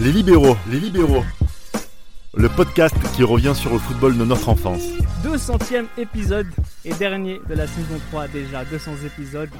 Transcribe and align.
Les 0.00 0.10
libéraux, 0.10 0.56
les 0.70 0.80
libéraux. 0.80 1.22
Le 2.34 2.48
podcast 2.48 2.96
qui 3.14 3.22
revient 3.22 3.52
sur 3.54 3.72
le 3.72 3.78
football 3.78 4.16
de 4.16 4.24
notre 4.24 4.48
enfance. 4.48 4.82
200e 5.22 5.84
épisode 5.98 6.46
et 6.84 6.94
dernier 6.94 7.40
de 7.48 7.54
la 7.54 7.66
saison 7.66 8.00
3 8.10 8.28
déjà, 8.28 8.64
200 8.64 8.92
épisodes. 9.04 9.50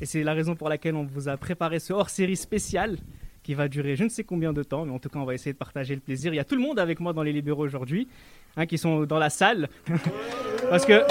Et 0.00 0.06
c'est 0.06 0.22
la 0.22 0.34
raison 0.34 0.54
pour 0.54 0.68
laquelle 0.68 0.94
on 0.94 1.04
vous 1.04 1.28
a 1.28 1.38
préparé 1.38 1.78
ce 1.78 1.94
hors-série 1.94 2.36
spécial 2.36 2.98
qui 3.42 3.54
va 3.54 3.68
durer 3.68 3.96
je 3.96 4.04
ne 4.04 4.10
sais 4.10 4.24
combien 4.24 4.52
de 4.52 4.62
temps, 4.62 4.84
mais 4.84 4.92
en 4.92 4.98
tout 4.98 5.08
cas 5.08 5.18
on 5.18 5.24
va 5.24 5.34
essayer 5.34 5.54
de 5.54 5.58
partager 5.58 5.94
le 5.94 6.00
plaisir. 6.02 6.34
Il 6.34 6.36
y 6.36 6.40
a 6.40 6.44
tout 6.44 6.54
le 6.54 6.62
monde 6.62 6.78
avec 6.78 7.00
moi 7.00 7.14
dans 7.14 7.22
les 7.22 7.32
libéraux 7.32 7.64
aujourd'hui, 7.64 8.08
hein, 8.56 8.66
qui 8.66 8.76
sont 8.76 9.04
dans 9.04 9.18
la 9.18 9.30
salle, 9.30 9.68
parce 10.70 10.84
que 10.84 11.02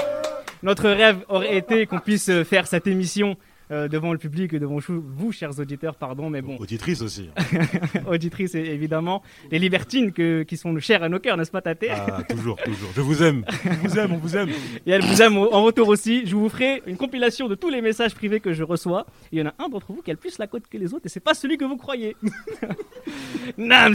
notre 0.62 0.88
rêve 0.88 1.24
aurait 1.28 1.56
été 1.56 1.86
qu'on 1.86 1.98
puisse 1.98 2.30
faire 2.44 2.68
cette 2.68 2.86
émission 2.86 3.36
euh, 3.72 3.88
devant 3.88 4.12
le 4.12 4.18
public 4.18 4.52
et 4.52 4.58
devant 4.58 4.78
vous, 4.78 5.32
chers 5.32 5.58
auditeurs, 5.58 5.96
pardon, 5.96 6.28
mais 6.28 6.42
bon. 6.42 6.56
Auditrices 6.58 7.00
aussi. 7.00 7.30
Auditrices, 8.06 8.54
évidemment. 8.54 9.22
Les 9.50 9.58
libertines 9.58 10.12
que, 10.12 10.42
qui 10.42 10.58
sont 10.58 10.78
chères 10.78 11.02
à 11.02 11.08
nos 11.08 11.18
cœurs, 11.18 11.38
n'est-ce 11.38 11.50
pas, 11.50 11.62
Tate 11.62 11.84
Ah, 11.90 12.22
toujours, 12.28 12.56
toujours. 12.62 12.90
Je 12.94 13.00
vous 13.00 13.22
aime. 13.22 13.44
On 13.64 13.88
vous 13.88 13.98
aime, 13.98 14.12
on 14.12 14.18
vous 14.18 14.36
aime. 14.36 14.50
Et 14.86 14.90
elle 14.90 15.02
vous 15.02 15.22
aime 15.22 15.38
en 15.38 15.62
retour 15.62 15.88
aussi. 15.88 16.26
Je 16.26 16.36
vous 16.36 16.50
ferai 16.50 16.82
une 16.86 16.98
compilation 16.98 17.48
de 17.48 17.54
tous 17.54 17.70
les 17.70 17.80
messages 17.80 18.14
privés 18.14 18.40
que 18.40 18.52
je 18.52 18.62
reçois. 18.62 19.06
Il 19.32 19.38
y 19.38 19.42
en 19.42 19.46
a 19.46 19.54
un 19.58 19.68
d'entre 19.70 19.92
vous 19.92 20.02
qui 20.02 20.10
a 20.10 20.14
le 20.14 20.18
plus 20.18 20.38
la 20.38 20.46
cote 20.46 20.64
que 20.70 20.76
les 20.76 20.92
autres, 20.92 21.06
et 21.06 21.08
c'est 21.08 21.20
pas 21.20 21.34
celui 21.34 21.56
que 21.56 21.64
vous 21.64 21.76
croyez. 21.78 22.14
Nams 23.56 23.94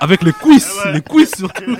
Avec 0.00 0.22
les 0.22 0.32
quiz, 0.32 0.68
les 0.92 1.00
quiz 1.00 1.30
surtout. 1.34 1.76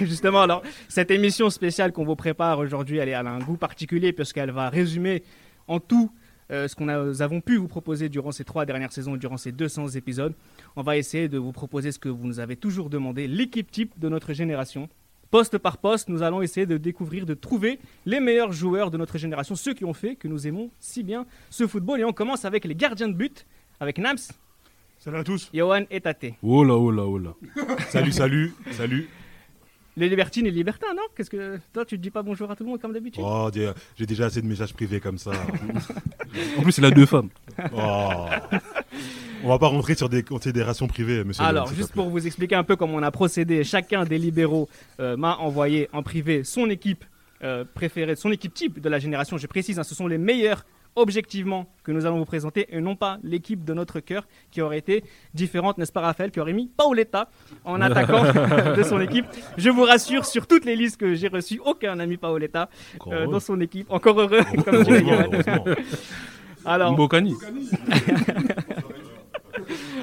justement, 0.04 0.42
alors, 0.42 0.62
cette 0.88 1.10
émission 1.10 1.50
spéciale 1.50 1.92
qu'on 1.92 2.04
vous 2.04 2.16
prépare 2.16 2.58
aujourd'hui, 2.58 2.98
elle, 2.98 3.08
elle, 3.08 3.14
a 3.14 3.30
un 3.30 3.40
goût 3.40 3.56
particulier 3.56 4.12
puisqu'elle 4.12 4.50
va 4.50 4.68
résumer 4.70 5.22
en 5.66 5.80
tout 5.80 6.10
euh, 6.50 6.66
ce 6.66 6.74
que 6.74 6.82
nous 6.82 7.20
avons 7.20 7.40
pu 7.42 7.56
vous 7.56 7.68
proposer 7.68 8.08
durant 8.08 8.32
ces 8.32 8.44
trois 8.44 8.64
dernières 8.64 8.92
saisons, 8.92 9.16
durant 9.16 9.36
ces 9.36 9.52
200 9.52 9.88
épisodes. 9.88 10.32
On 10.76 10.82
va 10.82 10.96
essayer 10.96 11.28
de 11.28 11.36
vous 11.36 11.52
proposer 11.52 11.92
ce 11.92 11.98
que 11.98 12.08
vous 12.08 12.26
nous 12.26 12.40
avez 12.40 12.56
toujours 12.56 12.88
demandé, 12.88 13.28
l'équipe 13.28 13.70
type 13.70 13.98
de 13.98 14.08
notre 14.08 14.32
génération. 14.32 14.88
Poste 15.30 15.58
par 15.58 15.76
poste, 15.76 16.08
nous 16.08 16.22
allons 16.22 16.40
essayer 16.40 16.64
de 16.64 16.78
découvrir, 16.78 17.26
de 17.26 17.34
trouver 17.34 17.78
les 18.06 18.18
meilleurs 18.18 18.52
joueurs 18.52 18.90
de 18.90 18.96
notre 18.96 19.18
génération, 19.18 19.54
ceux 19.56 19.74
qui 19.74 19.84
ont 19.84 19.92
fait 19.92 20.16
que 20.16 20.26
nous 20.26 20.46
aimons 20.46 20.70
si 20.80 21.02
bien 21.02 21.26
ce 21.50 21.66
football. 21.66 22.00
Et 22.00 22.04
on 22.04 22.14
commence 22.14 22.46
avec 22.46 22.64
les 22.64 22.74
gardiens 22.74 23.08
de 23.08 23.12
but, 23.12 23.44
avec 23.78 23.98
Nams. 23.98 24.16
Salut 24.98 25.18
à 25.18 25.24
tous. 25.24 25.48
Johan 25.54 25.84
et 25.92 26.00
Tate. 26.00 26.34
Oh 26.42 26.64
là, 26.64 26.74
oh 26.74 26.90
là, 26.90 27.04
oh 27.04 27.18
là. 27.18 27.30
salut, 27.88 28.10
salut, 28.10 28.52
salut. 28.72 29.08
Les 29.96 30.08
libertines 30.08 30.46
et 30.46 30.50
les 30.50 30.56
libertins, 30.56 30.92
non? 30.92 31.04
Qu'est-ce 31.16 31.30
que 31.30 31.60
toi 31.72 31.84
tu 31.84 31.96
te 31.96 32.02
dis 32.02 32.10
pas 32.10 32.22
bonjour 32.22 32.50
à 32.50 32.56
tout 32.56 32.64
le 32.64 32.70
monde 32.70 32.80
comme 32.80 32.92
d'habitude? 32.92 33.22
Oh, 33.24 33.48
j'ai 33.96 34.06
déjà 34.06 34.26
assez 34.26 34.42
de 34.42 34.46
messages 34.46 34.74
privés 34.74 34.98
comme 34.98 35.18
ça. 35.18 35.30
en 36.58 36.62
plus, 36.62 36.78
il 36.78 36.84
a 36.84 36.90
deux 36.90 37.06
femmes. 37.06 37.28
Oh. 37.72 38.26
On 39.44 39.48
va 39.48 39.58
pas 39.60 39.68
rentrer 39.68 39.94
sur 39.94 40.08
des 40.08 40.24
considérations 40.24 40.88
privées, 40.88 41.22
monsieur. 41.22 41.44
Alors, 41.44 41.72
juste 41.72 41.92
pour 41.92 42.10
vous 42.10 42.26
expliquer 42.26 42.56
un 42.56 42.64
peu 42.64 42.74
comment 42.74 42.94
on 42.94 43.02
a 43.02 43.12
procédé, 43.12 43.62
chacun 43.62 44.04
des 44.04 44.18
libéraux 44.18 44.68
euh, 44.98 45.16
m'a 45.16 45.36
envoyé 45.36 45.88
en 45.92 46.02
privé 46.02 46.42
son 46.42 46.68
équipe 46.70 47.04
euh, 47.44 47.64
préférée, 47.72 48.16
son 48.16 48.32
équipe 48.32 48.52
type 48.52 48.80
de 48.80 48.88
la 48.88 48.98
génération. 48.98 49.38
Je 49.38 49.46
précise, 49.46 49.78
hein, 49.78 49.84
ce 49.84 49.94
sont 49.94 50.08
les 50.08 50.18
meilleurs 50.18 50.64
objectivement 50.98 51.66
que 51.82 51.92
nous 51.92 52.06
allons 52.06 52.18
vous 52.18 52.24
présenter 52.24 52.66
et 52.70 52.80
non 52.80 52.96
pas 52.96 53.18
l'équipe 53.22 53.64
de 53.64 53.74
notre 53.74 54.00
cœur 54.00 54.26
qui 54.50 54.60
aurait 54.60 54.78
été 54.78 55.04
différente, 55.34 55.78
n'est-ce 55.78 55.92
pas 55.92 56.00
Raphaël, 56.00 56.30
qui 56.30 56.40
aurait 56.40 56.52
mis 56.52 56.68
Paoletta 56.68 57.28
en 57.64 57.80
attaquant 57.80 58.22
de 58.76 58.82
son 58.82 59.00
équipe. 59.00 59.26
Je 59.56 59.70
vous 59.70 59.84
rassure, 59.84 60.24
sur 60.24 60.46
toutes 60.46 60.64
les 60.64 60.76
listes 60.76 60.98
que 60.98 61.14
j'ai 61.14 61.28
reçues, 61.28 61.60
aucun 61.64 61.96
n'a 61.96 62.06
mis 62.06 62.16
Paoletta 62.16 62.68
euh, 63.06 63.26
dans 63.26 63.40
son 63.40 63.60
équipe. 63.60 63.90
Encore 63.90 64.20
heureux, 64.20 64.42
comme 64.64 64.84
Alors, 66.64 66.92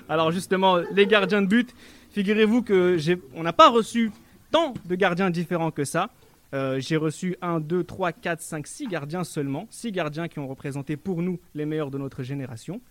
Alors 0.10 0.32
justement, 0.32 0.78
les 0.92 1.08
gardiens 1.08 1.42
de 1.42 1.48
but, 1.48 1.74
figurez-vous 2.12 2.62
que 2.62 2.98
on 3.36 3.44
n'a 3.44 3.54
pas 3.54 3.70
reçu 3.70 4.12
tant 4.52 4.74
de 4.86 4.96
gardiens 4.96 5.30
différents 5.30 5.72
que 5.72 5.84
ça. 5.84 6.10
Euh, 6.54 6.80
j'ai 6.80 6.98
reçu 6.98 7.36
1, 7.42 7.60
2, 7.60 7.84
3, 7.84 8.12
4, 8.12 8.42
5, 8.42 8.68
6 8.68 8.88
gardiens 8.88 9.24
seulement. 9.24 9.68
6 9.70 9.92
gardiens 9.92 10.28
qui 10.28 10.40
ont 10.40 10.48
représenté 10.48 10.98
pour 10.98 11.22
nous 11.22 11.40
les 11.54 11.66
meilleurs 11.66 11.92
de 11.92 11.98
notre 11.98 12.24
génération. 12.24 12.82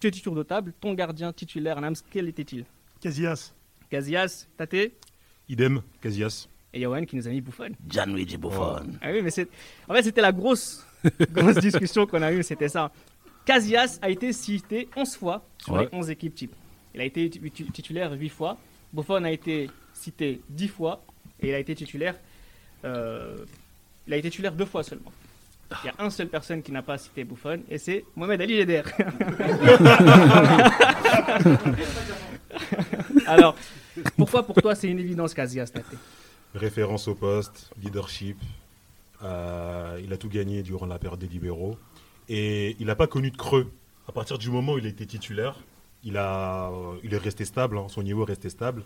Petit 0.00 0.22
tour 0.22 0.34
de 0.34 0.42
table? 0.42 0.72
Ton 0.80 0.94
gardien 0.94 1.32
titulaire, 1.32 1.80
Nams, 1.80 1.96
quel 2.10 2.28
était-il? 2.28 2.64
Casillas. 3.00 3.52
Casillas, 3.90 4.48
Tate? 4.56 4.92
Idem, 5.48 5.82
Casillas. 6.00 6.48
Et 6.72 6.80
Yohan 6.80 7.04
qui 7.04 7.16
nous 7.16 7.28
a 7.28 7.30
mis 7.30 7.40
Buffon. 7.40 7.70
Gianluigi 7.86 8.38
Buffon. 8.38 8.94
Ah 9.02 9.10
oui, 9.12 9.20
mais 9.22 9.30
en 9.88 9.94
fait, 9.94 10.02
c'était 10.02 10.22
la 10.22 10.32
grosse, 10.32 10.86
grosse 11.30 11.58
discussion 11.58 12.06
qu'on 12.06 12.22
a 12.22 12.32
eue, 12.32 12.42
c'était 12.42 12.68
ça. 12.68 12.90
Casillas 13.44 13.98
a 14.00 14.08
été 14.08 14.32
cité 14.32 14.88
11 14.96 15.16
fois 15.16 15.44
sur 15.58 15.76
les 15.78 15.88
11 15.92 16.10
équipes 16.10 16.34
type. 16.34 16.54
Il 16.94 17.00
a 17.00 17.04
été 17.04 17.28
titulaire 17.28 18.12
8 18.12 18.28
fois. 18.28 18.56
Buffon 18.92 19.24
a 19.24 19.30
été 19.30 19.68
cité 19.92 20.40
10 20.48 20.68
fois. 20.68 21.04
Et 21.40 21.48
il 21.48 21.54
a 21.54 21.58
été 21.58 21.74
titulaire 21.74 22.18
euh, 22.84 23.44
il 24.06 24.14
a 24.14 24.16
été 24.16 24.30
titulaire 24.30 24.52
deux 24.52 24.64
fois 24.64 24.82
seulement. 24.82 25.12
Il 25.84 25.86
y 25.86 25.90
a 25.90 25.94
un 26.04 26.10
seule 26.10 26.28
personne 26.28 26.62
qui 26.62 26.70
n'a 26.70 26.82
pas 26.82 26.98
cité 26.98 27.24
Buffon 27.24 27.62
et 27.70 27.78
c'est 27.78 28.04
Mohamed 28.14 28.42
Ali 28.42 28.58
Jeder. 28.58 28.82
Alors, 33.26 33.56
pourquoi 34.16 34.42
pour 34.42 34.60
toi 34.60 34.74
c'est 34.74 34.88
une 34.88 34.98
évidence 34.98 35.32
Casillas 35.32 35.72
Référence 36.54 37.08
au 37.08 37.14
poste, 37.14 37.70
leadership. 37.82 38.36
Euh, 39.22 39.98
il 40.04 40.12
a 40.12 40.18
tout 40.18 40.28
gagné 40.28 40.62
durant 40.62 40.84
la 40.86 40.98
période 40.98 41.20
des 41.20 41.28
libéraux 41.28 41.78
et 42.28 42.76
il 42.78 42.86
n'a 42.86 42.96
pas 42.96 43.06
connu 43.06 43.30
de 43.30 43.36
creux. 43.36 43.72
À 44.08 44.12
partir 44.12 44.36
du 44.36 44.50
moment 44.50 44.74
où 44.74 44.78
il 44.78 44.84
a 44.84 44.90
été 44.90 45.06
titulaire, 45.06 45.56
il, 46.04 46.18
a, 46.18 46.70
il 47.04 47.14
est 47.14 47.18
resté 47.18 47.44
stable, 47.44 47.78
hein, 47.78 47.86
son 47.88 48.02
niveau 48.02 48.24
est 48.24 48.30
resté 48.30 48.50
stable. 48.50 48.82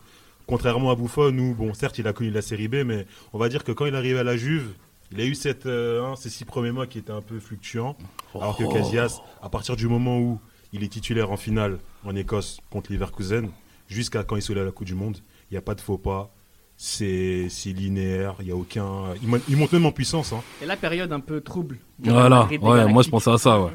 Contrairement 0.47 0.91
à 0.91 0.95
Buffon, 0.95 1.37
où, 1.39 1.55
bon, 1.55 1.75
certes, 1.75 1.99
il 1.99 2.07
a 2.07 2.13
connu 2.13 2.31
la 2.31 2.43
série 2.43 2.69
B, 2.69 2.77
mais 2.85 3.07
on 3.33 3.39
va 3.39 3.49
dire 3.49 3.65
que 3.65 3.73
quand 3.73 3.87
il 3.87 3.95
arrive 3.97 4.17
à 4.17 4.25
la 4.25 4.37
Juve, 4.37 4.75
il 5.13 5.21
a 5.21 5.25
eu 5.25 5.35
cette, 5.35 5.67
euh, 5.67 6.05
hein, 6.05 6.15
ces 6.17 6.31
six 6.31 6.45
premiers 6.45 6.73
mois 6.73 6.87
qui 6.87 6.99
étaient 6.99 7.13
un 7.13 7.21
peu 7.21 7.39
fluctuants. 7.39 7.97
Alors 8.35 8.57
que 8.57 8.65
oh. 8.65 8.73
Casillas, 8.73 9.21
à 9.43 9.49
partir 9.49 9.77
du 9.77 9.89
moment 9.89 10.19
où 10.19 10.41
il 10.73 10.85
est 10.85 10.89
titulaire 10.89 11.31
en 11.31 11.37
finale 11.37 11.79
en 12.05 12.15
Écosse 12.15 12.61
contre 12.71 12.93
Leverkusen, 12.93 13.51
jusqu'à 13.89 14.25
quand 14.25 14.37
il 14.37 14.43
soulève 14.43 14.65
la 14.65 14.73
Coupe 14.73 14.87
du 14.87 14.95
Monde, 14.95 15.19
il 15.51 15.55
n'y 15.55 15.59
a 15.59 15.63
pas 15.63 15.75
de 15.75 15.81
faux 15.81 15.99
pas. 15.99 16.33
C'est 16.79 17.49
linéaire, 17.65 18.35
il 18.41 18.49
y 18.49 18.51
a 18.51 18.57
aucun. 18.57 19.15
Il, 19.23 19.57
monte 19.57 19.73
même 19.73 19.87
en 19.87 19.93
puissance. 19.93 20.35
Hein. 20.35 20.43
Et 20.63 20.67
la 20.67 20.77
période 20.77 21.11
un 21.11 21.21
peu 21.21 21.41
trouble. 21.41 21.79
Voilà, 22.01 22.47
ouais, 22.47 22.87
moi 22.87 23.03
je 23.03 23.09
pensais 23.09 23.31
à 23.31 23.39
ça. 23.39 23.63
Ouais. 23.63 23.71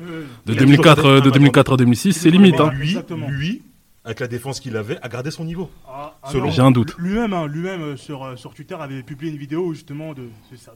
De, 0.45 0.53
2004, 0.53 1.19
de 1.19 1.31
2004 1.31 1.73
à 1.73 1.77
2006, 1.77 2.13
c'est 2.13 2.29
limite. 2.29 2.59
Hein. 2.59 2.69
Lui, 2.75 2.95
lui, 3.27 3.63
avec 4.03 4.19
la 4.19 4.27
défense 4.27 4.59
qu'il 4.59 4.75
avait, 4.77 4.97
a 5.03 5.09
gardé 5.09 5.29
son 5.29 5.45
niveau. 5.45 5.69
Ah, 5.87 6.15
ah 6.23 6.29
J'ai 6.49 6.61
un 6.61 6.71
doute. 6.71 6.95
Lui-même, 6.97 7.33
hein, 7.33 7.45
lui-même 7.45 7.81
euh, 7.81 7.97
sur, 7.97 8.23
euh, 8.23 8.35
sur 8.35 8.55
Twitter 8.55 8.73
avait 8.79 9.03
publié 9.03 9.31
une 9.31 9.37
vidéo 9.37 9.73
justement 9.73 10.13
de, 10.13 10.23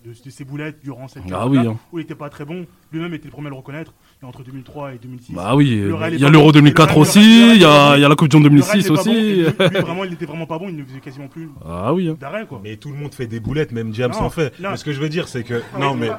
de, 0.05 0.29
ses 0.29 0.45
boulettes 0.45 0.77
durant 0.83 1.07
cette 1.07 1.23
ah 1.31 1.47
oui, 1.47 1.57
hein. 1.57 1.75
où 1.91 1.97
il 1.97 2.03
n'était 2.03 2.13
pas 2.13 2.29
très 2.29 2.45
bon. 2.45 2.67
Lui-même 2.91 3.15
était 3.15 3.25
le 3.25 3.31
premier 3.31 3.47
à 3.47 3.49
le 3.49 3.55
reconnaître. 3.55 3.93
Et 4.21 4.25
entre 4.25 4.43
2003 4.43 4.93
et 4.93 4.97
2006. 4.99 5.33
Bah 5.33 5.55
oui, 5.55 5.71
il 5.71 6.19
y 6.19 6.25
a 6.25 6.29
l'Euro 6.29 6.51
2004 6.51 6.97
aussi, 6.97 7.53
il 7.55 7.61
y, 7.61 7.65
a, 7.65 7.97
la 7.97 8.15
Coupe 8.15 8.29
du 8.29 8.37
Monde 8.37 8.45
2006 8.45 8.91
aussi. 8.91 9.11
lui, 9.11 9.43
vraiment, 9.59 10.03
il 10.03 10.13
était 10.13 10.25
vraiment 10.25 10.45
pas 10.45 10.59
bon, 10.59 10.69
il 10.69 10.75
ne 10.75 10.83
faisait 10.83 10.99
quasiment 10.99 11.27
plus 11.27 11.49
ah 11.65 11.93
oui, 11.93 12.09
hein. 12.09 12.17
d'arrêt 12.19 12.45
quoi. 12.45 12.61
Mais 12.63 12.77
tout 12.77 12.89
le 12.89 12.95
monde 12.95 13.13
fait 13.13 13.27
des 13.27 13.39
boulettes, 13.39 13.71
même 13.71 13.93
James 13.93 14.13
en 14.19 14.29
fait. 14.29 14.53
Mais 14.59 14.77
ce 14.77 14.85
que 14.85 14.93
je 14.93 15.01
veux 15.01 15.09
dire, 15.09 15.27
c'est 15.27 15.43
que 15.43 15.63
non 15.79 15.95
mais, 15.95 16.09
non, 16.09 16.15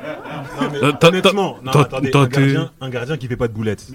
mais 0.73 0.83
euh, 0.83 0.93
honnêtement, 1.03 1.59
un 2.81 2.91
gardien, 2.91 3.17
qui 3.17 3.29
fait 3.29 3.37
pas 3.37 3.49
de 3.49 3.53
boulettes. 3.53 3.93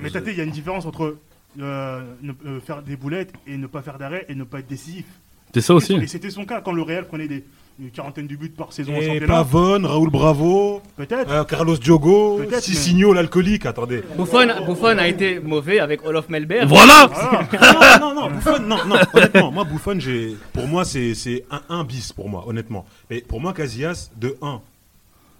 Mais 0.00 0.10
t'as 0.10 0.20
il 0.20 0.36
y 0.36 0.40
a 0.40 0.44
une 0.44 0.50
différence 0.50 0.86
entre 0.86 1.16
euh, 1.58 2.02
euh, 2.46 2.60
faire 2.60 2.82
des 2.82 2.96
boulettes 2.96 3.32
et 3.46 3.56
ne 3.56 3.66
pas 3.66 3.82
faire 3.82 3.98
d'arrêt 3.98 4.24
et 4.28 4.34
ne 4.34 4.44
pas 4.44 4.60
être 4.60 4.68
décisif. 4.68 5.06
C'est 5.52 5.60
ça 5.60 5.74
aussi. 5.74 5.94
Et 5.94 6.06
c'était 6.06 6.30
son 6.30 6.44
cas 6.44 6.60
quand 6.60 6.72
le 6.72 6.82
Real 6.82 7.06
prenait 7.06 7.26
des, 7.26 7.44
une 7.80 7.90
quarantaine 7.90 8.26
de 8.26 8.36
buts 8.36 8.50
par 8.50 8.72
saison 8.72 8.92
et 8.92 9.22
en. 9.22 9.26
Pavone, 9.26 9.86
Raoul 9.86 10.10
Bravo, 10.10 10.82
peut-être. 10.96 11.30
Euh, 11.30 11.44
Carlos 11.44 11.76
Diogo, 11.76 12.40
Cicinho, 12.60 13.12
l'alcoolique. 13.12 13.66
Attendez. 13.66 14.02
Buffon, 14.16 14.46
Buffon, 14.66 14.98
a 14.98 15.08
été 15.08 15.40
mauvais 15.40 15.80
avec 15.80 16.04
Olof 16.04 16.28
Melberg. 16.28 16.68
Voilà. 16.68 17.10
non, 18.00 18.14
non, 18.14 18.14
non, 18.14 18.30
Buffon, 18.30 18.60
non, 18.60 18.84
non. 18.86 18.96
Honnêtement, 19.14 19.50
moi 19.50 19.64
Buffon, 19.64 19.98
j'ai, 19.98 20.36
pour 20.52 20.66
moi 20.68 20.84
c'est 20.84 21.44
un 21.50 21.62
1 21.68 21.84
bis 21.84 22.12
pour 22.12 22.28
moi, 22.28 22.44
honnêtement. 22.46 22.84
Mais 23.08 23.20
pour 23.20 23.40
moi 23.40 23.52
Casillas, 23.52 24.10
de 24.16 24.36
1, 24.42 24.60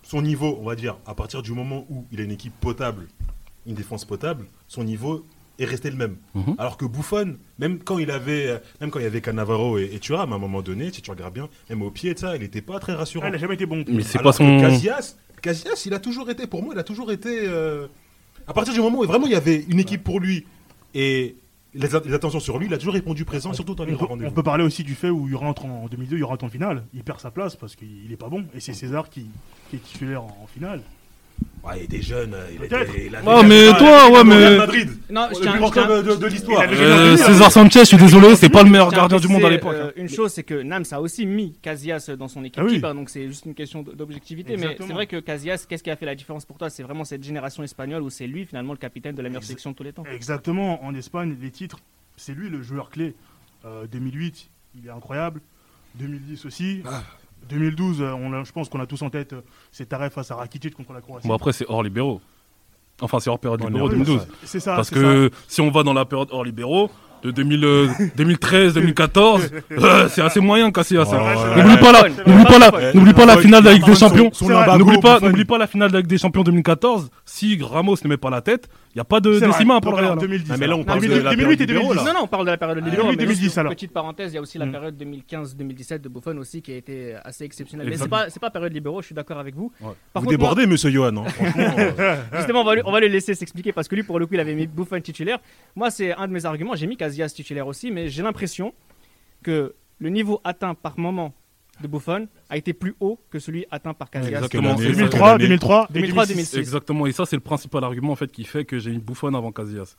son 0.03 0.23
niveau, 0.23 0.59
on 0.61 0.65
va 0.65 0.75
dire, 0.75 0.97
à 1.07 1.15
partir 1.15 1.43
du 1.43 1.53
moment 1.53 1.87
où 1.89 2.05
il 2.11 2.21
a 2.21 2.25
une 2.25 2.33
équipe 2.33 2.55
potable, 2.61 3.07
une 3.67 3.75
défense 3.75 4.05
potable, 4.05 4.47
son 4.67 4.83
niveau 4.83 5.25
est 5.63 5.67
resté 5.67 5.91
le 5.91 5.97
même. 5.97 6.17
Mhm. 6.35 6.57
Alors 6.59 6.77
que 6.77 6.85
Buffon, 6.85 7.37
même 7.59 7.79
quand 7.79 7.99
il 7.99 8.11
avait, 8.11 8.61
même 8.81 8.91
quand 8.91 8.99
il 8.99 9.03
y 9.03 9.07
avait 9.07 9.21
Cannavaro 9.21 9.79
et, 9.79 9.91
et 9.93 9.99
Thuram, 9.99 10.33
à 10.33 10.37
un 10.37 10.39
moment 10.39 10.63
donné, 10.63 10.91
si 10.93 11.03
tu 11.03 11.11
regardes 11.11 11.35
bien, 11.35 11.49
même 11.69 11.83
au 11.83 11.91
pied, 11.91 12.15
ça, 12.17 12.37
il 12.37 12.43
n'était 12.43 12.63
pas 12.63 12.79
très 12.79 12.95
rassurant. 12.95 13.27
il 13.27 13.33
n'a 13.33 13.39
jamais 13.39 13.55
été 13.55 13.67
bon. 13.67 13.85
Mais 13.89 14.03
c'est 14.03 14.23
pas 14.23 14.33
son. 14.33 14.61
Casillas, 14.61 15.17
Casillas, 15.43 15.83
il 15.87 15.95
a 15.95 15.99
toujours 15.99 16.31
été, 16.31 16.47
pour 16.47 16.63
moi, 16.63 16.75
il 16.75 16.81
a 16.81 16.85
toujours 16.85 17.13
été. 17.13 17.47
Euh, 17.47 17.87
à 18.47 18.53
partir 18.53 18.75
du 18.75 18.81
moment 18.81 18.99
où 18.99 19.05
vraiment 19.05 19.27
il 19.27 19.33
y 19.33 19.37
avait 19.37 19.65
une 19.69 19.79
équipe 19.79 20.03
pour 20.03 20.19
lui 20.19 20.45
et 20.95 21.37
les, 21.75 21.95
attentions 21.95 22.41
sur 22.41 22.59
lui, 22.59 22.67
il 22.67 22.75
a 22.75 22.79
toujours 22.79 22.95
répondu 22.95 23.25
présent, 23.25 23.53
surtout 23.53 23.75
dans 23.75 23.85
les 23.85 23.95
on, 23.95 24.11
on 24.11 24.31
peut 24.33 24.43
parler 24.43 24.65
aussi 24.65 24.83
du 24.83 24.95
fait 24.95 25.11
où 25.11 25.29
il 25.29 25.37
rentre 25.37 25.67
en 25.67 25.87
2002, 25.87 26.17
il 26.17 26.25
rentre 26.25 26.45
en 26.45 26.49
finale. 26.49 26.85
Il 26.95 27.05
perd 27.05 27.21
sa 27.21 27.31
place 27.31 27.55
parce 27.55 27.77
qu'il 27.77 28.09
n'est 28.09 28.17
pas 28.17 28.29
bon. 28.29 28.45
Et 28.55 28.61
c'est 28.61 28.73
César 28.73 29.09
qui, 29.09 29.27
est 29.73 29.77
titulaire 29.77 30.25
en 30.25 30.49
finale. 30.53 30.83
Ouais, 31.63 31.75
il 31.81 31.83
était 31.85 32.01
jeune. 32.01 32.35
Il 32.55 32.65
était, 32.65 32.77
il 33.07 33.15
avait- 33.15 33.27
Ah, 33.29 33.41
il 33.43 33.49
mais 33.49 33.69
toi, 33.77 34.11
ouais, 34.11 34.25
mais- 34.25 34.57
Madrid. 34.57 34.89
Non, 35.11 35.27
Le 35.29 35.35
je 35.35 35.41
plus 35.41 35.43
tiens, 35.43 35.57
grand 35.59 35.67
je 35.69 35.73
tiens- 35.75 35.85
club 35.87 36.07
de, 36.07 36.15
de 36.17 36.27
l'histoire. 36.27 36.65
Euh, 36.71 37.17
César 37.19 37.53
Sanchez, 37.53 37.81
je 37.81 37.85
suis 37.85 37.97
désolé, 37.99 38.35
c'est 38.35 38.49
pas 38.49 38.63
le 38.63 38.71
meilleur 38.71 38.91
gardien 38.91 39.19
du 39.19 39.29
monde 39.29 39.45
à 39.45 39.51
l'époque. 39.51 39.77
hein. 39.79 39.87
euh, 39.89 39.93
une 39.97 40.09
chose, 40.09 40.33
c'est 40.33 40.43
que 40.43 40.55
Nams 40.63 40.85
a 40.91 41.01
aussi 41.03 41.27
mis 41.27 41.53
Casillas 41.61 42.11
dans 42.19 42.29
son 42.29 42.43
équipe 42.45 42.61
Ah 42.63 42.65
oui. 42.65 42.75
type, 42.77 42.85
hein, 42.87 42.95
donc 42.95 43.11
c'est 43.11 43.27
juste 43.27 43.45
une 43.45 43.55
question 43.55 43.83
d- 43.83 43.93
d'objectivité. 43.95 44.53
Mais 44.57 44.63
Exactement. 44.63 44.87
c'est 44.89 44.95
vrai 44.95 45.07
que 45.07 45.21
Casillas, 45.21 45.67
qu'est-ce 45.69 45.83
qui 45.83 45.91
a 45.91 45.97
fait 45.97 46.07
la 46.07 46.15
différence 46.15 46.47
pour 46.47 46.57
toi? 46.57 46.71
C'est 46.71 46.83
vraiment 46.83 47.05
cette 47.05 47.23
génération 47.23 47.63
espagnole 47.63 48.03
où 48.03 48.09
c'est 48.11 48.27
lui 48.27 48.47
finalement 48.47 48.73
le 48.73 48.79
capitaine 48.79 49.15
de 49.15 49.21
la 49.23 49.29
meilleure 49.29 49.43
Exa- 49.43 49.47
sélection 49.49 49.73
de 49.73 49.77
tous 49.77 49.83
les 49.83 49.93
temps. 49.93 50.05
Exactement, 50.11 50.83
en 50.83 50.95
Espagne, 50.95 51.37
les 51.43 51.51
titres, 51.51 51.79
c'est 52.17 52.33
lui 52.33 52.49
le 52.49 52.63
joueur 52.63 52.89
clé. 52.89 53.15
Euh, 53.67 53.87
2008, 53.87 54.49
il 54.81 54.87
est 54.87 54.91
incroyable. 54.91 55.43
2010 55.97 56.47
aussi. 56.47 56.83
Ah. 57.43 57.47
2012, 57.49 58.01
euh, 58.01 58.13
on 58.13 58.45
je 58.45 58.53
pense 58.53 58.69
qu'on 58.69 58.81
a 58.81 58.87
tous 58.87 59.03
en 59.03 59.11
tête 59.11 59.33
euh, 59.33 59.41
cet 59.73 59.93
arrêt 59.93 60.11
face 60.11 60.31
à 60.31 60.37
Rakitic 60.37 60.75
contre 60.75 60.93
la 60.93 61.01
Croatie. 61.01 61.27
Bon, 61.27 61.35
après, 61.35 61.53
c'est 61.53 61.67
hors 61.69 61.83
libéraux. 61.83 62.21
Enfin, 63.01 63.19
c'est 63.21 63.31
hors 63.31 63.39
période 63.39 63.61
libéraux 63.61 63.87
hors 63.87 63.91
2012. 63.91 64.27
c'est 64.45 64.61
ça. 64.61 64.77
Parce 64.77 64.91
que 64.91 65.31
si 65.49 65.61
on 65.61 65.71
va 65.71 65.83
dans 65.83 65.93
la 65.95 66.05
période 66.05 66.29
hors 66.31 66.45
libéraux, 66.45 66.91
de 67.23 67.31
2000, 67.31 67.65
euh, 67.65 67.89
2013, 68.17 68.75
2014, 68.75 69.51
euh, 69.73 70.09
c'est 70.09 70.23
assez 70.23 70.41
moyen, 70.41 70.67
ouais. 70.67 70.73
N'oublie 70.73 71.77
pas 71.77 71.93
la, 71.93 72.09
n'oublie 72.09 72.45
pas 72.45 72.59
la, 72.59 72.93
n'oublie 72.95 73.13
pas 73.13 73.27
la 73.27 73.37
finale 73.37 73.63
de 73.63 73.69
la 73.69 73.75
Ligue 73.75 73.87
des 73.87 73.95
Champions. 73.95 74.31
N'oublie 74.79 75.01
pas, 75.01 75.21
n'oublie 75.21 75.45
pas 75.45 75.59
la 75.59 75.67
finale 75.67 75.89
de 75.89 75.95
la 75.95 76.01
Ligue 76.01 76.09
des 76.09 76.19
Champions 76.19 76.43
2014. 76.43 77.11
Si 77.25 77.59
Ramos 77.63 77.97
ne 78.05 78.09
met 78.09 78.17
pas 78.17 78.31
la 78.31 78.41
tête, 78.41 78.69
il 78.93 78.97
n'y 78.99 79.01
a 79.01 79.05
pas 79.05 79.21
de 79.21 79.39
décima 79.39 79.81
pour 79.81 79.93
le 79.93 79.99
Real. 79.99 80.19
2010. 80.19 80.51
Non, 80.51 80.57
mais 80.59 80.67
là, 80.67 80.77
on 80.77 80.83
parle 80.85 81.01
de 81.01 81.07
2008 81.07 81.23
la 81.25 81.31
2008 81.31 81.53
et 81.53 81.57
période 81.57 81.69
libéraux, 81.71 81.95
2010. 81.95 82.05
là. 82.07 82.13
Non, 82.13 82.19
non, 82.19 82.25
on 82.25 82.29
parle 82.29 82.45
de 82.47 82.51
la 82.51 82.57
période 82.57 82.79
Ah, 82.83 82.85
libéraux. 82.89 83.09
mais 83.11 83.17
2010 83.17 83.41
juste, 83.43 83.59
alors. 83.59 83.73
Petite 83.73 83.93
parenthèse, 83.93 84.33
il 84.33 84.35
y 84.35 84.39
a 84.39 84.41
aussi 84.41 84.59
la 84.59 84.67
Mm. 84.67 84.73
période 84.73 84.97
2015-2017 84.97 86.03
de 86.03 86.09
Buffon 86.09 86.37
aussi 86.39 86.61
qui 86.61 86.73
a 86.73 86.77
été 86.77 87.15
assez 87.25 87.45
exceptionnelle. 87.45 87.89
Mais 87.89 87.97
c'est 87.97 88.09
pas, 88.09 88.29
c'est 88.31 88.41
pas 88.41 88.51
période 88.51 88.73
libéraux, 88.73 89.01
je 89.01 89.07
suis 89.07 89.15
d'accord 89.15 89.39
avec 89.39 89.55
vous. 89.55 89.73
Ouais. 89.81 89.93
Par 90.13 90.23
Vous 90.23 90.29
contre, 90.29 90.39
moi- 90.41 90.49
débordez, 90.55 90.67
monsieur 90.67 90.91
Johan. 90.91 91.17
hein. 91.19 91.25
Euh, 91.59 92.17
Justement, 92.37 92.63
on 92.63 92.65
va, 92.65 92.75
lui, 92.75 92.83
on 92.85 92.93
va 92.93 93.01
le 93.01 93.07
laisser 93.07 93.35
s'expliquer 93.35 93.73
parce 93.73 93.87
que 93.89 93.95
lui, 93.95 94.03
pour 94.03 94.19
le 94.19 94.27
coup, 94.27 94.35
il 94.35 94.41
avait 94.41 94.55
mis 94.55 94.67
Buffon 94.67 95.01
titulaire. 95.01 95.39
Moi, 95.77 95.91
c'est 95.91 96.13
un 96.15 96.27
de 96.27 96.33
mes 96.33 96.45
arguments. 96.45 96.75
J'ai 96.75 96.87
mis 96.87 96.97
Casillas 96.97 97.29
titulaire 97.29 97.67
aussi, 97.67 97.91
mais 97.91 98.09
j'ai 98.09 98.23
l'impression 98.23 98.73
que 99.43 99.75
le 99.99 100.09
niveau 100.09 100.41
atteint 100.45 100.75
par 100.75 100.99
moment 100.99 101.33
de 101.81 101.89
Buffon 101.89 102.29
a 102.49 102.57
été 102.57 102.73
plus 102.73 102.95
haut 103.01 103.19
que 103.31 103.39
celui 103.39 103.65
atteint 103.71 103.95
par 103.95 104.11
Casillas. 104.11 104.37
Exactement. 104.39 104.75
Quelle 104.77 104.87
année, 104.87 104.95
2003, 104.97 105.19
quelle 105.19 105.35
année 105.35 105.45
2003, 105.49 105.89
2003, 105.91 106.27
2006. 106.27 106.35
2006. 106.35 106.57
Exactement, 106.59 107.07
et 107.07 107.13
ça 107.13 107.27
c'est 107.27 107.37
le 107.37 107.41
principal 107.43 107.85
argument 107.85 108.13
en 108.13 108.17
fait 108.17 108.31
qui 108.31 108.45
fait 108.45 108.65
que 108.65 108.79
j'ai 108.79 108.91
mis 108.91 108.99
Buffon 108.99 109.33
avant 109.35 109.53
Casillas. 109.53 109.97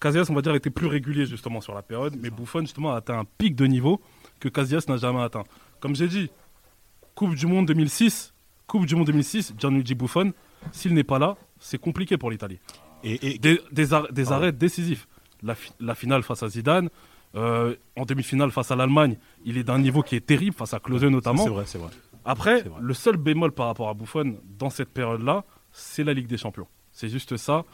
Casillas, 0.00 0.26
on 0.28 0.34
va 0.34 0.42
dire, 0.42 0.54
était 0.54 0.70
plus 0.70 0.86
régulier 0.86 1.24
justement 1.26 1.60
sur 1.60 1.74
la 1.74 1.82
période, 1.82 2.16
mais 2.20 2.30
Buffon 2.30 2.60
justement 2.60 2.92
a 2.92 2.96
atteint 2.98 3.18
un 3.18 3.24
pic 3.38 3.56
de 3.56 3.66
niveau 3.66 4.00
que 4.40 4.48
Casillas 4.48 4.84
n'a 4.88 4.96
jamais 4.98 5.20
atteint. 5.22 5.44
Comme 5.80 5.96
j'ai 5.96 6.08
dit, 6.08 6.30
Coupe 7.14 7.34
du 7.34 7.46
Monde 7.46 7.66
2006, 7.66 8.34
Coupe 8.66 8.84
du 8.86 8.94
Monde 8.94 9.06
2006, 9.06 9.54
Gianluigi 9.58 9.94
Buffon, 9.94 10.32
s'il 10.72 10.92
n'est 10.94 11.04
pas 11.04 11.18
là, 11.18 11.36
c'est 11.58 11.78
compliqué 11.78 12.18
pour 12.18 12.30
l'Italie. 12.30 12.58
Et, 13.04 13.34
et- 13.34 13.38
Des, 13.38 13.60
des 13.72 13.94
ar- 13.94 14.12
des 14.12 14.32
Ah 14.32 14.36
arrêts 14.36 14.52
décisifs. 14.52 15.06
La, 15.42 15.54
fi- 15.54 15.72
la 15.80 15.94
finale 15.94 16.22
face 16.22 16.42
à 16.42 16.48
Zidane, 16.48 16.88
euh, 17.36 17.74
en 17.96 18.04
demi-finale 18.04 18.50
face 18.50 18.70
à 18.70 18.76
l'Allemagne, 18.76 19.16
il 19.44 19.58
est 19.58 19.64
d'un 19.64 19.78
niveau 19.78 20.02
qui 20.02 20.16
est 20.16 20.24
terrible, 20.24 20.54
face 20.56 20.74
à 20.74 20.80
Klose 20.80 21.04
notamment. 21.04 21.44
c'est 21.44 21.50
vrai, 21.50 21.64
c'est 21.66 21.78
vrai. 21.78 21.90
Après, 22.24 22.62
vrai. 22.62 22.80
le 22.80 22.94
seul 22.94 23.16
bémol 23.16 23.52
par 23.52 23.66
rapport 23.66 23.88
à 23.88 23.94
Buffon 23.94 24.36
dans 24.58 24.70
cette 24.70 24.88
période-là, 24.88 25.44
c'est 25.72 26.02
la 26.02 26.12
Ligue 26.12 26.26
des 26.26 26.38
Champions. 26.38 26.66
C'est 26.92 27.08
juste 27.08 27.36
ça 27.36 27.64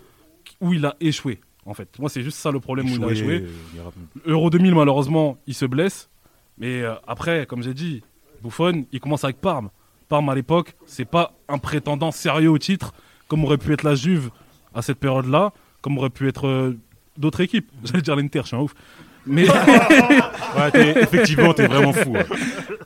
où 0.60 0.72
il 0.74 0.84
a 0.84 0.96
échoué, 1.00 1.40
en 1.64 1.74
fait. 1.74 1.98
Moi, 1.98 2.10
c'est 2.10 2.22
juste 2.22 2.38
ça 2.38 2.50
le 2.50 2.60
problème 2.60 2.86
où 2.86 2.96
il 2.96 3.04
a 3.04 3.08
échoué. 3.10 3.44
euh, 3.78 3.90
Euro 4.26 4.50
2000, 4.50 4.74
malheureusement, 4.74 5.38
il 5.46 5.54
se 5.54 5.64
blesse. 5.64 6.10
Mais 6.58 6.82
euh, 6.82 6.94
après, 7.06 7.46
comme 7.46 7.62
j'ai 7.62 7.74
dit, 7.74 8.02
Buffon, 8.42 8.84
il 8.92 9.00
commence 9.00 9.24
avec 9.24 9.40
Parme. 9.40 9.70
Parme, 10.08 10.28
à 10.28 10.34
l'époque, 10.34 10.74
c'est 10.84 11.04
pas 11.04 11.32
un 11.48 11.58
prétendant 11.58 12.10
sérieux 12.10 12.50
au 12.50 12.58
titre, 12.58 12.92
comme 13.28 13.44
aurait 13.44 13.58
pu 13.58 13.72
être 13.72 13.84
la 13.84 13.94
Juve 13.94 14.30
à 14.74 14.82
cette 14.82 14.98
période-là, 14.98 15.52
comme 15.80 15.96
aurait 15.98 16.10
pu 16.10 16.28
être 16.28 16.46
euh, 16.46 16.76
d'autres 17.16 17.40
équipes. 17.40 17.70
J'allais 17.84 18.02
dire 18.02 18.16
l'Inter, 18.16 18.40
je 18.42 18.48
suis 18.48 18.56
un 18.56 18.60
ouf. 18.60 18.74
Mais, 19.26 19.46
Ouais, 20.56 20.70
t'es- 20.72 21.00
effectivement, 21.02 21.54
t'es 21.54 21.66
vraiment 21.66 21.92
fou. 21.92 22.10
ouais. 22.10 22.26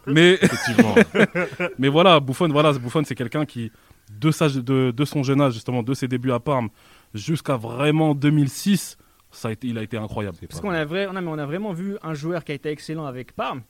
mais 0.07 0.35
Effectivement. 0.41 0.95
Mais 1.79 1.89
voilà, 1.89 2.21
Buffon, 2.21 2.49
voilà, 2.49 2.73
Buffon 2.73 3.03
c'est 3.05 3.15
quelqu'un 3.15 3.45
qui, 3.45 3.73
de, 4.11 4.31
sa, 4.31 4.49
de, 4.49 4.91
de 4.91 5.05
son 5.05 5.23
jeune 5.23 5.41
âge, 5.41 5.55
justement, 5.55 5.83
de 5.83 5.95
ses 5.95 6.09
débuts 6.09 6.33
à 6.33 6.39
Parme, 6.41 6.69
jusqu'à 7.15 7.57
vraiment 7.57 8.15
2006, 8.15 8.97
ça 9.31 9.49
a 9.49 9.53
été, 9.53 9.67
il 9.69 9.79
a 9.79 9.83
été 9.83 9.97
incroyable. 9.97 10.37
Parce 10.49 10.61
qu'on 10.61 10.71
a, 10.71 10.85
vrai, 10.85 11.09
on 11.11 11.17
a, 11.17 11.21
mais 11.21 11.31
on 11.31 11.39
a 11.39 11.47
vraiment 11.47 11.73
vu 11.73 11.97
un 12.03 12.15
joueur 12.15 12.45
qui 12.45 12.53
a 12.53 12.55
été 12.55 12.71
excellent 12.71 13.07
avec 13.07 13.35
Parme 13.35 13.63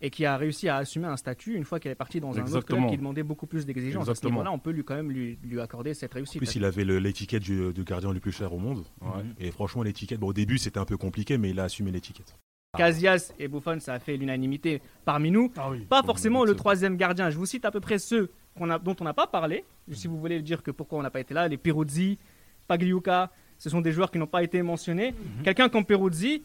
et 0.00 0.10
qui 0.10 0.24
a 0.24 0.36
réussi 0.36 0.68
à 0.68 0.76
assumer 0.76 1.06
un 1.06 1.16
statut 1.16 1.54
une 1.54 1.64
fois 1.64 1.80
qu'il 1.80 1.90
est 1.90 1.96
parti 1.96 2.20
dans 2.20 2.38
un 2.38 2.42
autre 2.44 2.60
club 2.66 2.88
qui 2.88 2.96
demandait 2.96 3.22
beaucoup 3.22 3.46
plus 3.46 3.66
d'exigences. 3.66 4.08
À 4.08 4.14
ce 4.14 4.26
niveau-là, 4.26 4.52
on 4.52 4.58
peut 4.58 4.70
lui 4.70 4.84
quand 4.84 4.94
même 4.94 5.10
lui, 5.10 5.38
lui 5.42 5.60
accorder 5.60 5.94
cette 5.94 6.12
En 6.12 6.16
réussite. 6.16 6.38
plus, 6.38 6.54
il 6.54 6.64
avait 6.64 6.84
l'étiquette 6.84 7.42
du, 7.42 7.72
du 7.72 7.84
gardien 7.84 8.12
le 8.12 8.20
plus 8.20 8.32
cher 8.32 8.52
au 8.52 8.58
monde. 8.58 8.84
Ouais. 9.00 9.24
Et 9.38 9.50
franchement, 9.50 9.82
l'étiquette, 9.82 10.20
bon, 10.20 10.28
au 10.28 10.32
début, 10.32 10.58
c'était 10.58 10.78
un 10.78 10.84
peu 10.84 10.96
compliqué, 10.96 11.38
mais 11.38 11.50
il 11.50 11.60
a 11.60 11.64
assumé 11.64 11.90
l'étiquette. 11.90 12.36
Casillas 12.76 13.32
et 13.38 13.48
Buffon, 13.48 13.80
ça 13.80 13.94
a 13.94 13.98
fait 13.98 14.16
l'unanimité 14.16 14.82
parmi 15.04 15.30
nous. 15.30 15.50
Ah 15.56 15.70
oui. 15.70 15.86
Pas 15.88 16.02
forcément 16.02 16.44
le 16.44 16.54
troisième 16.54 16.96
gardien. 16.96 17.30
Je 17.30 17.38
vous 17.38 17.46
cite 17.46 17.64
à 17.64 17.70
peu 17.70 17.80
près 17.80 17.98
ceux 17.98 18.30
a, 18.60 18.78
dont 18.78 18.96
on 19.00 19.04
n'a 19.04 19.14
pas 19.14 19.26
parlé. 19.26 19.64
Si 19.92 20.06
vous 20.06 20.18
voulez 20.18 20.42
dire 20.42 20.62
que 20.62 20.70
pourquoi 20.70 20.98
on 20.98 21.02
n'a 21.02 21.10
pas 21.10 21.20
été 21.20 21.32
là, 21.34 21.48
les 21.48 21.56
Peruzzi, 21.56 22.18
Pagliuca, 22.66 23.30
ce 23.58 23.70
sont 23.70 23.80
des 23.80 23.92
joueurs 23.92 24.10
qui 24.10 24.18
n'ont 24.18 24.26
pas 24.26 24.42
été 24.42 24.62
mentionnés. 24.62 25.12
Mhm. 25.12 25.42
Quelqu'un 25.44 25.68
comme 25.68 25.84
Peruzzi, 25.84 26.42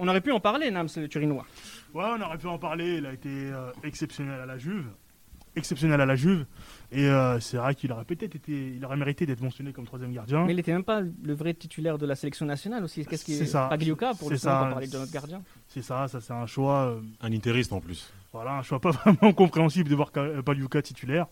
on 0.00 0.08
aurait 0.08 0.20
pu 0.20 0.32
en 0.32 0.40
parler, 0.40 0.70
Nams, 0.72 0.88
le 0.96 1.06
Turinois. 1.08 1.46
Ouais, 1.94 2.04
on 2.18 2.20
aurait 2.20 2.38
pu 2.38 2.46
en 2.48 2.58
parler. 2.58 2.96
Il 2.98 3.06
a 3.06 3.12
été 3.12 3.28
euh, 3.28 3.70
exceptionnel 3.84 4.40
à 4.40 4.46
la 4.46 4.58
Juve. 4.58 4.86
Exceptionnel 5.56 6.00
à 6.00 6.06
la 6.06 6.14
Juve. 6.14 6.46
Et 6.92 7.06
euh, 7.06 7.40
c'est 7.40 7.56
vrai 7.56 7.74
qu'il 7.74 7.90
aurait 7.90 8.04
peut-être 8.04 8.36
été. 8.36 8.72
Il 8.76 8.84
aurait 8.84 8.96
mérité 8.96 9.26
d'être 9.26 9.40
mentionné 9.40 9.72
comme 9.72 9.84
troisième 9.84 10.12
gardien. 10.12 10.44
Mais 10.44 10.52
il 10.52 10.56
n'était 10.56 10.72
même 10.72 10.84
pas 10.84 11.00
le 11.00 11.34
vrai 11.34 11.54
titulaire 11.54 11.98
de 11.98 12.06
la 12.06 12.14
sélection 12.14 12.46
nationale 12.46 12.84
aussi. 12.84 13.04
Qu'est-ce 13.04 13.24
qui 13.24 13.34
C'est 13.34 13.46
ça. 13.46 13.66
Pagliuca, 13.68 14.14
pour 14.14 14.30
le 14.30 14.36
ça. 14.36 14.68
parler 14.70 14.86
de 14.86 14.96
notre 14.96 15.12
gardien. 15.12 15.42
C'est 15.68 15.82
ça, 15.82 16.06
ça 16.06 16.20
c'est 16.20 16.32
un 16.32 16.46
choix. 16.46 16.86
euh, 16.90 17.00
Un 17.20 17.32
interiste 17.32 17.72
en 17.72 17.80
plus. 17.80 18.12
voilà, 18.32 18.52
un 18.58 18.62
choix 18.62 18.80
pas 18.80 18.90
vraiment 19.04 19.32
compréhensible 19.32 19.90
de 19.90 19.94
voir 19.96 20.12
Paliuca 20.12 20.82
titulaire. 20.82 21.26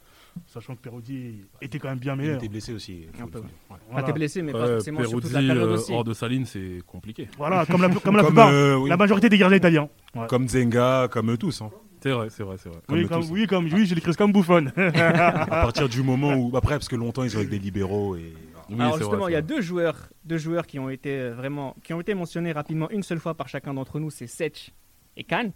Sachant 0.46 0.75
que 0.76 0.81
Perodi 0.81 1.43
était 1.61 1.79
quand 1.79 1.88
même 1.88 1.99
bien 1.99 2.14
Il 2.14 2.19
meilleur. 2.19 2.37
était 2.37 2.49
blessé 2.49 2.73
aussi. 2.73 3.06
Un 3.20 3.26
peu. 3.29 3.38
Ouais. 3.40 3.44
Enfin, 3.70 3.81
Voilà, 3.90 4.06
t'es 4.06 4.12
blessé, 4.12 4.43
mais 4.43 4.52
pas 4.52 4.61
Ouais, 4.67 4.75
forcément 4.75 5.00
sur 5.02 5.11
toute 5.12 5.23
Peruzzi, 5.31 5.46
la 5.46 5.55
période 5.55 5.70
euh, 5.70 5.75
aussi. 5.75 5.93
hors 5.93 6.05
de 6.05 6.12
sa 6.14 6.29
ligne, 6.29 6.44
c'est 6.44 6.82
compliqué. 6.87 7.29
Voilà, 7.37 7.67
comme 7.67 7.82
la, 7.82 7.88
comme 7.88 8.17
la 8.17 8.23
Comme, 8.23 8.32
plupart. 8.35 8.49
euh, 8.52 8.76
oui, 8.76 8.88
La 8.88 8.96
majorité 8.96 9.29
des 9.29 9.38
gardiens 9.38 9.58
italiens. 9.58 9.88
Ouais. 10.14 10.26
comme 10.29 10.49
Zenga, 10.49 11.08
comme 11.11 11.31
eux 11.31 11.37
tous. 11.38 11.61
hein. 11.62 11.70
C'est 12.00 12.11
vrai, 12.12 12.29
c'est 12.31 12.44
vrai, 12.44 12.56
c'est 12.58 12.69
vrai. 12.69 12.79
oui, 12.90 13.08
comme 13.08 13.23
comme, 13.23 13.31
oui, 13.32 13.46
comme, 13.49 13.64
oui, 13.73 13.85
je 13.87 13.94
l'écris 13.94 14.14
comme 14.14 14.32
Buffon. 14.32 14.67
À 14.76 15.46
partir 15.46 15.88
du 15.88 16.02
moment 16.02 16.35
où. 16.35 16.56
Après, 16.56 16.75
parce 16.76 16.87
que 16.88 16.94
longtemps, 16.96 17.25
ils 17.25 17.35
ont 17.35 17.38
avec 17.38 17.50
des 17.50 17.58
libéraux. 17.58 18.14
Et... 18.17 18.32
Oui, 18.70 18.76
Alors 18.81 18.99
justement, 18.99 19.23
vrai, 19.23 19.32
il 19.32 19.35
y 19.35 19.37
a 19.37 19.43
deux 19.43 19.61
joueurs, 19.61 20.08
deux 20.25 20.38
joueurs 20.38 20.67
qui 20.67 20.79
ont 20.79 20.90
été 20.90 21.11
euh, 21.19 21.35
vraiment, 21.35 21.75
qui 21.82 21.92
ont 21.95 22.00
été 22.00 22.14
mentionnés 22.14 22.52
rapidement 22.52 22.88
une 22.90 23.02
seule 23.02 23.18
fois 23.18 23.35
par 23.35 23.49
chacun 23.49 23.75
d'entre 23.75 23.99
nous, 23.99 24.11
c'est 24.11 24.26
Sech 24.28 24.71
et 25.16 25.25
Kahn. 25.25 25.50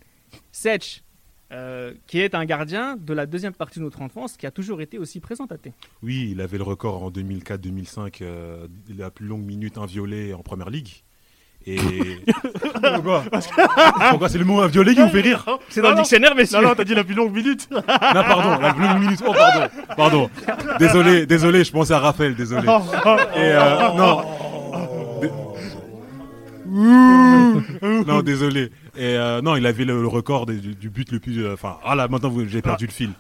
Sech, 0.51 1.05
euh, 1.53 1.93
qui 2.07 2.21
est 2.21 2.35
un 2.35 2.45
gardien 2.45 2.97
de 2.99 3.13
la 3.13 3.27
deuxième 3.27 3.53
partie 3.53 3.79
de 3.79 3.85
notre 3.85 4.01
enfance, 4.03 4.37
qui 4.37 4.47
a 4.47 4.51
toujours 4.51 4.81
été 4.81 4.99
aussi 4.99 5.21
présent 5.21 5.47
à 5.51 5.59
T. 5.59 5.73
Oui, 6.03 6.29
il 6.33 6.41
avait 6.41 6.57
le 6.59 6.65
record 6.65 7.03
en 7.03 7.11
2004-2005 7.11 8.19
euh, 8.23 8.67
de 8.89 8.99
la 8.99 9.11
plus 9.11 9.27
longue 9.27 9.45
minute 9.45 9.77
inviolée 9.79 10.33
en 10.35 10.43
première 10.43 10.71
ligue. 10.71 10.89
Et. 11.65 11.77
Pourquoi 12.95 13.23
Pourquoi 14.11 14.29
c'est 14.29 14.39
le 14.39 14.45
mot 14.45 14.61
inviolé 14.61 14.95
qui 14.97 15.01
vous 15.01 15.09
fait 15.09 15.21
rire 15.21 15.47
C'est 15.69 15.81
dans 15.81 15.91
Non, 15.91 15.95
le 15.97 16.01
dictionnaire, 16.01 16.35
messieurs. 16.35 16.61
non, 16.61 16.69
non, 16.71 16.75
t'as 16.75 16.83
dit 16.85 16.95
la 16.95 17.05
plus 17.05 17.15
longue 17.15 17.33
minute. 17.33 17.69
Non, 17.71 17.83
pardon, 17.83 18.61
la 18.61 18.75
plus 18.75 18.83
longue 18.85 18.99
minute. 19.01 19.23
Oh, 19.27 19.33
pardon. 19.33 19.69
Pardon. 19.97 20.31
Désolé, 20.81 21.25
désolé, 21.27 21.63
je 21.63 21.71
pensais 21.71 21.93
à 21.95 22.01
Raphaël, 22.01 22.35
désolé. 22.35 22.67
Et 22.67 23.53
euh, 23.53 23.93
non. 23.95 24.23
Dé- 26.73 28.05
non, 28.07 28.23
désolé. 28.23 28.71
Et 28.97 29.17
euh, 29.17 29.41
non, 29.43 29.57
il 29.57 29.67
avait 29.67 29.85
le, 29.85 30.01
le 30.01 30.07
record 30.09 30.47
du, 30.47 30.61
du 30.75 30.91
but 30.91 31.11
le 31.13 31.21
plus. 31.21 31.45
euh, 31.45 31.55
Enfin, 31.55 31.79
ah 31.85 31.95
là, 31.95 32.09
maintenant 32.09 32.33
j'ai 32.47 32.63
perdu 32.63 32.87
le 32.87 32.93
fil. 32.93 33.11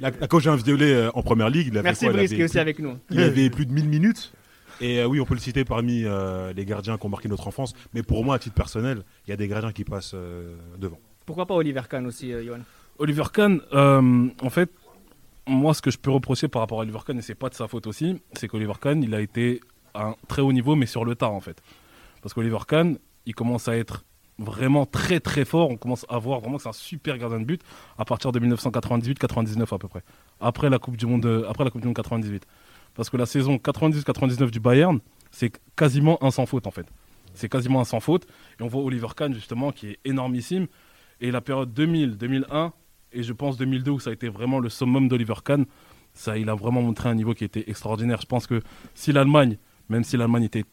La, 0.00 0.10
la 0.10 0.26
coach 0.28 0.46
inviolé 0.46 0.92
euh, 0.92 1.10
en 1.14 1.22
première 1.22 1.50
ligue, 1.50 1.68
il 1.68 1.74
avait 1.78 1.84
Merci 1.84 2.04
quoi 2.06 2.12
il 2.14 2.16
Brice 2.16 2.30
qui 2.32 2.40
est 2.40 2.44
aussi 2.44 2.52
plus- 2.52 2.60
avec 2.60 2.78
nous. 2.78 2.96
Il 3.10 3.20
avait 3.20 3.50
plus 3.50 3.66
de 3.66 3.72
1000 3.72 3.88
minutes. 3.88 4.32
Et 4.80 4.98
euh, 5.00 5.06
oui, 5.06 5.20
on 5.20 5.24
peut 5.24 5.34
le 5.34 5.40
citer 5.40 5.64
parmi 5.64 6.02
euh, 6.04 6.52
les 6.52 6.64
gardiens 6.64 6.98
qui 6.98 7.06
ont 7.06 7.08
marqué 7.08 7.28
notre 7.28 7.46
enfance. 7.46 7.74
Mais 7.94 8.02
pour 8.02 8.24
moi, 8.24 8.34
à 8.34 8.38
titre 8.38 8.56
personnel, 8.56 9.02
il 9.26 9.30
y 9.30 9.32
a 9.32 9.36
des 9.36 9.46
gardiens 9.46 9.70
qui 9.72 9.84
passent 9.84 10.12
euh, 10.14 10.56
devant. 10.78 10.98
Pourquoi 11.26 11.46
pas 11.46 11.54
Oliver 11.54 11.82
Kahn 11.88 12.06
aussi, 12.06 12.32
euh, 12.32 12.44
Johan? 12.44 12.58
Oliver 12.98 13.24
Kahn, 13.32 13.60
euh, 13.72 14.26
en 14.42 14.50
fait, 14.50 14.70
moi, 15.46 15.74
ce 15.74 15.82
que 15.82 15.90
je 15.90 15.98
peux 15.98 16.10
reprocher 16.10 16.48
par 16.48 16.60
rapport 16.62 16.78
à 16.80 16.82
Oliver 16.82 16.98
Kahn, 17.06 17.18
et 17.18 17.22
c'est 17.22 17.34
pas 17.36 17.48
de 17.48 17.54
sa 17.54 17.68
faute 17.68 17.86
aussi, 17.86 18.20
c'est 18.34 18.48
qu'Oliver 18.48 18.72
Kahn, 18.80 19.02
il 19.02 19.14
a 19.14 19.20
été 19.20 19.60
à 19.94 20.06
un 20.08 20.14
très 20.26 20.42
haut 20.42 20.52
niveau, 20.52 20.74
mais 20.74 20.86
sur 20.86 21.04
le 21.04 21.14
tard, 21.14 21.32
en 21.32 21.40
fait. 21.40 21.62
Parce 22.24 22.32
qu'Oliver 22.32 22.56
Kahn, 22.66 22.96
il 23.26 23.34
commence 23.34 23.68
à 23.68 23.76
être 23.76 24.06
vraiment 24.38 24.86
très 24.86 25.20
très 25.20 25.44
fort. 25.44 25.68
On 25.68 25.76
commence 25.76 26.06
à 26.08 26.16
voir 26.16 26.40
vraiment 26.40 26.56
que 26.56 26.62
c'est 26.62 26.70
un 26.70 26.72
super 26.72 27.18
gardien 27.18 27.38
de 27.38 27.44
but 27.44 27.60
à 27.98 28.06
partir 28.06 28.32
de 28.32 28.40
1998-99 28.40 29.74
à 29.74 29.78
peu 29.78 29.88
près. 29.88 30.02
Après 30.40 30.70
la 30.70 30.78
Coupe 30.78 30.96
du 30.96 31.04
Monde, 31.04 31.26
euh, 31.26 31.46
après 31.50 31.64
la 31.64 31.70
Coupe 31.70 31.82
du 31.82 31.86
Monde 31.86 31.96
98. 31.96 32.46
Parce 32.94 33.10
que 33.10 33.18
la 33.18 33.26
saison 33.26 33.56
98-99 33.56 34.50
du 34.50 34.58
Bayern, 34.58 35.00
c'est 35.32 35.52
quasiment 35.76 36.16
un 36.24 36.30
sans 36.30 36.46
faute 36.46 36.66
en 36.66 36.70
fait. 36.70 36.86
C'est 37.34 37.50
quasiment 37.50 37.82
un 37.82 37.84
sans 37.84 38.00
faute. 38.00 38.26
Et 38.58 38.62
on 38.62 38.68
voit 38.68 38.80
Oliver 38.80 39.08
Kahn 39.14 39.34
justement 39.34 39.70
qui 39.70 39.88
est 39.88 39.98
énormissime. 40.06 40.66
Et 41.20 41.30
la 41.30 41.42
période 41.42 41.74
2000, 41.74 42.16
2001 42.16 42.72
et 43.12 43.22
je 43.22 43.34
pense 43.34 43.58
2002 43.58 43.90
où 43.90 44.00
ça 44.00 44.08
a 44.08 44.12
été 44.14 44.30
vraiment 44.30 44.60
le 44.60 44.70
summum 44.70 45.08
d'Oliver 45.08 45.34
Kahn, 45.44 45.66
ça, 46.14 46.38
il 46.38 46.48
a 46.48 46.54
vraiment 46.54 46.80
montré 46.80 47.10
un 47.10 47.14
niveau 47.14 47.34
qui 47.34 47.44
était 47.44 47.68
extraordinaire. 47.68 48.22
Je 48.22 48.26
pense 48.26 48.46
que 48.46 48.62
si 48.94 49.12
l'Allemagne, 49.12 49.58
même 49.90 50.04
si 50.04 50.16
l'Allemagne 50.16 50.44
n'était 50.44 50.64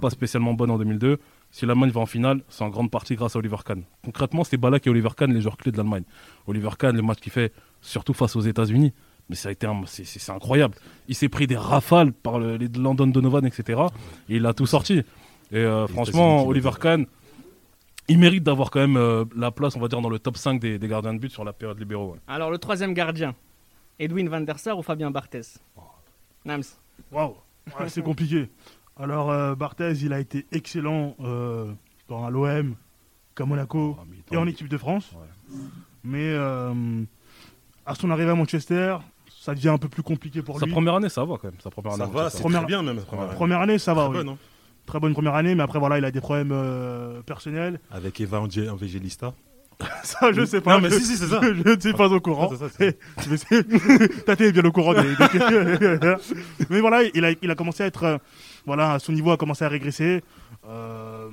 pas 0.00 0.10
spécialement 0.10 0.54
bonne 0.54 0.70
en 0.70 0.78
2002, 0.78 1.18
si 1.50 1.66
l'Allemagne 1.66 1.90
va 1.90 2.00
en 2.00 2.06
finale, 2.06 2.42
c'est 2.48 2.64
en 2.64 2.68
grande 2.68 2.90
partie 2.90 3.14
grâce 3.14 3.36
à 3.36 3.38
Oliver 3.38 3.56
Kahn. 3.64 3.82
Concrètement, 4.04 4.44
c'est 4.44 4.56
Balak 4.56 4.86
et 4.86 4.90
Oliver 4.90 5.10
Kahn 5.16 5.32
les 5.32 5.40
joueurs 5.40 5.56
clés 5.56 5.70
de 5.72 5.76
l'Allemagne. 5.76 6.04
Oliver 6.46 6.70
Kahn, 6.78 6.96
le 6.96 7.02
match 7.02 7.20
qu'il 7.20 7.32
fait, 7.32 7.52
surtout 7.80 8.12
face 8.12 8.34
aux 8.36 8.40
États-Unis, 8.40 8.92
mais 9.28 9.36
ça 9.36 9.48
a 9.48 9.52
été 9.52 9.66
un- 9.66 9.82
c'est- 9.86 10.04
c'est 10.04 10.18
c'est 10.18 10.32
incroyable. 10.32 10.74
Il 11.08 11.14
s'est 11.14 11.28
pris 11.28 11.46
des 11.46 11.56
rafales 11.56 12.12
par 12.12 12.38
le- 12.38 12.56
les 12.56 12.68
Landon 12.68 13.06
Donovan, 13.06 13.46
etc. 13.46 13.82
Et 14.28 14.36
il 14.36 14.46
a 14.46 14.52
tout 14.52 14.66
sorti. 14.66 15.02
Et 15.52 15.56
euh, 15.58 15.86
franchement, 15.86 16.44
Oliver. 16.46 16.70
Kahn, 16.80 17.06
il 18.08 18.18
mérite 18.18 18.42
d'avoir 18.42 18.70
quand 18.70 18.80
même 18.80 18.96
euh, 18.96 19.24
la 19.36 19.50
place, 19.50 19.76
on 19.76 19.80
va 19.80 19.88
dire, 19.88 20.00
dans 20.00 20.10
le 20.10 20.18
top 20.18 20.36
5 20.36 20.60
des, 20.60 20.78
des 20.78 20.88
gardiens 20.88 21.14
de 21.14 21.18
but 21.20 21.30
sur 21.30 21.44
la 21.44 21.52
période 21.52 21.78
libéraux. 21.78 22.12
ouais. 22.12 22.18
Alors, 22.26 22.50
le 22.50 22.58
troisième 22.58 22.92
gardien, 22.94 23.34
Edwin 23.98 24.28
van 24.28 24.40
der 24.40 24.58
Sar 24.58 24.76
ou 24.78 24.82
Fabien 24.82 25.10
Barthez? 25.10 25.42
Nams. 26.44 26.64
Waouh, 27.12 27.34
Ouais, 27.80 27.88
c'est 27.88 28.02
compliqué. 28.02 28.50
Alors, 28.96 29.30
euh, 29.30 29.54
Barthez, 29.54 29.92
il 30.02 30.12
a 30.12 30.20
été 30.20 30.46
excellent 30.52 31.16
euh, 31.20 31.72
dans 32.08 32.28
l'OM, 32.30 32.74
qu'à 33.34 33.44
Monaco 33.44 33.96
mais 34.08 34.16
et 34.30 34.36
en 34.36 34.46
équipe 34.46 34.68
de 34.68 34.78
France. 34.78 35.12
Ouais. 35.12 35.58
Mais 36.04 36.22
euh, 36.32 37.02
à 37.86 37.94
son 37.94 38.10
arrivée 38.10 38.30
à 38.30 38.34
Manchester, 38.34 38.96
ça 39.28 39.54
devient 39.54 39.70
un 39.70 39.78
peu 39.78 39.88
plus 39.88 40.02
compliqué 40.02 40.42
pour 40.42 40.60
Sa 40.60 40.66
lui. 40.66 40.72
première 40.72 40.94
année, 40.94 41.08
ça 41.08 41.24
va 41.24 41.34
quand 41.36 41.44
même. 41.48 41.60
Sa 41.60 41.70
première 41.70 41.92
Ça 41.94 42.04
année, 42.04 42.12
va, 42.12 42.18
Manchester. 42.20 42.36
c'est 42.38 42.42
Première- 42.42 42.60
très 42.60 42.66
bien 42.68 42.82
même. 42.82 42.98
sa 43.00 43.04
Première, 43.06 43.24
année. 43.26 43.34
Première 43.34 43.60
année, 43.60 43.78
ça 43.78 43.94
va, 43.94 44.02
Très 44.02 44.10
oui. 44.10 44.16
bonne, 44.18 44.28
hein. 44.30 44.38
Très 44.86 45.00
bonne 45.00 45.12
première 45.14 45.34
année, 45.34 45.54
mais 45.54 45.62
après, 45.62 45.78
voilà, 45.78 45.98
il 45.98 46.04
a 46.04 46.10
des 46.10 46.20
problèmes 46.20 46.52
euh, 46.52 47.22
personnels. 47.22 47.80
Avec 47.90 48.20
Eva 48.20 48.40
Ange- 48.40 48.58
Evangelista. 48.58 49.32
Ça, 50.02 50.32
je 50.32 50.44
sais 50.44 50.60
pas. 50.60 50.74
Non, 50.76 50.80
mais 50.82 50.90
je, 50.90 50.96
si, 50.96 51.04
si, 51.04 51.16
c'est 51.16 51.26
ça. 51.26 51.40
je 51.42 51.68
ne 51.74 51.80
suis 51.80 51.92
pas 51.92 52.08
au 52.08 52.20
courant. 52.20 52.48
Tate 54.26 54.40
est 54.40 54.52
bien 54.52 54.64
au 54.64 54.72
courant 54.72 54.94
des. 54.94 55.02
des- 55.02 56.14
Mais 56.70 56.80
voilà, 56.80 57.02
il 57.14 57.24
a, 57.24 57.32
il 57.42 57.50
a 57.50 57.54
commencé 57.54 57.82
à 57.82 57.86
être. 57.86 58.04
euh, 58.04 58.18
voilà, 58.66 58.98
son 58.98 59.12
niveau 59.12 59.30
a 59.32 59.36
commencé 59.36 59.64
à 59.64 59.68
régresser. 59.68 60.22
Euh, 60.66 61.28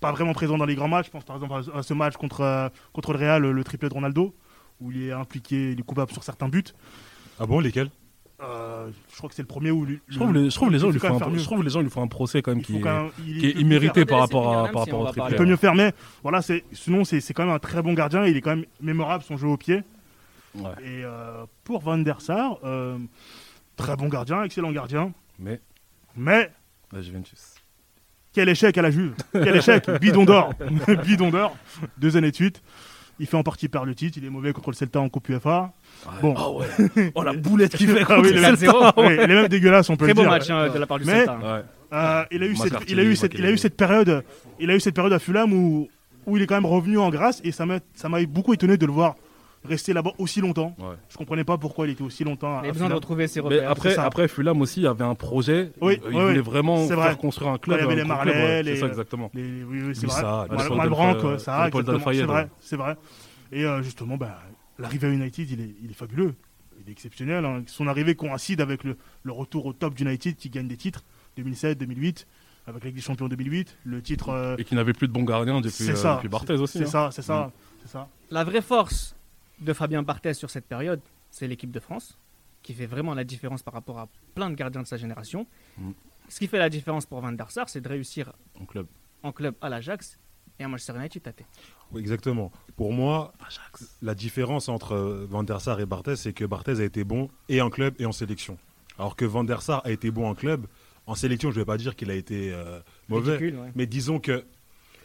pas 0.00 0.10
vraiment 0.12 0.32
présent 0.32 0.58
dans 0.58 0.64
les 0.64 0.74
grands 0.74 0.88
matchs. 0.88 1.06
Je 1.06 1.10
pense 1.12 1.24
par 1.24 1.36
exemple 1.36 1.54
à, 1.74 1.82
ce 1.82 1.94
match 1.94 2.16
contre, 2.16 2.40
euh, 2.40 2.68
contre 2.92 3.12
le 3.12 3.18
Real, 3.18 3.42
le, 3.42 3.52
le 3.52 3.64
triplé 3.64 3.88
de 3.88 3.94
Ronaldo, 3.94 4.34
où 4.80 4.90
il 4.90 5.08
est 5.08 5.12
impliqué, 5.12 5.72
il 5.72 5.78
est 5.80 5.84
coupable 5.84 6.12
sur 6.12 6.24
certains 6.24 6.48
buts. 6.48 6.64
Ah 7.38 7.46
bon, 7.46 7.60
lesquels? 7.60 7.90
Euh, 8.42 8.90
je 9.12 9.16
crois 9.16 9.28
que 9.28 9.34
c'est 9.34 9.42
le 9.42 9.46
premier 9.48 9.70
où. 9.70 9.84
lui- 9.84 10.00
Je 10.08 10.16
trouve, 10.16 10.32
les, 10.32 10.50
je 10.50 10.54
trouve 10.54 10.70
les 10.72 10.78
gens 10.80 10.88
il 10.88 10.92
lui 10.94 10.98
faut 11.00 11.06
font 11.06 11.14
un, 11.14 11.18
même 11.18 11.20
faire 11.20 11.30
mieux. 11.32 11.38
je 11.38 11.44
trouve 11.44 11.62
les 11.62 11.70
gens 11.70 11.80
lui 11.80 11.90
font 11.90 12.02
un 12.02 12.08
procès 12.08 12.42
quand 12.42 12.52
même 12.54 12.62
qui 12.64 12.76
est, 12.76 12.80
quand 12.80 13.02
même- 13.04 13.10
il- 13.26 13.38
qui 13.38 13.46
est 13.46 13.50
il 13.50 13.54
peut 13.54 13.60
immérité 13.60 14.04
par 14.04 14.18
rapport 14.20 14.52
à 14.58 14.68
par 14.68 14.82
rapport. 14.82 15.14
Il 15.30 15.36
peut 15.36 15.44
mieux 15.46 15.56
faire, 15.56 15.74
mais 15.74 15.92
voilà, 16.22 16.42
c'est, 16.42 16.64
sinon 16.72 17.04
c'est, 17.04 17.20
c'est 17.20 17.34
quand 17.34 17.44
même 17.46 17.54
un 17.54 17.58
très 17.60 17.82
bon 17.82 17.92
gardien. 17.92 18.26
Il 18.26 18.36
est 18.36 18.40
quand 18.40 18.56
même 18.56 18.64
mémorable 18.80 19.22
son 19.22 19.36
jeu 19.36 19.46
au 19.46 19.56
pied. 19.56 19.82
Ouais. 20.54 20.70
Et 20.82 21.04
euh, 21.04 21.44
pour 21.64 21.80
Van 21.82 21.98
der 21.98 22.20
Sar, 22.20 22.58
euh, 22.64 22.98
très 23.76 23.96
bon 23.96 24.08
gardien, 24.08 24.42
excellent 24.42 24.72
gardien. 24.72 25.12
Mais 25.38 25.60
Mais 26.16 26.50
la 26.92 27.00
Juventus. 27.00 27.54
quel 28.34 28.48
échec 28.48 28.76
à 28.76 28.82
la 28.82 28.90
Juve 28.90 29.14
Quel 29.32 29.56
échec 29.56 29.88
Bidon 30.00 30.24
d'or 30.24 30.52
Bidon 31.06 31.30
d'or 31.30 31.56
Deux 31.98 32.16
années 32.16 32.30
de 32.32 32.36
suite. 32.36 32.62
Il 33.22 33.28
fait 33.28 33.36
en 33.36 33.44
partie 33.44 33.68
perdre 33.68 33.86
le 33.86 33.94
titre. 33.94 34.18
Il 34.20 34.24
est 34.24 34.30
mauvais 34.30 34.52
contre 34.52 34.70
le 34.72 34.74
Celta 34.74 34.98
en 35.00 35.08
Coupe 35.08 35.28
UEFA. 35.28 35.72
Bon. 36.20 36.34
Ah 36.36 36.50
ouais. 36.50 37.12
Oh 37.14 37.22
la 37.22 37.32
boulette 37.34 37.76
qu'il 37.76 37.88
fait. 37.94 38.02
Ah 38.08 38.18
oui, 38.20 38.32
le 38.32 38.40
même, 38.40 38.56
4-0. 38.56 38.92
oui, 38.96 39.14
il 39.14 39.20
est 39.20 39.26
même 39.28 39.46
dégueulasse, 39.46 39.88
on 39.90 39.96
peut 39.96 40.06
Très 40.06 40.08
le 40.08 40.14
beau 40.14 40.22
dire. 40.22 40.30
match 40.30 40.50
hein, 40.50 40.68
de 40.70 40.78
la 40.78 40.86
part 40.88 40.98
du 40.98 41.04
Mais- 41.04 41.18
Celta. 41.24 41.36
Ouais. 41.38 41.62
Euh, 41.92 42.24
il 42.32 42.42
a 42.42 42.46
eu 42.46 42.56
cette, 42.56 42.72
il 42.88 42.98
a 42.98 43.04
eu 43.04 43.14
cette, 43.14 43.34
il 43.34 43.36
a 43.36 43.42
eu 43.42 43.42
McCarthy. 43.52 43.58
cette 43.62 43.76
période, 43.76 44.24
il 44.58 44.70
a 44.70 44.74
eu 44.74 44.80
cette 44.80 44.94
période 44.96 45.12
à 45.12 45.20
Fulham 45.20 45.52
où, 45.52 45.88
où 46.26 46.36
il 46.36 46.42
est 46.42 46.46
quand 46.46 46.56
même 46.56 46.66
revenu 46.66 46.98
en 46.98 47.10
grâce 47.10 47.40
et 47.44 47.52
ça 47.52 47.64
m'a, 47.64 47.78
ça 47.94 48.08
m'a 48.08 48.24
beaucoup 48.26 48.52
étonné 48.54 48.76
de 48.76 48.86
le 48.86 48.92
voir 48.92 49.14
rester 49.64 49.92
là-bas 49.92 50.12
aussi 50.18 50.40
longtemps. 50.40 50.74
Ouais. 50.78 50.94
Je 51.08 51.16
comprenais 51.16 51.44
pas 51.44 51.56
pourquoi 51.58 51.86
il 51.86 51.90
était 51.92 52.02
aussi 52.02 52.24
longtemps 52.24 52.58
à, 52.58 52.62
Il 52.64 52.70
a 52.70 52.72
besoin 52.72 52.88
de 52.88 52.94
retrouver 52.94 53.28
ses 53.28 53.40
Mais 53.42 53.46
repères. 53.56 53.70
après, 53.70 53.88
c'est 53.90 53.94
ça. 53.96 54.04
après 54.04 54.28
Fulham 54.28 54.60
aussi, 54.60 54.80
il 54.80 54.84
y 54.84 54.86
avait 54.86 55.04
un 55.04 55.14
projet. 55.14 55.72
Oui, 55.80 56.00
il 56.08 56.16
oui, 56.16 56.22
voulait 56.22 56.40
vraiment 56.40 56.78
C'est 56.82 56.88
faire 56.88 56.96
vrai. 56.98 57.16
construire 57.16 57.50
un 57.52 57.58
club. 57.58 57.78
Il 57.78 57.82
y 57.82 57.86
avait 57.86 57.96
les 57.96 58.04
Marley, 58.04 58.62
les- 58.62 58.74
C'est 58.74 58.80
ça 58.80 58.86
exactement. 58.88 59.30
Les- 59.34 59.62
oui, 59.64 59.82
oui, 59.86 59.94
c'est 59.94 60.06
vrai. 60.06 60.20
ça, 60.20 60.46
Mal- 60.50 60.68
Paul 60.68 60.76
Malbranck, 60.76 61.16
Del- 61.18 61.26
ouais, 61.26 61.38
ça. 61.38 61.68
C'est 61.72 61.82
vrai, 61.82 62.34
ouais. 62.42 62.48
c'est 62.60 62.76
vrai. 62.76 62.96
Et 63.52 63.64
euh, 63.64 63.82
justement, 63.82 64.16
bah, 64.16 64.38
l'arrivée 64.78 65.08
à 65.08 65.10
United, 65.10 65.50
il 65.50 65.60
est, 65.60 65.74
il 65.82 65.90
est 65.90 65.94
fabuleux. 65.94 66.34
Il 66.84 66.88
est 66.88 66.92
exceptionnel. 66.92 67.44
hein. 67.44 67.62
Son 67.66 67.86
arrivée 67.86 68.14
coïncide 68.16 68.60
avec 68.60 68.82
le, 68.82 68.96
le 69.22 69.32
retour 69.32 69.66
au 69.66 69.72
top 69.72 69.94
d'United 69.94 70.34
qui 70.36 70.48
gagne 70.50 70.66
des 70.66 70.76
titres 70.76 71.04
2007, 71.36 71.78
2008, 71.78 72.26
avec 72.66 72.82
la 72.82 72.88
Ligue 72.88 72.96
des 72.96 73.02
Champions 73.02 73.28
2008, 73.28 73.76
le 73.84 74.02
titre. 74.02 74.30
euh, 74.30 74.56
Et 74.58 74.64
qui 74.64 74.74
n'avait 74.74 74.92
plus 74.92 75.06
de 75.06 75.12
bons 75.12 75.22
gardiens 75.22 75.60
depuis, 75.60 75.84
c'est 75.84 75.92
euh, 75.92 75.94
ça. 75.94 76.14
depuis 76.16 76.28
Barthez 76.28 76.54
aussi. 76.54 76.78
C'est 76.78 76.84
hein. 76.84 76.86
ça, 76.88 77.08
c'est 77.12 77.22
ça, 77.22 77.52
c'est 77.82 77.90
ça. 77.92 78.08
La 78.30 78.42
vraie 78.44 78.62
force 78.62 79.14
de 79.62 79.72
Fabien 79.72 80.02
Barthez 80.02 80.34
sur 80.34 80.50
cette 80.50 80.66
période, 80.66 81.00
c'est 81.30 81.46
l'équipe 81.46 81.70
de 81.70 81.80
France, 81.80 82.18
qui 82.62 82.74
fait 82.74 82.86
vraiment 82.86 83.14
la 83.14 83.24
différence 83.24 83.62
par 83.62 83.74
rapport 83.74 83.98
à 83.98 84.08
plein 84.34 84.50
de 84.50 84.54
gardiens 84.54 84.82
de 84.82 84.86
sa 84.86 84.96
génération. 84.96 85.46
Mm. 85.78 85.90
Ce 86.28 86.38
qui 86.38 86.46
fait 86.46 86.58
la 86.58 86.68
différence 86.70 87.06
pour 87.06 87.20
Van 87.20 87.32
der 87.32 87.50
Sar, 87.50 87.68
c'est 87.68 87.80
de 87.80 87.88
réussir 87.88 88.32
En 88.60 88.64
club. 88.64 88.86
en 89.22 89.32
club 89.32 89.54
à 89.60 89.68
l'Ajax 89.68 90.18
et 90.58 90.64
à 90.64 90.68
Manchester 90.68 90.94
United. 90.96 91.22
Tate. 91.22 91.42
Oui, 91.92 92.00
exactement. 92.00 92.50
Pour 92.76 92.92
moi, 92.92 93.32
la 94.00 94.14
différence 94.14 94.68
entre 94.68 94.96
Van 95.28 95.42
der 95.42 95.60
Sar 95.60 95.80
et 95.80 95.86
Barthez, 95.86 96.16
c'est 96.16 96.32
que 96.32 96.44
Barthez 96.44 96.80
a 96.80 96.84
été 96.84 97.04
bon 97.04 97.28
et 97.48 97.60
en 97.60 97.70
club 97.70 97.94
et 97.98 98.06
en 98.06 98.12
sélection. 98.12 98.56
Alors 98.98 99.16
que 99.16 99.24
Van 99.24 99.44
der 99.44 99.60
Sar 99.62 99.82
a 99.84 99.90
été 99.90 100.10
bon 100.10 100.28
en 100.28 100.34
club. 100.34 100.66
En 101.06 101.14
sélection, 101.16 101.50
je 101.50 101.56
ne 101.56 101.60
vais 101.62 101.66
pas 101.66 101.76
dire 101.76 101.96
qu'il 101.96 102.10
a 102.10 102.14
été 102.14 102.52
euh, 102.52 102.80
mauvais. 103.08 103.32
Ridicule, 103.36 103.58
ouais. 103.58 103.72
Mais 103.74 103.86
disons 103.86 104.20
que 104.20 104.44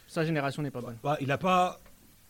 Sa 0.06 0.24
génération 0.24 0.62
n'est 0.62 0.70
pas 0.70 0.80
bonne. 0.80 0.96
bah, 1.02 1.16
il 1.20 1.26
n'a 1.26 1.38
pas, 1.38 1.80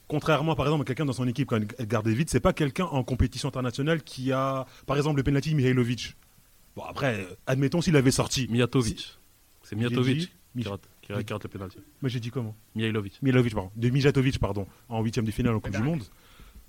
contrairement 0.09 0.55
par 0.57 0.67
exemple 0.67 0.83
à 0.83 0.85
quelqu'un 0.85 1.05
dans 1.05 1.13
son 1.13 1.29
équipe 1.29 1.49
comme 1.49 1.65
Edgar 1.79 2.03
David, 2.03 2.29
c'est 2.31 2.41
pas 2.41 2.53
quelqu'un 2.53 2.85
en 2.87 3.05
compétition 3.05 3.49
internationale 3.49 4.03
qui 4.03 4.33
a, 4.33 4.67
par 4.87 4.97
exemple, 4.97 5.19
le 5.19 5.23
penalty 5.23 5.55
Mihailovic. 5.55 6.17
Bon 6.77 6.83
après, 6.85 7.21
euh, 7.21 7.35
admettons 7.47 7.81
s'il 7.81 7.97
avait 7.97 8.11
sorti. 8.11 8.47
Mijatovic. 8.51 9.19
C'est 9.63 9.77
Mijatovic 9.77 10.33
qui 10.57 10.67
rate, 10.69 10.89
qui 11.03 11.13
rate- 11.13 11.43
le 11.45 11.49
penalty. 11.49 11.79
Mais 12.03 12.09
j'ai 12.09 12.21
dit 12.21 12.31
comment 12.31 12.57
Mihailovic. 12.75 13.21
Mihailovic, 13.23 13.55
pardon. 13.55 13.71
De 13.77 13.89
Mijatovic, 13.91 14.39
pardon, 14.39 14.67
en 14.89 15.03
huitième 15.03 15.25
de 15.25 15.31
finale 15.31 15.55
en 15.55 15.61
Coupe 15.61 15.77
du 15.77 15.83
Monde. 15.83 16.03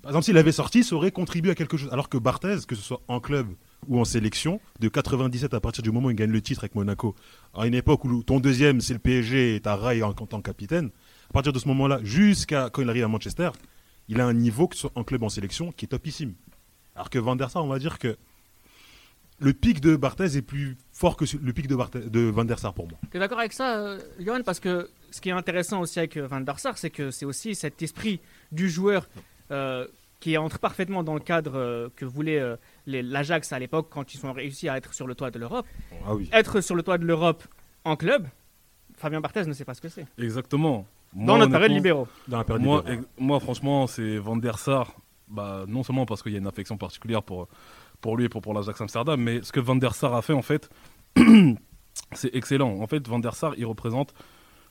Par 0.02 0.12
exemple, 0.12 0.24
s'il 0.24 0.38
avait 0.38 0.52
sorti, 0.52 0.82
ça 0.82 0.94
aurait 0.96 1.10
contribué 1.10 1.50
à 1.50 1.54
quelque 1.54 1.76
chose. 1.76 1.90
Alors 1.92 2.08
que 2.08 2.16
Barthez, 2.16 2.56
que 2.66 2.74
ce 2.74 2.80
soit 2.82 3.02
en 3.06 3.20
club 3.20 3.48
ou 3.86 4.00
en 4.00 4.04
sélection, 4.06 4.58
de 4.78 4.88
97 4.88 5.52
à 5.52 5.60
partir 5.60 5.82
du 5.82 5.90
moment 5.90 6.08
où 6.08 6.10
il 6.10 6.16
gagne 6.16 6.30
le 6.30 6.40
titre 6.40 6.60
avec 6.64 6.74
Monaco, 6.74 7.14
à 7.54 7.66
une 7.66 7.74
époque 7.74 8.04
où 8.06 8.22
ton 8.22 8.40
deuxième 8.40 8.80
c'est 8.80 8.94
le 8.94 8.98
PSG 8.98 9.56
et 9.56 9.60
t'as 9.60 9.76
Rai 9.76 10.02
en, 10.02 10.08
en 10.08 10.12
tant 10.14 10.38
que 10.40 10.46
capitaine, 10.46 10.90
à 11.30 11.32
partir 11.32 11.52
de 11.52 11.58
ce 11.58 11.68
moment-là, 11.68 12.00
jusqu'à 12.02 12.70
quand 12.70 12.82
il 12.82 12.88
arrive 12.90 13.04
à 13.04 13.08
Manchester, 13.08 13.50
il 14.08 14.20
a 14.20 14.26
un 14.26 14.32
niveau, 14.34 14.66
que 14.68 14.74
ce 14.74 14.82
soit 14.82 14.92
en 14.96 15.04
club 15.04 15.22
en 15.22 15.28
sélection, 15.28 15.70
qui 15.72 15.84
est 15.84 15.88
topissime. 15.88 16.34
Alors 16.96 17.08
que 17.10 17.18
Van 17.18 17.36
der 17.36 17.50
Sar, 17.50 17.64
on 17.64 17.68
va 17.68 17.78
dire 17.78 17.98
que 17.98 18.16
le 19.38 19.52
pic 19.54 19.80
de 19.80 19.96
Barthez 19.96 20.36
est 20.36 20.42
plus 20.42 20.76
fort 20.92 21.16
que 21.16 21.24
le 21.40 21.52
pic 21.52 21.66
de, 21.68 21.76
Barthez- 21.76 22.10
de 22.10 22.20
Van 22.20 22.44
der 22.44 22.58
Sar 22.58 22.74
pour 22.74 22.88
moi. 22.88 22.98
Tu 23.10 23.16
es 23.16 23.20
d'accord 23.20 23.38
avec 23.38 23.52
ça, 23.52 23.78
euh, 23.78 24.00
Johan? 24.18 24.42
Parce 24.44 24.60
que 24.60 24.90
ce 25.10 25.20
qui 25.20 25.28
est 25.28 25.32
intéressant 25.32 25.80
aussi 25.80 25.98
avec 26.00 26.16
euh, 26.16 26.26
Van 26.26 26.40
der 26.40 26.58
Sar, 26.58 26.76
c'est 26.76 26.90
que 26.90 27.10
c'est 27.10 27.24
aussi 27.24 27.54
cet 27.54 27.80
esprit 27.80 28.20
du 28.52 28.68
joueur 28.68 29.08
euh, 29.50 29.86
qui 30.18 30.36
entre 30.36 30.58
parfaitement 30.58 31.02
dans 31.04 31.14
le 31.14 31.20
cadre 31.20 31.52
euh, 31.56 31.88
que 31.96 32.04
voulait 32.04 32.38
euh, 32.40 32.56
l'Ajax 32.86 33.52
à 33.52 33.58
l'époque 33.58 33.86
quand 33.90 34.12
ils 34.12 34.26
ont 34.26 34.32
réussi 34.32 34.68
à 34.68 34.76
être 34.76 34.92
sur 34.92 35.06
le 35.06 35.14
toit 35.14 35.30
de 35.30 35.38
l'Europe. 35.38 35.66
Ah 36.04 36.14
oui. 36.14 36.28
Être 36.32 36.60
sur 36.60 36.74
le 36.74 36.82
toit 36.82 36.98
de 36.98 37.04
l'Europe 37.06 37.44
en 37.84 37.96
club, 37.96 38.26
Fabien 38.96 39.20
Barthez 39.22 39.44
ne 39.46 39.52
sait 39.54 39.64
pas 39.64 39.72
ce 39.74 39.80
que 39.80 39.88
c'est. 39.88 40.06
Exactement. 40.18 40.86
Dans 41.12 41.22
Moi, 41.36 41.38
notre 41.38 41.50
période 41.50 41.70
honnêtement, 41.72 41.76
libéraux. 41.76 42.08
Dans 42.28 42.38
la 42.38 42.44
période 42.44 43.04
Moi, 43.18 43.40
franchement, 43.40 43.86
c'est 43.86 44.18
Van 44.18 44.36
der 44.36 44.58
Sar. 44.58 44.92
Bah, 45.28 45.64
non 45.68 45.82
seulement 45.82 46.06
parce 46.06 46.22
qu'il 46.22 46.32
y 46.32 46.36
a 46.36 46.38
une 46.38 46.46
affection 46.46 46.76
particulière 46.76 47.22
pour, 47.22 47.48
pour 48.00 48.16
lui 48.16 48.24
et 48.24 48.28
pour, 48.28 48.42
pour 48.42 48.52
l'Ajax 48.54 48.80
Amsterdam, 48.80 49.20
mais 49.20 49.42
ce 49.42 49.52
que 49.52 49.60
Van 49.60 49.76
der 49.76 49.94
Sar 49.94 50.14
a 50.14 50.22
fait, 50.22 50.32
en 50.32 50.42
fait, 50.42 50.68
c'est 52.12 52.34
excellent. 52.34 52.80
En 52.80 52.86
fait, 52.86 53.06
Van 53.08 53.18
der 53.18 53.34
Sar, 53.34 53.54
il 53.56 53.66
représente 53.66 54.12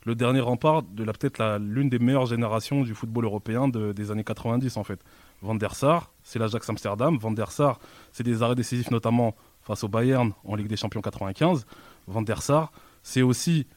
le 0.05 0.15
dernier 0.15 0.39
rempart 0.39 0.83
de 0.83 1.03
la 1.03 1.11
peut-être 1.13 1.37
la- 1.37 1.57
l'une 1.59 1.89
des 1.89 1.99
meilleures 1.99 2.25
générations 2.25 2.83
du 2.83 2.93
football 2.93 3.25
européen 3.25 3.67
de- 3.67 3.91
des 3.91 4.11
années 4.11 4.23
90, 4.23 4.77
en 4.77 4.83
fait. 4.83 5.01
Van 5.41 5.55
der 5.55 5.75
Sar, 5.75 6.11
c'est 6.23 6.39
l'Ajax 6.39 6.69
Amsterdam. 6.69 7.17
Van 7.17 7.31
der 7.31 7.51
Sar, 7.51 7.79
c'est 8.11 8.23
des 8.23 8.41
arrêts 8.43 8.55
décisifs, 8.55 8.91
notamment 8.91 9.35
face 9.61 9.83
au 9.83 9.87
Bayern 9.89 10.31
en 10.45 10.55
Ligue 10.55 10.67
des 10.67 10.77
Champions 10.77 11.01
95. 11.01 11.65
Van 12.07 12.21
der 12.21 12.41
Sar, 12.41 12.71
c'est 13.03 13.21
aussi 13.21 13.67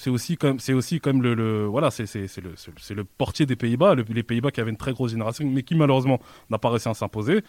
c'est 0.00 0.10
aussi 0.10 0.36
comme 0.36 0.58
c'est 0.58 0.72
aussi 0.72 0.98
comme 1.00 1.22
le, 1.22 1.34
le- 1.34 1.66
voilà 1.66 1.90
c'est 1.92 2.06
c'est 2.06 2.26
c'est 2.26 2.40
le 2.40 2.54
c'est 2.56 2.94
le- 2.94 3.04
portier 3.04 3.46
des 3.46 3.56
Pays-Bas 3.56 3.94
le- 3.94 4.04
les 4.08 4.22
Pays-Bas 4.24 4.50
qui 4.50 4.60
avaient 4.60 4.70
une 4.72 4.76
très 4.76 4.92
grosse 4.92 5.12
génération 5.12 5.44
mais 5.48 5.62
qui 5.62 5.74
malheureusement 5.76 6.18
n'a 6.50 6.58
pas 6.58 6.70
réussi 6.70 6.88
à 6.88 6.94
s'imposer. 6.94 7.42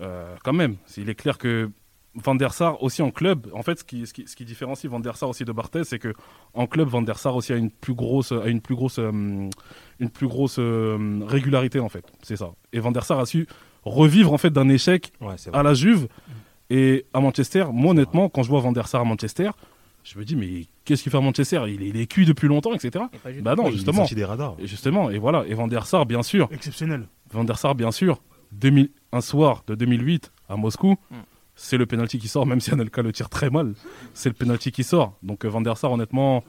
Euh, 0.00 0.34
quand 0.44 0.52
même 0.54 0.76
il 0.96 1.10
est 1.10 1.14
clair 1.14 1.36
que 1.36 1.70
Van 2.14 2.34
der 2.34 2.52
Sar 2.54 2.82
aussi 2.82 3.02
en 3.02 3.10
club 3.10 3.46
en 3.52 3.62
fait 3.62 3.78
ce 3.80 3.84
qui, 3.84 4.06
ce 4.06 4.12
qui, 4.12 4.26
ce 4.26 4.34
qui 4.34 4.44
différencie 4.44 4.90
Van 4.90 4.98
der 5.00 5.16
Sar 5.16 5.28
aussi 5.28 5.44
de 5.44 5.52
Barthez 5.52 5.84
c'est 5.84 5.98
que 5.98 6.12
en 6.54 6.66
club 6.66 6.88
Van 6.88 7.02
der 7.02 7.18
Sar 7.18 7.36
aussi 7.36 7.52
a 7.52 7.56
une 7.56 7.70
plus 7.70 7.94
grosse 7.94 8.32
a 8.32 8.46
une 8.46 8.60
plus 8.60 8.74
grosse 8.74 8.98
euh, 8.98 9.10
une 10.00 10.10
plus 10.10 10.26
grosse 10.26 10.56
euh, 10.58 11.20
régularité 11.26 11.78
en 11.80 11.88
fait. 11.88 12.04
C'est 12.22 12.36
ça. 12.36 12.50
Et 12.72 12.80
Van 12.80 12.90
der 12.92 13.04
Sar 13.04 13.18
a 13.20 13.26
su 13.26 13.46
revivre 13.84 14.32
en 14.32 14.38
fait 14.38 14.50
d'un 14.50 14.68
échec 14.68 15.12
Ouais, 15.20 15.36
à 15.52 15.62
la 15.62 15.74
Juve 15.74 16.08
et 16.70 17.04
à 17.12 17.20
Manchester. 17.20 17.64
Moi, 17.72 17.90
honnêtement, 17.92 18.28
quand 18.28 18.42
je 18.42 18.48
vois 18.48 18.60
Van 18.60 18.72
der 18.72 18.86
Sar 18.88 19.00
à 19.00 19.04
Manchester, 19.04 19.50
je 20.04 20.18
me 20.18 20.24
dis, 20.24 20.36
mais 20.36 20.66
qu'est-ce 20.84 21.02
qu'il 21.02 21.12
fait 21.12 21.18
à 21.18 21.20
Manchester? 21.20 21.62
Il 21.68 21.82
est, 21.82 21.88
il 21.88 21.96
est 22.00 22.06
cuit 22.06 22.24
depuis 22.26 22.48
longtemps, 22.48 22.72
etc. 22.74 23.04
Bah 23.42 23.54
non, 23.56 23.64
Il 23.66 23.68
est 23.68 23.72
justement. 23.72 23.98
sorti 23.98 24.14
des 24.14 24.24
radars. 24.24 24.56
Et 24.58 24.66
justement, 24.66 25.10
et 25.10 25.18
voilà. 25.18 25.44
Et 25.46 25.54
Van 25.54 25.68
der 25.68 25.86
Sar, 25.86 26.06
bien 26.06 26.22
sûr. 26.22 26.48
Exceptionnel. 26.52 27.06
Van 27.30 27.44
der 27.44 27.58
Sar, 27.58 27.74
bien 27.74 27.90
sûr. 27.92 28.22
2000, 28.52 28.90
un 29.12 29.20
soir 29.20 29.62
de 29.66 29.74
2008 29.74 30.32
à 30.48 30.56
Moscou, 30.56 30.96
Mm. 31.10 31.14
c'est 31.54 31.76
le 31.76 31.86
penalty 31.86 32.18
qui 32.18 32.26
sort, 32.28 32.46
même 32.46 32.60
si 32.60 32.72
Anelka 32.72 33.02
le 33.02 33.12
tire 33.12 33.28
très 33.28 33.50
mal. 33.50 33.74
C'est 34.14 34.28
le 34.30 34.34
penalty 34.34 34.72
qui 34.72 34.82
sort. 34.82 35.16
Donc 35.22 35.44
euh, 35.44 35.48
Van 35.48 35.60
der 35.60 35.76
Sar, 35.76 35.92
honnêtement, 35.92 36.42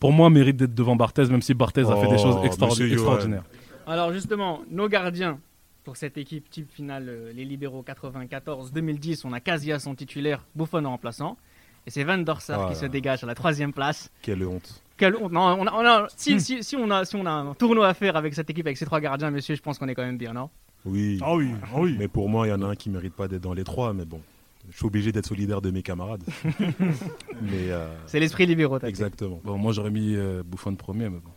pour 0.00 0.12
moi, 0.12 0.30
mérite 0.30 0.56
d'être 0.56 0.74
devant 0.74 0.96
Barthez, 0.96 1.26
même 1.26 1.42
si 1.42 1.54
Barthez 1.54 1.82
a 1.82 1.96
fait 1.96 2.08
des 2.08 2.16
Oh, 2.18 2.22
choses 2.22 2.44
extraordinaires. 2.44 3.44
Alors 3.86 4.12
justement, 4.12 4.62
nos 4.70 4.88
gardiens 4.88 5.38
pour 5.84 5.96
cette 5.98 6.16
équipe 6.16 6.48
type 6.48 6.72
finale, 6.72 7.06
euh, 7.08 7.32
les 7.34 7.44
libéraux 7.44 7.82
94-2010, 7.86 9.22
on 9.24 9.32
a 9.32 9.40
Casillas 9.40 9.80
son 9.80 9.94
titulaire, 9.94 10.44
Buffon 10.54 10.84
en 10.86 10.90
remplaçant. 10.90 11.36
Et 11.86 11.90
c'est 11.90 12.04
Van 12.04 12.18
der 12.18 12.40
Sar 12.40 12.62
Ah 12.66 12.70
qui 12.70 12.76
se 12.78 12.86
dégage 12.86 13.22
à 13.24 13.26
la 13.26 13.34
troisième 13.34 13.72
place. 13.72 14.10
Quelle 14.22 14.44
honte. 14.44 14.82
Quelle 14.96 15.16
honte. 15.16 15.32
Non, 15.32 15.40
on 15.60 15.66
a, 15.66 15.72
on 15.72 15.84
a- 15.86 16.06
si, 16.16 16.40
si, 16.40 16.62
si 16.64 16.76
on 16.76 16.90
a, 16.90 17.04
si 17.04 17.16
on 17.16 17.26
a 17.26 17.30
un 17.30 17.54
tournoi 17.54 17.88
à 17.88 17.94
faire 17.94 18.16
avec 18.16 18.32
cette 18.34 18.48
équipe, 18.50 18.66
avec 18.66 18.76
ces 18.78 18.86
trois 18.86 19.00
gardiens, 19.00 19.30
monsieur, 19.30 19.54
je 19.54 19.60
pense 19.62 19.78
qu'on 19.78 19.88
est 19.88 19.94
quand 19.94 20.04
même 20.04 20.16
bien, 20.18 20.32
non? 20.32 20.48
Oui. 20.84 21.18
Ah 21.22 21.34
oui, 21.34 21.50
ah 21.64 21.80
oui. 21.80 21.96
Mais 21.98 22.08
pour 22.08 22.28
moi, 22.28 22.46
il 22.46 22.50
y 22.50 22.52
en 22.52 22.62
a 22.62 22.66
un 22.66 22.76
qui 22.76 22.90
mérite 22.90 23.14
pas 23.14 23.28
d'être 23.28 23.42
dans 23.42 23.54
les 23.54 23.64
trois, 23.64 23.92
mais 23.92 24.04
bon. 24.04 24.20
Je 24.70 24.76
suis 24.76 24.86
obligé 24.86 25.12
d'être 25.12 25.26
solidaire 25.26 25.60
de 25.60 25.70
mes 25.70 25.82
camarades. 25.82 26.22
mais 27.42 27.70
euh, 27.70 27.86
C'est 28.06 28.20
l'esprit 28.20 28.46
libéraux, 28.46 28.78
t'as 28.78 28.88
exactement. 28.88 29.40
Bon, 29.44 29.58
moi, 29.58 29.72
j'aurais 29.72 29.90
mis 29.90 30.14
euh, 30.16 30.42
Buffon 30.44 30.74
premier, 30.74 31.08
mais 31.10 31.18
bon. 31.20 31.30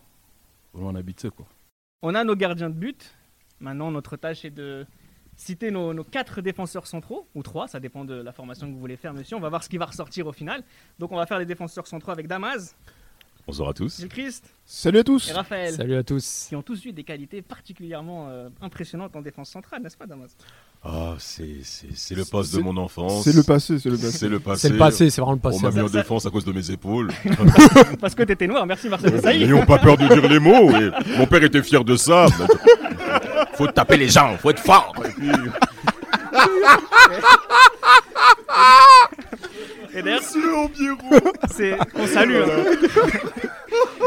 On 0.79 0.95
habite 0.95 1.19
ça, 1.19 1.29
quoi. 1.29 1.45
On 2.01 2.13
a 2.15 2.23
nos 2.23 2.35
gardiens 2.35 2.69
de 2.69 2.75
but. 2.75 3.15
Maintenant, 3.59 3.89
notre 3.91 4.15
tâche 4.17 4.45
est 4.45 4.51
de 4.51 4.85
citer 5.37 5.71
nos, 5.71 5.93
nos 5.93 6.03
quatre 6.03 6.41
défenseurs 6.41 6.87
centraux, 6.87 7.27
ou 7.35 7.43
trois, 7.43 7.67
ça 7.67 7.79
dépend 7.79 8.03
de 8.03 8.15
la 8.15 8.31
formation 8.33 8.67
que 8.67 8.73
vous 8.73 8.79
voulez 8.79 8.97
faire, 8.97 9.13
monsieur. 9.13 9.37
On 9.37 9.39
va 9.39 9.49
voir 9.49 9.63
ce 9.63 9.69
qui 9.69 9.77
va 9.77 9.85
ressortir 9.85 10.27
au 10.27 10.33
final. 10.33 10.63
Donc, 10.99 11.11
on 11.13 11.15
va 11.15 11.25
faire 11.25 11.39
les 11.39 11.45
défenseurs 11.45 11.87
centraux 11.87 12.11
avec 12.11 12.27
Damas, 12.27 12.75
Bonsoir 13.45 13.69
à 13.69 13.73
tous. 13.73 13.99
Gilles 14.01 14.09
Christ 14.09 14.43
Salut 14.65 14.99
à 14.99 15.03
tous 15.05 15.29
et 15.29 15.31
Raphaël, 15.31 15.73
Salut 15.73 15.95
à 15.95 16.03
tous. 16.03 16.47
qui 16.49 16.55
ont 16.57 16.61
tous 16.61 16.83
eu 16.83 16.91
des 16.91 17.05
qualités 17.05 17.41
particulièrement 17.41 18.27
euh, 18.27 18.49
impressionnantes 18.59 19.15
en 19.15 19.21
défense 19.21 19.49
centrale, 19.49 19.81
n'est-ce 19.81 19.95
pas, 19.95 20.05
Damas 20.05 20.35
Ah, 20.83 21.15
c'est 21.17 21.63
c'est- 21.63 21.87
c'est 21.95 22.13
le 22.15 22.25
poste 22.25 22.53
de 22.53 22.59
mon 22.61 22.75
enfance. 22.75 23.23
C'est 23.23 23.33
le 23.33 23.43
passé, 23.43 23.79
c'est 23.79 23.89
le 23.89 23.95
passé. 23.97 24.11
C'est 24.17 24.27
le 24.27 24.39
passé. 24.41 24.59
C'est 24.67 24.69
le 24.73 24.77
passé, 24.77 25.09
c'est 25.09 25.21
vraiment 25.21 25.31
le 25.31 25.37
On 25.37 25.41
passé. 25.49 25.61
m'a 25.61 25.71
mis 25.71 25.79
en 25.79 25.87
Ça- 25.87 25.97
défense 25.99 26.25
à 26.25 26.29
cause 26.29 26.43
de 26.43 26.51
mes 26.51 26.69
épaules. 26.71 27.09
Parce 28.01 28.15
que 28.15 28.23
t'étais 28.23 28.47
noir, 28.47 28.65
merci 28.65 28.89
Marcel. 28.89 29.15
N'ayons 29.23 29.65
pas 29.65 29.79
peur 29.79 29.95
de 29.97 30.07
dire 30.09 30.27
les 30.27 30.39
mots. 30.39 30.69
et 30.71 30.91
mon 31.17 31.25
père 31.25 31.41
était 31.43 31.63
fier 31.63 31.85
de 31.85 31.95
ça. 31.95 32.25
faut 33.57 33.67
taper 33.67 33.97
les 33.97 34.09
gens, 34.09 34.37
faut 34.37 34.49
être 34.51 34.59
fort. 34.59 34.93
Et 35.05 35.09
puis, 35.09 35.31
Et 39.95 40.01
d'ailleurs, 40.03 40.21
c'est 40.21 41.77
on 41.95 42.07
salue. 42.07 42.35
hein. 42.35 42.47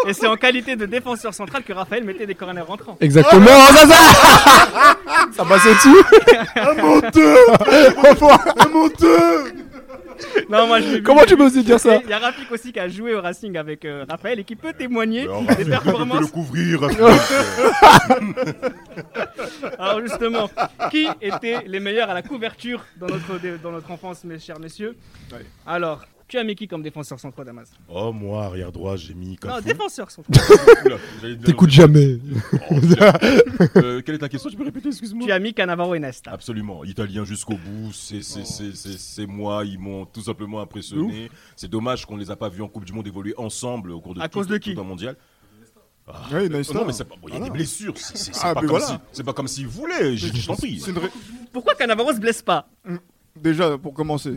Et 0.07 0.13
c'est 0.13 0.27
en 0.27 0.37
qualité 0.37 0.77
de 0.77 0.87
défenseur 0.87 1.35
central 1.35 1.63
que 1.65 1.73
Raphaël 1.73 2.05
mettait 2.05 2.27
des 2.27 2.35
corners 2.35 2.61
rentrants. 2.61 2.97
Exactement, 3.01 3.51
oh, 3.51 3.75
ça, 3.75 3.87
ça 3.87 4.97
Ça 5.37 5.45
passait 5.45 5.75
dessus 5.75 5.97
Non, 10.49 10.67
moi 10.67 10.81
je 10.81 10.87
l'ai 10.87 10.97
vu. 10.97 11.03
Comment 11.03 11.25
tu 11.25 11.37
peux 11.37 11.47
aussi 11.47 11.63
dire 11.63 11.79
ça 11.79 12.01
Il 12.03 12.11
y 12.11 12.13
a 12.13 12.19
Rafik 12.19 12.51
aussi 12.51 12.73
qui 12.73 12.81
a 12.81 12.89
joué 12.89 13.15
au 13.15 13.21
Racing 13.21 13.57
avec 13.57 13.85
euh, 13.85 14.05
Raphaël 14.09 14.41
et 14.41 14.45
qui 14.45 14.57
peut 14.57 14.73
témoigner 14.73 15.23
des 15.23 15.29
peux 15.29 15.63
le 15.65 15.71
performances. 15.71 16.31
couvrir. 16.31 16.83
Alors 19.79 20.01
justement, 20.01 20.51
qui 20.91 21.09
étaient 21.21 21.59
les 21.67 21.81
meilleurs 21.81 22.11
à 22.11 22.15
la 22.15 22.23
couverture 22.23 22.85
dans 22.99 23.07
notre, 23.07 23.41
dans 23.63 23.73
notre 23.73 23.91
enfance, 23.91 24.25
mes 24.25 24.39
chers 24.39 24.59
messieurs? 24.59 24.97
Alors, 25.67 26.03
tu 26.31 26.39
as 26.39 26.45
mis 26.45 26.55
qui 26.55 26.67
comme 26.69 26.83
défenseur 26.83 27.19
central, 27.21 27.45
Damas? 27.47 27.71
Oh, 27.89 28.13
moi, 28.13 28.45
arrière 28.45 28.73
droit, 28.73 28.97
j'ai 28.97 29.15
mis 29.15 29.39
Non, 29.45 29.61
défenseur 29.61 30.11
central. 30.11 30.59
T'écoutes 31.45 31.71
jamais. 31.71 32.19
Oh. 32.71 32.75
Euh, 33.77 34.01
quelle 34.03 34.15
est 34.15 34.19
ta 34.19 34.29
question? 34.29 34.49
Tu 34.51 34.57
peux 34.57 34.65
répéter, 34.65 34.89
excuse-moi 34.89 35.27
tu 35.27 35.33
as 35.33 35.39
mis 35.39 35.53
Cannavaro 35.55 35.95
et 35.95 35.99
Nesta. 35.99 36.33
Absolument, 36.33 36.83
italien 36.85 37.25
jusqu'au 37.25 37.55
bout, 37.55 37.93
c'est 37.93 38.23
c'est- 38.23 38.45
c'est- 38.45 38.75
c'est- 38.75 38.99
c'est 38.99 39.27
moi, 39.27 39.65
ils 39.65 39.79
m'ont 39.79 40.07
tout 40.07 40.23
simplement 40.23 40.61
impressionné. 40.61 41.31
C'est 41.57 41.69
dommage 41.71 42.07
qu'on 42.07 42.17
ne 42.17 42.21
les 42.21 42.31
a 42.31 42.37
pas 42.37 42.49
vus 42.49 42.63
en 42.63 42.69
Coupe 42.69 42.85
du 42.85 42.93
Monde 42.93 43.07
évoluer 43.07 43.35
ensemble 43.37 43.91
au 43.93 44.01
cours 44.01 44.15
de 44.15 44.21
À 44.21 44.29
tout, 44.29 44.39
cause 44.39 44.47
de 44.49 44.57
tout 44.57 44.71
qui 44.73 44.79
un 44.79 44.83
mondial. 44.83 45.17
Non, 46.07 46.41
mais 46.41 46.49
pas- 46.61 47.05
bon, 47.21 47.29
il 47.29 47.35
y 47.35 47.37
a 47.37 47.41
des 47.41 47.51
blessures, 47.51 47.95
c'est 47.97 48.33
Ah, 48.43 48.55
pas, 48.55 48.61
comme 48.61 48.71
voilà. 48.71 48.87
si- 48.87 48.95
c'est 49.13 49.25
pas 49.25 49.33
comme 49.33 49.47
s'ils 49.49 49.69
voulaient, 49.69 50.17
je, 50.17 50.47
t'en 50.47 50.57
prie. 50.57 50.83
Une 50.89 50.99
Pourquoi 51.53 51.75
Cannavaro 51.75 52.13
se 52.13 52.19
blesse 52.19 52.43
pas? 52.43 52.69
Déjà, 53.37 53.79
pour 53.79 53.95
commencer, 53.95 54.35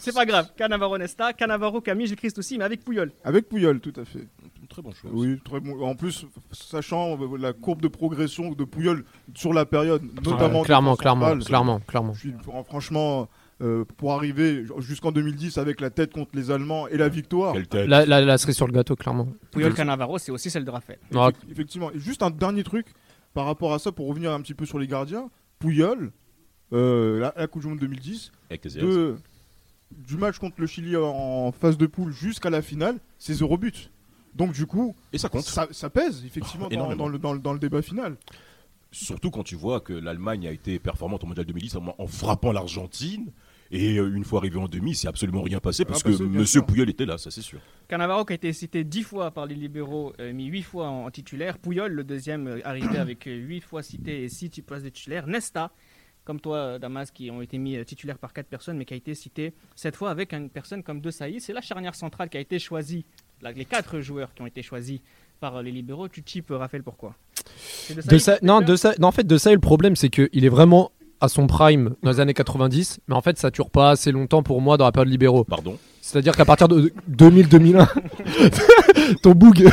C'est 0.00 0.14
pas 0.14 0.26
grave. 0.26 0.48
Cannavaro 0.56 0.98
Nesta, 0.98 1.32
Cannavaro 1.32 1.80
Camille, 1.80 2.06
Gilles 2.06 2.16
Christ 2.16 2.38
aussi, 2.38 2.58
mais 2.58 2.64
avec 2.64 2.84
Pouyol. 2.84 3.12
avec 3.24 3.48
Puyol, 3.48 3.80
tout 3.80 3.92
à 3.96 4.04
fait. 4.04 4.26
Très 4.68 4.82
bonne 4.82 4.94
chose. 4.94 5.10
Oui, 5.12 5.40
très 5.44 5.58
bon. 5.60 5.82
En 5.84 5.94
plus, 5.96 6.26
sachant 6.52 7.18
euh, 7.20 7.36
la 7.38 7.52
courbe 7.52 7.82
de 7.82 7.88
progression 7.88 8.52
de 8.52 8.64
Puyol 8.64 9.04
sur 9.34 9.52
la 9.52 9.66
période, 9.66 10.02
notamment. 10.24 10.60
Ouais, 10.60 10.64
clairement, 10.64 10.96
clairement, 10.96 11.22
centrale, 11.26 11.44
clairement, 11.44 11.80
clairement. 11.80 12.12
Je 12.14 12.20
suis 12.20 12.30
fr- 12.30 12.64
franchement 12.64 13.28
euh, 13.62 13.84
pour 13.96 14.12
arriver 14.12 14.64
jusqu'en 14.78 15.10
2010 15.12 15.58
avec 15.58 15.80
la 15.80 15.90
tête 15.90 16.12
contre 16.12 16.30
les 16.34 16.50
Allemands 16.52 16.86
et 16.88 16.96
la 16.96 17.08
victoire. 17.08 17.54
Là, 17.72 18.06
là, 18.06 18.20
là, 18.20 18.38
cerise 18.38 18.56
sur 18.56 18.66
le 18.68 18.72
gâteau, 18.72 18.94
clairement. 18.96 19.28
Pouyol 19.50 19.74
Cannavaro, 19.74 20.18
c'est 20.18 20.30
aussi 20.32 20.50
celle 20.50 20.64
de 20.64 20.70
Raphaël. 20.70 20.98
Effect- 21.12 21.50
Effectivement. 21.50 21.90
Et 21.92 21.98
juste 21.98 22.22
un 22.22 22.30
dernier 22.30 22.62
truc 22.62 22.86
par 23.34 23.46
rapport 23.46 23.72
à 23.74 23.78
ça 23.80 23.90
pour 23.92 24.06
revenir 24.08 24.32
un 24.32 24.40
petit 24.40 24.54
peu 24.54 24.66
sur 24.66 24.78
les 24.78 24.86
gardiens. 24.86 25.28
Puyol, 25.58 26.12
euh, 26.72 27.18
la, 27.20 27.34
la 27.36 27.46
Coupe 27.48 27.62
du 27.62 27.68
Monde 27.68 27.80
2010, 27.80 28.30
Avec 28.48 28.60
tes 28.62 28.68
de, 28.70 29.16
du 29.90 30.16
match 30.16 30.38
contre 30.38 30.60
le 30.60 30.66
Chili 30.66 30.96
en 30.96 31.52
phase 31.52 31.76
de 31.78 31.86
poule 31.86 32.12
jusqu'à 32.12 32.50
la 32.50 32.62
finale, 32.62 32.98
c'est 33.18 33.34
zéro 33.34 33.56
but. 33.58 33.90
Donc 34.34 34.52
du 34.52 34.66
coup, 34.66 34.94
Et 35.12 35.18
ça 35.18 35.28
compte. 35.28 35.42
ça, 35.42 35.66
ça 35.72 35.90
pèse 35.90 36.24
effectivement 36.24 36.66
dans, 36.66 36.70
Énormément. 36.70 36.96
dans 37.04 37.08
le, 37.08 37.18
dans 37.18 37.32
le- 37.32 37.40
dans 37.40 37.52
le 37.52 37.58
débat 37.58 37.82
final. 37.82 38.16
Surtout 38.92 39.30
quand 39.30 39.44
tu 39.44 39.54
vois 39.54 39.80
que 39.80 39.92
l'Allemagne 39.92 40.48
a 40.48 40.50
été 40.52 40.78
performante 40.80 41.22
au 41.22 41.26
Mondial 41.28 41.46
2010 41.46 41.76
en, 41.76 41.94
en 41.96 42.06
frappant 42.06 42.52
l'Argentine. 42.52 43.30
Et 43.72 43.98
euh, 43.98 44.12
une 44.16 44.24
fois 44.24 44.40
arrivé 44.40 44.58
en 44.58 44.66
demi, 44.66 44.96
c'est 44.96 45.06
absolument 45.06 45.42
rien 45.42 45.60
passé 45.60 45.84
parce 45.84 46.02
que 46.02 46.10
Monsieur. 46.24 46.60
Pouyol 46.62 46.90
était 46.90 47.06
là, 47.06 47.18
ça 47.18 47.30
c'est 47.30 47.40
sûr. 47.40 47.60
Cannavaro 47.86 48.24
qui 48.24 48.32
a 48.32 48.34
été 48.34 48.52
cité 48.52 48.82
10 48.82 49.04
fois 49.04 49.30
par 49.30 49.46
les 49.46 49.54
libéraux, 49.54 50.12
euh, 50.18 50.32
mis 50.32 50.46
8 50.46 50.62
fois 50.62 50.88
en, 50.88 51.04
en 51.06 51.10
titulaire. 51.12 51.56
Pouyol, 51.58 51.92
le 51.92 52.02
deuxième, 52.02 52.48
euh, 52.48 52.58
arrivé 52.64 52.98
avec 52.98 53.22
8 53.26 53.60
fois 53.60 53.84
cité 53.84 54.24
et 54.24 54.28
6 54.28 54.62
places 54.62 54.82
de 54.82 54.88
titulaire. 54.88 55.28
Nesta, 55.28 55.70
comme 56.30 56.38
toi, 56.38 56.56
euh, 56.58 56.78
Damas, 56.78 57.10
qui 57.10 57.28
ont 57.28 57.42
été 57.42 57.58
mis 57.58 57.76
euh, 57.76 57.82
titulaires 57.82 58.16
par 58.16 58.32
4 58.32 58.46
personnes, 58.46 58.76
mais 58.76 58.84
qui 58.84 58.94
a 58.94 58.96
été 58.96 59.16
cité 59.16 59.52
cette 59.74 59.96
fois 59.96 60.10
avec 60.12 60.32
une 60.32 60.48
personne 60.48 60.84
comme 60.84 61.00
De 61.00 61.10
Sailly. 61.10 61.40
C'est 61.40 61.52
la 61.52 61.60
charnière 61.60 61.96
centrale 61.96 62.28
qui 62.28 62.36
a 62.36 62.40
été 62.40 62.60
choisie, 62.60 63.04
la- 63.42 63.50
les 63.50 63.64
4 63.64 63.98
joueurs 63.98 64.32
qui 64.32 64.42
ont 64.42 64.46
été 64.46 64.62
choisis 64.62 65.00
par 65.40 65.56
euh, 65.56 65.62
les 65.62 65.72
libéraux. 65.72 66.06
Tu 66.06 66.22
types, 66.22 66.52
euh, 66.52 66.56
Raphaël, 66.58 66.84
pourquoi? 66.84 67.16
De 67.92 68.00
Sailly 68.00 68.20
ça, 68.20 68.38
non, 68.42 68.60
de 68.60 68.76
ça, 68.76 68.94
non, 69.00 69.08
en 69.08 69.12
fait, 69.12 69.26
de 69.26 69.36
ça, 69.38 69.50
le 69.52 69.58
problème, 69.58 69.96
c'est 69.96 70.08
qu'il 70.08 70.44
est 70.44 70.48
vraiment 70.48 70.92
à 71.20 71.26
son 71.26 71.48
prime 71.48 71.96
dans 72.04 72.12
les 72.12 72.20
années 72.20 72.32
90, 72.32 73.00
mais 73.08 73.16
en 73.16 73.22
fait, 73.22 73.36
ça 73.36 73.50
dure 73.50 73.68
pas 73.68 73.90
assez 73.90 74.12
longtemps 74.12 74.44
pour 74.44 74.60
moi 74.60 74.76
dans 74.76 74.84
la 74.84 74.92
période 74.92 75.10
libéraux. 75.10 75.42
Pardon? 75.42 75.78
C'est-à-dire 76.00 76.36
qu'à 76.36 76.44
partir 76.44 76.68
de 76.68 76.92
2000-2001, 77.10 77.88
ton 79.22 79.32
boug. 79.32 79.68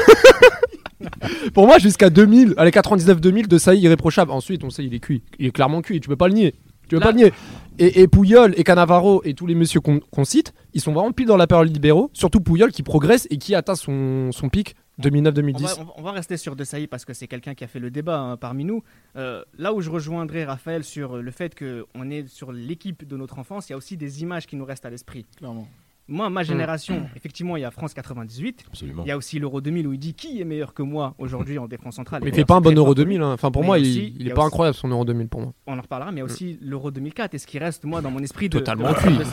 pour 1.53 1.65
moi, 1.67 1.77
jusqu'à 1.79 2.09
2000, 2.09 2.53
allez, 2.57 2.71
99-2000, 2.71 3.47
de 3.47 3.57
ça, 3.57 3.73
irréprochable. 3.75 4.31
Ensuite, 4.31 4.63
on 4.63 4.69
sait, 4.69 4.83
il 4.85 4.93
est 4.93 4.99
cuit. 4.99 5.23
Il 5.39 5.47
est 5.47 5.51
clairement 5.51 5.81
cuit, 5.81 5.99
tu 5.99 6.09
peux 6.09 6.15
pas 6.15 6.27
le 6.27 6.33
nier. 6.33 6.53
Tu 6.89 6.95
peux 6.95 6.99
Là- 6.99 7.07
pas 7.07 7.11
le 7.11 7.17
nier. 7.17 7.33
Et, 7.79 8.01
et 8.01 8.07
Pouyol 8.07 8.53
et 8.57 8.63
Cannavaro 8.63 9.21
et 9.25 9.33
tous 9.33 9.45
les 9.45 9.55
messieurs 9.55 9.81
qu'on 9.81 10.23
cite, 10.23 10.53
ils 10.73 10.79
sont 10.81 10.93
vraiment 10.93 11.11
pile 11.11 11.27
dans 11.27 11.35
la 11.37 11.45
période 11.45 11.71
libéraux. 11.71 12.09
Surtout 12.13 12.39
Pouyol 12.39 12.71
qui 12.71 12.81
progresse 12.81 13.27
et 13.29 13.37
qui 13.37 13.53
atteint 13.55 13.75
son, 13.75 14.31
son 14.31 14.47
pic 14.49 14.75
On 14.97 15.03
va, 15.03 15.09
2009-2010. 15.09 15.75
on 15.79 15.83
va- 15.83 15.93
on 15.97 16.01
va 16.01 16.11
rester 16.13 16.37
sur 16.37 16.55
De 16.55 16.63
Sailly 16.63 16.87
parce 16.87 17.03
que 17.05 17.13
c'est 17.13 17.27
quelqu'un 17.27 17.53
qui 17.55 17.63
a 17.65 17.67
fait 17.67 17.79
le 17.79 17.91
débat 17.91 18.19
hein, 18.19 18.37
parmi 18.37 18.63
nous. 18.63 18.83
Euh, 19.17 19.43
là 19.59 19.73
où 19.73 19.81
je 19.81 19.89
rejoindrai 19.91 20.45
Raphaël 20.45 20.83
sur 20.85 21.17
le 21.17 21.31
fait 21.31 21.53
qu'on 21.59 22.09
est 22.09 22.27
sur 22.29 22.51
l'équipe 22.53 23.05
de 23.07 23.17
notre 23.17 23.37
enfance, 23.37 23.67
il 23.69 23.73
y 23.73 23.75
a 23.75 23.77
aussi 23.77 23.97
des 23.97 24.21
images 24.23 24.47
qui 24.47 24.55
nous 24.55 24.65
restent 24.65 24.85
à 24.85 24.89
l'esprit. 24.89 25.25
Clairement. 25.37 25.67
Moi, 26.09 26.29
Mm. 26.29 26.33
ma 26.33 26.43
génération, 26.43 27.09
effectivement, 27.15 27.57
il 27.57 27.61
y 27.61 27.65
a 27.65 27.71
France 27.71 27.93
98. 27.93 28.63
Absolument. 28.69 29.03
Il 29.05 29.09
y 29.09 29.11
a 29.11 29.17
aussi 29.17 29.39
l'Euro 29.39 29.59
2000 29.61 29.87
où 29.87 29.93
il 29.93 29.99
dit 29.99 30.13
qui 30.13 30.39
est 30.39 30.45
meilleur 30.45 30.73
que 30.73 30.81
moi 30.81 31.15
aujourd'hui 31.17 31.57
en 31.57 31.67
défense 31.67 31.95
centrale. 31.95 32.21
Mais 32.23 32.29
il 32.29 32.35
fait 32.35 32.45
pas 32.45 32.55
un 32.55 32.61
bon 32.61 32.73
Euro 32.75 32.87
fort. 32.87 32.95
2000. 32.95 33.21
hein. 33.21 33.33
Enfin, 33.33 33.51
pour 33.51 33.61
Mais 33.63 33.67
moi, 33.67 33.77
aussi, 33.77 33.89
il, 33.91 33.97
il 33.97 34.15
il 34.21 34.25
y 34.25 34.29
est 34.29 34.31
a 34.31 34.35
pas 34.35 34.41
aussi- 34.41 34.47
incroyable 34.47 34.77
son 34.77 34.87
Euro 34.89 35.03
2000 35.05 35.27
pour 35.27 35.41
moi. 35.41 35.53
On 35.67 35.77
en 35.77 35.81
reparlera, 35.81 36.11
mais 36.11 36.17
il 36.17 36.19
y 36.19 36.21
a 36.21 36.25
aussi 36.25 36.57
l'Euro 36.61 36.91
2004. 36.91 37.33
Et 37.33 37.37
ce 37.39 37.47
qui 37.47 37.59
reste, 37.59 37.83
moi, 37.83 38.01
dans 38.01 38.11
mon 38.11 38.19
esprit 38.19 38.47
de, 38.49 38.57
Totalement 38.57 38.89
de, 38.91 38.95
cuit. 38.95 39.17
de 39.17 39.23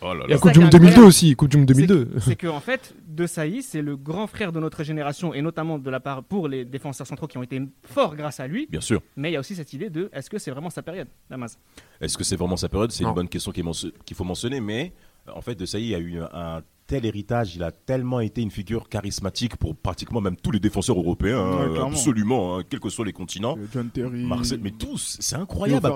Oh 0.00 0.14
là 0.14 0.24
Il 0.26 0.30
y 0.30 0.34
a 0.34 0.38
Coupe 0.38 0.52
du 0.52 0.58
est 0.58 0.62
Monde 0.62 0.70
2002 0.70 0.76
incroyable, 0.88 1.04
aussi. 1.06 1.36
Coupe 1.36 1.48
du 1.50 1.56
Monde 1.58 1.66
2002. 1.66 2.10
c'est 2.20 2.36
que 2.36 2.46
en 2.46 2.60
fait, 2.60 2.94
De 3.06 3.26
Sailly, 3.26 3.62
c'est 3.62 3.82
le 3.82 3.96
grand 3.98 4.26
frère 4.26 4.52
de 4.52 4.58
notre 4.60 4.82
génération 4.84 5.34
et 5.34 5.42
notamment 5.42 5.78
de 5.78 5.90
la 5.90 6.00
part 6.00 6.22
pour 6.24 6.48
les 6.48 6.64
défenseurs 6.64 7.06
centraux 7.06 7.26
qui 7.26 7.36
ont 7.36 7.42
été 7.42 7.60
forts 7.84 8.16
grâce 8.16 8.40
à 8.40 8.46
lui. 8.46 8.66
Bien 8.70 8.80
sûr. 8.80 9.02
Mais 9.16 9.28
il 9.30 9.34
y 9.34 9.36
a 9.36 9.40
aussi 9.40 9.54
cette 9.54 9.72
idée 9.74 9.90
de 9.90 10.08
est-ce 10.14 10.30
que 10.30 10.38
c'est 10.38 10.50
vraiment 10.50 10.70
sa 10.70 10.80
période, 10.82 11.08
Damas 11.28 11.58
Est-ce 12.00 12.16
que 12.16 12.24
c'est 12.24 12.36
vraiment 12.36 12.56
sa 12.56 12.70
période? 12.70 12.90
C'est 12.90 13.04
une 13.04 13.12
bonne 13.12 13.28
question 13.28 13.52
qui 13.52 13.60
est 13.60 13.62
mention- 13.62 13.90
qu'il 14.06 14.16
faut 14.16 14.24
mentionner, 14.24 14.60
mais 14.62 14.92
en 15.34 15.40
fait, 15.40 15.54
De 15.54 15.66
Sailly 15.66 15.94
a 15.94 15.98
eu 15.98 16.18
un 16.20 16.62
tel 16.86 17.06
héritage, 17.06 17.54
il 17.56 17.62
a 17.62 17.70
tellement 17.70 18.20
été 18.20 18.42
une 18.42 18.50
figure 18.50 18.88
charismatique 18.88 19.56
pour 19.56 19.74
pratiquement 19.76 20.20
même 20.20 20.36
tous 20.36 20.50
les 20.50 20.60
défenseurs 20.60 20.98
européens, 20.98 21.38
hein, 21.40 21.70
Ouais, 21.70 21.78
absolument, 21.80 22.58
hein, 22.58 22.62
quels 22.68 22.80
que 22.80 22.90
soient 22.90 23.06
les 23.06 23.12
continents. 23.12 23.56
John 23.72 23.88
Terry. 23.88 24.24
Marseille, 24.24 24.58
mais 24.62 24.72
tous, 24.72 25.16
c'est 25.20 25.36
incroyable. 25.36 25.90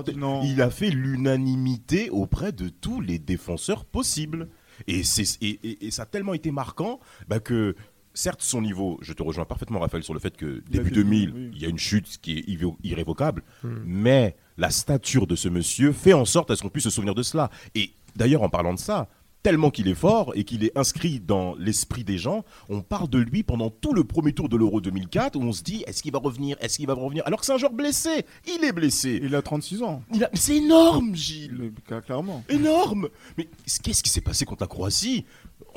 Il 0.45 0.63
a 0.63 0.71
fait 0.71 0.91
l'unanimité 0.91 2.09
auprès 2.11 2.53
de 2.53 2.69
tous 2.69 3.01
les 3.01 3.19
défenseurs 3.19 3.85
possibles. 3.85 4.49
Et, 4.87 5.03
c'est- 5.03 5.43
et, 5.43 5.59
et- 5.63 5.87
et 5.87 5.91
ça 5.91 6.03
a 6.03 6.07
tellement 6.07 6.35
été 6.35 6.51
marquant 6.51 7.01
bah, 7.29 7.41
que, 7.41 7.75
certes, 8.15 8.43
son 8.43 8.63
niveau, 8.63 8.99
je 9.03 9.13
te 9.13 9.23
rejoins 9.23 9.45
parfaitement, 9.45 9.81
Raphaël, 9.81 10.03
sur 10.05 10.15
le 10.15 10.21
fait 10.21 10.37
que 10.37 10.63
début 10.71 10.89
fait- 10.91 10.95
2000, 10.95 11.33
oui. 11.35 11.51
il 11.55 11.63
y 11.63 11.67
a 11.67 11.69
une 11.69 11.79
chute 11.79 12.19
qui 12.23 12.39
est 12.39 12.49
irré- 12.49 12.73
irrévocable, 12.85 13.43
Hmm. 13.63 13.75
mais 13.85 14.37
la 14.59 14.71
stature 14.71 15.27
de 15.27 15.35
ce 15.37 15.49
monsieur 15.49 15.93
fait 15.93 16.13
en 16.15 16.25
sorte 16.25 16.51
à 16.51 16.57
ce 16.57 16.63
qu'on 16.63 16.69
puisse 16.71 16.85
se 16.85 16.91
souvenir 16.91 17.15
de 17.15 17.23
cela. 17.23 17.51
Et 17.75 17.91
d'ailleurs, 18.17 18.43
en 18.43 18.49
parlant 18.49 18.75
de 18.75 18.79
ça, 18.79 19.09
tellement 19.43 19.71
qu'il 19.71 19.87
est 19.87 19.95
fort 19.95 20.33
et 20.35 20.43
qu'il 20.43 20.65
est 20.65 20.77
inscrit 20.77 21.21
dans 21.21 21.55
l'esprit 21.57 22.03
des 22.03 22.19
gens, 22.19 22.45
on 22.69 22.81
parle 22.83 23.09
de 23.09 23.19
lui 23.19 23.45
pendant 23.45 23.71
tout 23.71 23.93
le 23.93 24.03
premier 24.03 24.33
tour 24.33 24.49
de 24.49 24.57
l'Euro 24.57 24.81
2004 24.81 25.37
où 25.37 25.43
on 25.43 25.53
se 25.53 25.63
dit 25.63 25.85
est-ce 25.87 26.03
qu'il 26.03 26.11
va 26.11 26.19
revenir, 26.19 26.57
est-ce 26.61 26.79
qu'il 26.79 26.87
va 26.89 26.95
revenir 26.95 27.23
Alors 27.27 27.39
que 27.39 27.47
c'est 27.47 27.53
un 27.53 27.59
joueur 27.59 27.73
blessé, 27.73 28.27
il 28.49 28.65
est 28.65 28.73
blessé. 28.73 29.21
Il 29.23 29.37
a 29.37 29.43
36 29.43 29.83
ans. 29.85 30.03
Il 30.13 30.25
a- 30.25 30.31
C'est 30.35 30.57
énorme, 30.57 31.15
Gilles. 31.15 31.53
Le- 31.89 32.01
Clairement. 32.01 32.43
Énorme 32.49 33.09
Mais 33.39 33.49
qu'est-ce 33.85 34.03
qui 34.03 34.11
s'est 34.11 34.21
passé 34.21 34.45
contre 34.45 34.65
la 34.65 34.67
Croatie? 34.67 35.25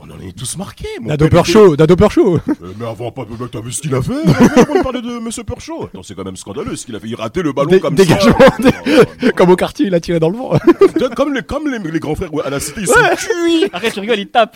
On 0.02 0.10
en 0.10 0.20
est 0.20 0.32
tous 0.38 0.58
marqués. 0.58 0.88
mon 1.02 1.10
Dado 1.16 1.44
Show, 1.44 1.76
Dado 1.76 2.10
Show. 2.10 2.36
Euh, 2.36 2.74
mais 2.78 2.86
avant, 2.86 3.12
pas, 3.12 3.26
mais 3.30 3.48
t'as 3.52 3.62
vu 3.62 3.72
ce 3.72 3.82
qu'il 3.82 3.94
a 3.96 4.02
fait 4.02 4.12
de 4.26 4.84
parler 4.84 5.02
de 5.02 5.20
Monsieur 5.20 5.44
Perchaud. 5.44 5.86
Attends, 5.86 6.04
c'est 6.04 6.16
quand 6.16 6.24
même 6.24 6.36
scandaleux 6.38 6.76
ce 6.76 6.86
qu'il 6.86 6.96
a 6.96 7.00
fait. 7.00 7.08
Il 7.08 7.16
ratait 7.16 7.42
le 7.42 7.52
ballon 7.54 7.80
comme 7.80 7.96
dégagement, 7.96 8.38
ça. 8.62 9.32
Comme 9.36 9.50
au 9.52 9.56
quartier, 9.56 9.88
il 9.88 9.96
a 9.96 10.00
tiré 10.00 10.20
dans 10.20 10.30
le 10.30 10.38
vent. 10.38 10.52
comme 11.16 11.34
les, 11.34 11.42
comme 11.44 11.68
les, 11.70 11.80
les 11.80 12.00
grands 12.00 12.16
frères 12.16 12.34
ouais, 12.34 12.44
à 12.44 12.50
la 12.50 12.60
cité, 12.60 12.82
ils 12.82 12.88
sont 12.88 12.94
cuits. 13.16 13.70
Arrête, 13.74 13.94
tu 13.94 14.00
rigoles, 14.00 14.20
il 14.20 14.30
tape. 14.30 14.56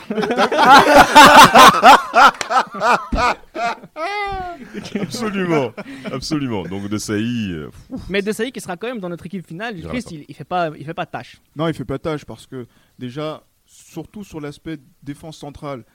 Absolument, 4.99 5.71
absolument. 6.12 6.63
Donc 6.63 6.89
de 6.89 6.97
Saï, 6.97 7.51
euh, 7.51 7.69
Mais 8.09 8.21
De 8.21 8.31
Sailly 8.31 8.51
qui 8.51 8.62
sera 8.62 8.77
quand 8.77 8.88
même 8.88 8.99
dans 8.99 9.09
notre 9.09 9.25
équipe 9.25 9.45
finale, 9.47 9.75
Il 9.77 9.88
Christ, 9.88 10.12
il, 10.12 10.25
il 10.27 10.36
fait 10.36 10.43
pas, 10.43 10.69
il 10.77 10.86
fait 10.86 10.93
pas 10.93 11.05
tâche. 11.05 11.38
Non, 11.55 11.67
il 11.67 11.73
fait 11.73 11.86
pas 11.86 11.99
tâche 11.99 12.25
parce 12.25 12.47
que 12.47 12.65
déjà, 12.99 13.43
surtout 13.93 14.23
sur 14.23 14.41
l'aspect 14.41 14.77
défense 15.03 15.38
centrale, 15.38 15.86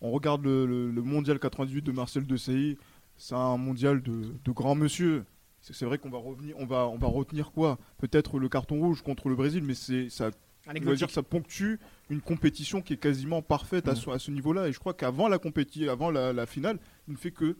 on 0.00 0.10
regarde 0.10 0.42
le, 0.44 0.66
le- 0.66 0.90
le 0.90 1.02
mondial 1.02 1.38
98 1.38 1.82
de 1.82 1.92
Marcel 1.92 2.26
Desailly, 2.26 2.76
c'est 3.16 3.34
un 3.34 3.56
mondial 3.56 4.02
de, 4.02 4.34
de 4.44 4.50
grand 4.52 4.74
monsieur. 4.74 5.24
C'est 5.60 5.86
vrai 5.86 5.96
qu'on 5.98 6.10
va 6.10 6.18
revenir, 6.18 6.54
on 6.58 6.66
va, 6.66 6.86
on 6.88 6.98
va 6.98 7.06
retenir 7.06 7.52
quoi? 7.52 7.78
Peut-être 7.98 8.38
le 8.38 8.48
carton 8.50 8.78
rouge 8.80 9.00
contre 9.02 9.28
le 9.30 9.36
Brésil, 9.36 9.62
mais 9.64 9.72
c'est 9.74 10.10
ça, 10.10 10.30
on 10.80 10.84
va 10.84 10.90
dire 10.96 11.06
que 11.06 11.12
ça 11.14 11.22
ponctue 11.22 11.78
une 12.10 12.20
compétition 12.20 12.82
qui 12.82 12.92
est 12.92 12.98
quasiment 12.98 13.40
parfaite 13.40 13.86
à, 13.88 13.94
ce, 13.94 14.10
à 14.10 14.18
ce 14.18 14.30
niveau-là. 14.30 14.68
Et 14.68 14.72
je 14.72 14.78
crois 14.78 14.92
qu'avant 14.94 15.28
la 15.28 15.38
compétition, 15.38 15.90
avant 15.90 16.10
la, 16.10 16.32
la 16.34 16.44
finale, 16.44 16.78
il 17.08 17.12
ne 17.12 17.18
fait 17.18 17.30
que 17.30 17.56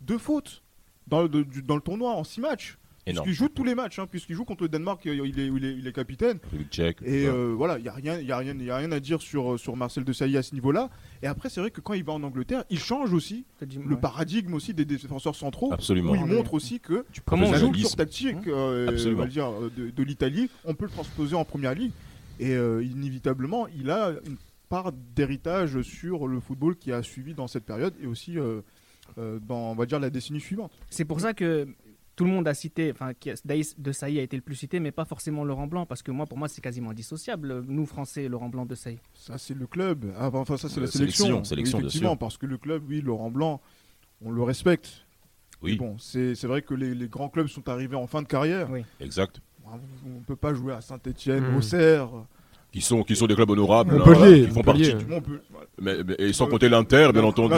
deux 0.00 0.18
fautes 0.18 0.62
dans 1.08 1.22
le, 1.22 1.28
de- 1.28 1.42
du- 1.42 1.62
dans 1.62 1.74
le 1.76 1.80
tournoi 1.82 2.12
en 2.14 2.22
six 2.22 2.40
matchs. 2.40 2.78
Énorme. 3.06 3.24
Puisqu'il 3.26 3.38
joue 3.44 3.48
tous 3.48 3.64
les 3.64 3.74
matchs, 3.74 3.98
hein, 3.98 4.06
puisqu'il 4.10 4.34
joue 4.34 4.44
contre 4.44 4.62
le 4.64 4.68
Danemark, 4.68 5.00
il 5.04 5.10
est, 5.12 5.28
il 5.28 5.40
est, 5.40 5.46
il 5.46 5.64
est- 5.64 5.74
il 5.78 5.86
est 5.86 5.92
capitaine. 5.92 6.38
Et 6.72 6.76
Ouais. 6.78 6.96
euh, 7.04 7.54
voilà, 7.56 7.78
il 7.78 7.82
n'y 7.82 7.88
a, 7.88 7.92
rien- 7.92 8.18
y 8.20 8.30
a, 8.32 8.36
rien- 8.38 8.56
y 8.58 8.70
a 8.70 8.76
rien 8.76 8.92
à 8.92 9.00
dire 9.00 9.20
sur, 9.22 9.58
sur 9.58 9.76
Marcel 9.76 10.04
Desailly 10.04 10.36
à 10.36 10.42
ce 10.42 10.54
niveau-là. 10.54 10.90
Et 11.22 11.26
après, 11.26 11.48
c'est 11.48 11.60
vrai 11.60 11.70
que 11.70 11.80
quand 11.80 11.94
il 11.94 12.04
va 12.04 12.12
en 12.12 12.22
Angleterre, 12.22 12.64
il 12.70 12.78
change 12.78 13.12
aussi 13.12 13.44
le 13.60 13.94
ouais. 13.94 14.00
paradigme 14.00 14.54
aussi 14.54 14.74
des 14.74 14.84
défenseurs 14.84 15.34
centraux. 15.36 15.72
Absolument. 15.72 16.12
Où 16.12 16.16
il 16.16 16.24
montre 16.26 16.54
aussi 16.54 16.80
que 16.80 17.04
Comment 17.24 17.46
on 17.48 17.52
la 17.52 17.58
joue 17.58 17.70
culture 17.70 17.96
tactique 17.96 18.46
euh, 18.46 18.88
Absolument. 18.88 19.20
on 19.20 19.24
va 19.24 19.28
dire, 19.30 19.46
euh, 19.50 19.70
de, 19.76 19.90
de 19.90 20.02
l'Italie, 20.02 20.50
on 20.64 20.74
peut 20.74 20.84
le 20.86 20.90
transposer 20.90 21.34
en 21.36 21.44
première 21.44 21.74
ligue. 21.74 21.92
Et 22.38 22.54
euh, 22.54 22.82
inévitablement, 22.82 23.66
il 23.68 23.90
a 23.90 24.12
une 24.26 24.36
part 24.68 24.92
d'héritage 25.16 25.82
sur 25.82 26.28
le 26.28 26.38
football 26.40 26.76
qui 26.76 26.92
a 26.92 27.02
suivi 27.02 27.34
dans 27.34 27.48
cette 27.48 27.64
période 27.64 27.92
et 28.02 28.06
aussi 28.06 28.38
euh, 28.38 28.60
euh, 29.18 29.38
dans, 29.46 29.72
on 29.72 29.74
va 29.74 29.84
dire, 29.84 29.98
la 30.00 30.10
décennie 30.10 30.40
suivante. 30.40 30.70
C'est 30.90 31.04
pour 31.04 31.20
ça 31.20 31.34
que 31.34 31.66
tout 32.20 32.26
le 32.26 32.32
monde 32.32 32.46
a 32.48 32.52
cité, 32.52 32.90
enfin, 32.92 33.12
Daïs 33.46 33.80
de 33.80 33.92
Sailly 33.92 34.18
a 34.18 34.22
été 34.22 34.36
le 34.36 34.42
plus 34.42 34.54
cité, 34.54 34.78
mais 34.78 34.90
pas 34.92 35.06
forcément 35.06 35.42
Laurent 35.42 35.66
Blanc, 35.66 35.86
parce 35.86 36.02
que 36.02 36.10
moi, 36.10 36.26
pour 36.26 36.36
moi, 36.36 36.48
c'est 36.48 36.60
quasiment 36.60 36.90
indissociable. 36.90 37.64
Nous, 37.66 37.86
Français, 37.86 38.28
Laurent 38.28 38.50
Blanc 38.50 38.66
de 38.66 38.74
Sailly. 38.74 38.98
Ça, 39.14 39.38
c'est 39.38 39.54
le 39.54 39.66
club. 39.66 40.04
Ah, 40.18 40.28
enfin, 40.34 40.58
ça, 40.58 40.68
c'est 40.68 40.76
Euh, 40.76 40.82
la 40.82 40.86
sélection. 40.86 41.24
sélection, 41.24 41.44
sélection, 41.44 41.78
bien 41.78 41.86
Effectivement, 41.86 42.16
parce 42.18 42.36
que 42.36 42.44
le 42.44 42.58
club, 42.58 42.82
oui, 42.86 43.00
Laurent 43.00 43.30
Blanc, 43.30 43.62
on 44.22 44.32
le 44.32 44.42
respecte. 44.42 45.06
Oui, 45.62 45.72
Mais 45.72 45.76
Bon, 45.78 45.96
c'est 45.98 46.34
c'est 46.34 46.46
vrai 46.46 46.60
que 46.60 46.74
les, 46.74 46.94
les 46.94 47.08
grands 47.08 47.30
clubs 47.30 47.46
sont 47.46 47.66
arrivés 47.70 47.96
en 47.96 48.06
fin 48.06 48.20
de 48.20 48.26
carrière. 48.28 48.68
Oui. 48.70 48.84
exact. 49.00 49.40
On 49.64 50.18
ne 50.18 50.24
peut 50.26 50.36
pas 50.36 50.52
jouer 50.52 50.74
à 50.74 50.82
Saint-Etienne, 50.82 51.52
Mm. 51.52 51.56
Auxerre. 51.56 52.10
Qui 52.72 52.80
sont, 52.80 53.02
qui 53.02 53.16
sont 53.16 53.26
des 53.26 53.34
clubs 53.34 53.50
honorables. 53.50 53.96
Montpellier, 53.96 54.14
hein, 54.14 54.18
voilà, 54.20 54.36
qui 54.36 54.46
font 54.46 54.54
Montpellier. 54.54 54.90
partie. 54.92 55.04
du- 55.06 55.12
On 55.14 55.20
peut- 55.20 55.40
Mais, 55.82 55.94
mais- 56.06 56.14
et 56.28 56.32
sans 56.32 56.46
compter 56.46 56.68
l'Inter, 56.68 57.08
bien 57.12 57.24
entendu. 57.24 57.54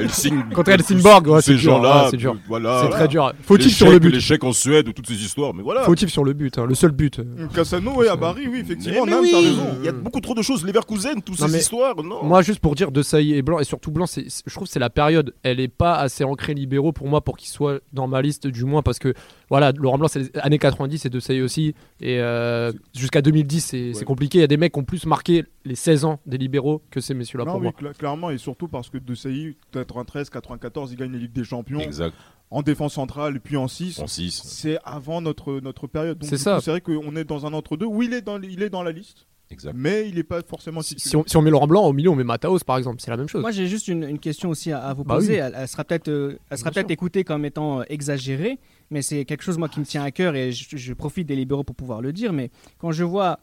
Et- 0.00 0.04
et 0.04 0.08
Signe- 0.08 0.44
Contre 0.54 0.70
Helsingborg, 0.70 1.26
ouais, 1.26 1.42
ces 1.42 1.58
gens-là. 1.58 2.04
ouais, 2.04 2.10
c'est 2.12 2.16
dur. 2.16 2.32
euh, 2.32 2.38
Voilà. 2.48 2.82
C'est 2.84 2.90
très 2.90 3.08
dur. 3.08 3.32
Fautif 3.42 3.74
sur 3.76 3.90
le 3.90 3.98
but. 3.98 4.10
L'échec 4.12 4.42
en 4.44 4.52
Suède, 4.52 4.94
toutes 4.94 5.08
ces 5.08 5.14
histoires. 5.22 5.52
Mais 5.52 5.62
voilà. 5.62 5.82
Fautif 5.82 6.08
sur 6.10 6.24
le 6.24 6.32
but, 6.32 6.56
hein, 6.58 6.64
le 6.66 6.74
seul 6.74 6.92
but. 6.92 7.20
Cassano, 7.54 7.92
oui, 7.96 8.08
à 8.08 8.16
Paris, 8.16 8.46
oui, 8.50 8.60
effectivement. 8.60 9.04
mais 9.04 9.10
Nam, 9.10 9.20
oui, 9.22 9.30
t'as 9.32 9.40
raison. 9.40 9.66
il 9.80 9.84
y 9.84 9.88
a 9.88 9.92
beaucoup 9.92 10.20
trop 10.20 10.34
de 10.34 10.42
choses. 10.42 10.64
Leverkusen, 10.64 11.20
toutes 11.22 11.38
Non, 11.40 11.48
ces 11.48 11.58
histoires. 11.58 11.96
Non. 12.02 12.22
Moi, 12.24 12.40
juste 12.42 12.60
pour 12.60 12.74
dire 12.76 12.90
De 12.92 13.02
Sailly 13.02 13.34
et 13.34 13.42
Blanc, 13.42 13.58
et 13.58 13.64
surtout 13.64 13.90
Blanc, 13.90 14.06
c'est, 14.06 14.24
c'est- 14.30 14.42
je 14.46 14.54
trouve 14.54 14.68
que 14.68 14.72
c'est 14.72 14.78
la 14.80 14.88
période. 14.90 15.34
Elle 15.42 15.60
est 15.60 15.68
pas 15.68 15.96
assez 15.96 16.24
ancrée 16.24 16.54
libéraux 16.54 16.92
pour 16.92 17.08
moi 17.08 17.20
pour 17.20 17.36
qu'il 17.36 17.48
soit 17.50 17.80
dans 17.92 18.06
ma 18.06 18.22
liste, 18.22 18.46
du 18.46 18.64
moins, 18.64 18.80
parce 18.82 18.98
que 19.00 19.12
voilà, 19.50 19.72
Laurent 19.72 19.98
Blanc, 19.98 20.08
c'est 20.08 20.20
les 20.20 20.30
années 20.40 20.58
90 20.58 21.04
et 21.04 21.08
De 21.10 21.18
Sailly 21.20 21.42
aussi. 21.42 21.74
Et 22.00 22.20
euh, 22.20 22.72
jusqu'à 22.96 23.22
2010, 23.22 23.60
c'est, 23.60 23.90
c'est 23.92 23.98
Ouais. 24.00 24.04
compliqué. 24.04 24.45
A 24.46 24.48
des 24.48 24.56
mecs 24.56 24.72
qui 24.72 24.78
ont 24.78 24.84
plus 24.84 25.06
marqué 25.06 25.44
les 25.64 25.74
16 25.74 26.04
ans 26.04 26.20
des 26.26 26.38
libéraux 26.38 26.82
que 26.90 27.00
ces 27.00 27.14
messieurs-là 27.14 27.44
pour 27.44 27.56
oui, 27.56 27.62
moi. 27.62 27.72
cla- 27.72 27.94
clairement, 27.94 28.30
et 28.30 28.38
surtout 28.38 28.68
parce 28.68 28.88
que 28.90 28.98
De 28.98 29.14
Sailly, 29.14 29.56
93, 29.72 30.30
94, 30.30 30.92
il 30.92 30.96
gagne 30.96 31.12
les 31.12 31.18
Ligues 31.18 31.32
des 31.32 31.44
Champions 31.44 31.80
Exact. 31.80 32.14
en 32.50 32.62
défense 32.62 32.94
centrale 32.94 33.36
et 33.36 33.40
puis 33.40 33.56
en 33.56 33.68
6. 33.68 33.98
En 34.00 34.06
6. 34.06 34.42
C'est 34.44 34.78
avant 34.84 35.20
notre, 35.20 35.60
notre 35.60 35.86
période. 35.86 36.18
Donc, 36.18 36.30
C'est 36.30 36.38
ça. 36.38 36.60
C'est 36.60 36.70
vrai 36.70 36.80
qu'on 36.80 37.14
est 37.16 37.24
dans 37.24 37.44
un 37.46 37.52
entre-deux 37.52 37.86
où 37.86 38.02
il 38.02 38.14
est 38.14 38.22
dans, 38.22 38.40
il 38.40 38.62
est 38.62 38.70
dans 38.70 38.82
la 38.84 38.92
liste, 38.92 39.26
Exact. 39.50 39.74
mais 39.76 40.08
il 40.08 40.14
n'est 40.16 40.22
pas 40.22 40.42
forcément 40.42 40.80
Si, 40.82 40.94
si 40.98 41.16
on, 41.16 41.24
si 41.26 41.36
on 41.36 41.42
met 41.42 41.50
Laurent 41.50 41.66
Blanc 41.66 41.84
au 41.84 41.92
milieu, 41.92 42.10
on 42.10 42.16
met 42.16 42.24
Mataos 42.24 42.60
par 42.60 42.78
exemple, 42.78 43.00
c'est 43.00 43.10
la 43.10 43.16
même 43.16 43.28
chose. 43.28 43.40
Moi, 43.42 43.50
j'ai 43.52 43.66
juste 43.66 43.88
une, 43.88 44.04
une 44.04 44.18
question 44.18 44.48
aussi 44.50 44.70
à, 44.72 44.78
à 44.80 44.94
vous 44.94 45.04
Bah 45.04 45.16
poser. 45.16 45.32
oui. 45.34 45.38
Elle, 45.38 45.54
elle 45.56 45.68
sera 45.68 45.82
peut-être 45.84 46.08
euh, 46.08 46.38
elle 46.50 46.58
sera 46.58 46.70
Bien 46.70 46.82
peut-être 46.82 46.88
sûr. 46.88 46.92
écoutée 46.94 47.24
comme 47.24 47.44
étant 47.44 47.80
euh, 47.80 47.84
exagérée, 47.88 48.58
mais 48.90 49.02
c'est 49.02 49.24
quelque 49.24 49.42
chose 49.42 49.58
moi 49.58 49.68
qui 49.68 49.80
me 49.80 49.84
tient 49.84 50.04
à 50.04 50.10
cœur 50.12 50.36
et 50.36 50.52
je, 50.52 50.76
je 50.76 50.92
profite 50.94 51.26
des 51.26 51.36
libéraux 51.36 51.64
pour 51.64 51.74
pouvoir 51.76 52.00
le 52.00 52.12
dire. 52.12 52.32
Mais 52.32 52.50
quand 52.78 52.92
je 52.92 53.02
vois 53.04 53.40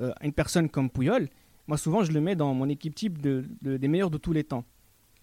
euh, 0.00 0.12
une 0.22 0.32
personne 0.32 0.68
comme 0.68 0.90
Pouyol, 0.90 1.28
moi 1.66 1.76
souvent 1.76 2.02
je 2.04 2.12
le 2.12 2.20
mets 2.20 2.36
dans 2.36 2.52
mon 2.54 2.68
équipe 2.68 2.94
type 2.94 3.20
de, 3.20 3.44
de- 3.62 3.76
des 3.76 3.88
meilleurs 3.88 4.10
de 4.10 4.18
tous 4.18 4.32
les 4.32 4.44
temps. 4.44 4.64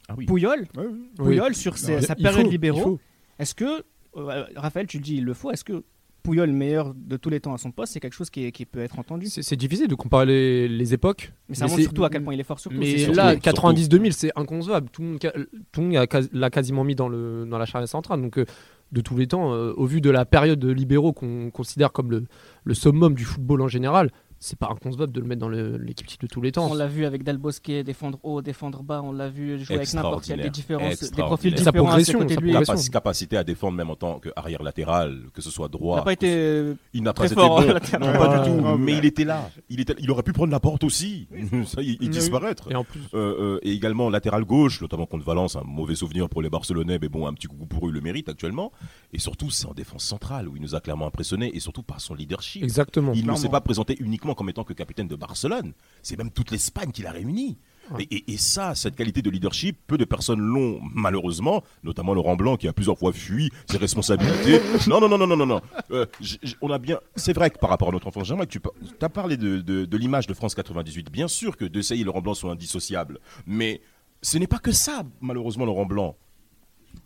Ah 0.09 0.15
oui. 0.17 0.25
Pouyol, 0.25 0.61
Ouais, 0.75 0.83
oui. 0.85 0.85
Oui. 0.91 1.07
Pouyol 1.17 1.55
sur 1.55 1.77
ses- 1.77 1.93
Il 1.97 2.03
sa 2.03 2.15
faut, 2.15 2.21
période 2.23 2.47
il 2.47 2.51
libéraux, 2.51 2.81
faut. 2.81 2.99
est-ce 3.39 3.55
que 3.55 3.83
euh, 4.17 4.45
Raphaël, 4.55 4.85
tu 4.87 4.97
le 4.97 5.03
dis, 5.03 5.15
il 5.17 5.23
le 5.25 5.33
faut. 5.33 5.49
Est-ce 5.51 5.63
que 5.63 5.83
Pouyol 6.23 6.51
meilleur 6.51 6.93
de 6.93 7.17
tous 7.17 7.29
les 7.29 7.39
temps 7.41 7.53
à 7.53 7.57
son 7.57 7.71
poste, 7.71 7.93
c'est 7.93 7.99
quelque 7.99 8.13
chose 8.13 8.29
qui, 8.29 8.45
est- 8.45 8.51
qui 8.51 8.65
peut 8.65 8.79
être 8.79 8.97
entendu? 8.99 9.25
C'est, 9.27 9.55
difficile 9.55 9.87
de 9.87 9.95
comparer 9.95 10.25
les, 10.25 10.67
les 10.69 10.93
époques. 10.93 11.33
Mais 11.49 11.55
ça 11.55 11.65
mais 11.65 11.71
montre 11.71 11.81
surtout 11.83 12.05
à 12.05 12.09
quel 12.09 12.23
point 12.23 12.33
il 12.33 12.39
est 12.39 12.43
fort. 12.45 12.59
Surtout, 12.59 12.77
Mais 12.77 12.97
surtout- 12.97 13.15
là, 13.17 13.31
surtout- 13.31 13.43
90-2000, 13.49 14.11
c'est 14.13 14.31
inconcevable. 14.35 14.89
Tout 14.91 15.01
le 15.01 15.07
monde, 15.09 15.19
ca- 15.21 15.33
tout 15.71 15.81
le 15.81 15.87
monde 15.87 15.95
a 15.97 16.07
quasi- 16.07 16.29
l'a 16.31 16.49
quasiment 16.49 16.83
mis 16.83 16.95
dans, 16.95 17.09
le, 17.09 17.45
dans 17.49 17.57
la 17.57 17.65
charnière 17.65 17.89
centrale. 17.89 18.21
Donc, 18.21 18.37
euh, 18.37 18.45
de 18.93 19.01
tous 19.01 19.17
les 19.17 19.27
temps, 19.27 19.53
euh, 19.53 19.73
au 19.75 19.85
vu 19.85 19.99
de 20.01 20.09
la 20.11 20.23
période 20.25 20.59
de 20.59 20.69
libéraux 20.71 21.11
qu'on 21.13 21.49
considère 21.49 21.91
comme 21.91 22.11
le, 22.11 22.25
le 22.63 22.73
summum 22.73 23.15
du 23.15 23.25
football 23.25 23.61
en 23.61 23.67
général, 23.67 24.09
c'est 24.43 24.59
pas 24.59 24.67
inconcevable 24.69 25.13
de 25.13 25.21
le 25.21 25.25
mettre 25.27 25.39
dans 25.41 25.49
l'équipe 25.49 26.05
type 26.05 26.21
de 26.21 26.27
tous 26.27 26.41
les 26.41 26.51
temps. 26.51 26.69
On 26.69 26.73
l'a 26.73 26.87
vu 26.87 27.05
avec 27.05 27.23
Del 27.23 27.37
Bosque, 27.37 27.71
défendre 27.71 28.19
haut, 28.23 28.41
défendre 28.41 28.83
bas. 28.83 29.01
On 29.03 29.11
l'a 29.13 29.29
vu 29.29 29.63
jouer 29.63 29.77
avec 29.77 29.93
n'importe 29.93 30.25
quel 30.25 30.41
des 30.41 30.49
différences, 30.49 30.99
des 31.11 31.21
profils 31.23 31.57
Sa 31.57 31.71
différents 31.71 31.85
à 31.85 31.87
progression, 31.89 32.19
côté 32.19 32.33
sa 32.33 32.39
de 32.39 32.45
lui. 32.45 32.51
progression. 32.51 32.75
Capac- 32.75 32.89
capacité 32.91 33.37
à 33.37 33.43
défendre 33.43 33.77
même 33.77 33.89
en 33.89 33.95
tant 33.95 34.19
qu'arrière 34.19 34.61
latéral, 34.63 35.21
que 35.33 35.41
ce 35.41 35.49
soit 35.49 35.67
Il 35.69 35.71
droit. 35.71 35.95
n'a 35.97 36.01
pas 36.03 36.13
été 36.13 36.73
Il 36.93 37.03
n'a 37.03 37.13
pas 37.13 37.21
très 37.23 37.33
été 37.33 37.35
fort 37.35 37.61
bon. 37.61 37.67
latéral. 37.67 38.01
Non, 38.13 38.19
pas 38.19 38.37
du 38.39 38.49
tout. 38.49 38.77
mais 38.77 38.97
il 38.97 39.05
était 39.05 39.23
là. 39.23 39.49
Il, 39.69 39.79
était, 39.79 39.95
il 39.99 40.11
aurait 40.11 40.23
pu 40.23 40.33
prendre 40.33 40.51
la 40.51 40.59
porte 40.59 40.83
aussi. 40.83 41.27
Ça, 41.65 41.81
il, 41.81 41.97
il 42.01 42.09
disparaître. 42.09 42.69
Et 42.71 42.75
en 42.75 42.83
plus, 42.83 42.99
Euh, 43.13 43.55
euh, 43.55 43.59
et 43.63 43.71
également 43.71 44.09
latéral 44.09 44.43
gauche, 44.43 44.81
notamment 44.81 45.05
contre 45.05 45.23
Valence, 45.25 45.55
un 45.55 45.63
mauvais 45.63 45.95
souvenir 45.95 46.27
pour 46.29 46.41
les 46.41 46.49
Barcelonais, 46.49 46.97
mais 47.01 47.07
bon, 47.09 47.27
un 47.27 47.33
petit 47.33 47.47
coucou 47.47 47.65
pour 47.65 47.87
eux, 47.87 47.91
il 47.91 47.93
le 47.93 48.01
mérite 48.01 48.27
actuellement. 48.29 48.71
Et 49.13 49.19
surtout, 49.19 49.49
c'est 49.49 49.67
en 49.67 49.73
défense 49.73 50.03
centrale 50.03 50.47
où 50.49 50.55
il 50.57 50.61
nous 50.61 50.75
a 50.75 50.81
clairement 50.81 51.07
impressionné, 51.07 51.55
et 51.55 51.59
surtout 51.59 51.83
par 51.83 52.01
son 52.01 52.13
leadership. 52.13 52.63
exactement. 52.63 53.13
Il 53.15 53.25
ne 53.25 53.35
s'est 53.35 53.49
pas 53.49 53.61
présenté 53.61 53.95
uniquement 53.99 54.32
comme 54.33 54.49
étant 54.49 54.63
que 54.63 54.73
capitaine 54.73 55.07
de 55.07 55.15
Barcelone. 55.15 55.73
C'est 56.01 56.17
même 56.17 56.31
toute 56.31 56.51
l'Espagne 56.51 56.91
qui 56.91 57.01
l'a 57.01 57.11
réuni. 57.11 57.57
Ouais. 57.91 58.03
Et, 58.09 58.15
et- 58.15 58.33
et 58.33 58.37
ça, 58.37 58.75
cette 58.75 58.95
qualité 58.95 59.21
de 59.21 59.29
leadership, 59.29 59.77
peu 59.87 59.97
de 59.97 60.05
personnes 60.05 60.39
l'ont, 60.39 60.79
malheureusement, 60.93 61.63
notamment 61.83 62.13
Laurent 62.13 62.35
Blanc 62.37 62.55
qui 62.55 62.67
a 62.69 62.73
plusieurs 62.73 62.97
fois 62.97 63.11
fui 63.11 63.49
ses 63.69 63.77
responsabilités. 63.77 64.61
non, 64.87 65.01
non, 65.01 65.09
non, 65.09 65.17
non, 65.17 65.27
non, 65.27 65.35
non, 65.35 65.45
non. 65.45 65.61
Euh, 65.91 66.05
j- 66.21 66.39
j- 66.41 66.55
on 66.61 66.71
a 66.71 66.77
bien. 66.79 66.99
C'est 67.17 67.33
vrai 67.33 67.49
que 67.49 67.57
par 67.59 67.69
rapport 67.69 67.89
à 67.89 67.91
notre 67.91 68.07
enfance, 68.07 68.29
que 68.29 68.45
tu 68.45 68.61
as 69.01 69.09
parlé 69.09 69.35
de, 69.35 69.59
de- 69.59 69.83
de 69.85 69.97
l'image 69.97 70.27
de 70.27 70.33
France 70.33 70.55
98. 70.55 71.11
Bien 71.11 71.27
sûr 71.27 71.57
que 71.57 71.65
De 71.65 71.81
Sailly 71.81 72.01
et 72.01 72.05
Laurent 72.05 72.21
Blanc 72.21 72.33
sont 72.35 72.49
indissociables, 72.49 73.19
mais 73.45 73.81
ce 74.21 74.37
n'est 74.37 74.47
pas 74.47 74.59
que 74.59 74.71
ça, 74.71 75.03
malheureusement, 75.19 75.65
Laurent 75.65 75.85
Blanc. 75.85 76.15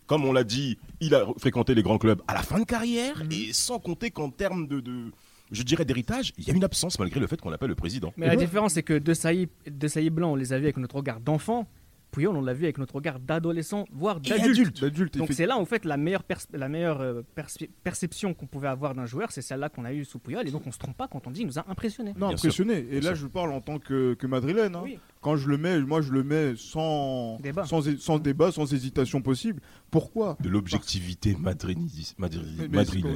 Comme 0.06 0.26
on 0.26 0.32
l'a 0.32 0.44
dit, 0.44 0.78
il 1.02 1.16
a 1.16 1.26
fréquenté 1.38 1.74
les 1.76 1.82
grands 1.84 1.98
clubs 1.98 2.22
à 2.28 2.34
la 2.34 2.42
fin 2.44 2.60
de 2.60 2.66
carrière 2.66 3.24
et 3.32 3.52
sans 3.52 3.80
compter 3.80 4.10
qu'en 4.12 4.30
termes 4.30 4.68
de, 4.68 4.80
de- 4.80 5.12
je 5.52 5.64
dirais, 5.64 5.86
d'héritage, 5.86 6.34
il 6.38 6.48
y 6.48 6.52
a 6.52 6.54
une 6.54 6.64
absence 6.64 7.00
malgré 7.00 7.20
le 7.20 7.28
fait 7.28 7.40
qu'on 7.40 7.50
l'appelle 7.50 7.70
le 7.70 7.76
président. 7.76 8.14
Mais 8.18 8.28
la 8.28 8.36
différence, 8.36 8.74
c'est 8.74 8.84
que 8.84 8.98
De 8.98 9.14
Sailly, 9.14 9.50
de 9.70 9.88
Sailly 9.88 10.10
blanc, 10.10 10.32
on 10.34 10.36
les 10.36 10.54
a 10.54 10.58
vus 10.58 10.66
avec 10.66 10.78
notre 10.78 10.96
regard 10.96 11.20
d'enfant. 11.20 11.68
Puyol, 12.10 12.38
on 12.38 12.42
l'a 12.42 12.54
vu 12.54 12.64
avec 12.64 12.78
notre 12.78 12.96
regard 12.96 13.20
d'adolescent, 13.20 13.86
voire 13.92 14.22
d'adulte. 14.22 14.46
adulte. 14.50 14.82
D'adulte, 14.82 15.18
Donc 15.18 15.34
c'est 15.34 15.46
là 15.46 15.58
en 15.58 15.66
fait 15.66 15.84
la 15.84 15.98
meilleure, 15.98 16.24
pers- 16.24 16.48
la 16.54 16.70
meilleure 16.70 17.02
euh, 17.02 17.22
perce- 17.36 17.58
perception 17.84 18.34
qu'on 18.34 18.48
pouvait 18.48 18.70
avoir 18.70 18.96
d'un 18.96 19.06
joueur, 19.06 19.30
c'est 19.34 19.42
celle-là 19.42 19.68
qu'on 19.68 19.84
a 19.84 19.92
eue 19.94 20.06
sous 20.06 20.18
Puyol. 20.18 20.48
Et 20.48 20.52
donc 20.52 20.66
on 20.66 20.72
se 20.72 20.78
trompe 20.78 20.96
pas 20.96 21.10
quand 21.10 21.28
on 21.28 21.32
dit 21.32 21.42
il 21.42 21.48
nous 21.48 21.60
a 21.60 21.66
impressionné. 21.70 22.14
Non, 22.18 22.30
impressionné. 22.30 22.78
Et 22.90 23.02
Bien 23.02 23.10
là, 23.12 23.16
sûr. 23.16 23.26
je 23.26 23.28
parle 23.28 23.52
en 23.52 23.60
tant 23.60 23.78
que, 23.78 24.14
que 24.14 24.26
madrilène. 24.26 24.76
hein. 24.78 24.82
Oui. 24.86 25.00
Quand 25.28 25.36
je 25.36 25.50
le 25.50 25.58
mets, 25.58 25.78
moi 25.82 26.00
je 26.02 26.14
le 26.14 26.24
mets 26.24 26.54
sans 26.56 27.38
Débat. 27.44 27.66
sans, 27.66 27.82
sans 28.00 28.18
débat, 28.18 28.50
sans 28.54 28.72
hésitation 28.72 29.22
possible. 29.22 29.60
Pourquoi? 29.92 30.38
De 30.40 30.48
l'objectivité 30.48 31.36
madridiste. 31.38 32.16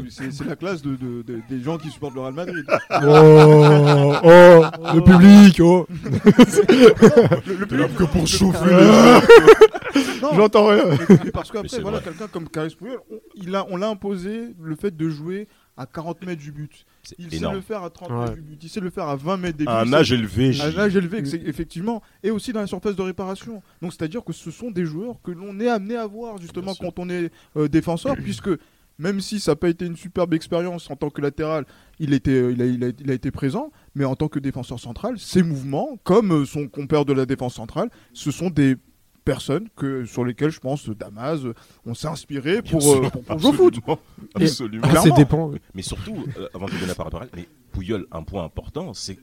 C'est- 0.10 0.44
la 0.44 0.58
classe 0.58 0.82
de, 0.82 0.98
de- 0.98 1.22
de- 1.22 1.40
des 1.50 1.62
gens 1.62 1.78
qui 1.78 1.90
supportent 1.90 2.16
le 2.16 2.20
Real 2.22 2.34
Madrid. 2.34 2.66
Oh, 3.04 4.14
oh, 4.26 4.66
le 4.94 5.02
public, 5.02 5.62
oh. 5.62 5.88
Le, 7.48 7.78
le 7.78 7.88
que 7.88 8.04
pour 8.04 8.28
chauffer 8.28 8.60
J'entends 10.36 10.68
rien. 10.68 10.84
parce 11.34 11.50
qu'après, 11.52 11.80
voilà, 11.80 12.00
quelqu'un 12.02 12.28
comme 12.28 12.48
Carles 12.50 12.72
Puyol, 12.72 13.00
on, 13.10 13.20
il 13.36 13.56
a, 13.56 13.66
on 13.70 13.78
l'a 13.78 13.88
imposé 13.90 14.54
le 14.62 14.76
fait 14.76 14.96
de 14.96 15.10
jouer 15.10 15.48
à 15.78 15.86
40 15.86 16.26
mètres 16.26 16.42
du 16.42 16.52
but. 16.52 16.86
Il 17.18 17.32
sait 17.32 17.52
le 17.52 17.62
faire 17.62 17.84
à 17.84 17.90
30 17.90 18.10
Ouais. 18.12 18.20
mètres 18.20 18.34
du 18.36 18.42
but. 18.42 18.64
Il 18.64 18.70
sait 18.70 18.80
le 18.80 18.90
faire 18.90 19.08
à 19.08 19.16
20 19.16 19.38
mètres 19.38 19.58
des 19.58 19.66
buts. 19.66 19.72
À 19.72 19.82
un 19.82 19.94
âge 19.94 20.12
élevé, 20.12 20.50
à 20.50 20.52
J. 20.52 20.62
un 20.62 20.78
âge 20.80 20.96
élevé, 20.96 21.26
c'est- 21.26 21.42
effectivement, 21.46 22.02
et 22.24 22.30
aussi 22.32 22.54
dans 22.54 22.60
la 22.62 22.68
surface 22.68 22.96
de 22.96 23.02
réparation. 23.02 23.62
Donc 23.82 23.94
c'est-à-dire 23.94 24.24
que 24.24 24.34
ce 24.34 24.52
sont 24.52 24.70
des 24.72 24.86
joueurs 24.86 25.16
que 25.24 25.32
l'on 25.32 25.60
est 25.60 25.68
amené 25.70 25.96
à 25.96 26.06
voir 26.06 26.38
justement 26.40 26.74
quand 26.76 27.00
on 27.00 27.10
est 27.10 27.32
euh, 27.58 27.68
défenseur, 27.68 28.16
puisque 28.16 28.50
même 29.00 29.20
si 29.22 29.40
ça 29.40 29.54
n'a 29.54 29.56
pas 29.56 29.70
été 29.70 29.86
une 29.86 29.96
superbe 29.96 30.34
expérience 30.36 30.92
en 30.92 30.96
tant 30.96 31.10
que 31.10 31.22
latéral, 31.22 31.66
il, 32.00 32.14
était, 32.14 32.32
euh, 32.32 32.52
il, 32.52 32.62
a, 32.62 32.66
il 32.66 32.84
a- 32.84 32.92
il 33.00 33.10
a 33.10 33.14
été 33.14 33.32
présent, 33.32 33.72
mais 33.96 34.06
en 34.06 34.16
tant 34.16 34.28
que 34.28 34.38
défenseur 34.38 34.80
central, 34.80 35.18
ses 35.18 35.42
mouvements, 35.42 35.98
comme 36.04 36.32
euh, 36.32 36.46
son 36.46 36.68
compère 36.68 37.06
de 37.06 37.14
la 37.14 37.26
défense 37.26 37.56
centrale, 37.56 37.90
ce 38.14 38.30
sont 38.30 38.50
des 38.52 38.76
personnes 39.24 39.68
que, 39.76 40.06
sur 40.06 40.26
lesquelles 40.26 40.50
je 40.52 40.60
pense 40.60 40.90
Damas, 40.90 41.40
euh, 41.46 41.54
on 41.86 41.94
s'est 41.94 42.08
inspiré 42.08 42.62
pour, 42.62 42.82
euh, 42.94 43.10
pour, 43.10 43.24
pour 43.24 43.40
jouer 43.40 43.50
au 43.50 43.54
foot. 43.54 43.76
absolument, 43.76 44.00
Et- 44.40 44.44
Absolument. 44.46 44.88
Ah, 44.88 45.18
dépend. 45.18 45.52
Mais 45.74 45.82
surtout, 45.82 46.26
euh, 46.38 46.48
avant 46.54 46.66
de 46.66 46.72
donner 46.72 46.88
la 46.88 46.96
parole, 46.96 47.28
mais 47.36 47.48
Pouyol, 47.72 48.06
un 48.12 48.24
point 48.24 48.44
important, 48.44 48.94
c'est 48.94 49.18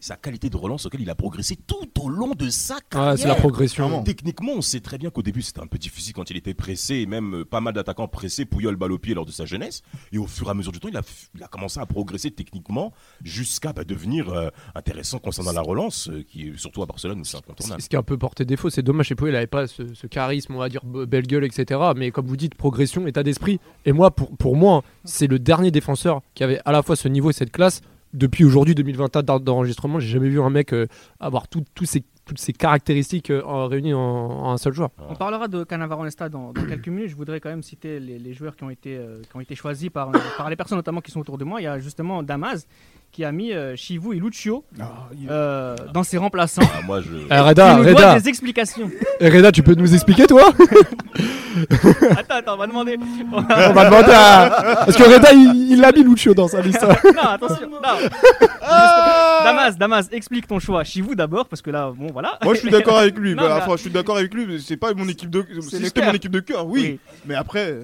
sa 0.00 0.16
qualité 0.16 0.50
de 0.50 0.56
relance 0.56 0.86
auquel 0.86 1.00
il 1.00 1.10
a 1.10 1.14
progressé 1.14 1.56
tout 1.56 1.88
au 2.00 2.08
long 2.08 2.32
de 2.32 2.48
sa 2.50 2.76
carrière. 2.90 3.12
Ouais, 3.12 3.16
c'est 3.16 3.28
la 3.28 3.34
progression. 3.36 4.02
Techniquement, 4.02 4.52
on 4.56 4.60
sait 4.60 4.80
très 4.80 4.98
bien 4.98 5.10
qu'au 5.10 5.22
début, 5.22 5.42
c'était 5.42 5.60
un 5.60 5.66
petit 5.66 5.88
fusil 5.88 6.12
quand 6.12 6.30
il 6.30 6.36
était 6.36 6.54
pressé, 6.54 6.96
et 6.96 7.06
même 7.06 7.34
euh, 7.40 7.44
pas 7.44 7.60
mal 7.60 7.72
d'attaquants 7.74 8.08
pressés, 8.08 8.44
Pouyol 8.44 8.76
balle 8.76 8.92
au 8.92 8.98
pied 8.98 9.14
lors 9.14 9.24
de 9.26 9.30
sa 9.32 9.44
jeunesse. 9.46 9.82
Et 10.12 10.18
au 10.18 10.26
fur 10.26 10.48
et 10.48 10.50
à 10.50 10.54
mesure 10.54 10.72
du 10.72 10.80
temps, 10.80 10.88
il 10.88 10.96
a, 10.96 11.00
f- 11.02 11.28
il 11.34 11.42
a 11.42 11.46
commencé 11.48 11.80
à 11.80 11.86
progresser 11.86 12.30
techniquement 12.30 12.92
jusqu'à 13.22 13.72
bah, 13.72 13.84
devenir 13.84 14.28
euh, 14.32 14.48
intéressant 14.74 15.18
concernant 15.18 15.52
la 15.52 15.62
relance, 15.62 16.08
euh, 16.08 16.22
qui 16.26 16.48
est 16.48 16.58
surtout 16.58 16.82
à 16.82 16.86
Barcelone 16.86 17.20
où 17.20 17.24
c'est 17.24 17.36
incontournable. 17.36 17.80
Ce 17.82 17.88
qui 17.88 17.96
a 17.96 18.00
un 18.00 18.02
peu 18.02 18.18
porté 18.18 18.44
défaut, 18.44 18.70
c'est 18.70 18.82
dommage 18.82 19.06
chez 19.06 19.14
Pau, 19.14 19.26
il 19.26 19.32
n'avait 19.32 19.46
pas 19.46 19.66
ce, 19.66 19.94
ce 19.94 20.06
charisme, 20.06 20.54
on 20.54 20.58
va 20.58 20.68
dire, 20.68 20.84
be- 20.84 21.04
belle 21.06 21.26
gueule, 21.26 21.44
etc. 21.44 21.80
Mais 21.96 22.10
comme 22.10 22.26
vous 22.26 22.36
dites, 22.36 22.54
progression, 22.54 23.06
état 23.06 23.22
d'esprit. 23.22 23.60
Et 23.84 23.92
moi, 23.92 24.10
pour, 24.10 24.36
pour 24.36 24.56
moi, 24.56 24.82
c'est 25.04 25.26
le 25.26 25.38
dernier 25.38 25.70
défenseur 25.70 26.20
qui 26.34 26.42
avait 26.44 26.60
à 26.64 26.72
la 26.72 26.82
fois 26.82 26.96
ce 26.96 27.08
niveau 27.08 27.30
et 27.30 27.32
cette 27.32 27.52
classe. 27.52 27.80
Depuis 28.14 28.44
aujourd'hui, 28.44 28.74
2021 28.74 29.22
d'en- 29.22 29.40
d'enregistrement, 29.40 29.98
j'ai 30.00 30.08
jamais 30.08 30.28
vu 30.28 30.40
un 30.40 30.48
mec 30.50 30.72
euh, 30.72 30.86
avoir 31.20 31.48
tout- 31.48 31.64
tous 31.74 31.84
ces, 31.84 32.04
toutes 32.24 32.38
ces 32.38 32.52
caractéristiques 32.52 33.30
euh, 33.30 33.42
en- 33.44 33.66
réunies 33.66 33.92
en, 33.92 33.98
en 34.00 34.52
un 34.52 34.56
seul 34.56 34.72
joueur. 34.72 34.90
On 35.10 35.14
parlera 35.16 35.48
de 35.48 35.64
Cannavaro 35.64 36.04
Nesta 36.04 36.28
dans, 36.28 36.52
dans 36.52 36.64
quelques 36.64 36.88
minutes. 36.88 37.08
Je 37.10 37.16
voudrais 37.16 37.40
quand 37.40 37.50
même 37.50 37.62
citer 37.64 37.98
les, 38.00 38.18
les 38.18 38.32
joueurs 38.32 38.54
qui 38.56 38.64
ont 38.64 38.70
été, 38.70 38.96
euh, 38.96 39.20
qui 39.28 39.36
ont 39.36 39.40
été 39.40 39.54
choisis 39.54 39.90
par, 39.90 40.12
par 40.36 40.48
les 40.48 40.56
personnes 40.56 40.78
notamment 40.78 41.00
qui 41.00 41.10
sont 41.10 41.20
autour 41.20 41.38
de 41.38 41.44
moi. 41.44 41.60
Il 41.60 41.64
y 41.64 41.66
a 41.66 41.78
justement 41.80 42.22
Damas 42.22 42.66
qui 43.14 43.24
a 43.24 43.30
mis 43.30 43.52
euh, 43.52 43.76
Chivou 43.76 44.12
et 44.12 44.16
Lucio 44.18 44.64
euh, 45.30 45.76
dans 45.92 46.02
ses 46.02 46.18
remplaçants. 46.18 46.62
Ah, 46.64 46.80
moi, 46.84 47.00
je. 47.00 47.10
Eh, 47.30 47.38
Reda, 47.38 47.74
Il 47.74 47.76
nous 47.78 47.82
doit 47.84 47.92
Reda, 48.10 48.18
des 48.18 48.28
explications. 48.28 48.90
eh, 49.20 49.28
Reda, 49.28 49.52
tu 49.52 49.62
peux 49.62 49.74
nous 49.74 49.94
expliquer, 49.94 50.26
toi 50.26 50.50
attends, 52.18 52.34
attends, 52.34 52.54
on 52.54 52.56
va 52.56 52.66
demander. 52.66 52.98
On 53.32 53.40
va 53.72 53.84
demander 53.84 54.12
à. 54.12 54.82
Parce 54.84 54.96
que 54.96 55.04
Reda, 55.04 55.32
il 55.32 55.70
il 55.70 55.80
l'a 55.80 55.92
mis 55.92 56.02
Lucio 56.02 56.34
dans 56.34 56.48
sa 56.48 56.60
liste. 56.60 56.82
non, 57.04 57.22
attention. 57.22 57.70
Non. 57.70 57.78
Damas, 59.44 59.76
Damas, 59.78 60.08
explique 60.10 60.48
ton 60.48 60.58
choix. 60.58 60.82
Chivou 60.82 61.14
d'abord, 61.14 61.46
parce 61.46 61.62
que 61.62 61.70
là, 61.70 61.92
bon, 61.96 62.08
voilà. 62.12 62.38
Moi, 62.42 62.54
je 62.54 62.60
suis 62.60 62.70
d'accord 62.70 62.98
avec 62.98 63.16
lui. 63.16 63.34
Non, 63.36 63.42
Bah, 63.42 63.54
mais- 63.56 63.62
enfin, 63.62 63.76
je 63.76 63.82
suis 63.82 63.90
d'accord 63.90 64.16
avec 64.16 64.32
lui. 64.34 64.46
mais 64.46 64.58
C'est 64.58 64.76
pas 64.76 64.92
mon 64.94 65.08
équipe 65.08 65.30
de. 65.30 65.44
Si 65.60 65.84
c'était 65.84 66.04
mon 66.04 66.12
équipe 66.12 66.32
de 66.32 66.40
cœur, 66.40 66.66
oui. 66.66 66.98
Mais 67.26 67.34
après, 67.36 67.78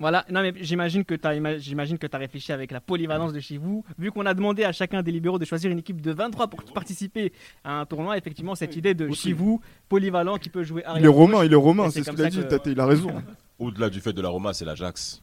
Voilà, 0.00 0.24
non 0.30 0.40
mais 0.40 0.54
j'imagine 0.60 1.04
que 1.04 1.14
tu 1.14 1.28
as 1.28 1.58
j'imagine 1.58 1.98
que 1.98 2.06
tu 2.06 2.16
réfléchi 2.16 2.52
avec 2.52 2.72
la 2.72 2.80
polyvalence 2.80 3.32
de 3.34 3.40
chez 3.40 3.58
vous. 3.58 3.84
Vu 3.98 4.10
qu'on 4.10 4.24
a 4.26 4.32
demandé 4.34 4.64
à 4.64 4.72
chacun 4.72 5.02
des 5.02 5.12
libéraux 5.12 5.38
de 5.38 5.44
choisir 5.44 5.70
une 5.70 5.78
équipe 5.78 6.00
de 6.00 6.10
23 6.12 6.48
pour 6.48 6.64
participer 6.72 7.32
à 7.62 7.80
un 7.80 7.84
tournoi, 7.86 8.16
effectivement 8.16 8.54
cette 8.54 8.74
idée 8.76 8.94
de 8.94 9.12
chez 9.12 9.34
vous 9.34 9.60
polyvalent 9.88 10.38
qui 10.38 10.48
peut 10.48 10.64
jouer 10.64 10.82
il 10.82 10.88
est 10.88 10.90
arrière 10.90 11.12
romain, 11.12 11.44
il 11.44 11.52
est 11.52 11.56
romain. 11.56 11.90
C'est 11.90 12.02
ce 12.02 12.10
qu'il 12.10 12.22
a 12.24 12.30
dit. 12.30 12.38
que- 12.40 12.70
il 12.70 12.80
a 12.80 12.86
raison. 12.86 13.10
Au-delà 13.58 13.90
du 13.90 14.00
fait 14.00 14.14
de 14.14 14.22
la 14.22 14.30
Roma, 14.30 14.54
c'est 14.54 14.64
l'Ajax. 14.64 15.22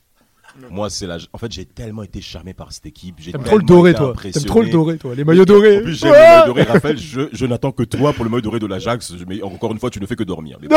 Moi, 0.69 0.89
c'est 0.89 1.07
la. 1.07 1.17
En 1.33 1.37
fait, 1.37 1.51
j'ai 1.51 1.65
tellement 1.65 2.03
été 2.03 2.21
charmé 2.21 2.53
par 2.53 2.71
cette 2.71 2.85
équipe. 2.85 3.15
j'ai 3.19 3.31
T'aimes 3.31 3.43
trop 3.43 3.57
le 3.57 3.63
tellement 3.65 3.79
doré, 3.81 3.91
été 3.91 3.99
toi. 3.99 4.13
T'aimes 4.31 4.43
trop 4.43 4.61
le 4.61 4.69
doré, 4.69 4.97
toi. 4.97 5.13
Les 5.15 5.23
maillots 5.23 5.45
dorés. 5.45 5.79
En 5.79 5.81
plus, 5.81 5.95
j'aime 5.99 6.11
le 6.13 6.17
maillot 6.17 6.45
doré, 6.45 6.63
Raphaël. 6.63 6.97
Je, 6.97 7.21
je 7.31 7.45
n'attends 7.45 7.71
que 7.71 7.83
toi 7.83 8.13
pour 8.13 8.23
le 8.23 8.29
maillot 8.29 8.41
doré 8.41 8.59
de 8.59 8.65
l'Ajax. 8.67 9.13
Mais 9.27 9.41
encore 9.41 9.71
une 9.71 9.79
fois, 9.79 9.89
tu 9.89 9.99
ne 9.99 10.05
fais 10.05 10.15
que 10.15 10.23
dormir. 10.23 10.57
Mais 10.61 10.67
bon, 10.67 10.75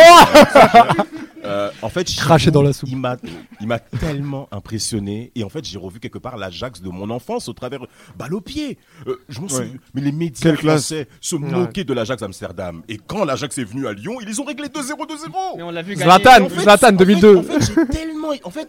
euh, 1.50 1.70
en 1.82 1.88
fait, 1.88 2.06
dans 2.50 2.62
la 2.62 2.72
soupe. 2.72 2.88
Il 2.88 2.96
m'a, 2.96 3.16
il 3.60 3.66
m'a 3.66 3.78
tellement 3.78 4.48
impressionné. 4.52 5.32
Et 5.34 5.44
en 5.44 5.48
fait, 5.48 5.64
j'ai 5.64 5.78
revu 5.78 6.00
quelque 6.00 6.18
part 6.18 6.36
l'Ajax 6.36 6.80
de 6.80 6.88
mon 6.88 7.10
enfance 7.10 7.48
au 7.48 7.52
travers 7.52 7.80
balle 8.16 8.34
au 8.34 8.40
pied. 8.40 8.78
Euh, 9.06 9.16
je 9.28 9.40
m'en 9.40 9.46
Ouais. 9.46 9.52
souviens. 9.52 9.74
Mais 9.94 10.00
les 10.00 10.12
médias 10.12 10.50
Quelle 10.50 10.58
classe. 10.58 10.86
français 10.86 11.08
se 11.20 11.36
moquaient 11.36 11.84
de 11.84 11.92
l'Ajax 11.92 12.22
Amsterdam. 12.22 12.82
Et 12.88 12.96
quand 12.98 13.24
l'Ajax 13.24 13.58
est 13.58 13.64
venu 13.64 13.86
à 13.86 13.92
Lyon, 13.92 14.18
ils 14.20 14.26
les 14.28 14.40
ont 14.40 14.44
réglé 14.44 14.68
2-0, 14.68 15.06
2-0. 15.06 15.56
Mais 15.56 15.62
on 15.62 15.70
l'a 15.70 15.82
vu 15.82 15.94
gagner. 15.94 16.04
Zlatan, 16.04 16.44
En 16.44 16.48
fait, 16.48 16.60
Zlatan 16.62 16.86
en 16.86 16.90
fait- 16.90 16.96
2002. 16.96 17.36
En 17.36 17.42
fait, 17.42 17.60
j'ai 17.60 17.86
tellement. 17.88 18.30
En 18.44 18.50
fait, 18.50 18.68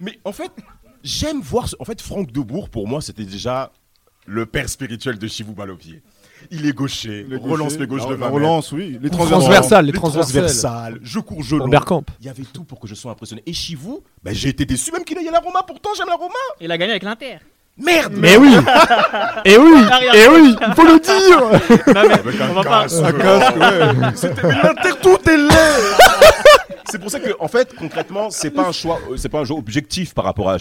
mais 0.00 0.18
en 0.24 0.32
fait, 0.32 0.50
j'aime 1.02 1.40
voir. 1.40 1.68
ce- 1.68 1.76
En 1.78 1.84
fait, 1.84 2.00
Franck 2.00 2.30
Debourg, 2.32 2.68
pour 2.68 2.86
moi, 2.88 3.00
c'était 3.00 3.24
déjà 3.24 3.72
le 4.26 4.46
père 4.46 4.68
spirituel 4.68 5.18
de 5.18 5.26
Chivou 5.26 5.52
Balopier. 5.52 6.02
Il 6.50 6.66
est 6.66 6.72
gaucher, 6.72 7.26
Les 7.28 7.36
relance 7.36 7.58
gauchers, 7.74 7.78
les 7.78 7.86
gauches 7.86 8.00
la- 8.02 8.06
de 8.08 8.12
la 8.12 8.26
20 8.26 8.28
relance, 8.32 8.72
oui. 8.72 8.98
Les 9.00 9.08
Transversal, 9.10 9.40
transversales. 9.40 9.84
les 9.86 9.92
les 9.92 9.98
transversales. 9.98 10.98
je 11.02 11.18
cours, 11.20 11.42
je 11.42 11.56
long. 11.56 11.66
Il 12.20 12.26
y 12.26 12.28
avait 12.28 12.42
tout 12.52 12.64
pour 12.64 12.80
que 12.80 12.86
je 12.86 12.94
sois 12.94 13.12
impressionné. 13.12 13.42
Et 13.46 13.52
Chivou, 13.52 14.02
ben, 14.22 14.34
j'ai 14.34 14.48
été 14.50 14.64
déçu 14.64 14.92
même 14.92 15.04
qu'il 15.04 15.16
aille 15.18 15.28
à 15.28 15.32
la 15.32 15.40
Roma. 15.40 15.62
Pourtant, 15.66 15.90
j'aime 15.96 16.08
la 16.08 16.16
Roma. 16.16 16.34
Il 16.60 16.70
a 16.70 16.76
gagné 16.78 16.92
avec 16.92 17.02
l'Inter. 17.02 17.38
Merde. 17.78 18.12
Mais 18.14 18.36
oui 18.36 18.54
Et 19.46 19.56
oui 19.56 19.72
Et 20.14 20.28
oui 20.28 20.54
Il 20.68 20.74
faut 20.74 20.82
le 20.84 21.00
dire 21.00 21.40
Non, 21.94 22.02
mais 22.06 22.12
Avec 22.14 22.34
on 22.50 22.52
va 22.52 22.62
pas. 22.62 22.82
casque. 22.82 23.02
Un 23.02 23.12
casque, 23.12 23.56
ouais. 23.56 24.10
C'était 24.14 24.42
mais 24.46 24.54
l'Inter, 24.62 24.90
tout 25.00 25.30
est 25.30 25.36
laid. 25.38 26.11
C'est 26.90 26.98
pour 26.98 27.10
ça 27.10 27.20
que, 27.20 27.30
en 27.38 27.48
fait, 27.48 27.74
concrètement, 27.74 28.28
c'est 28.28 28.50
pas 28.50 28.68
un 28.68 28.72
choix, 28.72 28.98
euh, 29.10 29.16
c'est 29.16 29.30
pas 29.30 29.40
un 29.40 29.44
jeu 29.44 29.54
objectif 29.54 30.12
par 30.12 30.26
rapport 30.26 30.50
à. 30.50 30.58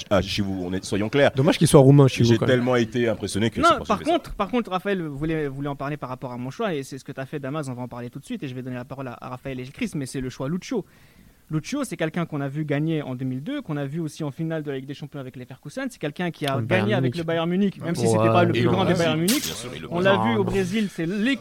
On 0.61 0.71
est, 0.73 0.85
soyons 0.85 1.09
clairs. 1.09 1.31
Dommage 1.35 1.57
qu'il 1.57 1.67
soit 1.67 1.81
roumain 1.81 2.07
chez 2.07 2.23
vous. 2.23 2.29
J'ai 2.29 2.37
tellement 2.37 2.77
été 2.77 3.09
impressionné 3.09 3.49
que 3.49 3.55
c'est 3.55 3.69
Non, 3.69 3.77
pour 3.77 3.87
ça 3.87 3.97
par 3.97 4.03
contre, 4.05 4.33
par 4.35 4.49
contre, 4.49 4.71
Raphaël 4.71 5.01
voulait, 5.01 5.49
voulait 5.49 5.67
en 5.67 5.75
parler 5.75 5.97
par 5.97 6.07
rapport 6.07 6.31
à 6.31 6.37
mon 6.37 6.49
choix, 6.49 6.73
et 6.73 6.83
c'est 6.83 6.97
ce 6.97 7.03
que 7.03 7.11
tu 7.11 7.19
as 7.19 7.25
fait, 7.25 7.39
Damas, 7.39 7.67
on 7.67 7.73
va 7.73 7.81
en 7.81 7.89
parler 7.89 8.09
tout 8.09 8.19
de 8.19 8.25
suite, 8.25 8.43
et 8.43 8.47
je 8.47 8.55
vais 8.55 8.61
donner 8.61 8.77
la 8.77 8.85
parole 8.85 9.09
à, 9.09 9.17
à 9.19 9.29
Raphaël 9.29 9.59
et 9.59 9.65
Chris, 9.65 9.91
mais 9.95 10.05
c'est 10.05 10.21
le 10.21 10.29
choix 10.29 10.47
Lucho. 10.47 10.85
Lucho, 11.51 11.83
c'est 11.83 11.97
quelqu'un 11.97 12.25
qu'on 12.25 12.39
a 12.39 12.47
vu 12.47 12.63
gagner 12.63 13.01
en 13.01 13.13
2002, 13.13 13.61
qu'on 13.61 13.75
a 13.75 13.83
vu 13.85 13.99
aussi 13.99 14.23
en 14.23 14.31
finale 14.31 14.63
de 14.63 14.71
la 14.71 14.77
Ligue 14.77 14.85
des 14.87 14.93
Champions 14.93 15.19
avec 15.19 15.35
Leverkusen, 15.35 15.87
c'est 15.89 15.99
quelqu'un 15.99 16.31
qui 16.31 16.45
a 16.45 16.55
Le 16.55 16.61
gagné 16.65 16.81
Bayern 16.83 16.91
avec 16.93 17.01
Munich. 17.03 17.17
le 17.17 17.23
Bayern 17.23 17.49
Munich, 17.49 17.81
même 17.83 17.93
si 17.95 18.03
Ouais, 18.03 18.07
c'était 18.07 18.23
pas 18.29 18.45
le 18.45 18.53
plus 18.53 18.63
grand 18.63 18.85
des 18.85 18.93
Brésil, 18.93 18.97
Bayern 19.05 19.19
Munich. 19.19 19.53
On 19.89 19.99
l'a 19.99 20.17
vu 20.17 20.37
au 20.37 20.43
Brésil, 20.45 20.87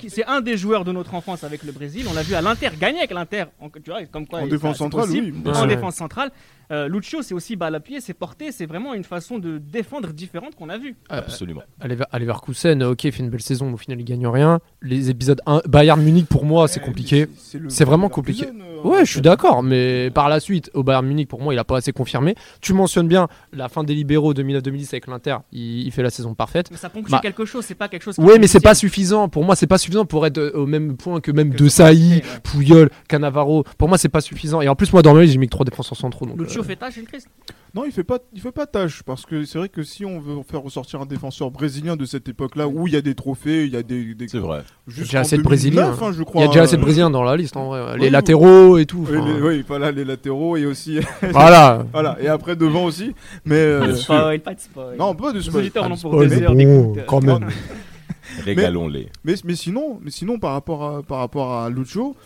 c'est 0.09 0.25
un 0.27 0.40
des 0.40 0.57
joueurs 0.57 0.85
de 0.85 0.90
notre 0.90 1.14
enfance 1.14 1.44
avec 1.44 1.62
le 1.62 1.70
Brésil. 1.70 2.07
On 2.11 2.14
l'a 2.14 2.23
vu 2.23 2.35
à 2.35 2.40
l'Inter, 2.42 2.70
gagner 2.81 2.99
avec 2.99 3.12
l'Inter, 3.12 3.44
en- 3.61 3.68
tu 3.68 3.88
vois, 3.90 4.05
comme 4.07 4.27
quoi 4.27 4.40
En 4.40 4.46
défense 4.49 4.79
centrale, 4.79 5.07
possible. 5.07 5.33
oui. 5.44 5.53
En 5.55 5.66
défense 5.66 5.94
centrale, 5.94 6.33
euh, 6.73 6.88
Lucho, 6.88 7.23
c'est 7.23 7.35
aussi 7.35 7.55
balle 7.55 7.77
à 7.77 7.81
pied, 7.81 8.01
c'est 8.01 8.14
porté, 8.14 8.51
c'est 8.51 8.66
vraiment 8.66 8.94
une 8.94 9.05
façon 9.05 9.38
de 9.38 9.59
défendre 9.59 10.12
différente 10.12 10.57
qu'on 10.57 10.70
a 10.70 10.79
vu. 10.79 10.96
Absolument. 11.09 11.62
À 11.81 11.87
Lever- 11.87 12.05
à 12.11 12.18
Leverkusen, 12.18 12.83
ok, 12.83 13.05
il 13.05 13.12
fait 13.12 13.23
une 13.23 13.31
belle 13.31 13.42
saison, 13.42 13.66
mais 13.68 13.75
au 13.75 13.77
final, 13.77 14.01
il 14.01 14.05
gagne 14.05 14.27
rien. 14.27 14.59
Les 14.83 15.09
épisodes 15.11 15.40
1, 15.46 15.62
Bayern 15.68 16.01
Munich, 16.03 16.27
pour 16.27 16.44
moi, 16.44 16.66
c'est 16.66 16.81
compliqué. 16.81 17.29
C'est 17.68 17.85
vraiment 17.85 18.09
compliqué. 18.09 18.46
euh, 18.46 18.66
Ouais, 18.83 19.05
je 19.05 19.11
suis 19.11 19.20
d'accord, 19.20 19.62
mais 19.62 19.99
par 20.08 20.28
la 20.28 20.40
suite, 20.40 20.70
au 20.74 20.82
Bayern 20.82 21.06
Munich, 21.06 21.28
pour 21.28 21.40
moi, 21.42 21.52
il 21.54 21.58
a 21.58 21.64
pas 21.64 21.76
assez 21.76 21.92
confirmé. 21.92 22.34
Tu 22.60 22.72
mentionnes 22.72 23.08
bien 23.08 23.28
la 23.52 23.68
fin 23.68 23.84
des 23.84 23.94
libéraux 23.94 24.32
2009-2010 24.32 24.88
avec 24.92 25.06
l'Inter, 25.06 25.36
il, 25.52 25.82
il 25.86 25.92
fait 25.92 26.02
la 26.02 26.10
saison 26.10 26.34
parfaite. 26.34 26.68
Mais 26.70 26.76
ça 26.76 26.88
ponctue 26.88 27.10
Bah, 27.10 27.20
quelque 27.22 27.44
chose, 27.44 27.64
c'est 27.64 27.74
pas 27.74 27.88
quelque 27.88 28.02
chose. 28.04 28.16
qui 28.16 28.22
est 28.22 28.38
mais 28.38 28.46
c'est 28.46 28.60
pas 28.60 28.74
suffisant. 28.74 29.28
Pour 29.28 29.44
moi, 29.44 29.56
c'est 29.56 29.66
pas 29.66 29.78
suffisant 29.78 30.04
pour 30.04 30.26
être 30.26 30.38
euh, 30.38 30.52
au 30.54 30.66
même 30.66 30.96
point 30.96 31.20
que 31.20 31.30
même 31.30 31.52
Que 31.52 31.58
De 31.58 31.68
Sailly, 31.68 32.14
ouais. 32.14 32.22
Pouilleul, 32.42 32.90
Cannavaro. 33.08 33.64
Pour 33.76 33.88
moi, 33.88 33.98
c'est 33.98 34.08
pas 34.08 34.20
suffisant. 34.20 34.60
Et 34.60 34.68
en 34.68 34.74
plus, 34.76 34.92
moi, 34.92 35.02
dans 35.02 35.12
le 35.12 35.24
j'ai 35.26 35.38
mis 35.38 35.46
que 35.46 35.50
trois 35.50 35.64
défenseurs 35.64 35.98
centraux. 35.98 36.26
Donc, 36.26 36.38
Lucho 36.38 36.60
euh, 36.60 36.64
fait 36.64 36.76
tâche, 36.76 36.94
Chris 37.06 37.24
Non, 37.72 37.85
il 37.87 37.92
fait 37.92 38.02
pas, 38.02 38.18
il 38.33 38.40
fait 38.40 38.50
pas 38.50 38.66
tâche 38.66 39.02
parce 39.04 39.24
que 39.24 39.44
c'est 39.44 39.56
vrai 39.59 39.68
que 39.68 39.85
si 39.85 40.04
on 40.04 40.18
veut 40.20 40.42
faire 40.48 40.61
ressortir 40.61 41.00
un 41.00 41.06
défenseur 41.06 41.52
brésilien 41.52 41.94
de 41.96 42.04
cette 42.04 42.28
époque-là 42.28 42.66
où 42.66 42.88
il 42.88 42.94
y 42.94 42.96
a 42.96 43.00
des 43.00 43.14
trophées, 43.14 43.64
il 43.64 43.72
y 43.72 43.76
a 43.76 43.83
des, 43.85 44.14
des 44.14 44.26
C'est 44.26 44.38
vrai. 44.38 44.62
déjà 44.88 45.20
assez 45.20 45.37
de 45.37 45.42
2009, 45.42 45.44
Brésiliens. 45.44 45.96
hein, 46.09 46.12
je 46.12 46.18
il 46.18 46.24
crois. 46.24 46.42
y 46.42 46.44
a 46.44 46.48
déjà 46.48 46.62
assez 46.62 46.76
de 46.76 46.80
euh, 46.80 46.85
Brésiliens 46.85 47.11
dans 47.11 47.22
la 47.22 47.37
liste, 47.37 47.56
en 47.56 47.68
vrai. 47.68 47.96
Les 47.96 48.06
oui, 48.06 48.11
latéraux 48.11 48.76
et 48.78 48.87
tout. 48.87 49.06
Oui, 49.09 49.18
les- 49.24 49.40
oui, 49.40 49.64
voilà 49.68 49.92
les 49.92 50.04
latéraux 50.04 50.56
et 50.56 50.66
aussi 50.66 50.98
Voilà. 51.30 51.87
voilà 51.92 52.16
et 52.20 52.26
après 52.26 52.56
devant 52.56 52.85
aussi. 52.85 53.14
Mais 53.44 53.54
euh, 53.56 53.87
Bien 53.87 53.94
sûr. 53.94 54.14
Spoil, 54.14 54.40
pas 54.40 54.54
de 54.54 54.61
spoil. 54.61 54.96
non, 54.98 55.14
pas 55.14 55.30
de 55.33 55.38
Les 55.38 55.44
spoil. 55.44 55.61
auditeurs 55.62 55.85
en 55.85 55.90
ont 55.92 55.94
Ah, 55.94 56.00
pour 56.00 56.11
spoil, 56.12 56.28
des 56.28 56.37
mais 56.37 56.42
heures 56.42 56.54
bon, 56.54 56.96
quand 57.06 57.22
même. 57.22 57.48
Régalons-les. 58.44 59.09
Mais, 59.24 59.35
mais 59.44 59.54
sinon, 59.54 59.98
mais 60.02 60.11
sinon 60.11 60.38
par 60.38 60.52
rapport 60.52 60.85
à 60.85 61.02
par 61.02 61.18
rapport 61.18 61.52
à 61.54 61.70
Lucho, 61.70 62.16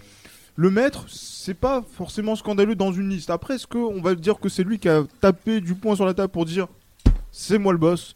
le 0.56 0.70
maître, 0.70 1.04
c'est 1.44 1.52
pas 1.52 1.82
forcément 1.92 2.36
scandaleux 2.36 2.74
dans 2.74 2.90
une 2.90 3.10
liste. 3.10 3.28
Après, 3.28 3.56
est-ce 3.56 3.66
qu'on 3.66 4.00
va 4.00 4.14
dire 4.14 4.40
que 4.40 4.48
c'est 4.48 4.64
lui 4.64 4.78
qui 4.78 4.88
a 4.88 5.04
tapé 5.20 5.60
du 5.60 5.74
poing 5.74 5.94
sur 5.94 6.06
la 6.06 6.14
table 6.14 6.32
pour 6.32 6.46
dire 6.46 6.68
c'est 7.30 7.58
moi 7.58 7.72
le 7.74 7.78
boss 7.78 8.14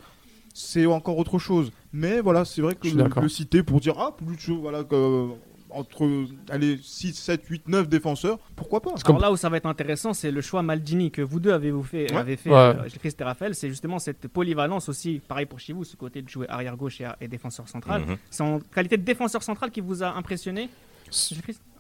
C'est 0.55 0.87
encore 0.87 1.19
autre 1.19 1.38
chose. 1.38 1.71
Mais 1.93 2.21
voilà, 2.21 2.47
c'est 2.47 2.62
vrai 2.62 2.75
que 2.75 2.88
le, 2.88 3.05
le 3.21 3.29
citer 3.29 3.62
pour 3.62 3.81
dire 3.81 3.97
ah 3.99 4.17
Lucho, 4.27 4.57
voilà 4.61 4.83
que 4.83 5.29
entre 5.71 6.25
allez, 6.49 6.79
6, 6.83 7.12
7, 7.12 7.45
8, 7.47 7.69
9 7.69 7.88
défenseurs, 7.91 8.38
pourquoi 8.57 8.81
pas? 8.81 8.95
Alors 9.05 9.21
là 9.21 9.31
où 9.31 9.37
ça 9.37 9.51
va 9.51 9.59
être 9.59 9.67
intéressant, 9.67 10.14
c'est 10.14 10.31
le 10.31 10.41
choix 10.41 10.62
Maldini 10.62 11.11
que 11.11 11.21
vous 11.21 11.38
deux 11.41 11.53
avez, 11.53 11.71
vous 11.71 11.83
fait, 11.83 12.11
Ouais. 12.11 12.17
avez 12.17 12.37
fait, 12.38 12.49
Ouais. 12.49 12.57
euh, 12.57 12.88
et 13.21 13.23
Raphaël. 13.23 13.55
C'est 13.55 13.69
justement 13.69 13.99
cette 13.99 14.29
polyvalence 14.29 14.88
aussi, 14.88 15.21
pareil 15.29 15.45
pour 15.45 15.61
chez 15.61 15.75
vous, 15.75 15.85
ce 15.85 15.97
côté 15.97 16.23
de 16.23 16.29
jouer 16.31 16.49
arrière 16.49 16.79
gauche 16.79 17.03
et, 17.03 17.09
et 17.21 17.29
défenseur 17.29 17.69
central. 17.69 18.01
Mhm. 18.07 18.17
C'est 18.31 18.43
en 18.43 18.61
qualité 18.61 18.97
de 18.97 19.03
défenseur 19.03 19.43
central 19.43 19.71
qui 19.71 19.83
vous 19.83 20.03
a 20.03 20.14
impressionné 20.17 20.71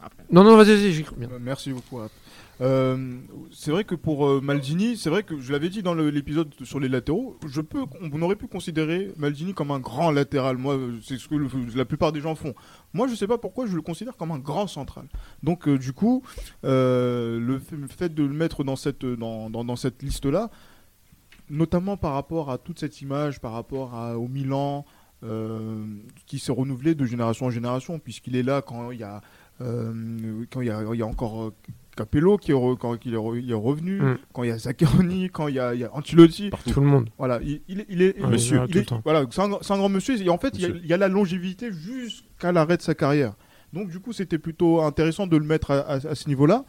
Après. 0.00 0.22
Non, 0.30 0.44
non, 0.44 0.56
vas-y, 0.56 0.74
vas-y, 0.76 0.92
j'y 0.92 1.02
crois 1.04 1.18
bien. 1.18 1.28
Euh, 1.32 1.38
Merci 1.40 1.72
beaucoup. 1.72 1.98
Euh, 2.60 3.16
c'est 3.52 3.70
vrai 3.70 3.84
que 3.84 3.94
pour 3.94 4.26
euh, 4.26 4.40
Maldini, 4.40 4.96
c'est 4.96 5.10
vrai 5.10 5.22
que 5.22 5.38
je 5.40 5.52
l'avais 5.52 5.68
dit 5.68 5.82
dans 5.82 5.94
le- 5.94 6.10
l'épisode 6.10 6.52
sur 6.64 6.80
les 6.80 6.88
latéraux, 6.88 7.36
je 7.46 7.60
peux, 7.60 7.84
on 8.00 8.20
aurait 8.22 8.34
pu 8.34 8.48
considérer 8.48 9.12
Maldini 9.16 9.54
comme 9.54 9.70
un 9.70 9.78
grand 9.78 10.10
latéral. 10.10 10.56
Moi, 10.56 10.76
c'est 11.02 11.18
ce 11.18 11.28
que 11.28 11.36
le- 11.36 11.48
la 11.76 11.84
plupart 11.84 12.10
des 12.10 12.20
gens 12.20 12.34
font. 12.34 12.54
Moi, 12.94 13.06
je 13.06 13.14
sais 13.14 13.28
pas 13.28 13.38
pourquoi 13.38 13.66
je 13.66 13.76
le 13.76 13.82
considère 13.82 14.16
comme 14.16 14.32
un 14.32 14.38
grand 14.40 14.66
central. 14.66 15.06
Donc, 15.44 15.68
euh, 15.68 15.78
du 15.78 15.92
coup, 15.92 16.22
euh, 16.64 17.38
le, 17.38 17.58
fait, 17.60 17.76
le 17.76 17.86
fait 17.86 18.12
de 18.14 18.24
le 18.24 18.34
mettre 18.34 18.64
dans 18.64 18.76
cette, 18.76 19.04
dans, 19.06 19.50
dans, 19.50 19.64
dans 19.64 19.76
cette 19.76 20.02
liste-là, 20.02 20.50
notamment 21.50 21.96
par 21.96 22.12
rapport 22.14 22.50
à 22.50 22.58
toute 22.58 22.78
cette 22.78 23.00
image, 23.00 23.40
par 23.40 23.52
rapport 23.52 23.94
à, 23.94 24.18
au 24.18 24.26
Milan, 24.28 24.84
euh, 25.24 25.84
qui 26.26 26.38
s'est 26.38 26.52
renouvelé 26.52 26.94
de 26.94 27.04
génération 27.04 27.46
en 27.46 27.50
génération, 27.50 27.98
puisqu'il 27.98 28.36
est 28.36 28.42
là 28.42 28.62
quand 28.62 28.90
il 28.92 28.98
y 29.00 29.02
a, 29.04 29.20
quand 29.58 30.60
il 30.60 30.66
y 30.66 30.70
a, 30.70 30.82
il 30.92 30.98
y 30.98 31.02
a 31.02 31.06
encore 31.06 31.42
euh, 31.44 31.54
Capello 31.96 32.36
qui 32.38 32.52
est, 32.52 32.54
re- 32.54 32.76
quand 32.78 32.96
il 33.04 33.14
est, 33.14 33.16
re- 33.16 33.38
il 33.42 33.50
est 33.50 33.54
revenu, 33.54 34.00
Mm. 34.00 34.18
quand 34.32 34.44
il 34.44 34.48
y 34.50 34.52
a 34.52 34.58
Zaccheroni, 34.58 35.30
quand 35.30 35.48
il 35.48 35.56
y 35.56 35.58
a, 35.58 35.74
il 35.74 35.80
y 35.80 35.84
a 35.84 35.94
Ancelotti. 35.94 36.50
Tout 36.72 36.80
le 36.80 36.86
monde. 36.86 37.08
Voilà, 37.18 37.40
il, 37.42 37.60
il 37.68 37.80
est, 37.80 37.86
il 37.88 38.02
est- 38.02 38.20
Ouais, 38.20 38.28
monsieur, 38.28 38.60
il 38.66 38.70
tout 38.72 38.78
est- 38.78 38.80
le 38.82 38.86
temps. 38.86 39.00
voilà, 39.04 39.24
c'est 39.30 39.40
un, 39.42 39.48
grand 39.78 39.88
monsieur. 39.88 40.20
Et 40.22 40.28
en 40.28 40.38
fait, 40.38 40.50
il 40.54 40.60
y, 40.86 40.92
a, 40.92 40.96
y 40.96 40.98
la 40.98 41.08
longévité 41.08 41.70
jusqu'à 41.72 42.52
l'arrêt 42.52 42.76
de 42.76 42.82
sa 42.82 42.94
carrière. 42.94 43.34
Donc, 43.72 43.90
du 43.90 43.98
coup, 43.98 44.12
c'était 44.12 44.38
plutôt 44.38 44.80
intéressant 44.82 45.26
de 45.26 45.36
le 45.36 45.44
mettre 45.44 45.72
à, 45.72 45.78
à- 45.80 45.94
à 46.08 46.14
ce 46.14 46.28
niveau-là. 46.28 46.64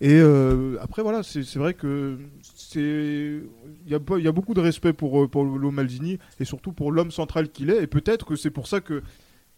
Et 0.00 0.14
euh, 0.14 0.78
après, 0.80 1.02
voilà, 1.02 1.22
c'est 1.22 1.56
vrai 1.56 1.74
que 1.74 2.18
c'est 2.42 2.80
il 3.86 3.90
y 3.92 3.94
a, 3.94 3.98
y 4.18 4.32
beaucoup 4.32 4.54
de 4.54 4.60
respect 4.60 4.92
pour, 4.92 5.22
euh, 5.22 5.28
pour 5.28 5.44
Lo 5.44 5.70
Maldini 5.70 6.18
et 6.40 6.44
surtout 6.44 6.72
pour 6.72 6.90
l'homme 6.90 7.12
central 7.12 7.50
qu'il 7.50 7.70
est. 7.70 7.82
Et 7.84 7.86
peut-être 7.86 8.26
que 8.26 8.34
c'est 8.36 8.50
pour 8.50 8.66
ça 8.66 8.80
que 8.80 9.02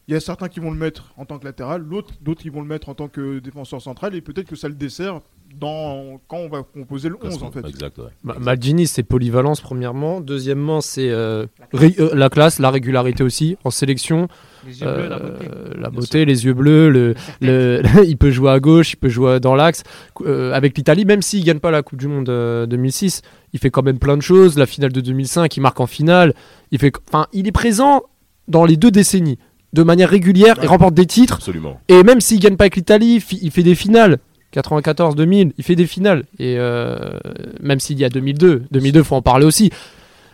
il 0.07 0.12
y 0.14 0.17
a 0.17 0.21
certains 0.21 0.49
qui 0.49 0.61
vont 0.61 0.71
le 0.71 0.77
mettre 0.77 1.12
en 1.17 1.25
tant 1.25 1.38
que 1.38 1.45
latéral, 1.45 1.81
l'autre- 1.83 2.12
d'autres 2.21 2.43
qui 2.43 2.51
vont 2.51 2.61
le 2.61 2.69
mettre 2.69 2.88
en 2.90 2.95
tant 2.95 3.09
que 3.09 3.38
défenseur 3.38 3.81
central. 3.81 4.14
Et 4.14 4.21
peut-être 4.21 4.47
que 4.49 4.57
ça 4.57 4.69
le 4.69 4.75
dessert 4.75 5.21
dans, 5.59 6.21
quand 6.29 6.38
on 6.38 6.49
va 6.49 6.62
composer 6.62 7.09
le 7.09 7.17
11, 7.23 7.43
en 7.43 7.51
fait. 7.51 7.64
Exact, 7.67 7.97
ouais. 7.99 8.05
Ma- 8.23 8.38
Maldini, 8.38 8.87
c'est 8.87 9.03
polyvalence, 9.03 9.61
premièrement. 9.61 10.21
Deuxièmement, 10.21 10.81
c'est 10.81 11.09
euh, 11.11 11.47
euh, 11.75 12.11
la 12.14 12.29
classe, 12.29 12.59
la 12.59 12.71
régularité 12.71 13.23
aussi. 13.23 13.57
En 13.64 13.71
sélection, 13.71 14.29
Les 14.67 14.81
yeux 14.81 14.87
bleus, 14.93 15.09
la 15.09 15.17
euh, 15.17 15.29
beauté. 15.31 15.81
la 15.81 15.90
beauté, 15.90 16.25
les 16.25 16.45
yeux 16.45 16.55
bleus. 16.55 16.90
Le, 16.90 17.14
le- 17.40 17.83
il 18.07 18.17
peut 18.19 18.31
jouer 18.31 18.51
à 18.51 18.61
gauche, 18.61 18.93
il 18.95 18.97
peut 18.97 19.09
jouer 19.09 19.38
dans 19.40 19.55
l'axe. 19.55 19.85
Euh, 20.23 20.53
avec 20.53 20.77
l'Italie, 20.77 21.05
même 21.05 21.23
s'il 21.23 21.45
gagne 21.45 21.61
pas 21.61 21.71
la 21.71 21.83
Coupe 21.83 21.99
du 22.01 22.09
Monde 22.09 22.29
euh, 22.29 22.67
2006, 22.67 23.23
il 23.53 23.59
fait 23.61 23.71
quand 23.71 23.83
même 23.83 23.99
plein 23.99 24.17
de 24.17 24.23
choses. 24.23 24.59
La 24.59 24.67
finale 24.67 24.93
de 24.93 25.01
2005, 25.01 25.57
il 25.57 25.61
marque 25.61 25.81
en 25.81 25.87
finale. 25.87 26.35
Il, 26.73 26.79
fait, 26.81 26.93
enfin, 27.09 27.27
il 27.33 27.47
est 27.47 27.53
présent 27.53 28.03
dans 28.49 28.64
les 28.64 28.77
deux 28.77 28.90
décennies 28.90 29.38
de 29.74 29.82
manière 29.82 30.08
régulière 30.08 30.62
et 30.62 30.66
remporte 30.66 30.94
des 30.94 31.06
titres. 31.06 31.34
Absolument. 31.34 31.78
Et 31.88 32.02
même 32.02 32.20
s'il 32.20 32.38
gagne 32.40 32.56
pas 32.56 32.64
avec 32.64 32.76
l'Italie, 32.76 33.22
il 33.42 33.50
fait 33.50 33.62
des 33.62 33.74
finales. 33.74 34.18
94, 34.52 35.16
2000, 35.16 35.52
il 35.58 35.64
fait 35.64 35.74
des 35.74 35.87
finales. 35.87 36.24
Et 36.38 36.56
euh, 36.58 36.96
même 37.60 37.80
s'il 37.80 37.98
y 37.98 38.04
a 38.04 38.08
2002, 38.08 38.62
2002, 38.70 39.02
faut 39.02 39.16
en 39.16 39.22
parler 39.22 39.44
aussi. 39.46 39.70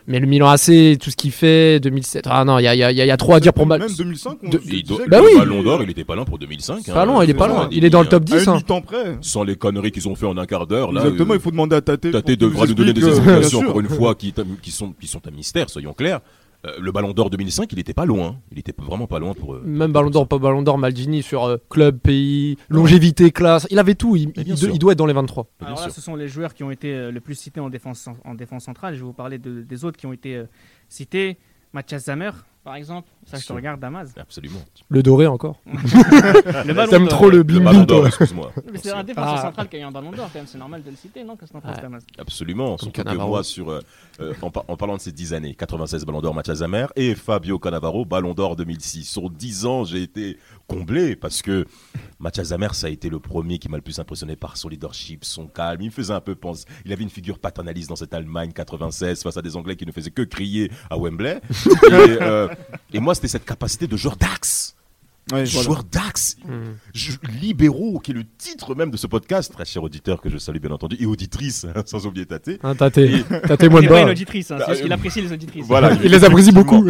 Mais 0.06 0.18
le 0.18 0.26
Milan 0.26 0.48
AC, 0.48 0.98
tout 0.98 1.10
ce 1.10 1.16
qu'il 1.16 1.30
fait, 1.30 1.78
2007, 1.78 2.24
ah 2.28 2.44
non, 2.44 2.58
il 2.58 2.64
y 2.64 2.66
a, 2.68 2.74
y 2.74 2.82
a- 2.82 2.90
il 2.90 2.96
y 2.96 3.00
a- 3.00 3.04
il 3.04 3.08
y 3.08 3.10
a 3.12 3.16
trop 3.16 3.34
à 3.34 3.38
dire 3.40 3.52
pour 3.52 3.66
Mal. 3.66 3.80
Même 3.80 3.90
2005, 3.96 4.38
on 4.42 4.48
De- 4.48 4.60
Il 4.66 4.82
doit- 4.82 4.98
Bah 5.06 5.20
le 5.20 5.26
oui. 5.26 5.30
Ballon 5.38 5.62
d'Or, 5.62 5.82
il 5.84 5.90
était 5.90 6.04
pas 6.04 6.16
loin 6.16 6.24
pour 6.24 6.38
2005. 6.38 6.84
Pas 6.86 7.02
hein. 7.02 7.06
loin, 7.06 7.22
il 7.22 7.30
est 7.30 7.34
pas 7.34 7.46
loin. 7.46 7.56
voir 7.58 7.68
Il 7.70 7.84
est 7.84 7.90
dans 7.90 8.00
le 8.00 8.06
des 8.06 8.10
top 8.10 8.22
à 8.22 8.36
10. 8.38 8.42
une 8.44 8.48
hein. 8.50 8.56
mi-temps 8.56 8.80
près. 8.80 9.18
Sans 9.20 9.44
les 9.44 9.54
conneries 9.54 9.92
qu'ils 9.92 10.08
ont 10.08 10.16
fait 10.16 10.26
en 10.26 10.36
un 10.36 10.46
quart 10.46 10.66
d'heure, 10.66 10.90
là. 10.90 11.02
Exactement, 11.02 11.32
euh, 11.34 11.36
il 11.36 11.40
faut 11.40 11.50
demander 11.52 11.76
à 11.76 11.80
Tate. 11.80 12.10
Tate 12.10 12.30
devra 12.32 12.66
nous 12.66 12.74
donner 12.74 12.92
des 12.92 13.04
euh, 13.04 13.08
explications, 13.10 13.60
encore 13.60 13.80
une 13.80 13.88
fois, 13.88 14.14
qui, 14.16 14.34
qui, 14.62 14.70
sont, 14.72 14.92
qui 15.00 15.06
sont 15.06 15.20
un 15.28 15.30
mystère, 15.30 15.70
soyons 15.70 15.92
clairs. 15.92 16.20
Euh, 16.66 16.74
le 16.78 16.92
Ballon 16.92 17.12
d'Or 17.12 17.30
2005, 17.30 17.72
il 17.72 17.78
était 17.78 17.94
pas 17.94 18.04
loin. 18.04 18.38
Il 18.52 18.58
était 18.58 18.74
vraiment 18.76 19.06
pas 19.06 19.18
loin 19.18 19.32
pour. 19.32 19.54
euh, 19.54 19.62
Même 19.64 19.92
Ballon 19.92 20.10
d'Or, 20.10 20.28
pas 20.28 20.38
Ballon 20.38 20.62
d'Or, 20.62 20.76
Maldini 20.76 21.22
sur 21.22 21.44
euh, 21.44 21.56
club, 21.70 21.98
pays, 21.98 22.58
longévité, 22.68 23.30
classe. 23.30 23.66
Il 23.70 23.78
avait 23.78 23.94
tout. 23.94 24.14
Il, 24.16 24.32
doit 24.78 24.92
être 24.92 24.98
dans 24.98 25.06
les 25.06 25.14
23. 25.14 25.46
bien 25.58 25.66
Alors 25.68 25.78
là, 25.80 25.84
sûr. 25.86 25.92
ce 25.94 26.00
sont 26.02 26.16
les 26.16 26.28
joueurs 26.28 26.52
qui 26.52 26.62
ont 26.62 26.70
été 26.70 26.92
euh, 26.94 27.10
le 27.10 27.20
plus 27.20 27.34
cités 27.34 27.60
en 27.60 27.70
défense, 27.70 28.08
en 28.24 28.34
défense 28.34 28.64
centrale. 28.64 28.94
Je 28.94 29.00
vais 29.00 29.06
vous 29.06 29.12
parler 29.14 29.38
de- 29.38 29.62
des 29.62 29.84
autres 29.86 29.96
qui 29.96 30.06
ont 30.06 30.12
été 30.12 30.36
euh, 30.36 30.44
cités. 30.88 31.38
Mathias 31.72 32.04
Zamer, 32.04 32.30
par 32.64 32.74
exemple. 32.76 33.08
Ça, 33.26 33.38
je 33.38 33.46
te 33.46 33.52
regarde, 33.52 33.80
Damas. 33.80 34.10
Absolument. 34.18 34.60
Le 34.88 35.02
doré 35.02 35.26
encore. 35.26 35.56
Le 35.66 36.72
ballon 36.74 36.90
T'aimes 36.90 37.02
d'or. 37.08 37.18
trop 37.18 37.30
le 37.30 37.42
bim 37.42 37.60
Ballon 37.60 37.80
bim, 37.80 37.84
d'Or, 37.86 37.98
toi. 38.00 38.08
excuse-moi. 38.08 38.52
Mais 38.72 38.78
c'est 38.78 38.90
un 38.92 39.04
défenseur 39.04 39.34
Ah. 39.38 39.42
central 39.42 39.68
qui 39.68 39.76
a 39.76 39.78
eu 39.80 39.82
un 39.82 39.90
ballon 39.90 40.10
d'or, 40.10 40.28
quand 40.32 40.38
même. 40.38 40.46
C'est 40.46 40.58
normal 40.58 40.82
de 40.82 40.90
le 40.90 40.96
citer, 40.96 41.24
non 41.24 41.36
Qu'est-ce 41.36 41.52
penses, 41.52 41.64
Ouais. 41.64 41.80
Damas 41.80 42.02
Absolument. 42.18 42.76
Surtout 42.78 42.90
que 42.92 43.02
Cannavaro. 43.02 43.28
moi, 43.30 43.44
sur, 43.44 43.70
euh, 43.70 43.80
euh, 44.20 44.34
en, 44.42 44.50
par- 44.50 44.64
en 44.68 44.76
parlant 44.76 44.96
de 44.96 45.00
ces 45.00 45.12
10 45.12 45.32
années, 45.34 45.54
96 45.54 46.04
Ballon 46.04 46.20
d'Or 46.20 46.34
Mathias 46.34 46.58
Zamer 46.58 46.86
et 46.96 47.14
Fabio 47.14 47.58
Cannavaro 47.58 48.04
Ballon 48.04 48.34
d'Or 48.34 48.56
2006. 48.56 49.04
Sur 49.04 49.30
10 49.30 49.66
ans, 49.66 49.84
j'ai 49.84 50.02
été 50.02 50.38
comblé 50.70 51.16
parce 51.16 51.42
que 51.42 51.66
Mathias 52.20 52.48
Zamer, 52.48 52.68
ça 52.74 52.86
a 52.86 52.90
été 52.90 53.08
le 53.08 53.18
premier 53.18 53.58
qui 53.58 53.68
m'a 53.68 53.76
le 53.76 53.82
plus 53.82 53.98
impressionné 53.98 54.36
par 54.36 54.56
son 54.56 54.68
leadership, 54.68 55.24
son 55.24 55.46
calme. 55.46 55.80
Il 55.82 55.86
me 55.86 55.90
faisait 55.90 56.12
un 56.12 56.20
peu 56.20 56.34
penser. 56.34 56.64
Il 56.84 56.92
avait 56.92 57.02
une 57.02 57.10
figure 57.10 57.38
paternaliste 57.38 57.88
dans 57.88 57.96
cette 57.96 58.14
Allemagne 58.14 58.52
96 58.52 59.22
face 59.22 59.36
à 59.36 59.42
des 59.42 59.56
Anglais 59.56 59.76
qui 59.76 59.86
ne 59.86 59.92
faisaient 59.92 60.10
que 60.10 60.22
crier 60.22 60.70
à 60.90 60.96
Wembley. 60.98 61.40
et, 61.66 61.92
euh, 61.92 62.48
et 62.92 63.00
moi, 63.00 63.14
c'était 63.14 63.28
cette 63.28 63.44
capacité 63.44 63.86
de 63.86 63.96
joueur 63.96 64.16
d'axe. 64.16 64.76
Ouais, 65.32 65.44
voilà. 65.44 65.62
Joueur 65.64 65.84
d'axe. 65.84 66.36
Je- 66.94 67.12
libéraux, 67.40 68.00
qui 68.00 68.10
est 68.10 68.14
le 68.14 68.24
titre 68.38 68.74
même 68.74 68.90
de 68.90 68.96
ce 68.96 69.06
podcast, 69.06 69.52
très 69.52 69.64
cher 69.64 69.82
auditeur 69.82 70.20
que 70.20 70.28
je 70.28 70.38
salue 70.38 70.58
bien 70.58 70.70
entendu, 70.72 70.96
et 70.98 71.06
auditrice, 71.06 71.66
hein, 71.72 71.82
sans 71.86 72.04
oublier 72.06 72.26
Tate. 72.26 72.50
Hein, 72.62 72.74
T'as 72.74 72.90
tes 72.90 73.22
t'as 73.46 73.56
tes 73.56 73.68
moins 73.68 73.80
pas 73.82 74.00
une 74.00 74.06
bas. 74.06 74.10
auditrice, 74.12 74.50
hein, 74.50 74.56
Bah, 74.58 74.74
qu'il 74.74 74.90
euh, 74.90 74.94
apprécie 74.94 75.20
les 75.20 75.32
auditrices. 75.32 75.66
Voilà, 75.66 75.92
Il 76.02 76.10
les 76.10 76.24
apprécie 76.24 76.50
beaucoup. 76.52 76.84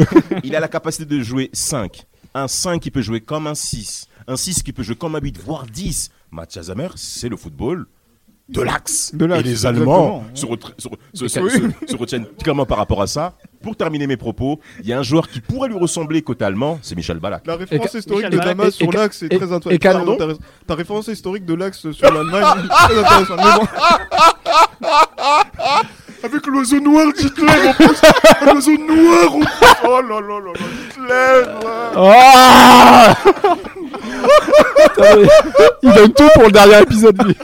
Il 0.44 0.54
a 0.56 0.60
la 0.60 0.68
capacité 0.68 1.04
de 1.04 1.22
jouer 1.22 1.50
5. 1.52 2.04
Un 2.34 2.48
5 2.48 2.80
qui 2.80 2.90
peut 2.90 3.02
jouer 3.02 3.20
comme 3.20 3.46
un 3.46 3.54
6. 3.54 4.06
Un 4.28 4.36
6 4.36 4.62
qui 4.62 4.72
peut 4.72 4.82
jouer 4.82 4.96
comme 4.96 5.14
un 5.16 5.20
8, 5.20 5.38
voire 5.44 5.66
10. 5.66 6.10
Mathias 6.30 6.66
Zamer, 6.66 6.88
c'est 6.96 7.28
le 7.28 7.36
football 7.36 7.86
de 8.48 8.62
l'axe. 8.62 9.12
Et 9.14 9.42
les 9.42 9.66
Allemands 9.66 10.24
se, 10.34 10.46
retra- 10.46 10.72
se 10.78 10.88
re- 10.88 10.96
se- 11.14 11.28
se- 11.28 11.48
se- 11.48 11.86
se 11.92 11.96
retiennent 11.96 12.26
clairement 12.42 12.66
par 12.66 12.78
rapport 12.78 13.02
à 13.02 13.06
ça. 13.06 13.34
Pour 13.62 13.76
terminer 13.76 14.06
mes 14.06 14.16
propos, 14.16 14.60
il 14.80 14.86
y 14.88 14.92
a 14.92 14.98
un 14.98 15.02
joueur 15.02 15.28
qui 15.28 15.40
pourrait 15.40 15.68
lui 15.68 15.78
ressembler 15.78 16.22
côté 16.22 16.44
allemand, 16.44 16.78
c'est 16.82 16.96
Michel 16.96 17.18
Ballack. 17.18 17.46
La 17.46 17.56
référence 17.56 17.94
historique 17.94 18.24
Michel 18.26 18.40
de 18.40 18.44
Damas 18.44 18.70
sur 18.74 18.92
et- 18.92 18.96
l'axe 18.96 19.22
est 19.22 19.32
et- 19.32 19.36
très 19.38 19.52
intéressante. 19.52 20.18
Ta 20.66 20.74
référence 20.74 21.08
historique 21.08 21.44
de 21.44 21.54
l'axe 21.54 21.90
sur 21.92 22.12
l'Allemagne 22.12 22.64
est 22.64 22.68
très 22.68 22.98
intéressante. 22.98 23.40
Avec 26.22 26.46
l'oiseau 26.46 26.80
noir 26.80 27.12
d'Hitler 27.16 27.68
en 27.68 27.72
plus 27.72 28.00
L'oiseau 28.44 28.76
noir 28.76 29.34
en 29.34 29.38
plus 29.40 29.48
Oh 29.84 30.00
là 30.02 30.20
là 30.20 30.38
là 30.40 30.52
là, 30.52 30.66
Hitler 30.86 31.42
Putain, 34.94 35.16
mais 35.16 35.28
Il 35.82 35.92
donne 35.92 36.12
tout 36.12 36.28
pour 36.34 36.42
le 36.44 36.50
dernier 36.52 36.80
épisode, 36.82 37.22
lui. 37.26 37.36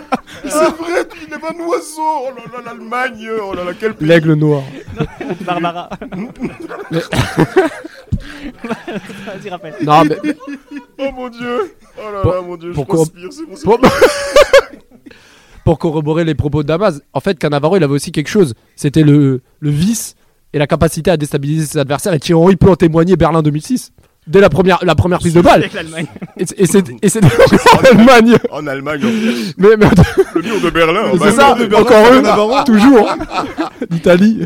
C'est 0.44 0.50
vrai, 0.50 1.08
il 1.26 1.32
est 1.32 1.36
un 1.36 1.64
oiseau 1.64 2.02
Oh 2.02 2.28
là 2.36 2.42
là, 2.52 2.58
l'Allemagne 2.66 3.28
Oh 3.42 3.54
là 3.54 3.64
là, 3.64 3.72
quel 3.78 3.94
pays 3.94 4.08
L'aigle 4.08 4.34
noir. 4.34 4.62
Barbara. 5.40 5.88
Mais- 6.90 7.00
Vas-y, 9.26 9.48
rappelle. 9.50 9.74
Non, 9.82 10.04
mais 10.04 10.18
Oh 10.98 11.10
mon 11.12 11.28
dieu 11.28 11.74
Oh 11.98 12.02
là 12.12 12.22
là, 12.34 12.40
mon 12.42 12.56
dieu, 12.56 12.70
je 12.70 12.74
pourquoi- 12.74 12.96
transpire, 12.96 13.28
c'est 13.32 13.46
bon, 13.46 13.56
c'est 13.56 13.66
pour... 15.66 15.79
corroborer 15.79 16.24
les 16.24 16.35
propos 16.35 16.62
de 16.62 16.68
Damas, 16.68 17.00
en 17.12 17.20
fait, 17.20 17.38
Cannavaro, 17.38 17.76
il 17.76 17.85
avait 17.85 17.92
aussi 17.92 18.11
quelque 18.12 18.29
chose. 18.29 18.55
C'était 18.76 19.02
le, 19.02 19.42
le 19.61 19.70
vice 19.70 20.14
et 20.52 20.59
la 20.59 20.66
capacité 20.66 21.11
à 21.11 21.16
déstabiliser 21.16 21.66
ses 21.66 21.79
adversaires. 21.79 22.14
Et 22.14 22.18
Thierry 22.20 22.40
Henry 22.42 22.57
peut 22.57 22.70
en 22.70 22.76
témoigner 22.76 23.16
Berlin 23.16 23.42
2006. 23.42 23.92
Dès 24.26 24.40
la 24.40 24.48
première, 24.48 24.81
la 24.85 24.96
première 24.96 25.20
prise 25.20 25.35
de 25.35 25.40
balle. 25.40 25.61
Avec 25.61 25.72
l'Allemagne. 25.72 26.07
Et, 26.37 26.46
c'est 26.66 26.85
et 27.00 27.09
c'est 27.09 27.24
en 27.74 27.79
Allemagne. 27.85 28.37
En 28.50 28.66
Allemagne, 28.66 29.00
Mais, 29.57 29.76
mais 29.79 29.87
le 30.35 30.42
mur 30.42 30.61
de 30.61 30.70
Berlin 30.70 31.12
c'est 31.12 31.31
ça, 31.31 31.55
de 31.55 31.66
Berlin, 31.66 32.24
encore 32.24 32.59
eux, 32.61 32.64
toujours. 32.66 33.09
L'Italie. 33.88 34.40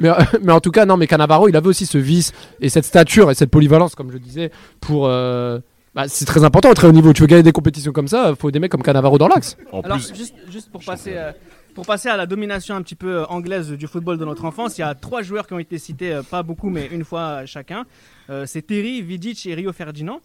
Mais, 0.00 0.10
mais 0.42 0.52
en 0.52 0.60
tout 0.60 0.72
cas, 0.72 0.84
non, 0.84 0.96
mais 0.96 1.06
Cannavaro, 1.06 1.48
il 1.48 1.54
avait 1.56 1.68
aussi 1.68 1.86
ce 1.86 1.98
vice 1.98 2.32
et 2.60 2.68
cette 2.68 2.84
stature 2.84 3.30
et 3.30 3.34
cette 3.34 3.50
polyvalence, 3.50 3.94
comme 3.94 4.10
je 4.10 4.18
disais, 4.18 4.50
pour. 4.80 5.06
euh, 5.06 5.60
bah, 6.02 6.08
c'est 6.08 6.24
très 6.24 6.44
important 6.44 6.70
à 6.70 6.74
très 6.74 6.86
haut 6.88 6.92
niveau. 6.92 7.12
Tu 7.12 7.22
veux 7.22 7.26
gagner 7.26 7.42
des 7.42 7.52
compétitions 7.52 7.92
comme 7.92 8.08
ça, 8.08 8.34
faut 8.34 8.50
des 8.50 8.58
mecs 8.58 8.70
comme 8.70 8.82
Cannavaro 8.82 9.18
dans 9.18 9.28
l'axe. 9.28 9.56
En 9.72 9.80
Alors, 9.80 9.98
plus, 9.98 10.14
juste, 10.14 10.34
juste 10.50 10.70
pour, 10.70 10.82
passer, 10.84 11.12
euh, 11.16 11.32
pour 11.74 11.86
passer 11.86 12.08
à 12.08 12.16
la 12.16 12.26
domination 12.26 12.74
un 12.74 12.82
petit 12.82 12.94
peu 12.94 13.18
euh, 13.20 13.26
anglaise 13.26 13.70
du 13.72 13.86
football 13.86 14.18
de 14.18 14.24
notre 14.24 14.44
enfance, 14.44 14.78
il 14.78 14.82
y 14.82 14.84
a 14.84 14.94
trois 14.94 15.22
joueurs 15.22 15.46
qui 15.46 15.54
ont 15.54 15.58
été 15.58 15.78
cités, 15.78 16.12
euh, 16.12 16.22
pas 16.22 16.42
beaucoup, 16.42 16.70
mais 16.70 16.86
une 16.86 17.04
fois 17.04 17.44
chacun. 17.46 17.84
Euh, 18.28 18.46
c'est 18.46 18.62
Terry, 18.62 19.02
Vidic 19.02 19.44
et 19.46 19.54
Rio 19.54 19.72
Ferdinand. 19.72 20.20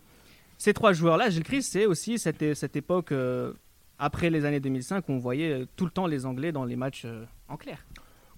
Ces 0.57 0.73
trois 0.73 0.93
joueurs-là, 0.93 1.29
Gilles 1.29 1.43
Christ, 1.43 1.71
c'est 1.73 1.85
aussi 1.85 2.17
cette, 2.17 2.55
cette 2.55 2.75
époque 2.75 3.11
euh, 3.11 3.51
après 3.99 4.29
les 4.29 4.45
années 4.45 4.59
2005 4.61 5.07
où 5.09 5.13
on 5.13 5.19
voyait 5.19 5.65
tout 5.75 5.85
le 5.85 5.91
temps 5.91 6.07
les 6.07 6.25
Anglais 6.25 6.51
dans 6.51 6.63
les 6.65 6.75
matchs 6.77 7.03
euh, 7.05 7.25
en 7.49 7.57
clair. 7.57 7.79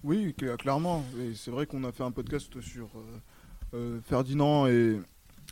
oui, 0.02 0.34
cl- 0.38 0.56
clairement. 0.56 1.04
Et 1.20 1.34
c'est 1.34 1.50
vrai 1.50 1.66
qu'on 1.66 1.84
a 1.84 1.92
fait 1.92 2.02
un 2.02 2.10
podcast 2.10 2.60
sur 2.60 2.86
euh, 2.96 3.74
euh, 3.74 3.98
Ferdinand 4.08 4.66
et, 4.66 4.98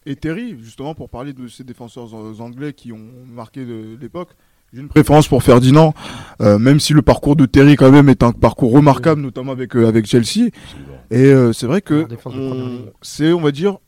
et 0.06 0.16
Terry, 0.16 0.56
justement 0.62 0.94
pour 0.94 1.10
parler 1.10 1.32
de 1.32 1.48
ces 1.48 1.64
défenseurs 1.64 2.14
an- 2.14 2.32
anglais 2.40 2.72
qui 2.72 2.92
ont 2.92 3.08
marqué 3.32 3.64
l'époque. 4.00 4.30
J'ai 4.72 4.80
une 4.80 4.88
préférence 4.88 5.28
pour 5.28 5.42
Ferdinand, 5.42 5.94
euh, 6.40 6.58
même 6.58 6.80
si 6.80 6.92
le 6.92 7.00
parcours 7.02 7.36
de 7.36 7.46
Terry 7.46 7.76
quand 7.76 7.90
même 7.90 8.08
est 8.08 8.22
un 8.22 8.32
parcours 8.32 8.72
remarquable, 8.72 9.20
notamment 9.22 9.52
avec 9.52 9.76
euh, 9.76 9.86
avec 9.86 10.06
Chelsea. 10.06 10.50
Et 11.10 11.26
euh, 11.26 11.52
c'est 11.52 11.66
vrai 11.66 11.80
que 11.82 12.06
c'est, 13.02 13.32
on 13.32 13.40
va 13.40 13.52
dire, 13.52 13.78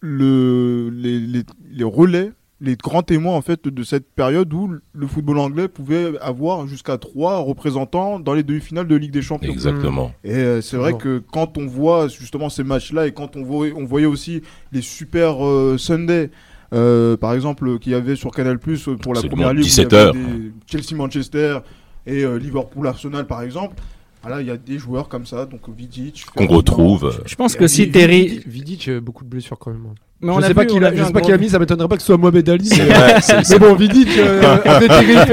le, 0.00 0.90
les, 0.90 1.18
les, 1.20 1.42
les 1.70 1.84
relais, 1.84 2.32
les 2.60 2.76
grands 2.76 3.02
témoins 3.02 3.34
en 3.34 3.40
fait 3.40 3.68
de 3.68 3.82
cette 3.84 4.10
période 4.12 4.52
où 4.52 4.72
le 4.92 5.06
football 5.06 5.38
anglais 5.38 5.68
pouvait 5.68 6.18
avoir 6.20 6.66
jusqu'à 6.66 6.98
trois 6.98 7.38
représentants 7.38 8.18
dans 8.18 8.34
les 8.34 8.42
demi-finales 8.42 8.88
de 8.88 8.96
Ligue 8.96 9.12
des 9.12 9.22
Champions. 9.22 9.52
Exactement. 9.52 10.12
Et 10.24 10.34
euh, 10.34 10.60
c'est 10.60 10.76
vrai 10.76 10.94
que 10.94 11.22
quand 11.32 11.56
on 11.56 11.66
voit 11.66 12.08
justement 12.08 12.48
ces 12.48 12.64
matchs-là 12.64 13.06
et 13.06 13.12
quand 13.12 13.36
on 13.36 13.44
voyait, 13.44 13.72
on 13.76 13.84
voyait 13.84 14.06
aussi 14.06 14.42
les 14.72 14.82
super 14.82 15.44
euh, 15.46 15.76
Sunday, 15.78 16.30
euh, 16.74 17.16
par 17.16 17.32
exemple, 17.34 17.78
qu'il 17.78 17.92
y 17.92 17.94
avait 17.94 18.16
sur 18.16 18.30
Canal 18.32 18.58
Plus 18.58 18.88
pour 19.00 19.14
la 19.14 19.20
Absolument, 19.20 19.36
première 19.36 19.52
ligue, 19.54 19.62
où 19.64 19.66
il 19.66 19.66
y 19.66 19.86
17 19.86 19.92
avait 19.92 20.02
heures. 20.02 20.12
des 20.14 20.52
Chelsea-Manchester 20.66 21.58
et 22.06 22.24
euh, 22.24 22.38
Liverpool-Arsenal 22.38 23.26
par 23.26 23.42
exemple. 23.42 23.76
Voilà, 24.22 24.40
il 24.40 24.46
y 24.48 24.50
a 24.50 24.56
des 24.56 24.78
joueurs 24.78 25.08
comme 25.08 25.26
ça, 25.26 25.46
donc 25.46 25.68
Vidic. 25.68 26.24
Qu'on 26.34 26.46
retrouve. 26.46 27.22
Je 27.24 27.34
pense 27.36 27.54
que 27.54 27.66
si 27.68 27.90
Terry. 27.90 28.40
Vidic, 28.46 28.88
euh, 28.88 29.00
beaucoup 29.00 29.24
de 29.24 29.28
blessures 29.30 29.58
quand 29.58 29.70
même. 29.70 29.94
Mais 30.20 30.32
je 30.32 30.32
on 30.32 30.38
a 30.42 30.48
sais 30.48 30.54
pas 30.54 30.66
qui 30.66 30.80
l'a 30.80 30.88
a 30.88 30.90
vu 30.90 30.96
je 30.96 31.02
un 31.02 31.06
sais 31.06 31.12
pas 31.12 31.20
gros- 31.20 31.26
qui 31.26 31.30
l'a 31.32 31.38
mis, 31.38 31.48
ça 31.48 31.60
m'étonnerait 31.60 31.86
pas 31.86 31.94
que 31.94 32.02
ce 32.02 32.06
soit 32.08 32.16
Mohamed 32.16 32.48
Ali. 32.48 32.66
C'est 32.66 32.78
mais- 32.84 32.92
vrai, 32.92 33.20
c'est- 33.20 33.36
Mais 33.36 33.44
c'est- 33.44 33.58
bon, 33.60 33.74
Vidic, 33.76 34.08
euh, 34.18 34.40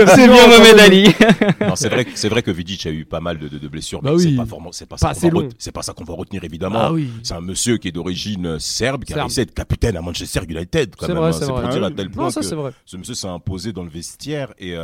C'est 0.07 0.27
bien 0.27 0.47
Mohamed. 0.47 0.79
Ali. 0.79 1.07
Non, 1.61 1.75
c'est 1.75 1.89
vrai, 1.89 2.05
que- 2.05 2.11
c'est 2.13 2.29
vrai 2.29 2.43
que 2.43 2.51
Vidic 2.51 2.85
a 2.85 2.91
eu 2.91 3.03
pas 3.05 3.19
mal 3.19 3.39
de, 3.39 3.47
de- 3.47 3.57
de 3.57 3.67
blessures, 3.67 4.03
Bah 4.03 4.11
mais 4.13 4.19
c'est 4.19 4.27
oui. 4.27 4.35
pas, 4.35 4.43
vraiment- 4.43 4.71
c'est 4.71 4.85
pas, 4.85 4.97
Pas 4.97 5.13
ça 5.15 5.19
qu'on 5.19 5.27
va 5.35 5.41
long. 5.41 5.47
ret- 5.47 5.55
c'est 5.57 5.71
pas 5.71 5.81
ça 5.81 5.93
qu'on 5.93 6.03
va 6.03 6.13
retenir 6.13 6.43
évidemment. 6.43 6.79
Ah 6.79 6.93
oui. 6.93 7.09
C'est 7.23 7.33
un 7.33 7.41
monsieur 7.41 7.77
qui 7.77 7.87
est 7.87 7.91
d'origine 7.91 8.45
euh, 8.45 8.59
serbe, 8.59 9.03
qui 9.05 9.13
a 9.13 9.15
Serbe. 9.15 9.25
réussi 9.27 9.39
à 9.39 9.43
être 9.43 9.55
capitaine 9.55 9.97
à 9.97 10.01
Manchester 10.03 10.41
United. 10.47 10.93
C'est 10.99 11.11
vrai, 11.11 11.29
hein. 11.29 11.31
c'est 11.31 11.47
pour 11.47 11.57
vrai. 11.57 11.69
dire 11.73 11.83
à 11.83 11.89
tel 11.89 12.11
point 12.11 12.27
que 12.31 12.41
c'est 12.43 12.53
vrai. 12.55 12.71
ce 12.85 12.97
monsieur 12.97 13.15
s'est 13.15 13.27
imposé 13.27 13.73
dans 13.73 13.83
le 13.83 13.89
vestiaire 13.89 14.53
et 14.59 14.75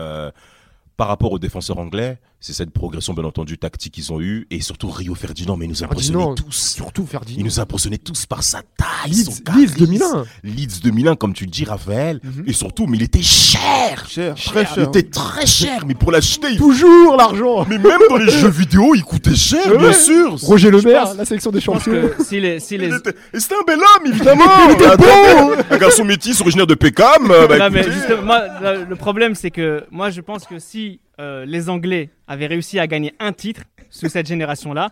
par 0.97 1.07
rapport 1.07 1.31
aux 1.31 1.39
défenseurs 1.39 1.77
anglais, 1.77 2.17
c'est 2.43 2.53
cette 2.53 2.71
progression 2.71 3.13
bien 3.13 3.23
entendu 3.23 3.59
tactique 3.59 3.93
qu'ils 3.93 4.11
ont 4.11 4.19
eue 4.19 4.47
et 4.49 4.61
surtout 4.61 4.89
Rio 4.89 5.13
Ferdinand, 5.13 5.55
mais 5.57 5.65
il 5.65 5.69
nous 5.69 5.83
a 5.83 5.85
impressionnés 5.85 6.25
tous. 6.35 6.73
Surtout 6.75 7.05
Ferdinand. 7.05 7.37
Il 7.39 7.45
nous 7.45 7.59
a 7.59 7.63
impressionnés 7.63 7.99
tous 7.99 8.25
par 8.25 8.41
sa 8.41 8.61
taille, 8.77 9.11
Leeds, 9.11 9.25
son 9.25 9.31
Leeds 9.31 9.43
charisme. 9.43 9.75
2001. 9.77 10.25
Leeds 10.43 10.79
2001, 10.83 11.15
comme 11.17 11.33
tu 11.33 11.45
le 11.45 11.51
dis, 11.51 11.65
Raphaël. 11.65 12.19
Mhm. 12.23 12.43
Et 12.47 12.53
surtout, 12.53 12.87
mais 12.87 12.97
il 12.97 13.03
était 13.03 13.21
cher. 13.21 14.05
Cher, 14.09 14.33
très 14.35 14.63
Il 14.63 14.67
cher. 14.67 14.87
était 14.87 15.03
très 15.03 15.45
cher, 15.45 15.85
mais 15.85 15.93
pour 15.93 16.11
l'acheter, 16.11 16.47
il 16.51 16.57
Toujours 16.57 17.15
l'argent. 17.15 17.65
mais 17.69 17.77
même 17.77 18.01
dans 18.09 18.17
les 18.17 18.31
jeux 18.31 18.49
vidéo, 18.49 18.95
il 18.95 19.03
coûtait 19.03 19.35
cher, 19.35 19.71
Ouais. 19.71 19.77
bien 19.77 19.93
sûr. 19.93 20.35
Roger 20.41 20.71
pense- 20.71 20.83
la 21.15 21.25
sélection 21.25 21.51
des 21.51 21.61
champions. 21.61 22.09
si 22.25 22.39
les, 22.39 22.59
si 22.59 22.75
les... 22.77 22.87
Il 22.87 22.95
était- 22.95 23.15
Et 23.33 23.39
c'était 23.39 23.55
un 23.55 23.63
bel 23.67 23.77
homme, 23.79 24.11
évidemment. 24.11 24.43
Attends, 24.91 25.63
Un 25.69 25.77
garçon 25.77 26.03
métis 26.03 26.41
originaire 26.41 26.65
de 26.67 26.73
Peckham. 26.75 27.29
euh, 27.31 27.45
bah, 27.47 27.57
Non, 27.59 27.69
mais 27.69 27.83
justement, 27.83 28.23
moi, 28.23 28.41
le 28.61 28.85
le 28.85 28.95
problème, 28.95 29.35
c'est 29.35 29.51
que 29.51 29.83
moi, 29.91 30.09
je 30.09 30.21
pense 30.21 30.45
que 30.45 30.57
si 30.57 30.99
euh, 31.21 31.45
les 31.45 31.69
Anglais 31.69 32.09
avaient 32.27 32.47
réussi 32.47 32.79
à 32.79 32.87
gagner 32.87 33.13
un 33.19 33.31
titre 33.31 33.63
sous 33.89 34.09
cette 34.09 34.27
génération-là, 34.27 34.89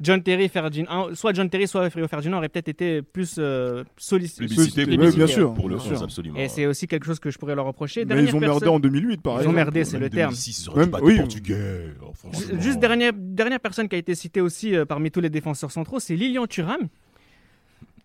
John 0.00 0.20
Terry, 0.22 0.48
Ferdinand, 0.48 1.14
soit 1.14 1.32
John 1.34 1.48
Terry, 1.48 1.68
soit 1.68 1.82
Rio 1.88 2.08
Ferdinand 2.08 2.38
auraient 2.38 2.48
peut-être 2.48 2.68
été 2.68 3.00
plus 3.00 3.36
euh, 3.38 3.84
sollicités. 3.96 4.46
Plébiscité, 4.46 4.80
Oui, 4.80 4.86
plébiscité, 4.88 5.16
bien 5.18 5.26
sûr, 5.28 5.54
Pour 5.54 5.68
le 5.68 5.76
absolument. 6.02 6.36
Et 6.38 6.48
c'est 6.48 6.66
aussi 6.66 6.88
quelque 6.88 7.06
chose 7.06 7.20
que 7.20 7.30
je 7.30 7.38
pourrais 7.38 7.54
leur 7.54 7.66
reprocher. 7.66 8.04
Mais 8.04 8.24
ils 8.24 8.34
ont 8.34 8.40
merdé 8.40 8.58
personne- 8.58 8.68
en 8.70 8.80
2008, 8.80 9.22
par 9.22 9.40
Ils 9.40 9.48
ont 9.48 9.52
merdé, 9.52 9.84
c'est 9.84 9.98
le 9.98 10.10
terme. 10.10 10.30
2006, 10.32 10.64
ils 10.64 10.68
auraient 10.70 10.80
Même- 10.80 10.90
battre 10.90 11.04
oui. 11.04 11.16
Portugais. 11.18 11.94
Oh. 12.02 12.12
Juste 12.58 12.80
dernière, 12.80 13.12
dernière 13.14 13.60
personne 13.60 13.88
qui 13.88 13.94
a 13.94 13.98
été 13.98 14.14
citée 14.16 14.40
aussi 14.40 14.74
euh, 14.74 14.84
parmi 14.84 15.12
tous 15.12 15.20
les 15.20 15.30
défenseurs 15.30 15.70
centraux, 15.70 16.00
c'est 16.00 16.16
Lilian 16.16 16.46
Thuram. 16.48 16.88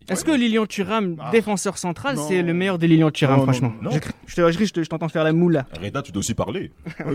Est-ce 0.09 0.25
que 0.25 0.31
Lilian 0.31 0.65
Thuram, 0.65 1.15
Ah. 1.19 1.31
défenseur 1.31 1.77
central, 1.77 2.15
Non. 2.15 2.27
c'est 2.27 2.41
le 2.41 2.53
meilleur 2.53 2.77
des 2.77 2.87
Lilian 2.87 3.11
Thuram, 3.11 3.35
Non, 3.39 3.45
non, 3.45 3.51
franchement 3.51 3.73
non. 3.81 3.91
Je, 3.91 3.99
je 4.27 4.35
te- 4.35 4.51
je- 4.51 4.65
je- 4.75 4.83
je 4.83 4.89
t'entends 4.89 5.09
faire 5.09 5.23
la 5.23 5.33
moule. 5.33 5.63
Reda, 5.81 6.01
tu 6.01 6.11
dois 6.11 6.19
aussi 6.19 6.33
parler. 6.33 6.71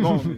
Non, 0.00 0.20
mais- 0.24 0.36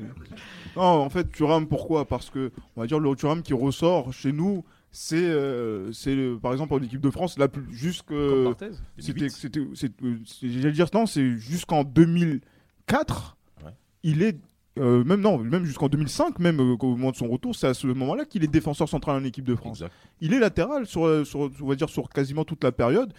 non, 0.76 0.82
en 0.82 1.08
fait, 1.10 1.30
Thuram, 1.32 1.66
pourquoi? 1.66 2.04
Parce 2.06 2.28
que, 2.30 2.50
on 2.76 2.80
va 2.80 2.86
dire, 2.86 2.98
le 3.00 3.14
Thuram 3.14 3.42
qui 3.42 3.54
ressort 3.54 4.12
chez 4.12 4.32
nous, 4.32 4.64
c'est, 4.90 5.16
euh, 5.16 5.90
c'est 5.92 6.14
euh, 6.14 6.36
par 6.36 6.52
exemple, 6.52 6.74
en 6.74 6.78
équipe 6.82 7.00
de 7.00 7.10
France, 7.10 7.38
la 7.38 7.48
plus, 7.48 7.64
jusque. 7.72 8.12
C'était, 8.98 9.28
c'était, 9.28 9.60
c'est- 9.74 9.92
euh, 10.02 10.16
j'allais 10.42 10.72
dire, 10.72 10.86
non, 10.94 11.06
c'est 11.06 11.36
jusqu'en 11.36 11.84
2004, 11.84 13.36
Ouais. 13.64 13.70
il 14.02 14.22
est. 14.22 14.36
euh, 14.79 15.05
même 15.05 15.20
non, 15.20 15.39
même 15.39 15.64
jusqu'en 15.64 15.89
2005, 15.89 16.39
même 16.39 16.61
euh, 16.61 16.77
au 16.79 16.97
moment 16.97 17.11
de 17.11 17.16
son 17.16 17.29
retour, 17.29 17.55
c'est 17.55 17.66
à 17.66 17.74
ce 17.74 17.87
moment-là 17.87 18.24
qu'il 18.24 18.45
est 18.45 18.49
défenseur 18.49 18.89
central 18.89 19.16
en 19.16 19.24
équipe 19.24 19.45
de 19.45 19.55
France. 19.55 19.79
Exact. 19.79 19.93
Il 20.20 20.35
est 20.35 20.39
latéral 20.39 20.87
sur, 20.87 21.07
euh, 21.07 21.24
sur, 21.24 21.51
on 21.61 21.66
va 21.66 21.74
dire, 21.74 21.89
sur 21.89 22.09
quasiment 22.09 22.45
toute 22.45 22.62
la 22.62 22.72
période. 22.72 23.12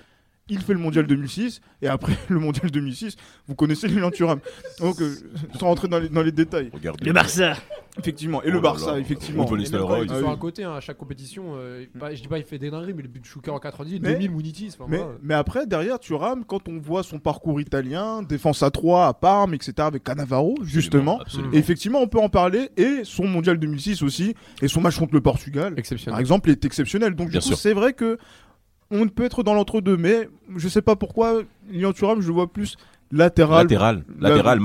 Il 0.49 0.59
fait 0.61 0.73
le 0.73 0.79
mondial 0.79 1.05
2006 1.07 1.61
et 1.81 1.87
après 1.87 2.13
le 2.29 2.39
mondial 2.39 2.71
2006, 2.71 3.15
vous 3.47 3.55
connaissez 3.55 3.87
Lilian 3.87 4.11
Thuram. 4.11 4.39
Donc, 4.79 5.01
euh, 5.01 5.13
sans 5.59 5.67
rentrer 5.67 5.87
dans 5.87 5.99
les, 5.99 6.09
dans 6.09 6.23
les 6.23 6.31
détails. 6.31 6.69
Regarde. 6.73 7.03
Barça 7.11 7.53
Effectivement. 7.99 8.43
Et 8.43 8.47
Oh 8.47 8.49
le 8.49 8.55
là 8.57 8.61
Barça, 8.61 8.91
là. 8.93 8.99
effectivement. 8.99 9.45
Ruud 9.45 9.49
van 9.49 9.65
Et 9.65 9.71
même 9.71 9.81
quand 9.81 9.95
il 9.95 10.01
Nistelrooy. 10.01 10.05
est 10.05 10.19
sur 10.19 10.27
Ah 10.27 10.29
un 10.29 10.33
oui. 10.33 10.39
côté, 10.39 10.63
hein, 10.63 10.73
à 10.75 10.79
chaque 10.79 10.97
compétition, 10.97 11.55
euh, 11.55 11.85
bah, 11.95 12.13
je 12.13 12.21
dis 12.21 12.27
pas 12.27 12.37
il 12.37 12.43
fait 12.43 12.59
des 12.59 12.69
dingueries, 12.69 12.93
mais 12.93 13.01
le 13.01 13.07
but 13.07 13.21
de 13.21 13.25
Chouka 13.25 13.51
en 13.51 13.57
98, 13.59 13.99
Mais- 14.03 14.11
2000 14.13 14.31
Mounitis. 14.31 14.69
enfin, 14.75 14.85
Mais, 14.87 14.97
voilà. 14.97 15.13
mais 15.23 15.33
après, 15.33 15.65
derrière, 15.65 15.97
Thuram, 15.99 16.45
quand 16.45 16.69
on 16.69 16.77
voit 16.77 17.01
son 17.01 17.17
parcours 17.19 17.59
italien, 17.59 18.21
défense 18.21 18.61
à 18.61 18.69
3 18.69 19.07
à 19.07 19.13
Parme, 19.15 19.55
etc., 19.55 19.73
avec 19.79 20.03
Cannavaro, 20.03 20.55
justement, 20.61 21.19
Absolument. 21.21 21.51
et 21.53 21.57
effectivement, 21.57 21.99
on 22.01 22.07
peut 22.07 22.19
en 22.19 22.29
parler. 22.29 22.69
Et 22.77 22.99
son 23.03 23.27
mondial 23.27 23.57
2006 23.57 24.03
aussi, 24.03 24.35
et 24.61 24.67
son 24.67 24.79
match 24.81 24.97
contre 24.99 25.15
le 25.15 25.21
Portugal, 25.21 25.73
par 26.05 26.19
exemple, 26.19 26.51
est 26.51 26.63
exceptionnel. 26.65 27.15
Donc, 27.15 27.29
Bien 27.31 27.39
du 27.39 27.49
coup, 27.49 27.55
c'est 27.55 27.73
vrai 27.73 27.93
que 27.93 28.19
on 28.91 29.07
peut 29.07 29.25
être 29.25 29.43
dans 29.43 29.53
l'entre-deux, 29.53 29.97
mais 29.97 30.29
je 30.55 30.67
sais 30.67 30.81
pas 30.81 30.95
pourquoi, 30.95 31.41
Lilian 31.69 31.93
Thuram, 31.93 32.21
je 32.21 32.27
le 32.27 32.33
vois 32.33 32.51
plus 32.51 32.75
latéral. 33.11 33.63
Latéral. 33.63 34.03
Latéral, 34.19 34.59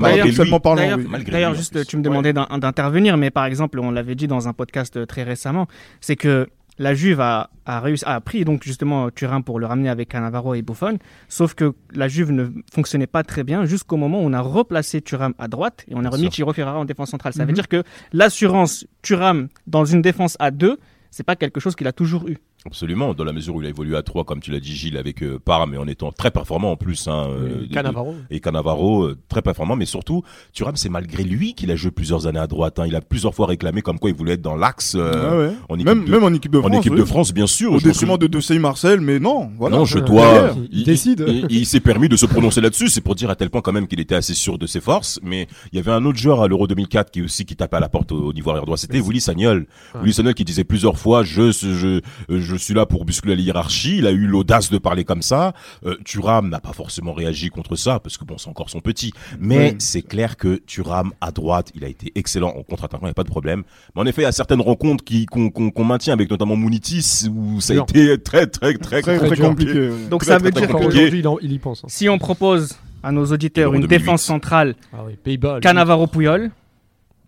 D'ailleurs, 1.31 1.51
oui. 1.51 1.57
Juste, 1.57 1.85
tu 1.85 1.97
me 1.97 2.01
demandais 2.03 2.33
d'in- 2.33 2.47
d'intervenir, 2.57 3.17
mais 3.17 3.31
par 3.31 3.45
exemple, 3.45 3.79
on 3.79 3.91
l'avait 3.91 4.15
dit 4.15 4.27
dans 4.27 4.47
un 4.47 4.53
podcast 4.53 4.97
euh, 4.97 5.05
très 5.05 5.23
récemment, 5.23 5.67
c'est 6.01 6.15
que 6.15 6.47
la 6.79 6.95
Juve 6.95 7.21
a, 7.21 7.51
a 7.67 7.79
réussi, 7.79 8.03
a 8.07 8.19
pris 8.19 8.43
donc 8.45 8.63
justement 8.63 9.11
Turin 9.11 9.41
pour 9.41 9.59
le 9.59 9.67
ramener 9.67 9.89
avec 9.89 10.09
Cannavaro 10.09 10.55
et 10.55 10.63
Buffon, 10.63 10.97
sauf 11.29 11.53
que 11.53 11.73
la 11.93 12.07
Juve 12.07 12.31
ne 12.31 12.47
fonctionnait 12.73 13.05
pas 13.07 13.23
très 13.23 13.43
bien 13.43 13.65
jusqu'au 13.65 13.95
moment 13.95 14.19
où 14.21 14.25
on 14.25 14.33
a 14.33 14.41
replacé 14.41 14.99
Thuram 14.99 15.33
à 15.37 15.47
droite 15.47 15.85
et 15.87 15.93
on 15.95 16.03
a 16.03 16.09
remis. 16.09 16.31
Chiro 16.31 16.51
Ferrara 16.51 16.79
en 16.79 16.85
défense 16.85 17.11
centrale. 17.11 17.33
Ça 17.33 17.43
veut 17.45 17.49
Mhm. 17.49 17.55
dire 17.55 17.67
que 17.67 17.83
l'assurance 18.11 18.87
Thuram 19.03 19.49
dans 19.67 19.85
une 19.85 20.01
défense 20.01 20.35
à 20.39 20.49
deux, 20.49 20.79
c'est 21.11 21.23
pas 21.23 21.35
quelque 21.35 21.59
chose 21.59 21.75
qu'il 21.75 21.87
a 21.87 21.91
toujours 21.91 22.27
eu. 22.27 22.37
Absolument, 22.65 23.13
dans 23.13 23.25
la 23.25 23.33
mesure 23.33 23.55
où 23.55 23.61
il 23.61 23.65
a 23.65 23.69
évolué 23.69 23.95
à 23.97 24.03
3, 24.03 24.23
comme 24.23 24.39
tu 24.39 24.49
l'as 24.51 24.59
dit, 24.61 24.73
Gilles, 24.73 24.95
avec 24.97 25.21
euh, 25.21 25.37
Parme, 25.43 25.73
et 25.73 25.77
en 25.77 25.85
étant 25.87 26.11
très 26.13 26.31
performant 26.31 26.71
en 26.71 26.75
plus. 26.77 27.07
Hein, 27.09 27.27
euh, 27.29 27.67
Cannavaro. 27.71 28.15
et 28.29 28.39
Cannavaro, 28.39 29.03
euh, 29.03 29.17
très 29.27 29.41
performant, 29.41 29.75
mais 29.75 29.85
surtout, 29.85 30.23
Thuram, 30.53 30.75
c'est 30.77 30.87
malgré 30.89 31.23
lui 31.23 31.55
qu'il 31.55 31.71
a 31.71 31.75
joué 31.75 31.91
plusieurs 31.91 32.25
années 32.25 32.39
à 32.39 32.47
droite. 32.47 32.79
hein. 32.79 32.85
Il 32.87 32.95
a 32.95 33.01
plusieurs 33.01 33.35
fois 33.35 33.47
réclamé 33.47 33.81
comme 33.81 33.99
quoi 33.99 34.09
il 34.09 34.15
voulait 34.15 34.33
être 34.33 34.41
dans 34.41 34.55
l'axe 34.55 34.95
euh, 34.97 35.11
Ah 35.29 35.37
ouais. 35.37 35.51
en 35.67 35.75
équipe, 35.75 35.87
Même, 35.87 36.05
de, 36.05 36.11
même 36.11 36.23
en 36.23 36.33
équipe 36.33 36.51
de 36.53 36.59
en 36.59 36.61
France. 36.61 36.77
équipe 36.77 36.93
oui. 36.93 36.99
de 36.99 37.05
France, 37.05 37.33
bien 37.33 37.47
sûr. 37.47 37.73
Au 37.73 37.79
détriment 37.81 38.17
de 38.17 38.27
Dessay 38.27 38.59
Marcel, 38.59 39.01
mais 39.01 39.19
non. 39.19 39.49
Voilà. 39.57 39.77
Non, 39.77 39.85
je 39.85 39.99
dois. 39.99 40.55
Il 40.71 40.83
décide. 40.85 41.25
Il, 41.27 41.45
il 41.49 41.65
s'est 41.65 41.79
permis 41.81 42.07
de 42.07 42.15
se 42.15 42.25
prononcer 42.25 42.61
là-dessus. 42.61 42.87
C'est 42.87 43.01
pour 43.01 43.15
dire 43.15 43.29
à 43.29 43.35
tel 43.35 43.49
point 43.49 43.61
quand 43.61 43.73
même 43.73 43.87
qu'il 43.87 43.99
était 43.99 44.15
assez 44.15 44.33
sûr 44.33 44.57
de 44.57 44.67
ses 44.67 44.79
forces. 44.79 45.19
Mais 45.21 45.47
il 45.73 45.75
y 45.75 45.79
avait 45.79 45.91
un 45.91 46.05
autre 46.05 46.17
joueur 46.17 46.41
à 46.41 46.47
l'Euro 46.47 46.65
2004 46.67 47.11
qui 47.11 47.21
aussi 47.21 47.45
qui 47.45 47.55
tapait 47.57 47.77
à 47.77 47.79
la 47.81 47.89
porte 47.89 48.11
au, 48.13 48.27
au 48.27 48.33
niveau 48.33 48.51
arrière 48.51 48.65
droit. 48.65 48.77
C'était 48.77 49.01
Willy 49.01 49.19
Sagnol. 49.19 49.67
Ouais. 49.95 50.01
Willy 50.01 50.13
Sagnol 50.13 50.33
qui 50.33 50.45
disait 50.45 50.63
plusieurs 50.63 50.97
fois 50.97 51.23
je 51.23 51.51
je 51.51 51.99
je, 52.29 52.52
je 52.53 52.57
suis 52.57 52.73
là 52.73 52.85
pour 52.85 53.05
bousculer 53.05 53.35
la 53.35 53.41
hiérarchie. 53.41 53.97
Il 53.97 54.07
a 54.07 54.11
eu 54.11 54.25
l'audace 54.25 54.69
de 54.69 54.77
parler 54.77 55.03
comme 55.03 55.21
ça. 55.21 55.53
Euh, 55.85 55.95
Thuram 56.05 56.49
n'a 56.49 56.59
pas 56.59 56.73
forcément 56.73 57.13
réagi 57.13 57.49
contre 57.49 57.75
ça 57.75 57.99
parce 57.99 58.17
que 58.17 58.25
bon 58.25 58.37
c'est 58.37 58.49
encore 58.49 58.69
son 58.69 58.79
petit. 58.79 59.11
Mais 59.39 59.71
Oui. 59.71 59.75
c'est 59.79 60.01
clair 60.01 60.37
que 60.37 60.57
Thuram 60.65 61.11
à 61.21 61.31
droite, 61.31 61.71
il 61.75 61.83
a 61.83 61.87
été 61.87 62.11
excellent 62.15 62.49
en 62.55 62.63
contre-attaquant. 62.63 63.05
Il 63.05 63.09
n'y 63.09 63.11
a 63.11 63.13
pas 63.15 63.23
de 63.23 63.29
problème. 63.29 63.63
Mais 63.95 64.01
en 64.01 64.05
effet, 64.05 64.21
il 64.21 64.25
y 64.25 64.27
a 64.27 64.31
certaines 64.31 64.61
rencontres 64.61 65.03
qui 65.03 65.25
qu'on 65.25 65.49
qu'on 65.49 65.71
qu'on 65.71 65.83
maintient 65.85 66.13
avec 66.13 66.29
notamment 66.29 66.55
Mounitis 66.55 67.27
où 67.33 67.59
ça 67.61 67.73
a 67.73 67.77
été 67.77 68.21
très 68.21 68.47
très 68.47 68.73
très 68.77 69.01
Très, 69.01 69.17
très 69.17 69.35
dur. 69.35 69.45
compliqué. 69.49 69.89
Donc 70.09 70.21
Très, 70.23 70.31
ça 70.33 70.37
veut 70.37 70.51
très 70.51 70.61
dire 70.61 70.69
Encore 70.69 70.81
que 70.81 70.85
compliqué. 70.85 71.19
aujourd'hui, 71.19 71.47
il, 71.47 71.53
y 71.53 71.59
pense. 71.59 71.83
hein. 71.83 71.87
si 71.89 72.07
on 72.09 72.17
propose 72.17 72.77
à 73.01 73.11
nos 73.11 73.25
auditeurs 73.25 73.73
une 73.73 73.81
2008. 73.81 73.97
défense 73.99 74.21
centrale 74.23 74.75
Ah 74.93 75.03
oui. 75.05 75.39
Cannavaro-Puyol, 75.61 76.51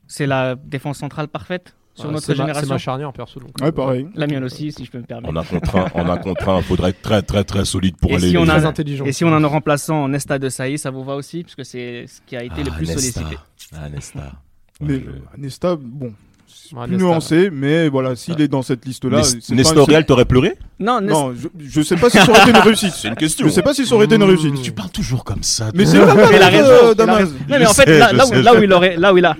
c'est 0.08 0.26
la 0.28 0.56
défense 0.56 0.98
centrale 1.00 1.28
parfaite? 1.28 1.76
Sur 1.96 2.12
notre 2.12 2.24
c'est 2.26 2.34
ma- 2.34 2.36
C'est 2.36 2.42
génération. 2.44 2.70
ma 2.74 2.78
charnière 2.78 3.14
perso. 3.14 3.40
donc. 3.40 3.50
Ouais, 3.62 3.72
pareil. 3.72 4.08
La 4.16 4.28
mienne 4.28 4.44
aussi, 4.44 4.72
si 4.72 4.84
je 4.86 4.92
peux 4.92 4.98
me 5.00 5.04
permettre. 5.06 5.34
En 5.34 5.36
un 5.38 5.44
contre 5.44 5.76
un, 5.78 5.88
en 5.96 6.10
un 6.10 6.18
contre 6.18 6.50
un, 6.50 6.62
faudrait 6.62 6.90
être 6.92 7.02
très 7.02 7.22
très 7.22 7.44
très 7.44 7.64
solide 7.66 7.96
pour 7.98 8.12
Et 8.12 8.16
aller. 8.16 8.30
si 8.32 8.38
on 8.38 8.44
a- 8.50 8.58
Très 8.58 8.66
intelligent. 8.66 9.06
Et 9.06 9.12
si 9.14 9.24
on 9.24 9.34
a 9.34 9.38
un 9.38 9.48
remplaçant 9.48 10.08
Nesta 10.10 10.38
de 10.38 10.50
Saï, 10.50 10.78
ça 10.78 10.92
vous 10.92 11.04
va 11.04 11.16
aussi 11.16 11.44
Parce 11.44 11.56
que 11.56 11.64
c'est 11.64 12.06
ce 12.08 12.20
qui 12.28 12.36
a 12.36 12.44
été 12.44 12.64
le 12.64 12.70
Ah, 12.74 12.78
plus 12.78 12.88
Nesta. 12.88 13.00
sollicité. 13.00 13.38
Ah, 13.74 13.90
Nesta. 13.90 14.32
Mais 14.82 14.96
Ouais, 14.96 15.02
Nesta, 15.38 15.76
bon, 15.80 16.12
c'est 16.48 16.76
Ouais, 16.76 16.84
plus 16.88 16.92
Nesta. 16.98 17.06
nuancé, 17.08 17.50
mais 17.50 17.88
voilà, 17.88 18.16
s'il 18.18 18.42
est 18.42 18.50
dans 18.50 18.62
cette 18.62 18.86
liste-là, 18.86 19.24
c'est 19.24 19.52
Nestorial, 19.56 20.06
t'aurais 20.06 20.26
pleuré 20.26 20.58
Non, 20.80 20.98
c'est- 21.00 21.06
Nesta, 21.06 21.20
Non, 21.20 21.34
je, 21.34 21.48
je 21.66 21.82
sais 21.82 21.96
pas 21.96 22.10
si 22.10 22.18
ça 22.18 22.30
aurait 22.30 22.42
été 22.42 22.50
une 22.50 22.58
réussite. 22.58 22.92
C'est 22.96 23.08
une 23.08 23.16
question. 23.16 23.48
Je 23.48 23.52
sais 23.54 23.62
pas 23.62 23.74
si 23.74 23.86
ça 23.86 23.96
aurait 23.96 24.06
été 24.06 24.16
une 24.16 24.24
réussite. 24.24 24.62
Tu 24.62 24.74
parles 24.74 24.90
toujours 24.92 25.24
comme 25.24 25.44
ça. 25.44 25.70
Mais 25.74 25.86
c'est 25.86 25.98
la 25.98 26.12
a 26.12 26.50
raison, 26.50 26.92
a. 26.92 27.06
Non, 27.06 27.26
mais 27.50 27.66
en 27.66 27.74
fait, 27.74 27.86
là, 28.00 28.12
où, 28.28 28.32
là 28.34 28.52
il 28.62 28.74
aurait, 28.74 28.98
là 28.98 29.14
où 29.14 29.18
il 29.18 29.24
a, 29.26 29.38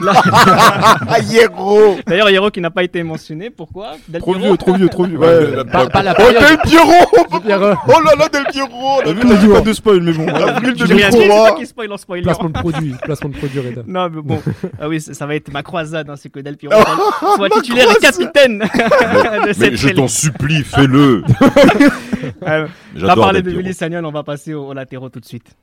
Hierro 1.30 1.96
D'ailleurs, 2.06 2.30
Hierro 2.30 2.50
qui 2.50 2.60
n'a 2.60 2.70
pas 2.70 2.82
été 2.82 3.02
mentionné. 3.02 3.50
Pourquoi? 3.50 3.92
Del 4.08 4.20
Trop 4.20 4.32
Piero? 4.34 4.46
vieux, 4.48 4.56
trop 4.56 4.74
vieux, 4.74 4.88
trop 4.88 5.04
vieux. 5.04 5.18
Ouais, 5.18 5.64
Pas, 5.64 5.86
pas 5.88 6.02
la 6.02 6.12
Oh, 6.12 6.16
période. 6.16 6.42
Del 6.48 6.58
Piero 6.58 7.40
Pierre, 7.42 7.76
Oh 7.88 8.00
là 8.04 8.12
là, 8.18 8.28
Del 8.28 8.44
Piero 8.44 9.00
T'as 9.04 9.12
vu, 9.12 9.20
on 9.24 9.30
a 9.30 9.36
dit 9.36 9.48
pas 9.48 9.60
de 9.60 9.72
spoil, 9.72 10.00
mais 10.02 10.12
bon. 10.12 10.26
La 10.26 10.52
brûle 10.60 10.74
de 10.74 10.86
J'ai 10.86 10.94
rien 10.94 11.10
dit, 11.10 11.16
c'est 11.18 11.54
qui 11.58 11.66
spoil 11.66 11.92
en 11.92 11.96
spoiler. 11.96 12.22
placement 12.22 12.48
de 12.50 12.58
produit, 12.58 12.94
placement 13.02 13.30
de 13.30 13.36
produit, 13.36 13.60
Reda. 13.60 13.82
Non, 13.86 14.08
mais 14.10 14.22
bon, 14.22 14.42
ah 14.80 14.88
oui, 14.88 15.00
ça, 15.00 15.14
ça 15.14 15.26
va 15.26 15.34
être 15.34 15.52
ma 15.52 15.62
croisade, 15.62 16.08
hein, 16.10 16.14
c'est 16.16 16.28
que 16.30 16.40
Del 16.40 16.56
Piero 16.56 16.74
soit 17.36 17.50
titulaire 17.50 17.86
et 17.90 18.00
capitaine 18.00 18.58
de 18.60 19.46
Mais 19.46 19.52
cette 19.54 19.72
je 19.72 19.76
sélection. 19.88 20.02
t'en 20.02 20.08
supplie, 20.08 20.62
fais-le 20.62 21.22
Euh, 21.24 22.30
On 22.42 22.46
va 22.46 22.66
J'adore 22.96 23.16
parler 23.16 23.42
Del 23.42 23.44
de 23.44 23.50
Piero. 23.50 23.62
Willy 23.62 23.74
Sagnol, 23.74 24.04
on 24.06 24.10
va 24.12 24.22
passer 24.22 24.54
aux, 24.54 24.68
aux 24.68 24.72
latéraux 24.74 25.08
tout 25.08 25.20
de 25.20 25.24
suite. 25.26 25.54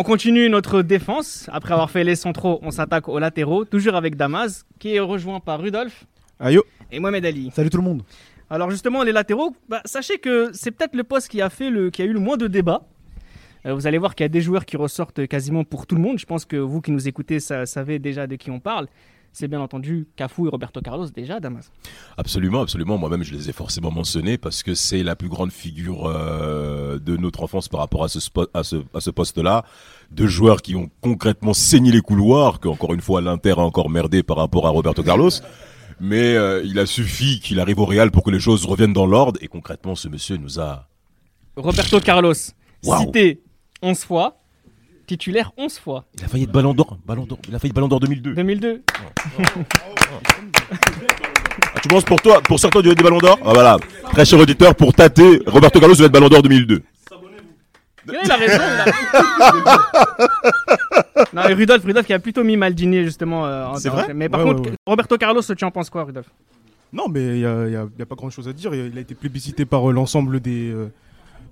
On 0.00 0.04
continue 0.04 0.48
notre 0.48 0.82
défense. 0.82 1.50
Après 1.52 1.72
avoir 1.72 1.90
fait 1.90 2.04
les 2.04 2.14
centraux, 2.14 2.60
on 2.62 2.70
s'attaque 2.70 3.08
aux 3.08 3.18
latéraux, 3.18 3.64
toujours 3.64 3.96
avec 3.96 4.14
Damas, 4.14 4.64
qui 4.78 4.94
est 4.94 5.00
rejoint 5.00 5.40
par 5.40 5.60
Rudolph 5.60 6.04
Ayo. 6.38 6.62
et 6.92 7.00
Mohamed 7.00 7.26
Ali. 7.26 7.50
Salut 7.52 7.68
tout 7.68 7.78
le 7.78 7.82
monde. 7.82 8.04
Alors 8.48 8.70
justement, 8.70 9.02
les 9.02 9.10
latéraux, 9.10 9.56
bah, 9.68 9.82
sachez 9.84 10.18
que 10.18 10.50
c'est 10.52 10.70
peut-être 10.70 10.94
le 10.94 11.02
poste 11.02 11.26
qui 11.26 11.42
a, 11.42 11.50
fait 11.50 11.68
le, 11.68 11.90
qui 11.90 12.02
a 12.02 12.04
eu 12.04 12.12
le 12.12 12.20
moins 12.20 12.36
de 12.36 12.46
débats. 12.46 12.82
Euh, 13.66 13.74
vous 13.74 13.88
allez 13.88 13.98
voir 13.98 14.14
qu'il 14.14 14.22
y 14.22 14.26
a 14.26 14.28
des 14.28 14.40
joueurs 14.40 14.66
qui 14.66 14.76
ressortent 14.76 15.26
quasiment 15.26 15.64
pour 15.64 15.84
tout 15.84 15.96
le 15.96 16.00
monde. 16.00 16.20
Je 16.20 16.26
pense 16.26 16.44
que 16.44 16.54
vous 16.54 16.80
qui 16.80 16.92
nous 16.92 17.08
écoutez 17.08 17.40
ça, 17.40 17.66
savez 17.66 17.98
déjà 17.98 18.28
de 18.28 18.36
qui 18.36 18.52
on 18.52 18.60
parle. 18.60 18.86
C'est 19.32 19.46
bien 19.46 19.60
entendu 19.60 20.08
Cafu 20.16 20.46
et 20.46 20.48
Roberto 20.48 20.80
Carlos 20.80 21.06
déjà, 21.14 21.38
Damas. 21.38 21.70
Absolument, 22.16 22.60
absolument. 22.62 22.98
Moi-même, 22.98 23.22
je 23.22 23.32
les 23.34 23.48
ai 23.48 23.52
forcément 23.52 23.90
mentionnés 23.92 24.36
parce 24.36 24.62
que 24.64 24.74
c'est 24.74 25.02
la 25.04 25.14
plus 25.14 25.28
grande 25.28 25.52
figure 25.52 26.06
euh, 26.06 26.98
de 26.98 27.16
notre 27.16 27.42
enfance 27.44 27.68
par 27.68 27.78
rapport 27.80 28.02
à 28.02 28.08
ce, 28.08 28.18
spot- 28.18 28.50
à 28.54 28.64
ce, 28.64 28.76
à 28.94 29.00
ce 29.00 29.10
poste-là. 29.10 29.64
Deux 30.10 30.26
joueurs 30.26 30.60
qui 30.62 30.74
ont 30.74 30.90
concrètement 31.02 31.52
saigné 31.54 31.92
les 31.92 32.00
couloirs, 32.00 32.58
que 32.58 32.66
encore 32.68 32.94
une 32.94 33.00
fois 33.00 33.20
l'Inter 33.20 33.52
a 33.52 33.60
encore 33.60 33.90
merdé 33.90 34.22
par 34.24 34.38
rapport 34.38 34.66
à 34.66 34.70
Roberto 34.70 35.02
Carlos. 35.04 35.30
Mais 36.00 36.34
euh, 36.34 36.62
il 36.64 36.78
a 36.78 36.86
suffi 36.86 37.38
qu'il 37.40 37.60
arrive 37.60 37.78
au 37.80 37.84
Real 37.84 38.10
pour 38.10 38.22
que 38.24 38.30
les 38.30 38.40
choses 38.40 38.64
reviennent 38.64 38.92
dans 38.92 39.06
l'ordre. 39.06 39.38
Et 39.42 39.48
concrètement, 39.48 39.94
ce 39.94 40.08
monsieur 40.08 40.36
nous 40.36 40.58
a... 40.58 40.88
Roberto 41.56 42.00
Carlos, 42.00 42.34
cité 42.82 43.42
11 43.82 43.98
fois, 44.04 44.36
titulaire 45.08 45.50
11 45.56 45.78
fois. 45.78 46.04
Il 46.18 46.24
a 46.24 46.28
failli 46.28 46.44
être 46.44 46.52
Ballon 46.52 46.74
d'Or. 46.74 46.96
Ballon 47.04 47.24
d'Or. 47.24 47.38
Il 47.48 47.54
a 47.54 47.58
failli 47.58 47.70
être 47.70 47.74
Ballon 47.74 47.88
d'Or 47.88 47.98
2002. 48.00 48.34
2002. 48.34 48.82
Ah, 51.74 51.80
tu 51.82 51.88
penses 51.88 52.04
pour 52.04 52.20
toi, 52.20 52.40
pour 52.42 52.58
certains 52.60 52.80
du 52.80 52.94
des 52.94 53.02
Ballon 53.02 53.18
d'Or 53.18 53.38
Ah 53.44 53.50
voilà. 53.52 53.76
Très 54.12 54.24
cher 54.24 54.38
auditeur, 54.38 54.74
pour 54.74 54.92
tâter, 54.94 55.40
Roberto 55.46 55.80
Carlos 55.80 55.94
va 55.94 56.04
être 56.04 56.12
Ballon 56.12 56.28
d'Or 56.28 56.42
2002. 56.42 56.82
Il 58.24 58.30
a 58.32 58.36
raison. 58.36 58.62
il 58.62 59.68
a- 59.68 59.84
non, 61.34 61.42
et 61.48 61.52
Rudolf, 61.52 61.84
Rudolf 61.84 62.06
qui 62.06 62.14
a 62.14 62.18
plutôt 62.18 62.42
mis 62.42 62.56
Maldini 62.56 63.04
justement. 63.04 63.44
euh, 63.46 63.66
en- 63.66 63.76
C'est 63.76 63.90
vrai 63.90 64.14
Mais 64.14 64.30
par 64.30 64.40
Ouais, 64.40 64.46
contre, 64.46 64.62
ouais, 64.62 64.70
ouais. 64.70 64.76
Roberto 64.86 65.18
Carlos, 65.18 65.42
tu 65.42 65.64
en 65.64 65.70
penses 65.70 65.90
quoi, 65.90 66.04
Rudolf 66.04 66.26
Non, 66.90 67.08
mais 67.08 67.38
il 67.38 67.40
n'y 67.40 67.44
a 68.02 68.06
pas 68.08 68.14
grand 68.14 68.30
chose 68.30 68.48
à 68.48 68.54
dire. 68.54 68.74
Il 68.74 68.96
a 68.96 69.00
été 69.02 69.14
plébiscité 69.14 69.66
par 69.66 69.90
euh, 69.90 69.92
l'ensemble 69.92 70.40
des, 70.40 70.70
euh, 70.70 70.90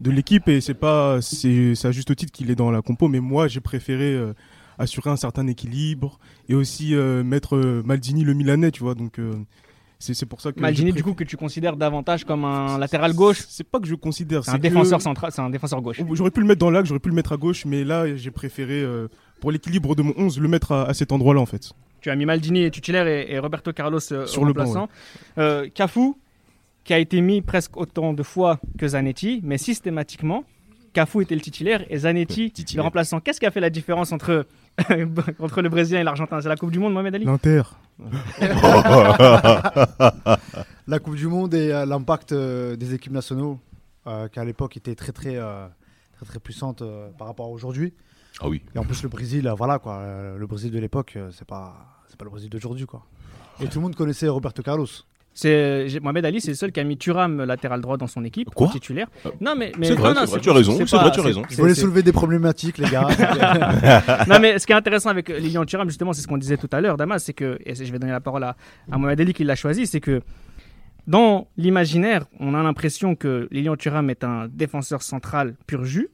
de 0.00 0.10
l'équipe 0.10 0.48
et 0.48 0.60
c'est 0.60 0.74
pas 0.74 1.20
c'est 1.22 1.74
à 1.84 1.90
juste 1.90 2.14
titre 2.16 2.32
qu'il 2.32 2.50
est 2.50 2.54
dans 2.54 2.70
la 2.70 2.82
compo. 2.82 3.08
Mais 3.08 3.20
moi, 3.20 3.48
j'ai 3.48 3.60
préféré 3.60 4.12
euh, 4.12 4.34
assurer 4.78 5.10
un 5.10 5.16
certain 5.16 5.46
équilibre 5.46 6.18
et 6.48 6.54
aussi 6.54 6.94
euh, 6.94 7.22
mettre 7.22 7.56
euh, 7.56 7.82
Maldini 7.84 8.24
le 8.24 8.34
Milanais, 8.34 8.70
tu 8.70 8.82
vois. 8.82 8.94
Donc 8.94 9.18
c'est 9.98 10.26
pour 10.26 10.40
ça 10.40 10.52
que 10.52 10.60
Maldini, 10.60 10.92
du 10.92 11.02
coup, 11.02 11.14
que 11.14 11.24
tu 11.24 11.36
considères 11.36 11.76
davantage 11.76 12.24
comme 12.24 12.44
un 12.44 12.78
latéral 12.78 13.14
gauche. 13.14 13.44
C'est 13.48 13.64
pas 13.64 13.80
que 13.80 13.86
je 13.86 13.94
considère. 13.94 14.44
C'est 14.44 14.50
un 14.50 14.58
défenseur 14.58 15.00
central, 15.00 15.32
c'est 15.32 15.42
un 15.42 15.50
défenseur 15.50 15.80
gauche. 15.80 16.00
J'aurais 16.12 16.30
pu 16.30 16.40
le 16.40 16.46
mettre 16.46 16.60
dans 16.60 16.70
l'axe, 16.70 16.88
j'aurais 16.88 17.00
pu 17.00 17.08
le 17.08 17.14
mettre 17.14 17.32
à 17.32 17.36
gauche, 17.36 17.64
mais 17.64 17.84
là, 17.84 18.14
j'ai 18.14 18.30
préféré, 18.30 18.84
pour 19.40 19.50
l'équilibre 19.50 19.94
de 19.94 20.02
mon 20.02 20.14
11, 20.16 20.38
le 20.40 20.48
mettre 20.48 20.72
à, 20.72 20.84
à 20.84 20.94
cet 20.94 21.12
endroit-là, 21.12 21.40
en 21.40 21.46
fait. 21.46 21.72
Tu 22.02 22.10
as 22.10 22.14
mis 22.14 22.26
Maldini 22.26 22.62
et 22.62 22.70
titulaire 22.70 23.08
et, 23.08 23.26
et 23.32 23.38
Roberto 23.38 23.72
Carlos 23.72 24.00
Sur 24.00 24.44
le 24.44 24.52
banc, 24.52 24.88
Cafu, 25.74 26.12
qui 26.86 26.94
a 26.94 26.98
été 26.98 27.20
mis 27.20 27.42
presque 27.42 27.76
autant 27.76 28.12
de 28.14 28.22
fois 28.22 28.58
que 28.78 28.86
Zanetti, 28.88 29.40
mais 29.42 29.58
systématiquement, 29.58 30.44
Cafu 30.92 31.20
était 31.22 31.34
le 31.34 31.40
titulaire 31.42 31.84
et 31.90 31.98
Zanetti 31.98 32.44
le 32.44 32.50
Titulaire. 32.50 32.84
remplaçant. 32.84 33.20
Qu'est-ce 33.20 33.38
qui 33.40 33.44
a 33.46 33.50
fait 33.50 33.60
la 33.60 33.68
différence 33.70 34.12
entre, 34.12 34.46
entre 35.40 35.60
le 35.62 35.68
Brésilien 35.68 36.00
et 36.00 36.04
l'Argentin? 36.04 36.40
C'est 36.40 36.48
la 36.48 36.56
Coupe 36.56 36.70
du 36.70 36.78
Monde, 36.78 36.94
Mohamed 36.94 37.14
Ali? 37.16 37.24
L'Inter. 37.26 37.62
La 40.86 40.98
Coupe 41.00 41.16
du 41.16 41.26
Monde 41.26 41.54
et 41.54 41.72
euh, 41.72 41.84
l'impact 41.84 42.32
euh, 42.32 42.76
des 42.76 42.94
équipes 42.94 43.12
nationaux, 43.12 43.58
euh, 44.06 44.28
qui 44.28 44.38
à 44.38 44.44
l'époque 44.44 44.76
était 44.76 44.94
très 44.94 45.10
très 45.12 45.36
euh, 45.36 45.66
très 46.16 46.26
très 46.26 46.38
puissante 46.38 46.82
euh, 46.82 47.08
par 47.18 47.26
rapport 47.26 47.46
à 47.46 47.48
aujourd'hui. 47.48 47.92
Ah 48.40 48.48
oui. 48.48 48.62
Et 48.74 48.78
en 48.78 48.84
plus 48.84 49.02
le 49.02 49.08
Brésil, 49.08 49.48
euh, 49.48 49.54
voilà 49.54 49.78
quoi, 49.80 49.94
euh, 49.96 50.36
le 50.38 50.46
Brésil 50.46 50.70
de 50.70 50.78
l'époque, 50.78 51.14
euh, 51.16 51.30
c'est 51.32 51.46
pas 51.46 51.74
c'est 52.08 52.16
pas 52.16 52.24
le 52.24 52.30
Brésil 52.30 52.48
d'aujourd'hui 52.50 52.86
quoi. 52.86 53.04
Et 53.60 53.66
tout 53.66 53.78
le 53.78 53.82
monde 53.82 53.96
connaissait 53.96 54.28
Roberto 54.28 54.62
Carlos. 54.62 54.86
C'est 55.38 55.86
Mohamed 56.02 56.24
Ali, 56.24 56.40
c'est 56.40 56.48
le 56.52 56.54
seul 56.56 56.72
qui 56.72 56.80
a 56.80 56.84
mis 56.84 56.96
Thuram 56.96 57.44
latéral 57.44 57.82
droit 57.82 57.98
dans 57.98 58.06
son 58.06 58.24
équipe, 58.24 58.48
Quoi 58.54 58.68
titulaire. 58.68 59.06
Non 59.42 59.54
mais, 59.54 59.70
mais 59.78 59.88
C'est 59.88 59.94
vrai, 59.94 60.14
non, 60.14 60.24
tu 60.24 60.48
as 60.48 60.52
raison, 60.54 60.72
c'est 60.86 60.96
vrai, 60.96 61.10
tu 61.12 61.20
as 61.20 61.22
raison. 61.22 61.42
Je 61.50 61.56
voulais 61.56 61.74
c'est- 61.74 61.82
soulever 61.82 62.02
des 62.02 62.12
problématiques 62.12 62.78
les 62.78 62.88
gars. 62.88 63.06
non 64.28 64.38
mais 64.40 64.58
ce 64.58 64.66
qui 64.66 64.72
est 64.72 64.76
intéressant 64.76 65.10
avec 65.10 65.28
euh, 65.28 65.38
Lilian 65.38 65.66
Thuram 65.66 65.88
justement 65.90 66.14
c'est 66.14 66.22
ce 66.22 66.26
qu'on 66.26 66.38
disait 66.38 66.56
tout 66.56 66.70
à 66.72 66.80
l'heure 66.80 66.96
Damas 66.96 67.22
c'est 67.22 67.34
que 67.34 67.58
et 67.66 67.74
je 67.74 67.92
vais 67.92 67.98
donner 67.98 68.12
la 68.12 68.20
parole 68.20 68.44
à, 68.44 68.56
à 68.90 68.96
Mohamed 68.96 69.20
Ali 69.20 69.34
qui 69.34 69.44
l'a 69.44 69.56
choisi 69.56 69.86
c'est 69.86 70.00
que 70.00 70.22
dans 71.06 71.48
l'imaginaire 71.58 72.24
on 72.40 72.54
a 72.54 72.62
l'impression 72.62 73.14
que 73.14 73.46
Lilian 73.50 73.76
Thuram 73.76 74.08
est 74.10 74.24
un 74.24 74.48
défenseur 74.48 75.02
central 75.02 75.54
pur 75.66 75.84
jus 75.84 76.08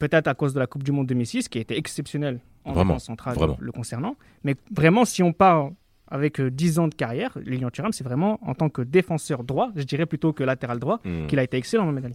peut-être 0.00 0.26
à 0.26 0.34
cause 0.34 0.54
de 0.54 0.58
la 0.58 0.66
Coupe 0.66 0.82
du 0.82 0.92
Monde 0.92 1.06
2006 1.06 1.48
qui 1.48 1.58
a 1.58 1.60
été 1.60 1.76
exceptionnelle 1.78 2.40
en 2.64 2.72
Vraiment, 2.72 2.94
défense 2.94 3.04
centrale 3.04 3.34
vraiment. 3.36 3.56
le 3.60 3.70
concernant 3.72 4.16
mais 4.42 4.56
vraiment 4.74 5.04
si 5.04 5.22
on 5.22 5.32
part 5.32 5.70
avec 6.08 6.40
euh, 6.40 6.50
10 6.50 6.78
ans 6.78 6.88
de 6.88 6.94
carrière 6.94 7.36
Lilian 7.44 7.70
Thuram 7.70 7.92
c'est 7.92 8.04
vraiment 8.04 8.38
en 8.42 8.54
tant 8.54 8.68
que 8.68 8.82
défenseur 8.82 9.44
droit 9.44 9.70
je 9.76 9.82
dirais 9.82 10.06
plutôt 10.06 10.32
que 10.32 10.42
latéral 10.44 10.78
droit 10.78 11.00
Hmm. 11.04 11.26
qu'il 11.26 11.38
a 11.38 11.42
été 11.44 11.56
excellent 11.56 11.84
Mohamed 11.84 12.04
Ali 12.06 12.14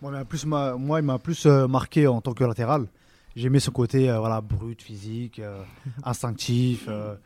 moi, 0.00 0.12
mais 0.12 0.18
en 0.18 0.24
plus, 0.24 0.46
ma- 0.46 0.74
moi, 0.76 1.00
il 1.00 1.04
m'a 1.04 1.18
plus 1.18 1.44
euh, 1.46 1.66
marqué 1.66 2.06
en 2.06 2.20
tant 2.20 2.32
que 2.32 2.44
latéral. 2.44 2.86
J'aimais 3.34 3.58
ce 3.58 3.70
côté 3.70 4.08
euh, 4.08 4.20
voilà 4.20 4.40
brut, 4.40 4.80
physique, 4.80 5.40
euh, 5.40 5.60
instinctif, 6.04 6.84
euh, 6.86 7.16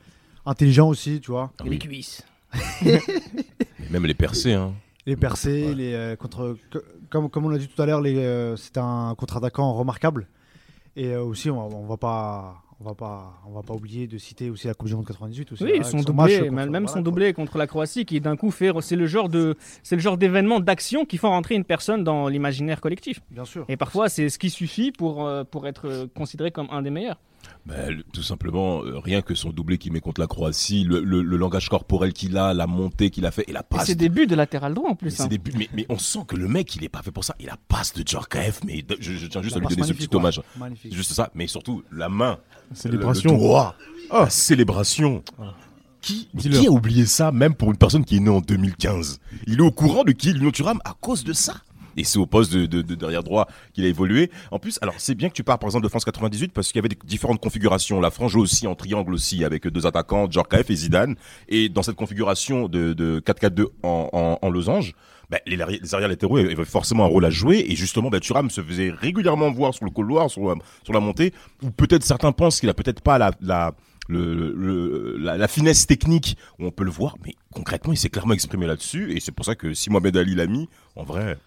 intelligent 0.47 0.89
aussi, 0.89 1.21
tu 1.21 1.33
vois. 1.33 1.53
Ah 1.61 1.65
oui. 1.69 1.79
cuisses 1.79 2.25
Même 3.91 4.07
les 4.07 4.15
percées, 4.15 4.55
hein. 4.55 4.73
Les 5.05 5.17
percées, 5.17 5.75
les 5.75 5.95
euh, 5.95 6.17
contre, 6.17 6.57
que- 6.71 6.83
comme, 7.11 7.29
comme 7.29 7.45
on 7.47 7.49
l'a 7.49 7.59
dit 7.59 7.69
tout 7.69 7.83
à 7.83 7.87
l'heure, 7.87 8.01
les, 8.01 8.17
euh, 8.17 8.57
c'était 8.57 8.81
un 8.81 9.15
contre-attaquant 9.17 9.73
remarquable. 9.75 10.29
Et 10.97 11.09
euh, 11.09 11.23
aussi, 11.23 11.51
on, 11.51 11.59
on 11.61 11.87
va 11.87 11.97
pas, 11.97 12.63
on 12.85 12.89
va 12.89 12.95
pas, 12.95 13.41
on 13.47 13.53
va 13.53 13.63
pas 13.63 13.75
oublier 13.75 14.07
de 14.07 14.19
citer 14.19 14.51
aussi 14.51 14.67
la 14.67 14.75
Coupe 14.75 14.89
du 14.89 14.95
Monde 14.97 15.07
98 15.07 15.53
aussi. 15.53 15.63
Oui, 15.65 15.71
avec 15.71 15.85
son 15.85 15.99
match 15.99 16.07
doublé, 16.07 16.39
contre- 16.41 16.53
même 16.53 16.69
voilà, 16.71 16.87
son 16.89 16.93
quoi. 16.95 17.03
doublé 17.03 17.33
contre 17.33 17.59
la 17.59 17.67
Croatie, 17.67 18.05
qui 18.05 18.21
d'un 18.21 18.37
coup 18.37 18.51
fait, 18.51 18.71
c'est 18.81 18.97
le 18.97 19.07
genre 19.07 19.29
de, 19.29 19.57
c'est 19.83 19.95
le 19.97 20.03
genre 20.03 20.17
d'événement 20.19 20.59
d'action 20.61 21.05
qui 21.05 21.17
font 21.19 21.29
rentrer 21.29 21.55
une 21.55 21.65
personne 21.65 22.03
dans 22.03 22.29
l'imaginaire 22.29 22.81
collectif. 22.81 23.21
Bien 23.31 23.45
sûr. 23.45 23.65
Et 23.69 23.77
parfois, 23.77 24.09
c'est 24.09 24.29
ce 24.29 24.39
qui 24.39 24.51
suffit 24.51 24.91
pour 24.91 25.27
euh, 25.27 25.45
pour 25.45 25.67
être 25.69 25.87
euh, 25.89 26.07
considéré 26.15 26.51
comme 26.51 26.69
un 26.71 26.83
des 26.83 26.91
meilleurs. 26.91 27.19
Ben, 27.65 28.03
tout 28.13 28.23
simplement, 28.25 28.83
euh, 28.85 28.99
rien 28.99 29.23
que 29.23 29.35
son 29.37 29.51
doublé 29.51 29.79
qu'il 29.79 29.93
met 29.93 30.01
contre 30.01 30.21
la 30.21 30.27
Croatie, 30.27 30.83
le, 30.85 31.01
le- 31.03 31.23
le 31.23 31.37
langage 31.37 31.69
corporel 31.69 32.13
qu'il 32.13 32.37
a, 32.37 32.53
la 32.55 32.67
montée 32.67 33.11
qu'il 33.11 33.25
a 33.25 33.31
fait 33.31 33.45
et 33.49 33.53
la 33.53 33.61
Et 33.61 33.63
passe. 33.69 33.87
c'est 33.87 33.95
des 33.95 34.09
buts 34.09 34.27
de 34.27 34.35
latéral 34.35 34.75
droit 34.75 34.91
en 34.91 34.95
plus. 34.97 35.11
c'est 35.13 35.23
hein. 35.23 35.27
des 35.29 35.39
buts- 35.39 35.53
mais, 35.57 35.69
mais 35.73 35.87
on 35.89 35.97
sent 35.99 36.21
que 36.27 36.35
le 36.35 36.49
mec, 36.49 36.75
il 36.75 36.83
est 36.83 36.89
pas 36.89 37.03
fait 37.03 37.13
pour 37.13 37.23
ça. 37.25 37.37
Il 37.39 37.49
a 37.49 37.57
passe 37.69 37.93
de 37.95 38.03
Djorkaeff, 38.07 38.61
mais 38.65 38.83
de- 38.83 38.97
je, 38.99 39.13
je 39.13 39.27
tiens 39.29 39.43
juste 39.43 39.55
La 39.57 39.65
à 39.65 39.69
lui 39.69 39.77
donner 39.77 39.87
ce 39.87 39.93
petit 39.93 40.09
ouais. 40.09 40.17
hommage. 40.17 40.41
Magnifique. 40.59 40.93
Juste 40.95 41.13
ça, 41.13 41.31
mais 41.35 41.47
surtout 41.47 41.85
la 41.93 42.09
main, 42.09 42.39
Célébration. 42.75 43.31
le, 43.31 43.37
le 43.37 43.43
doigt, 43.43 43.77
Ah. 44.11 44.21
la 44.25 44.31
célébration. 44.31 45.23
Qui, 46.01 46.29
mais 46.35 46.41
Dis-leur. 46.43 46.61
qui 46.63 46.67
a 46.67 46.71
oublié 46.73 47.07
ça, 47.07 47.31
même 47.31 47.55
pour 47.55 47.71
une 47.71 47.77
personne 47.77 48.05
qui 48.05 48.17
est 48.17 48.21
née 48.21 48.29
en 48.29 48.41
2015 48.41 49.21
Il 49.47 49.59
est 49.59 49.63
au 49.63 49.71
courant 49.71 50.03
de 50.03 50.11
qui 50.11 50.31
est 50.31 50.33
Lilian 50.33 50.51
Thuram 50.51 50.81
à 50.85 50.95
cause 51.01 51.23
de 51.23 51.33
ça? 51.33 51.55
Et 51.97 52.05
c'est 52.05 52.19
au 52.19 52.27
poste 52.27 52.53
de, 52.53 52.67
de- 52.67 52.83
de 52.83 52.95
derrière 52.95 53.23
droit 53.23 53.49
qu'il 53.73 53.85
a 53.85 53.89
évolué. 53.89 54.31
En 54.51 54.59
plus, 54.59 54.79
alors 54.83 54.95
c'est 54.99 55.15
bien 55.15 55.29
que 55.29 55.35
tu 55.35 55.45
parles 55.45 55.59
par 55.59 55.69
exemple 55.69 55.85
de 55.85 55.89
France 55.89 56.05
98 56.05 56.53
parce 56.53 56.69
qu'il 56.73 56.77
y 56.77 56.85
avait 56.85 56.95
différentes 57.05 57.41
configurations. 57.41 58.01
La 58.01 58.11
frange 58.11 58.37
aussi 58.37 58.67
en 58.67 58.75
triangle 58.75 59.13
aussi 59.15 59.45
avec 59.45 59.67
deux 59.67 59.87
attaquants, 59.87 60.31
Djorkaeff 60.31 60.71
et 60.71 60.75
Zidane. 60.77 61.17
Et 61.49 61.69
dans 61.69 61.83
cette 61.83 61.97
configuration 61.97 62.69
de, 62.69 62.93
de 62.93 63.21
4-4-2 63.21 63.67
en, 63.83 64.09
en, 64.13 64.39
en 64.41 64.51
losange, 64.51 64.95
ben, 65.31 65.39
les, 65.47 65.57
les 65.57 65.95
arrières 65.95 66.09
latéraux 66.09 66.37
avaient 66.37 66.65
forcément 66.65 67.05
un 67.05 67.09
rôle 67.09 67.25
à 67.25 67.31
jouer. 67.31 67.65
Et 67.69 67.77
justement, 67.77 68.11
ben, 68.11 68.21
Thuram 68.21 68.51
se 68.51 68.61
faisait 68.63 68.91
régulièrement 68.91 69.51
voir 69.51 69.73
sur 69.75 69.85
le 69.85 69.91
couloir, 69.91 70.31
sur 70.31 70.43
la, 70.49 70.55
sur 70.85 70.93
la 70.93 71.01
montée, 71.01 71.33
où 71.63 71.71
peut-être 71.71 72.05
certains 72.05 72.33
pensent 72.33 72.61
qu'il 72.61 72.69
a 72.69 72.75
peut-être 72.75 73.01
pas 73.01 73.17
la, 73.19 73.31
la, 73.41 73.73
le, 74.09 75.17
la, 75.19 75.37
la 75.39 75.49
finesse 75.49 75.87
technique 75.87 76.37
on 76.59 76.71
peut 76.71 76.85
le 76.85 76.91
voir, 76.91 77.17
mais 77.25 77.35
concrètement, 77.55 77.93
il 77.93 77.97
s'est 77.97 78.11
clairement 78.11 78.35
exprimé 78.35 78.67
là-dessus. 78.67 79.13
Et 79.17 79.21
c'est 79.21 79.33
pour 79.33 79.45
ça 79.45 79.55
que 79.55 79.73
si 79.75 79.91
Mohamed 79.91 80.17
Ali 80.17 80.35
l'a 80.35 80.47
mis, 80.47 80.69
en 80.97 81.05
vrai, 81.05 81.39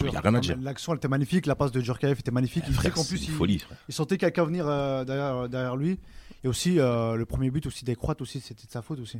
il 0.00 0.10
n'y 0.10 0.16
a 0.16 0.20
rien 0.20 0.34
à 0.34 0.40
dire. 0.40 0.56
L'action 0.60 0.92
elle 0.92 0.98
était 0.98 1.08
magnifique, 1.08 1.46
la 1.46 1.54
passe 1.54 1.72
de 1.72 1.80
Djurkaeff 1.80 2.20
était 2.20 2.30
magnifique. 2.30 2.64
Il 2.68 2.74
Frère, 2.74 2.92
qu'en 2.92 3.04
plus, 3.04 3.22
il, 3.26 3.30
folie. 3.30 3.62
il 3.88 3.94
sentait 3.94 4.16
quelqu'un 4.18 4.44
venir 4.44 4.66
euh, 4.68 5.04
derrière, 5.04 5.48
derrière 5.48 5.76
lui. 5.76 5.98
Et 6.42 6.48
aussi, 6.48 6.78
euh, 6.78 7.14
le 7.16 7.24
premier 7.24 7.50
but 7.50 7.64
aussi 7.64 7.86
des 7.86 7.94
Croates, 7.96 8.20
aussi, 8.20 8.38
c'était 8.38 8.66
de 8.66 8.70
sa 8.70 8.82
faute 8.82 9.00
aussi. 9.00 9.16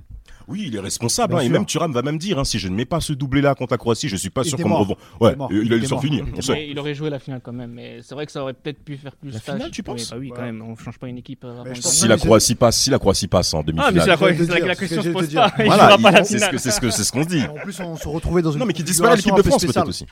Oui, 0.46 0.64
il 0.66 0.76
est 0.76 0.80
responsable. 0.80 1.34
Hein, 1.34 1.38
et 1.40 1.48
même 1.48 1.64
Thuram 1.64 1.90
va 1.90 2.02
même 2.02 2.18
dire, 2.18 2.38
hein, 2.38 2.44
si 2.44 2.58
je 2.58 2.68
ne 2.68 2.74
mets 2.74 2.84
pas 2.84 3.00
ce 3.00 3.14
doublé-là 3.14 3.54
contre 3.54 3.72
la 3.72 3.78
Croatie, 3.78 4.10
je 4.10 4.16
suis 4.16 4.28
pas 4.28 4.42
Il 4.42 4.48
sûr 4.50 4.58
qu'on 4.58 4.68
me 4.68 4.74
revend. 4.74 4.96
Ouais, 5.22 5.34
il 5.50 5.56
Il 5.64 5.72
a 5.72 5.76
était 5.76 5.86
eu 5.86 5.88
son 5.88 5.94
mort. 5.94 6.04
finir. 6.04 6.26
on 6.36 6.40
sait. 6.42 6.52
Mais 6.52 6.68
il 6.68 6.78
aurait 6.78 6.94
joué 6.94 7.08
la 7.08 7.18
finale 7.18 7.40
quand 7.42 7.54
même. 7.54 7.72
Mais 7.72 8.00
c'est 8.02 8.14
vrai 8.14 8.26
que 8.26 8.32
ça 8.32 8.42
aurait 8.42 8.52
peut-être 8.52 8.78
pu 8.84 8.98
faire 8.98 9.16
plus 9.16 9.30
La 9.32 9.40
finale, 9.40 9.70
tu 9.70 9.82
penses 9.82 10.10
bah 10.10 10.16
oui, 10.18 10.32
quand 10.36 10.42
même. 10.42 10.60
On 10.60 10.76
change 10.76 10.98
pas 10.98 11.08
une 11.08 11.16
équipe. 11.16 11.44
euh, 11.44 11.64
Si 11.80 12.06
la 12.08 12.18
Croatie 12.18 12.56
passe, 12.56 12.78
si 12.78 12.90
la 12.90 12.98
Croatie 12.98 13.26
passe 13.26 13.54
en 13.54 13.60
Ah, 13.60 13.62
mais 13.66 13.72
c'est 13.72 13.72
demi-finale. 13.72 14.36
c'est 14.46 14.66
la- 14.66 14.74
question 14.76 14.96
que 15.02 15.08
se 15.08 15.12
pose 15.12 15.32
pas. 15.34 15.52
Il 15.60 15.64
Voilà, 15.64 16.24
c'est 16.24 16.38
ce 16.38 17.10
qu'on 17.12 17.22
se 17.22 17.28
dit. 17.28 17.42
En 17.46 17.54
plus, 17.54 17.80
on 17.80 17.96
se 17.96 18.06
retrouvait 18.06 18.42
dans 18.42 18.52
une 18.52 18.58
Non, 18.58 18.66
mais 18.66 18.74
qui 18.74 18.84
disparaît 18.84 19.16
l'équipe 19.16 19.34
de 19.34 19.42
France 19.42 19.64
peu 19.64 19.72
peut-être 19.72 19.88
aussi. 19.88 20.04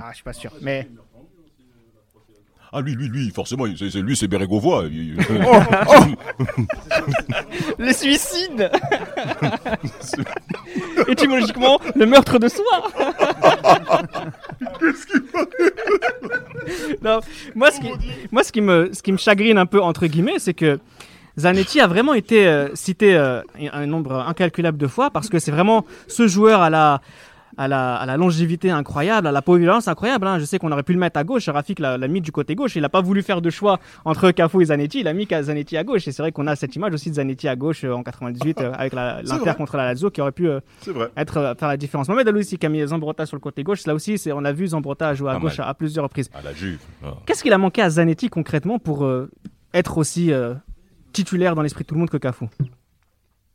Ah, 0.00 0.08
je 0.10 0.14
suis 0.16 0.24
pas 0.24 0.32
sûr. 0.32 0.50
Mais 0.60 0.88
Ah 2.76 2.80
lui, 2.80 2.96
lui, 2.96 3.06
lui, 3.08 3.30
forcément, 3.30 3.66
c'est 3.78 3.88
c'est- 3.90 4.00
lui, 4.02 4.16
c'est 4.16 4.26
Bérégovois. 4.26 4.86
Il- 4.90 5.14
il- 5.14 5.18
le 7.78 7.92
suicide 7.92 8.68
Étymologiquement, 11.08 11.78
le 11.94 12.06
meurtre 12.06 12.40
de 12.40 12.48
soi 12.48 12.90
Non, 17.02 17.20
moi, 17.54 17.70
ce 17.70 17.80
qui, 17.80 17.88
moi 18.32 18.42
ce, 18.42 18.52
qui 18.52 18.60
me, 18.60 18.90
ce 18.92 19.02
qui 19.02 19.12
me 19.12 19.18
chagrine 19.18 19.58
un 19.58 19.66
peu, 19.66 19.80
entre 19.80 20.06
guillemets, 20.06 20.38
c'est 20.38 20.54
que 20.54 20.78
Zanetti 21.38 21.80
a 21.80 21.86
vraiment 21.86 22.14
été 22.14 22.46
euh, 22.46 22.68
cité 22.74 23.16
euh, 23.16 23.42
un 23.72 23.86
nombre 23.86 24.14
incalculable 24.26 24.78
de 24.78 24.86
fois 24.86 25.10
parce 25.10 25.28
que 25.28 25.38
c'est 25.38 25.50
vraiment 25.52 25.84
ce 26.08 26.26
joueur 26.26 26.60
à 26.60 26.70
la, 26.70 27.00
à 27.56 27.68
la, 27.68 27.96
à 27.96 28.06
la 28.06 28.16
longévité 28.16 28.70
incroyable, 28.70 29.26
à 29.26 29.32
la 29.32 29.42
polyvalence 29.42 29.88
incroyable. 29.88 30.26
hein. 30.26 30.38
Je 30.38 30.44
sais 30.44 30.58
qu'on 30.58 30.70
aurait 30.72 30.82
pu 30.82 30.92
le 30.92 30.98
mettre 30.98 31.18
à 31.18 31.24
gauche. 31.24 31.48
Rafik 31.48 31.78
l'a 31.78 31.98
l'a 31.98 32.08
mis 32.08 32.20
du 32.20 32.32
côté 32.32 32.54
gauche. 32.54 32.76
Il 32.76 32.82
n'a 32.82 32.88
pas 32.88 33.00
voulu 33.02 33.22
faire 33.22 33.40
de 33.42 33.50
choix 33.50 33.78
entre 34.04 34.30
Cafu 34.30 34.62
et 34.62 34.66
Zanetti. 34.66 35.00
Il 35.00 35.08
a 35.08 35.12
mis 35.12 35.26
Zanetti 35.30 35.76
à 35.76 35.84
gauche. 35.84 36.06
Et 36.08 36.12
c'est 36.12 36.22
vrai 36.22 36.32
qu'on 36.32 36.46
a 36.46 36.56
cette 36.56 36.74
image 36.76 36.94
aussi 36.94 37.10
de 37.10 37.14
Zanetti 37.16 37.48
à 37.48 37.56
gauche 37.56 37.84
euh, 37.84 37.92
en 37.92 38.02
98 38.02 38.60
euh, 38.60 38.72
avec 38.74 38.92
la- 38.92 39.22
l'Inter 39.22 39.38
vrai. 39.38 39.54
contre 39.56 39.76
la 39.76 39.84
Lazio 39.86 40.10
qui 40.10 40.20
aurait 40.20 40.32
pu 40.32 40.48
euh, 40.48 40.60
être, 41.16 41.36
euh, 41.38 41.54
faire 41.54 41.68
la 41.68 41.76
différence. 41.76 42.08
Mohamed 42.08 42.28
Alou 42.28 42.38
aussi 42.40 42.58
qui 42.58 42.66
a 42.66 42.68
mis 42.68 42.86
Zambrotta 42.86 43.26
sur 43.26 43.36
le 43.36 43.40
côté 43.40 43.62
gauche. 43.62 43.86
Là 43.86 43.94
aussi, 43.94 44.18
c'est- 44.18 44.32
on 44.32 44.44
a 44.44 44.52
vu 44.52 44.66
Zambrotta 44.68 45.14
jouer 45.14 45.30
à 45.30 45.34
Pas 45.34 45.40
gauche 45.40 45.60
à, 45.60 45.68
à 45.68 45.74
plusieurs 45.74 46.04
reprises. 46.04 46.28
À 46.34 46.42
la 46.42 46.52
Juve. 46.52 46.80
Ah. 47.04 47.14
Qu'est-ce 47.26 47.42
qu'il 47.42 47.52
a 47.52 47.58
manqué 47.58 47.82
à 47.82 47.90
Zanetti 47.90 48.28
concrètement 48.28 48.78
pour 48.78 49.04
euh, 49.04 49.30
être 49.72 49.98
aussi 49.98 50.32
euh, 50.32 50.54
titulaire 51.12 51.54
dans 51.54 51.62
l'esprit 51.62 51.84
de 51.84 51.88
tout 51.88 51.94
le 51.94 52.00
monde 52.00 52.10
que 52.10 52.16
Cafu? 52.16 52.46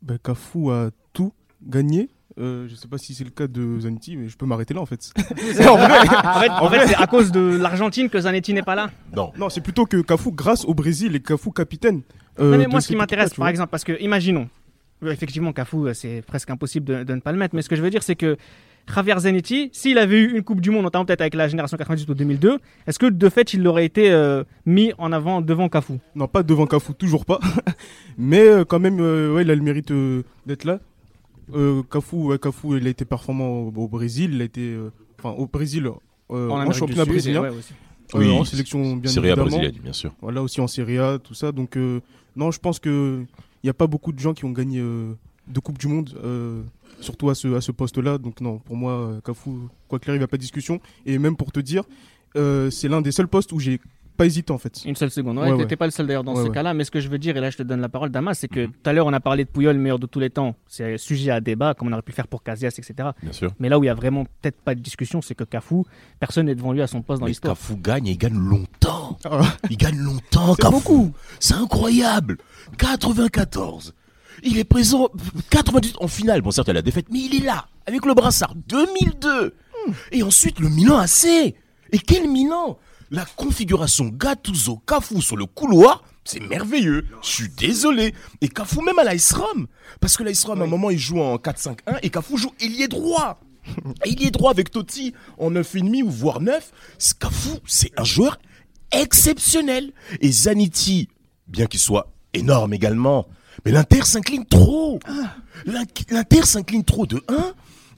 Ben, 0.02 0.18
Cafu 0.22 0.70
a 0.70 0.90
tout 1.12 1.32
gagné. 1.62 2.08
Euh, 2.40 2.66
je 2.68 2.74
sais 2.74 2.88
pas 2.88 2.96
si 2.96 3.12
c'est 3.14 3.24
le 3.24 3.30
cas 3.30 3.46
de 3.46 3.80
Zanetti, 3.80 4.16
mais 4.16 4.28
je 4.28 4.36
peux 4.36 4.46
m'arrêter 4.46 4.72
là 4.72 4.80
en 4.80 4.86
fait. 4.86 5.12
en 5.68 5.76
vrai, 5.76 5.98
En 5.98 6.40
fait, 6.40 6.48
en 6.48 6.70
fait, 6.70 6.86
c'est 6.88 6.94
à 6.96 7.06
cause 7.06 7.30
de 7.30 7.58
l'Argentine 7.60 8.08
que 8.08 8.18
Zanetti 8.18 8.54
n'est 8.54 8.62
pas 8.62 8.74
là. 8.74 8.90
Non. 9.14 9.30
non, 9.36 9.48
c'est 9.50 9.60
plutôt 9.60 9.84
que 9.84 10.00
Cafu, 10.00 10.30
grâce 10.32 10.64
au 10.64 10.72
Brésil 10.74 11.14
et 11.14 11.20
Cafu 11.20 11.52
capitaine. 11.52 12.00
euh, 12.38 12.52
Non, 12.52 12.58
mais 12.58 12.66
moi, 12.66 12.80
ce 12.80 12.88
qui 12.88 12.96
m'intéresse, 12.96 13.34
par 13.34 13.48
exemple, 13.48 13.68
parce 13.70 13.84
que, 13.84 14.00
imaginons, 14.00 14.48
euh, 15.04 15.10
effectivement, 15.12 15.52
Cafu, 15.52 15.76
euh, 15.88 15.92
c'est 15.94 16.22
presque 16.26 16.48
impossible 16.50 16.86
de, 16.86 17.04
de 17.04 17.14
ne 17.14 17.20
pas 17.20 17.32
le 17.32 17.38
mettre, 17.38 17.54
mais 17.54 17.62
ce 17.62 17.68
que 17.68 17.76
je 17.76 17.82
veux 17.82 17.90
dire, 17.90 18.02
c'est 18.02 18.16
que 18.16 18.36
Javier 18.92 19.14
Zanetti, 19.18 19.68
s'il 19.72 19.98
avait 19.98 20.18
eu 20.20 20.36
une 20.36 20.42
Coupe 20.42 20.60
du 20.60 20.70
Monde, 20.70 20.82
notamment 20.84 21.04
peut-être 21.04 21.20
avec 21.20 21.34
la 21.34 21.46
génération 21.46 21.76
98 21.76 22.10
ou 22.10 22.14
2002, 22.14 22.58
est-ce 22.86 22.98
que 22.98 23.06
de 23.06 23.28
fait, 23.28 23.52
il 23.54 23.64
aurait 23.68 23.84
été 23.84 24.10
euh, 24.10 24.42
mis 24.66 24.92
en 24.98 25.12
avant 25.12 25.42
devant 25.42 25.68
Cafu? 25.68 25.94
Non, 26.14 26.26
pas 26.26 26.42
devant 26.42 26.66
Cafu, 26.66 26.94
toujours 26.94 27.24
pas. 27.24 27.38
mais 28.18 28.40
euh, 28.40 28.64
quand 28.64 28.80
même, 28.80 28.98
euh, 29.00 29.32
ouais, 29.34 29.42
il 29.42 29.50
a 29.50 29.54
le 29.54 29.62
mérite 29.62 29.90
euh, 29.90 30.22
d'être 30.46 30.64
là. 30.64 30.80
Euh, 31.54 31.82
Cafu, 31.90 32.16
ouais, 32.16 32.38
Cafu, 32.38 32.76
il 32.78 32.86
a 32.86 32.90
été 32.90 33.04
performant 33.04 33.48
au, 33.62 33.72
au 33.74 33.88
Brésil. 33.88 34.30
Il 34.34 34.40
a 34.40 34.44
été, 34.44 34.60
euh, 34.60 34.90
enfin, 35.18 35.30
au 35.36 35.46
Brésil, 35.46 35.86
euh, 36.30 36.48
en, 36.48 36.64
du 36.66 36.72
championnat 36.74 37.04
Sud, 37.04 37.12
brésilien, 37.12 37.40
et 37.44 37.50
ouais, 37.50 37.56
aussi. 37.56 37.72
euh, 38.14 38.18
Oui, 38.18 38.30
en 38.30 38.44
sélection 38.44 38.96
bien 38.96 39.10
Serie 39.10 39.34
brésilienne, 39.34 39.76
bien 39.82 39.92
sûr. 39.92 40.12
Voilà 40.20 40.42
aussi 40.42 40.60
en 40.60 40.66
Serie 40.66 40.98
A, 40.98 41.18
tout 41.18 41.34
ça. 41.34 41.52
Donc 41.52 41.76
euh, 41.76 42.00
non, 42.36 42.50
je 42.50 42.58
pense 42.58 42.78
que 42.78 43.24
il 43.62 43.66
n'y 43.66 43.70
a 43.70 43.74
pas 43.74 43.86
beaucoup 43.86 44.12
de 44.12 44.18
gens 44.18 44.32
qui 44.34 44.44
ont 44.44 44.52
gagné 44.52 44.78
euh, 44.80 45.12
de 45.48 45.60
Coupe 45.60 45.76
du 45.78 45.86
Monde, 45.88 46.10
euh, 46.24 46.62
surtout 47.00 47.28
à 47.30 47.34
ce, 47.34 47.54
à 47.54 47.60
ce 47.60 47.72
poste-là. 47.72 48.18
Donc 48.18 48.40
non, 48.40 48.58
pour 48.58 48.76
moi, 48.76 49.18
Cafu, 49.24 49.50
quoi 49.88 49.98
qu'il 49.98 50.10
arrive, 50.10 50.20
il 50.20 50.22
n'y 50.22 50.24
a 50.24 50.28
pas 50.28 50.36
de 50.36 50.42
discussion. 50.42 50.80
Et 51.06 51.18
même 51.18 51.36
pour 51.36 51.52
te 51.52 51.60
dire, 51.60 51.82
euh, 52.36 52.70
c'est 52.70 52.88
l'un 52.88 53.00
des 53.02 53.12
seuls 53.12 53.28
postes 53.28 53.52
où 53.52 53.58
j'ai 53.60 53.80
pas 54.20 54.26
hésité 54.26 54.52
en 54.52 54.58
fait. 54.58 54.82
Une 54.84 54.96
seule 54.96 55.10
seconde. 55.10 55.38
Ouais, 55.38 55.44
Ouais, 55.50 55.56
t'étais 55.56 55.70
ouais. 55.70 55.76
pas 55.76 55.84
le 55.86 55.90
seul 55.92 56.06
d'ailleurs 56.06 56.24
dans 56.24 56.34
Ouais, 56.34 56.42
ce 56.42 56.48
ouais. 56.48 56.54
cas-là, 56.54 56.74
mais 56.74 56.84
ce 56.84 56.90
que 56.90 57.00
je 57.00 57.08
veux 57.08 57.18
dire, 57.18 57.36
et 57.36 57.40
là 57.40 57.48
je 57.50 57.56
te 57.56 57.62
donne 57.62 57.80
la 57.80 57.88
parole, 57.88 58.10
Damas, 58.10 58.38
c'est 58.38 58.48
que 58.48 58.66
Mhm. 58.66 58.72
tout 58.72 58.90
à 58.90 58.92
l'heure 58.92 59.06
on 59.06 59.12
a 59.14 59.20
parlé 59.20 59.44
de 59.44 59.48
Puyol, 59.50 59.74
le 59.74 59.80
meilleur 59.82 59.98
de 59.98 60.06
tous 60.06 60.20
les 60.20 60.28
temps. 60.30 60.54
C'est 60.66 60.98
sujet 60.98 61.30
à 61.30 61.40
débat, 61.40 61.72
comme 61.74 61.88
on 61.88 61.92
aurait 61.92 62.02
pu 62.02 62.12
le 62.12 62.16
faire 62.16 62.28
pour 62.28 62.42
Casillas, 62.42 62.74
etc. 62.78 63.10
Bien 63.22 63.32
sûr. 63.32 63.50
Mais 63.58 63.68
là 63.70 63.78
où 63.78 63.84
il 63.84 63.86
y 63.86 63.90
a 63.90 63.94
vraiment 63.94 64.24
peut-être 64.24 64.60
pas 64.60 64.74
de 64.74 64.80
discussion, 64.80 65.22
c'est 65.22 65.34
que 65.34 65.44
Cafu, 65.44 65.82
personne 66.18 66.46
n'est 66.46 66.54
devant 66.54 66.72
lui 66.72 66.82
à 66.82 66.86
son 66.86 67.00
poste 67.02 67.20
dans 67.20 67.26
l'histoire. 67.26 67.56
Cafu 67.56 67.76
gagne 67.76 68.06
et 68.08 68.10
il 68.12 68.18
gagne 68.18 68.38
longtemps. 68.38 69.18
Ah. 69.24 69.40
Il 69.70 69.76
gagne 69.76 69.98
longtemps, 69.98 70.54
beaucoup. 70.70 71.12
C'est 71.38 71.54
incroyable. 71.54 72.36
94. 72.78 73.94
Il 74.42 74.58
est 74.58 74.64
présent 74.64 75.08
98 75.50 75.96
en 76.00 76.08
finale. 76.08 76.40
Bon, 76.42 76.50
certes, 76.50 76.68
il 76.68 76.70
y 76.70 76.72
a 76.72 76.74
la 76.74 76.82
défaite, 76.82 77.06
mais 77.10 77.20
il 77.20 77.34
est 77.42 77.44
là, 77.44 77.66
avec 77.86 78.04
le 78.06 78.14
brassard. 78.14 78.54
2002. 78.68 79.54
Et 80.12 80.22
ensuite, 80.22 80.60
le 80.60 80.68
Milan 80.68 80.98
AC. 80.98 81.54
Et 81.92 81.98
quel 81.98 82.28
Milan 82.30 82.78
La 83.10 83.24
configuration 83.24 84.06
Gattuso, 84.08 84.76
Cafu 84.86 85.20
sur 85.20 85.36
le 85.36 85.46
couloir, 85.46 86.04
c'est 86.24 86.40
merveilleux. 86.40 87.06
Je 87.22 87.28
suis 87.28 87.48
désolé. 87.48 88.14
Et 88.40 88.48
Cafu 88.48 88.80
même 88.84 88.98
à 89.00 89.12
l'Ice 89.12 89.32
Rome. 89.32 89.66
Parce 90.00 90.16
que 90.16 90.22
l'Ice 90.22 90.44
Rome, 90.44 90.60
à 90.62 90.64
un 90.64 90.68
moment, 90.68 90.90
il 90.90 90.98
joue 90.98 91.20
en 91.20 91.36
4-5-1 91.36 91.76
et 92.02 92.10
Cafu 92.10 92.38
joue 92.38 92.52
ailier 92.60 92.86
droit. 92.86 93.40
ailier 94.04 94.30
droit 94.30 94.50
avec 94.52 94.70
Totti 94.70 95.12
en 95.38 95.50
9,5 95.50 96.02
ou 96.04 96.10
voire 96.10 96.40
9. 96.40 96.70
Ce 96.98 97.14
Cafu, 97.14 97.50
c'est 97.66 97.90
un 97.98 98.04
joueur 98.04 98.38
exceptionnel. 98.92 99.92
Et 100.20 100.30
Zanetti, 100.30 101.08
bien 101.48 101.66
qu'il 101.66 101.80
soit 101.80 102.12
énorme 102.32 102.72
également, 102.74 103.26
mais 103.64 103.72
l'Inter 103.72 104.02
s'incline 104.04 104.46
trop. 104.46 105.00
L'In- 105.66 105.84
L'Inter 106.10 106.42
s'incline 106.44 106.84
trop 106.84 107.06
de 107.06 107.22
1. 107.28 107.54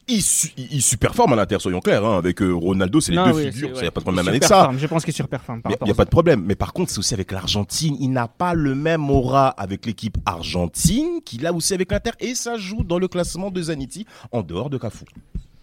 Il, 0.09 0.21
su- 0.23 0.51
il, 0.57 0.67
il 0.73 0.83
superforme 0.83 1.33
à 1.33 1.37
l'Inter, 1.37 1.59
soyons 1.61 1.81
clairs. 1.81 2.05
hein. 2.05 2.19
Avec 2.19 2.43
euh, 2.43 2.51
Ronaldo, 2.53 3.01
c'est 3.01 3.13
les 3.13 3.17
Non, 3.19 3.27
deux 3.31 3.37
oui, 3.37 3.53
figures. 3.53 3.71
Il 3.77 3.81
n'y 3.83 3.87
a 3.87 3.91
pas 3.91 4.01
de 4.01 4.05
problème 4.05 4.27
avec 4.29 4.43
ça. 4.45 4.71
Je 4.77 4.87
pense 4.87 5.05
qu'il 5.05 5.15
surperforme 5.15 5.63
Il 5.67 5.85
n'y 5.85 5.91
a 5.91 5.95
pas 5.95 6.05
de 6.05 6.11
problème. 6.11 6.43
Mais 6.45 6.57
par 6.57 6.73
contre, 6.73 6.91
c'est 6.91 6.99
aussi 6.99 7.15
avec 7.15 7.31
l'Argentine. 7.31 7.97
Il 8.01 8.11
n'a 8.11 8.27
pas 8.29 8.55
le 8.55 8.75
même 8.75 9.09
aura 9.11 9.49
avec 9.49 9.87
l'équipe 9.87 10.19
argentine 10.27 11.21
qu'il 11.25 11.47
a 11.47 11.53
aussi 11.53 11.73
avec 11.75 11.91
l'Inter. 11.91 12.11
Et 12.21 12.35
ça 12.35 12.57
joue 12.57 12.83
dans 12.85 12.99
le 12.99 13.09
classement 13.09 13.51
de 13.51 13.63
Zanetti 13.63 14.07
en 14.33 14.43
dehors 14.43 14.71
de 14.71 14.79
Cafu. 14.79 15.05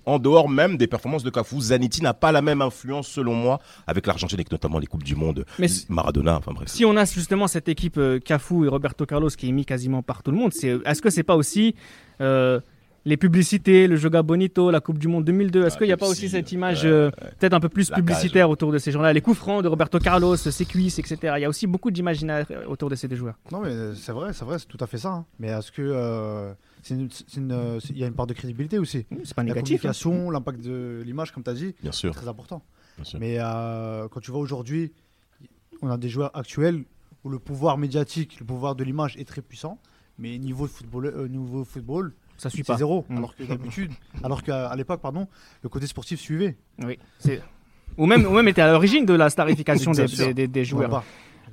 En 0.05 0.17
dehors 0.17 0.49
même 0.49 0.77
des 0.77 0.87
performances 0.87 1.23
de 1.23 1.29
Cafu, 1.29 1.59
Zanetti 1.59 2.01
n'a 2.01 2.15
pas 2.15 2.31
la 2.31 2.41
même 2.41 2.61
influence, 2.63 3.07
selon 3.07 3.35
moi, 3.35 3.59
avec 3.85 4.07
l'Argentine, 4.07 4.37
avec 4.37 4.51
notamment 4.51 4.79
les 4.79 4.87
Coupes 4.87 5.03
du 5.03 5.15
Monde, 5.15 5.45
Mais 5.59 5.67
si- 5.67 5.85
Maradona, 5.89 6.37
enfin 6.37 6.51
bref. 6.53 6.67
Si 6.69 6.83
on 6.83 6.95
a 6.97 7.05
justement 7.05 7.47
cette 7.47 7.69
équipe 7.69 7.97
euh, 7.97 8.17
Cafu 8.19 8.65
et 8.65 8.69
Roberto 8.69 9.05
Carlos 9.05 9.29
qui 9.29 9.49
est 9.49 9.51
mis 9.51 9.65
quasiment 9.65 10.01
par 10.01 10.23
tout 10.23 10.31
le 10.31 10.37
monde, 10.37 10.51
c'est 10.53 10.79
est-ce 10.85 11.01
que 11.03 11.11
c'est 11.11 11.21
pas 11.23 11.35
aussi 11.35 11.75
euh, 12.21 12.59
les 13.05 13.17
publicités, 13.17 13.87
le 13.87 13.95
Joga 13.95 14.21
Bonito, 14.23 14.69
la 14.71 14.81
Coupe 14.81 14.97
du 14.99 15.07
Monde 15.07 15.23
2002 15.25 15.65
Est-ce 15.65 15.75
Ah, 15.75 15.77
qu'il 15.77 15.87
n'y 15.87 15.93
a 15.93 15.97
pas 15.97 16.07
aussi 16.07 16.29
cette 16.29 16.51
image 16.51 16.83
ouais, 16.83 16.89
euh, 16.89 17.11
peut-être 17.39 17.53
un 17.53 17.59
peu 17.59 17.69
plus 17.69 17.89
La 17.89 17.95
publicitaire 17.97 18.49
autour 18.49 18.71
de 18.71 18.77
ces 18.77 18.91
gens-là 18.91 19.13
Les 19.13 19.21
coups 19.21 19.37
francs 19.37 19.63
de 19.63 19.67
Roberto 19.67 19.99
Carlos, 19.99 20.35
ses 20.35 20.65
cuisses, 20.65 20.99
etc. 20.99 21.33
Il 21.37 21.41
y 21.41 21.45
a 21.45 21.49
aussi 21.49 21.65
beaucoup 21.67 21.91
d'imaginaire 21.91 22.45
euh, 22.51 22.65
autour 22.65 22.89
de 22.89 22.95
ces 22.95 23.07
deux 23.07 23.15
joueurs. 23.15 23.35
Non, 23.51 23.61
mais 23.61 23.95
c'est 23.95 24.11
vrai, 24.11 24.33
c'est 24.33 24.45
vrai, 24.45 24.59
c'est 24.59 24.67
tout 24.67 24.77
à 24.81 24.87
fait 24.87 24.97
ça. 24.97 25.09
hein. 25.09 25.25
Mais 25.39 25.47
est-ce 25.47 25.71
que 25.71 25.81
euh, 25.81 26.53
c'est 26.83 26.93
une- 26.95 27.09
c'est 27.11 27.37
une, 27.37 27.79
c'est- 27.79 27.89
il 27.91 27.97
y 27.97 28.03
a 28.03 28.07
une 28.07 28.13
part 28.13 28.27
de 28.27 28.33
crédibilité 28.33 28.77
aussi 28.79 29.05
C'est 29.23 29.33
pas 29.33 29.41
La 29.43 29.47
négatif. 29.49 29.75
hein. 29.75 29.77
communication, 29.93 30.29
l'impact 30.31 30.61
de 30.61 31.01
l'image, 31.05 31.31
comme 31.31 31.43
tu 31.43 31.49
as 31.49 31.53
dit, 31.53 31.75
Bien 31.81 31.91
c'est 31.91 31.97
sûr, 31.99 32.13
très 32.13 32.27
important. 32.27 32.61
bien 32.97 33.05
sûr. 33.05 33.19
Mais 33.19 33.37
euh, 33.39 34.07
quand 34.09 34.19
tu 34.19 34.31
vois 34.31 34.39
aujourd'hui, 34.41 34.91
on 35.81 35.89
a 35.89 35.97
des 35.97 36.09
joueurs 36.09 36.31
actuels 36.35 36.83
où 37.23 37.29
le 37.29 37.39
pouvoir 37.39 37.77
médiatique, 37.77 38.39
le 38.39 38.45
pouvoir 38.45 38.75
de 38.75 38.83
l'image 38.83 39.15
est 39.17 39.25
très 39.27 39.41
puissant, 39.41 39.79
mais 40.17 40.37
niveau 40.37 40.67
football, 40.67 41.05
euh, 41.07 41.27
niveau 41.27 41.63
football, 41.63 42.13
Ça 42.39 42.49
suit 42.49 42.63
pas. 42.63 42.77
zéro. 42.77 43.05
Mm. 43.09 43.17
Alors 43.17 43.35
que 43.35 43.43
d'habitude, 43.43 43.91
alors 44.23 44.41
qu'à 44.43 44.75
l'époque, 44.75 45.01
pardon, 45.01 45.27
le 45.61 45.69
côté 45.69 45.85
sportif 45.87 46.19
suivait. 46.19 46.55
Oui. 46.83 46.97
Ou 47.97 48.05
même, 48.05 48.25
ou 48.25 48.31
même 48.31 48.47
était 48.47 48.61
à 48.61 48.71
l'origine 48.71 49.05
de 49.05 49.13
la 49.13 49.29
starification 49.29 49.91
des, 49.91 50.01
Exactement. 50.01 50.27
des- 50.29 50.33
des- 50.33 50.47
des 50.47 50.65
joueurs. 50.65 51.03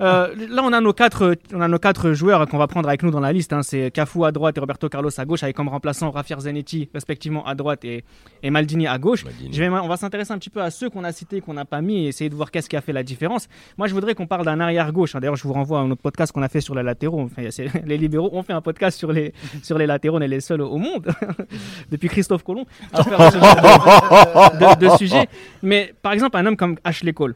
Euh, 0.01 0.35
là, 0.51 0.63
on 0.65 0.73
a 0.73 0.81
nos 0.81 0.93
quatre, 0.93 1.37
on 1.55 1.61
a 1.61 1.69
nos 1.69 1.79
quatre 1.79 2.13
joueurs 2.13 2.47
qu'on 2.49 2.59
va 2.59 2.67
prendre 2.67 2.89
avec 2.89 3.03
nous 3.03 3.11
dans 3.11 3.21
la 3.21 3.33
liste. 3.33 3.53
hein. 3.53 3.63
C'est 3.63 3.91
Cafu 3.91 4.25
à 4.25 4.33
droite 4.33 4.57
et 4.57 4.61
Roberto 4.61 4.89
Carlos 4.89 5.11
à 5.17 5.25
gauche, 5.25 5.43
avec 5.43 5.57
comme 5.57 5.69
remplaçant 5.69 6.11
Rafier 6.11 6.37
Zanetti, 6.39 6.89
respectivement 6.93 7.47
à 7.47 7.55
droite, 7.55 7.85
et, 7.85 8.05
et 8.43 8.51
Maldini 8.51 8.87
à 8.87 8.99
gauche. 8.99 9.25
Maldini. 9.25 9.51
Je 9.55 9.63
vais, 9.63 9.69
on 9.69 9.89
va 9.89 9.97
s'intéresser 9.97 10.33
un 10.33 10.39
petit 10.39 10.51
peu 10.51 10.61
à 10.63 10.71
ceux 10.71 10.91
qu'on 10.91 11.05
a 11.05 11.13
cités, 11.13 11.41
qu'on 11.41 11.55
n'a 11.55 11.65
pas 11.65 11.81
mis, 11.81 12.05
et 12.05 12.09
essayer 12.09 12.31
de 12.31 12.35
voir 12.35 12.51
qu'est-ce 12.51 12.69
qui 12.69 12.77
a 12.77 12.81
fait 12.81 12.93
la 12.93 13.03
différence. 13.03 13.49
Moi, 13.79 13.87
je 13.89 13.95
voudrais 13.95 14.15
qu'on 14.15 14.27
parle 14.27 14.45
d'un 14.45 14.61
arrière 14.61 14.93
gauche. 14.93 15.15
hein. 15.15 15.21
D'ailleurs, 15.21 15.37
je 15.37 15.43
vous 15.45 15.53
renvoie 15.53 15.79
à 15.79 15.83
un 15.83 15.91
autre 15.91 16.03
podcast 16.03 16.33
qu'on 16.33 16.43
a 16.43 16.49
fait 16.49 16.61
sur 16.61 16.75
les 16.75 16.83
latéraux. 16.83 17.23
Enfin, 17.23 17.43
les 17.85 17.99
libéraux 17.99 18.31
ont 18.33 18.43
fait 18.43 18.53
un 18.53 18.61
podcast 18.61 18.99
sur 18.99 19.13
les, 19.13 19.33
sur 19.63 19.79
les 19.79 19.87
latéraux. 19.87 20.19
On 20.19 20.21
est 20.21 20.29
les 20.29 20.41
seuls 20.41 20.61
au 20.63 20.77
monde, 20.79 21.07
depuis 21.91 22.09
Christophe 22.09 22.43
Colomb, 22.45 22.67
à 22.93 23.03
faire 23.03 23.33
ce 23.33 23.39
genre 23.39 24.53
de, 24.53 24.85
de- 24.85 24.89
de 24.91 24.97
sujet. 24.97 25.29
Mais 25.63 25.95
par 26.03 26.13
exemple, 26.13 26.37
un 26.37 26.47
homme 26.47 26.57
comme 26.57 26.77
Ashley 26.85 27.13
Cole. 27.13 27.35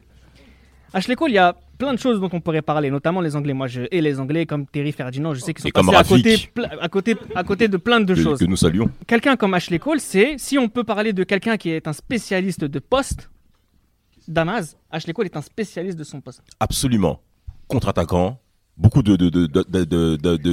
Ashley 0.93 1.15
Cole, 1.15 1.31
il 1.31 1.35
y 1.35 1.37
a 1.37 1.55
plein 1.77 1.93
de 1.93 1.99
choses 1.99 2.19
dont 2.19 2.29
on 2.33 2.41
pourrait 2.41 2.61
parler, 2.61 2.91
notamment 2.91 3.21
les 3.21 3.35
Anglais. 3.35 3.53
Moi, 3.53 3.67
je 3.67 3.83
et 3.91 4.01
les 4.01 4.19
Anglais 4.19 4.45
comme 4.45 4.65
Terry 4.67 4.91
Ferdinand, 4.91 5.33
je 5.33 5.39
sais 5.39 5.53
qu'ils 5.53 5.63
sont 5.63 5.69
passés 5.71 5.95
à 5.95 6.03
côté, 6.03 6.51
à, 6.81 6.89
côté, 6.89 7.15
à 7.35 7.43
côté 7.43 7.67
de 7.67 7.77
plein 7.77 8.01
de 8.01 8.13
Que, 8.13 8.21
choses. 8.21 8.39
que 8.39 8.45
nous 8.45 8.57
saluons. 8.57 8.89
Quelqu'un 9.07 9.35
comme 9.35 9.53
Ashley 9.53 9.79
Cole, 9.79 9.99
c'est, 9.99 10.35
si 10.37 10.57
on 10.57 10.67
peut 10.69 10.83
parler 10.83 11.13
de 11.13 11.23
quelqu'un 11.23 11.57
qui 11.57 11.69
est 11.69 11.87
un 11.87 11.93
spécialiste 11.93 12.65
de 12.65 12.79
poste, 12.79 13.29
Damas, 14.27 14.77
Ashley 14.91 15.13
Cole 15.13 15.25
est 15.25 15.37
un 15.37 15.41
spécialiste 15.41 15.97
de 15.97 16.03
son 16.03 16.21
poste. 16.21 16.43
Absolument. 16.59 17.21
Contre-attaquant, 17.67 18.39
Beaucoup 18.77 19.03
de, 19.03 19.15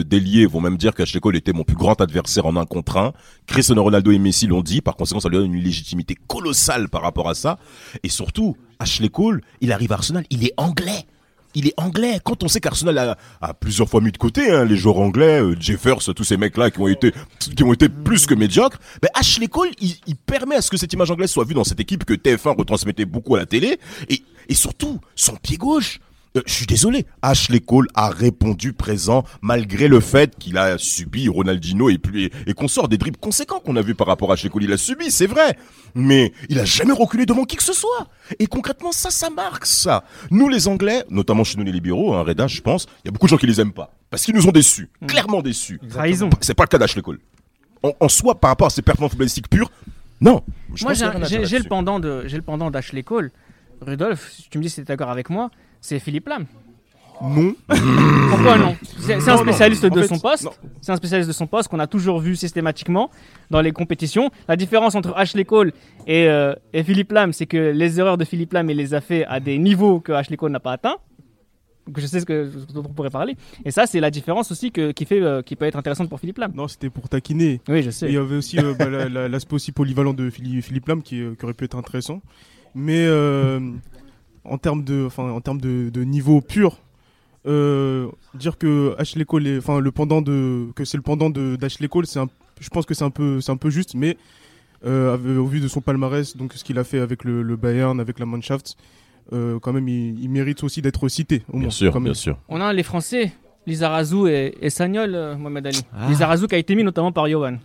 d'ailiers 0.03 0.47
vont 0.47 0.61
même 0.61 0.77
dire 0.77 0.95
qu'Ashley 0.95 1.21
Cole 1.21 1.37
était 1.37 1.53
mon 1.53 1.65
plus 1.65 1.77
grand 1.77 1.99
adversaire 2.01 2.47
en 2.47 2.57
un 2.57 2.67
contre 2.67 2.99
un. 2.99 3.13
Cristiano 3.47 3.83
Ronaldo 3.83 4.11
et 4.11 4.19
Messi 4.19 4.47
l'ont 4.47 4.63
dit. 4.63 4.81
Par 4.81 4.97
conséquent, 4.97 5.21
ça 5.21 5.29
lui 5.29 5.39
donne 5.39 5.55
une 5.55 5.63
légitimité 5.63 6.15
colossale 6.27 6.89
par 6.89 7.03
rapport 7.03 7.29
à 7.29 7.35
ça. 7.35 7.59
Et 8.03 8.09
surtout, 8.09 8.57
Ashley 8.79 9.09
Cole, 9.09 9.41
il 9.61 9.73
arrive 9.73 9.93
à 9.93 9.95
Arsenal, 9.95 10.25
il 10.31 10.45
est 10.45 10.53
anglais. 10.57 11.07
Il 11.55 11.67
est 11.67 11.75
anglais. 11.79 12.21
Quand 12.23 12.43
on 12.43 12.49
sait 12.49 12.61
qu'Arsenal 12.61 12.99
a, 12.99 13.17
a 13.41 13.55
plusieurs 13.55 13.89
fois 13.89 14.03
mis 14.03 14.13
de 14.13 14.19
côté 14.19 14.51
hein, 14.51 14.67
les 14.67 14.77
joueurs 14.77 14.99
anglais, 14.99 15.41
euh, 15.41 15.57
Jeffers, 15.59 15.99
tous 16.15 16.25
ces 16.25 16.37
mecs-là 16.37 16.71
qui 16.71 16.81
ont 16.81 16.89
été 16.89 17.15
qui 17.39 17.65
ont 17.65 17.73
été 17.73 17.89
plus 17.89 18.27
que 18.27 18.35
médiocres, 18.35 18.79
ben 19.01 19.09
Ashley 19.15 19.49
Cole, 19.49 19.71
il, 19.81 20.17
permet 20.17 20.57
à 20.57 20.63
ce 20.63 20.71
que 20.71 20.77
cette 20.77 20.93
image 20.93 21.11
anglaise 21.11 21.31
soit 21.31 21.45
vue 21.45 21.55
dans 21.55 21.65
cette 21.65 21.81
équipe 21.81 22.05
que 22.05 22.13
TF1 22.13 22.57
retransmettait 22.59 23.07
beaucoup 23.07 23.37
à 23.37 23.39
la 23.39 23.47
télé. 23.47 23.81
Et 24.49 24.55
surtout, 24.55 25.01
son 25.15 25.37
pied 25.37 25.57
gauche. 25.57 26.01
Euh, 26.37 26.43
je 26.47 26.53
suis 26.53 26.67
désolé, 26.67 27.07
Ashley 27.23 27.61
Cole 27.61 27.89
a 27.95 28.11
répondu 28.11 28.73
présent 28.73 29.25
malgré 29.41 29.89
le 29.89 30.01
fait 30.01 30.37
qu'il 30.39 30.59
a 30.59 30.77
subi 30.79 31.29
Ronaldinho 31.29 31.89
et 31.89 31.99
puis 31.99 32.31
et, 32.47 32.55
qu'on 32.55 32.69
sort 32.69 32.89
des 32.89 32.99
dribbles 32.99 33.19
conséquents 33.19 33.61
qu'on 33.61 33.77
a 33.77 33.83
vu 33.83 33.95
par 33.95 34.07
rapport 34.07 34.31
à 34.31 34.35
Ashley 34.35 34.51
Cole. 34.51 34.65
Il 34.65 34.73
a 34.73 34.77
subi, 34.77 35.11
c'est 35.11 35.27
vrai, 35.27 35.57
mais 35.95 36.33
il 36.49 36.59
a 36.59 36.65
jamais 36.65 36.93
reculé 36.93 37.27
devant 37.27 37.45
qui 37.45 37.57
que 37.57 37.63
ce 37.63 37.73
soit. 37.73 38.09
Et 38.39 38.47
concrètement, 38.47 38.93
ça, 38.93 39.11
ça 39.11 39.31
marque 39.31 39.67
ça. 39.67 40.05
Nous, 40.31 40.49
les 40.49 40.69
Anglais, 40.69 41.05
notamment 41.11 41.45
chez 41.45 41.57
nous 41.57 41.65
les 41.65 41.73
libéraux, 41.73 42.15
hein, 42.15 42.23
Reda, 42.23 42.47
je 42.47 42.61
pense, 42.61 42.87
il 43.05 43.07
y 43.07 43.09
a 43.09 43.13
beaucoup 43.13 43.27
de 43.27 43.31
gens 43.31 43.39
qui 43.39 43.47
les 43.47 43.61
aiment 43.61 43.73
pas 43.73 43.95
parce 44.11 44.25
qu'ils 44.25 44.35
nous 44.35 44.47
ont 44.47 44.53
déçus, 44.53 44.89
clairement 45.07 45.43
déçus. 45.43 45.81
Trahison. 45.89 46.31
C'est 46.41 46.55
pas 46.55 46.65
le 46.65 46.69
cas 46.69 46.79
d'Ashley 46.79 47.03
Cole. 47.03 47.19
En, 47.83 47.93
en 48.01 48.09
soi, 48.09 48.35
par 48.41 48.51
rapport 48.51 48.67
à 48.67 48.71
ses 48.71 48.83
performances 48.83 49.11
footballistiques 49.11 49.49
pures, 49.49 49.71
non. 50.21 50.43
Je 50.75 50.85
Moi, 50.85 50.95
j'ai 50.95 51.59
le 51.59 51.69
pendant 51.69 52.01
de, 52.01 52.25
j'ai 52.27 52.37
le 52.37 52.43
pendant 52.43 52.71
d'Ashley 52.71 53.03
Cole. 53.03 53.31
Rudolf, 53.81 54.33
si 54.33 54.49
tu 54.51 54.59
me 54.59 54.63
dis 54.63 54.71
si 54.71 54.77
tu 54.77 54.81
es 54.81 54.85
d'accord 54.85 55.11
avec 55.11 55.31
moi, 55.31 55.51
c'est 55.81 55.99
Philippe 55.99 56.29
Lam. 56.29 56.47
Non. 57.21 57.53
Pourquoi 58.31 58.59
non 58.59 58.77
C'est 58.99 59.29
un 59.29 59.37
spécialiste 59.39 59.85
de 59.87 60.03
son 60.03 60.19
poste. 60.21 60.49
C'est 60.81 60.93
un 60.93 60.97
spécialiste 60.97 61.27
de 61.29 61.33
son 61.35 61.49
poste 61.49 61.69
qu'on 61.69 61.81
a 61.81 61.89
toujours 61.89 62.21
vu 62.21 62.37
systématiquement 62.37 63.11
dans 63.51 63.61
les 63.61 63.73
compétitions. 63.73 64.31
La 64.47 64.55
différence 64.55 64.95
entre 64.95 65.13
Ashley 65.17 65.45
Cole 65.45 65.73
et, 66.07 66.29
euh, 66.29 66.55
et 66.73 66.85
Philippe 66.85 67.11
Lam, 67.11 67.33
c'est 67.33 67.47
que 67.47 67.73
les 67.73 67.99
erreurs 67.99 68.19
de 68.19 68.25
Philippe 68.25 68.53
Lam, 68.53 68.71
il 68.71 68.77
les 68.77 68.95
a 68.95 69.01
fait 69.01 69.25
à 69.27 69.41
des 69.41 69.59
niveaux 69.59 69.99
que 70.01 70.13
Ashley 70.13 70.37
Cole 70.37 70.53
n'a 70.53 70.61
pas 70.61 70.73
atteints. 70.73 70.97
Donc 71.89 71.99
je 71.99 72.07
sais 72.07 72.21
ce, 72.21 72.27
que, 72.27 72.51
ce 72.69 72.73
dont 72.73 72.85
on 72.89 72.93
pourrait 72.93 73.11
parler. 73.11 73.35
Et 73.65 73.71
ça, 73.73 73.87
c'est 73.87 73.99
la 73.99 74.11
différence 74.13 74.53
aussi 74.53 74.71
que, 74.71 74.93
qui, 74.93 75.05
fait, 75.07 75.21
euh, 75.23 75.43
qui 75.43 75.57
peut 75.57 75.65
être 75.65 75.75
intéressante 75.77 76.09
pour 76.11 76.21
Philippe 76.21 76.39
Lam. 76.39 76.53
Non, 76.55 76.69
c'était 76.69 76.91
pour 76.91 77.09
taquiner. 77.09 77.61
Oui, 77.69 77.83
je 77.83 77.89
Et 77.89 77.93
sais. 77.93 78.07
il 78.09 78.13
y 78.15 78.19
avait 78.19 78.37
aussi 78.37 78.59
euh, 78.61 78.75
bah, 78.79 78.89
la- 78.91 79.09
la- 79.09 79.27
l'aspect 79.29 79.55
aussi 79.55 79.73
polyvalent 79.73 80.13
de 80.13 80.29
Philippe, 80.31 80.63
Philippe 80.63 80.87
Lam 80.87 81.03
qui, 81.03 81.23
qui 81.37 81.45
aurait 81.45 81.55
pu 81.55 81.65
être 81.65 81.77
intéressant. 81.79 82.21
Mais 82.75 83.07
euh, 83.07 83.59
en 84.45 84.59
termes 84.59 84.85
de, 84.85 85.05
enfin, 85.07 85.31
en 85.31 85.41
termes 85.41 85.61
de, 85.61 85.91
de 85.91 86.03
niveau 86.05 86.41
pur, 86.41 86.79
euh, 87.47 88.09
dire 88.35 88.59
que 88.59 88.95
Ashley 88.99 89.25
Cole, 89.25 89.47
est- 89.47 89.59
enfin 89.59 89.81
le 89.81 89.91
pendant 89.93 90.21
de, 90.23 90.67
que 90.75 90.85
c'est 90.85 90.97
le 90.97 91.03
pendant 91.03 91.31
de 91.31 91.57
d'Ashley 91.57 91.89
Cole, 91.89 92.07
c'est 92.07 92.19
un, 92.19 92.29
je 92.61 92.69
pense 92.69 92.85
que 92.87 92.95
c'est 92.95 93.05
un 93.05 93.11
peu, 93.11 93.41
c'est 93.41 93.53
un 93.53 93.57
peu 93.57 93.71
juste, 93.71 93.95
mais 93.95 94.17
euh, 94.85 95.39
au 95.39 95.47
vu 95.47 95.61
de 95.61 95.69
son 95.69 95.81
palmarès, 95.81 96.37
donc 96.37 96.53
ce 96.55 96.65
qu'il 96.65 96.79
a 96.79 96.85
fait 96.85 96.99
avec 97.01 97.25
le, 97.25 97.43
le 97.43 97.57
Bayern, 97.57 97.99
avec 98.01 98.19
la 98.19 98.27
Mannschaft, 98.27 98.77
euh, 99.33 99.59
quand 99.61 99.73
même, 99.73 99.89
il, 99.89 100.19
il 100.23 100.29
mérite 100.31 100.63
aussi 100.65 100.83
d'être 100.83 101.09
cité. 101.09 101.43
Au 101.49 101.53
Bien 101.53 101.61
moins, 101.63 101.71
sûr, 101.71 102.01
bien 102.01 102.15
sûr. 102.15 102.39
On 102.49 102.61
a 102.61 102.73
les 102.73 102.83
Français, 102.83 103.33
Lizarazu 103.67 104.29
et, 104.29 104.57
et 104.65 104.71
Sagnol, 104.71 105.11
Mohamed 105.39 105.67
Ali. 105.67 105.81
Ah. 105.93 106.09
Lizarazu 106.09 106.47
qui 106.47 106.55
a 106.55 106.59
été 106.59 106.75
mis 106.75 106.85
notamment 106.85 107.13
par 107.13 107.29
Johan. 107.29 107.59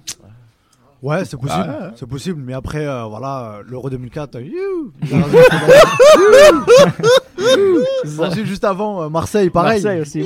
Ouais, 1.04 1.26
c'est 1.26 1.36
possible. 1.38 1.66
Ah 1.68 1.92
C'est 1.98 2.08
possible, 2.08 2.42
mais 2.44 2.54
après, 2.54 2.88
euh, 2.88 3.04
voilà, 3.04 3.58
euh, 3.60 3.64
l'Euro 3.70 3.90
2004, 3.90 4.38
euh, 4.38 4.42
Ensuite, 8.20 8.46
juste 8.46 8.64
avant, 8.64 9.10
Marseille, 9.10 9.50
pareil. 9.50 9.84
Marseille 9.84 10.02
aussi. 10.02 10.26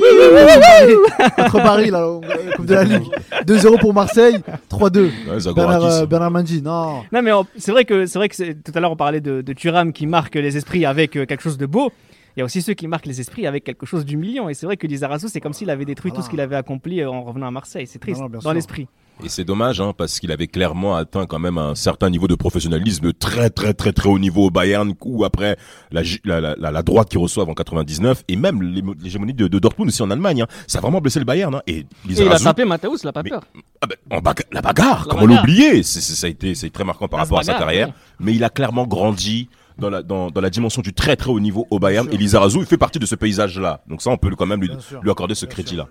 Contre 1.36 1.64
Paris, 1.64 1.90
là, 1.90 2.08
au- 2.08 2.22
Coupe 2.56 2.66
de 2.68 2.76
la 2.76 2.84
Ligue. 2.84 3.04
2-0 3.46 3.80
pour 3.80 3.92
Marseille, 3.94 4.38
3-2. 4.70 5.06
Ouais, 5.06 5.12
Bernard, 5.56 5.84
euh, 5.86 6.06
Bernard 6.06 6.30
Mendy, 6.32 6.62
non. 6.62 7.02
Non, 7.12 7.22
mais 7.24 7.32
c'est 7.58 7.72
vrai 7.72 7.84
que 7.86 8.06
c'est 8.06 8.20
vrai 8.20 8.30
que 8.30 8.52
tout 8.54 8.72
à 8.76 8.80
l'heure 8.80 8.92
on 8.92 8.96
parlait 8.96 9.22
de, 9.22 9.42
de 9.42 9.54
Thuram 9.54 9.92
qui 9.94 10.06
marque 10.06 10.36
les 10.36 10.58
esprits 10.58 10.86
avec 10.86 11.16
euh, 11.16 11.26
quelque 11.26 11.42
chose 11.42 11.58
de 11.58 11.66
beau. 11.66 11.92
Il 12.38 12.42
y 12.42 12.44
a 12.44 12.46
aussi 12.46 12.62
ceux 12.62 12.76
qui 12.76 12.88
marquent 12.88 13.08
les 13.08 13.20
esprits 13.20 13.48
avec 13.48 13.64
quelque 13.64 13.88
chose 13.88 14.06
d'humiliant. 14.06 14.48
Et 14.48 14.54
c'est 14.54 14.68
vrai 14.68 14.78
que 14.78 14.86
Lizarazu, 14.86 15.28
c'est 15.28 15.42
comme 15.42 15.54
s'il 15.54 15.72
avait 15.72 15.86
détruit 15.86 16.12
Voilà. 16.12 16.22
tout 16.22 16.26
ce 16.26 16.30
qu'il 16.30 16.40
avait 16.40 16.56
accompli 16.56 17.02
euh, 17.02 17.10
en 17.10 17.24
revenant 17.24 17.48
à 17.48 17.52
Marseille. 17.52 17.88
C'est 17.88 17.98
triste 17.98 18.20
Non, 18.20 18.26
non, 18.26 18.30
bien 18.30 18.40
dans 18.44 18.54
l'esprit. 18.54 18.88
Et 19.24 19.30
c'est 19.30 19.44
dommage, 19.44 19.82
hein, 19.82 19.94
parce 19.98 20.20
qu'il 20.20 20.32
avait 20.32 20.46
clairement 20.46 20.96
atteint 20.96 21.26
quand 21.26 21.40
même 21.40 21.58
un 21.58 21.74
certain 21.74 22.12
niveau 22.12 22.28
de 22.28 22.36
professionnalisme 22.36 23.12
très 23.14 23.50
très 23.50 23.74
très 23.74 23.92
très 23.92 24.08
haut 24.08 24.20
niveau 24.20 24.46
au 24.46 24.50
Bayern, 24.52 24.94
ou 25.04 25.26
après 25.26 25.58
la, 25.92 26.04
la, 26.24 26.40
la, 26.40 26.56
la, 26.56 26.70
la 26.70 26.84
droite 26.84 27.10
qu'ils 27.10 27.18
reçoivent 27.18 27.50
en 27.50 27.56
99, 27.56 28.24
et 28.28 28.36
même 28.36 28.62
l'hégémonie 29.02 29.34
de, 29.34 29.48
de 29.48 29.58
Dortmund 29.58 29.90
aussi 29.90 30.04
en 30.04 30.12
Allemagne. 30.12 30.44
Hein. 30.44 30.48
Ça 30.68 30.78
a 30.78 30.82
vraiment 30.82 31.02
blessé 31.02 31.18
le 31.18 31.26
Bayern. 31.26 31.56
Hein. 31.56 31.62
Et 31.66 31.78
Et 31.80 31.86
il 32.06 32.12
a 32.12 32.20
Lizarazu, 32.26 32.44
tapé 32.44 32.64
Matthäus, 32.66 33.02
il 33.02 33.08
a 33.08 33.12
pas 33.14 33.24
Mais- 33.24 33.32
peur. 33.32 33.42
ah 33.82 33.88
ben, 33.88 33.96
en 34.12 34.20
baga- 34.22 34.46
la 34.52 34.62
bagarre, 34.62 35.08
La 35.08 35.16
comment 35.16 35.26
l'oublier? 35.26 35.82
Ça 35.82 36.28
a 36.28 36.30
été 36.30 36.54
c'est 36.54 36.70
très 36.70 36.84
marquant 36.84 37.08
par 37.08 37.18
La 37.18 37.24
rapport 37.24 37.40
à 37.40 37.44
sa 37.44 37.56
carrière. 37.56 37.88
oui. 37.88 37.94
Mais 38.20 38.36
il 38.36 38.44
a 38.44 38.52
clairement 38.52 38.86
grandi 38.86 39.50
dans 39.80 39.90
la, 39.90 40.02
dans, 40.04 40.30
dans 40.32 40.42
la 40.42 40.50
dimension 40.50 40.82
du 40.82 40.94
très 40.94 41.16
très 41.16 41.30
haut 41.30 41.40
niveau 41.40 41.68
au 41.70 41.80
Bayern. 41.80 42.08
Et 42.12 42.18
Lizarazu, 42.18 42.60
il 42.60 42.66
fait 42.66 42.78
partie 42.78 43.00
de 43.00 43.06
ce 43.06 43.16
paysage-là. 43.16 43.82
Donc 43.88 44.02
ça, 44.02 44.10
on 44.10 44.18
peut 44.18 44.30
quand 44.36 44.46
même 44.46 44.62
lui, 44.62 44.70
lui 45.02 45.12
accorder 45.12 45.36
ce 45.36 45.46
crédit-là. 45.46 45.88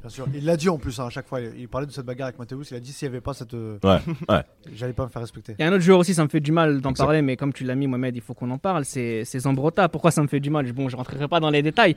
Bien 0.00 0.08
sûr. 0.10 0.26
Il 0.34 0.44
l'a 0.44 0.56
dit 0.56 0.68
en 0.68 0.78
plus 0.78 0.98
hein, 0.98 1.06
à 1.06 1.10
chaque 1.10 1.28
fois. 1.28 1.38
Il 1.40 1.68
parlait 1.68 1.86
de 1.86 1.92
cette 1.92 2.04
bagarre 2.04 2.26
avec 2.26 2.36
Mathéus. 2.36 2.66
Il 2.72 2.76
a 2.76 2.80
dit 2.80 2.92
s'il 2.92 3.06
n'y 3.08 3.14
avait 3.14 3.20
pas 3.20 3.34
cette. 3.34 3.54
euh, 3.54 3.78
Ouais, 3.84 3.98
ouais. 4.28 4.42
J'allais 4.74 4.94
pas 4.94 5.04
me 5.04 5.08
faire 5.08 5.22
respecter. 5.22 5.54
Il 5.56 5.62
y 5.62 5.64
a 5.64 5.70
un 5.70 5.72
autre 5.72 5.84
joueur 5.84 6.00
aussi, 6.00 6.12
ça 6.12 6.24
me 6.24 6.28
fait 6.28 6.40
du 6.40 6.50
mal 6.50 6.80
d'en 6.80 6.92
parler, 6.92 7.22
mais 7.22 7.36
comme 7.36 7.52
tu 7.52 7.62
l'as 7.62 7.76
mis, 7.76 7.86
Mohamed, 7.86 8.16
il 8.16 8.20
faut 8.20 8.34
qu'on 8.34 8.50
en 8.50 8.58
parle. 8.58 8.84
C'est 8.84 9.22
c'est 9.24 9.38
Zambrota. 9.38 9.88
Pourquoi 9.88 10.10
ça 10.10 10.20
me 10.20 10.26
fait 10.26 10.40
du 10.40 10.50
mal? 10.50 10.70
Bon, 10.72 10.88
je 10.88 10.96
rentrerai 10.96 11.28
pas 11.28 11.38
dans 11.38 11.50
les 11.50 11.62
détails. 11.62 11.94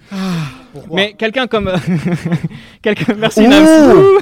Pourquoi? 0.72 0.96
Mais 0.96 1.14
quelqu'un 1.18 1.48
comme. 1.48 1.72
quelqu'un. 2.84 3.16
Merci, 3.18 3.48
Nams. 3.48 3.66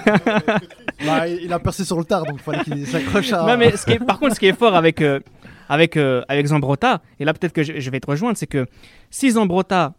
Bah, 1.05 1.27
il 1.27 1.39
il 1.43 1.51
a 1.51 1.59
percé 1.59 1.83
sur 1.83 1.97
le 1.97 2.05
tard, 2.05 2.23
donc 2.23 2.35
il 2.37 2.41
fallait 2.43 2.63
qu'il 2.63 2.87
s'accroche 2.87 3.33
à. 3.33 3.45
Non, 3.45 3.57
mais 3.57 3.75
ce 3.75 3.85
qui 3.85 3.91
est- 3.93 3.99
par 3.99 4.19
contre, 4.19 4.35
ce 4.35 4.39
qui 4.39 4.45
est 4.45 4.57
fort 4.57 4.75
avec, 4.75 5.01
euh, 5.01 5.19
avec, 5.69 5.97
euh, 5.97 6.21
avec 6.27 6.45
Zambrota, 6.47 7.01
et 7.19 7.25
là 7.25 7.33
peut-être 7.33 7.53
que 7.53 7.63
je, 7.63 7.79
je 7.79 7.89
vais 7.89 7.99
te 7.99 8.09
rejoindre, 8.09 8.37
c'est 8.37 8.47
que 8.47 8.65
si 9.09 9.31
Zambrota 9.31 9.93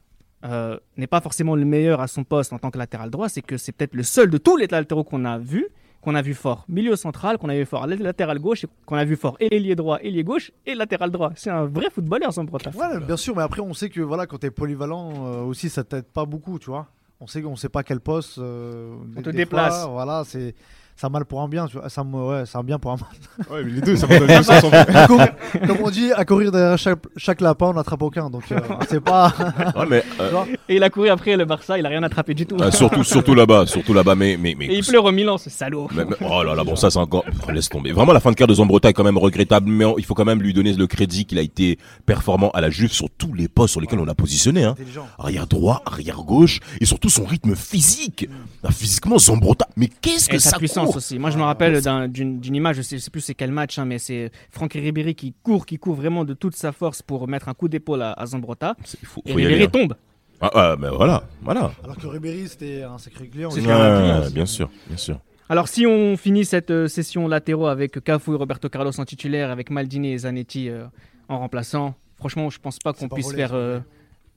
euh, 0.44 0.78
n'est 0.96 1.06
pas 1.06 1.20
forcément 1.20 1.56
le 1.56 1.64
meilleur 1.64 2.00
à 2.00 2.06
son 2.06 2.24
poste 2.24 2.52
en 2.52 2.58
tant 2.58 2.70
que 2.70 2.78
latéral 2.78 3.10
droit, 3.10 3.28
c'est 3.28 3.42
que 3.42 3.56
c'est 3.56 3.72
peut-être 3.72 3.94
le 3.94 4.02
seul 4.02 4.30
de 4.30 4.38
tous 4.38 4.56
les 4.56 4.66
latéraux 4.66 5.04
qu'on 5.04 5.24
a 5.24 5.38
vu, 5.38 5.68
qu'on 6.02 6.14
a 6.14 6.20
vu 6.20 6.34
fort 6.34 6.66
milieu 6.68 6.96
central, 6.96 7.38
qu'on 7.38 7.48
a 7.48 7.54
vu 7.54 7.64
fort 7.64 7.86
latéral 7.86 8.38
gauche, 8.38 8.64
et 8.64 8.68
qu'on 8.84 8.96
a 8.96 9.04
vu 9.06 9.16
fort 9.16 9.38
ailier 9.40 9.74
droit, 9.74 9.98
ailier 10.02 10.22
gauche 10.22 10.52
et 10.66 10.74
latéral 10.74 11.10
droit. 11.10 11.32
C'est 11.34 11.48
un 11.48 11.64
vrai 11.64 11.88
footballeur, 11.90 12.30
Zambrota. 12.30 12.70
Ouais, 12.70 13.00
bien 13.00 13.16
sûr, 13.16 13.34
mais 13.34 13.42
après, 13.42 13.62
on 13.62 13.72
sait 13.72 13.88
que 13.88 14.02
voilà, 14.02 14.26
quand 14.26 14.36
t'es 14.36 14.50
polyvalent 14.50 15.12
euh, 15.26 15.42
aussi, 15.44 15.70
ça 15.70 15.82
t'aide 15.82 16.04
pas 16.04 16.26
beaucoup, 16.26 16.58
tu 16.58 16.68
vois. 16.68 16.88
On 17.20 17.26
sait 17.26 17.40
qu'on 17.40 17.56
sait 17.56 17.70
pas 17.70 17.82
quel 17.82 18.00
poste. 18.00 18.36
euh, 18.36 18.94
On 19.16 19.22
te 19.22 19.30
déplace. 19.30 19.82
fois, 19.84 19.92
voilà, 19.92 20.24
c'est. 20.26 20.54
C'est 20.96 21.06
un 21.06 21.10
mal 21.10 21.24
pour 21.24 21.40
un 21.42 21.48
bien, 21.48 21.66
tu 21.66 21.76
vois. 21.76 21.88
C'est 21.88 22.00
un, 22.00 22.04
ouais, 22.04 22.44
c'est 22.46 22.56
un 22.56 22.62
bien 22.62 22.78
pour 22.78 22.92
un 22.92 22.96
mal. 23.38 23.46
Ouais, 23.50 23.64
mais 23.64 23.72
les 23.72 23.80
deux, 23.80 23.96
ça 23.96 24.06
va 24.06 24.18
dans 24.20 24.26
les 24.26 24.36
deux 24.36 24.42
sens, 24.44 24.62
en 24.62 24.70
fait. 24.70 24.76
À 24.94 25.06
courir- 25.08 25.34
Comme 25.66 25.78
on 25.82 25.90
dit, 25.90 26.12
à 26.12 26.24
courir 26.24 26.52
derrière 26.52 26.78
chaque, 26.78 27.00
chaque 27.16 27.40
lapin, 27.40 27.66
on 27.66 27.72
n'attrape 27.74 28.00
aucun. 28.02 28.30
Donc, 28.30 28.44
euh, 28.52 28.60
c'est 28.88 29.00
pas. 29.00 29.32
Ouais, 29.76 29.86
mais, 29.90 30.04
euh, 30.20 30.30
Et 30.68 30.76
il 30.76 30.82
a 30.84 30.90
couru 30.90 31.08
après 31.08 31.36
le 31.36 31.44
Barça, 31.46 31.76
il 31.78 31.84
a 31.84 31.88
rien 31.88 32.02
attrapé 32.04 32.32
du 32.34 32.46
tout. 32.46 32.56
euh, 32.60 32.70
surtout, 32.70 33.02
surtout 33.02 33.34
là-bas, 33.34 33.66
surtout 33.66 33.92
là-bas, 33.92 34.14
mais, 34.14 34.36
mais, 34.40 34.54
mais 34.56 34.66
Et 34.66 34.74
il 34.78 34.84
pleure 34.84 35.04
au 35.04 35.10
Milan, 35.10 35.36
ce 35.36 35.50
salaud. 35.50 35.88
Mais- 35.92 36.04
mais- 36.04 36.14
oh 36.20 36.42
là 36.44 36.54
là, 36.54 36.62
bon 36.62 36.76
ça 36.76 36.90
c'est 36.90 36.98
encore... 37.00 37.24
laisse 37.52 37.68
tomber. 37.68 37.90
Vraiment 37.92 38.12
la 38.12 38.20
fin 38.20 38.30
de 38.30 38.36
carrière 38.36 38.48
de 38.48 38.54
Zambrota 38.54 38.88
est 38.88 38.92
quand 38.92 39.02
même 39.04 39.18
regrettable, 39.18 39.68
mais 39.68 39.84
on- 39.84 39.98
il 39.98 40.04
faut 40.04 40.14
quand 40.14 40.24
même 40.24 40.40
lui 40.42 40.52
donner 40.54 40.72
le 40.74 40.86
crédit 40.86 41.24
qu'il 41.26 41.38
a 41.38 41.42
été 41.42 41.78
performant 42.06 42.50
à 42.52 42.60
la 42.60 42.70
Juve 42.70 42.92
sur 42.92 43.08
tous 43.10 43.32
les 43.34 43.48
postes 43.48 43.72
sur 43.72 43.80
lesquels 43.80 43.98
on 43.98 44.04
l'a 44.04 44.14
positionné. 44.14 44.62
Hein. 44.64 44.76
Arrière 45.18 45.46
droit, 45.48 45.82
arrière 45.86 46.22
gauche, 46.22 46.60
et 46.80 46.84
surtout 46.84 47.08
son 47.10 47.24
rythme 47.24 47.56
physique. 47.56 48.28
Ah, 48.62 48.70
Physiquement, 48.70 49.18
Zambrota, 49.18 49.66
mais 49.76 49.88
qu'est-ce 49.88 50.28
que 50.28 50.38
ça 50.38 50.56
puissance 50.58 50.83
aussi. 50.88 51.18
Moi, 51.18 51.30
je 51.30 51.38
me 51.38 51.42
rappelle 51.42 51.80
d'un- 51.82 52.08
d'une 52.08 52.40
d'une 52.40 52.54
image, 52.54 52.76
je 52.76 52.82
sais, 52.82 52.98
je 52.98 53.02
sais 53.02 53.10
plus 53.10 53.20
c'est 53.20 53.34
quel 53.34 53.50
match, 53.52 53.78
hein, 53.78 53.84
mais 53.84 53.98
c'est 53.98 54.30
Franck 54.50 54.72
Ribéry 54.74 55.14
qui 55.14 55.34
court, 55.42 55.66
qui 55.66 55.78
court 55.78 55.94
vraiment 55.94 56.24
de 56.24 56.34
toute 56.34 56.56
sa 56.56 56.72
force 56.72 57.02
pour 57.02 57.26
mettre 57.28 57.48
un 57.48 57.54
coup 57.54 57.68
d'épaule 57.68 58.02
à, 58.02 58.12
à 58.12 58.26
Zambrota. 58.26 58.76
Faut, 59.04 59.22
Et 59.26 59.30
faut 59.30 59.36
Ribéry 59.36 59.54
aller. 59.54 59.64
hein. 59.64 59.68
tombe. 59.68 59.94
Ah, 60.40 60.50
ah, 60.54 60.76
mais 60.78 60.88
voilà, 60.90 61.24
voilà. 61.42 61.72
Alors 61.82 61.96
que 61.96 62.06
Ribéry, 62.06 62.48
c'était 62.48 62.82
un 62.82 62.98
sacré 62.98 63.28
client. 63.28 63.50
Ouais, 63.50 64.30
bien 64.30 64.46
sûr, 64.46 64.68
bien 64.88 64.96
sûr. 64.96 65.18
Alors, 65.48 65.68
si 65.68 65.86
on 65.86 66.16
finit 66.16 66.44
cette 66.44 66.70
euh, 66.70 66.88
session 66.88 67.28
latéraux 67.28 67.66
avec 67.66 68.02
Cafu 68.02 68.32
et 68.32 68.36
Roberto 68.36 68.68
Carlos 68.68 68.98
en 68.98 69.04
titulaire, 69.04 69.50
avec 69.50 69.70
Maldini 69.70 70.12
et 70.12 70.18
Zanetti 70.18 70.70
euh, 70.70 70.86
en 71.28 71.38
remplaçant, 71.38 71.94
franchement, 72.16 72.48
je 72.50 72.58
pense 72.58 72.78
pas 72.78 72.92
qu'on 72.94 73.08
puisse 73.08 73.30
faire 73.32 73.52
euh, 73.54 73.78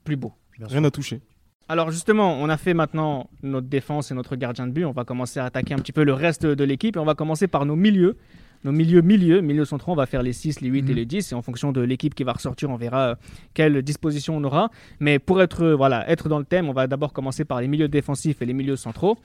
plus 0.04 0.18
beau. 0.18 0.34
Rien 0.60 0.84
à 0.84 0.92
toucher. 0.92 1.22
Alors 1.70 1.92
justement, 1.92 2.34
on 2.40 2.48
a 2.50 2.58
fait 2.58 2.74
maintenant 2.74 3.30
notre 3.44 3.68
défense 3.68 4.12
et 4.12 4.14
notre 4.14 4.36
gardien 4.38 4.68
de 4.68 4.72
but. 4.72 4.86
On 4.86 4.92
va 4.92 5.04
commencer 5.04 5.40
à 5.40 5.46
attaquer 5.46 5.74
un 5.74 5.78
petit 5.78 5.92
peu 5.92 6.04
le 6.04 6.14
reste 6.14 6.46
de 6.46 6.64
l'équipe 6.64 6.96
et 6.96 7.00
on 7.00 7.06
va 7.06 7.16
commencer 7.16 7.48
par 7.48 7.66
nos 7.66 7.76
milieux. 7.76 8.16
Nos 8.64 8.72
milieux, 8.72 9.02
milieux, 9.02 9.42
milieux 9.42 9.66
centraux, 9.66 9.92
on 9.92 9.96
va 9.96 10.08
faire 10.08 10.24
les 10.24 10.34
6, 10.34 10.62
les 10.62 10.70
8 10.70 10.80
et 10.80 10.90
Mhm. 10.90 10.96
les 10.96 11.06
10 11.06 11.32
et 11.32 11.36
en 11.36 11.44
fonction 11.44 11.72
de 11.72 11.82
l'équipe 11.82 12.16
qui 12.16 12.24
va 12.24 12.34
ressortir, 12.34 12.72
on 12.72 12.76
verra 12.76 13.10
euh, 13.10 13.16
quelle 13.54 13.82
disposition 13.84 14.36
on 14.36 14.44
aura. 14.46 14.72
Mais 15.00 15.20
pour 15.20 15.42
être, 15.44 15.62
euh, 15.64 15.76
voilà, 15.76 16.10
être 16.10 16.28
dans 16.28 16.40
le 16.40 16.46
thème, 16.46 16.68
on 16.68 16.74
va 16.74 16.88
d'abord 16.88 17.14
commencer 17.14 17.46
par 17.46 17.62
les 17.62 17.68
milieux 17.68 17.88
défensifs 17.88 18.42
et 18.42 18.46
les 18.48 18.54
milieux 18.54 18.76
centraux 18.76 19.18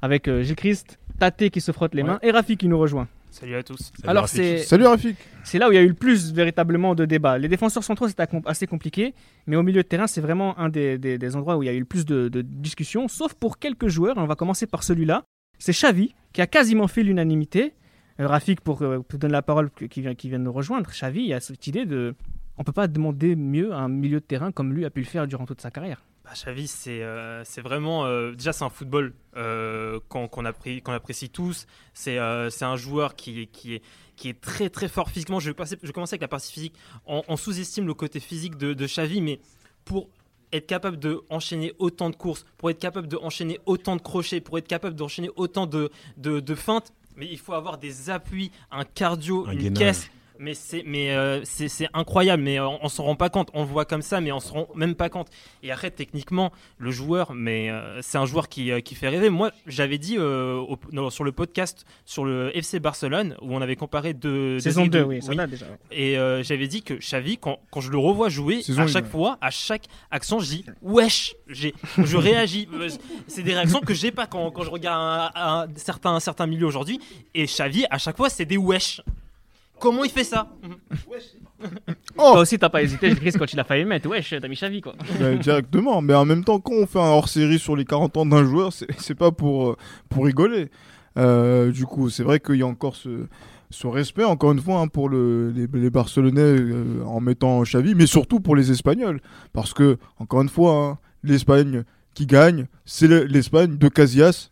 avec 0.00 0.28
euh, 0.28 0.42
Gilles 0.42 0.56
Christ, 0.56 0.98
Tate 1.18 1.50
qui 1.50 1.60
se 1.60 1.72
frotte 1.72 1.94
les 1.94 2.02
Ouais. 2.02 2.08
mains 2.08 2.18
et 2.22 2.30
Rafi 2.30 2.56
qui 2.56 2.68
nous 2.68 2.78
rejoint. 2.78 3.06
Salut 3.30 3.54
à 3.54 3.62
tous. 3.62 3.92
Alors 4.06 4.28
c'est 4.28 4.58
Salut 4.58 4.86
Rafik. 4.86 5.16
c'est 5.44 5.58
là 5.58 5.68
où 5.68 5.72
il 5.72 5.76
y 5.76 5.78
a 5.78 5.82
eu 5.82 5.88
le 5.88 5.94
plus 5.94 6.32
véritablement 6.32 6.94
de 6.94 7.04
débats. 7.04 7.38
Les 7.38 7.48
défenseurs 7.48 7.84
centraux, 7.84 8.08
c'était 8.08 8.24
assez 8.44 8.66
compliqué, 8.66 9.14
mais 9.46 9.56
au 9.56 9.62
milieu 9.62 9.82
de 9.82 9.86
terrain, 9.88 10.06
c'est 10.08 10.20
vraiment 10.20 10.58
un 10.58 10.68
des, 10.68 10.98
des- 10.98 11.16
des 11.16 11.36
endroits 11.36 11.56
où 11.56 11.62
il 11.62 11.66
y 11.66 11.68
a 11.68 11.72
eu 11.72 11.78
le 11.78 11.84
plus 11.84 12.04
de, 12.04 12.28
de 12.28 12.42
discussions, 12.42 13.06
sauf 13.08 13.34
pour 13.34 13.58
quelques 13.58 13.86
joueurs. 13.88 14.16
On 14.18 14.26
va 14.26 14.34
commencer 14.34 14.66
par 14.66 14.82
celui-là. 14.82 15.22
C'est 15.58 15.72
Xavi, 15.72 16.14
qui 16.32 16.40
a 16.42 16.46
quasiment 16.46 16.88
fait 16.88 17.02
l'unanimité. 17.02 17.74
Euh, 18.18 18.26
Rafik, 18.26 18.60
pour, 18.62 18.82
euh, 18.82 18.98
pour 19.00 19.18
donner 19.18 19.32
la 19.32 19.42
parole, 19.42 19.70
qui 19.70 19.88
qui 19.88 20.00
vient, 20.00 20.14
qui 20.14 20.28
vient 20.28 20.38
de 20.38 20.44
nous 20.44 20.52
rejoindre, 20.52 20.90
Xavi, 20.90 21.20
il 21.20 21.28
y 21.28 21.34
a 21.34 21.40
cette 21.40 21.66
idée 21.66 21.86
de... 21.86 22.14
On 22.58 22.64
peut 22.64 22.72
pas 22.72 22.88
demander 22.88 23.36
mieux 23.36 23.72
à 23.72 23.78
un 23.78 23.88
milieu 23.88 24.20
de 24.20 24.24
terrain 24.24 24.52
comme 24.52 24.72
lui 24.74 24.84
a 24.84 24.90
pu 24.90 25.00
le 25.00 25.06
faire 25.06 25.26
durant 25.26 25.46
toute 25.46 25.60
sa 25.60 25.70
carrière. 25.70 26.02
Bah, 26.30 26.36
Xavi, 26.36 26.68
c'est 26.68 27.02
euh, 27.02 27.42
vraiment. 27.58 28.04
euh, 28.06 28.32
déjà, 28.34 28.52
c'est 28.52 28.62
un 28.62 28.70
football 28.70 29.14
euh, 29.36 29.98
qu'on 30.08 30.28
qu'on 30.28 30.44
appré- 30.44 30.80
qu'on 30.80 30.92
apprécie 30.92 31.28
tous. 31.28 31.66
C'est 31.92 32.18
un 32.18 32.76
joueur 32.76 33.16
qui, 33.16 33.40
est- 33.42 33.46
qui, 33.46 33.74
est, 33.74 33.82
qui 34.14 34.28
est 34.28 34.40
très 34.40 34.70
très 34.70 34.86
fort 34.88 35.10
physiquement. 35.10 35.40
Je 35.40 35.50
vais, 35.50 35.54
passer, 35.54 35.76
je 35.82 35.88
vais 35.88 35.92
commencer 35.92 36.14
avec 36.14 36.22
la 36.22 36.28
partie 36.28 36.52
physique. 36.52 36.74
On, 37.04 37.24
on 37.26 37.36
sous-estime 37.36 37.84
le 37.86 37.94
côté 37.94 38.20
physique 38.20 38.56
de, 38.56 38.74
de 38.74 38.86
Xavi, 38.86 39.20
mais 39.20 39.40
pour 39.84 40.08
être 40.52 40.68
capable 40.68 41.00
de 41.00 41.20
enchaîner 41.30 41.72
autant 41.80 42.10
de 42.10 42.16
courses, 42.16 42.46
pour 42.58 42.70
être 42.70 42.78
capable 42.78 43.08
de 43.08 43.16
enchaîner 43.16 43.58
autant 43.66 43.96
de 43.96 44.02
crochets, 44.02 44.40
pour 44.40 44.56
être 44.56 44.68
capable 44.68 44.94
d'enchaîner 44.94 45.30
autant 45.34 45.66
de, 45.66 45.90
de, 46.16 46.38
de 46.38 46.54
feintes, 46.54 46.92
mais 47.16 47.26
il 47.28 47.38
faut 47.38 47.54
avoir 47.54 47.76
des 47.78 48.08
appuis, 48.08 48.52
un 48.70 48.84
cardio, 48.84 49.46
Un 49.48 49.52
une 49.52 49.58
gainage. 49.58 49.78
caisse. 49.78 50.10
Mais 50.42 50.54
c'est 50.54 50.82
mais 50.86 51.10
euh, 51.10 51.42
c'est 51.44 51.88
incroyable. 51.92 52.42
Mais 52.42 52.58
on, 52.58 52.82
on 52.84 52.88
s'en 52.88 53.04
rend 53.04 53.14
pas 53.14 53.28
compte. 53.28 53.50
On 53.54 53.60
le 53.62 53.68
voit 53.68 53.84
comme 53.84 54.00
ça, 54.02 54.20
mais 54.22 54.32
on 54.32 54.40
se 54.40 54.50
rend 54.52 54.66
même 54.74 54.94
pas 54.94 55.08
compte. 55.10 55.28
Et 55.62 55.70
après, 55.70 55.90
techniquement, 55.90 56.50
le 56.78 56.90
joueur, 56.90 57.34
mais 57.34 57.70
euh, 57.70 58.00
c'est 58.00 58.16
un 58.18 58.24
joueur 58.24 58.48
qui, 58.48 58.72
euh, 58.72 58.80
qui 58.80 58.94
fait 58.94 59.08
rêver. 59.08 59.28
Moi, 59.28 59.50
j'avais 59.66 59.98
dit 59.98 60.18
au- 60.18 60.78
non, 60.92 61.10
sur 61.10 61.24
le 61.24 61.32
podcast 61.32 61.84
sur 62.06 62.24
le 62.24 62.50
FC 62.56 62.80
Barcelone 62.80 63.36
où 63.42 63.54
on 63.54 63.60
avait 63.60 63.76
comparé 63.76 64.14
deux 64.14 64.58
Saison 64.60 64.86
deux- 64.86 65.00
2, 65.00 65.04
oui, 65.04 65.20
date 65.36 65.50
déjà. 65.50 65.66
ouais. 65.66 65.78
et 65.90 66.42
j'avais 66.42 66.66
dit 66.68 66.82
que 66.82 66.94
Xavi, 66.94 67.36
quand, 67.36 67.58
quand 67.70 67.80
je 67.82 67.90
le 67.90 67.98
revois 67.98 68.28
jouer, 68.30 68.62
Saison 68.62 68.82
à 68.82 68.86
chaque 68.86 69.08
fois, 69.10 69.36
à 69.42 69.50
chaque 69.50 69.84
action, 70.10 70.40
je 70.40 70.46
dis 70.48 70.64
wesh, 70.82 71.34
j'ai, 71.48 71.74
je 71.98 72.16
réagis. 72.16 72.66
C'est 73.28 73.42
des 73.42 73.52
réactions 73.54 73.80
que 73.80 73.92
j'ai 73.94 74.10
pas 74.10 74.26
quand, 74.26 74.50
quand 74.50 74.62
je 74.62 74.70
regarde 74.70 75.30
un, 75.34 75.40
un- 75.64 75.66
certains, 75.76 76.18
certains 76.20 76.46
milieux 76.46 76.66
aujourd'hui. 76.66 76.98
Et 77.34 77.44
Xavi, 77.44 77.84
à 77.90 77.98
chaque 77.98 78.16
fois, 78.16 78.30
c'est 78.30 78.46
des 78.46 78.56
wesh. 78.56 79.02
Comment 79.80 80.04
il 80.04 80.10
fait 80.10 80.24
ça 80.24 80.50
Oh 82.16 82.32
Toi 82.32 82.40
aussi, 82.40 82.58
t'as 82.58 82.68
pas 82.68 82.82
hésité, 82.82 83.14
Chris, 83.14 83.32
quand 83.38 83.52
il 83.52 83.60
a 83.60 83.64
failli 83.64 83.82
le 83.82 83.88
mettre. 83.88 84.08
Wesh, 84.08 84.34
t'as 84.40 84.48
mis 84.48 84.56
Xavi, 84.56 84.80
quoi. 84.80 84.94
Directement. 85.40 86.00
Mais 86.02 86.14
en 86.14 86.24
même 86.24 86.44
temps, 86.44 86.58
quand 86.60 86.72
on 86.74 86.86
fait 86.86 86.98
un 86.98 87.02
hors-série 87.10 87.58
sur 87.58 87.76
les 87.76 87.84
40 87.84 88.16
ans 88.16 88.26
d'un 88.26 88.44
joueur, 88.44 88.72
c'est 88.72 89.14
pas 89.14 89.30
pour, 89.30 89.70
euh, 89.70 89.76
pour 90.08 90.24
rigoler. 90.24 90.68
Euh, 91.18 91.70
du 91.70 91.84
coup, 91.86 92.08
c'est 92.08 92.22
vrai 92.22 92.40
qu'il 92.40 92.56
y 92.56 92.62
a 92.62 92.66
encore 92.66 92.96
ce, 92.96 93.26
ce 93.70 93.86
respect, 93.86 94.24
encore 94.24 94.52
une 94.52 94.60
fois, 94.60 94.80
hein, 94.80 94.88
pour 94.88 95.08
le- 95.08 95.50
les, 95.50 95.66
les 95.80 95.90
Barcelonais 95.90 96.40
euh, 96.40 97.02
en 97.04 97.20
mettant 97.20 97.62
Xavi, 97.62 97.94
mais 97.94 98.06
surtout 98.06 98.40
pour 98.40 98.56
les 98.56 98.70
Espagnols. 98.70 99.20
Parce 99.52 99.74
que, 99.74 99.98
encore 100.18 100.40
une 100.42 100.48
fois, 100.48 100.72
hein, 100.74 100.98
l'Espagne 101.22 101.84
qui 102.14 102.26
gagne, 102.26 102.66
c'est 102.84 103.06
le- 103.08 103.24
l'Espagne 103.24 103.76
de 103.76 103.88
Casillas, 103.88 104.50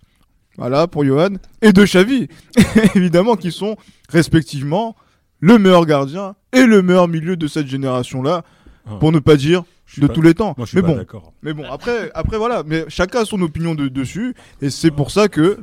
voilà, 0.58 0.86
pour 0.88 1.04
Johan, 1.04 1.34
et 1.62 1.72
de 1.72 1.84
Xavi, 1.84 2.28
évidemment, 2.94 3.36
qui 3.36 3.52
sont 3.52 3.76
respectivement 4.10 4.94
le 5.40 5.58
meilleur 5.58 5.86
gardien 5.86 6.34
et 6.52 6.64
le 6.64 6.82
meilleur 6.82 7.08
milieu 7.08 7.36
de 7.36 7.46
cette 7.46 7.66
génération-là, 7.66 8.44
Ah. 8.86 8.96
pour 9.00 9.12
ne 9.12 9.18
pas 9.18 9.36
dire 9.36 9.64
de 9.98 10.06
pas- 10.06 10.12
tous 10.14 10.22
les 10.22 10.34
temps. 10.34 10.54
Moi, 10.56 10.66
je 10.66 10.70
suis 10.70 10.76
mais 10.76 10.82
bon, 10.82 11.04
mais 11.42 11.52
bon, 11.52 11.64
après, 11.70 12.10
après 12.14 12.38
voilà, 12.38 12.62
mais 12.66 12.84
chacun 12.88 13.20
a 13.20 13.24
son 13.24 13.40
opinion 13.42 13.74
de- 13.74 13.88
dessus, 13.88 14.34
et 14.60 14.70
c'est 14.70 14.90
pour 14.90 15.10
ça 15.10 15.28
que, 15.28 15.58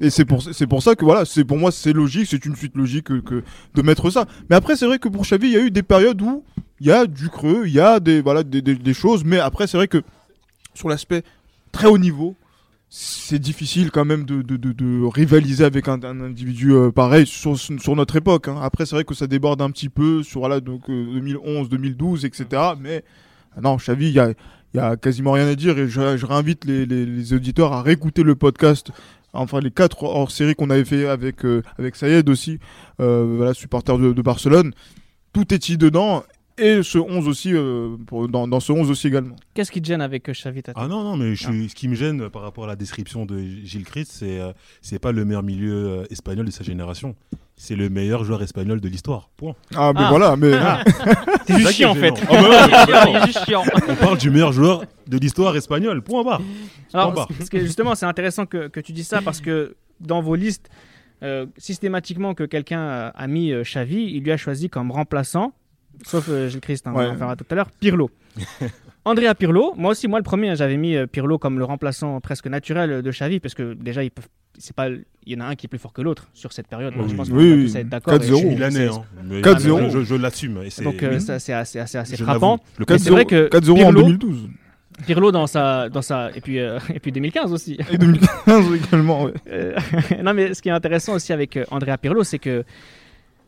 et 0.00 0.10
c'est 0.10 0.24
pour, 0.24 0.42
c'est 0.42 0.66
pour 0.66 0.82
ça 0.82 0.94
que 0.94 1.04
voilà, 1.04 1.24
c'est 1.24 1.44
pour 1.44 1.56
moi 1.58 1.70
c'est 1.72 1.92
logique, 1.92 2.26
c'est 2.28 2.44
une 2.44 2.56
suite 2.56 2.76
logique 2.76 3.04
que, 3.06 3.20
que 3.20 3.42
de 3.74 3.82
mettre 3.82 4.10
ça. 4.10 4.26
Mais 4.50 4.56
après, 4.56 4.76
c'est 4.76 4.86
vrai 4.86 4.98
que 4.98 5.08
pour 5.08 5.22
Xavi, 5.22 5.48
il 5.48 5.52
y 5.52 5.56
a 5.56 5.60
eu 5.60 5.70
des 5.70 5.82
périodes 5.82 6.20
où 6.22 6.44
il 6.80 6.86
y 6.86 6.92
a 6.92 7.06
du 7.06 7.28
creux, 7.28 7.64
il 7.66 7.72
y 7.72 7.80
a 7.80 8.00
des 8.00 8.20
voilà 8.20 8.42
des, 8.42 8.62
des- 8.62 8.74
des 8.76 8.94
choses, 8.94 9.24
mais 9.24 9.38
après, 9.38 9.66
c'est 9.66 9.76
vrai 9.76 9.88
que 9.88 10.02
sur 10.74 10.88
l'aspect 10.88 11.22
très 11.72 11.86
haut 11.88 11.98
niveau, 11.98 12.34
c'est 12.90 13.38
difficile 13.38 13.90
quand 13.90 14.04
même 14.06 14.24
de, 14.24 14.40
de, 14.42 14.56
de- 14.56 14.72
de 14.72 15.04
rivaliser 15.04 15.64
avec 15.64 15.88
un, 15.88 16.02
un 16.04 16.20
individu 16.20 16.72
euh, 16.72 16.90
pareil 16.90 17.26
sur, 17.26 17.58
sur 17.58 17.96
notre 17.96 18.16
époque. 18.16 18.48
hein. 18.48 18.58
Après, 18.62 18.86
c'est 18.86 18.94
vrai 18.96 19.04
que 19.04 19.14
ça 19.14 19.26
déborde 19.26 19.60
un 19.60 19.70
petit 19.70 19.90
peu 19.90 20.22
sur 20.22 20.40
voilà, 20.40 20.60
donc, 20.60 20.88
euh, 20.88 21.12
2011, 21.14 21.68
2012, 21.68 22.24
etc. 22.24 22.46
Mais 22.80 23.04
ah 23.56 23.60
non, 23.60 23.76
Xavi, 23.76 24.06
il 24.08 24.14
y 24.14 24.20
a, 24.20 24.32
y 24.74 24.78
a 24.78 24.96
quasiment 24.96 25.32
rien 25.32 25.46
à 25.48 25.54
dire 25.54 25.78
et 25.78 25.86
je, 25.88 26.16
je 26.16 26.26
réinvite 26.26 26.64
les, 26.64 26.86
les- 26.86 27.04
les 27.04 27.32
auditeurs 27.34 27.72
à 27.74 27.82
réécouter 27.82 28.22
le 28.22 28.34
podcast. 28.34 28.90
Enfin, 29.34 29.60
les 29.60 29.70
quatre 29.70 30.04
hors-série 30.04 30.54
qu'on 30.54 30.70
avait 30.70 30.86
fait 30.86 31.06
avec, 31.06 31.44
euh, 31.44 31.62
avec 31.78 31.94
Sayed 31.96 32.28
aussi, 32.30 32.58
euh, 33.00 33.34
voilà, 33.36 33.52
supporter 33.52 33.98
de, 33.98 34.14
de 34.14 34.22
Barcelone. 34.22 34.72
Tout 35.34 35.52
est 35.52 35.68
y 35.68 35.76
dedans? 35.76 36.24
Et 36.58 36.82
ce 36.82 36.98
11 36.98 37.28
aussi, 37.28 37.52
euh, 37.54 37.96
pour- 38.06 38.28
dans, 38.28 38.46
dans 38.48 38.60
ce 38.60 38.72
11 38.72 38.90
aussi 38.90 39.06
également. 39.08 39.36
Qu'est-ce 39.54 39.70
qui 39.72 39.80
te 39.82 39.86
gêne 39.86 40.00
avec 40.00 40.28
euh, 40.28 40.32
Xavi, 40.32 40.62
Tata 40.62 40.80
Ah 40.82 40.88
non, 40.88 41.02
non, 41.02 41.16
mais 41.16 41.34
je 41.34 41.44
suis- 41.48 41.68
ce 41.68 41.74
qui 41.74 41.88
me 41.88 41.94
gêne 41.94 42.28
par 42.30 42.42
rapport 42.42 42.64
à 42.64 42.66
la 42.68 42.76
description 42.76 43.26
de 43.26 43.38
Gilles 43.38 43.84
Christ, 43.84 44.12
c'est 44.12 44.40
euh, 44.40 44.52
c'est 44.82 44.98
pas 44.98 45.12
le 45.12 45.24
meilleur 45.24 45.42
milieu 45.42 45.72
euh, 46.00 46.04
espagnol 46.10 46.46
de 46.46 46.50
sa 46.50 46.64
génération. 46.64 47.14
C'est 47.60 47.74
le 47.74 47.88
meilleur 47.88 48.22
joueur 48.24 48.40
espagnol 48.42 48.80
de 48.80 48.88
l'histoire. 48.88 49.30
Point. 49.36 49.56
Ah, 49.74 49.92
mais 49.92 50.00
Ah. 50.04 50.08
voilà, 50.10 50.36
mais. 50.36 50.52
Ah. 50.54 50.84
C'est 51.48 51.58
juste 51.58 51.72
chiant, 51.72 51.90
en 51.90 51.94
fait. 51.96 52.12
Ah, 52.28 52.86
bah 52.86 53.04
ouais, 53.10 53.20
juste 53.26 53.44
chiant. 53.46 53.64
On 53.88 53.94
parle 53.96 54.18
du 54.18 54.30
meilleur 54.30 54.52
joueur 54.52 54.84
de 55.08 55.16
l'histoire 55.18 55.56
espagnole. 55.56 56.02
Point 56.02 56.22
barre. 56.22 56.40
Alors, 56.92 57.14
Point 57.14 57.26
parce 57.36 57.48
que 57.50 57.58
justement, 57.58 57.94
c'est 57.96 58.06
intéressant 58.06 58.46
que, 58.46 58.68
que 58.68 58.78
tu 58.80 58.92
dises 58.92 59.08
ça 59.08 59.22
parce 59.22 59.40
que 59.40 59.74
dans 59.98 60.20
vos 60.22 60.36
listes, 60.36 60.68
euh, 61.24 61.46
systématiquement 61.56 62.34
que 62.34 62.44
quelqu'un 62.44 62.80
euh, 62.80 63.10
a 63.12 63.26
mis 63.26 63.50
euh, 63.50 63.62
Xavi, 63.64 64.04
il 64.14 64.22
lui 64.22 64.30
a 64.30 64.36
choisi 64.36 64.68
comme 64.70 64.92
remplaçant, 64.92 65.52
sauf 66.04 66.28
euh, 66.28 66.48
Gilles 66.48 66.60
Christ, 66.60 66.86
hein, 66.86 66.92
on 66.94 66.98
Ouais. 66.98 67.06
en 67.06 67.16
fera 67.16 67.36
tout 67.36 67.44
à 67.50 67.54
l'heure, 67.54 67.70
Pirlo. 67.80 68.10
Andrea 69.04 69.34
Pirlo, 69.34 69.72
moi 69.76 69.92
aussi, 69.92 70.06
moi 70.08 70.18
le 70.18 70.22
premier, 70.24 70.54
j'avais 70.56 70.76
mis 70.76 70.94
euh, 70.96 71.06
Pirlo 71.06 71.38
comme 71.38 71.58
le 71.58 71.64
remplaçant 71.64 72.20
presque 72.20 72.46
naturel 72.46 73.00
de 73.02 73.10
Xavi 73.10 73.40
parce 73.40 73.54
que 73.54 73.72
déjà, 73.74 74.02
peuvent, 74.10 74.26
c'est 74.58 74.74
pas, 74.76 74.88
il 74.90 75.04
y 75.26 75.34
en 75.36 75.40
a 75.40 75.44
un 75.46 75.54
qui 75.54 75.66
est 75.66 75.68
plus 75.68 75.78
fort 75.78 75.92
que 75.92 76.02
l'autre 76.02 76.28
sur 76.34 76.52
cette 76.52 76.66
période. 76.68 76.92
Donc, 76.94 77.04
Oui, 77.04 77.10
je 77.10 77.14
pense 77.16 77.28
oui, 77.28 77.32
qu'on 77.32 77.38
va 77.38 77.54
oui. 77.54 77.76
être 77.76 77.88
d'accord. 77.88 78.14
4-0. 78.14 78.22
et 78.22 78.26
je 78.28 78.34
suis- 78.34 78.46
Milanais. 78.48 78.70
c'est- 78.88 78.88
Hein. 78.88 79.04
Mais 79.24 79.40
4-0. 79.40 79.90
Je, 79.90 80.02
je 80.04 80.14
l'assume. 80.14 80.60
Donc 80.84 81.02
euh, 81.02 81.18
ça, 81.20 81.38
c'est 81.38 81.52
assez, 81.54 81.78
assez, 81.78 81.96
assez 81.98 82.16
Je 82.16 82.24
frappant. 82.24 82.52
l'avoue. 82.52 82.62
Le 82.78 82.84
Mais 82.90 82.98
c'est 82.98 83.10
vrai 83.10 83.24
que 83.24 83.48
4-0 83.48 83.72
en 83.72 83.90
Pirlo- 83.92 84.02
2012. 84.02 84.48
Pirlo 85.06 85.30
dans 85.30 85.46
sa, 85.46 85.88
dans 85.88 86.02
sa, 86.02 86.30
et 86.34 86.40
puis, 86.40 86.58
euh, 86.58 86.78
et 86.94 86.98
puis 86.98 87.12
2015 87.12 87.52
aussi. 87.52 87.78
Et 87.90 87.96
2015 87.98 88.64
également, 88.88 89.24
ouais. 89.24 89.32
Euh, 89.48 89.74
non, 90.22 90.34
mais 90.34 90.52
ce 90.54 90.60
qui 90.60 90.68
est 90.68 90.72
intéressant 90.72 91.14
aussi 91.14 91.32
avec 91.32 91.56
euh, 91.56 91.64
Andrea 91.70 91.96
Pirlo, 91.96 92.24
c'est 92.24 92.40
que 92.40 92.64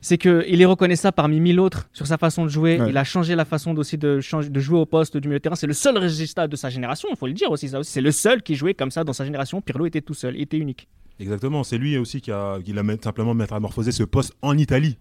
c'est 0.00 0.18
que 0.18 0.44
il 0.48 0.60
est 0.62 0.64
reconnaissable 0.66 1.14
parmi 1.14 1.40
mille 1.40 1.60
autres 1.60 1.88
sur 1.92 2.06
sa 2.06 2.16
façon 2.18 2.44
de 2.44 2.48
jouer. 2.48 2.80
Ouais. 2.80 2.90
Il 2.90 2.96
a 2.96 3.04
changé 3.04 3.34
la 3.34 3.44
façon 3.44 3.76
aussi 3.76 3.98
de, 3.98 4.20
changer, 4.20 4.48
de 4.48 4.60
jouer 4.60 4.78
au 4.78 4.86
poste 4.86 5.16
du 5.16 5.28
milieu 5.28 5.38
de 5.38 5.42
terrain. 5.42 5.56
C'est 5.56 5.66
le 5.66 5.72
seul 5.74 5.98
régista 5.98 6.48
de 6.48 6.56
sa 6.56 6.70
génération, 6.70 7.08
il 7.10 7.16
faut 7.16 7.26
le 7.26 7.32
dire 7.34 7.50
aussi. 7.50 7.68
Ça 7.68 7.78
aussi, 7.80 7.90
c'est 7.92 8.00
le 8.00 8.10
seul 8.12 8.42
qui 8.42 8.54
jouait 8.54 8.74
comme 8.74 8.90
ça 8.90 9.04
dans 9.04 9.12
sa 9.12 9.24
génération. 9.24 9.60
Pirlo 9.60 9.86
était 9.86 10.00
tout 10.00 10.14
seul, 10.14 10.36
il 10.36 10.42
était 10.42 10.56
unique. 10.58 10.88
Exactement, 11.18 11.64
c'est 11.64 11.76
lui 11.78 11.98
aussi 11.98 12.20
qui 12.22 12.30
a, 12.32 12.58
qui 12.64 12.76
a 12.78 12.82
met- 12.82 12.96
simplement 13.02 13.34
métamorphosé 13.34 13.92
ce 13.92 14.02
poste 14.04 14.32
en 14.40 14.56
Italie. 14.56 14.96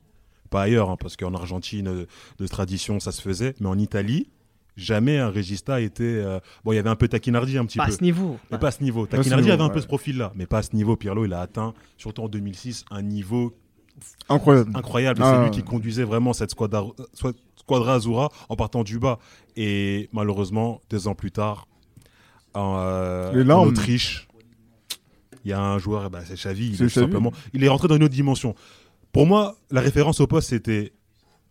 Pas 0.50 0.64
ailleurs, 0.64 0.90
hein, 0.90 0.98
parce 1.00 1.16
qu'en 1.16 1.34
Argentine, 1.34 2.06
de 2.40 2.48
tradition, 2.48 3.00
ça 3.00 3.12
se 3.12 3.22
faisait. 3.22 3.54
Mais 3.62 3.68
en 3.68 3.78
Italie, 3.78 4.28
jamais 4.76 5.18
un 5.20 5.30
régista 5.30 5.80
était. 5.80 6.04
euh, 6.04 6.40
Bon, 6.66 6.74
il 6.74 6.76
y 6.76 6.80
avait 6.80 6.90
un 6.90 6.96
peu 6.96 7.08
Taquinardi 7.08 7.58
un 7.58 7.66
petit 7.66 7.78
Pas 7.78 7.84
à 7.86 7.88
peu. 7.88 7.94
ce 7.94 8.04
niveau. 8.04 8.38
Mais 8.52 8.58
pas 8.58 8.68
à 8.70 8.72
ce 8.72 8.84
niveau. 8.84 9.06
Taquinardi 9.06 9.52
avait 9.52 9.62
un 9.62 9.68
ouais. 9.68 9.74
peu 9.74 9.80
ce 9.82 9.88
profil-là, 9.88 10.34
mais 10.36 10.46
pas 10.46 10.58
à 10.58 10.62
ce 10.64 10.76
niveau. 10.76 10.96
Pirlo, 10.98 11.24
il 11.26 11.34
a 11.34 11.40
atteint, 11.42 11.74
surtout 11.98 12.24
en 12.24 12.28
2006, 12.28 12.84
un 12.92 13.02
niveau 13.02 13.54
Incroyable. 14.30 14.72
incroyable. 14.76 15.22
Ah, 15.24 15.32
c'est 15.32 15.38
ouais. 15.38 15.44
lui 15.46 15.52
qui 15.52 15.64
conduisait 15.64 16.04
vraiment 16.04 16.34
cette 16.34 16.52
squadra, 16.52 16.88
squadra 17.56 17.96
Azura 17.96 18.30
en 18.50 18.56
partant 18.56 18.84
du 18.84 19.00
bas. 19.00 19.20
Et 19.56 20.10
malheureusement, 20.14 20.82
deux 20.90 21.08
ans 21.08 21.16
plus 21.16 21.32
tard, 21.32 21.68
en, 22.54 22.78
euh, 22.80 23.46
en. 23.50 23.66
Autriche, 23.66 24.28
il 25.46 25.52
y 25.52 25.54
a 25.54 25.62
un 25.62 25.78
joueur, 25.78 26.06
eh 26.08 26.10
ben, 26.10 26.22
c'est 26.26 26.36
Xavi, 26.36 26.76
il 26.80 26.84
est 26.84 26.90
simplement, 26.90 27.32
il 27.54 27.64
est 27.64 27.70
rentré 27.70 27.88
dans 27.88 27.96
une 27.96 28.04
autre 28.04 28.14
dimension. 28.14 28.56
Pour 29.12 29.26
moi, 29.26 29.58
la 29.72 29.82
référence 29.82 30.20
au 30.20 30.28
poste, 30.28 30.50
c'était 30.50 30.94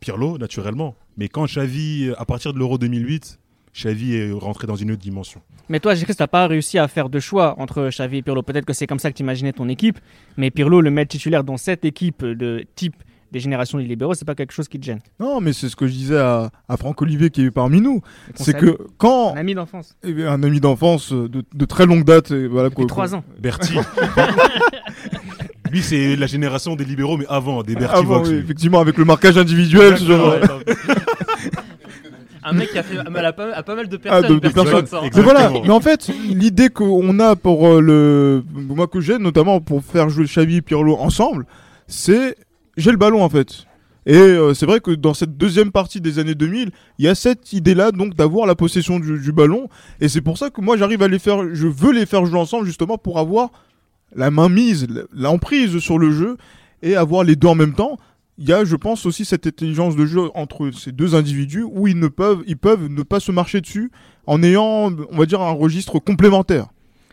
Pirlo, 0.01 0.38
naturellement. 0.38 0.94
Mais 1.16 1.28
quand 1.28 1.46
Xavi, 1.46 2.12
à 2.16 2.24
partir 2.24 2.53
de 2.53 2.59
l'Euro 2.59 2.78
2008, 2.78 3.38
Xavi 3.74 4.14
est 4.16 4.32
rentré 4.32 4.66
dans 4.66 4.76
une 4.76 4.90
autre 4.92 5.00
dimension. 5.00 5.40
Mais 5.68 5.80
toi, 5.80 5.94
Gilles, 5.94 6.06
t'as 6.16 6.26
pas 6.26 6.46
réussi 6.46 6.78
à 6.78 6.88
faire 6.88 7.08
de 7.08 7.20
choix 7.20 7.54
entre 7.58 7.88
Xavi 7.90 8.18
et 8.18 8.22
Pirlo. 8.22 8.42
Peut-être 8.42 8.64
que 8.64 8.72
c'est 8.72 8.86
comme 8.86 8.98
ça 8.98 9.10
que 9.10 9.16
tu 9.16 9.22
imaginais 9.22 9.52
ton 9.52 9.68
équipe, 9.68 9.98
mais 10.36 10.50
Pirlo, 10.50 10.80
le 10.80 10.90
mettre 10.90 11.10
titulaire 11.10 11.44
dans 11.44 11.56
cette 11.58 11.84
équipe 11.84 12.24
de 12.24 12.64
type 12.74 12.96
des 13.30 13.40
générations 13.40 13.76
des 13.76 13.84
libéraux, 13.84 14.14
c'est 14.14 14.24
pas 14.24 14.34
quelque 14.34 14.52
chose 14.52 14.68
qui 14.68 14.80
te 14.80 14.86
gêne. 14.86 15.00
Non, 15.20 15.42
mais 15.42 15.52
c'est 15.52 15.68
ce 15.68 15.76
que 15.76 15.86
je 15.86 15.92
disais 15.92 16.16
à, 16.16 16.50
à 16.66 16.76
Franck 16.78 17.02
Olivier 17.02 17.28
qui 17.28 17.42
est 17.44 17.50
parmi 17.50 17.82
nous. 17.82 18.00
C'est 18.34 18.56
que 18.56 18.78
quand 18.96 19.34
Un 19.34 19.40
ami 19.40 19.54
d'enfance, 19.54 19.94
eh 20.02 20.14
bien, 20.14 20.32
un 20.32 20.42
ami 20.42 20.60
d'enfance 20.60 21.12
euh, 21.12 21.28
de, 21.28 21.44
de 21.54 21.64
très 21.66 21.84
longue 21.84 22.04
date, 22.04 22.30
et 22.30 22.46
voilà, 22.46 22.70
depuis 22.70 22.86
trois 22.86 23.14
ans. 23.14 23.22
Berti. 23.38 23.74
lui, 25.70 25.82
c'est 25.82 26.16
la 26.16 26.26
génération 26.26 26.74
des 26.74 26.86
libéraux, 26.86 27.18
mais 27.18 27.26
avant, 27.28 27.62
des 27.62 27.74
Berti 27.74 27.96
Avant, 27.96 28.18
Vox. 28.18 28.30
oui, 28.30 28.36
effectivement, 28.36 28.80
avec 28.80 28.96
le 28.96 29.04
marquage 29.04 29.36
individuel. 29.36 29.94
Ouais. 29.94 30.40
Un 32.49 32.53
mec 32.53 32.70
qui 32.70 32.78
a 32.78 32.82
fait 32.82 33.03
mal 33.11 33.24
à 33.26 33.32
pas, 33.32 33.53
à 33.53 33.62
pas 33.62 33.74
mal 33.74 33.88
de 33.88 33.96
Ah, 33.96 34.20
personnes. 34.20 34.28
de- 34.28 34.34
de 34.34 34.49
personnes. 34.49 34.66
Vox, 34.72 34.92
hein. 34.94 35.01
Mais 35.14 35.22
voilà, 35.22 35.51
mais 35.51 35.70
en 35.70 35.80
fait, 35.80 36.09
l'idée 36.28 36.68
qu'on 36.68 37.18
a 37.20 37.36
pour 37.36 37.66
euh, 37.66 37.80
le. 37.80 38.44
Moi 38.55 38.86
que 38.86 39.01
j'ai, 39.01 39.18
notamment 39.18 39.61
pour 39.61 39.82
faire 39.84 40.09
jouer 40.09 40.24
Xavi 40.24 40.57
et 40.57 40.62
Pirlo 40.62 40.96
ensemble, 40.96 41.44
c'est 41.86 42.36
j'ai 42.76 42.90
le 42.90 42.96
ballon 42.96 43.22
en 43.22 43.28
fait. 43.28 43.64
Et 44.07 44.16
euh, 44.16 44.55
c'est 44.55 44.64
vrai 44.64 44.80
que 44.80 44.90
dans 44.92 45.12
cette 45.12 45.36
deuxième 45.36 45.70
partie 45.70 46.01
des 46.01 46.18
années 46.18 46.34
2000, 46.34 46.70
il 46.99 47.05
y 47.05 47.09
a 47.09 47.14
cette 47.14 47.53
idée-là 47.53 47.92
donc 47.92 48.14
d'avoir 48.14 48.46
la 48.46 48.55
possession 48.55 48.99
du, 48.99 49.18
du 49.18 49.32
ballon. 49.32 49.68
Et 50.01 50.09
c'est 50.09 50.22
pour 50.22 50.38
ça 50.38 50.49
que 50.49 50.62
moi 50.62 50.78
j'arrive 50.78 51.03
à 51.03 51.09
les 51.09 51.18
faire, 51.18 51.55
je 51.55 51.66
veux 51.66 51.92
les 51.92 52.07
faire 52.07 52.24
jouer 52.24 52.38
ensemble 52.38 52.64
justement 52.64 52.96
pour 52.96 53.18
avoir 53.18 53.51
la 54.16 54.30
main 54.30 54.49
mise, 54.49 54.86
l'emprise 55.12 55.78
sur 55.80 55.99
le 55.99 56.11
jeu 56.11 56.38
et 56.82 56.96
avoir 56.96 57.22
les 57.24 57.36
deux 57.36 57.49
en 57.49 57.55
même 57.55 57.74
temps. 57.74 57.99
Il 58.39 58.49
y 58.49 58.53
a, 58.53 58.64
je 58.64 58.76
pense 58.76 59.05
aussi, 59.05 59.24
cette 59.24 59.49
intelligence 59.49 59.97
de 59.97 60.07
jeu 60.07 60.30
entre 60.34 60.70
ces 60.70 60.93
deux 60.93 61.16
individus 61.16 61.64
où 61.64 61.89
ils 61.89 61.99
ne 61.99 62.07
peuvent, 62.07 62.45
ils 62.47 62.57
peuvent 62.57 62.86
ne 62.86 63.03
pas 63.03 63.18
se 63.18 63.32
marcher 63.32 63.61
dessus 63.61 63.91
en 64.26 64.43
ayant, 64.45 64.93
on 65.11 65.16
va 65.16 65.26
dire, 65.26 65.41
un 65.41 65.51
registre 65.51 65.99
complémentaire. 65.99 66.68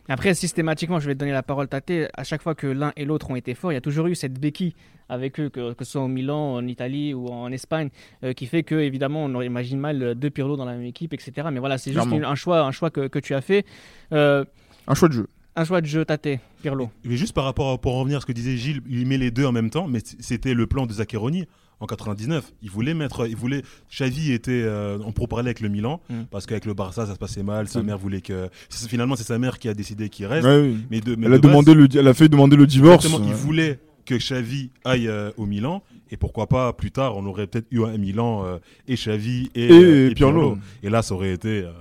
Après, 0.08 0.36
systématiquement, 0.36 1.00
je 1.00 1.08
vais 1.08 1.16
te 1.16 1.20
donner 1.20 1.32
la 1.32 1.42
parole, 1.42 1.68
Tate. 1.68 1.92
À 2.16 2.24
chaque 2.24 2.44
fois 2.44 2.54
que 2.54 2.68
l'un 2.68 2.94
et 2.96 3.06
l'autre 3.06 3.32
ont 3.32 3.36
été 3.36 3.56
forts, 3.56 3.72
il 3.72 3.76
y 3.76 3.78
a 3.78 3.82
toujours 3.82 4.06
eu 4.06 4.14
cette 4.14 4.40
béquille 4.40 4.76
avec 5.10 5.40
eux, 5.40 5.50
que, 5.50 5.74
que 5.74 5.84
ce 5.84 5.94
soit 5.94 6.02
au 6.04 6.08
Milan, 6.08 6.54
en 6.54 6.68
Italie 6.68 7.16
ou 7.16 7.28
en 7.30 7.52
Espagne, 7.52 7.90
euh, 8.24 8.34
qui 8.34 8.46
fait 8.46 8.62
que, 8.62 8.76
évidemment, 8.76 9.26
on 9.26 9.42
imagine 9.42 9.80
mal 9.80 10.04
euh, 10.04 10.14
deux 10.14 10.30
Pirlo 10.30 10.58
dans 10.58 10.66
la 10.66 10.74
même 10.74 10.86
équipe, 10.86 11.14
etc. 11.14 11.48
Mais 11.52 11.60
voilà, 11.60 11.80
c'est 11.80 11.92
juste 11.92 12.08
un 12.08 12.36
choix, 12.36 12.62
un 12.62 12.72
choix 12.72 12.92
que, 12.92 13.08
que 13.08 13.18
tu 13.18 13.34
as 13.34 13.42
fait. 13.42 13.66
Euh, 14.14 14.46
Un 14.88 14.94
choix 14.94 15.08
de 15.08 15.14
jeu. 15.14 15.28
Un 15.56 15.64
choix 15.66 15.82
de 15.82 15.86
jeu, 15.86 16.04
Tate, 16.06 16.28
Pirlo. 16.62 16.90
Mais 17.06 17.18
juste 17.18 17.34
par 17.34 17.44
rapport 17.46 17.72
à, 17.72 17.78
pour 17.78 17.96
en 17.96 18.00
revenir 18.00 18.18
à 18.18 18.22
ce 18.22 18.26
que 18.26 18.32
disait 18.34 18.58
Gilles, 18.58 18.82
il 18.90 19.06
met 19.08 19.18
les 19.18 19.32
deux 19.32 19.46
en 19.46 19.52
même 19.52 19.70
temps, 19.70 19.88
mais 19.88 20.00
c'était 20.20 20.54
le 20.54 20.68
plan 20.68 20.86
de 20.86 20.94
Zaccheroni 20.94 21.46
en 21.80 21.86
99. 21.88 22.52
Il 22.62 22.70
voulait 22.70 22.94
mettre, 22.94 23.28
il 23.28 23.36
voulait. 23.36 23.62
Xavi 23.92 24.32
était 24.32 24.52
euh, 24.64 24.98
en 25.00 25.12
pourparlers 25.12 25.48
avec 25.50 25.60
le 25.60 25.70
Milan 25.70 26.02
Mm. 26.10 26.24
parce 26.32 26.46
qu'avec 26.46 26.66
le 26.66 26.74
Barça 26.74 27.06
ça 27.06 27.14
se 27.14 27.20
passait 27.20 27.44
mal. 27.44 27.68
Sa 27.68 27.82
Mm. 27.82 27.86
mère 27.86 27.98
voulait 27.98 28.22
que. 28.22 28.50
Finalement, 28.70 29.16
c'est 29.16 29.24
sa 29.24 29.38
mère 29.40 29.60
qui 29.60 29.68
a 29.70 29.74
décidé 29.74 30.10
qu'il 30.10 30.26
reste. 30.26 30.46
Ouais, 30.46 30.60
oui. 30.62 30.78
Mais 30.90 31.02
de, 31.02 31.16
mais 31.16 31.26
Elle 31.26 31.32
de 31.34 31.36
a 31.36 31.40
base, 31.40 31.52
demandé 31.52 31.74
le, 31.74 31.88
elle 32.00 32.08
a 32.08 32.14
fait 32.14 32.30
demander 32.30 32.56
le 32.56 32.66
divorce. 32.68 33.08
il 33.26 33.34
voulait 33.34 33.80
que 34.06 34.16
Xavi 34.16 34.70
aille 34.84 35.08
euh, 35.08 35.32
au 35.38 35.46
Milan 35.48 35.82
et 36.12 36.18
pourquoi 36.18 36.46
pas 36.48 36.72
plus 36.74 36.92
tard 36.92 37.18
on 37.18 37.26
aurait 37.26 37.48
peut-être 37.48 37.66
eu 37.72 37.84
un 37.84 37.98
Milan 37.98 38.44
euh, 38.46 38.58
et 38.88 38.94
Xavi 38.94 39.50
et, 39.56 39.66
Et 39.66 40.06
et 40.08 40.14
Pirlo. 40.14 40.52
Pirlo. 40.52 40.58
Et 40.84 40.90
là 40.92 41.02
ça 41.02 41.16
aurait 41.16 41.32
été 41.34 41.64
euh, 41.64 41.72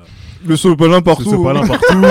Le 0.47 0.57
sopalin 0.57 1.01
partout. 1.01 1.31
sopalin 1.31 1.67
partout. 1.67 2.03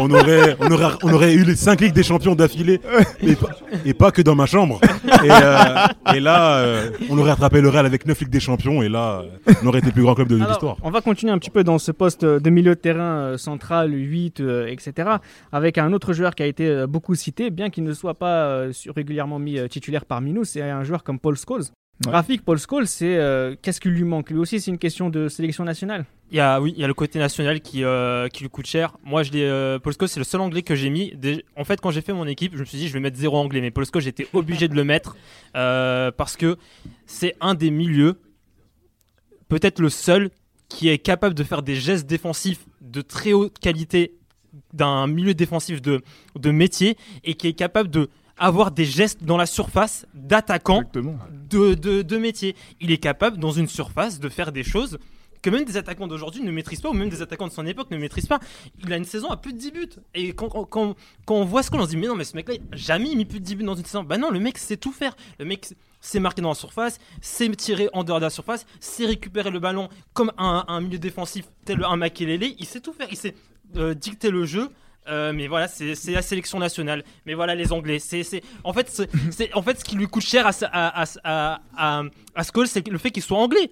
on 0.00 0.10
aurait, 0.10 0.56
on 0.60 0.70
aurait, 0.70 0.92
on 1.02 1.12
aurait 1.12 1.34
eu 1.34 1.44
les 1.44 1.54
5 1.56 1.80
ligues 1.80 1.92
des 1.92 2.02
champions 2.02 2.34
d'affilée 2.34 2.80
et, 3.22 3.34
pas- 3.36 3.50
et 3.84 3.94
pas 3.94 4.10
que 4.10 4.22
dans 4.22 4.34
ma 4.34 4.46
chambre. 4.46 4.80
Et, 5.24 5.30
euh, 5.30 6.14
et 6.14 6.20
là, 6.20 6.56
euh, 6.58 6.90
on 7.10 7.18
aurait 7.18 7.30
rattrapé 7.30 7.60
le 7.60 7.68
Real 7.68 7.86
avec 7.86 8.06
9 8.06 8.18
ligues 8.20 8.30
des 8.30 8.40
champions 8.40 8.82
et 8.82 8.88
là, 8.88 9.22
euh, 9.48 9.52
on 9.62 9.66
aurait 9.68 9.78
été 9.78 9.86
le 9.88 9.92
plus 9.92 10.02
grand 10.02 10.14
club 10.14 10.28
de 10.28 10.36
l'histoire. 10.36 10.76
on 10.82 10.90
va 10.90 11.00
continuer 11.00 11.32
un 11.32 11.38
petit 11.38 11.50
peu 11.50 11.64
dans 11.64 11.78
ce 11.78 11.92
poste 11.92 12.24
de 12.24 12.50
milieu 12.50 12.74
de 12.74 12.80
terrain 12.80 13.18
euh, 13.18 13.36
central, 13.38 13.92
8, 13.92 14.40
euh, 14.40 14.66
etc. 14.66 15.08
Avec 15.52 15.78
un 15.78 15.92
autre 15.92 16.12
joueur 16.12 16.34
qui 16.34 16.42
a 16.42 16.46
été 16.46 16.86
beaucoup 16.88 17.14
cité, 17.14 17.50
bien 17.50 17.70
qu'il 17.70 17.84
ne 17.84 17.92
soit 17.92 18.14
pas 18.14 18.46
euh, 18.46 18.72
sur- 18.72 18.94
régulièrement 18.94 19.38
mis 19.38 19.58
euh, 19.58 19.68
titulaire 19.68 20.04
parmi 20.04 20.32
nous, 20.32 20.44
c'est 20.44 20.62
un 20.62 20.82
joueur 20.84 21.04
comme 21.04 21.18
Paul 21.18 21.36
Scholes. 21.36 21.64
Ouais. 22.04 22.12
Rafik, 22.12 22.44
Paul 22.44 22.58
Scholes, 22.58 22.86
c'est 22.86 23.16
euh, 23.16 23.56
qu'est-ce 23.62 23.80
qui 23.80 23.88
lui 23.88 24.04
manque? 24.04 24.30
Lui 24.30 24.38
aussi, 24.38 24.60
c'est 24.60 24.70
une 24.70 24.76
question 24.76 25.08
de 25.08 25.28
sélection 25.28 25.64
nationale? 25.64 26.04
Il 26.30 26.36
y 26.36 26.40
a, 26.40 26.60
oui, 26.60 26.74
il 26.76 26.80
y 26.80 26.84
a 26.84 26.86
le 26.86 26.94
côté 26.94 27.18
national 27.18 27.60
qui, 27.62 27.84
euh, 27.84 28.28
qui 28.28 28.42
lui 28.42 28.50
coûte 28.50 28.66
cher. 28.66 28.98
Moi, 29.02 29.22
je 29.22 29.30
euh, 29.36 29.78
Paul 29.78 29.94
Scholes, 29.94 30.08
c'est 30.08 30.20
le 30.20 30.24
seul 30.24 30.42
anglais 30.42 30.60
que 30.62 30.74
j'ai 30.74 30.90
mis. 30.90 31.14
En 31.56 31.64
fait, 31.64 31.80
quand 31.80 31.90
j'ai 31.90 32.02
fait 32.02 32.12
mon 32.12 32.26
équipe, 32.26 32.54
je 32.54 32.60
me 32.60 32.64
suis 32.66 32.76
dit, 32.76 32.88
je 32.88 32.92
vais 32.92 33.00
mettre 33.00 33.16
zéro 33.16 33.38
anglais. 33.38 33.62
Mais 33.62 33.70
Paul 33.70 33.86
Scholes, 33.86 34.02
j'étais 34.02 34.26
obligé 34.34 34.68
de 34.68 34.74
le 34.74 34.84
mettre 34.84 35.16
euh, 35.56 36.10
parce 36.10 36.36
que 36.36 36.58
c'est 37.06 37.34
un 37.40 37.54
des 37.54 37.70
milieux, 37.70 38.20
peut-être 39.48 39.78
le 39.78 39.88
seul, 39.88 40.30
qui 40.68 40.88
est 40.88 40.98
capable 40.98 41.34
de 41.34 41.44
faire 41.44 41.62
des 41.62 41.76
gestes 41.76 42.06
défensifs 42.06 42.66
de 42.82 43.00
très 43.00 43.32
haute 43.32 43.58
qualité 43.58 44.16
d'un 44.74 45.06
milieu 45.06 45.32
défensif 45.32 45.80
de, 45.80 46.02
de 46.34 46.50
métier 46.50 46.96
et 47.24 47.34
qui 47.34 47.46
est 47.46 47.52
capable 47.52 47.88
de 47.88 48.10
avoir 48.38 48.70
des 48.70 48.84
gestes 48.84 49.24
dans 49.24 49.36
la 49.36 49.46
surface 49.46 50.06
d'attaquant 50.14 50.82
de, 51.50 51.74
de, 51.74 52.02
de 52.02 52.16
métier. 52.18 52.54
Il 52.80 52.90
est 52.90 52.98
capable, 52.98 53.38
dans 53.38 53.52
une 53.52 53.68
surface, 53.68 54.20
de 54.20 54.28
faire 54.28 54.52
des 54.52 54.64
choses 54.64 54.98
que 55.42 55.50
même 55.50 55.64
des 55.64 55.76
attaquants 55.76 56.08
d'aujourd'hui 56.08 56.42
ne 56.42 56.50
maîtrisent 56.50 56.80
pas, 56.80 56.88
ou 56.90 56.92
même 56.92 57.08
des 57.08 57.22
attaquants 57.22 57.46
de 57.46 57.52
son 57.52 57.64
époque 57.66 57.90
ne 57.92 57.98
maîtrisent 57.98 58.26
pas. 58.26 58.40
Il 58.82 58.92
a 58.92 58.96
une 58.96 59.04
saison 59.04 59.28
à 59.30 59.36
plus 59.36 59.52
de 59.52 59.58
10 59.58 59.70
buts. 59.70 59.88
Et 60.14 60.32
quand, 60.32 60.48
quand, 60.48 60.64
quand- 60.64 60.94
quand 61.24 61.34
on 61.36 61.44
voit 61.44 61.62
ce 61.62 61.70
qu'on 61.70 61.82
se 61.84 61.90
dit, 61.90 61.96
mais 61.96 62.08
non, 62.08 62.16
mais 62.16 62.24
ce 62.24 62.34
mec-là, 62.34 62.54
il 62.54 62.76
jamais 62.78 63.14
mis 63.14 63.24
plus 63.24 63.38
de 63.38 63.44
10 63.44 63.54
buts 63.56 63.64
dans 63.64 63.76
une 63.76 63.84
saison. 63.84 64.02
Bah 64.02 64.18
non, 64.18 64.30
le 64.30 64.40
mec 64.40 64.58
sait 64.58 64.76
tout 64.76 64.90
faire. 64.92 65.14
Le 65.38 65.44
mec 65.44 65.68
sait 66.00 66.18
marquer 66.20 66.42
dans 66.42 66.48
la 66.48 66.54
surface, 66.56 66.98
sait 67.20 67.48
tirer 67.50 67.88
en 67.92 68.02
dehors 68.02 68.18
de 68.18 68.24
la 68.24 68.30
surface, 68.30 68.66
sait 68.80 69.06
récupérer 69.06 69.50
le 69.50 69.60
ballon 69.60 69.88
comme 70.14 70.32
un, 70.36 70.64
un 70.66 70.80
milieu 70.80 70.98
défensif 70.98 71.44
tel 71.64 71.84
un 71.84 71.96
Makelele. 71.96 72.54
Il 72.58 72.66
sait 72.66 72.80
tout 72.80 72.92
faire. 72.92 73.06
Il 73.10 73.16
sait 73.16 73.34
euh, 73.76 73.94
dicter 73.94 74.30
le 74.30 74.46
jeu. 74.46 74.68
Euh, 75.08 75.32
mais 75.32 75.46
voilà, 75.46 75.68
c'est 75.68 75.94
la 76.12 76.22
sélection 76.22 76.58
nationale. 76.58 77.04
Mais 77.26 77.34
voilà, 77.34 77.54
les 77.54 77.72
Anglais. 77.72 77.98
C'est 77.98 78.22
en, 78.64 78.72
fait, 78.72 78.88
c'est- 79.30 79.54
en 79.54 79.62
fait 79.62 79.78
ce 79.80 79.84
qui 79.84 79.96
lui 79.96 80.06
coûte 80.06 80.24
cher 80.24 80.46
à, 80.46 80.50
à, 80.64 81.02
à, 81.02 81.06
à, 81.24 81.60
à, 81.76 82.02
à 82.34 82.42
Scholes, 82.44 82.66
c'est 82.68 82.86
le 82.88 82.98
fait 82.98 83.10
qu'il 83.10 83.22
soit 83.22 83.38
anglais. 83.38 83.70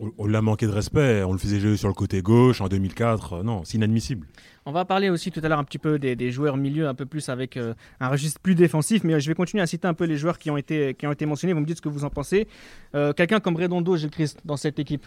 On, 0.00 0.12
on 0.18 0.26
l'a 0.26 0.42
manqué 0.42 0.66
de 0.66 0.70
respect. 0.72 1.22
On 1.24 1.32
le 1.32 1.38
faisait 1.38 1.58
jouer 1.60 1.76
sur 1.76 1.88
le 1.88 1.94
côté 1.94 2.22
gauche 2.22 2.60
en 2.60 2.68
2004. 2.68 3.32
Euh, 3.32 3.42
Non, 3.42 3.62
c'est 3.64 3.76
inadmissible. 3.78 4.26
On 4.66 4.72
va 4.72 4.84
parler 4.84 5.08
aussi 5.08 5.30
tout 5.30 5.40
à 5.42 5.48
l'heure 5.48 5.58
un 5.58 5.64
petit 5.64 5.78
peu 5.78 5.98
des, 5.98 6.14
des 6.14 6.30
joueurs 6.30 6.58
milieu, 6.58 6.88
un 6.88 6.94
peu 6.94 7.06
plus 7.06 7.30
avec 7.30 7.56
euh, 7.56 7.72
un 8.00 8.08
registre 8.08 8.38
plus 8.38 8.54
défensif, 8.54 9.02
mais 9.02 9.18
je 9.18 9.26
vais 9.26 9.34
continuer 9.34 9.62
à 9.62 9.66
citer 9.66 9.88
un 9.88 9.94
peu 9.94 10.04
les 10.04 10.18
joueurs 10.18 10.38
qui 10.38 10.50
ont 10.50 10.58
été, 10.58 10.92
qui 10.94 11.06
ont 11.06 11.12
été 11.12 11.24
mentionnés. 11.24 11.54
Vous 11.54 11.60
me 11.60 11.64
dites 11.66 11.78
ce 11.78 11.82
que 11.82 11.88
vous 11.88 12.04
en 12.04 12.10
pensez. 12.10 12.46
Euh, 12.94 13.14
Quelqu'un 13.14 13.40
comme 13.40 13.56
Redondo, 13.56 13.96
Gilles 13.96 14.10
Christ, 14.10 14.40
dans 14.44 14.58
cette 14.58 14.78
équipe? 14.78 15.06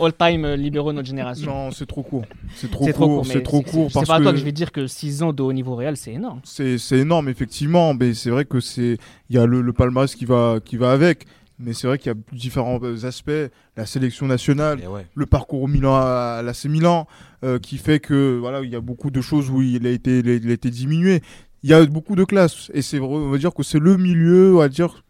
All-time 0.00 0.44
euh, 0.44 0.56
libéraux 0.56 0.90
de 0.90 0.96
notre 0.96 1.08
génération. 1.08 1.50
Non, 1.50 1.70
c'est 1.70 1.86
trop 1.86 2.02
court. 2.02 2.24
C'est 2.54 2.70
trop 2.70 2.84
C'est 2.84 2.92
court. 2.92 3.06
trop 3.06 3.14
court. 3.16 3.26
C'est 3.26 3.42
trop 3.42 3.62
court 3.62 3.90
C'est 3.92 4.06
pas 4.06 4.16
à 4.16 4.20
toi 4.20 4.32
que 4.32 4.38
je 4.38 4.44
vais 4.44 4.52
dire 4.52 4.72
que 4.72 4.86
6 4.86 5.22
ans 5.22 5.32
de 5.32 5.42
haut 5.42 5.52
niveau 5.52 5.74
réel, 5.74 5.96
c'est 5.96 6.12
énorme. 6.12 6.40
c'est 6.44 6.78
c'est 6.78 6.98
énorme 6.98 7.28
effectivement. 7.28 7.94
Mais 7.94 8.14
c'est 8.14 8.30
vrai 8.30 8.44
que 8.44 8.60
c'est 8.60 8.98
il 9.28 9.36
y 9.36 9.38
a 9.38 9.46
le, 9.46 9.60
le 9.60 9.72
palmarès 9.72 10.14
qui 10.14 10.24
va 10.24 10.58
qui 10.64 10.76
va 10.76 10.92
avec. 10.92 11.26
Mais 11.62 11.74
c'est 11.74 11.86
vrai 11.86 11.98
qu'il 11.98 12.10
y 12.10 12.14
a 12.14 12.18
différents 12.32 12.80
euh, 12.82 13.04
aspects, 13.04 13.30
la 13.76 13.84
sélection 13.84 14.26
nationale, 14.26 14.80
ouais. 14.88 15.04
le 15.14 15.26
parcours 15.26 15.60
au 15.62 15.66
Milan 15.66 15.94
à, 15.94 16.36
à 16.38 16.42
l'AC 16.42 16.64
Milan, 16.64 17.06
euh, 17.44 17.58
qui 17.58 17.76
fait 17.76 18.00
que 18.00 18.38
voilà, 18.38 18.62
il 18.62 18.70
y 18.70 18.76
a 18.76 18.80
beaucoup 18.80 19.10
de 19.10 19.20
choses 19.20 19.50
où 19.50 19.60
il 19.60 19.86
a 19.86 19.90
été, 19.90 20.20
il 20.20 20.28
a, 20.30 20.34
il 20.36 20.48
a 20.50 20.54
été 20.54 20.70
diminué. 20.70 21.20
Il 21.62 21.68
y 21.68 21.74
a 21.74 21.84
beaucoup 21.84 22.16
de 22.16 22.24
classes 22.24 22.70
et 22.72 22.80
c'est 22.80 22.96
vrai, 22.98 23.08
on 23.08 23.28
va 23.28 23.36
dire 23.36 23.52
que 23.52 23.62
c'est 23.62 23.78
le 23.78 23.98
milieu, 23.98 24.54
on 24.54 24.58
va 24.60 24.70
dire 24.70 25.04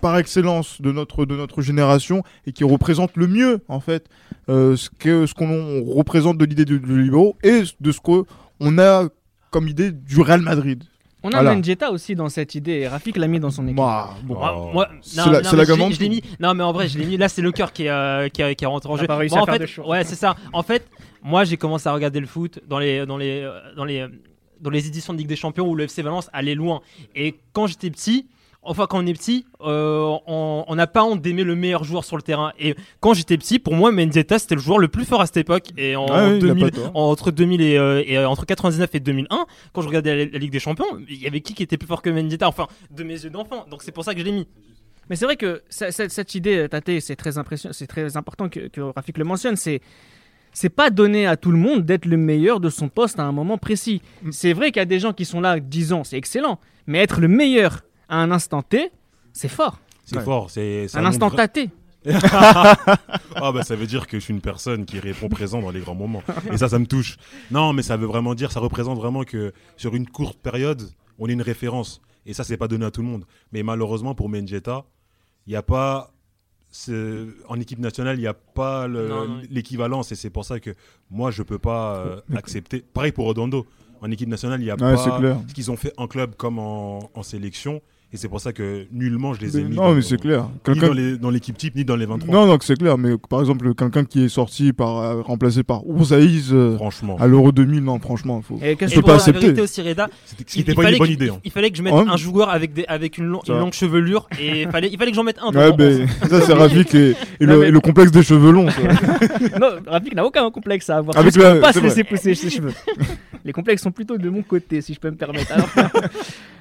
par 0.00 0.18
excellence 0.18 0.80
de 0.80 0.92
notre 0.92 1.24
de 1.24 1.36
notre 1.36 1.62
génération 1.62 2.22
et 2.46 2.52
qui 2.52 2.64
représente 2.64 3.16
le 3.16 3.26
mieux 3.26 3.60
en 3.68 3.80
fait 3.80 4.08
euh, 4.48 4.76
ce 4.76 4.90
que 4.90 5.26
ce 5.26 5.34
qu'on 5.34 5.82
représente 5.84 6.38
de 6.38 6.44
l'idée 6.44 6.64
de, 6.64 6.76
de 6.78 6.94
libéraux 6.94 7.36
et 7.42 7.62
de 7.80 7.92
ce 7.92 8.00
que 8.00 8.24
on 8.60 8.78
a 8.78 9.08
comme 9.50 9.68
idée 9.68 9.92
du 9.92 10.20
Real 10.20 10.40
Madrid. 10.40 10.84
On 11.24 11.28
a 11.28 11.34
Voilà. 11.34 11.54
Mendieta 11.54 11.92
aussi 11.92 12.16
dans 12.16 12.28
cette 12.28 12.56
idée. 12.56 12.72
et 12.80 12.88
Rafik 12.88 13.16
l'a 13.16 13.28
mis 13.28 13.38
dans 13.38 13.50
son 13.50 13.64
équipe. 13.66 13.76
Bon, 13.76 13.88
Oh. 14.28 14.70
moi- 14.72 14.88
C'est 15.02 15.18
la- 15.18 15.40
la 15.40 15.90
je 15.90 16.00
l'ai 16.00 16.08
mis. 16.08 16.20
Non, 16.40 16.52
mais 16.54 16.64
en 16.64 16.72
vrai, 16.72 16.88
je 16.88 16.98
l'ai 16.98 17.04
mis. 17.06 17.16
Là, 17.16 17.28
c'est 17.28 17.42
le 17.42 17.52
cœur 17.52 17.72
qui, 17.72 17.84
est, 17.84 17.90
euh, 17.90 18.28
qui, 18.28 18.66
rentre 18.66 18.90
en 18.90 18.96
jeu. 18.96 19.06
pas 19.06 19.16
réussi 19.16 19.34
Moi, 19.36 19.40
à 19.40 19.42
en 19.44 19.56
faire 19.56 19.68
fait. 19.68 19.80
Ouais, 19.82 20.02
c'est 20.02 20.16
ça. 20.16 20.34
En 20.52 20.64
fait, 20.64 20.88
moi, 21.22 21.44
j'ai 21.44 21.56
commencé 21.56 21.88
à 21.88 21.92
regarder 21.92 22.18
le 22.18 22.26
foot 22.26 22.58
dans 22.68 22.80
les, 22.80 23.06
dans 23.06 23.18
les, 23.18 23.42
euh, 23.42 23.52
dans 23.76 23.84
les, 23.84 24.04
dans 24.60 24.70
les 24.70 24.86
éditions 24.88 25.12
de 25.12 25.18
Ligue 25.18 25.28
des 25.28 25.36
Champions 25.36 25.68
où 25.68 25.76
le 25.76 25.84
FC 25.84 26.02
Valence 26.02 26.28
allait 26.32 26.56
loin. 26.56 26.80
Et 27.14 27.36
quand 27.52 27.68
j'étais 27.68 27.90
petit. 27.90 28.26
Enfin, 28.64 28.86
quand 28.88 29.02
on 29.02 29.06
est 29.06 29.12
petit, 29.12 29.44
euh, 29.62 30.16
on 30.26 30.74
n'a 30.76 30.86
pas 30.86 31.02
honte 31.02 31.20
d'aimer 31.20 31.42
le 31.42 31.56
meilleur 31.56 31.82
joueur 31.82 32.04
sur 32.04 32.16
le 32.16 32.22
terrain. 32.22 32.52
Et 32.60 32.76
quand 33.00 33.12
j'étais 33.12 33.36
petit, 33.36 33.58
pour 33.58 33.74
moi, 33.74 33.90
Mendieta, 33.90 34.38
c'était 34.38 34.54
le 34.54 34.60
joueur 34.60 34.78
le 34.78 34.86
plus 34.86 35.04
fort 35.04 35.20
à 35.20 35.26
cette 35.26 35.38
époque. 35.38 35.70
Et 35.76 35.96
en 35.96 36.06
Ah 36.08 36.28
oui, 36.28 36.38
il 36.40 36.44
a 36.44 36.54
2000, 36.54 36.64
pas 36.64 36.70
tort. 36.70 36.90
entre 36.94 37.32
2000 37.32 37.60
et, 37.60 37.76
euh, 37.76 38.04
et, 38.06 38.16
euh, 38.18 38.28
entre 38.28 38.46
99 38.46 38.94
et 38.94 39.00
2001, 39.00 39.46
quand 39.72 39.82
je 39.82 39.88
regardais 39.88 40.14
la, 40.26 40.30
la 40.30 40.38
Ligue 40.38 40.52
des 40.52 40.60
Champions, 40.60 40.86
il 41.08 41.20
y 41.20 41.26
avait 41.26 41.40
qui 41.40 41.54
qui 41.54 41.64
était 41.64 41.76
plus 41.76 41.88
fort 41.88 42.02
que 42.02 42.10
Mendieta 42.10 42.46
Enfin, 42.46 42.68
de 42.90 43.02
mes 43.02 43.14
yeux 43.24 43.30
d'enfant. 43.30 43.66
Donc 43.68 43.82
c'est 43.82 43.90
pour 43.92 44.04
ça 44.04 44.14
que 44.14 44.20
je 44.20 44.24
l'ai 44.24 44.32
mis. 44.32 44.46
Mais 45.10 45.16
c'est 45.16 45.24
vrai 45.24 45.34
que 45.36 45.62
ce- 45.68 45.90
ce- 45.90 46.08
cette 46.08 46.34
idée, 46.36 46.68
Tate, 46.70 47.00
c'est 47.00 47.16
très 47.16 47.38
impressionnant, 47.38 47.72
c'est 47.72 47.88
très 47.88 48.16
important 48.16 48.48
que, 48.48 48.68
que 48.68 48.80
Rafik 48.80 49.18
le 49.18 49.24
mentionne. 49.24 49.56
C'est 49.56 49.80
c'est 50.52 50.68
pas 50.68 50.90
donné 50.90 51.26
à 51.26 51.36
tout 51.36 51.50
le 51.50 51.56
monde 51.58 51.84
d'être 51.84 52.04
le 52.04 52.16
meilleur 52.18 52.60
de 52.60 52.68
son 52.70 52.88
poste 52.88 53.18
à 53.18 53.24
un 53.24 53.32
moment 53.32 53.58
précis. 53.58 54.02
Mm. 54.22 54.30
C'est 54.32 54.52
vrai 54.52 54.66
qu'il 54.70 54.78
y 54.78 54.82
a 54.82 54.84
des 54.86 55.00
gens 55.00 55.12
qui 55.14 55.24
sont 55.24 55.40
là 55.40 55.58
10 55.58 55.92
ans, 55.94 56.04
c'est 56.04 56.16
excellent. 56.18 56.60
Mais 56.86 56.98
être 56.98 57.20
le 57.20 57.26
meilleur 57.28 57.80
à 58.12 58.18
un 58.18 58.30
instant 58.30 58.62
T, 58.62 58.90
c'est 59.32 59.48
fort. 59.48 59.78
C'est 60.04 60.16
Ouais. 60.18 60.22
fort. 60.24 60.50
C'est 60.50 60.88
ça 60.88 60.98
Un 61.00 61.04
instant 61.06 61.30
tâté. 61.30 61.70
ah 62.12 63.52
bah 63.54 63.62
ça 63.62 63.76
veut 63.76 63.86
dire 63.86 64.06
que 64.06 64.18
je 64.18 64.24
suis 64.24 64.34
une 64.34 64.40
personne 64.40 64.84
qui 64.84 64.98
répond 64.98 65.28
présent 65.28 65.60
dans 65.62 65.70
les 65.70 65.80
grands 65.80 65.94
moments. 65.94 66.22
Et 66.52 66.58
ça, 66.58 66.68
ça 66.68 66.78
me 66.78 66.86
touche. 66.86 67.16
Non, 67.50 67.72
mais 67.72 67.82
ça 67.82 67.96
veut 67.96 68.06
vraiment 68.06 68.34
dire, 68.34 68.50
ça 68.52 68.60
représente 68.60 68.98
vraiment 68.98 69.22
que 69.24 69.52
sur 69.76 69.94
une 69.94 70.08
courte 70.08 70.38
période, 70.38 70.82
on 71.18 71.28
est 71.28 71.32
une 71.32 71.42
référence. 71.42 72.00
Et 72.26 72.34
ça, 72.34 72.44
c'est 72.44 72.56
pas 72.56 72.68
donné 72.68 72.84
à 72.84 72.90
tout 72.90 73.02
le 73.02 73.08
monde. 73.08 73.24
Mais 73.52 73.62
malheureusement, 73.62 74.14
pour 74.14 74.28
Mendieta, 74.28 74.84
il 75.46 75.50
n'y 75.50 75.56
a 75.56 75.62
pas... 75.62 76.12
En 77.48 77.60
équipe 77.60 77.78
nationale, 77.80 78.16
il 78.16 78.20
n'y 78.22 78.26
a 78.26 78.34
pas 78.34 78.88
l'équivalence. 79.50 80.10
Et 80.12 80.14
c'est 80.14 80.30
pour 80.30 80.44
ça 80.44 80.58
que 80.58 80.70
moi, 81.10 81.30
je 81.30 81.42
peux 81.42 81.58
pas 81.58 81.96
euh, 81.96 82.20
accepter... 82.36 82.80
Pareil 82.80 83.12
pour 83.12 83.26
Redondo. 83.26 83.66
En 84.00 84.10
équipe 84.10 84.28
nationale, 84.28 84.60
il 84.60 84.64
n'y 84.64 84.70
a 84.70 84.74
Ouais, 84.74 84.94
pas 84.96 85.18
clair. 85.18 85.38
ce 85.48 85.54
qu'ils 85.54 85.70
ont 85.70 85.76
fait 85.76 85.92
en 85.96 86.08
club 86.08 86.34
comme 86.34 86.58
en, 86.58 87.10
en 87.14 87.22
sélection. 87.22 87.80
Et 88.14 88.18
c'est 88.18 88.28
pour 88.28 88.40
ça 88.40 88.52
que 88.52 88.84
nullement 88.92 89.32
je 89.32 89.40
les 89.40 89.56
ai 89.56 89.62
Mais 89.62 89.70
mis. 89.70 89.76
non, 89.76 89.84
dans- 89.84 89.94
mais 89.94 90.02
c'est 90.02 90.20
clair. 90.20 90.46
Ni 90.68 91.16
dans 91.18 91.30
l'équipe 91.30 91.56
type, 91.56 91.74
ni 91.74 91.82
dans 91.84 91.96
les 91.96 92.04
23. 92.04 92.34
Non, 92.34 92.46
non, 92.46 92.58
c'est 92.60 92.76
clair, 92.76 92.98
mais 92.98 93.12
par 93.16 93.40
exemple, 93.40 93.74
quelqu'un 93.74 94.04
qui 94.04 94.24
est 94.24 94.28
sorti 94.28 94.74
par, 94.74 94.98
euh, 94.98 95.22
remplacé 95.22 95.62
par 95.62 95.86
Ourzaïs 95.86 96.50
euh, 96.52 96.76
Franchement. 96.76 97.16
à 97.18 97.26
l'Euro 97.26 97.52
2000, 97.52 97.82
non, 97.82 97.98
franchement, 97.98 98.42
faut, 98.42 98.58
Et 98.62 98.76
pas 98.76 99.14
accepter. 99.14 99.58
aussi, 99.62 99.80
Reda, 99.80 100.08
il, 100.54 100.64
pas 100.74 100.90
une 100.90 100.98
bonne 100.98 101.10
idée. 101.10 101.30
hein. 101.30 101.38
il 101.42 101.50
fallait 101.50 101.70
que 101.70 101.78
je 101.78 101.82
mette 101.82 101.94
Ouais. 101.94 102.04
un 102.06 102.16
joueur 102.18 102.50
avec, 102.50 102.74
des, 102.74 102.84
avec 102.86 103.16
une, 103.16 103.24
long- 103.24 103.40
longue 103.48 103.72
chevelure 103.72 104.28
et 104.38 104.66
fallait, 104.66 104.90
il 104.92 104.98
fallait 104.98 105.10
que 105.12 105.16
j'en 105.16 105.24
mette 105.24 105.38
un. 105.42 105.50
Ouais, 105.50 105.72
ben, 105.72 106.06
ça, 106.28 106.42
c'est 106.42 106.52
Rafik 106.52 106.94
et, 106.94 107.10
et 107.40 107.46
Non, 107.46 107.54
le, 107.54 107.60
mais- 107.60 107.68
et 107.68 107.70
le 107.70 107.80
complexe 107.80 108.10
des 108.12 108.22
cheveux 108.22 108.52
longs. 108.52 108.66
Non, 109.58 109.68
Rafik 109.86 110.14
n'a 110.14 110.26
aucun 110.26 110.50
complexe 110.50 110.90
à 110.90 110.98
avoir. 110.98 111.16
Avec 111.16 111.34
Avec 111.36 111.54
la- 111.54 111.60
pas 111.60 111.72
se 111.72 111.78
laisser 111.80 112.04
pousser 112.04 112.34
ses 112.34 112.50
cheveux. 112.50 112.72
Les 113.44 113.52
complexes 113.52 113.82
sont 113.82 113.90
plutôt 113.90 114.18
de 114.18 114.28
mon 114.28 114.42
côté, 114.42 114.80
si 114.80 114.94
je 114.94 115.00
peux 115.00 115.10
me 115.10 115.16
permettre. 115.16 115.52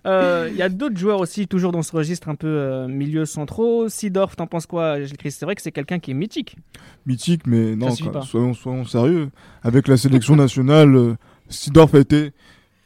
Euh, 0.08 0.50
Il 0.52 0.58
y 0.58 0.64
a 0.64 0.70
d'autres 0.70 0.98
joueurs 0.98 1.20
aussi, 1.20 1.48
toujours 1.48 1.72
dans 1.72 1.84
ce 1.84 1.96
registre 1.96 2.28
un 2.28 2.34
peu 2.34 2.48
euh, 2.48 2.88
milieu 2.88 3.26
centraux. 3.26 3.88
Sidorf, 3.88 4.36
t'en 4.36 4.48
penses 4.48 4.66
quoi, 4.66 5.00
Gilles 5.00 5.16
Christ 5.16 5.38
C'est 5.40 5.46
vrai 5.46 5.54
que 5.54 5.62
c'est 5.62 5.72
quelqu'un 5.72 6.00
qui 6.00 6.10
est 6.10 6.16
mythique. 6.16 6.56
Mythique, 7.06 7.46
mais 7.46 7.76
non, 7.76 7.92
soyons 8.24 8.86
sérieux. 8.86 9.30
Avec 9.62 9.88
la 9.88 9.98
sélection 9.98 10.36
nationale, 10.36 10.96
euh, 10.96 11.14
Sidorf 11.50 11.94
a 11.94 12.00
été 12.00 12.32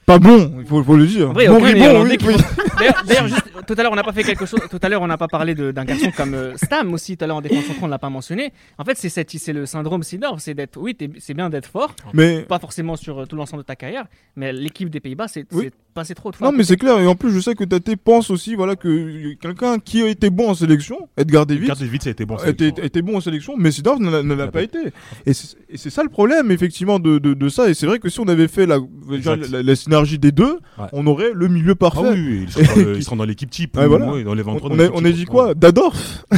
pas 0.06 0.20
bon, 0.20 0.58
il 0.60 0.66
faut, 0.66 0.84
faut 0.84 0.96
le 0.96 1.08
dire. 1.08 1.32
Vrai, 1.34 1.48
oui, 1.50 1.74
qui- 2.18 2.28
oui. 2.28 2.36
D'ailleurs, 3.08 3.28
tout 3.66 3.74
à 3.78 3.82
l'heure, 3.84 3.92
on 3.92 3.96
n'a 3.96 4.04
pas 4.04 4.12
fait 4.14 4.24
quelque 4.24 4.46
chose. 4.46 4.60
Tout 4.70 4.80
à 4.82 4.90
l'heure, 4.90 5.02
on 5.02 5.08
n'a 5.08 5.18
pas 5.18 5.28
parlé 5.28 5.56
d'un 5.56 5.86
garçon 5.86 6.12
comme 6.16 6.34
euh, 6.34 6.58
Stam 6.58 6.94
aussi. 6.94 7.18
Tout 7.18 7.24
à 7.24 7.28
l'heure, 7.28 7.38
en 7.38 7.42
défense 7.42 7.64
on 7.82 7.88
l'a 7.88 7.98
pas 7.98 8.10
mentionné. 8.10 8.52
En 8.78 8.84
fait, 8.84 8.98
c'est 8.98 9.10
cette- 9.10 9.32
c'est 9.32 9.54
le 9.54 9.66
syndrome 9.66 10.04
Sidorf. 10.04 10.40
C'est 10.40 10.54
d'être, 10.54 10.78
oui, 10.78 10.96
c'est 11.20 11.34
bien 11.34 11.50
d'être 11.50 11.68
fort, 11.68 11.96
Mais 12.14 12.42
pas 12.44 12.60
forcément 12.60 12.96
sur 12.96 13.22
euh, 13.22 13.26
tout 13.26 13.36
l'ensemble 13.36 13.64
de 13.64 13.66
ta 13.68 13.76
carrière, 13.76 14.06
mais 14.36 14.52
l'équipe 14.54 14.90
des 14.90 15.00
Pays-Bas, 15.00 15.28
c'est 15.28 15.46
Oui. 15.54 15.72
C'est 15.96 16.02
passé 16.02 16.14
trop 16.16 16.30
de 16.32 16.36
fois. 16.36 16.52
Non, 16.52 16.58
mais 16.58 16.64
c'est 16.66 16.76
clair. 16.76 17.00
Et 17.00 17.08
en 17.08 17.16
plus, 17.16 17.32
je 17.32 17.40
sais 17.40 17.56
que 17.56 17.64
Tate 17.64 17.96
pense 17.96 18.30
aussi 18.30 18.56
voilà, 18.56 18.76
que 18.76 19.34
quelqu'un 19.36 19.80
qui 19.80 20.02
a 20.04 20.08
été 20.10 20.30
bon 20.30 20.50
en 20.50 20.54
sélection, 20.54 21.08
Edgar 21.16 21.46
Davids, 21.46 21.68
Carte 21.68 21.82
vite, 21.84 22.04
ça 22.04 22.10
a 22.10 22.12
été 22.12 22.26
bon. 22.26 22.38
été, 22.38 22.74
a 22.82 22.84
été 22.86 23.02
bon 23.02 23.16
en 23.18 23.22
sélection, 23.22 23.54
mais 23.58 23.72
Sidorf 23.72 24.00
ne 24.00 24.10
l'a- 24.12 24.22
ne 24.24 24.34
l'a 24.34 24.48
pas 24.48 24.62
été. 24.62 24.80
Et 25.26 25.32
c'est 25.34 25.90
ça 25.90 26.04
le 26.04 26.10
problème, 26.10 26.52
effectivement, 26.52 27.00
de, 27.00 27.18
de, 27.20 27.34
de 27.34 27.50
ça. 27.50 27.70
Et 27.70 27.74
c'est 27.74 27.86
vrai 27.88 28.00
que 28.00 28.10
si 28.10 28.20
on 28.20 28.28
avait 28.28 28.50
fait 28.50 28.66
la, 28.66 28.80
déjà, 29.10 29.38
la, 29.38 29.64
la 29.64 29.76
synergie 29.76 30.20
des 30.20 30.32
deux, 30.34 30.60
Ouais. 30.78 30.88
on 30.92 31.08
aurait 31.08 31.32
le 31.34 31.48
milieu 31.48 31.72
Ah 31.72 31.76
parfait. 31.76 32.12
oui, 32.12 32.46
oui, 32.46 32.94
ils 32.98 33.04
seront 33.04 33.16
dans, 33.16 33.24
l'équipe 33.24 33.50
type. 33.50 33.78
Ouais, 33.78 33.86
ou- 33.86 33.90
voilà. 33.90 34.12
ouais, 34.12 34.24
dans 34.26 34.34
les 34.34 34.44
On, 34.44 34.52
23. 34.54 34.72
on 34.72 34.76
dans 34.76 34.84
a, 34.84 34.90
on 34.94 35.06
a 35.06 35.12
dit 35.12 35.20
ouais. 35.22 35.26
quoi 35.26 35.54
Dadorf. 35.54 36.26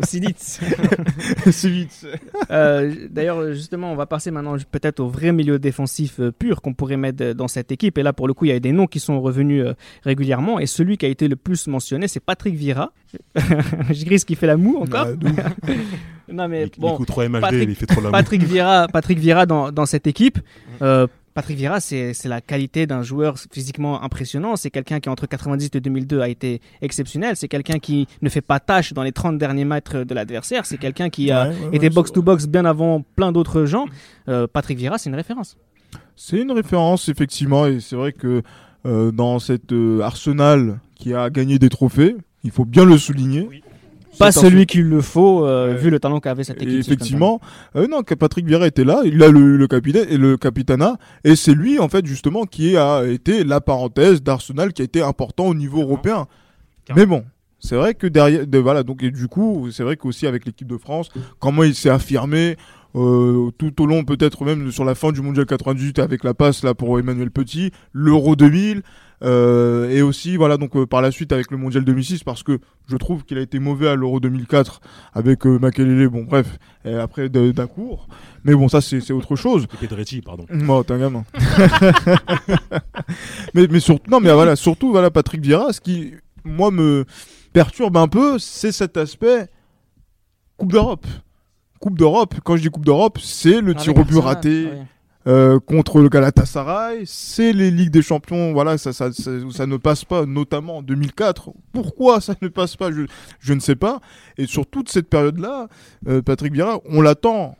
C'est 0.00 0.20
vite. 0.20 2.06
Euh, 2.50 2.92
D'ailleurs, 3.10 3.52
justement, 3.52 3.90
on 3.92 3.96
va 3.96 4.06
passer 4.06 4.30
maintenant 4.30 4.56
peut-être 4.70 5.00
au 5.00 5.08
vrai 5.08 5.32
milieu 5.32 5.58
défensif 5.58 6.20
euh, 6.20 6.30
pur 6.30 6.60
qu'on 6.60 6.74
pourrait 6.74 6.96
mettre 6.98 7.32
dans 7.32 7.48
cette 7.48 7.72
équipe. 7.72 7.96
Et 7.98 8.02
là, 8.04 8.12
pour 8.12 8.28
le 8.28 8.34
coup, 8.34 8.44
il 8.44 8.48
y 8.48 8.52
a 8.52 8.60
des 8.60 8.70
noms 8.72 8.86
qui 8.86 9.00
sont 9.00 9.20
revenus 9.20 9.64
euh, 9.64 9.74
régulièrement. 10.04 10.60
Et 10.60 10.66
celui 10.66 10.96
qui 10.96 11.06
a 11.06 11.08
été 11.08 11.26
le 11.26 11.36
plus 11.36 11.66
mentionné, 11.66 12.06
c'est 12.06 12.20
Patrick 12.20 12.54
Vieira. 12.54 12.92
Je 13.90 14.04
grise 14.04 14.24
qui 14.24 14.34
fait 14.36 14.46
la 14.46 14.56
moue 14.56 14.76
encore. 14.78 15.06
Ouais, 15.08 15.74
non, 16.32 16.48
mais 16.48 16.62
Il, 16.64 16.70
il 16.76 16.80
bon, 16.80 16.96
coûte 16.96 17.08
trop 17.08 17.22
MHD, 17.28 17.40
Patrick- 17.40 17.68
il 17.68 17.74
fait 17.74 17.86
trop 17.86 18.00
la 18.00 18.10
Patrick 18.10 18.42
Vieira, 18.42 18.86
Patrick 18.92 19.18
Vieira 19.18 19.46
dans, 19.46 19.72
dans 19.72 19.86
cette 19.86 20.06
équipe. 20.06 20.38
Euh, 20.82 21.06
Patrick 21.34 21.56
Vieira, 21.58 21.80
c'est 21.80 22.14
la 22.26 22.40
qualité 22.40 22.86
d'un 22.86 23.02
joueur 23.02 23.34
physiquement 23.52 24.00
impressionnant. 24.04 24.54
C'est 24.54 24.70
quelqu'un 24.70 25.00
qui, 25.00 25.08
entre 25.08 25.26
90 25.26 25.68
et 25.74 25.80
2002, 25.80 26.20
a 26.20 26.28
été 26.28 26.60
exceptionnel. 26.80 27.34
C'est 27.34 27.48
quelqu'un 27.48 27.80
qui 27.80 28.06
ne 28.22 28.28
fait 28.28 28.40
pas 28.40 28.60
tâche 28.60 28.92
dans 28.92 29.02
les 29.02 29.10
30 29.10 29.36
derniers 29.36 29.64
mètres 29.64 30.04
de 30.04 30.14
l'adversaire. 30.14 30.64
C'est 30.64 30.78
quelqu'un 30.78 31.10
qui 31.10 31.32
a 31.32 31.48
Ouais, 31.48 31.48
ouais, 31.48 31.56
était 31.72 31.86
ouais, 31.88 31.90
box-to-box 31.90 32.46
bien 32.46 32.64
avant 32.64 33.02
plein 33.16 33.32
d'autres 33.32 33.64
gens. 33.64 33.86
Euh, 34.28 34.46
Patrick 34.46 34.78
Vieira, 34.78 34.96
c'est 34.96 35.10
une 35.10 35.16
référence. 35.16 35.56
C'est 36.16 36.40
une 36.40 36.52
référence, 36.52 37.08
effectivement, 37.08 37.66
et 37.66 37.80
c'est 37.80 37.96
vrai 37.96 38.12
que 38.12 38.42
euh, 38.86 39.10
dans 39.10 39.38
cet 39.38 39.72
euh, 39.72 40.00
Arsenal 40.00 40.78
qui 40.94 41.12
a 41.14 41.28
gagné 41.30 41.58
des 41.58 41.68
trophées, 41.68 42.16
il 42.44 42.50
faut 42.50 42.64
bien 42.64 42.84
le 42.84 42.96
souligner. 42.98 43.46
Oui. 43.50 43.62
Pas 44.16 44.30
celui 44.30 44.66
qu'il 44.66 44.82
le 44.88 45.00
faut, 45.00 45.44
euh, 45.44 45.72
Ouais. 45.72 45.76
vu 45.76 45.90
le 45.90 45.98
talent 45.98 46.20
qu'avait 46.20 46.44
cette 46.44 46.62
Et 46.62 46.66
équipe. 46.66 46.78
effectivement, 46.78 47.40
euh, 47.74 47.88
non, 47.88 48.02
Patrick 48.04 48.46
Vieira 48.46 48.64
était 48.68 48.84
là, 48.84 49.00
il 49.04 49.20
a 49.24 49.28
le, 49.28 49.56
le 49.56 49.66
capitaine 49.66 50.06
et 50.08 50.16
le 50.16 50.36
capitana, 50.36 50.98
et 51.24 51.34
c'est 51.34 51.52
lui 51.52 51.80
en 51.80 51.88
fait 51.88 52.06
justement 52.06 52.44
qui 52.44 52.76
a 52.76 53.04
été 53.06 53.42
la 53.42 53.60
parenthèse 53.60 54.22
d'Arsenal 54.22 54.72
qui 54.72 54.82
a 54.82 54.84
été 54.84 55.02
important 55.02 55.46
au 55.46 55.54
niveau 55.54 55.80
européen. 55.82 56.26
Mais 56.94 57.06
bon, 57.06 57.24
c'est 57.58 57.74
vrai 57.74 57.94
que 57.94 58.06
derrière, 58.06 58.46
de- 58.46 58.58
voilà, 58.58 58.84
donc 58.84 59.02
et 59.02 59.10
du 59.10 59.26
coup, 59.26 59.68
c'est 59.72 59.82
vrai 59.82 59.96
qu'aussi 59.96 60.28
avec 60.28 60.46
l'équipe 60.46 60.68
de 60.68 60.76
France, 60.78 61.08
comment 61.40 61.64
il 61.64 61.74
s'est 61.74 61.90
affirmé. 61.90 62.56
Euh, 62.94 63.50
tout 63.58 63.82
au 63.82 63.86
long, 63.86 64.04
peut-être 64.04 64.44
même 64.44 64.70
sur 64.70 64.84
la 64.84 64.94
fin 64.94 65.12
du 65.12 65.20
mondial 65.20 65.46
98 65.46 65.98
avec 65.98 66.24
la 66.24 66.34
passe 66.34 66.62
là 66.62 66.74
pour 66.74 66.98
Emmanuel 66.98 67.30
Petit, 67.30 67.70
l'Euro 67.92 68.36
2000, 68.36 68.82
euh, 69.22 69.88
et 69.90 70.02
aussi 70.02 70.36
voilà 70.36 70.58
donc 70.58 70.76
euh, 70.76 70.86
par 70.86 71.00
la 71.00 71.10
suite 71.10 71.32
avec 71.32 71.50
le 71.50 71.56
mondial 71.56 71.84
2006 71.84 72.24
parce 72.24 72.42
que 72.42 72.58
je 72.88 72.96
trouve 72.96 73.24
qu'il 73.24 73.38
a 73.38 73.40
été 73.40 73.58
mauvais 73.58 73.88
à 73.88 73.94
l'Euro 73.94 74.20
2004 74.20 74.80
avec 75.14 75.46
euh, 75.46 75.58
Makelele, 75.58 76.08
bon 76.08 76.24
bref, 76.24 76.58
après 76.84 77.28
d'un 77.28 77.66
cours. 77.66 78.08
Mais 78.44 78.54
bon, 78.54 78.68
ça 78.68 78.80
c'est 78.80 79.12
autre 79.12 79.36
chose. 79.36 79.66
Et 79.72 79.86
Pedretti, 79.86 80.20
pardon. 80.20 80.46
Moi, 80.50 80.84
t'es 80.84 80.92
un 80.92 80.98
gamin. 80.98 81.24
mais, 83.54 83.66
mais 83.68 83.80
surtout, 83.80 84.10
non, 84.10 84.20
mais 84.20 84.32
voilà, 84.32 84.56
surtout, 84.56 84.90
voilà, 84.90 85.10
Patrick 85.10 85.40
Vieira, 85.40 85.72
ce 85.72 85.80
qui, 85.80 86.12
moi, 86.44 86.70
me 86.70 87.06
perturbe 87.54 87.96
un 87.96 88.08
peu, 88.08 88.38
c'est 88.38 88.72
cet 88.72 88.98
aspect 88.98 89.48
Coupe 90.58 90.72
d'Europe. 90.72 91.06
Coupe 91.84 91.98
d'Europe, 91.98 92.36
quand 92.42 92.56
je 92.56 92.62
dis 92.62 92.70
Coupe 92.70 92.86
d'Europe, 92.86 93.18
c'est 93.22 93.60
le 93.60 93.72
Avec 93.72 93.76
tir 93.76 93.94
au 93.94 94.04
but 94.04 94.16
raté 94.16 94.70
euh, 95.26 95.60
contre 95.60 96.00
le 96.00 96.08
Galatasaray, 96.08 97.02
c'est 97.04 97.52
les 97.52 97.70
Ligues 97.70 97.90
des 97.90 98.00
Champions, 98.00 98.54
voilà, 98.54 98.78
ça, 98.78 98.94
ça, 98.94 99.12
ça, 99.12 99.30
ça 99.50 99.66
ne 99.66 99.76
passe 99.76 100.06
pas, 100.06 100.24
notamment 100.24 100.78
en 100.78 100.82
2004. 100.82 101.50
Pourquoi 101.74 102.22
ça 102.22 102.36
ne 102.40 102.48
passe 102.48 102.76
pas? 102.76 102.90
Je, 102.90 103.02
je 103.38 103.52
ne 103.52 103.60
sais 103.60 103.76
pas. 103.76 104.00
Et 104.38 104.46
sur 104.46 104.66
toute 104.66 104.90
cette 104.90 105.10
période-là, 105.10 105.68
euh, 106.08 106.22
Patrick 106.22 106.54
Vieira, 106.54 106.78
on 106.88 107.02
l'attend 107.02 107.58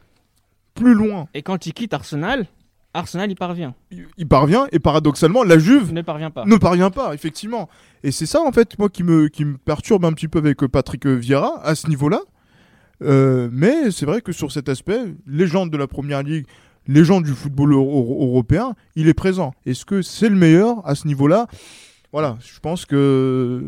plus 0.73 0.95
loin. 0.95 1.29
Et 1.35 1.43
quand 1.43 1.67
il 1.67 1.75
quitte 1.75 1.93
Arsenal, 1.93 2.47
Arsenal 2.95 3.31
y 3.31 3.35
parvient. 3.35 3.75
Il- 3.91 4.27
parvient, 4.27 4.69
et 4.73 4.79
paradoxalement, 4.79 5.43
la 5.43 5.59
Juve 5.59 5.93
ne 5.93 6.01
parvient 6.01 6.31
pas. 6.31 6.47
ne 6.47 6.57
parvient 6.57 6.91
pas, 6.91 7.13
effectivement. 7.13 7.69
Et 8.03 8.11
c'est 8.11 8.25
ça, 8.25 8.41
en 8.41 8.53
fait, 8.53 8.79
moi, 8.79 8.89
qui 8.89 9.03
me, 9.03 9.29
qui 9.29 9.45
me 9.45 9.59
perturbe 9.59 10.07
un 10.07 10.15
petit 10.15 10.29
peu 10.29 10.39
avec 10.39 10.65
Patrick 10.67 11.07
Vieira, 11.07 11.61
à 11.63 11.75
ce 11.75 11.89
niveau-là. 11.89 12.21
Euh, 13.03 13.49
mais 13.53 13.91
c'est 13.91 14.07
vrai 14.07 14.21
que 14.21 14.33
sur 14.33 14.53
cet 14.53 14.69
aspect, 14.69 15.01
légende 15.27 15.71
de 15.71 15.77
la 15.77 15.87
Première 15.87 16.23
Ligue, 16.23 16.47
légende 16.87 17.25
du 17.25 17.33
football 17.33 17.73
euro- 17.73 17.99
euro- 17.99 18.27
européen, 18.29 18.75
il 18.95 19.09
est 19.09 19.15
présent. 19.15 19.55
Est-ce 19.67 19.85
que 19.85 20.03
c'est 20.03 20.29
le 20.29 20.37
meilleur 20.37 20.87
à 20.87 20.95
ce 20.95 21.07
niveau-là? 21.07 21.47
Voilà, 22.13 22.37
je 22.41 22.61
pense 22.61 22.87
que... 22.87 23.63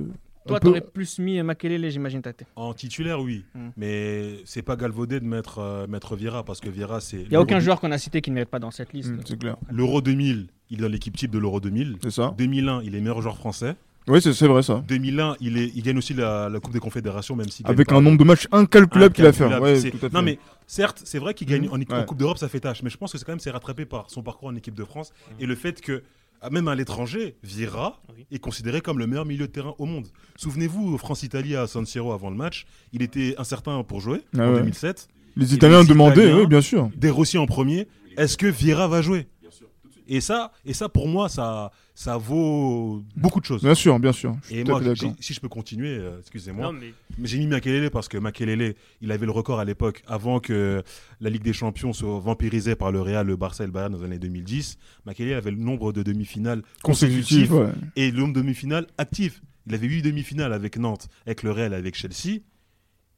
Toi, 0.46 0.60
peut- 0.60 0.68
t'aurais 0.68 0.80
plus 0.80 1.18
mis 1.18 1.42
Makelele, 1.42 1.90
j'imagine, 1.90 2.22
Tate. 2.22 2.44
En 2.54 2.72
titulaire, 2.72 3.20
oui. 3.20 3.44
Mm. 3.56 3.68
Mais 3.76 4.34
c'est 4.44 4.62
pas 4.62 4.76
galvaudé 4.76 5.18
de 5.18 5.24
mettre, 5.24 5.58
euh, 5.58 5.88
mettre 5.88 6.14
Vieira 6.14 6.44
parce 6.44 6.60
que 6.60 6.68
Vieira, 6.68 7.00
c'est. 7.00 7.22
Il 7.22 7.30
n'y 7.30 7.34
a 7.34 7.40
aucun 7.40 7.58
joueur 7.58 7.80
qu'on 7.80 7.90
a 7.90 7.98
cité 7.98 8.20
qui 8.20 8.30
ne 8.30 8.36
mérite 8.36 8.50
pas 8.50 8.60
dans 8.60 8.70
cette 8.70 8.92
liste. 8.92 9.10
Mm, 9.10 9.20
c'est 9.24 9.36
clair, 9.40 9.56
L'Euro 9.72 10.00
2000, 10.00 10.46
il 10.70 10.78
est 10.78 10.82
dans 10.82 10.88
l'équipe 10.88 11.16
type 11.16 11.32
de 11.32 11.38
l'Euro 11.40 11.58
2000. 11.58 11.96
c'est 12.00 12.10
ça. 12.12 12.32
2001, 12.38 12.82
il 12.84 12.94
est 12.94 13.00
meilleur 13.00 13.20
joueur 13.22 13.36
français. 13.38 13.74
Oui, 14.08 14.20
c'est 14.22 14.46
vrai 14.46 14.62
ça. 14.62 14.84
2001, 14.86 15.36
il, 15.40 15.58
est, 15.58 15.72
il 15.74 15.82
gagne 15.82 15.98
aussi 15.98 16.14
la, 16.14 16.48
la 16.48 16.60
Coupe 16.60 16.72
des 16.72 16.78
Confédérations, 16.78 17.34
même 17.34 17.46
gagne 17.46 17.70
Avec 17.70 17.90
un 17.92 18.00
nombre 18.00 18.18
de 18.18 18.24
matchs 18.24 18.46
incalculable 18.52 19.12
qu'il 19.14 19.26
a 19.26 19.32
fait. 19.32 19.44
Incalculable. 19.44 19.64
Ouais, 19.74 19.80
C'est- 19.80 19.90
tout 19.90 19.96
à 20.06 20.08
fait. 20.08 20.14
Non, 20.14 20.22
mais 20.22 20.38
certes, 20.66 21.02
c'est 21.04 21.18
vrai 21.18 21.34
qu'il 21.34 21.46
gagne 21.48 21.66
Mhm. 21.66 21.72
en, 21.72 21.76
équipe- 21.76 21.92
en 21.92 21.98
Ouais. 21.98 22.04
Coupe 22.06 22.18
d'Europe, 22.18 22.38
ça 22.38 22.48
fait 22.48 22.60
tâche. 22.60 22.82
Mais 22.82 22.90
je 22.90 22.96
pense 22.96 23.10
que 23.12 23.18
c'est 23.18 23.24
quand 23.24 23.32
même 23.32 23.40
c'est 23.40 23.50
rattrapé 23.50 23.84
par 23.84 24.08
son 24.10 24.22
parcours 24.22 24.48
en 24.48 24.54
équipe 24.54 24.74
de 24.74 24.84
France 24.84 25.12
et 25.40 25.46
le 25.46 25.54
fait 25.56 25.80
que 25.80 26.02
ah, 26.42 26.50
même 26.50 26.68
à 26.68 26.74
l'étranger, 26.74 27.34
Vieira 27.42 28.00
Oui. 28.14 28.26
est 28.30 28.38
considéré 28.38 28.80
comme 28.82 28.98
le 28.98 29.06
meilleur 29.06 29.24
milieu 29.24 29.46
de 29.48 29.52
terrain 29.52 29.74
au 29.78 29.86
monde. 29.86 30.06
Souvenez-vous, 30.36 30.98
France-Italie 30.98 31.56
à 31.56 31.66
San 31.66 31.86
Siro 31.86 32.12
avant 32.12 32.30
le 32.30 32.36
match, 32.36 32.66
il 32.92 33.02
était 33.02 33.34
incertain 33.38 33.82
pour 33.82 34.00
jouer 34.00 34.20
Ah 34.38 34.42
en 34.42 34.52
ouais. 34.52 34.58
2007. 34.58 35.08
Les 35.34 35.54
Italiens 35.54 35.82
les 35.82 35.86
Italiens- 36.26 36.38
oui, 36.40 36.46
bien 36.46 36.60
sûr. 36.60 36.90
Des 36.94 37.10
Rossi 37.10 37.38
en 37.38 37.46
premier. 37.46 37.88
Est-ce 38.18 38.36
que 38.38 38.46
Vieira 38.46 38.86
va 38.88 39.02
jouer? 39.02 39.26
Et 40.08 40.20
ça, 40.20 40.52
et 40.64 40.72
ça, 40.72 40.88
pour 40.88 41.08
moi, 41.08 41.28
ça, 41.28 41.70
ça 41.94 42.16
vaut 42.16 43.02
beaucoup 43.16 43.40
de 43.40 43.44
choses. 43.44 43.62
Bien 43.62 43.74
sûr, 43.74 43.98
bien 43.98 44.12
sûr. 44.12 44.36
Je 44.48 44.56
Et 44.56 44.64
moi, 44.64 44.80
si 45.20 45.34
je 45.34 45.40
peux 45.40 45.48
continuer, 45.48 45.96
euh, 45.96 46.20
excusez-moi. 46.20 46.72
Mais 47.18 47.26
j'ai 47.26 47.38
mis 47.38 47.46
Makelele 47.46 47.90
parce 47.90 48.08
que 48.08 48.18
Makelele, 48.18 48.74
il 49.00 49.12
avait 49.12 49.26
le 49.26 49.32
record 49.32 49.58
à 49.58 49.64
l'époque, 49.64 50.02
avant 50.06 50.40
que 50.40 50.82
la 51.20 51.30
Ligue 51.30 51.42
des 51.42 51.52
Champions 51.52 51.92
soit 51.92 52.20
vampirisée 52.20 52.76
par 52.76 52.92
le 52.92 53.00
Real, 53.00 53.26
le 53.26 53.36
Barça 53.36 53.64
et 53.64 53.66
le 53.66 53.72
Bayern 53.72 53.92
dans 53.92 53.98
les 53.98 54.04
années 54.04 54.18
2010. 54.18 54.78
Makelele 55.06 55.34
avait 55.34 55.50
le 55.50 55.56
nombre 55.56 55.92
de 55.92 56.02
demi-finales 56.02 56.62
ouais. 57.50 57.68
et 57.96 58.10
le 58.10 58.18
nombre 58.18 58.34
de 58.34 58.40
demi-finales 58.40 58.86
actifs. 58.98 59.40
Il 59.66 59.74
avait 59.74 59.88
8 59.88 60.02
demi-finales 60.02 60.52
avec 60.52 60.78
Nantes, 60.78 61.08
avec 61.26 61.42
le 61.42 61.50
Real, 61.50 61.74
avec 61.74 61.96
Chelsea. 61.96 62.40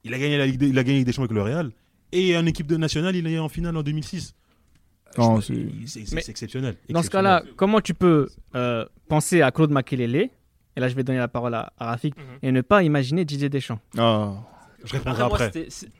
Il 0.04 0.14
a 0.14 0.18
gagné 0.18 0.38
la 0.38 0.46
Ligue 0.46 0.58
des, 0.58 0.68
il 0.68 0.78
a 0.78 0.82
gagné 0.82 0.94
la 0.94 0.98
Ligue 1.00 1.06
des 1.06 1.12
Champions 1.12 1.24
avec 1.24 1.36
le 1.36 1.42
Real. 1.42 1.72
Et 2.12 2.36
en 2.36 2.46
équipe 2.46 2.66
de 2.66 2.76
nationale, 2.76 3.16
il 3.16 3.26
est 3.26 3.38
en 3.38 3.50
finale 3.50 3.76
en 3.76 3.82
2006. 3.82 4.34
Non, 5.16 5.40
c'est- 5.40 6.28
exceptionnel. 6.28 6.76
Dans 6.90 7.02
ce 7.02 7.10
cas-là, 7.10 7.42
comment 7.56 7.80
tu 7.80 7.94
peux 7.94 8.28
euh, 8.54 8.84
penser 9.08 9.42
à 9.42 9.50
Claude 9.50 9.70
Makelele 9.70 10.16
Et 10.76 10.80
là, 10.80 10.88
je 10.88 10.94
vais 10.94 11.02
donner 11.02 11.18
la 11.18 11.28
parole 11.28 11.54
à, 11.54 11.72
à 11.78 11.86
Rafik. 11.86 12.16
Mhm. 12.16 12.22
Et 12.42 12.52
ne 12.52 12.60
pas 12.60 12.82
imaginer 12.82 13.24
Didier 13.24 13.48
Deschamps? 13.48 13.80
Ah. 13.96 14.32
Je 14.84 14.92
répondrai 14.92 15.22
Après, 15.24 15.50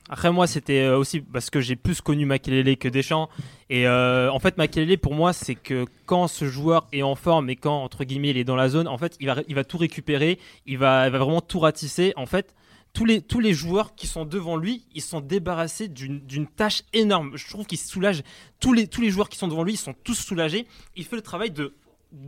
après, 0.08 0.30
moi, 0.30 0.46
c'était 0.46 0.82
euh, 0.82 0.96
aussi 0.98 1.20
parce 1.20 1.50
que 1.50 1.60
j'ai 1.60 1.74
plus 1.74 2.00
connu 2.00 2.26
Makelele 2.26 2.76
que 2.76 2.88
Deschamps. 2.88 3.28
Et 3.70 3.88
euh, 3.88 4.30
en 4.30 4.38
fait, 4.38 4.56
Makelele, 4.56 4.98
pour 4.98 5.14
moi, 5.14 5.32
c'est 5.32 5.56
que 5.56 5.84
quand 6.06 6.28
ce 6.28 6.44
joueur 6.44 6.86
est 6.92 7.02
en 7.02 7.16
forme 7.16 7.50
et 7.50 7.56
quand, 7.56 7.82
entre 7.82 8.04
guillemets, 8.04 8.30
il 8.30 8.36
est 8.36 8.44
dans 8.44 8.54
la 8.54 8.68
zone, 8.68 8.86
en 8.86 8.96
fait, 8.96 9.16
il 9.18 9.26
va, 9.26 9.36
il 9.48 9.54
va 9.56 9.64
tout 9.64 9.78
récupérer, 9.78 10.38
il 10.66 10.78
va, 10.78 11.06
il 11.08 11.10
va 11.12 11.18
vraiment 11.18 11.40
tout 11.40 11.58
ratisser. 11.58 12.12
En 12.16 12.26
fait, 12.26 12.54
tous 12.92 13.04
les, 13.04 13.20
tous 13.20 13.40
les 13.40 13.52
joueurs 13.52 13.94
qui 13.94 14.06
sont 14.06 14.24
devant 14.24 14.56
lui, 14.56 14.84
ils 14.94 15.02
sont 15.02 15.20
débarrassés 15.20 15.88
d'une 15.88 16.46
tâche 16.46 16.82
énorme. 16.92 17.32
Je 17.36 17.48
trouve 17.48 17.66
qu'il 17.66 17.78
soulage 17.78 18.22
tous 18.60 18.72
les, 18.72 18.86
tous 18.86 19.00
les 19.00 19.10
joueurs 19.10 19.28
qui 19.28 19.38
sont 19.38 19.48
devant 19.48 19.62
lui, 19.62 19.74
ils 19.74 19.78
sont 19.78 19.94
tous 20.04 20.14
soulagés. 20.14 20.66
Il 20.96 21.04
fait 21.04 21.16
le 21.16 21.22
travail 21.22 21.50
de, 21.50 21.74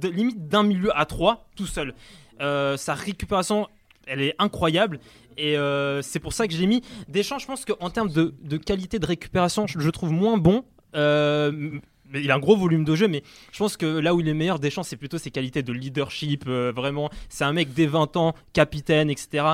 limite 0.02 0.48
d'un 0.48 0.62
milieu 0.62 0.96
à 0.96 1.06
trois 1.06 1.48
tout 1.56 1.66
seul. 1.66 1.94
Euh, 2.40 2.76
sa 2.76 2.94
récupération, 2.94 3.66
elle 4.06 4.22
est 4.22 4.34
incroyable. 4.38 5.00
Et 5.36 5.56
euh, 5.56 6.02
c'est 6.02 6.18
pour 6.18 6.32
ça 6.32 6.46
que 6.46 6.52
je 6.54 6.58
l'ai 6.58 6.66
mis. 6.66 6.82
Deschamps, 7.08 7.38
je 7.38 7.46
pense 7.46 7.64
qu'en 7.64 7.90
termes 7.90 8.10
de, 8.10 8.34
de 8.42 8.56
qualité 8.56 8.98
de 8.98 9.06
récupération, 9.06 9.66
je, 9.66 9.78
le 9.78 9.92
trouve 9.92 10.12
moins 10.12 10.36
bon. 10.36 10.64
Euh, 10.94 11.78
il 12.14 12.30
a 12.30 12.34
un 12.34 12.38
gros 12.40 12.56
volume 12.56 12.84
de 12.84 12.94
jeu, 12.94 13.08
mais 13.08 13.22
je 13.52 13.58
pense 13.58 13.76
que 13.76 13.86
là 13.86 14.14
où 14.14 14.20
il 14.20 14.28
est 14.28 14.34
meilleur, 14.34 14.58
Deschamps, 14.58 14.82
c'est 14.82 14.96
plutôt 14.96 15.18
ses 15.18 15.30
qualités 15.30 15.62
de 15.62 15.72
leadership. 15.72 16.44
euh, 16.46 16.72
vraiment, 16.74 17.10
c'est 17.28 17.44
un 17.44 17.52
mec 17.52 17.72
dès 17.72 17.86
20 17.86 18.16
ans, 18.16 18.34
capitaine, 18.52 19.10
etc. 19.10 19.44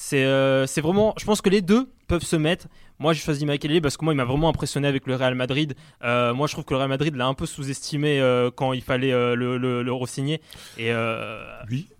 C'est 0.00 0.24
euh, 0.24 0.64
c'est 0.68 0.80
vraiment. 0.80 1.12
Je 1.18 1.24
pense 1.24 1.40
que 1.42 1.50
les 1.50 1.60
deux 1.60 1.90
peuvent 2.06 2.22
se 2.22 2.36
mettre. 2.36 2.66
Moi, 3.00 3.12
j'ai 3.14 3.20
choisi 3.20 3.44
Makelele 3.44 3.82
parce 3.82 3.96
que 3.96 4.04
moi, 4.04 4.14
il 4.14 4.16
m'a 4.16 4.24
vraiment 4.24 4.48
impressionné 4.48 4.86
avec 4.86 5.08
le 5.08 5.16
Real 5.16 5.34
Madrid. 5.34 5.74
Euh, 6.04 6.32
moi, 6.34 6.46
je 6.46 6.52
trouve 6.52 6.64
que 6.64 6.72
le 6.72 6.78
Real 6.78 6.88
Madrid 6.88 7.16
l'a 7.16 7.26
un 7.26 7.34
peu 7.34 7.46
sous-estimé 7.46 8.20
euh, 8.20 8.50
quand 8.54 8.72
il 8.72 8.82
fallait 8.82 9.12
euh, 9.12 9.34
le, 9.34 9.58
le, 9.58 9.82
le 9.82 9.92
re-signer. 9.92 10.40
Et 10.78 10.92
euh, 10.92 11.42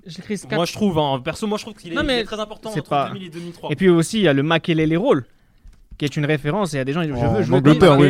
J'écris 0.07 0.41
moi, 0.53 0.65
je 0.65 0.73
trouve, 0.73 0.97
hein, 0.99 1.21
perso, 1.25 1.49
moi, 1.49 1.59
je 1.59 1.65
trouve 1.65 1.75
qu'il 1.75 1.93
est, 1.93 2.25
très 2.25 2.39
important 2.41 2.71
c'est 2.71 2.81
entre 2.81 2.89
pas- 2.89 3.09
2000 3.09 3.27
et 3.27 3.31
2003. 3.31 3.71
Et 3.73 3.77
puis 3.77 3.89
aussi, 3.89 4.19
il 4.19 4.23
y 4.23 4.29
a 4.29 4.33
le 4.33 4.45
Makelele 4.45 4.97
Role, 4.97 5.25
qui 5.99 6.05
est 6.05 6.17
une 6.17 6.25
référence. 6.25 6.73
Et 6.73 6.77
il 6.77 6.79
y 6.79 6.81
a 6.81 6.85
des 6.85 6.93
gens 6.93 7.03
qui 7.03 7.09
disent 7.09 7.17
Je 7.21 7.27
veux 7.27 7.43
jouer 7.43 7.57
Angleterre, 7.71 7.99
oui. 7.99 8.07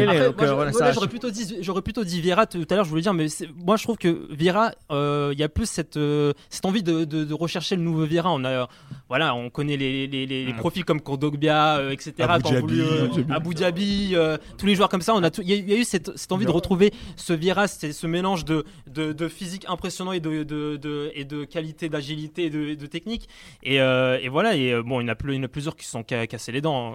Voilà, 0.73 0.93
j'aurais 0.93 1.09
plutôt 1.09 1.31
dit, 1.31 1.57
j'aurais 1.63 1.83
plutôt 1.83 2.05
dit 2.05 2.21
Vieira 2.21 2.47
tout 2.47 2.65
à 2.71 2.75
l'heure. 2.75 2.85
Je 2.85 2.91
voulais 2.91 3.03
dire, 3.03 3.15
mais 3.15 3.27
moi, 3.65 3.77
je 3.77 3.83
trouve 3.83 3.97
que 3.97 4.29
Vieira, 4.33 4.73
euh, 4.93 5.31
il 5.33 5.39
y 5.39 5.43
a 5.43 5.49
plus 5.49 5.67
cette, 5.69 5.97
euh, 5.97 6.33
cette 6.51 6.65
envie 6.67 6.83
de, 6.83 7.05
de- 7.05 7.25
de 7.25 7.35
rechercher 7.35 7.77
le 7.77 7.83
nouveau 7.83 8.05
Vieira. 8.05 8.31
On 8.33 8.45
a, 8.45 8.49
euh, 8.51 8.67
voilà, 9.09 9.35
on 9.35 9.51
connaît 9.51 9.77
les, 9.77 10.07
les, 10.07 10.27
les- 10.27 10.45
les 10.45 10.53
profils 10.55 10.85
comme 10.85 11.01
Kondogbia, 11.01 11.79
euh, 11.79 11.91
etc. 11.91 12.13
Abu 12.35 12.43
Dhabi. 12.61 12.81
euh, 12.81 13.09
Abu 13.35 13.55
Dhabi, 13.55 14.11
euh, 14.15 14.37
tous 14.59 14.67
les 14.67 14.75
joueurs 14.75 14.89
comme 14.91 15.03
ça. 15.03 15.15
On 15.15 15.23
a, 15.23 15.31
tout- 15.31 15.43
il 15.43 15.49
y, 15.49 15.53
a- 15.55 15.57
il 15.57 15.69
y 15.69 15.73
a 15.75 15.77
eu 15.77 15.85
cette, 15.85 16.17
cette 16.17 16.33
envie 16.33 16.45
de 16.45 16.51
retrouver 16.57 16.93
ce 17.17 17.33
Vieira, 17.33 17.67
c'est 17.69 17.93
ce 17.93 18.07
mélange 18.07 18.45
de, 18.45 18.65
de, 18.87 19.13
de 19.13 19.29
physique 19.29 19.65
impressionnant 19.69 20.13
et 20.13 20.21
de, 20.21 20.43
de, 20.43 20.77
de- 20.77 21.11
et 21.15 21.25
de 21.25 21.45
qualité, 21.45 21.89
d'agilité 21.89 22.45
et 22.47 22.51
de, 22.51 22.87
technique. 22.87 23.29
Et, 23.63 23.81
euh, 23.81 24.19
et 24.23 24.29
voilà. 24.29 24.55
Et 24.57 24.75
bon, 24.83 25.01
il 25.01 25.05
y 25.05 25.07
en 25.07 25.13
a, 25.13 25.15
plus- 25.15 25.33
il 25.35 25.37
y 25.39 25.41
en 25.41 25.45
a 25.45 25.49
plusieurs 25.49 25.77
qui 25.77 25.85
se 25.85 25.91
sont 25.93 26.05
ca- 26.09 26.27
cassés 26.27 26.53
les 26.53 26.61
dents. 26.61 26.95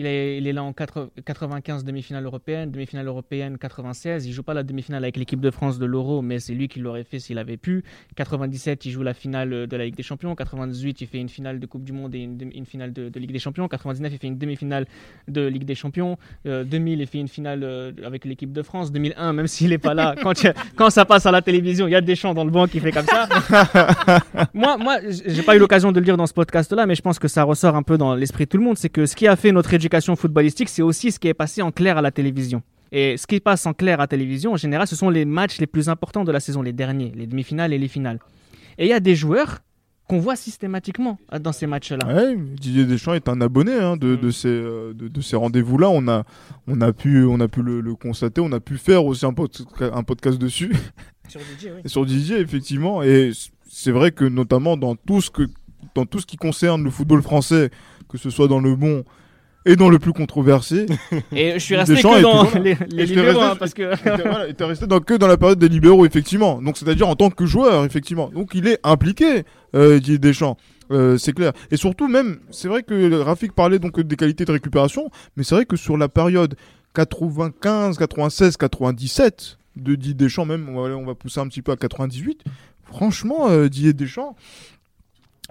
Il 0.00 0.06
est, 0.06 0.38
il 0.38 0.46
est 0.46 0.54
là 0.54 0.62
en 0.64 0.72
4 0.72 1.10
95 1.26 1.84
demi-finale 1.84 2.24
européenne, 2.24 2.70
demi-finale 2.70 3.06
européenne 3.06 3.58
96. 3.58 4.24
Il 4.26 4.32
joue 4.32 4.42
pas 4.42 4.54
la 4.54 4.62
demi-finale 4.62 5.04
avec 5.04 5.18
l'équipe 5.18 5.40
de 5.42 5.50
France 5.50 5.78
de 5.78 5.84
l'Euro, 5.84 6.22
mais 6.22 6.38
c'est 6.38 6.54
lui 6.54 6.68
qui 6.68 6.78
l'aurait 6.80 7.04
fait 7.04 7.18
s'il 7.18 7.36
avait 7.36 7.58
pu. 7.58 7.84
97, 8.16 8.86
il 8.86 8.92
joue 8.92 9.02
la 9.02 9.12
finale 9.12 9.66
de 9.66 9.76
la 9.76 9.84
Ligue 9.84 9.96
des 9.96 10.02
Champions. 10.02 10.34
98, 10.34 11.02
il 11.02 11.06
fait 11.06 11.18
une 11.18 11.28
finale 11.28 11.60
de 11.60 11.66
Coupe 11.66 11.84
du 11.84 11.92
Monde 11.92 12.14
et 12.14 12.20
une, 12.20 12.64
finale 12.64 12.94
de, 12.94 13.10
de 13.10 13.20
Ligue 13.20 13.32
des 13.32 13.38
Champions. 13.38 13.68
99, 13.68 14.10
il 14.14 14.18
fait 14.18 14.26
une 14.28 14.38
demi-finale 14.38 14.86
de 15.28 15.46
Ligue 15.46 15.64
des 15.66 15.74
Champions. 15.74 16.16
Euh, 16.46 16.64
2000, 16.64 17.00
il 17.02 17.06
fait 17.06 17.18
une 17.18 17.28
finale 17.28 17.60
euh, 17.62 17.92
avec 18.02 18.24
l'équipe 18.24 18.52
de 18.52 18.62
France. 18.62 18.92
2001, 18.92 19.34
même 19.34 19.48
s'il 19.48 19.68
n'est 19.68 19.76
pas 19.76 19.92
là, 19.92 20.14
a- 20.18 20.54
quand 20.76 20.88
ça 20.88 21.04
passe 21.04 21.26
à 21.26 21.30
la 21.30 21.42
télévision, 21.42 21.86
il 21.86 21.90
y 21.90 21.94
a 21.94 22.00
des 22.00 22.16
chants 22.16 22.32
dans 22.32 22.44
le 22.44 22.50
banc 22.50 22.66
qui 22.68 22.80
fait 22.80 22.92
comme 22.92 23.04
ça. 23.04 23.28
moi, 24.54 24.78
moi, 24.78 24.96
j'ai 25.26 25.42
pas 25.42 25.56
eu 25.56 25.58
l'occasion 25.58 25.92
de 25.92 26.00
le 26.00 26.06
dire 26.06 26.16
dans 26.16 26.26
ce 26.26 26.32
podcast-là, 26.32 26.86
mais 26.86 26.94
je 26.94 27.02
pense 27.02 27.18
que 27.18 27.28
ça 27.28 27.42
ressort 27.42 27.76
un 27.76 27.82
peu 27.82 27.98
dans 27.98 28.14
l'esprit 28.14 28.44
de 28.44 28.48
tout 28.48 28.56
le 28.56 28.64
monde. 28.64 28.78
C'est 28.78 28.88
que 28.88 29.04
ce 29.04 29.14
qui 29.14 29.28
a 29.28 29.36
fait 29.36 29.52
notre 29.52 29.74
éducation 29.74 29.89
footballistique, 30.16 30.68
c'est 30.68 30.82
aussi 30.82 31.10
ce 31.12 31.18
qui 31.18 31.28
est 31.28 31.34
passé 31.34 31.62
en 31.62 31.70
clair 31.72 31.98
à 31.98 32.02
la 32.02 32.10
télévision. 32.10 32.62
Et 32.92 33.16
ce 33.16 33.26
qui 33.26 33.38
passe 33.40 33.66
en 33.66 33.72
clair 33.72 34.00
à 34.00 34.06
télévision, 34.08 34.52
en 34.52 34.56
général, 34.56 34.86
ce 34.86 34.96
sont 34.96 35.10
les 35.10 35.24
matchs 35.24 35.58
les 35.58 35.66
plus 35.66 35.88
importants 35.88 36.24
de 36.24 36.32
la 36.32 36.40
saison, 36.40 36.60
les 36.62 36.72
derniers, 36.72 37.12
les 37.14 37.26
demi-finales 37.26 37.72
et 37.72 37.78
les 37.78 37.88
finales. 37.88 38.18
Et 38.78 38.86
il 38.86 38.88
y 38.88 38.92
a 38.92 39.00
des 39.00 39.14
joueurs 39.14 39.58
qu'on 40.08 40.18
voit 40.18 40.34
systématiquement 40.34 41.18
dans 41.40 41.52
ces 41.52 41.68
matchs-là. 41.68 42.04
Ouais, 42.04 42.36
Didier 42.36 42.84
Deschamps 42.84 43.14
est 43.14 43.28
un 43.28 43.40
abonné 43.40 43.74
hein, 43.74 43.96
de, 43.96 44.16
de 44.16 44.30
ces, 44.32 44.48
euh, 44.48 44.92
de, 44.92 45.06
de 45.06 45.20
ces 45.20 45.36
rendez-vous-là. 45.36 45.88
On 45.88 46.08
a, 46.08 46.24
on 46.66 46.80
a 46.80 46.92
pu, 46.92 47.22
on 47.24 47.38
a 47.38 47.46
pu 47.46 47.62
le, 47.62 47.80
le 47.80 47.94
constater. 47.94 48.40
On 48.40 48.50
a 48.50 48.58
pu 48.58 48.76
faire 48.76 49.04
aussi 49.04 49.24
un, 49.24 49.32
pod- 49.32 49.52
un 49.80 50.02
podcast 50.02 50.36
dessus. 50.38 50.72
Sur 51.28 51.40
Didier, 51.52 51.70
oui. 51.76 51.80
Et 51.84 51.88
sur 51.94 52.04
Didier, 52.04 52.38
effectivement. 52.40 53.04
Et 53.04 53.30
c'est 53.68 53.92
vrai 53.92 54.10
que 54.10 54.24
notamment 54.24 54.76
dans 54.76 54.96
tout 54.96 55.20
ce 55.20 55.30
que, 55.30 55.42
dans 55.94 56.06
tout 56.06 56.18
ce 56.18 56.26
qui 56.26 56.36
concerne 56.36 56.82
le 56.82 56.90
football 56.90 57.22
français, 57.22 57.70
que 58.08 58.18
ce 58.18 58.30
soit 58.30 58.48
dans 58.48 58.58
le 58.58 58.74
bon 58.74 59.04
et 59.66 59.76
dans 59.76 59.90
le 59.90 59.98
plus 59.98 60.12
controversé. 60.12 60.86
Et 61.32 61.52
je 61.54 61.58
suis 61.58 61.76
resté 61.76 61.94
Deschamps 61.94 62.16
que 62.16 62.22
dans 62.22 62.60
les, 62.60 62.76
les 62.88 63.06
libéraux, 63.06 63.40
hein, 63.40 63.56
parce 63.58 63.74
que... 63.74 63.94
Voilà, 64.04 64.52
t'es 64.52 64.64
resté 64.64 64.86
dans, 64.86 65.00
que 65.00 65.14
dans 65.14 65.26
la 65.26 65.36
période 65.36 65.58
des 65.58 65.68
libéraux, 65.68 66.06
effectivement. 66.06 66.62
Donc, 66.62 66.76
c'est-à-dire 66.76 67.08
en 67.08 67.16
tant 67.16 67.30
que 67.30 67.46
joueur, 67.46 67.84
effectivement. 67.84 68.30
Donc, 68.30 68.54
il 68.54 68.66
est 68.66 68.78
impliqué, 68.84 69.44
euh, 69.74 69.98
Didier 69.98 70.18
Deschamps. 70.18 70.56
Euh, 70.90 71.18
c'est 71.18 71.32
clair. 71.32 71.52
Et 71.70 71.76
surtout, 71.76 72.08
même, 72.08 72.40
c'est 72.50 72.68
vrai 72.68 72.82
que 72.82 73.14
Rafik 73.20 73.52
parlait 73.52 73.78
donc 73.78 74.00
des 74.00 74.16
qualités 74.16 74.44
de 74.44 74.52
récupération, 74.52 75.10
mais 75.36 75.44
c'est 75.44 75.54
vrai 75.54 75.64
que 75.64 75.76
sur 75.76 75.96
la 75.96 76.08
période 76.08 76.56
95, 76.94 77.96
96, 77.98 78.56
97 78.56 79.58
de 79.76 79.94
Didier 79.94 80.14
Deschamps, 80.14 80.46
même, 80.46 80.68
on 80.68 80.82
va, 80.82 80.96
on 80.96 81.06
va 81.06 81.14
pousser 81.14 81.38
un 81.38 81.46
petit 81.46 81.62
peu 81.62 81.70
à 81.70 81.76
98, 81.76 82.42
franchement, 82.84 83.48
euh, 83.50 83.68
Didier 83.68 83.92
Deschamps, 83.92 84.34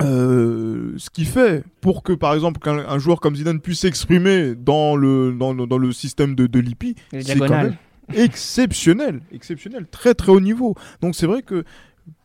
euh, 0.01 0.93
ce 0.97 1.09
qu'il 1.09 1.25
fait 1.27 1.63
pour 1.81 2.03
que, 2.03 2.13
par 2.13 2.33
exemple, 2.33 2.59
qu'un 2.59 2.77
un 2.79 2.99
joueur 2.99 3.19
comme 3.19 3.35
Zidane 3.35 3.59
puisse 3.59 3.79
s'exprimer 3.81 4.55
dans 4.55 4.95
le, 4.95 5.33
dans, 5.33 5.53
le- 5.53 5.67
dans 5.67 5.77
le 5.77 5.91
système 5.91 6.35
de, 6.35 6.47
de 6.47 6.59
Lippi, 6.59 6.95
c'est 7.21 7.33
quand 7.39 7.47
même 7.63 7.77
exceptionnel, 8.13 9.21
exceptionnel, 9.33 9.85
très 9.89 10.13
très 10.13 10.31
haut 10.31 10.39
niveau. 10.41 10.75
Donc 11.01 11.15
c'est 11.15 11.25
vrai 11.27 11.41
que 11.41 11.63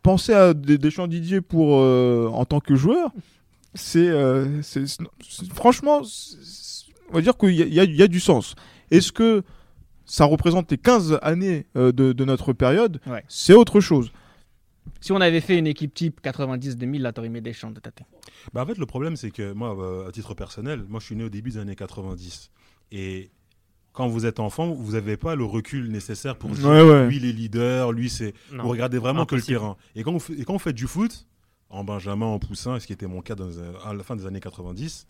penser 0.03 0.33
à 0.33 0.55
des, 0.55 0.79
Deschamps 0.79 1.07
Didier 1.09 1.41
pour 1.41 1.79
euh, 1.81 2.29
en 2.33 2.45
tant 2.45 2.61
que 2.61 2.75
joueur, 2.77 3.11
c'est 3.75 4.09
euh, 4.09 4.63
franchement, 5.53 6.03
on 7.11 7.15
va 7.15 7.21
dire 7.21 7.37
qu'il 7.37 7.51
y, 7.55 7.81
a- 7.81 7.85
y 7.85 8.03
y 8.03 8.09
du 8.09 8.21
sens. 8.21 8.55
Est-ce 8.91 9.11
que 9.13 9.43
ça 10.07 10.25
représente 10.27 10.71
les 10.71 10.79
15 10.79 11.19
années 11.23 11.67
de, 11.75 11.91
de 11.91 12.25
notre 12.25 12.53
période? 12.53 13.01
Ouais. 13.07 13.25
C'est 13.29 13.55
autre 13.55 13.81
chose. 13.81 14.13
Si 15.01 15.13
on 15.13 15.21
avait 15.21 15.41
fait 15.41 15.59
une 15.59 15.67
équipe 15.67 15.95
type 15.95 16.21
90-2000, 16.23 17.01
là, 17.01 17.13
t'aurais 17.13 17.29
mis 17.29 17.41
des 17.41 17.53
champs 17.53 17.71
de 17.71 17.81
tâter. 17.81 18.05
Bah 18.53 18.63
en 18.63 18.67
fait, 18.67 18.79
le 18.79 18.87
problème, 18.87 19.17
c'est 19.17 19.31
que 19.31 19.53
moi, 19.53 19.77
euh, 19.79 20.09
à 20.09 20.13
titre 20.13 20.35
personnel, 20.35 20.85
moi, 20.89 21.01
je 21.01 21.07
suis 21.07 21.17
né 21.17 21.25
au 21.25 21.29
début 21.29 21.51
des 21.51 21.59
années 21.59 21.77
90. 21.77 22.51
Et 22.93 23.31
quand 23.93 24.09
vous 24.09 24.27
êtes 24.27 24.41
enfant, 24.41 24.73
vous 24.73 24.93
n'avez 24.93 25.17
pas 25.17 25.35
le 25.37 25.45
recul 25.45 25.91
nécessaire 25.91 26.37
pour 26.37 26.51
dire 26.51 26.67
Ouais, 26.69 26.83
ouais. 26.83 27.07
lui, 27.07 27.17
il 27.17 27.25
est 27.27 27.33
leader, 27.33 27.93
lui, 27.93 28.09
c'est. 28.11 28.35
Non. 28.53 28.65
Vous 28.65 28.69
regardez 28.71 28.99
vraiment 28.99 29.27
que 29.27 29.35
le 29.37 29.43
terrain. 29.43 29.77
Et 29.95 30.03
quand 30.03 30.13
vous, 30.17 30.35
et 30.35 30.45
quand 30.45 30.55
vous 30.55 30.59
faites 30.59 30.77
du 30.77 30.87
foot, 30.87 31.27
en 31.71 31.85
Benjamin, 31.85 32.27
en 32.27 32.39
Poussin, 32.39 32.79
ce 32.79 32.87
qui 32.87 32.93
était 32.93 33.07
mon 33.07 33.21
cas 33.21 33.35
dans, 33.35 33.51
à 33.85 33.95
la 33.95 34.03
fin 34.05 34.17
des 34.17 34.27
années 34.27 34.41
90, 34.41 35.07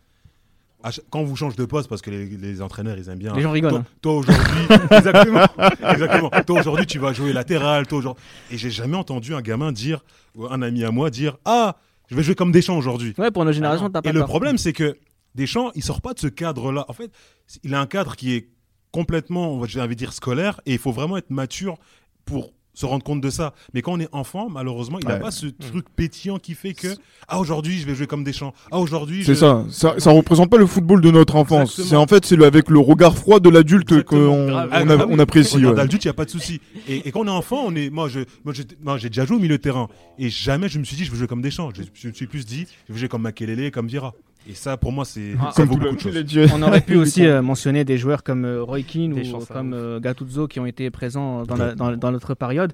quand 1.11 1.23
vous 1.25 1.37
changez 1.37 1.57
de 1.57 1.65
poste, 1.65 1.89
parce 1.89 2.03
que 2.03 2.11
les, 2.11 2.27
les 2.27 2.63
entraîneurs, 2.63 2.97
ils 2.99 3.09
aiment 3.09 3.19
bien. 3.19 3.35
Les 3.35 3.43
gens 3.43 3.53
rigolent, 3.53 3.71
Toi, 3.71 3.79
hein. 3.81 3.87
toi, 4.03 4.13
aujourd'hui, 4.15 4.67
exactement, 4.91 5.47
exactement. 5.89 6.31
Toi 6.47 6.61
aujourd'hui, 6.61 6.87
tu 6.87 6.99
vas 6.99 7.13
jouer 7.13 7.33
latéral. 7.33 7.87
Toi 7.87 7.99
aujourd'hui, 7.99 8.23
et 8.51 8.59
j'ai 8.59 8.71
jamais 8.71 8.97
entendu 8.97 9.35
un 9.35 9.41
gamin 9.41 9.73
dire, 9.73 10.05
ou 10.35 10.47
un 10.47 10.63
ami 10.63 10.85
à 10.85 10.91
moi 10.91 11.11
dire, 11.11 11.37
ah, 11.45 11.77
je 12.09 12.15
vais 12.15 12.23
jouer 12.23 12.35
comme 12.35 12.53
Deschamps 12.53 12.77
aujourd'hui. 12.77 13.15
Ouais, 13.19 13.31
pour 13.31 13.45
nos 13.45 13.53
générations, 13.53 13.89
t'as 13.91 14.03
pas 14.03 14.11
Et 14.11 14.13
le 14.13 14.25
problème, 14.25 14.59
c'est 14.59 14.73
que 14.73 14.99
Deschamps, 15.35 15.71
il 15.75 15.83
sort 15.83 16.01
pas 16.01 16.15
de 16.15 16.19
ce 16.19 16.27
cadre-là. 16.27 16.85
En 16.89 16.93
fait, 16.93 17.11
il 17.63 17.75
a 17.75 17.81
un 17.81 17.87
cadre 17.87 18.15
qui 18.17 18.35
est 18.35 18.49
complètement, 18.93 19.65
j'ai 19.65 19.81
envie 19.81 19.95
de 19.95 19.99
dire, 19.99 20.13
scolaire, 20.13 20.61
et 20.67 20.73
il 20.73 20.79
faut 20.79 20.93
vraiment 20.93 21.17
être 21.17 21.31
mature 21.31 21.79
pour 22.25 22.53
se 22.75 22.85
rendre 22.87 23.03
compte 23.05 23.21
de 23.21 23.31
ça. 23.31 23.55
Mais 23.73 23.83
quand 23.83 23.93
on 23.93 24.01
est 24.01 24.09
enfant, 24.13 24.49
malheureusement, 24.51 24.99
il 25.01 25.07
n'a 25.09 25.15
Ouais. 25.15 25.21
pas 25.21 25.31
ce 25.31 25.47
truc 25.47 25.87
pétillant 25.97 26.39
qui 26.39 26.55
fait 26.55 26.75
que, 26.75 26.89
ah, 27.29 27.39
aujourd'hui, 27.41 27.79
je 27.79 27.87
vais 27.87 27.95
jouer 27.95 28.07
comme 28.07 28.25
Deschamps. 28.25 28.53
Ah, 28.71 28.79
aujourd'hui, 28.81 29.25
C'est 29.25 29.35
je- 29.35 29.39
ça. 29.39 29.65
ça. 29.71 29.95
Ça 29.99 30.11
représente 30.11 30.51
pas 30.51 30.59
le 30.59 30.67
football 30.67 31.01
de 31.01 31.11
notre 31.11 31.37
enfance. 31.37 31.81
C'est 31.83 31.97
en 31.97 32.07
fait 32.07 32.25
c'est 32.27 32.43
avec 32.45 32.69
le 32.69 32.79
regard 32.81 33.17
froid 33.17 33.41
de 33.41 33.49
l'adulte 33.49 34.03
qu'on 34.03 34.17
on 34.17 34.57
Ah, 34.57 34.83
on 35.09 35.19
apprécie. 35.19 35.57
Regarde, 35.57 35.77
ouais. 35.77 35.83
Adulte, 35.83 36.05
il 36.05 36.09
n'y 36.09 36.11
a 36.11 36.15
pas 36.15 36.25
de 36.25 36.31
souci. 36.31 36.61
Et, 36.89 37.09
et 37.09 37.13
quand 37.13 37.21
on 37.21 37.27
est 37.27 37.31
enfant, 37.31 37.63
on 37.67 37.75
est. 37.77 37.91
Moi, 37.91 38.09
je, 38.09 38.21
moi, 38.45 38.99
j'ai 38.99 39.09
déjà 39.09 39.25
joué 39.25 39.37
au 39.37 39.41
milieu 39.41 39.57
de 39.57 39.63
terrain. 39.63 39.89
Et 40.19 40.29
jamais 40.31 40.69
je 40.69 40.79
me 40.79 40.85
suis 40.85 40.97
dit, 40.97 41.05
je 41.05 41.11
veux 41.11 41.17
jouer 41.19 41.27
comme 41.29 41.43
Deschamps. 41.43 41.71
Je, 41.77 41.83
je 41.95 42.09
me 42.09 42.13
suis 42.13 42.27
plus 42.27 42.45
dit, 42.45 42.67
je 42.89 42.93
veux 42.93 42.99
jouer 42.99 43.09
comme 43.09 43.23
Makelele, 43.23 43.71
comme 43.71 43.87
Vira. 43.87 44.15
Et 44.49 44.55
ça, 44.55 44.77
pour 44.77 44.93
moi, 44.93 45.05
c'est. 45.05 45.33
Ah, 45.41 45.53
Comme 45.57 45.71
le- 45.71 45.77
beaucoup 45.77 45.95
de 46.11 46.29
choses. 46.29 46.51
On 46.55 46.63
aurait 46.63 46.81
pu 46.83 46.97
aussi 46.99 47.25
euh, 47.27 47.41
mentionner 47.41 47.85
des 47.85 47.97
joueurs 47.97 48.23
comme 48.23 48.45
euh, 48.45 48.63
Roy 48.63 48.83
Keane 48.83 49.15
Des 49.15 49.33
ou 49.33 49.39
comme 49.39 49.73
euh, 49.73 50.01
Gattuso 50.01 50.49
qui 50.49 50.61
ont 50.61 50.67
été 50.67 50.91
présents 50.91 51.45
dans, 51.45 51.57
la- 51.57 51.75
dans- 51.75 51.97
dans 51.97 52.13
notre 52.13 52.35
période. 52.35 52.73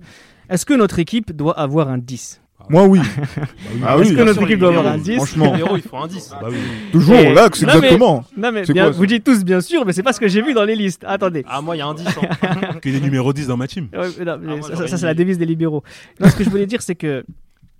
Est-ce 0.48 0.66
que 0.66 0.74
notre 0.74 0.98
équipe 0.98 1.30
doit 1.34 1.56
avoir 1.56 1.88
un 1.88 1.98
10 1.98 2.40
Moi 2.68 2.86
oui. 2.86 2.98
Ah 3.86 3.97
Est-ce 3.98 4.10
oui, 4.10 4.16
que 4.16 4.22
notre 4.22 4.42
équipe 4.42 4.59
doit 4.59 4.70
avoir 4.70 4.86
un 4.88 4.98
10 4.98 5.14
franchement. 5.14 5.55
Les 5.55 5.60
héros, 5.60 5.76
il 5.76 5.82
faut 5.82 5.97
un 5.97 6.09
10. 6.09 6.30
Bah 6.40 6.48
oui. 6.51 6.56
Toujours 6.90 7.14
Et- 7.14 7.32
mais- 7.34 7.47
exactement. 7.47 8.24
Non 8.36 8.51
mais 8.51 8.64
C'est 8.64 8.72
bien, 8.72 8.86
quoi, 8.86 8.92
ça 8.92 8.98
vous 8.98 9.06
dites 9.06 9.22
tous 9.22 9.44
bien 9.44 9.60
sûr, 9.60 9.86
mais 9.86 9.92
c'est 9.92 10.02
pas 10.02 10.12
ce 10.12 10.18
que 10.18 10.26
j'ai 10.26 10.42
vu 10.42 10.55
dans 10.55 10.64
les 10.64 10.74
listes. 10.74 11.05
Attendez. 11.06 11.44
Ah, 11.48 11.60
moi, 11.62 11.76
il 11.76 11.78
y 11.78 11.82
a 11.82 11.86
un 11.86 11.94
10. 11.94 12.05
hein. 12.05 12.48
Que 12.82 12.88
des 12.90 13.01
numéros 13.01 13.32
10 13.32 13.47
dans 13.47 13.56
ma 13.56 13.68
team. 13.68 13.86
Ouais, 13.92 14.24
non, 14.24 14.38
moi, 14.59 14.62
ça, 14.62 14.88
ça, 14.88 14.97
c'est 14.98 15.06
la 15.06 15.14
devise 15.14 15.38
des 15.38 15.47
libéraux. 15.47 15.84
Non, 16.18 16.28
ce 16.28 16.34
que 16.34 16.42
je 16.42 16.51
voulais 16.51 16.66
dire, 16.66 16.82
c'est 16.82 16.97
que 16.97 17.24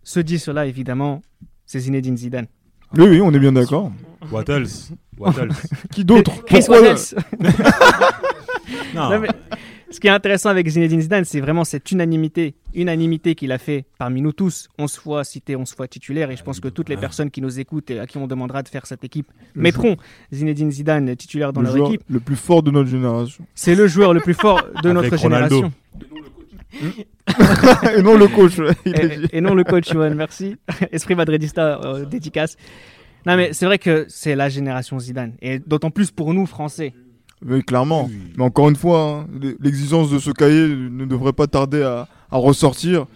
ce 0.05 0.21
10 0.21 0.47
là, 0.49 0.65
évidemment, 0.67 1.23
c'est 1.67 1.81
Zinedine 1.81 2.17
Zidane. 2.17 2.47
Oui, 2.97 3.05
oui, 3.09 3.21
on 3.21 3.33
est 3.33 3.39
bien 3.39 3.53
d'accord. 3.53 3.93
Wattles. 4.33 4.67
Wattles. 5.19 5.51
Qui 5.93 6.05
d'autre? 6.05 6.45
Chris 6.45 6.61
Pourquoi- 6.67 6.81
Waddles. 6.81 7.17
Non. 8.95 9.11
Non, 9.11 9.19
mais 9.21 9.29
ce 9.91 9.99
qui 10.01 10.07
est 10.07 10.11
intéressant 10.11 10.49
avec 10.49 10.69
Zinedine 10.69 11.01
Zidane, 11.01 11.25
c'est 11.25 11.41
vraiment 11.41 11.65
cette 11.65 11.91
unanimité, 11.91 12.55
unanimité 12.75 13.35
qu'il 13.35 13.51
a 13.53 13.59
fait 13.59 13.85
parmi 13.99 14.21
nous 14.21 14.33
tous, 14.33 14.69
11 14.79 14.97
fois 14.97 15.25
cité, 15.25 15.57
11 15.57 15.73
fois 15.75 15.89
titulaire, 15.89 16.31
et 16.31 16.37
je 16.37 16.43
pense 16.45 16.61
que 16.61 16.69
toutes 16.69 16.89
les 16.89 16.97
personnes 16.97 17.31
qui 17.31 17.41
nous 17.41 17.59
écoutent 17.61 17.91
et 17.91 17.99
à 18.01 18.07
qui 18.07 18.19
on 18.19 18.27
demandera 18.27 18.63
de 18.63 18.69
faire 18.69 18.87
cette 18.87 19.03
équipe 19.05 19.29
Le 19.55 19.63
mettront 19.63 19.97
Zinedine 20.33 20.71
Zidane 20.71 21.17
titulaire 21.17 21.53
dans 21.53 21.61
le 21.61 21.67
leur 21.69 21.77
joueur 21.77 21.89
équipe. 21.91 22.03
le 22.09 22.21
plus 22.21 22.37
fort 22.37 22.63
de 22.63 22.71
notre 22.71 22.89
génération. 22.89 23.45
C'est 23.55 23.75
le 23.75 23.87
joueur 23.89 24.13
le 24.15 24.21
plus 24.21 24.35
fort 24.35 24.61
de 24.83 24.91
Avec 24.91 25.11
notre 25.11 25.17
Ronaldo. 25.23 25.57
génération. 25.57 25.73
Et 27.97 28.03
non 28.03 28.17
le 28.17 28.29
coach. 28.29 28.55
il 28.85 28.93
dit. 28.93 29.01
et, 29.33 29.39
et 29.39 29.41
non 29.41 29.55
le 29.55 29.65
coach, 29.65 29.93
Johan, 29.93 30.15
merci. 30.15 30.57
Esprit 30.93 31.15
madridista, 31.15 31.81
euh, 31.85 32.05
dédicace. 32.05 32.57
Non, 33.27 33.37
mais 33.37 33.53
c'est 33.53 33.67
vrai 33.67 33.79
que 33.79 34.07
c'est 34.09 34.35
la 34.35 34.49
génération 34.49 34.99
Zidane, 34.99 35.35
et 35.43 35.59
d'autant 35.59 35.91
plus 35.91 36.11
pour 36.11 36.33
nous, 36.33 36.47
Français. 36.47 36.95
Oui, 37.47 37.63
clairement. 37.63 38.11
Mais 38.37 38.45
encore 38.45 38.69
une 38.69 38.77
fois, 38.77 39.27
hein, 39.27 39.27
l'exigence 39.61 40.11
de 40.11 40.19
ce 40.19 40.31
cahier 40.31 40.69
ne 40.69 41.05
devrait 41.05 41.33
pas 41.33 41.47
tarder 41.47 41.83
à, 41.83 42.07
à 42.31 42.37
ressortir. 42.37 43.07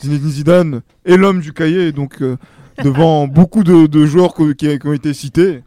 Zinedine 0.00 0.30
Zidane 0.30 0.80
est 1.04 1.16
l'homme 1.16 1.40
du 1.40 1.52
cahier, 1.52 1.92
donc 1.92 2.20
euh, 2.22 2.36
devant 2.82 3.26
beaucoup 3.28 3.64
de, 3.64 3.86
de 3.86 4.06
joueurs 4.06 4.34
qui 4.34 4.78
ont 4.84 4.92
été 4.92 5.14
cités, 5.14 5.62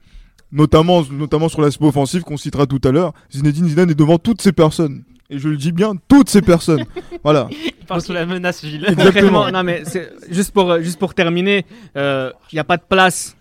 notamment, 0.52 1.04
notamment 1.12 1.50
sur 1.50 1.62
l'aspect 1.62 1.86
offensif 1.86 2.24
qu'on 2.24 2.38
citera 2.38 2.66
tout 2.66 2.82
à 2.84 2.92
l'heure, 2.92 3.14
Zinedine 3.32 3.68
Zidane 3.68 3.90
est 3.92 3.96
devant 3.96 4.18
toutes 4.18 4.42
ces 4.42 4.52
personnes. 4.52 5.04
Et 5.30 5.38
je 5.38 5.48
le 5.48 5.58
dis 5.58 5.72
bien, 5.72 5.94
toutes 6.08 6.30
ces 6.30 6.42
personnes. 6.42 6.86
voilà. 7.24 7.48
Il 7.52 7.86
parle 7.86 8.02
sous 8.02 8.14
la 8.14 8.26
menace, 8.26 8.66
Gilles. 8.66 8.86
Exactement. 8.88 9.52
Non, 9.52 9.64
mais 9.64 9.84
juste 10.30 10.52
pour, 10.52 10.72
euh, 10.72 10.82
juste 10.82 10.98
pour 10.98 11.14
terminer, 11.14 11.66
il 11.96 12.32
n'y 12.54 12.60
a 12.60 12.64
pas 12.64 12.78
de 12.78 12.84
place 12.88 13.36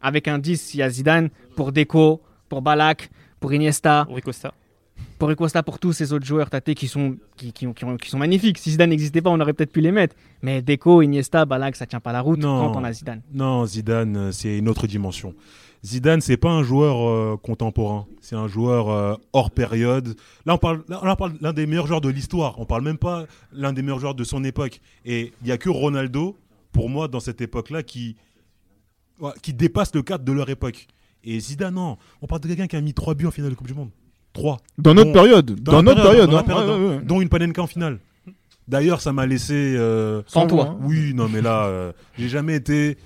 avec 0.00 0.28
un 0.28 0.38
10 0.38 0.74
il 0.74 0.78
y 0.78 0.82
a 0.82 0.88
Zidane 0.90 1.28
pour 1.56 1.72
Deco, 1.72 2.20
pour 2.48 2.62
Balak, 2.62 3.10
pour 3.40 3.52
Iniesta, 3.52 4.04
Rui 4.08 4.20
Costa. 4.22 4.54
pour 5.18 5.34
Costa, 5.34 5.62
pour 5.62 5.78
tous 5.78 5.92
ces 5.92 6.12
autres 6.12 6.24
joueurs 6.24 6.48
tâtés 6.48 6.74
qui 6.74 6.88
sont, 6.88 7.16
qui, 7.36 7.52
qui, 7.52 7.66
qui 7.74 7.84
qui 8.00 8.10
sont 8.10 8.18
magnifiques. 8.18 8.58
Si 8.58 8.70
Zidane 8.70 8.90
n'existait 8.90 9.20
pas, 9.20 9.30
on 9.30 9.40
aurait 9.40 9.52
peut-être 9.52 9.72
pu 9.72 9.80
les 9.80 9.92
mettre. 9.92 10.14
Mais 10.42 10.62
Deco, 10.62 11.02
Iniesta, 11.02 11.44
Balak, 11.44 11.76
ça 11.76 11.86
tient 11.86 12.00
pas 12.00 12.12
la 12.12 12.20
route 12.20 12.38
Non. 12.38 12.72
quand 12.72 12.80
on 12.80 12.84
a 12.84 12.92
Zidane. 12.92 13.22
Non, 13.32 13.66
Zidane, 13.66 14.16
euh, 14.16 14.32
c'est 14.32 14.56
une 14.58 14.68
autre 14.68 14.86
dimension. 14.86 15.34
Zidane, 15.86 16.20
c'est 16.20 16.36
pas 16.36 16.50
un 16.50 16.64
joueur 16.64 17.08
euh, 17.08 17.36
contemporain, 17.40 18.06
c'est 18.20 18.34
un 18.34 18.48
joueur 18.48 18.90
euh, 18.90 19.14
hors 19.32 19.52
période. 19.52 20.16
Là, 20.44 20.54
on 20.54 20.58
parle, 20.58 20.82
là, 20.88 20.98
on 21.00 21.14
parle 21.14 21.34
l'un 21.40 21.52
des 21.52 21.66
meilleurs 21.66 21.86
joueurs 21.86 22.00
de 22.00 22.08
l'histoire. 22.08 22.58
On 22.58 22.66
parle 22.66 22.82
même 22.82 22.98
pas 22.98 23.24
l'un 23.52 23.72
des 23.72 23.82
meilleurs 23.82 24.00
joueurs 24.00 24.16
de 24.16 24.24
son 24.24 24.42
époque. 24.42 24.80
Et 25.04 25.32
il 25.42 25.48
y 25.48 25.52
a 25.52 25.58
que 25.58 25.68
Ronaldo, 25.70 26.36
pour 26.72 26.88
moi, 26.88 27.06
dans 27.06 27.20
cette 27.20 27.40
époque-là, 27.40 27.84
qui, 27.84 28.16
qui 29.42 29.52
dépasse 29.54 29.94
le 29.94 30.02
cadre 30.02 30.24
de 30.24 30.32
leur 30.32 30.50
époque. 30.50 30.88
Et 31.22 31.38
Zidane, 31.38 31.74
non. 31.74 31.98
On 32.20 32.26
parle 32.26 32.40
de 32.40 32.48
quelqu'un 32.48 32.66
qui 32.66 32.76
a 32.76 32.80
mis 32.80 32.92
3 32.92 33.14
buts 33.14 33.26
en 33.26 33.30
finale 33.30 33.50
de 33.52 33.54
Coupe 33.56 33.68
du 33.68 33.74
Monde. 33.74 33.90
3. 34.32 34.56
Dans 34.78 34.92
notre 34.92 35.12
période. 35.12 35.52
Dans, 35.62 35.84
notre 35.84 36.02
période. 36.02 36.28
dans 36.30 36.38
hein. 36.38 36.40
la 36.40 36.54
période, 36.54 36.68
Ouais, 36.80 36.86
ouais, 36.88 36.96
ouais. 36.96 37.02
dont 37.04 37.20
une 37.20 37.28
Panenka 37.28 37.62
en 37.62 37.66
finale. 37.68 38.00
D'ailleurs, 38.66 39.00
ça 39.00 39.12
m'a 39.12 39.24
laissé. 39.24 39.54
euh, 39.76 40.22
Sans 40.26 40.48
toi. 40.48 40.76
Oui, 40.82 41.14
non, 41.14 41.28
mais 41.28 41.40
là, 41.42 41.66
euh, 41.66 41.92
j'ai 42.18 42.28
jamais 42.28 42.56
été 42.56 42.98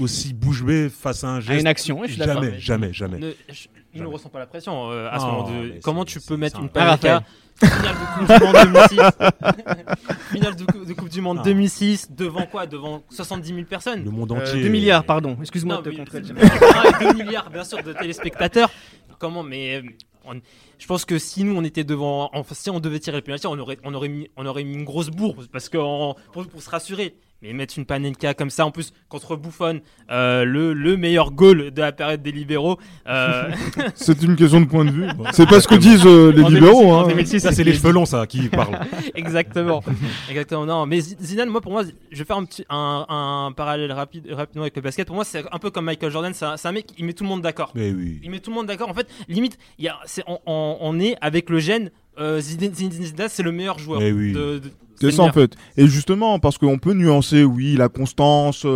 aussi 0.00 0.32
bouche 0.34 0.62
bée 0.62 0.88
face 0.88 1.24
à 1.24 1.28
un 1.28 1.36
À 1.36 1.40
geste. 1.40 1.60
une 1.60 1.66
action, 1.66 2.00
ouais, 2.00 2.08
je 2.08 2.22
jamais, 2.22 2.58
jamais, 2.58 2.92
jamais. 2.92 3.18
Ne, 3.18 3.30
je- 3.48 3.68
il 3.94 4.02
ne 4.02 4.06
ressent 4.06 4.28
pas 4.28 4.38
la 4.38 4.46
pression 4.46 4.90
euh, 4.90 5.08
à 5.10 5.18
ce 5.18 5.24
Non, 5.24 5.32
moment 5.32 5.50
de. 5.50 5.72
mais 5.74 5.80
Comment 5.80 6.04
tu 6.04 6.20
peux 6.20 6.36
mettre 6.36 6.58
une 6.60 6.66
un- 6.66 6.68
Panenka 6.68 7.22
finale 7.60 7.96
de 7.96 8.26
Coupe 8.26 8.26
du 8.28 8.40
Monde 8.40 8.56
2006 8.64 9.00
Finale 10.32 10.56
de, 10.56 10.64
Cou- 10.64 10.84
de 10.84 10.92
Coupe 10.94 11.08
du 11.08 11.20
Monde 11.20 11.38
Ah. 11.40 11.44
2006 11.44 12.10
devant 12.12 12.46
quoi? 12.46 12.66
Devant 12.66 13.02
70 13.10 13.48
000 13.54 13.64
personnes 13.66 14.04
Le 14.04 14.10
monde 14.10 14.32
Euh, 14.32 14.36
entier. 14.36 14.62
2 14.62 14.68
milliards, 14.68 15.04
pardon. 15.04 15.36
Excuse-moi 15.40 15.78
de 15.78 15.82
te 15.82 15.88
mais- 15.90 15.96
contredire. 15.96 16.34
Ah, 16.74 17.00
et 17.00 17.04
2 17.12 17.24
milliards, 17.24 17.50
bien 17.50 17.64
sûr, 17.64 17.82
de 17.82 17.92
téléspectateurs. 17.92 18.70
Comment 19.18 19.42
Mais 19.42 19.76
euh, 19.76 19.82
on- 20.24 20.40
je 20.78 20.86
pense 20.86 21.04
que 21.04 21.18
si 21.18 21.44
nous 21.44 21.54
on 21.56 21.64
était 21.64 21.84
devant, 21.84 22.30
enfin, 22.32 22.54
si 22.54 22.70
on 22.70 22.80
devait 22.80 23.00
tirer 23.00 23.16
le 23.18 23.22
penalty, 23.22 23.46
on 23.48 23.58
aurait, 23.58 23.78
on 23.84 23.92
aurait 23.92 24.08
mis, 24.08 24.28
on 24.36 24.46
aurait 24.46 24.64
mis 24.64 24.74
une 24.74 24.84
grosse 24.84 25.10
bourre 25.10 25.36
parce 25.52 25.68
que 25.68 25.76
en- 25.78 26.14
pour, 26.32 26.46
pour 26.46 26.62
se 26.62 26.70
rassurer. 26.70 27.14
Mais 27.42 27.54
mettre 27.54 27.78
une 27.78 27.86
Panenka 27.86 28.34
comme 28.34 28.50
ça, 28.50 28.66
en 28.66 28.70
plus 28.70 28.92
contre 29.08 29.34
Buffon, 29.34 29.80
euh, 30.10 30.44
le, 30.44 30.74
le 30.74 30.98
meilleur 30.98 31.30
goal 31.32 31.70
de 31.70 31.80
la 31.80 31.90
période 31.90 32.20
des 32.20 32.32
libéraux. 32.32 32.76
euh, 33.08 33.50
C'est 33.94 34.22
une 34.22 34.36
question 34.36 34.60
de 34.60 34.66
point 34.66 34.84
de 34.84 34.90
vue. 34.90 35.06
C'est 35.32 35.48
pas 35.48 35.58
ce 35.60 35.66
que 35.66 35.74
disent 35.76 36.04
euh, 36.04 36.32
les 36.32 36.42
En 36.42 36.48
libéraux. 36.48 36.80
2006, 36.82 36.92
en 36.92 37.00
hein. 37.04 37.08
2006, 37.08 37.40
Ça, 37.40 37.52
c'est 37.52 37.64
les 37.64 37.72
cheveux 37.72 37.92
longs, 37.92 38.04
ça, 38.04 38.26
qui 38.26 38.48
parlent. 38.50 38.78
Exactement. 39.14 39.82
Exactement. 40.28 40.66
Non, 40.66 40.84
mais 40.84 41.00
Zidane, 41.00 41.48
moi, 41.48 41.62
pour 41.62 41.72
moi, 41.72 41.82
je 42.10 42.18
vais 42.18 42.24
faire 42.24 42.36
un 42.36 42.44
petit 42.44 42.64
un, 42.68 43.06
un 43.08 43.52
parallèle 43.52 43.92
rapide 43.92 44.28
rapidement 44.30 44.62
avec 44.64 44.76
le 44.76 44.82
basket. 44.82 45.06
Pour 45.06 45.16
moi, 45.16 45.24
c'est 45.24 45.42
un 45.50 45.58
peu 45.58 45.70
comme 45.70 45.86
Michael 45.86 46.10
Jordan. 46.12 46.34
C'est 46.34 46.66
un, 46.68 46.72
mec, 46.72 46.88
il 46.98 47.06
met 47.06 47.14
tout 47.14 47.24
le 47.24 47.30
monde 47.30 47.40
d'accord. 47.40 47.72
Mais 47.74 47.90
oui. 47.90 48.20
Il 48.22 48.30
met 48.30 48.40
tout 48.40 48.50
le 48.50 48.56
monde 48.56 48.66
d'accord. 48.66 48.90
En 48.90 48.94
fait, 48.94 49.08
limite, 49.28 49.56
il 49.78 49.86
y 49.86 49.88
a, 49.88 49.96
c'est, 50.04 50.24
on, 50.26 50.38
on- 50.44 50.76
on 50.80 51.00
est 51.00 51.16
avec 51.22 51.48
le 51.48 51.58
gène. 51.58 51.90
Euh, 52.20 52.40
Zidane, 52.40 52.74
Zinedine 52.74 53.04
Zidane, 53.06 53.28
c'est 53.30 53.42
le 53.42 53.52
meilleur 53.52 53.78
joueur. 53.78 54.00
Mais 54.00 54.12
oui. 54.12 54.32
de- 54.32 54.58
de- 54.58 54.70
C'est 55.00 55.10
ça 55.12 55.22
en 55.22 55.32
fait. 55.32 55.54
Et 55.78 55.86
justement, 55.86 56.38
parce 56.38 56.58
qu'on 56.58 56.76
peut 56.78 56.92
nuancer, 56.92 57.42
oui, 57.42 57.74
la 57.76 57.88
constance, 57.88 58.66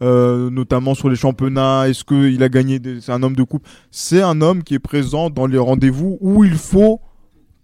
euh, 0.00 0.50
notamment 0.50 0.94
sur 0.94 1.08
les 1.10 1.16
championnats, 1.16 1.88
est-ce 1.88 2.04
qu'il 2.04 2.40
a 2.42 2.48
gagné, 2.48 2.78
des- 2.78 3.00
c'est 3.00 3.10
un 3.10 3.22
homme 3.24 3.34
de 3.34 3.42
coupe. 3.42 3.66
C'est 3.90 4.22
un 4.22 4.40
homme 4.40 4.62
qui 4.62 4.74
est 4.74 4.78
présent 4.78 5.28
dans 5.28 5.46
les 5.46 5.58
rendez-vous 5.58 6.18
où 6.20 6.44
il 6.44 6.54
faut 6.54 7.00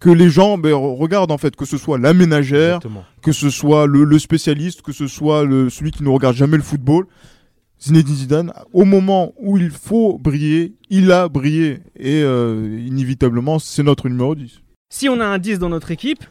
que 0.01 0.09
les 0.09 0.29
gens 0.29 0.57
ben, 0.57 0.73
re- 0.73 0.97
regardent 0.97 1.31
en 1.31 1.37
fait, 1.37 1.55
que 1.55 1.63
ce 1.65 1.77
soit 1.77 1.97
la 1.97 2.13
ménagère, 2.13 2.75
Exactement. 2.77 3.03
que 3.21 3.31
ce 3.31 3.49
soit 3.49 3.85
le, 3.87 4.03
le 4.03 4.19
spécialiste, 4.19 4.81
que 4.81 4.91
ce 4.91 5.07
soit 5.07 5.45
le, 5.45 5.69
celui 5.69 5.91
qui 5.91 6.03
ne 6.03 6.09
regarde 6.09 6.35
jamais 6.35 6.57
le 6.57 6.63
football. 6.63 7.05
Zinedine 7.81 8.15
Zidane, 8.15 8.53
au 8.73 8.83
moment 8.83 9.31
où 9.39 9.57
il 9.57 9.69
faut 9.71 10.17
briller, 10.17 10.73
il 10.89 11.13
a 11.13 11.29
brillé. 11.29 11.79
Et 11.97 12.21
euh, 12.23 12.77
inévitablement, 12.85 13.59
c'est 13.59 13.83
notre 13.83 14.09
numéro 14.09 14.35
10. 14.35 14.59
Si 14.91 15.07
on 15.07 15.19
a 15.19 15.25
un 15.25 15.37
10 15.37 15.59
dans 15.59 15.69
notre 15.69 15.91
équipe, 15.91 16.25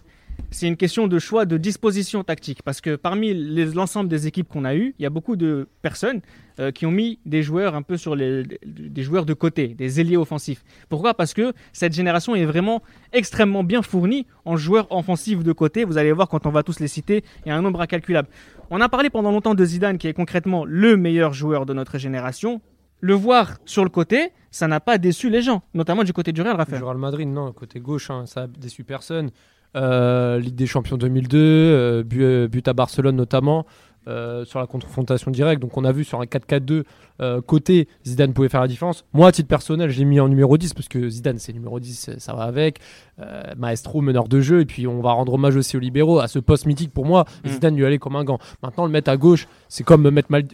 c'est 0.51 0.66
une 0.66 0.76
question 0.76 1.06
de 1.06 1.20
choix 1.20 1.47
de 1.47 1.56
disposition 1.56 2.24
tactique. 2.24 2.62
Parce 2.64 2.80
que 2.80 2.97
parmi 2.97 3.32
l'ensemble 3.32 4.10
des 4.10 4.26
équipes 4.26 4.48
qu'on 4.48 4.64
a 4.64 4.74
eues, 4.74 4.97
il 4.98 5.02
y 5.05 5.06
a 5.06 5.10
beaucoup 5.10 5.36
de 5.36 5.68
personnes 5.80 6.22
euh, 6.59 6.72
qui 6.72 6.85
ont 6.85 6.90
mis 6.90 7.20
des 7.24 7.44
joueurs 7.44 7.76
un 7.76 7.82
peu 7.82 7.97
sur 7.97 8.16
des 8.16 9.02
joueurs 9.02 9.26
de 9.26 9.32
côté, 9.32 9.68
des 9.68 10.01
ailiers 10.01 10.16
offensifs. 10.16 10.64
Pourquoi? 10.89 11.14
Parce 11.14 11.35
que 11.35 11.52
cette 11.72 11.93
génération 11.93 12.35
est 12.35 12.47
vraiment 12.47 12.82
extrêmement 13.12 13.62
bien 13.62 13.80
fournie 13.80 14.26
en 14.44 14.56
joueurs 14.56 14.90
offensifs 14.90 15.44
de 15.44 15.52
côté. 15.52 15.85
Vous 15.85 15.97
allez 15.97 16.10
voir 16.10 16.28
quand 16.28 16.44
on 16.44 16.51
va 16.51 16.64
tous 16.64 16.80
les 16.80 16.89
citer, 16.89 17.22
il 17.47 17.51
y 17.51 17.52
a 17.52 17.56
un 17.56 17.62
nombre 17.62 17.80
incalculable. 17.80 18.28
On 18.70 18.80
a 18.80 18.89
parlé 18.89 19.09
pendant 19.09 19.30
longtemps 19.30 19.55
de 19.55 19.64
Zidane, 19.64 19.98
qui 19.98 20.09
est 20.09 20.14
concrètement 20.14 20.64
le 20.64 20.97
meilleur 20.97 21.32
joueur 21.32 21.64
de 21.64 21.74
notre 21.74 21.97
génération. 21.97 22.60
Le 23.00 23.14
voir 23.14 23.58
sur 23.64 23.84
le 23.84 23.90
côté, 23.90 24.32
ça 24.50 24.66
n'a 24.66 24.80
pas 24.80 24.98
déçu 24.98 25.30
les 25.30 25.42
gens, 25.42 25.62
notamment 25.74 26.04
du 26.04 26.12
côté 26.12 26.32
du 26.32 26.42
Real, 26.42 26.56
Raphaël. 26.56 26.82
Real 26.82 26.96
Madrid, 26.96 27.28
non, 27.28 27.52
côté 27.52 27.80
gauche, 27.80 28.10
hein, 28.10 28.24
ça 28.26 28.42
a 28.42 28.46
déçu 28.46 28.84
personne. 28.84 29.30
Euh, 29.76 30.38
Ligue 30.38 30.54
des 30.54 30.66
Champions 30.66 30.96
2002, 30.96 31.38
euh, 31.38 32.02
euh, 32.16 32.48
but 32.48 32.66
à 32.66 32.72
Barcelone 32.72 33.16
notamment, 33.16 33.66
euh, 34.06 34.44
sur 34.44 34.58
la 34.58 34.66
confrontation 34.66 35.30
directe. 35.30 35.60
Donc 35.60 35.76
on 35.76 35.84
a 35.84 35.92
vu 35.92 36.04
sur 36.04 36.20
un 36.20 36.24
4-4-2, 36.24 36.84
euh, 37.20 37.40
côté 37.42 37.88
Zidane 38.06 38.32
pouvait 38.32 38.48
faire 38.48 38.60
la 38.60 38.68
différence. 38.68 39.04
Moi, 39.12 39.28
à 39.28 39.32
titre 39.32 39.48
personnel, 39.48 39.90
je 39.90 39.98
l'ai 39.98 40.04
mis 40.04 40.20
en 40.20 40.28
numéro 40.28 40.56
10 40.56 40.72
parce 40.74 40.88
que 40.88 41.08
Zidane, 41.08 41.38
c'est 41.38 41.52
numéro 41.52 41.78
10, 41.80 42.10
ça 42.18 42.32
va 42.34 42.44
avec. 42.44 42.78
Euh, 43.20 43.42
maestro, 43.56 44.00
meneur 44.00 44.28
de 44.28 44.40
jeu. 44.40 44.60
Et 44.60 44.64
puis 44.66 44.86
on 44.86 45.00
va 45.00 45.12
rendre 45.12 45.34
hommage 45.34 45.56
aussi 45.56 45.76
aux 45.76 45.80
libéraux, 45.80 46.20
à 46.20 46.28
ce 46.28 46.38
poste 46.38 46.66
mythique 46.66 46.92
pour 46.92 47.04
moi. 47.04 47.24
Mm. 47.44 47.48
Zidane 47.48 47.76
lui 47.76 47.84
allait 47.84 47.98
comme 47.98 48.16
un 48.16 48.24
gant. 48.24 48.38
Maintenant, 48.62 48.86
le 48.86 48.92
mettre 48.92 49.10
à 49.10 49.16
gauche, 49.16 49.48
c'est 49.68 49.84
comme 49.84 50.02
me 50.02 50.10
mettre 50.10 50.30
Mal- 50.30 50.46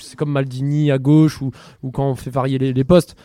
c'est 0.00 0.16
comme 0.16 0.30
Maldini 0.30 0.90
à 0.90 0.98
gauche 0.98 1.42
ou, 1.42 1.50
ou 1.82 1.90
quand 1.90 2.08
on 2.08 2.14
fait 2.14 2.30
varier 2.30 2.58
les, 2.58 2.72
les 2.72 2.84
postes. 2.84 3.16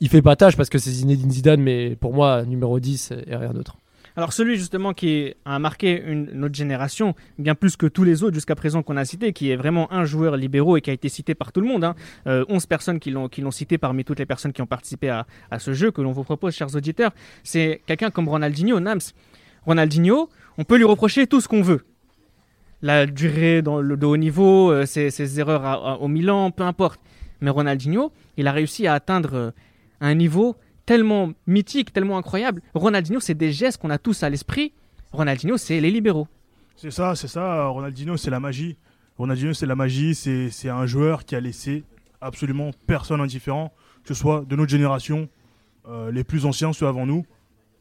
Il 0.00 0.08
fait 0.08 0.22
pas 0.22 0.34
tâche 0.34 0.56
parce 0.56 0.68
que 0.68 0.78
c'est 0.78 0.90
Zinedine 0.90 1.30
Zidane, 1.30 1.60
mais 1.60 1.94
pour 1.94 2.12
moi, 2.12 2.44
numéro 2.44 2.80
10 2.80 3.12
et 3.26 3.36
rien 3.36 3.52
d'autre. 3.52 3.76
Alors 4.16 4.32
celui 4.32 4.56
justement 4.56 4.92
qui 4.92 5.34
a 5.44 5.58
marqué 5.58 6.02
une, 6.04 6.28
notre 6.34 6.54
génération, 6.54 7.14
bien 7.38 7.54
plus 7.54 7.76
que 7.76 7.86
tous 7.86 8.04
les 8.04 8.22
autres 8.22 8.34
jusqu'à 8.34 8.54
présent 8.54 8.82
qu'on 8.82 8.96
a 8.96 9.04
cités, 9.04 9.32
qui 9.32 9.50
est 9.50 9.56
vraiment 9.56 9.90
un 9.92 10.04
joueur 10.04 10.36
libéraux 10.36 10.76
et 10.76 10.80
qui 10.80 10.90
a 10.90 10.92
été 10.92 11.08
cité 11.08 11.34
par 11.34 11.52
tout 11.52 11.60
le 11.60 11.66
monde. 11.66 11.84
Hein. 11.84 11.94
Euh, 12.26 12.44
11 12.48 12.66
personnes 12.66 13.00
qui 13.00 13.10
l'ont 13.10 13.50
cité 13.50 13.78
parmi 13.78 14.04
toutes 14.04 14.18
les 14.18 14.26
personnes 14.26 14.52
qui 14.52 14.60
ont 14.60 14.66
participé 14.66 15.08
à, 15.08 15.26
ce 15.58 15.72
jeu 15.72 15.90
que 15.90 16.02
l'on 16.02 16.12
vous 16.12 16.24
propose, 16.24 16.54
chers 16.54 16.74
auditeurs. 16.74 17.12
C'est 17.42 17.80
quelqu'un 17.86 18.10
comme 18.10 18.28
Ronaldinho, 18.28 18.80
Nams. 18.80 19.00
Ronaldinho, 19.64 20.28
on 20.58 20.64
peut 20.64 20.76
lui 20.76 20.84
reprocher 20.84 21.26
tout 21.26 21.40
ce 21.40 21.48
qu'on 21.48 21.62
veut. 21.62 21.84
La 22.82 23.06
durée 23.06 23.62
dans 23.62 23.80
le 23.80 23.96
de 23.96 24.06
haut 24.06 24.16
niveau, 24.16 24.70
euh, 24.70 24.86
ses, 24.86 25.40
erreurs 25.40 26.02
au 26.02 26.08
Milan, 26.08 26.50
peu 26.50 26.64
importe. 26.64 27.00
Mais 27.40 27.50
Ronaldinho, 27.50 28.12
il 28.36 28.46
a 28.46 28.52
réussi 28.52 28.86
à 28.86 28.94
atteindre 28.94 29.34
euh, 29.34 29.50
un 30.00 30.14
niveau 30.14 30.56
tellement 30.86 31.32
mythique, 31.46 31.92
tellement 31.92 32.18
incroyable. 32.18 32.62
Ronaldinho, 32.74 33.20
c'est 33.20 33.34
des 33.34 33.52
gestes 33.52 33.80
qu'on 33.80 33.90
a 33.90 33.98
tous 33.98 34.22
à 34.22 34.30
l'esprit. 34.30 34.72
Ronaldinho, 35.12 35.56
c'est 35.56 35.80
les 35.80 35.90
libéraux. 35.90 36.28
C'est 36.76 36.90
ça, 36.90 37.14
c'est 37.14 37.28
ça. 37.28 37.66
Ronaldinho, 37.66 38.16
c'est 38.16 38.30
la 38.30 38.40
magie. 38.40 38.76
Ronaldinho, 39.18 39.52
c'est 39.52 39.66
la 39.66 39.76
magie. 39.76 40.14
C'est 40.14 40.68
un 40.68 40.86
joueur 40.86 41.24
qui 41.24 41.36
a 41.36 41.40
laissé 41.40 41.84
absolument 42.20 42.70
personne 42.86 43.20
indifférent, 43.20 43.72
que 44.04 44.14
ce 44.14 44.14
soit 44.14 44.44
de 44.46 44.56
notre 44.56 44.70
génération, 44.70 45.28
euh, 45.88 46.10
les 46.10 46.24
plus 46.24 46.46
anciens, 46.46 46.72
ceux 46.72 46.86
avant 46.86 47.06
nous, 47.06 47.26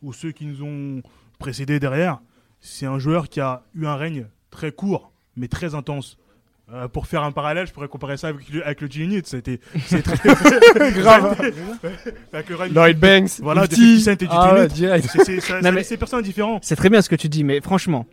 ou 0.02 0.14
ceux 0.14 0.32
qui 0.32 0.46
nous 0.46 0.64
ont 0.64 1.02
précédés 1.40 1.80
derrière. 1.80 2.20
C'est 2.60 2.86
un 2.86 3.00
joueur 3.00 3.30
qui 3.30 3.40
a 3.40 3.64
eu 3.74 3.86
un 3.86 3.96
règne 3.96 4.28
très 4.50 4.72
court, 4.72 5.12
mais 5.36 5.48
très 5.48 5.74
intense. 5.76 6.18
Euh, 6.74 6.88
pour 6.88 7.06
faire 7.06 7.24
un 7.24 7.34
parallèle, 7.34 7.68
je 7.68 7.74
pourrais 7.74 7.90
comparer 7.90 8.16
ça 8.16 8.30
avec, 8.30 8.48
le- 8.50 8.66
avec 8.66 8.80
le 8.80 8.88
G-Unit. 8.90 9.24
C'était 9.26 9.60
c'est 9.88 10.02
très 10.02 10.92
Grave. 10.94 11.36
Avec 12.34 12.50
le 12.50 12.56
run- 12.56 12.68
Lloyd 12.70 12.98
Banks, 12.98 13.30
Voilà, 13.42 13.68
de 13.68 13.76
50 13.76 13.78
Ufti. 13.90 14.02
Cent 14.02 14.12
et 14.12 14.16
du 14.16 14.28
Ah 14.30 14.54
ouais, 14.54 14.60
G-Unit. 14.62 14.74
direct. 14.76 15.08
C'est- 15.12 15.24
c'est- 15.26 15.40
ça- 15.42 15.56
Non, 15.56 15.62
ça 15.64 15.72
mais- 15.72 15.78
laisse 15.80 15.88
ces 15.90 15.98
personnes 15.98 16.22
différents. 16.24 16.60
C'est 16.62 16.78
très 16.78 16.90
bien 16.90 17.02
ce 17.02 17.10
que 17.10 17.16
tu 17.18 17.28
dis, 17.28 17.44
mais 17.44 17.60
franchement, 17.60 18.06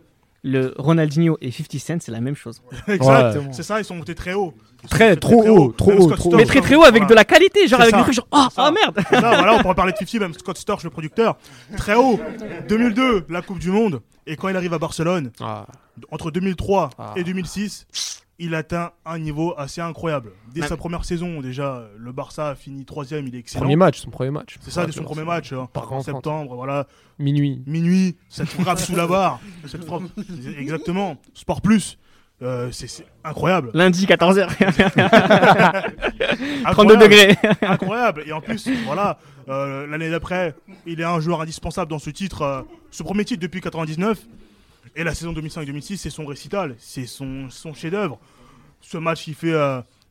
le 0.43 0.73
Ronaldinho 0.77 1.37
et 1.39 1.51
50 1.51 1.79
Cent, 1.79 2.01
c'est 2.01 2.11
la 2.11 2.19
même 2.19 2.35
chose. 2.35 2.61
Exact. 2.89 3.37
C'est 3.53 3.63
ça, 3.63 3.79
ils 3.79 3.85
sont 3.85 3.95
montés 3.95 4.15
très 4.15 4.33
haut. 4.33 4.53
Très, 4.89 5.15
trop 5.17 5.43
haut, 5.45 5.71
trop 5.73 5.91
haut, 5.91 6.01
Scott 6.03 6.17
trop 6.17 6.29
Storch, 6.29 6.35
Mais 6.41 6.45
très 6.45 6.61
très 6.61 6.75
haut 6.75 6.83
avec 6.83 7.05
de 7.07 7.13
la 7.13 7.25
qualité, 7.25 7.67
genre 7.67 7.81
avec 7.81 7.93
des 7.93 8.01
trucs 8.01 8.13
genre 8.15 8.27
oh, 8.31 8.47
oh 8.57 8.69
merde. 8.71 8.99
Voilà, 9.11 9.55
on 9.55 9.61
pourrait 9.61 9.75
parler 9.75 9.91
de 9.91 9.97
50, 9.97 10.21
même 10.21 10.33
Scott 10.33 10.57
Storch, 10.57 10.83
le 10.83 10.89
producteur. 10.89 11.37
Très 11.77 11.95
haut. 11.95 12.19
2002, 12.67 13.25
la 13.29 13.41
Coupe 13.41 13.59
du 13.59 13.71
Monde. 13.71 14.01
Et 14.25 14.35
quand 14.35 14.47
il 14.47 14.55
arrive 14.55 14.73
à 14.73 14.79
Barcelone, 14.79 15.31
Ah. 15.41 15.65
entre 16.11 16.31
2003 16.31 16.91
Ah. 16.97 17.13
et 17.15 17.23
2006, 17.23 17.87
il 18.41 18.55
atteint 18.55 18.91
un 19.05 19.19
niveau 19.19 19.53
assez 19.57 19.81
incroyable. 19.81 20.31
Dès 20.53 20.65
sa 20.65 20.77
première 20.77 21.03
saison, 21.03 21.41
déjà, 21.41 21.83
le 21.97 22.11
Barça 22.13 22.49
a 22.49 22.55
fini 22.55 22.85
troisième, 22.85 23.27
il 23.27 23.35
est 23.35 23.39
excellent. 23.39 23.61
Premier 23.63 23.75
match, 23.75 23.99
son 23.99 24.09
premier 24.11 24.31
match. 24.31 24.55
C'est 24.61 24.71
ça, 24.71 24.85
dès 24.85 24.93
son 24.93 25.03
premier 25.03 25.25
match, 25.25 25.51
hein, 25.51 25.67
Par 25.73 25.91
en 25.91 26.01
septembre, 26.01 26.55
voilà. 26.55 26.87
Minuit. 27.17 27.61
Minuit, 27.65 28.15
cette 28.29 28.47
frappe 28.47 28.79
sous 28.79 28.95
la 28.95 29.07
barre. 29.07 29.39
Cette 29.67 29.83
frappe, 29.83 30.03
exactement. 30.57 31.17
Sport 31.33 31.61
Plus. 31.61 31.97
Euh, 32.41 32.71
c'est 32.71 33.05
incroyable. 33.23 33.71
Lundi 33.73 34.05
14h. 34.05 34.47
32 36.71 36.93
Incroyable. 36.95 36.97
degrés. 37.03 37.37
incroyable. 37.61 38.23
Et 38.25 38.31
en 38.31 38.39
plus, 38.41 38.69
voilà, 38.85 39.19
euh, 39.49 39.85
l'année 39.87 40.09
d'après, 40.09 40.55
il 40.85 41.01
est 41.01 41.05
un 41.05 41.19
joueur 41.19 41.41
indispensable 41.41 41.91
dans 41.91 41.99
ce 41.99 42.09
titre, 42.09 42.41
euh, 42.43 42.61
ce 42.91 43.03
premier 43.03 43.25
titre 43.25 43.41
depuis 43.41 43.59
99. 43.61 44.19
Et 44.95 45.03
la 45.03 45.13
saison 45.13 45.33
2005-2006, 45.33 45.97
c'est 45.97 46.09
son 46.09 46.25
récital, 46.25 46.75
c'est 46.79 47.05
son, 47.05 47.49
son 47.49 47.73
chef-d'œuvre. 47.73 48.19
Ce 48.81 48.97
match, 48.97 49.27
il 49.27 49.35
fait, 49.35 49.53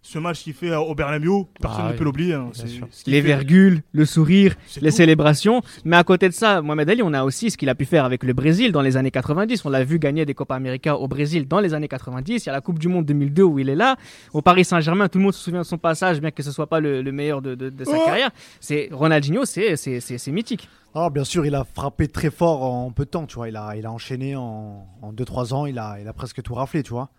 ce 0.00 0.18
match 0.18 0.42
qu'il 0.42 0.54
fait 0.54 0.70
euh, 0.70 0.78
au 0.78 0.94
Bernabéu, 0.94 1.44
personne 1.60 1.80
Ah 1.82 1.86
ne 1.88 1.92
oui, 1.92 1.98
peut 1.98 2.04
l'oublier. 2.04 2.34
hein. 2.34 2.50
bien 2.52 2.52
C'est 2.54 2.68
sûr. 2.68 2.86
ce 2.90 3.04
qu'il 3.04 3.12
Les 3.12 3.20
fait. 3.20 3.26
virgules, 3.26 3.82
le 3.92 4.04
sourire, 4.06 4.54
les 4.80 4.90
tout. 4.90 4.96
célébrations. 4.96 5.60
Mais 5.84 5.96
à 5.96 6.04
côté 6.04 6.28
de 6.28 6.34
ça, 6.34 6.62
Mohamed 6.62 6.88
Ali, 6.88 7.02
on 7.02 7.12
a 7.12 7.24
aussi 7.24 7.50
ce 7.50 7.56
qu'il 7.58 7.68
a 7.68 7.74
pu 7.74 7.84
faire 7.84 8.04
avec 8.04 8.22
le 8.24 8.32
Brésil 8.32 8.72
dans 8.72 8.80
les 8.80 8.96
années 8.96 9.10
90. 9.10 9.64
On 9.64 9.70
l'a 9.70 9.84
vu 9.84 9.98
gagner 9.98 10.24
des 10.24 10.34
Copa 10.34 10.54
América 10.54 10.96
au 10.96 11.08
Brésil 11.08 11.46
dans 11.46 11.60
les 11.60 11.74
années 11.74 11.88
90. 11.88 12.44
Il 12.44 12.46
y 12.46 12.48
a 12.48 12.52
la 12.52 12.60
Coupe 12.60 12.78
du 12.78 12.88
Monde 12.88 13.04
2002 13.06 13.42
où 13.42 13.58
il 13.58 13.68
est 13.68 13.74
là. 13.74 13.96
Au 14.32 14.40
Paris 14.40 14.64
Saint-Germain, 14.64 15.08
tout 15.08 15.18
le 15.18 15.24
monde 15.24 15.34
se 15.34 15.42
souvient 15.42 15.60
de 15.60 15.66
son 15.66 15.78
passage, 15.78 16.20
bien 16.20 16.30
que 16.30 16.42
ce 16.42 16.52
soit 16.52 16.68
pas 16.68 16.80
le, 16.80 17.02
le 17.02 17.12
meilleur 17.12 17.42
de, 17.42 17.54
de- 17.54 17.68
de 17.70 17.84
sa 17.84 17.98
carrière. 17.98 18.30
C'est 18.60 18.88
Ronaldinho, 18.92 19.44
c'est 19.44 19.76
c'est- 19.76 20.00
c'est- 20.00 20.16
c'est 20.18 20.32
mythique. 20.32 20.68
Alors 20.94 21.10
bien 21.10 21.24
sûr, 21.24 21.44
il 21.44 21.54
a 21.54 21.64
frappé 21.64 22.08
très 22.08 22.30
fort 22.30 22.62
en 22.62 22.90
peu 22.92 23.04
de 23.04 23.10
temps, 23.10 23.26
tu 23.26 23.34
vois. 23.36 23.48
Il 23.48 23.56
a, 23.56 23.74
il 23.76 23.84
a 23.84 23.92
enchaîné 23.92 24.36
en 24.36 24.86
2-3 25.12 25.52
ans, 25.52 25.66
il 25.66 25.78
a, 25.78 25.98
il 26.00 26.08
a 26.08 26.12
presque 26.14 26.40
tout 26.42 26.54
raflé, 26.54 26.82
tu 26.82 26.92
vois. 26.92 27.10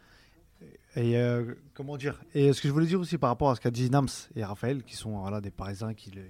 Et 0.95 1.17
euh, 1.17 1.53
comment 1.73 1.97
dire? 1.97 2.19
Et 2.33 2.51
ce 2.53 2.61
que 2.61 2.67
je 2.67 2.73
voulais 2.73 2.87
dire 2.87 2.99
aussi 2.99 3.17
par 3.17 3.29
rapport 3.29 3.51
à 3.51 3.55
ce 3.55 3.61
qu'a 3.61 3.71
dit 3.71 3.89
Nams 3.89 4.07
et 4.35 4.43
Raphaël, 4.43 4.83
qui 4.83 4.95
sont 4.95 5.19
voilà, 5.19 5.39
des 5.41 5.51
Parisiens 5.51 5.93
qui, 5.93 6.11
le- 6.11 6.23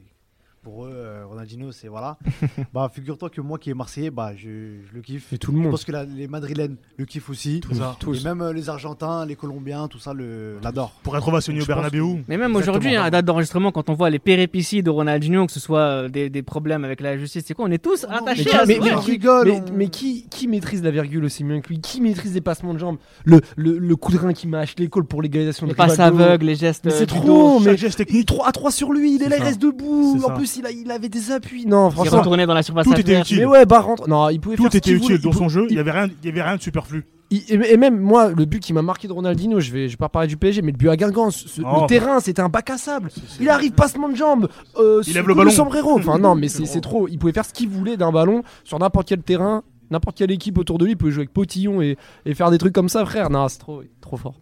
pour 0.61 0.85
eux, 0.85 0.91
euh, 0.93 1.23
Ronaldinho, 1.27 1.71
c'est 1.71 1.87
voilà. 1.87 2.17
bah 2.73 2.89
figure-toi 2.93 3.29
que 3.29 3.41
moi 3.41 3.57
qui 3.57 3.69
est 3.69 3.73
Marseillais, 3.73 4.09
bah 4.11 4.31
je, 4.35 4.47
je 4.89 4.93
le 4.93 5.01
kiffe. 5.01 5.31
Et 5.33 5.37
tout 5.37 5.51
le 5.51 5.57
Je 5.57 5.61
monde. 5.63 5.71
pense 5.71 5.85
que 5.85 5.91
la- 5.91 6.03
les 6.05 6.27
Madrilènes 6.27 6.75
le 6.97 7.05
kiffent 7.05 7.29
aussi. 7.29 7.61
C'est 7.69 7.75
ça. 7.77 7.95
Et 8.13 8.23
même 8.23 8.41
euh, 8.41 8.53
les 8.53 8.69
Argentins, 8.69 9.25
les 9.25 9.35
Colombiens, 9.35 9.87
tout 9.87 9.99
ça 9.99 10.13
le- 10.13 10.59
l'adore. 10.61 10.91
Pour 11.03 11.15
être 11.17 11.27
ovationné 11.27 11.59
au 11.59 11.63
Je 11.63 11.67
Bernabéu. 11.67 12.23
Mais 12.27 12.37
même 12.37 12.55
aujourd'hui, 12.55 12.95
hein, 12.95 13.03
à 13.03 13.09
date 13.09 13.25
d'enregistrement, 13.25 13.71
quand 13.71 13.89
on 13.89 13.93
voit 13.93 14.09
les 14.09 14.19
péripéties 14.19 14.83
de 14.83 14.89
Ronaldinho, 14.89 15.45
que 15.45 15.51
ce 15.51 15.59
soit 15.59 15.79
euh, 15.79 16.09
des, 16.09 16.29
des 16.29 16.41
problèmes 16.43 16.83
avec 16.83 16.99
la 17.01 17.17
justice, 17.17 17.43
c'est 17.47 17.53
quoi 17.53 17.65
On 17.65 17.71
est 17.71 17.77
tous 17.83 18.05
attachés 18.09 18.43
Mais, 18.45 18.53
à 18.53 18.65
mais- 18.65 18.79
mais- 18.79 18.87
joueur. 18.89 18.97
on 18.99 19.01
rigole, 19.01 19.47
mais- 19.47 19.61
on- 19.71 19.73
mais 19.75 19.87
qui, 19.89 20.27
qui 20.29 20.47
maîtrise 20.47 20.83
la 20.83 20.91
virgule 20.91 21.23
aussi 21.25 21.43
bien 21.43 21.61
que 21.61 21.69
lui? 21.69 21.79
Qui 21.79 22.01
maîtrise 22.01 22.33
les 22.33 22.41
passements 22.41 22.73
de 22.73 22.79
jambes? 22.79 22.97
Le, 23.23 23.39
le, 23.55 23.77
le 23.77 23.95
coup 23.95 24.11
de 24.11 24.17
rein 24.17 24.33
qui 24.33 24.47
mâche 24.47 24.75
l'école 24.77 25.05
pour 25.05 25.21
l'égalisation 25.21 25.65
de 25.67 25.71
Les 25.71 25.75
passes 25.75 25.99
aveugles, 25.99 26.45
les 26.45 26.55
gestes. 26.55 26.85
Mais 26.85 26.91
c'est 26.91 27.05
trop, 27.05 27.59
mais 27.59 27.71
Chaque 27.71 27.77
geste 27.77 27.99
il 27.99 28.05
technique. 28.05 28.25
3 28.25 28.47
à 28.47 28.51
3 28.51 28.71
sur 28.71 28.91
lui, 28.91 29.15
il 29.15 29.23
est 29.23 29.29
là, 29.29 29.37
il 29.37 29.43
reste 29.43 29.61
debout. 29.61 30.17
En. 30.25 30.33
Plus, 30.51 30.59
il, 30.59 30.65
a, 30.65 30.71
il 30.71 30.91
avait 30.91 31.09
des 31.09 31.31
appuis. 31.31 31.65
Non, 31.65 31.89
Il 31.89 31.93
franchement. 31.93 32.17
retournait 32.19 32.45
dans 32.45 32.53
la 32.53 32.63
surface 32.63 32.85
Tout 32.85 32.99
était 32.99 33.19
utile. 33.19 33.39
Mais 33.39 33.45
ouais, 33.45 33.65
bah 33.65 33.79
rentre. 33.79 34.07
Non, 34.09 34.29
il 34.29 34.39
pouvait 34.39 34.55
Tout 34.55 34.63
faire 34.63 34.71
ce 34.71 34.77
était 34.77 34.93
voulait. 34.95 35.15
utile 35.15 35.21
dans 35.23 35.31
Il 35.31 35.37
son 35.37 35.49
jeu, 35.49 35.65
il 35.69 35.71
il- 35.71 35.75
n'y 35.75 35.79
avait, 35.79 35.91
rien- 35.91 36.07
il 36.23 36.25
y 36.27 36.31
avait 36.31 36.41
rien 36.41 36.55
de 36.57 36.61
superflu. 36.61 37.05
il- 37.31 37.43
et 37.65 37.77
même 37.77 37.99
moi, 37.99 38.29
le 38.31 38.45
but 38.45 38.59
qui 38.59 38.73
m'a 38.73 38.81
marqué 38.81 39.07
de 39.07 39.13
Ronaldinho, 39.13 39.59
je 39.59 39.71
vais, 39.71 39.87
je 39.87 39.93
vais 39.93 39.97
pas 39.97 40.09
parler 40.09 40.27
du 40.27 40.35
PSG, 40.37 40.61
mais 40.63 40.71
le 40.71 40.77
but 40.77 40.89
à 40.89 40.95
Guingamp, 40.97 41.29
ce- 41.31 41.47
ce- 41.47 41.61
Oh. 41.61 41.81
le 41.81 41.87
terrain, 41.87 42.19
c'était 42.19 42.41
un 42.41 42.49
bac 42.49 42.69
à 42.71 42.77
sable. 42.77 43.09
Il 43.39 43.49
arrive, 43.49 43.71
passement 43.73 44.09
de 44.09 44.15
jambes. 44.15 44.47
Euh, 44.77 45.01
Il 45.05 45.13
lève 45.13 45.27
le 45.27 45.35
ballon. 45.35 45.51
sombrero. 45.51 45.97
Enfin, 45.99 46.17
non, 46.17 46.33
mais 46.35 46.47
c'est 46.49 46.65
c'est 46.65 46.81
trop. 46.81 47.07
Il 47.07 47.19
pouvait 47.19 47.33
faire 47.33 47.45
ce 47.45 47.53
qu'il 47.53 47.69
voulait 47.69 47.97
d'un 47.97 48.11
ballon 48.11 48.43
sur 48.63 48.79
n'importe 48.79 49.07
quel 49.07 49.21
terrain. 49.21 49.63
N'importe 49.91 50.17
quelle 50.17 50.29
équipe 50.31 50.57
autour 50.59 50.77
de 50.77 50.85
lui 50.85 50.91
il 50.91 50.95
pouvait 50.95 51.11
jouer 51.11 51.21
avec 51.21 51.33
Potillon 51.33 51.81
et, 51.81 51.97
et 52.25 52.35
faire 52.35 52.51
des 52.51 52.59
trucs 52.59 52.73
comme 52.73 52.89
ça, 52.89 53.05
frère. 53.05 53.31
Non, 53.31 53.47
c'est 53.47 53.57
trop, 53.57 53.81
trop 54.01 54.17
fort. 54.17 54.35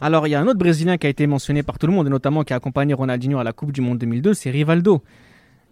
Alors, 0.00 0.26
il 0.26 0.30
y 0.30 0.34
a 0.34 0.40
un 0.40 0.46
autre 0.46 0.58
Brésilien 0.58 0.98
qui 0.98 1.06
a 1.06 1.10
été 1.10 1.26
mentionné 1.26 1.62
par 1.62 1.78
tout 1.78 1.86
le 1.86 1.92
monde, 1.92 2.06
et 2.06 2.10
notamment 2.10 2.44
qui 2.44 2.52
a 2.52 2.56
accompagné 2.56 2.92
Ronaldinho 2.94 3.38
à 3.38 3.44
la 3.44 3.52
Coupe 3.52 3.72
du 3.72 3.80
Monde 3.80 3.98
2002, 3.98 4.34
c'est 4.34 4.50
Rivaldo. 4.50 5.00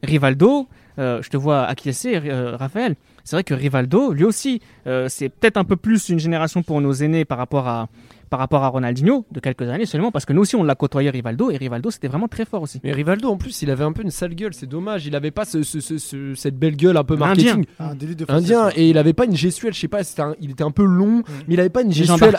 Rivaldo, 0.03 0.69
euh, 0.99 1.21
je 1.23 1.29
te 1.31 1.37
vois 1.37 1.65
acquiescer, 1.65 2.21
euh, 2.25 2.57
Raphaël. 2.57 2.97
C'est 3.25 3.37
vrai 3.37 3.45
que 3.45 3.53
Rivaldo, 3.55 4.13
lui 4.13 4.25
aussi, 4.25 4.61
euh, 4.87 5.07
c'est 5.09 5.29
peut-être 5.29 5.59
un 5.59 5.65
peu 5.65 5.77
plus 5.77 6.09
une 6.09 6.19
génération 6.19 6.63
pour 6.63 6.81
nos 6.81 6.93
aînés 6.93 7.25
par 7.27 7.37
rapport 7.37 7.69
à, 7.69 7.89
par 8.31 8.39
rapport 8.41 8.63
à 8.65 8.69
Ronaldinho, 8.69 9.27
de 9.33 9.41
quelques 9.41 9.63
années 9.69 9.85
seulement, 9.87 10.11
parce 10.11 10.25
que 10.25 10.33
nous 10.33 10.41
aussi, 10.43 10.57
on 10.57 10.63
l'a 10.63 10.75
côtoyé 10.75 11.11
Rivaldo, 11.11 11.51
et 11.51 11.57
Rivaldo, 11.59 11.91
c'était 11.91 12.09
vraiment 12.09 12.29
très 12.29 12.47
fort 12.47 12.63
aussi. 12.63 12.81
Mais 12.85 12.93
Rivaldo, 12.93 13.29
en 13.29 13.37
plus, 13.37 13.61
il 13.63 13.71
avait 13.71 13.85
un 13.85 13.93
peu 13.93 14.03
une 14.03 14.11
sale 14.11 14.35
gueule. 14.35 14.55
C'est 14.55 14.67
dommage. 14.67 15.07
Il 15.07 15.15
avait 15.15 15.31
pas 15.31 15.45
ce- 15.45 15.63
ce- 15.63 15.81
ce- 15.81 15.99
ce- 15.99 16.35
cette 16.35 16.59
belle 16.59 16.77
gueule 16.77 16.97
un 16.97 17.05
peu 17.05 17.15
Indien. 17.15 17.27
marketing. 17.27 17.65
Un 17.79 17.95
délit 17.95 18.17
de 18.17 18.25
Indien 18.29 18.71
et 18.77 18.89
il 18.89 18.97
avait 18.99 19.13
pas 19.13 19.27
une 19.27 19.37
gestuelle, 19.37 19.75
je 19.75 19.81
sais 19.81 19.89
pas, 19.89 20.03
c'était 20.05 20.23
un- 20.23 20.35
il 20.41 20.51
était 20.53 20.65
un 20.65 20.71
peu 20.71 20.85
long, 20.85 21.23
mais 21.47 21.55
il 21.55 21.61
avait 21.61 21.69
pas 21.69 21.83
une 21.83 21.93
gestuelle. 21.93 22.35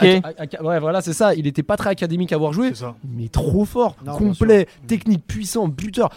ouais, 0.64 0.80
voilà, 0.80 1.02
c'est 1.02 1.14
ça. 1.14 1.36
Il 1.36 1.46
était 1.48 1.64
pas 1.64 1.78
très 1.78 1.92
académique 1.92 2.32
à 2.32 2.36
avoir 2.36 2.52
joué, 2.54 2.72
mais 3.16 3.28
trop 3.30 3.64
fort, 3.66 3.96
Non, 4.06 4.14
complet, 4.18 4.68
technique, 4.88 5.26
puissant, 5.28 5.68
buteur. 5.68 6.10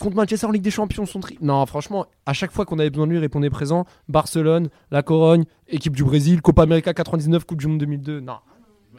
Contre 0.00 0.16
Manchester 0.16 0.46
en 0.46 0.50
Ligue 0.52 0.62
des 0.62 0.70
Champions, 0.70 1.06
son 1.06 1.20
tri. 1.20 1.38
Non, 1.40 1.64
franchement, 1.66 2.06
à 2.24 2.32
chaque 2.32 2.50
fois 2.52 2.64
qu'on 2.64 2.78
avait 2.78 2.90
besoin 2.90 3.06
de 3.06 3.10
lui, 3.12 3.18
il 3.18 3.20
répondait 3.20 3.50
présent. 3.50 3.84
Barcelone, 4.08 4.68
La 4.90 5.02
Corogne, 5.02 5.44
équipe 5.68 5.94
du 5.96 6.04
Brésil, 6.04 6.40
Copa 6.42 6.62
América 6.62 6.94
99, 6.94 7.44
Coupe 7.44 7.58
du 7.58 7.66
Monde 7.66 7.78
2002. 7.78 8.20
Non, 8.20 8.38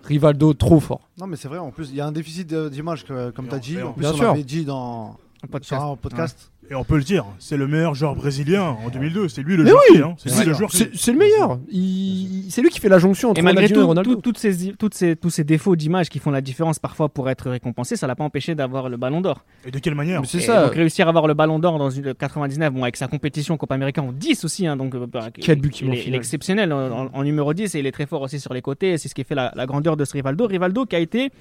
Rivaldo, 0.04 0.54
trop 0.54 0.80
fort. 0.80 1.10
Non, 1.20 1.28
mais 1.28 1.36
c'est 1.36 1.48
vrai, 1.48 1.58
en 1.58 1.72
plus, 1.72 1.90
il 1.90 1.96
y 1.96 2.02
a 2.02 2.06
un 2.08 2.12
déficit 2.12 2.54
d'image, 2.54 3.06
comme 3.06 3.48
tu 3.48 3.56
as 3.56 3.60
dit. 3.60 3.82
en- 3.82 3.94
plus, 3.94 4.02
Bien 4.02 4.12
on 4.14 4.16
sûr. 4.18 4.34
dit 4.36 4.66
dans 4.66 5.18
Un 5.44 5.48
podcast. 5.48 5.82
sur 5.82 5.92
un 5.92 5.96
podcast. 5.96 6.52
Et 6.70 6.76
on 6.76 6.84
peut 6.84 6.98
le 6.98 7.04
dire, 7.04 7.24
c'est 7.40 7.56
le 7.56 7.66
meilleur 7.66 7.96
joueur 7.96 8.14
brésilien 8.16 8.76
en 8.86 8.90
2002. 8.90 9.30
C'est 9.30 9.42
lui 9.42 9.56
le 9.56 9.64
Mais 9.64 9.70
joueur 9.70 9.82
oui, 9.90 10.02
hein. 10.02 10.16
C'est 10.18 10.38
lui 10.38 10.46
le 10.46 10.54
joueur 10.54 10.70
c'est- 10.70 10.90
c'est 10.96 11.14
le 11.14 11.18
meilleur. 11.18 11.60
Il- 11.72 12.48
C'est 12.50 12.62
lui 12.62 12.70
qui 12.70 12.80
fait 12.82 12.90
la 12.90 13.00
jonction 13.00 13.30
entre 13.30 13.40
Et 13.40 13.42
malgré 13.42 13.68
Ronaldinho 13.68 13.80
et 13.80 13.84
tout, 13.84 13.88
Ronaldo. 13.88 14.16
tout- 14.16 14.22
toutes 14.22 14.38
ces, 14.38 14.74
toutes 14.74 14.94
ces, 14.94 15.16
tous 15.16 15.30
ces 15.30 15.46
défauts 15.46 15.78
d'image 15.78 16.10
qui 16.10 16.20
font 16.20 16.30
la 16.32 16.42
différence 16.42 16.78
parfois 16.78 17.08
pour 17.08 17.30
être 17.30 17.50
récompensés, 17.50 17.96
ça 17.96 18.06
l'a 18.06 18.16
pas 18.16 18.26
empêché 18.26 18.54
d'avoir 18.54 18.90
le 18.90 18.98
ballon 18.98 19.22
d'or. 19.22 19.46
Et 19.66 19.72
de 19.72 19.80
quelle 19.80 19.96
manière 19.96 20.20
Mais 20.22 20.28
c'est 20.28 20.40
Et 20.40 20.42
ça. 20.42 20.66
Donc 20.66 20.74
réussir 20.76 21.06
à 21.08 21.10
avoir 21.10 21.26
le 21.28 21.34
ballon 21.34 21.58
d'or 21.60 21.78
dans 21.80 21.90
une 21.90 22.14
99, 22.14 22.74
bon, 22.74 22.84
avec 22.84 22.98
sa 22.98 23.08
compétition 23.08 23.56
Copa 23.56 23.76
América 23.76 24.02
en 24.02 24.12
10 24.12 24.44
aussi, 24.44 24.68
hein, 24.68 24.76
donc 24.76 24.94
euh, 24.96 25.06
bah, 25.08 25.30
Quel 25.34 25.62
but 25.62 25.70
qu'il 25.72 25.86
il, 25.88 25.90
met 25.92 25.96
en 25.96 25.96
est, 25.96 26.00
il 26.00 26.02
est 26.02 26.06
finale. 26.06 26.18
exceptionnel 26.20 26.74
en, 26.74 27.06
en- 27.06 27.10
en 27.14 27.24
numéro 27.24 27.54
10 27.54 27.76
et 27.76 27.80
il 27.80 27.86
est 27.86 27.92
très 27.94 28.06
fort 28.08 28.22
aussi 28.24 28.42
sur 28.42 28.54
les 28.54 28.62
côtés. 28.62 28.92
et 28.92 28.98
C'est 28.98 29.08
ce 29.08 29.16
qui 29.16 29.24
fait 29.24 29.36
la, 29.36 29.54
la 29.56 29.66
grandeur 29.66 29.96
de 29.96 30.04
ce 30.04 30.12
Rivaldo. 30.14 30.46
Rivaldo 30.48 30.86
qui 30.86 30.98
a 30.98 31.00
été 31.00 31.32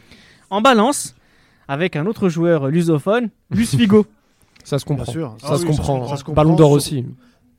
en 0.50 0.60
balance 0.60 1.16
avec 1.66 1.96
un 1.96 2.06
autre 2.06 2.28
joueur 2.28 2.68
lusophone, 2.68 3.30
Luis 3.50 3.66
Figo. 3.66 4.06
Ça 4.66 4.80
se 4.80 4.84
comprend. 4.84 5.04
Bien 5.04 5.12
sûr. 5.12 5.36
Ça, 5.40 5.46
Ah 5.52 5.56
se 5.58 5.62
oui, 5.62 5.68
comprend. 5.68 6.08
Ça 6.08 6.16
se 6.16 6.24
comprend, 6.24 6.42
Ballon 6.42 6.56
d'or 6.56 6.72
aussi. 6.72 7.04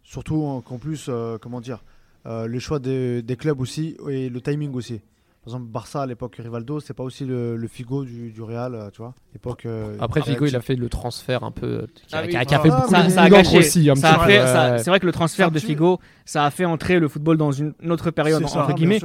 Surtout 0.04 0.62
qu'en 0.66 0.78
plus, 0.78 1.06
euh, 1.08 1.38
comment 1.42 1.62
dire, 1.62 1.82
euh, 2.26 2.48
le 2.48 2.60
choix 2.60 2.80
des, 2.80 3.22
des 3.22 3.38
clubs 3.38 3.62
aussi 3.62 3.96
et 4.10 4.28
le 4.28 4.42
timing 4.42 4.74
aussi. 4.74 5.00
Par 5.48 5.56
exemple, 5.56 5.72
Barça 5.72 6.02
à 6.02 6.06
l'époque 6.06 6.36
Rivaldo, 6.44 6.82
c'est 6.82 6.94
pas 6.94 7.04
aussi 7.06 7.24
le, 7.24 7.56
le 7.56 7.68
Figo 7.70 8.04
du, 8.04 8.32
du 8.32 8.42
Real, 8.42 8.76
euh, 8.76 8.90
tu 8.92 8.98
vois. 9.02 9.14
Époque. 9.34 9.66
euh, 9.66 9.96
Après, 10.02 10.22
Figo, 10.22 10.46
il 10.46 10.58
a 10.58 10.60
fait 10.60 10.76
le 10.76 10.90
transfert 10.90 11.46
un 11.46 11.52
peu. 11.52 11.66
euh, 11.66 11.86
Qui 12.06 12.16
a, 12.16 12.18
Ah 12.18 12.22
oui. 12.26 12.30
qui 12.32 12.36
a- 12.36 12.44
qui 12.44 12.54
a 12.56 12.60
fait 12.60 12.70
beaucoup 12.70 12.90
ça, 12.92 13.04
de 13.04 13.10
ça 13.10 13.22
a 13.22 13.30
gâché. 13.30 13.60
aussi. 13.60 13.90
un 13.90 13.96
Ça 13.96 14.10
a 14.16 14.18
petit 14.18 14.26
fait- 14.34 14.40
peu, 14.42 14.46
ça- 14.46 14.72
ouais. 14.74 14.78
c'est 14.80 14.90
vrai 14.90 15.00
que 15.00 15.06
le 15.06 15.14
transfert 15.14 15.50
de. 15.50 15.60
Figo, 15.60 16.00
ça 16.26 16.44
a 16.44 16.52
fait 16.52 16.66
entrer 16.66 17.00
le 17.00 17.08
football 17.08 17.38
dans 17.38 17.54
une 17.54 17.74
autre 17.90 18.12
période 18.12 18.46
ça. 18.46 18.62
entre 18.62 18.74
guillemets. 18.74 19.00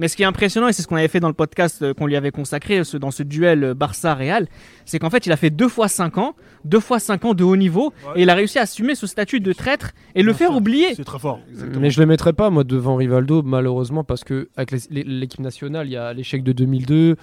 Mais 0.00 0.06
ce 0.06 0.14
qui 0.14 0.22
est 0.22 0.26
impressionnant, 0.26 0.68
et 0.68 0.72
c'est 0.72 0.82
ce 0.82 0.86
qu'on 0.86 0.94
avait 0.94 1.08
fait 1.08 1.18
dans 1.18 1.26
le 1.26 1.34
podcast 1.34 1.92
qu'on 1.94 2.06
lui 2.06 2.14
avait 2.14 2.30
consacré 2.30 2.84
ce- 2.84 2.96
dans 2.96 3.10
ce 3.10 3.24
duel 3.24 3.64
euh, 3.64 3.74
Barça-Real, 3.74 4.46
c'est 4.84 5.00
qu'en 5.00 5.10
fait, 5.10 5.26
il 5.26 5.32
a 5.32 5.36
fait 5.36 5.50
deux 5.50 5.66
fois 5.68 5.88
5 5.88 6.18
ans, 6.18 6.36
deux 6.64 6.78
fois 6.78 7.00
5 7.00 7.24
ans 7.24 7.34
de 7.34 7.42
haut 7.42 7.56
niveau, 7.56 7.86
Ouais. 8.06 8.20
et 8.20 8.22
il 8.22 8.30
a 8.30 8.34
réussi 8.34 8.60
à 8.60 8.62
assumer 8.62 8.94
ce 8.94 9.08
statut 9.08 9.40
de 9.40 9.52
traître 9.52 9.90
et 10.14 10.22
le 10.22 10.32
faire 10.32 10.54
oublier. 10.54 10.94
C'est 10.94 11.02
très 11.02 11.18
fort. 11.18 11.40
Mais 11.80 11.90
je 11.90 11.98
le 11.98 12.06
mettrais 12.06 12.32
pas 12.32 12.48
moi 12.50 12.62
devant 12.62 12.94
Rivaldo 12.94 13.42
malheureusement 13.42 14.04
parce 14.04 14.22
que 14.22 14.48
avec 14.56 14.70
les- 14.70 14.78
les- 14.90 15.02
l'équipe 15.02 15.40
nationale 15.40 15.87
il 15.88 15.92
y 15.92 15.96
a 15.96 16.12
l'échec 16.12 16.42
de 16.42 16.52
2002, 16.52 17.16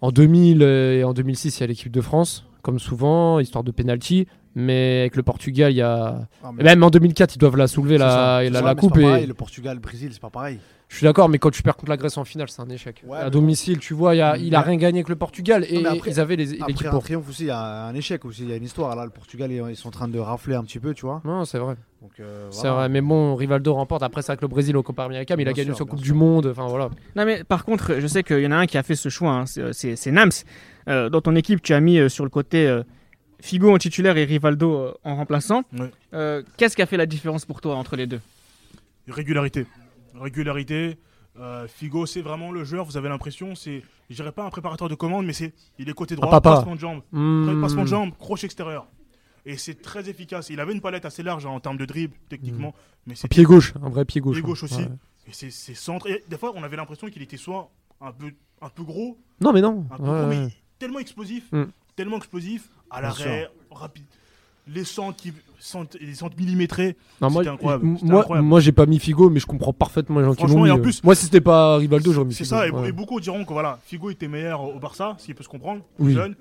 en 0.00 0.10
2000 0.12 0.62
euh, 0.62 0.98
et 0.98 1.04
en 1.04 1.12
2006 1.12 1.58
il 1.58 1.60
y 1.60 1.64
a 1.64 1.66
l'équipe 1.66 1.92
de 1.92 2.00
France 2.00 2.44
comme 2.62 2.78
souvent 2.78 3.38
histoire 3.40 3.64
de 3.64 3.70
penalty, 3.70 4.26
mais 4.54 5.00
avec 5.00 5.16
le 5.16 5.22
Portugal 5.22 5.72
il 5.72 5.76
y 5.76 5.82
a 5.82 6.26
Ah, 6.42 6.50
mais- 6.54 6.64
même 6.64 6.82
en 6.82 6.90
2004 6.90 7.34
ils 7.36 7.38
doivent 7.38 7.56
la 7.56 7.66
soulever 7.66 7.98
la, 7.98 8.42
la, 8.42 8.58
ça, 8.60 8.64
la 8.64 8.74
coupe 8.74 8.96
et 8.98 9.26
Le 9.26 9.34
Portugal, 9.34 9.76
le 9.76 9.80
Brésil, 9.80 10.10
c'est 10.12 10.20
pas 10.20 10.28
pareil. 10.30 10.58
je 10.88 10.96
suis 10.96 11.04
d'accord 11.04 11.28
mais 11.28 11.38
quand 11.38 11.50
tu 11.50 11.62
perds 11.62 11.76
contre 11.76 11.90
la 11.90 11.96
Grèce 11.96 12.16
en 12.18 12.24
finale 12.24 12.48
c'est 12.50 12.60
un 12.60 12.68
échec. 12.68 13.02
Ouais, 13.06 13.18
à 13.18 13.30
domicile 13.30 13.78
tu 13.78 13.94
vois 13.94 14.14
il, 14.14 14.18
y 14.18 14.22
a, 14.22 14.36
il 14.36 14.54
a 14.54 14.58
Mais- 14.60 14.64
rien 14.66 14.76
gagné 14.76 14.98
avec 14.98 15.08
le 15.08 15.16
Portugal 15.16 15.64
et 15.68 15.82
Non, 15.82 15.90
après- 15.90 16.10
ils 16.10 16.20
avaient 16.20 16.36
les- 16.36 16.60
Après 16.60 16.86
un 16.88 16.90
pour. 16.90 17.02
triomphe 17.02 17.28
aussi, 17.28 17.44
il 17.44 17.48
y 17.48 17.50
a 17.50 17.86
un 17.86 17.94
échec 17.94 18.24
aussi. 18.24 18.42
Il 18.42 18.50
y 18.50 18.52
a 18.52 18.56
une 18.56 18.64
histoire 18.64 18.94
là. 18.96 19.04
Le 19.04 19.10
Portugal, 19.10 19.50
ils 19.52 19.76
sont 19.76 19.88
en 19.88 19.92
train 19.92 20.08
de 20.08 20.18
rafler 20.18 20.54
un 20.56 20.64
petit 20.64 20.78
peu, 20.80 20.94
tu 20.94 21.06
vois. 21.06 21.22
Non 21.24 21.44
c'est 21.44 21.58
vrai. 21.58 21.76
Donc, 22.00 22.12
euh, 22.20 22.48
voilà. 22.52 22.72
vrai, 22.72 22.88
mais 22.88 23.00
bon, 23.00 23.34
Rivaldo 23.34 23.74
remporte. 23.74 24.02
Après, 24.04 24.22
c'est 24.22 24.30
avec 24.30 24.42
le 24.42 24.48
Brésil 24.48 24.76
au 24.76 24.82
Copa 24.84 25.04
América, 25.04 25.36
mais 25.36 25.42
il 25.42 25.48
a 25.48 25.52
gagné 25.52 25.70
sûr, 25.70 25.76
sur 25.76 25.84
bien 25.86 25.90
Coupe 25.90 26.04
sûr. 26.04 26.12
du 26.14 26.18
Monde. 26.18 26.46
Enfin 26.46 26.66
voilà. 26.68 26.90
Non, 27.16 27.24
mais 27.24 27.42
par 27.44 27.64
contre, 27.64 27.96
je 27.98 28.06
sais 28.06 28.22
qu'il 28.22 28.38
y 28.40 28.46
en 28.46 28.52
a 28.52 28.56
un 28.56 28.66
qui 28.66 28.78
a 28.78 28.82
fait 28.84 28.94
ce 28.94 29.08
choix. 29.08 29.32
hein, 29.32 29.46
c'est- 29.46 29.72
C'est 29.72 29.96
c'est 29.96 30.10
Nams. 30.12 30.30
Euh, 30.88 31.08
dans 31.10 31.20
ton 31.20 31.34
équipe, 31.34 31.60
tu 31.60 31.74
as 31.74 31.80
mis 31.80 31.98
euh, 31.98 32.08
sur 32.08 32.22
le 32.24 32.30
côté 32.30 32.66
euh, 32.68 32.82
Figo 33.40 33.72
en 33.74 33.78
titulaire 33.78 34.16
et 34.16 34.24
Rivaldo 34.24 34.74
euh, 34.76 34.92
en 35.04 35.16
remplaçant. 35.16 35.62
Euh, 36.14 36.42
Qu'est-ce 36.56 36.76
qui 36.76 36.82
a 36.82 36.86
fait 36.86 36.96
la 36.96 37.06
différence 37.06 37.44
pour 37.44 37.60
toi 37.60 37.74
entre 37.74 37.96
les 37.96 38.06
deux? 38.06 38.20
Régularité. 39.08 39.66
Régularité. 40.14 40.98
Euh, 41.40 41.66
Figo, 41.68 42.04
c'est 42.06 42.20
vraiment 42.20 42.50
le 42.50 42.64
joueur, 42.64 42.84
vous 42.84 42.96
avez 42.96 43.08
l'impression, 43.08 43.54
c'est, 43.54 43.82
je 44.10 44.14
dirais 44.16 44.32
pas 44.32 44.44
un 44.44 44.50
préparateur 44.50 44.88
de 44.88 44.96
commande, 44.96 45.24
mais 45.24 45.32
c'est, 45.32 45.52
il 45.78 45.88
est 45.88 45.92
côté 45.92 46.16
droit, 46.16 46.28
papa. 46.30 46.56
passement 46.56 46.74
de 46.74 46.80
jambe, 46.80 47.00
Hmm. 47.12 47.60
passement 47.62 47.82
de 47.82 47.88
jambe, 47.88 48.10
crochet 48.18 48.46
extérieur. 48.46 48.88
Et 49.50 49.56
c'est 49.56 49.80
très 49.80 50.08
efficace. 50.10 50.50
Il 50.50 50.60
avait 50.60 50.72
une 50.74 50.80
palette 50.80 51.04
assez 51.06 51.22
large 51.22 51.46
hein, 51.46 51.50
en 51.50 51.60
termes 51.60 51.78
de 51.78 51.86
dribble, 51.86 52.14
techniquement, 52.28 52.74
mais 53.06 53.14
c'est 53.14 53.28
Pied 53.28 53.44
gauche, 53.44 53.72
un 53.82 53.88
vrai 53.88 54.04
pied 54.04 54.20
gauche. 54.20 54.34
pied 54.36 54.44
hein. 54.44 54.46
gauche 54.46 54.62
aussi. 54.64 54.76
Ouais. 54.82 54.88
Et 55.26 55.32
c'est, 55.32 55.50
c'est 55.50 55.74
centre. 55.74 56.06
Et 56.08 56.22
des 56.28 56.36
fois, 56.36 56.52
on 56.54 56.62
avait 56.62 56.76
l'impression 56.76 57.08
qu'il 57.08 57.22
était 57.22 57.36
soit 57.38 57.70
un 58.00 58.12
peu, 58.12 58.30
un 58.60 58.68
peu 58.68 58.82
gros, 58.82 59.16
Non, 59.40 59.52
mais 59.52 59.60
non. 59.62 59.86
un 59.90 59.96
peu 59.96 60.02
Ouais, 60.02 60.08
gros, 60.08 60.28
ouais. 60.28 60.36
mais 60.46 60.48
tellement 60.78 60.98
explosif, 60.98 61.44
Mm. 61.52 61.64
tellement 61.96 62.18
explosif, 62.18 62.68
à 62.90 63.00
l'arrêt, 63.00 63.48
rapide. 63.70 64.04
Les 64.70 64.84
centres, 64.84 65.16
qui, 65.16 65.32
centres, 65.58 65.96
les 65.98 66.14
centres 66.14 66.36
millimétrés, 66.36 66.94
Non, 67.22 67.30
moi, 67.30 67.48
incroyable, 67.48 67.86
moi, 68.02 68.20
incroyable. 68.20 68.46
moi, 68.48 68.60
j'ai 68.60 68.72
pas 68.72 68.84
mis 68.84 68.98
Figo, 68.98 69.30
mais 69.30 69.40
je 69.40 69.46
comprends 69.46 69.72
parfaitement 69.72 70.18
les 70.20 70.26
gens 70.26 70.34
qui 70.34 70.46
l'ont 70.46 70.62
mis. 70.64 70.70
en 70.70 70.76
euh. 70.78 70.82
plus- 70.82 71.02
moi, 71.02 71.14
si 71.14 71.24
c'était 71.24 71.40
pas 71.40 71.78
Rivaldo, 71.78 72.12
j'aurais 72.12 72.26
mis 72.26 72.34
C'est 72.34 72.44
Figo. 72.44 72.56
ça, 72.56 72.66
et, 72.68 72.70
ouais. 72.70 72.90
et 72.90 72.92
beaucoup 72.92 73.18
diront 73.18 73.46
que 73.46 73.52
voilà, 73.54 73.78
Figo 73.86 74.10
était 74.10 74.28
meilleur 74.28 74.60
au 74.62 74.78
Barça, 74.78 75.16
ce 75.18 75.24
qui 75.24 75.32
peut 75.32 75.42
se 75.42 75.48
comprendre, 75.48 75.82
Oui. 75.98 76.12
jeune. 76.12 76.36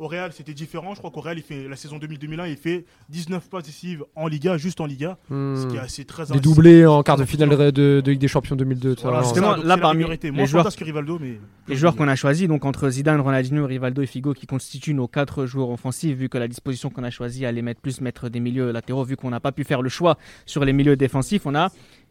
Au 0.00 0.06
Real, 0.08 0.32
c'était 0.32 0.54
différent. 0.54 0.94
Je 0.94 0.98
crois 0.98 1.10
qu'au 1.10 1.20
Real, 1.20 1.36
il 1.36 1.42
fait 1.42 1.68
la 1.68 1.76
saison 1.76 1.98
2000-2001, 1.98 2.48
il 2.48 2.56
fait 2.56 2.86
19 3.10 3.50
passes 3.50 3.64
décisives 3.64 4.02
en 4.16 4.28
Liga, 4.28 4.56
juste 4.56 4.80
en 4.80 4.86
Liga, 4.86 5.18
Hmm. 5.28 5.56
ce 5.56 5.66
qui 5.66 5.76
est 5.76 5.78
assez 5.80 6.06
très 6.06 6.24
Des 6.32 6.40
doublés 6.40 6.86
en 6.86 7.02
quart 7.02 7.18
de 7.18 7.26
finale 7.26 7.50
de, 7.50 7.70
de- 7.70 8.00
de 8.02 8.10
Ligue 8.10 8.18
des 8.20 8.26
Champions 8.26 8.56
2002. 8.56 8.94
tout 8.94 9.02
ça, 9.02 9.08
Voilà, 9.10 9.24
ça, 9.24 9.56
là, 9.62 9.76
parmi 9.76 10.04
les 10.04 10.30
Moins 10.30 10.46
joueurs- 10.46 10.74
que 10.74 10.84
Rivaldo, 10.84 11.18
mais 11.20 11.38
Les 11.68 11.76
joueurs 11.76 11.94
qu'on 11.96 12.08
a 12.08 12.16
choisis, 12.16 12.48
donc 12.48 12.64
entre 12.64 12.88
Zidane, 12.88 13.20
Ronaldinho, 13.20 13.66
Rivaldo 13.66 14.00
et 14.00 14.06
Figo, 14.06 14.32
qui 14.32 14.46
constituent 14.46 14.94
nos 14.94 15.06
quatre 15.06 15.44
joueurs 15.44 15.68
offensifs, 15.68 16.16
vu 16.16 16.30
que 16.30 16.38
la 16.38 16.48
disposition 16.48 16.88
qu'on 16.88 17.04
a 17.04 17.10
choisie 17.10 17.44
allait 17.44 17.60
mettre 17.60 17.82
plus 17.82 18.00
mettre 18.00 18.30
des 18.30 18.40
milieux 18.40 18.70
latéraux, 18.72 19.04
vu 19.04 19.16
qu'on 19.16 19.28
n'a 19.28 19.40
pas 19.40 19.52
pu 19.52 19.64
faire 19.64 19.82
le 19.82 19.90
choix 19.90 20.16
sur 20.46 20.64
les 20.64 20.72
milieux 20.72 20.96
défensifs, 20.96 21.42
on 21.44 21.54
a 21.54 21.68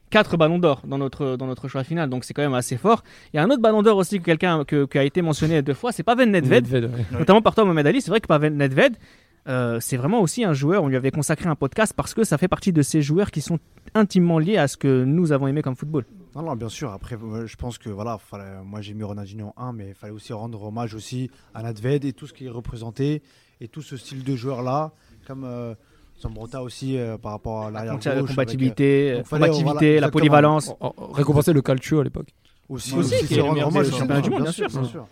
quatre 0.10 0.38
ballons 0.38 0.60
d'or 0.60 0.82
dans 0.86 0.98
notre, 0.98 1.36
dans 1.38 1.48
notre 1.48 1.68
choix 1.68 1.84
final, 1.84 2.10
donc 2.10 2.24
c'est 2.24 2.34
quand 2.34 2.42
même 2.42 2.54
assez 2.54 2.78
fort. 2.78 3.04
Il 3.34 3.38
y 3.38 3.40
a 3.40 3.44
un 3.44 3.50
autre 3.50 3.62
ballon 3.62 3.82
d'or 3.84 3.98
aussi 3.98 4.20
que 4.20 4.24
quelqu'un 4.26 4.66
que- 4.66 4.86
qui 4.86 4.98
a 4.98 5.04
été 5.04 5.22
mentionné 5.22 5.62
deux 5.62 5.74
fois, 5.74 5.92
c'est 5.92 6.04
Pavel 6.04 6.30
Nedved, 6.32 6.64
Nedved, 6.72 6.92
ouais. 6.92 7.20
notamment 7.20 7.42
par 7.42 7.56
toi 7.56 7.66
Mohamed 7.66 7.88
Ali. 7.88 8.02
C'est 8.02 8.10
vrai 8.12 8.20
que 8.22 8.28
Pavel 8.28 8.56
Nedved, 8.56 8.98
euh, 9.48 9.80
c'est 9.80 9.98
vraiment 9.98 10.22
aussi 10.22 10.44
un 10.44 10.54
joueur, 10.54 10.84
on 10.84 10.88
lui 10.88 10.96
avait 10.96 11.12
consacré 11.12 11.48
un 11.50 11.56
podcast 11.56 11.94
parce 11.96 12.14
que 12.14 12.24
ça 12.24 12.38
fait 12.38 12.48
partie 12.48 12.74
de 12.74 12.82
ces 12.82 13.02
joueurs 13.02 13.32
qui 13.32 13.42
sont 13.42 13.58
intimement 13.96 14.38
liés 14.40 14.58
à 14.58 14.68
ce 14.68 14.78
que 14.78 15.04
nous 15.04 15.32
avons 15.32 15.48
aimé 15.48 15.62
comme 15.62 15.76
football. 15.76 16.06
Non, 16.36 16.44
non, 16.44 16.56
bien 16.56 16.70
sûr. 16.70 16.92
Après, 16.92 17.18
je 17.46 17.56
pense 17.56 17.78
que 17.80 17.90
voilà, 17.90 18.18
fallait- 18.20 18.62
moi 18.64 18.82
j'ai 18.82 18.94
mis 18.94 19.04
Ronaldinho 19.04 19.54
en 19.56 19.70
1, 19.70 19.74
mais 19.74 19.88
il 19.90 19.94
fallait 19.96 20.14
aussi 20.14 20.32
rendre 20.34 20.62
hommage 20.64 20.94
aussi 20.94 21.32
à 21.56 21.64
Nadved 21.64 22.06
et 22.06 22.14
tout 22.14 22.28
ce 22.28 22.34
qu'il 22.34 22.50
représentait 22.52 23.22
et 23.62 23.68
tout 23.68 23.82
ce 23.82 23.98
style 23.98 24.24
de 24.24 24.36
joueur 24.36 24.62
là, 24.62 24.92
comme 25.26 25.44
euh, 25.44 25.74
Zambrota 26.22 26.62
aussi 26.62 26.98
euh, 26.98 27.18
par 27.18 27.32
rapport 27.34 27.66
à 27.66 27.72
l'arrière 27.72 27.98
La 28.04 28.22
compatibilité, 28.22 29.22
fallait, 29.26 29.48
combativité, 29.50 29.92
voilà, 29.94 30.02
la 30.02 30.12
polyvalence. 30.12 30.74
Récompenser 31.14 31.54
le 31.54 31.62
calcio 31.62 32.00
à 32.00 32.04
l'époque. 32.04 32.28
Aussi, 32.68 32.94
Aussi, 32.94 33.16
aussi, 33.16 33.28
c'est 33.28 33.38
le 33.38 33.44
meilleur 33.54 33.72
du 34.22 34.30
monde, 34.30 34.44
bien 34.44 34.52
sûr, 34.52 34.70
sûr. 34.70 34.82
bien 34.82 34.90
sûr. 34.90 35.08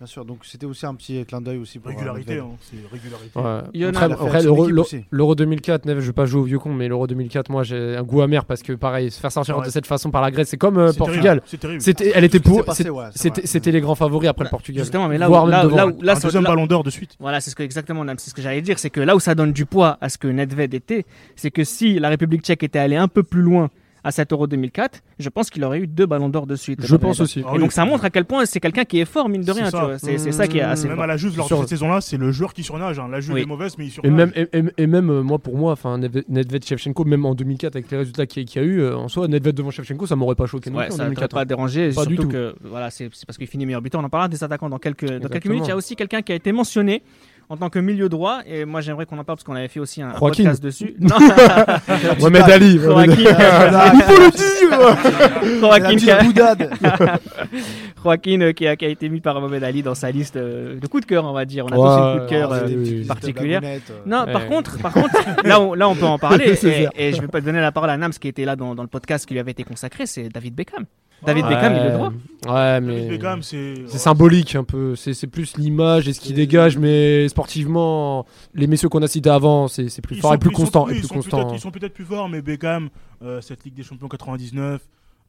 Bien 0.00 0.06
sûr. 0.06 0.24
Donc 0.24 0.38
c'était 0.44 0.64
aussi 0.64 0.86
un 0.86 0.94
petit 0.94 1.26
clin 1.26 1.42
d'œil 1.42 1.58
aussi 1.58 1.78
pour 1.78 1.90
euh, 1.90 1.94
régularité, 1.94 2.38
hein, 2.38 2.46
c'est 2.62 2.76
régularité. 2.90 3.38
Ouais. 3.38 3.60
Il 3.74 3.82
y 3.82 3.84
en 3.84 3.88
a- 3.92 4.04
Après, 4.04 4.42
l'Euro- 4.42 4.64
équipe 4.64 4.74
l'Euro 4.74 4.86
aussi. 4.86 5.04
l'Euro 5.10 5.34
2004, 5.34 5.84
Neves, 5.84 6.00
je 6.00 6.06
vais 6.06 6.12
pas 6.14 6.24
jouer 6.24 6.40
au 6.40 6.44
vieux 6.44 6.58
con, 6.58 6.72
mais 6.72 6.88
l'Euro 6.88 7.06
2004, 7.06 7.50
moi 7.50 7.64
j'ai 7.64 7.96
un 7.96 8.02
goût 8.02 8.22
amer 8.22 8.46
parce 8.46 8.62
que 8.62 8.72
pareil, 8.72 9.10
se 9.10 9.20
faire 9.20 9.30
sortir 9.30 9.58
Ouais. 9.58 9.66
de 9.66 9.70
cette 9.70 9.84
façon 9.86 10.10
par 10.10 10.22
la 10.22 10.30
Grèce, 10.30 10.48
c'est 10.48 10.56
comme 10.56 10.78
euh, 10.78 10.92
Portugal. 10.94 11.22
terrible, 11.22 11.42
C'est 11.44 11.58
terrible. 11.58 11.80
C'était, 11.82 12.12
elle 12.14 12.24
était 12.24 12.40
pour, 12.40 12.66
ouais, 12.66 13.08
c'était, 13.44 13.70
les 13.72 13.80
grands 13.82 13.94
favoris 13.94 14.30
après 14.30 14.44
le 14.44 14.50
Portugal. 14.50 14.82
Justement, 14.82 15.06
mais 15.06 15.18
là 15.18 15.28
où, 15.28 15.32
là, 15.46 15.64
là 15.64 15.86
où- 15.86 16.00
là, 16.00 16.14
un 16.16 16.18
deuxième 16.18 16.44
ballon 16.44 16.66
d'or 16.66 16.82
de 16.82 16.88
suite. 16.90 17.16
Voilà, 17.20 17.42
c'est 17.42 17.50
ce 17.50 17.54
que 17.56 17.62
exactement, 17.62 18.02
c'est 18.16 18.30
ce 18.30 18.34
que 18.34 18.40
j'allais 18.40 18.62
dire, 18.62 18.78
c'est 18.78 18.88
que 18.88 19.00
là 19.02 19.14
où 19.14 19.20
ça 19.20 19.34
donne 19.34 19.52
du 19.52 19.66
poids 19.66 19.98
à 20.00 20.08
ce 20.08 20.16
que 20.16 20.28
Nedved 20.28 20.72
était, 20.72 21.04
c'est 21.36 21.50
que 21.50 21.62
si 21.62 21.98
la 21.98 22.08
République 22.08 22.40
tchèque 22.42 22.62
était 22.62 22.78
allée 22.78 22.96
un 22.96 23.08
peu 23.08 23.22
plus 23.22 23.42
loin 23.42 23.68
à 24.04 24.10
cet 24.10 24.32
Euro 24.32 24.46
2004, 24.46 25.00
je 25.18 25.28
pense 25.28 25.50
qu'il 25.50 25.62
aurait 25.64 25.80
eu 25.80 25.86
deux 25.86 26.06
ballons 26.06 26.28
d'or 26.28 26.46
de 26.46 26.56
suite. 26.56 26.80
Je 26.84 26.96
pense 26.96 27.20
aussi. 27.20 27.42
Ah 27.44 27.50
Et 27.50 27.52
oui. 27.54 27.58
donc 27.60 27.72
ça 27.72 27.84
montre 27.84 28.04
à 28.04 28.10
quel 28.10 28.24
point 28.24 28.44
c'est 28.46 28.60
quelqu'un 28.60 28.84
qui 28.84 28.98
est 29.00 29.04
fort, 29.04 29.28
mine 29.28 29.42
de 29.42 29.52
rien. 29.52 29.70
ça. 29.70 29.98
C'est 29.98 30.18
c'est 30.18 30.32
ça 30.32 30.46
qui 30.46 30.58
est 30.58 30.62
assez 30.62 30.86
Même 30.88 30.96
fort. 30.96 31.04
à 31.04 31.06
la 31.06 31.16
Juve, 31.16 31.36
lors 31.36 31.48
de 31.48 31.54
cette 31.54 31.68
saison-là, 31.68 32.00
c'est 32.00 32.16
le 32.16 32.32
joueur 32.32 32.54
qui 32.54 32.62
surnage. 32.62 32.98
hein. 32.98 33.08
La 33.10 33.20
Juve 33.20 33.34
Oui. 33.34 33.42
est 33.42 33.46
mauvaise, 33.46 33.76
mais 33.78 33.84
il 33.84 33.88
Et 33.88 33.90
surnage. 33.90 34.12
même, 34.12 34.32
et, 34.76 34.86
même 34.86 35.10
euh, 35.10 35.22
moi, 35.22 35.38
pour 35.38 35.56
moi, 35.56 35.72
enfin, 35.72 35.98
Nedved, 35.98 36.64
Shevchenko, 36.64 37.04
même 37.04 37.24
en 37.26 37.34
2004, 37.34 37.76
avec 37.76 37.90
les 37.90 37.98
résultats 37.98 38.26
qu'il 38.26 38.48
y, 38.48 38.58
a- 38.58 38.62
eu, 38.62 38.80
euh, 38.80 38.96
en 38.96 39.08
soi, 39.08 39.28
Nedved 39.28 39.54
devant 39.54 39.70
Shevchenko, 39.70 40.06
ça 40.06 40.16
m'aurait 40.16 40.34
pas 40.34 40.46
choqué 40.46 40.70
non 40.70 40.78
Ouais, 40.78 40.86
en 40.86 40.90
ça 40.90 40.98
ne 41.04 41.08
2004. 41.10 41.34
pas 41.34 41.44
dérangé, 41.44 41.90
Pas 41.92 42.06
du 42.06 42.16
tout. 42.16 42.28
que 42.28 42.54
voilà, 42.62 42.90
c'est 42.90 43.10
parce 43.26 43.36
qu'il 43.38 43.46
finit 43.46 43.66
meilleur 43.66 43.82
buteur. 43.82 44.00
On 44.00 44.04
en 44.04 44.08
parlera 44.08 44.28
des 44.28 44.42
attaquants 44.42 44.68
dans 44.70 44.78
quelques, 44.78 45.04
dans 45.04 45.08
quelques 45.08 45.24
Exactement. 45.24 45.52
minutes. 45.54 45.66
Il 45.66 45.70
y 45.70 45.72
a 45.72 45.76
aussi 45.76 45.96
quelqu'un 45.96 46.22
qui 46.22 46.32
a 46.32 46.34
été 46.34 46.52
mentionné 46.52 47.02
en 47.50 47.56
tant 47.56 47.68
que 47.68 47.78
milieu 47.80 48.08
droit, 48.08 48.38
et 48.46 48.64
moi 48.64 48.80
j'aimerais 48.80 49.04
qu'on 49.06 49.18
en 49.18 49.24
parle 49.24 49.36
parce 49.36 49.44
qu'on 49.44 49.56
avait 49.56 49.68
fait 49.68 49.80
aussi 49.80 50.00
un, 50.00 50.10
un 50.10 50.16
Joaquin. 50.16 50.44
podcast 50.44 50.62
dessus. 50.62 50.94
Non, 51.00 51.16
Mohamed 52.20 52.42
Ali. 52.50 52.72
Il 52.74 52.80
faut 52.80 52.98
le 52.98 53.14
dire 53.16 53.36
Joaquin, 55.60 55.90
La 55.90 55.96
qui 55.96 56.10
a- 56.10 56.16
petite 56.16 56.26
boudade. 56.28 56.70
Joaquin, 58.02 58.40
euh, 58.40 58.52
qui, 58.52 58.66
a, 58.66 58.76
qui 58.76 58.84
a 58.84 58.88
été 58.88 59.08
mis 59.08 59.20
par 59.20 59.40
Mohamed 59.40 59.64
Ali 59.64 59.82
dans 59.82 59.94
sa 59.94 60.10
liste 60.10 60.36
euh, 60.36 60.78
de 60.78 60.86
coups 60.86 61.02
de 61.02 61.06
cœur, 61.08 61.24
on 61.24 61.32
va 61.32 61.44
dire. 61.44 61.66
On 61.66 61.72
a 61.72 61.76
Ouais, 61.76 61.86
tous 61.86 62.14
une 62.14 62.18
coup 62.20 62.24
de 62.24 62.30
cœur. 62.30 62.52
euh, 62.52 62.66
oui, 62.68 63.04
particulière. 63.06 63.60
Euh, 63.64 63.78
Non, 64.06 64.24
par 64.32 64.46
contre, 64.46 64.78
par 64.78 64.92
contre, 64.92 65.14
là, 65.44 65.60
on, 65.60 65.74
là, 65.74 65.88
on 65.88 65.94
peut 65.94 66.06
en 66.06 66.18
parler. 66.18 66.54
Et, 66.62 66.88
et 67.08 67.12
je 67.12 67.20
vais 67.20 67.28
pas 67.28 67.40
donner 67.40 67.60
la 67.60 67.72
parole 67.72 67.90
à 67.90 67.96
Nams 67.96 68.12
qui 68.12 68.28
était 68.28 68.44
là 68.44 68.56
dans, 68.56 68.74
dans 68.74 68.82
le 68.82 68.88
podcast 68.88 69.26
qui 69.26 69.34
lui 69.34 69.40
avait 69.40 69.50
été 69.50 69.64
consacré. 69.64 70.06
C'est 70.06 70.28
David 70.28 70.54
Beckham. 70.54 70.84
David 71.24 71.44
Ouais. 71.44 71.50
Beckham, 71.54 71.72
il 71.74 71.86
est 71.86 71.90
droit. 71.92 72.08
Ouais, 72.46 72.80
David 72.80 72.88
mais. 72.88 73.08
Beckham, 73.08 73.42
c'est. 73.42 73.74
C'est 73.86 73.98
symbolique 73.98 74.54
un 74.56 74.64
peu, 74.64 74.96
c'est 74.96 75.12
c'est 75.14 75.26
plus 75.26 75.56
l'image 75.58 76.08
et 76.08 76.12
ce 76.14 76.20
qui 76.20 76.32
dégage, 76.32 76.78
mais 76.78 77.28
sportivement, 77.28 78.24
les 78.54 78.66
messieurs 78.66 78.88
qu'on 78.88 79.02
a 79.02 79.08
cités 79.08 79.28
avant, 79.30 79.68
c'est 79.68 79.88
c'est 79.88 80.00
plus 80.02 80.16
Ils 80.16 80.20
fort 80.22 80.30
sont- 80.30 80.34
et 80.36 80.38
plus 80.38 80.50
ils 80.50 80.56
sont- 80.56 80.62
constant. 80.62 80.88
et 80.88 80.92
ils 80.92 80.98
plus 81.00 81.08
sont 81.08 81.14
constant. 81.16 81.36
peut-être- 81.38 81.54
Ils 81.54 81.60
sont 81.60 81.70
peut-être 81.70 81.92
plus 81.94 82.04
forts, 82.04 82.28
mais 82.28 82.40
Beckham, 82.40 82.88
euh, 83.22 83.40
cette 83.40 83.64
Ligue 83.64 83.74
des 83.74 83.82
Champions 83.82 84.08
99, 84.08 84.80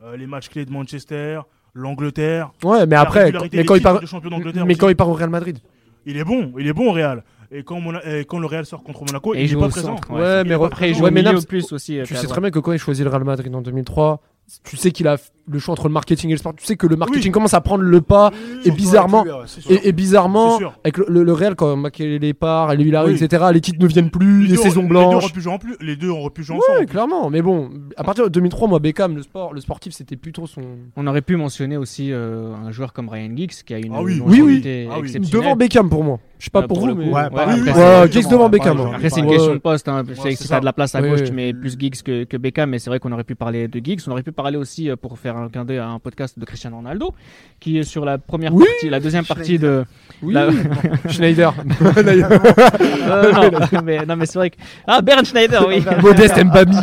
euh, 0.04 0.16
les 0.16 0.28
matchs 0.28 0.50
clés 0.50 0.66
de 0.66 0.72
Manchester, 0.72 1.42
l'Angleterre. 1.74 2.52
Ouais, 2.64 2.86
mais 2.86 2.96
après, 2.96 3.32
mais 3.52 3.66
quand 3.66 3.76
il 3.76 3.82
part, 3.82 4.00
de 4.00 4.06
champion 4.06 4.30
d'Angleterre 4.30 4.66
mais 4.66 4.76
quand 4.76 4.90
il 4.90 4.96
part 4.96 5.10
au 5.10 5.14
Real 5.14 5.30
Madrid. 5.30 5.60
Il 6.06 6.18
est 6.18 6.24
bon, 6.24 6.54
il 6.58 6.68
est 6.68 6.74
bon 6.74 6.90
au 6.90 6.94
Real. 6.94 7.24
Et 7.54 7.64
quand, 7.64 7.82
Mona- 7.82 8.02
et 8.06 8.24
quand 8.24 8.40
le 8.40 8.48
Real 8.48 8.66
sort 8.66 8.82
contre 8.82 9.04
Monaco, 9.06 9.36
Et 9.36 9.42
il 9.44 9.48
joue 9.50 9.60
pas 9.60 9.66
au 9.66 9.70
présent. 9.70 9.90
centre, 9.98 10.10
Ouais, 10.12 10.22
ouais. 10.22 10.44
mais 10.46 10.54
Après, 10.54 10.90
il 10.90 10.96
joue 10.96 11.04
Ouais, 11.04 11.10
au 11.10 11.14
milieu 11.14 11.38
plus 11.42 11.74
aussi. 11.74 12.00
euh, 12.00 12.06
Tu 12.06 12.16
sais 12.16 12.26
très 12.28 12.40
bien 12.40 12.50
que 12.50 12.60
quand 12.60 12.72
il 12.72 12.80
choisit 12.80 13.04
le 13.04 13.10
Real 13.12 13.26
Madrid 13.26 13.54
en 13.54 13.62
2003, 13.62 14.22
tu 14.64 14.78
sais 14.78 14.92
qu'il 14.92 15.08
a 15.10 15.18
le 15.50 15.60
choix 15.60 15.74
entre 15.74 15.88
le 15.88 15.94
marketing 15.94 16.30
et 16.30 16.34
le 16.34 16.38
sport. 16.38 16.54
Tu 16.56 16.66
sais 16.66 16.76
que 16.76 16.88
le 16.88 16.96
marketing 16.96 17.26
Oui. 17.30 17.32
commence 17.32 17.54
à 17.54 17.62
prendre 17.62 17.84
le 17.84 18.02
pas. 18.02 18.32
Oui, 18.34 18.62
Et 18.66 18.72
bizarrement, 18.72 19.24
Ouais. 19.24 19.32
Et, 19.70 19.90
et 19.90 19.92
bizarrement, 19.92 20.60
avec 20.84 20.98
le, 20.98 21.06
le- 21.10 21.24
le 21.24 21.34
Real, 21.34 21.56
quand 21.56 21.76
Makelele 21.76 22.34
part, 22.34 22.72
et 22.74 22.78
lui 22.78 22.96
Oui. 22.96 23.14
etc., 23.14 23.46
les 23.54 23.62
titres 23.62 23.80
ne 23.82 23.88
viennent 23.88 24.10
plus, 24.12 24.44
les, 24.44 24.56
deux- 24.56 24.62
saisons 24.62 24.82
Les 24.82 24.88
deux 24.88 24.94
blanches. 24.94 25.24
auraient 25.24 25.34
pu 25.34 25.42
jouer 25.42 25.54
en 25.54 25.58
plus. 25.58 25.76
Les 25.82 25.96
deux 25.96 26.10
auraient 26.10 26.30
pu 26.30 26.44
jouer 26.44 26.58
Ouais, 26.58 26.62
ensemble. 26.76 26.86
clairement. 26.88 27.30
Mais 27.30 27.42
bon, 27.42 27.70
à 27.98 28.04
partir 28.04 28.24
de 28.26 28.30
2003, 28.30 28.68
moi, 28.68 28.80
Beckham, 28.80 29.16
le 29.16 29.24
sport, 29.24 29.54
le 29.54 29.62
sportif, 29.62 29.94
c'était 29.94 30.16
plutôt 30.16 30.48
son. 30.48 30.62
On 30.96 31.08
aurait 31.08 31.22
pu 31.22 31.36
mentionner 31.36 31.78
aussi 31.78 32.12
euh, 32.12 32.54
un 32.56 32.72
joueur 32.72 32.94
comme 32.94 33.10
Ryan 33.10 33.32
Giggs 33.36 33.52
qui 33.66 33.74
a 33.74 33.78
une 33.80 33.94
Ah 33.96 34.02
oui. 34.02 34.22
Oui, 34.24 34.24
oui. 34.26 34.40
longévité 34.40 34.88
Ah 34.92 35.00
exceptionnelle. 35.00 35.44
Devant 35.46 35.56
Beckham 35.56 35.90
pour 35.90 36.04
moi. 36.04 36.20
Je 36.40 36.46
sais 36.46 36.50
pas 36.50 36.60
Euh, 36.64 36.68
pour, 36.68 36.80
pour 36.80 36.88
vous, 36.90 36.96
mais. 36.96 37.06
Ouais, 37.12 37.30
Ouais, 37.32 38.12
Giggs 38.12 38.28
devant 38.30 38.50
Beckham. 38.50 38.80
hein. 38.80 38.92
Après, 38.96 39.10
c'est 39.10 39.20
une 39.22 39.28
question 39.30 39.54
de 39.54 39.60
poste. 39.60 39.88
Je 40.08 40.14
sais 40.16 40.30
que 40.36 40.44
ça. 40.44 40.60
de 40.60 40.66
la 40.66 40.74
place 40.74 40.96
à 40.96 41.02
gauche, 41.02 41.20
oui. 41.26 41.32
mais 41.34 41.54
plus 41.54 41.78
Giggs 41.80 42.02
que, 42.04 42.24
que 42.24 42.38
Beckham. 42.38 42.70
Mais 42.72 42.80
c'est 42.80 42.90
vrai 42.90 43.00
qu'on 43.00 43.12
aurait 43.12 43.24
pu 43.24 43.36
parler 43.36 43.68
de 43.68 43.80
Giggs. 43.84 44.02
On 44.08 44.12
aurait 44.12 44.24
pu 44.24 44.32
parler 44.32 44.58
aussi, 44.58 44.90
euh, 44.90 44.96
pour 44.96 45.18
faire 45.20 45.31
un 45.38 45.50
clin 45.50 45.66
d'œil 45.66 45.78
à 45.80 45.88
un 45.88 46.00
podcast 46.00 46.38
de 46.40 46.46
Cristiano 46.46 46.78
Ronaldo, 46.78 47.14
qui 47.60 47.78
est 47.78 47.84
sur 47.84 48.06
la 48.06 48.18
première 48.18 48.54
Oui. 48.54 48.66
partie, 48.66 48.90
la 48.90 49.00
deuxième 49.00 49.26
partie 49.26 49.58
de. 49.60 49.86
Oui, 50.22 50.34
La- 50.34 50.50
Schneider. 51.10 51.54
Euh, 53.12 53.32
non, 53.34 53.82
mais, 53.84 54.06
non, 54.06 54.16
mais 54.16 54.26
c'est 54.26 54.38
vrai 54.38 54.50
que. 54.52 54.58
Ah, 54.88 55.02
Bernd 55.02 55.26
Schneider, 55.26 55.66
oui. 55.68 55.84
Modeste 56.02 56.44
Mbami. 56.44 56.76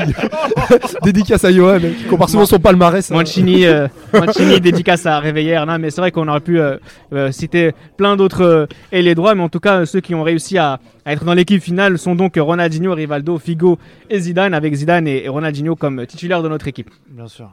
Dédicace 1.02 1.44
à 1.44 1.52
Johan, 1.52 1.78
qui 1.80 2.04
compare 2.04 2.28
souvent 2.28 2.44
son 2.46 2.58
palmarès. 2.58 3.10
hein. 3.10 3.14
Mancini, 3.14 3.64
euh, 3.66 3.88
Mancini 4.12 4.60
dédicace 4.60 5.06
à 5.06 5.18
Réveillère. 5.20 5.64
Non, 5.66 5.78
mais 5.78 5.90
c'est 5.90 6.00
vrai 6.00 6.10
qu'on 6.10 6.28
aurait 6.28 6.40
pu 6.40 6.60
euh, 6.60 6.76
euh, 7.12 7.30
citer 7.32 7.72
plein 7.96 8.16
d'autres 8.16 8.42
euh, 8.42 8.66
et 8.92 9.00
les 9.02 9.14
droits, 9.14 9.34
mais 9.34 9.42
en 9.42 9.48
tout 9.48 9.60
cas, 9.60 9.80
euh, 9.80 9.84
ceux 9.86 10.00
qui 10.00 10.14
ont 10.14 10.22
réussi 10.22 10.58
à, 10.58 10.80
à 11.04 11.12
être 11.12 11.24
dans 11.24 11.34
l'équipe 11.34 11.62
finale 11.62 11.98
sont 11.98 12.14
donc 12.14 12.34
Ronaldinho, 12.36 12.92
Rivaldo, 12.94 13.38
Figo 13.38 13.78
et 14.10 14.18
Zidane, 14.18 14.54
avec 14.54 14.74
Zidane 14.74 15.06
et, 15.06 15.24
et 15.24 15.28
Ronaldinho 15.28 15.76
comme 15.76 16.04
titulaires 16.06 16.42
de 16.42 16.48
notre 16.48 16.68
équipe. 16.68 16.90
Bien 17.08 17.28
sûr. 17.28 17.50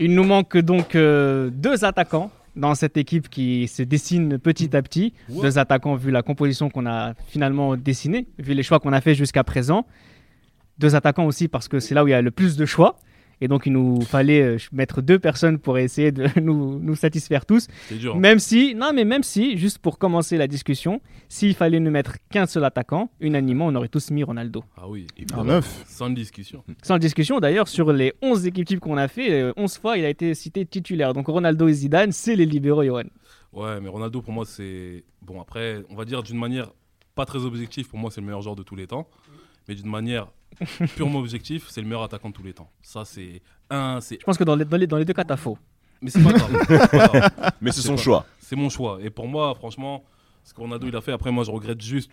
Il 0.00 0.14
nous 0.14 0.24
manque 0.24 0.56
donc 0.58 0.94
euh, 0.94 1.50
deux 1.50 1.84
attaquants 1.84 2.30
dans 2.54 2.74
cette 2.76 2.96
équipe 2.96 3.28
qui 3.28 3.66
se 3.66 3.82
dessine 3.82 4.38
petit 4.38 4.76
à 4.76 4.82
petit. 4.82 5.12
Deux 5.28 5.58
attaquants 5.58 5.96
vu 5.96 6.12
la 6.12 6.22
composition 6.22 6.70
qu'on 6.70 6.86
a 6.86 7.14
finalement 7.26 7.76
dessinée, 7.76 8.26
vu 8.38 8.54
les 8.54 8.62
choix 8.62 8.78
qu'on 8.78 8.92
a 8.92 9.00
fait 9.00 9.14
jusqu'à 9.14 9.42
présent. 9.42 9.86
Deux 10.78 10.94
attaquants 10.94 11.26
aussi 11.26 11.48
parce 11.48 11.66
que 11.66 11.80
c'est 11.80 11.94
là 11.94 12.04
où 12.04 12.08
il 12.08 12.12
y 12.12 12.14
a 12.14 12.22
le 12.22 12.30
plus 12.30 12.56
de 12.56 12.64
choix. 12.64 12.96
Et 13.40 13.48
donc, 13.48 13.66
il 13.66 13.72
nous 13.72 14.00
fallait 14.02 14.42
euh, 14.42 14.56
mettre 14.72 15.00
deux 15.02 15.18
personnes 15.18 15.58
pour 15.58 15.78
essayer 15.78 16.12
de 16.12 16.26
nous, 16.40 16.78
nous 16.80 16.94
satisfaire 16.96 17.46
tous. 17.46 17.68
C'est 17.88 17.96
dur. 17.96 18.16
hein. 18.16 18.18
Même 18.18 18.38
si, 18.38 18.74
non, 18.74 18.92
mais 18.94 19.04
même 19.04 19.22
si, 19.22 19.56
juste 19.56 19.78
pour 19.78 19.98
commencer 19.98 20.36
la 20.36 20.46
discussion, 20.46 21.00
s'il 21.28 21.54
fallait 21.54 21.80
ne 21.80 21.90
mettre 21.90 22.16
qu'un 22.30 22.46
seul 22.46 22.64
attaquant, 22.64 23.10
unanimement, 23.20 23.66
on 23.66 23.74
aurait 23.74 23.88
tous 23.88 24.10
mis 24.10 24.24
Ronaldo. 24.24 24.64
Ah 24.76 24.88
oui, 24.88 25.06
Un 25.34 25.44
neuf. 25.44 25.84
sans 25.86 26.10
discussion. 26.10 26.64
Sans 26.82 26.98
discussion, 26.98 27.38
d'ailleurs, 27.40 27.68
sur 27.68 27.92
les 27.92 28.12
11 28.22 28.46
équipes 28.46 28.66
types 28.66 28.80
qu'on 28.80 28.96
a 28.96 29.08
fait, 29.08 29.30
euh, 29.32 29.52
11 29.56 29.78
fois, 29.78 29.96
il 29.98 30.04
a 30.04 30.08
été 30.08 30.34
cité 30.34 30.66
titulaire. 30.66 31.12
Donc, 31.14 31.26
Ronaldo 31.28 31.68
et 31.68 31.72
Zidane, 31.72 32.12
c'est 32.12 32.36
les 32.36 32.46
libéraux, 32.46 32.84
Johan. 32.84 33.04
Ouais, 33.52 33.80
mais 33.80 33.88
Ronaldo, 33.88 34.20
pour 34.20 34.32
moi, 34.32 34.44
c'est. 34.46 35.04
Bon, 35.22 35.40
après, 35.40 35.82
on 35.90 35.94
va 35.94 36.04
dire 36.04 36.22
d'une 36.22 36.38
manière 36.38 36.70
pas 37.14 37.24
très 37.24 37.38
objective, 37.44 37.88
pour 37.88 37.98
moi, 37.98 38.10
c'est 38.12 38.20
le 38.20 38.26
meilleur 38.26 38.42
joueur 38.42 38.54
de 38.56 38.62
tous 38.62 38.76
les 38.76 38.86
temps. 38.86 39.08
Mais 39.68 39.74
d'une 39.74 39.90
manière 39.90 40.28
purement 40.96 41.18
objective, 41.20 41.66
c'est 41.68 41.80
le 41.80 41.86
meilleur 41.86 42.02
attaquant 42.02 42.30
de 42.30 42.34
tous 42.34 42.42
les 42.42 42.54
temps. 42.54 42.70
Ça, 42.82 43.04
c'est 43.04 43.42
un. 43.70 44.00
c'est- 44.00 44.18
Je 44.20 44.24
pense 44.24 44.38
que 44.38 44.44
dans 44.44 44.56
les, 44.56 44.64
dans 44.64 44.76
les, 44.76 44.86
dans 44.86 44.96
les 44.96 45.04
deux 45.04 45.12
cas, 45.12 45.24
t'as 45.24 45.36
faux. 45.36 45.58
Mais 46.00 46.10
c'est 46.10 46.22
pas 46.22 46.32
grave. 46.32 46.50
c'est 46.68 46.90
pas 46.90 47.08
grave. 47.08 47.30
Mais 47.60 47.72
c'est 47.72 47.82
son 47.82 47.96
pas- 47.96 48.02
choix. 48.02 48.26
C'est 48.38 48.56
mon 48.56 48.68
choix. 48.70 48.98
Et 49.02 49.10
pour 49.10 49.28
moi, 49.28 49.54
franchement, 49.54 50.04
ce 50.44 50.54
que 50.54 50.60
Ronaldo 50.60 50.86
il 50.88 50.96
a 50.96 51.00
fait, 51.00 51.12
après, 51.12 51.30
moi, 51.30 51.44
je 51.44 51.50
regrette 51.50 51.80
juste. 51.82 52.10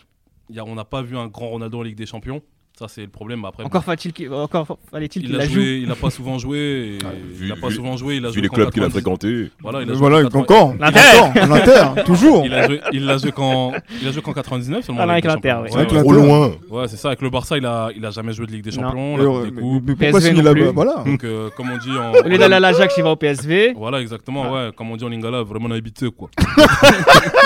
il 0.49 0.56
y 0.56 0.60
a- 0.60 0.65
on 0.65 0.76
n'a 0.76 0.86
pas 0.86 1.02
vu 1.02 1.18
un 1.18 1.27
grand 1.27 1.49
Ronaldo 1.49 1.80
en 1.80 1.84
Ligue 1.84 1.95
des 1.98 2.06
Champions. 2.06 2.41
Ça, 2.77 2.88
c'est 2.89 3.03
le 3.03 3.07
problème. 3.07 3.45
Après, 3.45 3.64
Encore 3.64 3.85
fallait-il 3.85 4.11
qu'il 4.11 4.34
encore 4.34 4.68
fallait-il 4.91 5.22
qu'il 5.22 5.30
il 5.30 5.35
a 5.35 5.39
la 5.39 5.45
joue. 5.45 5.53
joué, 5.53 5.80
il 5.81 5.88
n'a 5.88 5.95
pas 5.95 6.10
souvent 6.10 6.38
joué. 6.38 6.57
et 6.57 6.97
vu- 7.34 7.43
il 7.45 7.47
n'a 7.47 7.56
pas 7.56 7.69
vu- 7.69 7.76
souvent 7.76 7.95
joué. 7.95 8.18
Il 8.18 8.26
a 8.26 8.27
Vu 8.27 8.34
joué 8.34 8.41
les 8.41 8.49
clubs 8.49 8.69
qu'il 8.69 8.84
a 8.84 8.88
90. 8.88 8.91
fréquentés. 8.91 9.52
Voilà, 9.61 9.81
il 9.81 9.89
a 9.89 9.93
joué 9.93 9.97
Voilà, 9.97 10.23
qu'en 10.23 10.41
80 10.41 10.41
encore. 10.41 10.76
L'Inter. 10.77 10.99
Encore, 11.22 11.43
en 11.43 11.52
Inter, 11.53 12.03
toujours. 12.06 12.45
Il 12.45 12.53
a 12.53 12.68
joué, 12.68 12.81
il 12.91 13.10
a 13.10 13.18
joué 13.18 13.31
qu'en, 13.31 13.72
il 14.02 14.07
a 14.10 14.11
joué 14.11 14.22
qu'en 14.22 14.34
99 14.34 14.84
seulement. 14.85 15.02
Ah, 15.07 15.10
avec 15.10 15.23
l'Inter, 15.23 15.56
oui. 15.64 15.69
Ouais, 15.72 15.77
l'Inter. 15.84 15.99
Trop 16.02 16.11
loin. 16.11 16.52
Ouais, 16.69 16.88
c'est 16.89 16.97
ça. 16.97 17.07
Avec 17.07 17.22
le 17.22 17.30
Barça, 17.30 17.57
il 17.57 17.65
a, 17.65 17.91
il 17.95 18.06
a 18.06 18.11
jamais 18.11 18.34
joué 18.34 18.45
de 18.45 18.52
Ligue 18.52 18.65
des 18.65 18.76
Non. 18.77 18.89
Champions. 18.89 19.18
Mais, 19.18 19.23
la 19.23 19.26
Coupe 19.61 19.85
des 19.85 19.95
mais- 19.95 20.11
mais 20.11 20.11
pourquoi 20.11 20.53
non. 20.53 20.72
Voilà. 20.73 21.03
Donc, 21.06 21.23
euh, 21.23 21.49
comme 21.56 21.69
on 21.72 21.77
dit 21.77 21.91
en. 21.97 22.11
Au 22.26 22.27
lieu 22.27 22.38
d'aller 22.38 22.56
à 22.56 22.60
l'Ajax, 22.60 22.93
il 22.97 23.03
va 23.03 23.11
au 23.11 23.15
PSV. 23.15 23.72
Voilà, 23.77 24.02
exactement, 24.02 24.52
ouais. 24.52 24.72
Comme 24.76 24.91
on 24.91 24.97
dit 24.97 25.06
en 25.06 25.10
lingala, 25.10 25.43
vraiment 25.43 25.72
habitué, 25.72 26.10
quoi. 26.11 26.30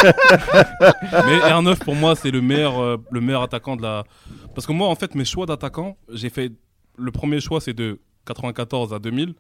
Mais 0.02 1.38
R9, 1.50 1.78
pour 1.84 1.96
moi, 1.96 2.16
c'est 2.16 2.32
le 2.32 2.42
meilleur, 2.42 2.80
euh, 2.82 2.98
le 3.12 3.22
meilleur 3.22 3.44
attaquant 3.44 3.76
de 3.76 3.84
la. 3.84 4.04
Parce 4.60 4.68
que 4.68 4.74
moi, 4.74 4.90
en 4.90 4.96
fait, 4.96 5.16
mes 5.16 5.24
choix 5.24 5.46
d'attaquant, 5.46 5.96
j'ai 6.12 6.30
fait. 6.30 6.52
Le 6.98 7.12
premier 7.12 7.40
choix, 7.40 7.62
c'est 7.62 7.74
de 7.74 7.98
94 8.26 8.94
à 8.94 9.00
2000. 9.00 9.34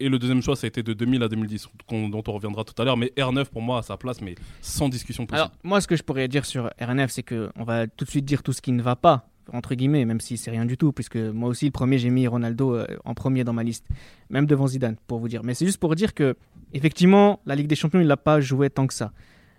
Et 0.00 0.08
le 0.08 0.18
deuxième 0.18 0.40
choix, 0.42 0.56
ça 0.56 0.66
a 0.66 0.68
été 0.68 0.82
de 0.82 0.94
2000 0.94 1.22
à 1.22 1.28
2010, 1.28 1.68
qu'on- 1.86 2.08
dont 2.08 2.22
on 2.26 2.32
reviendra 2.32 2.64
tout 2.64 2.72
à 2.80 2.84
l'heure. 2.86 2.96
Mais 2.96 3.12
R9, 3.18 3.50
pour 3.50 3.60
moi, 3.60 3.80
à 3.80 3.82
sa 3.82 3.98
place, 3.98 4.22
mais 4.22 4.34
sans 4.62 4.88
discussion 4.88 5.26
possible. 5.26 5.42
Alors, 5.42 5.52
moi, 5.62 5.82
ce 5.82 5.86
que 5.86 5.94
je 5.94 6.02
pourrais 6.02 6.26
dire 6.26 6.46
sur 6.46 6.70
RNF, 6.80 7.10
c'est 7.10 7.22
que 7.22 7.50
on 7.56 7.64
va 7.64 7.86
tout 7.86 8.06
de 8.06 8.10
suite 8.10 8.24
dire 8.24 8.42
tout 8.42 8.54
ce 8.54 8.62
qui 8.62 8.72
ne 8.72 8.80
va 8.82 8.96
pas, 8.96 9.28
entre 9.52 9.74
guillemets, 9.74 10.06
même 10.06 10.20
si 10.22 10.38
c'est 10.38 10.50
rien 10.50 10.64
du 10.64 10.78
tout, 10.78 10.90
puisque 10.90 11.16
moi 11.16 11.50
aussi, 11.50 11.66
le 11.66 11.70
premier, 11.70 11.98
j'ai 11.98 12.08
mis 12.08 12.26
Ronaldo 12.26 12.74
euh, 12.76 12.86
en 13.04 13.12
premier 13.12 13.44
dans 13.44 13.52
ma 13.52 13.62
liste, 13.62 13.86
même 14.30 14.46
devant 14.46 14.66
Zidane, 14.66 14.96
pour 15.06 15.18
vous 15.18 15.28
dire. 15.28 15.42
Mais 15.44 15.52
c'est 15.52 15.66
juste 15.66 15.80
pour 15.80 15.94
dire 15.94 16.14
que, 16.14 16.34
effectivement, 16.72 17.40
la 17.46 17.54
Ligue 17.56 17.66
des 17.68 17.76
Champions, 17.76 18.00
il 18.00 18.06
l'a 18.06 18.16
pas 18.16 18.40
joué 18.40 18.70
tant 18.70 18.86
que 18.86 18.94
ça. 18.94 19.12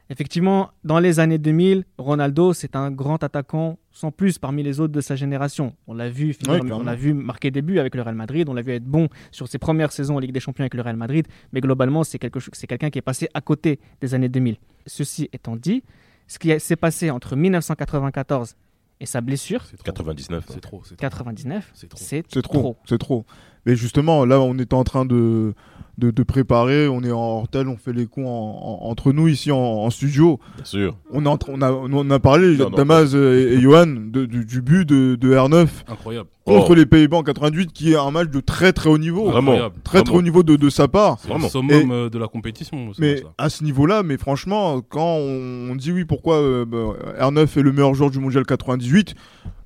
Effectivement, 0.09 0.69
dans 0.85 0.99
les 0.99 1.19
années 1.19 1.37
2000, 1.37 1.83
Ronaldo, 1.97 2.53
c'est 2.53 2.75
un 2.77 2.91
grand 2.91 3.21
attaquant 3.23 3.77
sans 3.91 4.11
plus 4.11 4.37
parmi 4.37 4.63
les 4.63 4.79
autres 4.79 4.93
de 4.93 5.01
sa 5.01 5.15
génération. 5.17 5.73
On 5.85 5.93
l'a 5.93 6.09
vu, 6.09 6.33
on 6.75 6.83
l'a 6.83 6.95
vu 6.95 7.13
marquer 7.13 7.51
des 7.51 7.61
buts 7.61 7.79
avec 7.79 7.93
le 7.93 8.01
Real 8.01 8.15
Madrid, 8.15 8.47
on 8.47 8.53
l'a 8.53 8.61
vu 8.61 8.71
être 8.71 8.85
bon 8.85 9.09
sur 9.31 9.47
ses 9.49 9.57
premières 9.57 9.91
saisons 9.91 10.15
en 10.15 10.19
Ligue 10.19 10.31
des 10.31 10.39
Champions 10.39 10.63
avec 10.63 10.75
le 10.75 10.81
Real 10.81 10.95
Madrid, 10.95 11.27
mais 11.51 11.59
globalement, 11.59 12.03
c'est 12.05 12.19
quelque 12.19 12.39
chose- 12.39 12.53
c'est 12.53 12.67
quelqu'un 12.67 12.89
qui 12.89 12.99
est 12.99 13.01
passé 13.01 13.27
à 13.33 13.41
côté 13.41 13.79
des 13.99 14.13
années 14.13 14.29
2000. 14.29 14.55
Ceci 14.85 15.29
étant 15.33 15.57
dit, 15.57 15.83
ce 16.27 16.39
qui 16.39 16.57
s'est 16.59 16.75
passé 16.77 17.09
entre 17.11 17.35
1994 17.35 18.55
et 18.99 19.05
sa 19.05 19.21
blessure, 19.21 19.63
C'est 19.65 19.77
trop. 19.77 19.83
99. 19.85 20.45
C'est 20.49 20.59
trop. 20.61 20.81
C'est 20.83 20.95
trop. 20.95 21.01
99, 21.01 21.71
C'est 21.73 21.87
trop. 21.89 21.99
c'est 21.99 22.41
trop. 22.41 22.77
c'est 22.85 22.97
trop. 22.97 23.25
Mais 23.67 23.75
justement, 23.75 24.25
là, 24.25 24.39
on 24.39 24.57
est 24.57 24.73
en 24.73 24.83
train 24.83 25.05
de, 25.05 25.53
de, 25.97 26.09
de 26.11 26.23
préparer, 26.23 26.87
on 26.87 27.03
est 27.03 27.11
en 27.11 27.41
hôtel, 27.43 27.67
on 27.67 27.75
fait 27.75 27.91
les 27.91 28.05
cons 28.05 28.25
en- 28.25 28.81
en- 28.85 28.89
entre 28.89 29.11
nous 29.11 29.27
ici 29.27 29.51
en, 29.51 29.57
en 29.57 29.89
studio. 29.89 30.39
Bien 30.55 30.65
sûr. 30.65 30.95
On, 31.11 31.25
est 31.25 31.27
en 31.27 31.37
train- 31.37 31.51
on, 31.53 31.61
a, 31.61 31.71
on 31.71 32.09
a 32.09 32.19
parlé, 32.19 32.55
Non, 32.55 32.69
non. 32.69 32.77
Damas 32.77 33.13
et, 33.13 33.17
et 33.17 33.59
Johan, 33.59 33.87
de- 33.87 34.25
du, 34.25 34.45
du 34.45 34.61
but 34.61 34.87
de, 34.87 35.15
de 35.15 35.33
R9 35.35 35.67
Incroyable. 35.89 36.29
contre 36.45 36.71
Oh. 36.71 36.73
les 36.75 36.85
Pays-Bas 36.85 37.17
en 37.17 37.23
88, 37.23 37.73
qui 37.73 37.91
est 37.91 37.97
un 37.97 38.09
match 38.11 38.29
de 38.29 38.39
très 38.39 38.71
très 38.71 38.89
haut 38.89 38.97
niveau. 38.97 39.25
Vraiment. 39.25 39.51
Incroyable. 39.51 39.75
Très 39.83 40.01
très 40.03 40.15
haut 40.15 40.21
niveau 40.21 40.43
de, 40.43 40.55
de 40.55 40.69
sa 40.69 40.87
part. 40.87 41.17
C'est 41.19 41.27
le 41.27 41.33
Vraiment. 41.33 41.49
summum 41.49 41.91
euh, 41.91 42.09
de 42.09 42.17
la 42.17 42.27
compétition. 42.27 42.91
Mais 42.99 43.21
à 43.37 43.49
ce 43.49 43.63
niveau-là, 43.65 44.01
mais 44.03 44.17
franchement, 44.17 44.79
quand 44.87 45.17
on, 45.17 45.71
on 45.71 45.75
dit 45.75 45.91
oui, 45.91 46.05
pourquoi 46.05 46.35
euh, 46.37 46.63
bah, 46.63 46.93
R9 47.19 47.41
est 47.59 47.61
le 47.61 47.71
meilleur 47.73 47.93
joueur 47.95 48.11
du 48.11 48.19
mondial 48.19 48.45
98, 48.45 49.13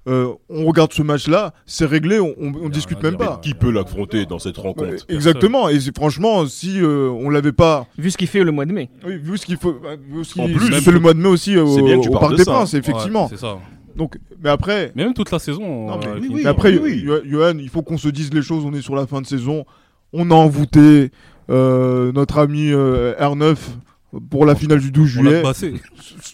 euh, 0.07 0.33
on 0.49 0.65
regarde 0.65 0.91
ce 0.93 1.01
match-là, 1.03 1.53
c'est 1.65 1.85
réglé, 1.85 2.19
on, 2.19 2.33
on- 2.39 2.69
discute 2.69 3.01
même 3.03 3.17
pas. 3.17 3.39
Qui 3.43 3.53
peut 3.53 3.69
l'affronter 3.71 4.25
dans 4.25 4.39
cette 4.39 4.57
rencontre 4.57 5.05
Exactement, 5.09 5.69
et 5.69 5.77
franchement, 5.95 6.45
si 6.47 6.79
euh, 6.81 7.09
on 7.09 7.29
l'avait 7.29 7.51
pas, 7.51 7.85
Vu 7.97 8.09
ce 8.11 8.17
qu'il 8.17 8.27
fait 8.27 8.43
le 8.43 8.51
mois 8.51 8.65
de 8.65 8.73
mai. 8.73 8.89
oui, 9.05 9.17
vu 9.17 9.37
ce 9.37 9.45
qu'il 9.45 9.57
faut, 9.57 9.73
vu 9.73 10.23
ce 10.23 10.39
En 10.41 10.45
qu'il 10.45 10.55
plus, 10.55 10.71
fait 10.81 10.91
le 10.91 10.99
mois 10.99 11.13
de 11.13 11.19
mai 11.19 11.29
aussi 11.29 11.55
euh, 11.55 11.63
bien 11.83 11.97
que 11.99 12.03
tu 12.03 12.09
au 12.09 12.13
Parc 12.19 12.31
de 12.31 12.37
des 12.37 12.43
ça. 12.45 12.51
Princes, 12.51 12.73
Ouais, 12.73 12.79
effectivement. 12.79 13.27
c'est 13.29 13.37
ça. 13.37 13.57
Donc, 13.95 14.17
mais 14.41 14.49
après, 14.49 14.91
Mais 14.95 15.03
même 15.03 15.13
toute 15.13 15.29
la 15.31 15.37
saison. 15.39 15.87
non, 15.87 15.97
mais, 15.99 16.07
euh, 16.07 16.13
oui, 16.15 16.19
Clint- 16.27 16.33
oui. 16.35 16.41
mais 16.43 16.49
après, 16.49 16.77
oui. 16.77 17.05
Johan, 17.25 17.57
il 17.59 17.69
faut 17.69 17.81
qu'on 17.83 17.97
se 17.97 18.07
dise 18.09 18.33
les 18.33 18.41
choses. 18.41 18.63
On 18.65 18.73
est 18.73 18.81
sur 18.81 18.95
la 18.95 19.05
fin 19.05 19.21
de 19.21 19.27
saison, 19.27 19.65
on 20.13 20.31
a 20.31 20.33
envoûté 20.33 21.11
euh, 21.49 22.11
notre 22.13 22.37
ami 22.39 22.71
euh, 22.71 23.13
R9 23.19 23.55
pour 24.29 24.45
la 24.45 24.55
finale 24.55 24.79
du 24.79 24.91
12 24.91 25.17
on 25.19 25.23
l'a 25.23 25.29
juillet. 25.53 25.73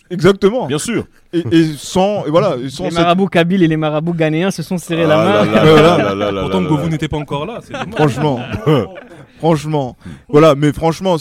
Exactement. 0.10 0.68
Bien 0.68 0.80
sûr. 0.80 1.06
Et, 1.34 1.44
et 1.52 1.66
sans, 1.78 2.26
et 2.26 2.30
voilà, 2.30 2.56
et 2.58 2.70
sans 2.70 2.86
Les 2.86 2.90
cette- 2.92 3.00
marabouts 3.00 3.28
kabyles 3.28 3.62
et 3.64 3.68
les 3.68 3.78
marabouts 3.78 4.14
ghanéens 4.14 4.52
se 4.52 4.64
sont 4.64 4.78
serrés 4.78 5.06
la 5.06 5.20
Ah 5.22 5.46
main. 5.46 5.52
là 5.52 6.50
Govou 6.68 6.84
là. 6.84 6.90
n'était 6.90 7.08
pas 7.08 7.18
encore 7.18 7.46
là. 7.46 7.60
Franchement, 7.96 8.40
franchement, 9.40 9.98
voilà. 10.30 10.56
Mais 10.56 10.72
franchement, 10.74 11.18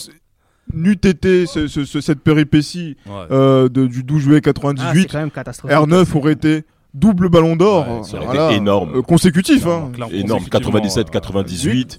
n'eût 0.72 0.92
été 0.92 1.46
ce- 1.46 1.66
ce- 1.68 1.84
ce- 1.84 2.00
cette 2.00 2.20
péripétie 2.20 2.96
Ouais. 3.06 3.12
euh, 3.30 3.68
de- 3.68 3.86
du 3.86 4.02
12 4.02 4.22
juillet 4.22 4.36
Ah, 4.38 4.40
c'est 4.46 4.52
98, 4.52 5.08
quand 5.12 5.18
même 5.18 5.30
catastrophique. 5.30 5.76
R9 5.76 6.16
aurait 6.16 6.32
été 6.32 6.64
double 6.94 7.28
ballon 7.28 7.56
d'or, 7.56 7.86
Ouais, 7.98 8.04
ça 8.04 8.16
aurait 8.16 8.26
voilà, 8.26 8.46
été 8.46 8.56
énorme. 8.56 8.96
euh, 8.96 9.02
consécutif. 9.02 9.66
hein. 9.66 9.90
Énorme. 9.94 10.10
consécutivement, 10.12 10.38
97, 10.50 11.06
euh, 11.08 11.10
98. 11.10 11.98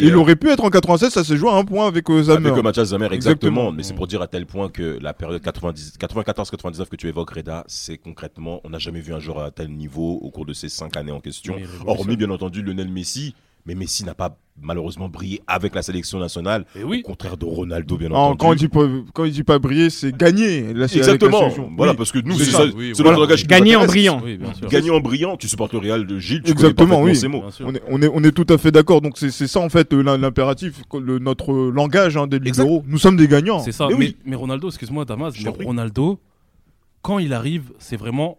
Et 0.00 0.06
il 0.06 0.16
aurait 0.16 0.36
pu 0.36 0.48
être 0.50 0.64
en 0.64 0.70
96, 0.70 1.10
ça 1.10 1.24
s'est 1.24 1.36
joué 1.36 1.50
à 1.50 1.54
un 1.54 1.64
point 1.64 1.86
avec 1.86 2.08
euh, 2.10 2.22
Zamer. 2.22 2.46
Avec 2.46 2.56
le 2.56 2.62
Mathias 2.62 2.88
Zamer, 2.88 3.06
exactement. 3.12 3.30
Exactement. 3.30 3.72
Mais 3.72 3.82
c'est 3.82 3.94
pour 3.94 4.06
dire 4.06 4.22
à 4.22 4.26
tel 4.26 4.46
point 4.46 4.68
que 4.68 4.98
la 5.00 5.12
période 5.14 5.40
90 5.42 5.94
94-99 5.98 6.86
que 6.88 6.96
tu 6.96 7.08
évoques, 7.08 7.30
Reda, 7.30 7.64
c'est 7.66 7.98
concrètement, 7.98 8.60
on 8.64 8.70
n'a 8.70 8.78
jamais 8.78 9.00
vu 9.00 9.12
un 9.12 9.20
joueur 9.20 9.40
à 9.40 9.50
tel 9.50 9.70
niveau 9.70 10.18
au 10.22 10.30
cours 10.30 10.46
de 10.46 10.52
ces 10.52 10.68
cinq 10.68 10.96
années 10.96 11.12
en 11.12 11.20
question. 11.20 11.56
Hormis, 11.86 12.16
bien 12.16 12.30
entendu, 12.30 12.62
Lionel 12.62 12.88
Messi. 12.88 13.34
Mais 13.66 13.74
Messi 13.74 14.04
n'a 14.04 14.14
pas 14.14 14.36
malheureusement 14.62 15.08
brillé 15.08 15.40
avec 15.46 15.74
la 15.74 15.80
sélection 15.82 16.18
nationale. 16.18 16.66
Et 16.76 16.84
oui. 16.84 17.00
Au 17.04 17.08
contraire 17.08 17.36
de 17.36 17.44
Ronaldo, 17.46 17.96
bien 17.96 18.08
Non, 18.10 18.16
entendu. 18.16 18.38
quand, 18.38 18.52
il 18.52 18.58
dit 18.58 18.68
pas, 18.68 19.12
quand 19.14 19.24
il 19.24 19.32
dit 19.32 19.42
pas 19.42 19.58
briller, 19.58 19.88
c'est 19.90 20.14
gagner. 20.16 20.72
La 20.74 20.84
Exactement. 20.86 21.48
Voilà, 21.76 21.92
Oui. 21.92 21.96
parce 21.98 22.12
que 22.12 22.18
nous, 22.18 22.36
c'est 22.38 22.44
ça. 22.50 22.58
ça. 22.58 22.64
Oui, 22.74 22.92
voilà. 22.94 23.10
notre 23.10 23.20
langage 23.22 23.40
qui 23.42 23.46
Gagner 23.46 23.76
en 23.76 23.86
brillant. 23.86 24.22
Gagner 24.70 24.90
en 24.90 25.00
brillant. 25.00 25.36
Tu 25.36 25.48
supportes 25.48 25.72
le 25.72 25.78
Real 25.78 26.06
de 26.06 26.18
Gilles, 26.18 26.42
tu 26.42 26.50
Exactement, 26.52 27.00
oui. 27.02 27.16
ces 27.16 27.28
mots. 27.28 27.42
On 27.60 27.74
est, 27.74 27.82
on, 27.88 28.02
est, 28.02 28.10
on 28.12 28.22
est 28.24 28.32
tout 28.32 28.46
à 28.52 28.58
fait 28.58 28.70
d'accord. 28.70 29.00
Donc, 29.00 29.16
c'est 29.18 29.30
ça, 29.30 29.60
en 29.60 29.68
fait, 29.68 29.92
l'im- 29.92 30.18
l'impératif, 30.18 30.82
notre 30.94 31.52
langage 31.52 32.16
hein, 32.16 32.26
des 32.26 32.36
Exact. 32.38 32.62
libéraux. 32.64 32.82
Nous 32.86 32.98
sommes 32.98 33.16
des 33.16 33.28
gagnants. 33.28 33.60
C'est 33.60 33.72
ça. 33.72 33.86
Mais 33.88 33.94
Mais, 33.94 34.06
oui. 34.06 34.16
mais 34.26 34.36
Ronaldo, 34.36 34.68
excuse-moi, 34.68 35.04
Damas, 35.06 35.34
mais. 35.42 35.64
Ronaldo, 35.64 36.18
quand 37.02 37.18
il 37.18 37.32
arrive, 37.32 37.72
c'est 37.78 37.96
vraiment 37.96 38.36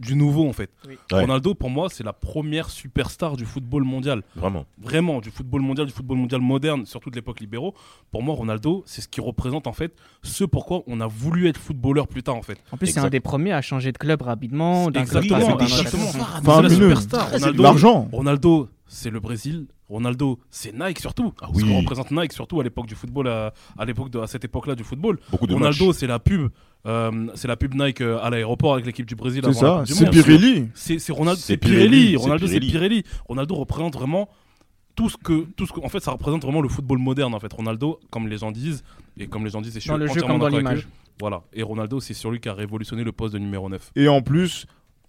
du 0.00 0.16
nouveau 0.16 0.48
en 0.48 0.52
fait. 0.52 0.70
Oui. 0.88 0.96
Ouais. 1.12 1.20
Ronaldo, 1.20 1.54
pour 1.54 1.70
moi, 1.70 1.88
c'est 1.90 2.02
la 2.04 2.12
première 2.12 2.70
superstar 2.70 3.36
du 3.36 3.44
football 3.44 3.84
mondial. 3.84 4.22
Vraiment. 4.34 4.66
Vraiment, 4.78 5.20
du 5.20 5.30
football 5.30 5.60
mondial, 5.60 5.86
du 5.86 5.92
football 5.92 6.16
mondial 6.18 6.40
moderne, 6.40 6.86
surtout 6.86 7.10
de 7.10 7.16
l'époque 7.16 7.40
libéraux. 7.40 7.74
Pour 8.10 8.22
moi, 8.22 8.34
Ronaldo, 8.34 8.82
c'est 8.86 9.00
ce 9.02 9.08
qui 9.08 9.20
représente 9.20 9.66
en 9.66 9.72
fait 9.72 9.94
ce 10.22 10.44
pourquoi 10.44 10.82
on 10.86 11.00
a 11.00 11.06
voulu 11.06 11.48
être 11.48 11.58
footballeur 11.58 12.08
plus 12.08 12.22
tard 12.22 12.36
en 12.36 12.42
fait. 12.42 12.58
En 12.72 12.76
plus, 12.76 12.88
c'est 12.88 13.00
un 13.00 13.08
des 13.10 13.20
premiers 13.20 13.52
à 13.52 13.62
changer 13.62 13.92
de 13.92 13.98
club 13.98 14.22
rapidement. 14.22 14.90
d'un 14.90 15.04
club 15.04 15.24
Exactement, 15.24 15.58
exactement. 15.60 16.08
Enfin, 16.08 16.40
C'est 16.42 16.62
la 16.62 16.68
superstar. 16.70 17.30
Ronaldo, 17.32 17.62
l'argent. 17.62 18.08
Ronaldo, 18.12 18.68
c'est 18.86 19.10
le 19.10 19.20
Brésil. 19.20 19.66
Ronaldo, 19.88 20.38
c'est 20.50 20.72
Nike 20.72 21.00
surtout. 21.00 21.32
Ah 21.42 21.48
que 21.52 21.76
représente 21.76 22.12
Nike 22.12 22.32
surtout 22.32 22.60
à 22.60 22.64
l'époque 22.64 22.86
du 22.86 22.94
football, 22.94 23.26
à, 23.28 23.52
à 23.76 23.84
l'époque 23.84 24.08
de, 24.10 24.20
à 24.20 24.28
cette 24.28 24.44
époque-là 24.44 24.76
du 24.76 24.84
football. 24.84 25.18
Beaucoup 25.32 25.48
de 25.48 25.54
Ronaldo, 25.54 25.92
c'est 25.92 26.06
la 26.06 26.20
pub, 26.20 26.48
euh, 26.86 27.26
c'est 27.34 27.48
la 27.48 27.56
pub 27.56 27.74
Nike 27.74 28.00
euh, 28.00 28.18
à 28.22 28.30
l'aéroport 28.30 28.74
avec 28.74 28.86
l'équipe 28.86 29.06
du 29.06 29.14
Brésil. 29.14 29.42
C'est 29.44 29.52
ça. 29.52 29.82
C'est. 29.86 30.08
Pirelli. 30.10 30.68
C'est 30.74 30.98
c'est 30.98 31.12
Ronaldo, 31.12 31.40
C'est 31.40 31.52
c'est 31.52 31.56
Pirelli. 31.56 32.12
C'est 32.12 32.16
Ronaldo, 32.16 32.46
c'est 32.46 32.60
Pirelli. 32.60 33.04
Ronaldo 33.28 33.54
représente 33.54 33.94
vraiment 33.94 34.28
tout 34.96 35.08
ce 35.08 35.16
que, 35.16 35.46
tout 35.56 35.66
ce 35.66 35.72
que, 35.72 35.80
en 35.80 35.88
fait, 35.88 36.00
ça 36.00 36.10
représente 36.12 36.42
vraiment 36.42 36.60
le 36.60 36.68
football 36.68 36.98
moderne. 36.98 37.34
En 37.34 37.40
fait, 37.40 37.52
Ronaldo, 37.52 38.00
comme 38.10 38.28
les 38.28 38.38
gens 38.38 38.50
disent, 38.50 38.82
et 39.18 39.26
comme 39.26 39.44
les 39.44 39.50
gens 39.50 39.60
disent, 39.60 39.78
suis 39.78 39.88
Dans 39.88 39.96
le 39.96 40.06
jeu 40.06 40.20
comme 40.22 40.38
dans 40.38 40.48
l'image. 40.48 40.88
Voilà. 41.18 41.42
Et 41.52 41.62
Ronaldo, 41.62 42.00
c'est 42.00 42.14
celui 42.14 42.40
qui 42.40 42.48
a 42.48 42.54
révolutionné 42.54 43.04
le 43.04 43.12
poste 43.12 43.34
de 43.34 43.38
numéro 43.38 43.68
9. 43.68 43.92
Et 43.96 44.08
en 44.08 44.22
plus, 44.22 44.66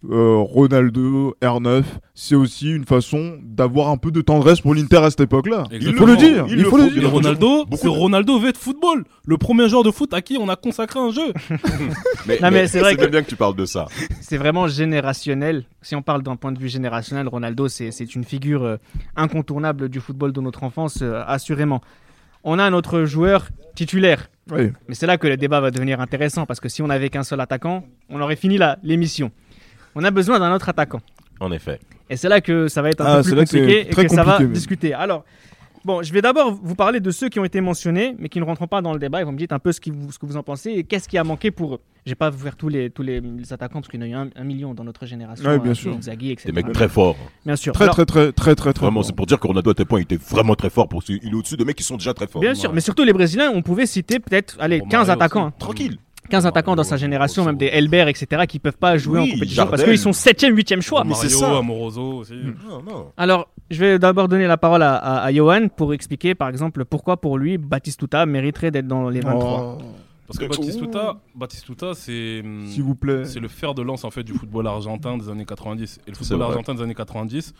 euh, 0.10 0.38
Ronaldo, 0.38 1.36
R9, 1.42 1.84
c'est 2.16 2.34
aussi 2.36 2.72
une 2.72 2.86
façon 2.86 3.38
d'avoir 3.44 3.90
un 3.90 3.98
peu 3.98 4.10
de 4.12 4.22
tendresse 4.22 4.62
pour 4.62 4.74
l'Inter 4.74 4.98
à 4.98 5.10
cette 5.12 5.22
époque-là. 5.22 5.66
Il 5.72 5.96
faut 5.96 6.06
le 6.08 6.18
dire, 6.18 6.46
Il 6.48 6.54
il 6.54 6.64
le 6.64 6.70
faut 6.70 6.78
le 6.78 6.90
dire. 6.90 7.04
Et 7.04 7.06
Ronaldo, 7.06 7.66
c'est 7.76 7.88
Ronaldo 7.88 8.40
V 8.40 8.52
de 8.52 8.58
football. 8.58 9.04
Le 9.26 9.38
premier 9.38 9.70
joueur 9.70 9.84
de 9.84 9.92
foot 9.92 10.12
à 10.14 10.22
qui 10.22 10.38
on 10.40 10.50
a 10.50 10.56
consacré 10.56 11.00
un 11.00 11.12
jeu. 11.12 11.34
Mais, 12.28 12.38
mais 12.52 12.68
c'est 12.68 12.80
vrai 12.80 12.96
que- 12.96 13.06
bien 13.08 13.22
que 13.24 13.30
tu 13.30 13.36
parles 13.36 13.56
de 13.56 13.66
ça. 13.66 13.86
C'est 14.22 14.38
vraiment 14.38 14.68
générationnel. 14.68 15.66
Si 15.82 15.96
on 15.96 16.02
parle 16.04 16.22
d'un 16.22 16.36
point 16.36 16.52
de 16.52 16.60
vue 16.60 16.70
générationnel, 16.70 17.28
Ronaldo, 17.28 17.68
c'est 17.68 18.16
une 18.16 18.24
figure 18.24 18.64
euh, 18.64 18.78
incontournable 19.16 19.90
du 19.90 20.00
football 20.00 20.32
de 20.32 20.40
notre 20.42 20.64
enfance, 20.64 21.00
euh, 21.02 21.24
assurément. 21.26 21.82
On 22.44 22.60
a 22.60 22.64
un 22.64 22.74
autre 22.74 23.04
joueur 23.06 23.48
titulaire. 23.76 24.30
Oui. 24.52 24.72
Mais 24.88 24.96
c'est 24.96 25.06
là 25.08 25.18
que 25.18 25.28
le 25.28 25.38
débat 25.38 25.60
va 25.62 25.72
devenir 25.72 26.00
intéressant 26.02 26.46
parce 26.46 26.60
que 26.60 26.70
si 26.70 26.82
on 26.82 26.88
n'avait 26.88 27.10
qu'un 27.10 27.24
seul 27.24 27.40
attaquant, 27.40 27.84
on 28.10 28.22
aurait 28.22 28.36
fini 28.36 28.58
l'émission. 28.84 29.32
On 29.96 30.04
a 30.04 30.12
besoin 30.12 30.40
d'un 30.40 30.54
autre 30.54 30.70
attaquant. 30.70 31.02
En 31.40 31.52
effet. 31.52 31.80
Et 32.10 32.18
c'est 32.18 32.30
là 32.30 32.42
que 32.42 32.68
ça 32.68 32.82
va 32.82 32.90
être 32.90 33.02
un 33.02 33.06
Ah, 33.06 33.18
peu 33.18 33.24
plus 33.24 33.36
compliqué 33.36 33.82
et 33.88 33.90
très 33.90 34.04
que 34.06 34.10
ça 34.12 34.18
va 34.24 34.34
compliqué, 34.34 34.44
même. 34.44 34.54
discuter. 34.54 34.94
Alors, 34.94 35.24
bon, 35.86 36.04
je 36.04 36.12
vais 36.14 36.22
d'abord 36.22 36.54
vous 36.62 36.76
parler 36.76 37.00
de 37.00 37.10
ceux 37.10 37.30
qui 37.30 37.40
ont 37.40 37.46
été 37.46 37.62
mentionnés, 37.62 38.16
mais 38.20 38.30
qui 38.30 38.40
ne 38.40 38.44
rentrent 38.46 38.68
pas 38.68 38.82
dans 38.82 38.94
le 38.94 39.00
débat. 39.00 39.22
Et 39.22 39.24
vous 39.24 39.32
me 39.32 39.38
dites 39.38 39.52
un 39.54 39.60
peu 39.60 39.72
ce, 39.72 39.80
qui 39.82 39.92
vous- 39.92 40.12
ce 40.12 40.20
que 40.20 40.26
vous 40.26 40.38
en 40.38 40.44
pensez 40.44 40.72
et 40.72 40.84
qu'est-ce 40.84 41.08
qui 41.08 41.18
a 41.18 41.24
manqué 41.24 41.50
pour 41.52 41.76
eux. 41.76 41.80
Je 42.06 42.12
vais 42.12 42.16
pas 42.16 42.30
vous 42.30 42.38
faire 42.40 42.56
tous 42.56 42.68
les, 42.68 42.90
tous 42.90 43.02
les, 43.04 43.22
les 43.22 43.54
attaquants 43.54 43.80
parce 43.80 43.88
qu'il 43.88 44.00
y 44.00 44.04
en 44.04 44.06
a 44.06 44.10
eu 44.10 44.14
un, 44.14 44.30
un 44.36 44.44
million 44.44 44.74
dans 44.74 44.84
notre 44.84 45.06
génération. 45.06 45.48
Ouais, 45.50 45.60
bien 45.60 45.72
euh, 45.72 45.76
sûr. 45.76 45.94
Inzaghi, 45.96 46.32
etc. 46.32 46.52
Des 46.52 46.64
mecs 46.64 46.74
très 46.74 46.90
forts. 46.90 47.16
Bien 47.46 47.56
sûr. 47.56 47.74
Très, 47.74 47.84
Alors, 47.86 47.96
très, 47.96 48.06
très, 48.06 48.32
très, 48.32 48.56
très, 48.56 48.74
très. 48.74 48.86
Vraiment, 48.86 49.04
c'est 49.04 49.16
pour 49.16 49.26
dire 49.26 49.40
que 49.40 49.48
Ronaldo 49.48 49.70
à 49.72 49.74
tel 49.74 49.86
point 49.86 50.00
il 50.00 50.04
était 50.04 50.18
vraiment 50.18 50.56
très 50.56 50.70
fort. 50.70 50.88
Pour... 50.90 51.04
Il 51.08 51.30
est 51.30 51.34
au-dessus 51.34 51.58
de 51.58 51.64
mecs 51.64 51.76
qui 51.78 51.84
sont 51.84 51.98
déjà 51.98 52.14
très 52.14 52.28
forts. 52.28 52.42
Bien 52.42 52.56
sûr, 52.56 52.74
mais 52.74 52.82
surtout 52.82 53.04
les 53.04 53.14
Brésiliens, 53.14 53.52
on 53.54 53.62
pouvait 53.62 53.86
citer 53.86 54.20
peut-être 54.20 54.58
allez, 54.60 54.80
Romario 54.80 54.90
15 55.00 55.10
attaquants. 55.12 55.46
hein. 55.48 55.54
Tranquille. 55.60 55.98
15 56.32 56.46
attaquants 56.48 56.76
dans 56.76 56.84
sa 56.84 56.98
génération, 56.98 57.46
même 57.46 57.58
des. 57.58 57.68
Elbert, 57.68 58.08
etc., 58.08 58.46
qui 58.48 58.58
peuvent 58.58 58.78
pas 58.78 58.98
jouer 58.98 59.20
en 59.20 59.24
Oui, 59.24 59.34
compétition 59.34 59.66
parce 59.68 59.82
Jardel. 59.82 59.96
qu'ils 59.96 60.02
sont 60.02 60.12
7e, 60.12 60.54
8e 60.56 60.82
choix. 60.82 61.04
mais 61.04 61.14
c'est 61.14 61.26
Mario, 61.26 61.40
ça. 61.40 61.58
Amoroso 61.60 62.02
aussi. 62.20 62.34
Non, 62.68 62.82
non. 62.82 63.12
Alors, 63.18 63.50
je 63.70 63.80
vais 63.80 64.00
d'abord 64.00 64.28
donner 64.28 64.48
la 64.48 64.58
parole 64.58 64.82
à, 64.82 64.96
à, 64.96 65.24
à 65.24 65.32
Johan 65.32 65.68
pour 65.68 65.94
expliquer, 65.94 66.34
par 66.34 66.50
exemple, 66.50 66.84
pourquoi 66.86 67.18
pour 67.18 67.38
lui, 67.38 67.58
Batistuta 67.60 68.26
mériterait 68.26 68.72
d'être 68.72 68.88
dans 68.88 69.10
les 69.10 69.20
23. 69.20 69.78
Oh, 69.80 69.84
Parce 70.26 70.40
que 70.40 70.46
Batistuta, 70.46 71.20
Batistuta 71.36 71.94
c'est 71.94 72.42
S'il 72.68 72.84
vous 72.84 72.96
plaît. 72.96 73.26
c'est 73.26 73.40
le 73.40 73.48
fer 73.50 73.74
de 73.74 73.82
lance 73.82 74.04
en 74.06 74.12
fait 74.12 74.24
du 74.24 74.34
football 74.34 74.66
argentin 74.68 75.18
des 75.18 75.30
années 75.30 75.46
90. 75.46 76.00
Et 76.08 76.12
le 76.12 76.16
football 76.16 76.42
argentin 76.44 76.74
des 76.74 76.82
années 76.82 76.96
90, 76.96 77.54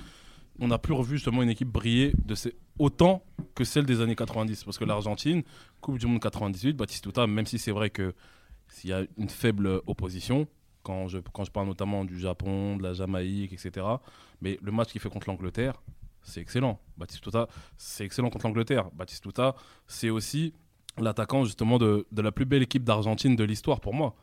on 0.60 0.68
n'a 0.68 0.78
plus 0.78 0.94
revu 0.94 1.16
justement 1.18 1.42
une 1.44 1.50
équipe 1.50 1.70
briller 1.70 2.14
de 2.26 2.36
ces... 2.36 2.54
autant 2.80 3.24
que 3.56 3.64
celle 3.64 3.86
des 3.86 4.00
années 4.02 4.16
90. 4.16 4.64
Parce 4.64 4.78
que 4.78 4.86
l'Argentine, 4.86 5.44
Coupe 5.82 5.98
du 5.98 6.06
Monde 6.08 6.20
98, 6.22 6.76
Batistuta, 6.78 7.26
même 7.28 7.46
si 7.46 7.58
c'est 7.58 7.72
vrai 7.72 7.90
que 7.90 8.14
s'il 8.82 8.90
y 8.90 8.94
a 8.94 9.04
une 9.18 9.30
faible 9.30 9.82
opposition, 9.86 10.48
quand 10.82 11.08
je, 11.08 11.20
quand 11.20 11.44
je 11.44 11.52
parle 11.52 11.68
notamment 11.68 12.04
du 12.04 12.20
Japon, 12.20 12.78
de 12.78 12.84
la 12.84 12.94
Jamaïque, 12.94 13.54
etc. 13.54 13.86
Mais 14.42 14.58
le 14.62 14.72
match 14.72 14.90
qu'il 14.92 15.00
fait 15.00 15.10
contre 15.10 15.30
l'Angleterre, 15.30 15.80
c'est 16.24 16.42
excellent. 16.42 16.80
Batistuta, 16.98 17.48
c'est 17.78 18.06
excellent 18.06 18.32
contre 18.32 18.48
l'Angleterre. 18.48 18.90
Batistuta, 18.92 19.56
c'est 19.86 20.10
aussi 20.10 20.54
l'attaquant 20.98 21.46
justement 21.46 21.78
de, 21.78 22.08
de 22.12 22.22
la 22.24 22.32
plus 22.32 22.46
belle 22.46 22.64
équipe 22.64 22.84
d'Argentine 22.84 23.36
de 23.36 23.44
l'histoire 23.44 23.82
pour 23.82 23.94
moi, 23.94 24.16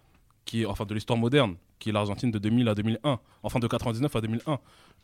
qui 0.45 0.63
est, 0.63 0.67
enfin 0.67 0.85
de 0.85 0.95
l'histoire 0.95 1.19
moderne, 1.19 1.55
qui 1.79 1.91
est 1.91 1.93
l'Argentine 1.93 2.33
de 2.33 2.41
2000 2.41 2.69
à 2.69 2.75
2001, 2.75 3.21
enfin 3.45 3.61
de 3.61 3.69
99 3.69 4.17
à 4.17 4.21
2001. 4.21 4.59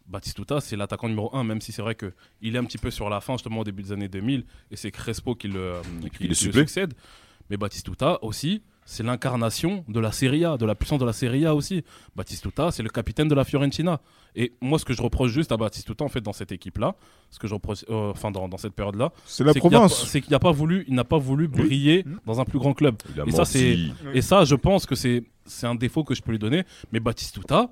Batistuta, 0.06 0.60
c'est 0.60 0.74
l'attaquant 0.74 1.09
numéro 1.09 1.35
1, 1.35 1.44
même 1.44 1.60
si 1.60 1.70
c'est 1.70 1.81
vrai 1.81 1.94
qu'il 1.94 2.56
est 2.56 2.59
un 2.59 2.64
petit 2.64 2.78
peu 2.78 2.90
sur 2.90 3.09
la 3.09 3.20
fin, 3.20 3.35
justement 3.35 3.60
au 3.60 3.64
début 3.64 3.85
des 3.85 3.93
années 3.93 4.09
2000, 4.09 4.44
et 4.72 4.76
c'est 4.76 4.90
Crespo 4.90 5.36
qui 5.36 5.47
le, 5.47 5.74
qui 6.18 6.26
le 6.26 6.35
succède. 6.35 6.93
Mais 7.48 7.56
Batistuta 7.56 8.18
aussi, 8.22 8.62
c'est 8.86 9.02
l'incarnation 9.02 9.85
de 9.89 9.98
la 10.01 10.12
Serie 10.12 10.44
A, 10.44 10.56
de 10.56 10.66
la 10.66 10.74
puissance 10.74 10.98
de 10.98 11.05
la 11.06 11.12
Serie 11.12 11.47
A 11.47 11.55
aussi. 11.55 11.85
Batistuta, 12.16 12.70
c'est 12.70 12.82
le 12.82 12.89
capitaine 12.90 13.28
de 13.28 13.35
la 13.35 13.44
Fiorentina. 13.44 14.01
Et 14.36 14.52
moi, 14.61 14.78
ce 14.78 14.85
que 14.85 14.93
je 14.93 15.01
reproche 15.02 15.31
juste 15.31 15.52
à 15.52 15.56
Batistuta, 15.56 16.05
en 16.05 16.09
fait, 16.09 16.20
dans 16.20 16.32
cette 16.32 16.52
équipe-là, 16.52 16.94
ce 17.31 17.39
que 17.39 17.47
je 17.47 17.55
reproche, 17.55 17.85
euh, 17.90 18.11
enfin, 18.11 18.31
dans, 18.31 18.48
dans 18.48 18.56
cette 18.59 18.74
période-là, 18.74 19.12
C'est 19.27 19.44
la 19.44 19.52
qu'il 19.52 19.62
n'a 19.65 19.70
province. 19.70 20.01
pas- 20.01 20.06
c'est 20.06 20.20
qu'il 20.20 20.32
n'a 20.32 20.39
pas 20.39 20.52
voulu, 20.52 20.85
il 20.89 20.94
n'a 20.94 21.05
pas 21.05 21.19
voulu 21.19 21.48
briller 21.48 22.05
dans 22.27 22.40
un 22.40 22.44
plus 22.44 22.59
grand 22.59 22.74
club. 22.74 22.97
Et 23.27 23.31
ça, 23.31 23.44
c'est- 23.44 23.78
Et 24.12 24.23
ça, 24.23 24.44
je 24.44 24.55
pense 24.55 24.86
que 24.86 24.94
c'est 24.94 25.24
c'est 25.47 25.66
un 25.66 25.74
défaut 25.74 26.05
que 26.05 26.15
je 26.15 26.23
peux 26.23 26.32
lui 26.32 26.39
donner. 26.39 26.65
Mais 26.90 27.01
Batistuta, 27.01 27.69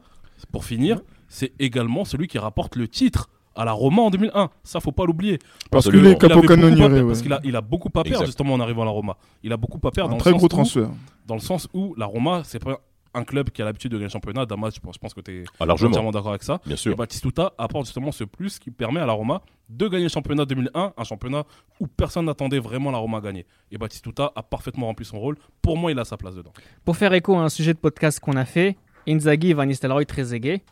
pour 0.50 0.64
finir, 0.66 1.00
c'est 1.28 1.52
également 1.58 2.04
celui 2.04 2.28
qui 2.28 2.38
rapporte 2.38 2.76
le 2.76 2.86
titre 2.86 3.30
à 3.54 3.64
la 3.64 3.72
Roma 3.72 4.02
en 4.02 4.10
2001. 4.10 4.50
Ça, 4.62 4.80
faut 4.80 4.92
pas 4.92 5.04
l'oublier. 5.06 5.38
Parce 5.70 5.90
qu'il 5.90 6.04
est 6.06 6.22
à 6.24 6.28
Parce 6.28 7.22
qu'il 7.22 7.32
a, 7.32 7.40
il 7.44 7.56
a 7.56 7.60
beaucoup 7.60 7.88
à 7.88 7.92
perdre 7.92 8.08
Exact. 8.10 8.26
justement 8.26 8.54
en 8.54 8.60
arrivant 8.60 8.82
à 8.82 8.86
la 8.86 8.90
Roma. 8.90 9.16
Il 9.42 9.52
a 9.52 9.56
beaucoup 9.56 9.78
à 9.86 9.90
perdre. 9.90 10.10
dans 10.10 10.14
Un 10.14 10.18
le 10.18 10.20
très 10.22 10.30
sens 10.30 10.38
gros 10.38 10.46
où- 10.46 10.48
transfert. 10.48 10.88
Dans 11.26 11.34
le 11.34 11.40
sens 11.40 11.68
où 11.74 11.94
la 11.96 12.06
Roma, 12.06 12.42
c'est 12.44 12.58
pas 12.62 12.78
un 13.14 13.24
club 13.24 13.50
qui 13.50 13.60
a 13.60 13.66
l'habitude 13.66 13.90
de 13.92 13.96
gagner 13.96 14.06
le 14.06 14.10
championnat. 14.10 14.46
Damas, 14.46 14.74
je 14.74 14.80
pense, 14.80 14.94
je 14.94 14.98
pense 14.98 15.12
que 15.12 15.20
tu 15.20 15.42
es 15.42 15.44
Ah, 15.60 15.66
largement. 15.66 15.90
entièrement 15.90 16.10
d'accord 16.12 16.30
avec 16.30 16.42
ça. 16.42 16.60
Bien 16.64 16.74
Et 16.74 16.78
sûr. 16.78 16.96
Batistuta 16.96 17.52
apporte 17.58 17.84
justement 17.84 18.10
ce 18.10 18.24
plus 18.24 18.58
qui 18.58 18.70
permet 18.70 19.00
à 19.00 19.06
la 19.06 19.12
Roma 19.12 19.42
de 19.68 19.86
gagner 19.86 20.04
le 20.04 20.08
championnat 20.08 20.46
2001, 20.46 20.94
un 20.96 21.04
championnat 21.04 21.44
où 21.78 21.86
personne 21.86 22.24
n'attendait 22.24 22.58
vraiment 22.58 22.90
la 22.90 22.96
Roma 22.98 23.20
gagner. 23.20 23.44
Et 23.70 23.76
Batistuta 23.76 24.32
a 24.34 24.42
parfaitement 24.42 24.86
rempli 24.86 25.04
son 25.04 25.20
rôle. 25.20 25.36
Pour 25.60 25.76
moi, 25.76 25.92
il 25.92 25.98
a 25.98 26.04
sa 26.06 26.16
place 26.16 26.34
dedans. 26.34 26.52
Pour 26.86 26.96
faire 26.96 27.12
écho 27.12 27.34
à 27.36 27.42
un 27.42 27.48
sujet 27.50 27.74
de 27.74 27.78
podcast 27.78 28.18
qu'on 28.18 28.36
a 28.36 28.46
fait, 28.46 28.76
Inzaghi, 29.06 29.52
Van 29.52 29.66
Nistelrooy, 29.66 30.06
Trezeguet, 30.06 30.62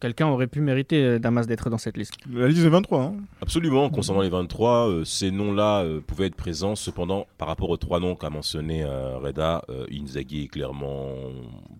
quelqu'un 0.00 0.26
aurait 0.28 0.46
pu 0.46 0.60
mériter 0.60 1.02
euh, 1.04 1.18
Damas 1.18 1.46
d'être 1.46 1.70
dans 1.70 1.78
cette 1.78 1.96
liste. 1.96 2.14
La 2.32 2.48
liste 2.48 2.64
est 2.64 2.68
23. 2.68 3.00
Hein. 3.02 3.14
Absolument, 3.40 3.88
concernant 3.90 4.22
les 4.22 4.28
23, 4.28 4.88
euh, 4.88 5.04
ces 5.04 5.30
noms-là 5.30 5.82
euh, 5.84 6.00
pouvaient 6.00 6.26
être 6.26 6.34
présents. 6.36 6.74
Cependant, 6.76 7.26
par 7.38 7.48
rapport 7.48 7.70
aux 7.70 7.76
trois 7.76 8.00
noms 8.00 8.14
qu'a 8.16 8.30
mentionné 8.30 8.82
euh, 8.84 9.18
Reda, 9.18 9.62
euh, 9.70 9.86
Inzaghi 9.92 10.44
est 10.44 10.48
clairement, 10.48 11.08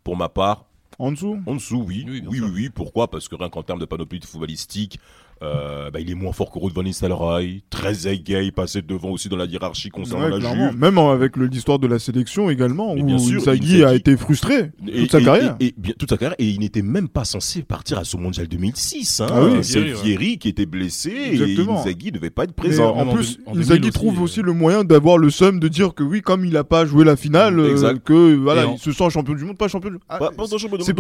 pour 0.05 0.17
ma 0.17 0.29
part, 0.29 0.65
En 0.99 1.13
dessous? 1.13 1.39
en 1.47 1.55
dessous, 1.55 1.85
oui. 1.87 2.05
Oui, 2.09 2.23
Oui, 2.27 2.41
oui, 2.41 2.51
oui, 2.55 2.71
Pourquoi? 2.71 3.09
Parce 3.09 3.29
que 3.29 3.35
rien 3.37 3.49
qu'en 3.51 3.63
termes 3.63 3.81
de 3.81 3.85
panoplie 3.87 4.21
de 4.21 4.25
footballistique, 4.25 4.99
euh, 5.43 5.91
bah, 5.91 6.01
il 6.01 6.11
est 6.11 6.15
moins 6.15 6.33
fort 6.33 6.51
que 6.51 6.59
Ruud 6.59 6.73
van 6.75 6.83
Nistelrooy. 6.83 7.63
Trezeguet 7.71 8.47
est 8.47 8.53
passé 8.53 8.83
devant 8.83 9.11
aussi 9.11 9.29
dans 9.29 9.37
la 9.37 9.45
hiérarchie 9.45 9.91
concernant 9.91 10.25
Ouais, 10.31 10.41
la. 10.41 10.55
Juve. 10.71 10.79
Même 10.79 10.99
avec 10.99 11.37
l'histoire 11.37 11.79
de 11.79 11.87
la 11.87 11.99
sélection 11.99 12.49
également, 12.51 12.95
où 12.95 13.03
bien 13.03 13.19
sûr, 13.19 13.41
Inzaghi 13.43 13.85
a 13.85 13.95
été 13.95 14.17
frustré 14.17 14.71
Et- 14.89 15.03
toute 15.03 15.11
sa 15.13 15.21
et- 15.21 15.25
carrière. 15.25 15.57
Et, 15.61 15.67
et 15.67 15.75
bien, 15.77 15.93
toute 15.99 16.09
sa 16.11 16.17
carrière. 16.17 16.37
Et 16.39 16.47
il 16.47 16.61
n'était 16.61 16.83
même 16.83 17.09
pas 17.09 17.25
censé 17.25 17.63
partir 17.63 17.99
à 17.99 18.05
ce 18.05 18.17
mondial 18.17 18.47
2006. 18.49 19.21
Hein. 19.21 19.27
Ah 19.31 19.45
oui. 19.45 19.59
c'est 19.63 19.81
Vieri, 19.81 19.95
ouais. 19.95 20.03
Vieri 20.03 20.39
qui 20.39 20.49
était 20.49 20.67
blessé 20.67 21.13
Exactement. 21.33 21.77
et 21.77 21.81
Inzaghi 21.81 22.07
ne 22.07 22.11
devait 22.13 22.31
pas 22.31 22.45
être 22.45 22.55
Mais 22.59 22.69
présent. 22.69 22.95
en 22.97 23.07
plus, 23.15 23.39
en 23.47 23.53
2000 23.53 23.63
Inzaghi 23.67 23.83
aussi, 23.89 23.93
trouve 23.93 24.19
euh, 24.19 24.23
aussi 24.23 24.43
le 24.43 24.53
moyen 24.53 24.85
d'avoir 24.85 25.19
le 25.19 25.31
seum 25.31 25.61
de 25.61 25.69
dire 25.69 25.95
que 25.95 26.03
oui, 26.03 26.23
comme 26.23 26.45
il 26.45 26.53
n'a 26.55 26.65
pas 26.65 26.87
joué 26.87 27.05
la 27.05 27.17
finale, 27.17 27.59
euh, 27.61 27.95
que 28.05 28.35
voilà, 28.37 28.63
Et 28.63 28.65
en- 28.67 28.75
il 28.75 28.79
se 28.79 28.93
sent 28.93 29.11
champion 29.11 29.35
du 29.35 29.45
monde, 29.45 29.57
pas 29.59 29.69
champion 29.69 29.89
du 29.91 29.95
monde. 29.95 30.03
Ah, 30.09 30.19
c'est 30.21 30.27
Donc 30.27 30.37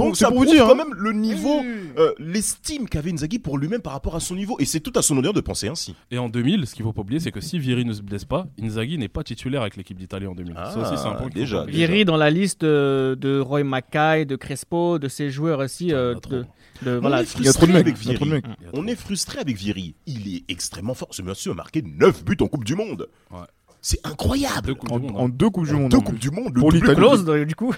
pour- 0.08 0.16
ça 0.16 0.26
c'est 0.26 0.32
pour 0.32 0.38
vous 0.38 0.44
dire, 0.46 0.64
quand 0.66 0.72
hein. 0.72 0.76
même 0.76 0.94
le 0.96 1.12
niveau, 1.12 1.62
euh, 1.98 2.12
l'estime 2.18 2.88
qu'avait 2.88 3.12
Inzaghi 3.12 3.38
pour 3.38 3.58
lui-même 3.58 3.80
par 3.80 3.92
rapport 3.92 4.14
à 4.16 4.20
son 4.26 4.34
niveau. 4.36 4.56
Et 4.58 4.64
c'est 4.64 4.80
tout 4.80 4.92
à 4.96 5.02
son 5.02 5.16
honneur 5.16 5.32
de 5.32 5.40
penser 5.40 5.68
ainsi. 5.68 5.94
Et 6.10 6.18
en 6.18 6.28
2000, 6.28 6.66
ce 6.66 6.74
qu'il 6.74 6.84
faut 6.84 6.92
pas 6.92 7.00
oublier, 7.02 7.20
c'est 7.20 7.32
que 7.32 7.40
si 7.40 7.58
Vieri 7.58 7.84
ne 7.84 7.92
se 7.92 8.02
blesse 8.02 8.24
pas, 8.24 8.46
Inzaghi 8.60 8.98
n'est 8.98 9.08
pas 9.08 9.22
titulaire 9.22 9.62
avec 9.62 9.76
l'équipe 9.76 9.96
d'Italie 9.98 10.26
en 10.26 10.34
2000. 10.34 10.54
Ah, 10.56 10.70
ça 10.72 10.78
aussi, 10.80 11.00
c'est 11.02 11.08
un 11.08 11.14
point 11.14 11.28
déjà, 11.28 11.64
déjà. 11.64 11.76
Vieri 11.76 12.04
dans 12.04 12.16
la 12.16 12.30
liste 12.30 12.64
de 12.64 13.40
Roy 13.40 13.64
Mackay, 13.64 14.24
de 14.24 14.36
Crespo, 14.36 14.98
de 14.98 15.08
ces 15.08 15.30
joueurs 15.30 15.60
aussi. 15.60 15.92
euh, 15.92 16.14
de, 16.14 16.44
de- 16.82 16.96
On 16.98 17.00
voilà. 17.00 17.22
Il 17.38 17.44
y 17.44 17.48
a 17.48 17.52
trop 17.52 17.66
de 17.66 17.72
mecs. 17.72 18.44
est 18.88 18.96
frustré 18.96 19.38
avec 19.38 19.56
Vieri. 19.56 19.94
Il 20.06 20.34
est 20.34 20.44
extrêmement 20.48 20.94
fort. 20.94 21.08
Ce 21.12 21.22
monsieur 21.22 21.52
a 21.52 21.54
marqué 21.54 21.82
9 21.82 22.24
buts 22.24 22.36
en 22.40 22.46
Coupe 22.48 22.64
du 22.64 22.74
Monde. 22.74 23.08
Ouais. 23.30 23.38
C'est 23.88 24.04
incroyable. 24.04 24.74
Deux 24.74 24.76
En, 24.90 24.98
du 24.98 25.06
Monde, 25.06 25.16
en 25.16 25.26
hein. 25.26 25.28
deux 25.32 25.48
Coupes 25.48 25.64
du 25.68 25.74
Monde. 25.74 25.90
Deux 25.92 26.00
Coupes 26.00 26.18
du 26.18 26.30
Monde. 26.32 26.52
le 26.56 26.60
Pour 26.60 26.72
l'Italie. 26.72 26.96
Close, 26.96 27.24
du 27.46 27.54
coup, 27.54 27.72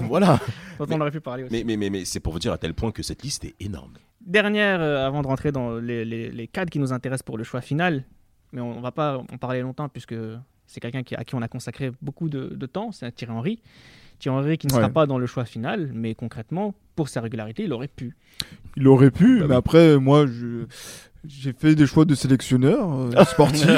Voilà. 0.00 0.38
dont 0.78 0.84
on 0.90 1.00
aurait 1.00 1.10
pu 1.10 1.22
parler 1.22 1.44
aussi. 1.44 1.52
Mais, 1.54 1.64
mais, 1.64 1.78
mais, 1.78 1.88
mais 1.88 2.04
c'est 2.04 2.20
pour 2.20 2.34
vous 2.34 2.38
dire 2.38 2.52
à 2.52 2.58
tel 2.58 2.74
point 2.74 2.92
que 2.92 3.02
cette 3.02 3.22
liste 3.22 3.46
est 3.46 3.54
énorme. 3.60 3.94
Dernière, 4.26 4.82
euh, 4.82 5.06
avant 5.06 5.22
de 5.22 5.26
rentrer 5.26 5.52
dans 5.52 5.78
les, 5.78 6.04
les, 6.04 6.30
les 6.30 6.48
cadres 6.48 6.70
qui 6.70 6.78
nous 6.78 6.92
intéressent 6.92 7.22
pour 7.22 7.38
le 7.38 7.44
choix 7.44 7.62
final, 7.62 8.04
mais 8.52 8.60
on, 8.60 8.76
ne 8.76 8.82
va 8.82 8.92
pas 8.92 9.16
en 9.16 9.38
parler 9.38 9.62
longtemps 9.62 9.88
puisque 9.88 10.14
c'est 10.66 10.80
quelqu'un 10.80 11.02
qui, 11.02 11.14
à 11.14 11.24
qui 11.24 11.34
on 11.34 11.40
a 11.40 11.48
consacré 11.48 11.92
beaucoup 12.02 12.28
de, 12.28 12.48
de 12.54 12.66
temps, 12.66 12.92
c'est 12.92 13.10
Thierry 13.12 13.32
Henry. 13.32 13.62
Thierry 14.18 14.36
Henry 14.36 14.58
qui 14.58 14.66
ne 14.66 14.72
sera 14.72 14.86
Ouais. 14.88 14.92
pas 14.92 15.06
dans 15.06 15.16
le 15.16 15.24
choix 15.26 15.46
final, 15.46 15.90
mais 15.94 16.14
concrètement, 16.14 16.74
pour 16.94 17.08
sa 17.08 17.22
régularité, 17.22 17.64
il 17.64 17.72
aurait 17.72 17.88
pu. 17.88 18.14
Il 18.76 18.86
aurait 18.86 19.10
pu, 19.10 19.38
Bah 19.40 19.46
mais 19.48 19.54
oui. 19.54 19.58
après, 19.58 19.98
moi, 19.98 20.26
je. 20.26 20.66
J'ai 21.26 21.54
fait 21.58 21.74
des 21.74 21.86
choix 21.86 22.04
de 22.04 22.14
sélectionneur 22.14 22.86
euh, 23.16 23.24
sportif. 23.30 23.66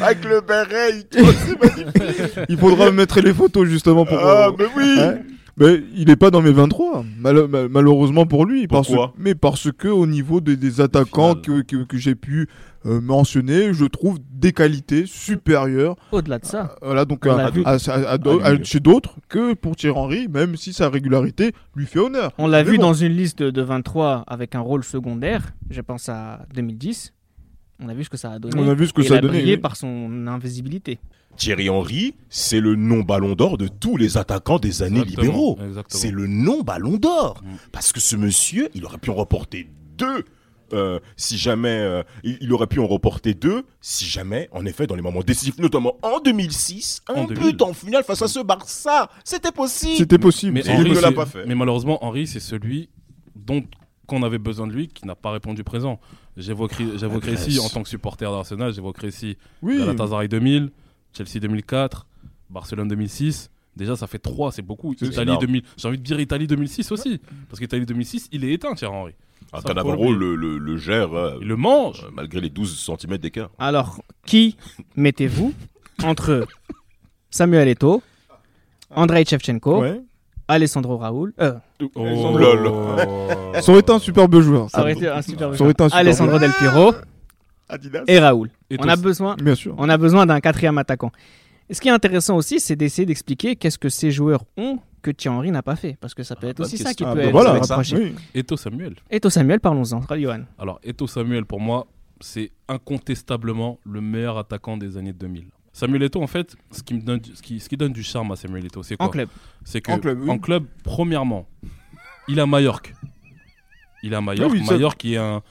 Avec 0.00 0.24
le 0.24 0.40
béret, 0.40 1.04
c'est 1.10 1.60
magnifique. 1.60 2.38
Il 2.48 2.56
faudra 2.58 2.90
mettre 2.90 3.20
les 3.20 3.34
photos 3.34 3.66
justement 3.68 4.04
pour. 4.04 4.18
Ah, 4.18 4.48
euh, 4.48 4.52
mais 4.58 4.66
oui. 4.76 4.96
Ouais. 4.98 5.22
Mais 5.56 5.82
il 5.94 6.06
n'est 6.06 6.16
pas 6.16 6.30
dans 6.30 6.40
mes 6.40 6.52
23, 6.52 7.04
mal- 7.18 7.46
mal- 7.48 7.68
malheureusement 7.68 8.24
pour 8.24 8.46
lui. 8.46 8.66
parce 8.66 8.86
Pourquoi? 8.86 9.12
Mais 9.18 9.34
parce 9.34 9.70
que 9.72 9.88
au 9.88 10.06
niveau 10.06 10.40
des, 10.40 10.56
des 10.56 10.80
attaquants 10.80 11.34
que, 11.34 11.60
que, 11.62 11.84
que 11.84 11.98
j'ai 11.98 12.14
pu 12.14 12.48
euh, 12.86 13.00
mentionner, 13.00 13.72
je 13.74 13.84
trouve 13.84 14.18
des 14.30 14.52
qualités 14.52 15.04
supérieures. 15.06 15.96
Au-delà 16.12 16.38
de 16.38 16.46
ça, 16.46 16.74
Voilà, 16.82 17.04
donc 17.04 17.24
On 17.26 17.32
à- 17.32 17.36
l'a 17.36 17.50
vu. 17.50 17.62
à- 17.64 17.76
à- 17.88 18.10
à 18.12 18.18
d'au- 18.18 18.40
Ah, 18.42 18.52
chez 18.62 18.80
d'autres 18.80 19.16
que 19.28 19.54
pour 19.54 19.76
Thierry 19.76 19.96
Henry, 19.98 20.28
même 20.28 20.56
si 20.56 20.72
sa 20.72 20.88
régularité 20.88 21.52
lui 21.76 21.86
fait 21.86 21.98
honneur. 21.98 22.32
on 22.38 22.46
l'a 22.46 22.62
vu 22.62 22.76
bon. 22.76 22.82
dans 22.84 22.94
une 22.94 23.12
liste 23.12 23.42
de 23.42 23.62
23 23.62 24.24
avec 24.26 24.54
un 24.54 24.60
rôle 24.60 24.82
secondaire, 24.84 25.52
je 25.68 25.80
pense 25.80 26.08
à 26.08 26.46
2010. 26.54 27.12
On 27.82 27.88
a 27.88 27.94
vu 27.94 28.04
ce 28.04 28.10
que 28.10 28.16
ça 28.18 28.32
a 28.32 28.38
donné. 28.38 28.54
On 28.58 28.68
a 28.68 28.74
vu 28.74 28.86
ce 28.86 28.92
que 28.92 29.00
Et 29.02 29.04
ça 29.08 29.14
a 29.16 29.20
donné, 29.20 29.38
brillé 29.38 29.54
oui. 29.54 29.60
par 29.60 29.76
son 29.76 30.26
invisibilité. 30.26 30.98
Thierry 31.36 31.70
Henry, 31.70 32.14
c'est 32.28 32.60
le 32.60 32.74
non 32.74 33.00
ballon 33.00 33.34
d'or 33.34 33.56
de 33.56 33.68
tous 33.68 33.96
les 33.96 34.18
attaquants 34.18 34.58
des 34.58 34.82
années 34.82 35.00
Exactement, 35.00 35.22
libéraux. 35.22 35.58
C'est 35.88 36.10
le 36.10 36.26
non 36.26 36.60
ballon 36.62 36.96
d'or. 36.98 37.40
Mm. 37.42 37.48
Parce 37.72 37.92
que 37.92 38.00
ce 38.00 38.16
monsieur, 38.16 38.68
il 38.74 38.84
aurait 38.84 38.98
pu 38.98 39.08
en 39.10 39.14
remporter 39.14 39.70
deux. 39.96 40.24
Euh, 40.72 40.98
si 41.16 41.36
jamais 41.38 41.68
euh, 41.78 42.02
il, 42.22 42.38
il 42.40 42.52
aurait 42.52 42.66
pu 42.66 42.78
en 42.80 42.86
remporter 42.86 43.34
deux, 43.34 43.64
si 43.80 44.04
jamais, 44.06 44.48
en 44.52 44.64
effet, 44.66 44.86
dans 44.86 44.94
les 44.94 45.02
moments 45.02 45.20
décisifs, 45.22 45.58
notamment 45.58 45.96
en 46.02 46.20
2006, 46.20 47.02
un 47.08 47.14
En 47.14 47.24
but 47.24 47.34
2000. 47.34 47.62
en 47.62 47.72
finale 47.72 48.04
face 48.04 48.22
à 48.22 48.28
ce 48.28 48.40
Barça, 48.40 49.10
c'était 49.24 49.52
possible. 49.52 49.96
C'était 49.96 50.18
possible. 50.18 50.52
Mais, 50.52 50.68
Henry, 50.68 50.90
il 50.90 50.94
ne 50.96 51.00
l'a 51.00 51.12
pas 51.12 51.26
fait. 51.26 51.44
mais 51.46 51.54
malheureusement, 51.54 52.04
Henry, 52.04 52.26
c'est 52.26 52.40
celui 52.40 52.88
dont 53.34 53.62
qu'on 54.06 54.22
avait 54.24 54.38
besoin 54.38 54.66
de 54.66 54.72
lui, 54.72 54.88
qui 54.88 55.06
n'a 55.06 55.14
pas 55.14 55.30
répondu 55.30 55.62
présent. 55.62 56.00
J'évoquerai 56.36 56.84
Grèce. 57.20 57.46
ici, 57.46 57.60
en 57.60 57.68
tant 57.68 57.82
que 57.82 57.88
supporter 57.88 58.30
d'Arsenal, 58.30 58.72
j'évoquerai 58.72 59.08
ici 59.08 59.36
Oui. 59.62 59.78
Galatasaray 59.78 60.26
2000, 60.28 60.70
Chelsea 61.16 61.38
2004, 61.40 62.06
Barcelone 62.48 62.88
2006. 62.88 63.50
Déjà, 63.76 63.94
ça 63.96 64.06
fait 64.08 64.18
3, 64.18 64.50
c'est 64.52 64.62
beaucoup. 64.62 64.94
C'est 64.98 65.06
Italie 65.06 65.28
énorme. 65.30 65.46
2000. 65.46 65.62
J'ai 65.76 65.88
envie 65.88 65.98
de 65.98 66.02
dire 66.02 66.18
Italie 66.18 66.46
2006 66.48 66.90
aussi. 66.90 67.20
Parce 67.48 67.60
qu'Italie 67.60 67.86
2006, 67.86 68.28
il 68.32 68.44
est 68.44 68.52
éteint, 68.52 68.74
Thierry 68.74 68.92
Henry. 68.94 69.12
Ah, 69.52 69.60
faut 69.60 69.68
Cannavaro 69.68 70.12
l'oublier. 70.12 70.18
le, 70.18 70.36
le, 70.36 70.58
le 70.58 70.76
gère 70.76 71.12
euh, 71.14 71.38
Il 71.40 71.48
le 71.48 71.56
mange. 71.56 72.04
euh, 72.04 72.10
malgré 72.12 72.40
les 72.40 72.50
12 72.50 72.78
cm 72.98 73.18
d'écart. 73.18 73.50
Alors, 73.58 74.00
qui 74.26 74.56
mettez-vous 74.96 75.52
entre 76.04 76.46
Samuel 77.30 77.68
Eto'o, 77.68 78.02
Andrei 78.90 79.24
Shevchenko, 79.24 79.80
Ouais. 79.80 80.00
Alessandro 80.48 80.96
Raoul, 80.96 81.32
euh, 81.40 81.54
Oh 81.94 82.38
Ça 83.60 83.70
aurait 83.70 83.80
été 83.80 83.92
un 83.92 83.98
superbe 83.98 84.40
joueur. 84.40 84.68
ça 84.70 84.80
aurait 84.80 84.92
été 84.92 85.08
un 85.08 85.22
super 85.22 85.54
Ça 85.54 85.62
aurait 85.62 85.72
été 85.72 85.82
un 85.84 85.88
super 85.88 85.98
Alessandro 86.00 86.38
Del 86.40 86.50
Piero 86.58 86.92
Adidas. 87.68 88.02
et 88.08 88.18
Raoul. 88.18 88.50
Et 88.68 88.76
On 88.80 88.88
a 88.88 88.96
besoin, 88.96 89.36
Bien 89.36 89.54
sûr. 89.54 89.74
on 89.78 89.88
a 89.88 89.96
besoin 89.96 90.26
d'un 90.26 90.40
quatrième 90.40 90.78
attaquant. 90.78 91.12
Et 91.68 91.74
ce 91.74 91.80
qui 91.80 91.86
est 91.88 91.92
intéressant 91.92 92.36
aussi, 92.36 92.58
c'est 92.58 92.74
d'essayer 92.74 93.06
d'expliquer 93.06 93.54
qu'est-ce 93.54 93.78
que 93.78 93.88
ces 93.88 94.10
joueurs 94.10 94.42
ont 94.56 94.78
que 95.02 95.10
Thierry 95.10 95.36
Henry 95.36 95.50
n'a 95.50 95.62
pas 95.62 95.76
fait, 95.76 95.96
parce 96.00 96.14
que 96.14 96.22
ça 96.22 96.36
peut 96.36 96.48
être 96.48 96.58
bonne 96.58 96.66
aussi 96.66 96.78
ça 96.78 96.94
qui 96.94 97.04
Ah, 97.04 97.12
peut 97.12 97.18
bah 97.18 97.24
être 97.26 97.32
voilà. 97.32 97.52
reproché. 97.54 97.96
Oui. 97.96 98.14
Eto 98.34 98.56
Samuel. 98.56 98.94
Eto 99.10 99.30
Samuel, 99.30 99.60
parlons-en. 99.60 100.02
Johan. 100.16 100.42
Alors, 100.58 100.78
Eto 100.82 101.06
Samuel, 101.06 101.44
pour 101.44 101.60
moi, 101.60 101.86
c'est 102.20 102.50
incontestablement 102.68 103.78
le 103.84 104.00
meilleur 104.00 104.38
attaquant 104.38 104.76
des 104.76 104.96
années 104.96 105.12
2000. 105.12 105.46
Samuel 105.72 106.02
Eto, 106.02 106.22
en 106.22 106.26
fait, 106.26 106.56
ce 106.70 106.82
qui, 106.82 106.94
me 106.94 107.00
donne, 107.00 107.20
ce 107.34 107.40
qui, 107.40 107.60
ce 107.60 107.68
qui 107.68 107.76
donne 107.76 107.92
du 107.92 108.02
charme 108.02 108.32
à 108.32 108.36
Samuel 108.36 108.66
Eto, 108.66 108.82
c'est 108.82 108.96
quoi 108.96 109.06
En 109.06 109.08
club. 109.08 109.28
C'est 109.64 109.80
que 109.80 109.92
En 109.92 110.38
club, 110.38 110.64
oui. 110.64 110.80
premièrement, 110.84 111.46
il 112.28 112.40
a 112.40 112.46
Mallorca. 112.46 112.90
Il 114.02 114.14
a 114.14 114.20
Mallorca. 114.20 114.52
Oui, 114.52 114.60
oui, 114.60 114.66
Mallorca 114.66 114.96
qui 114.98 115.14
est 115.14 115.18
un, 115.18 115.42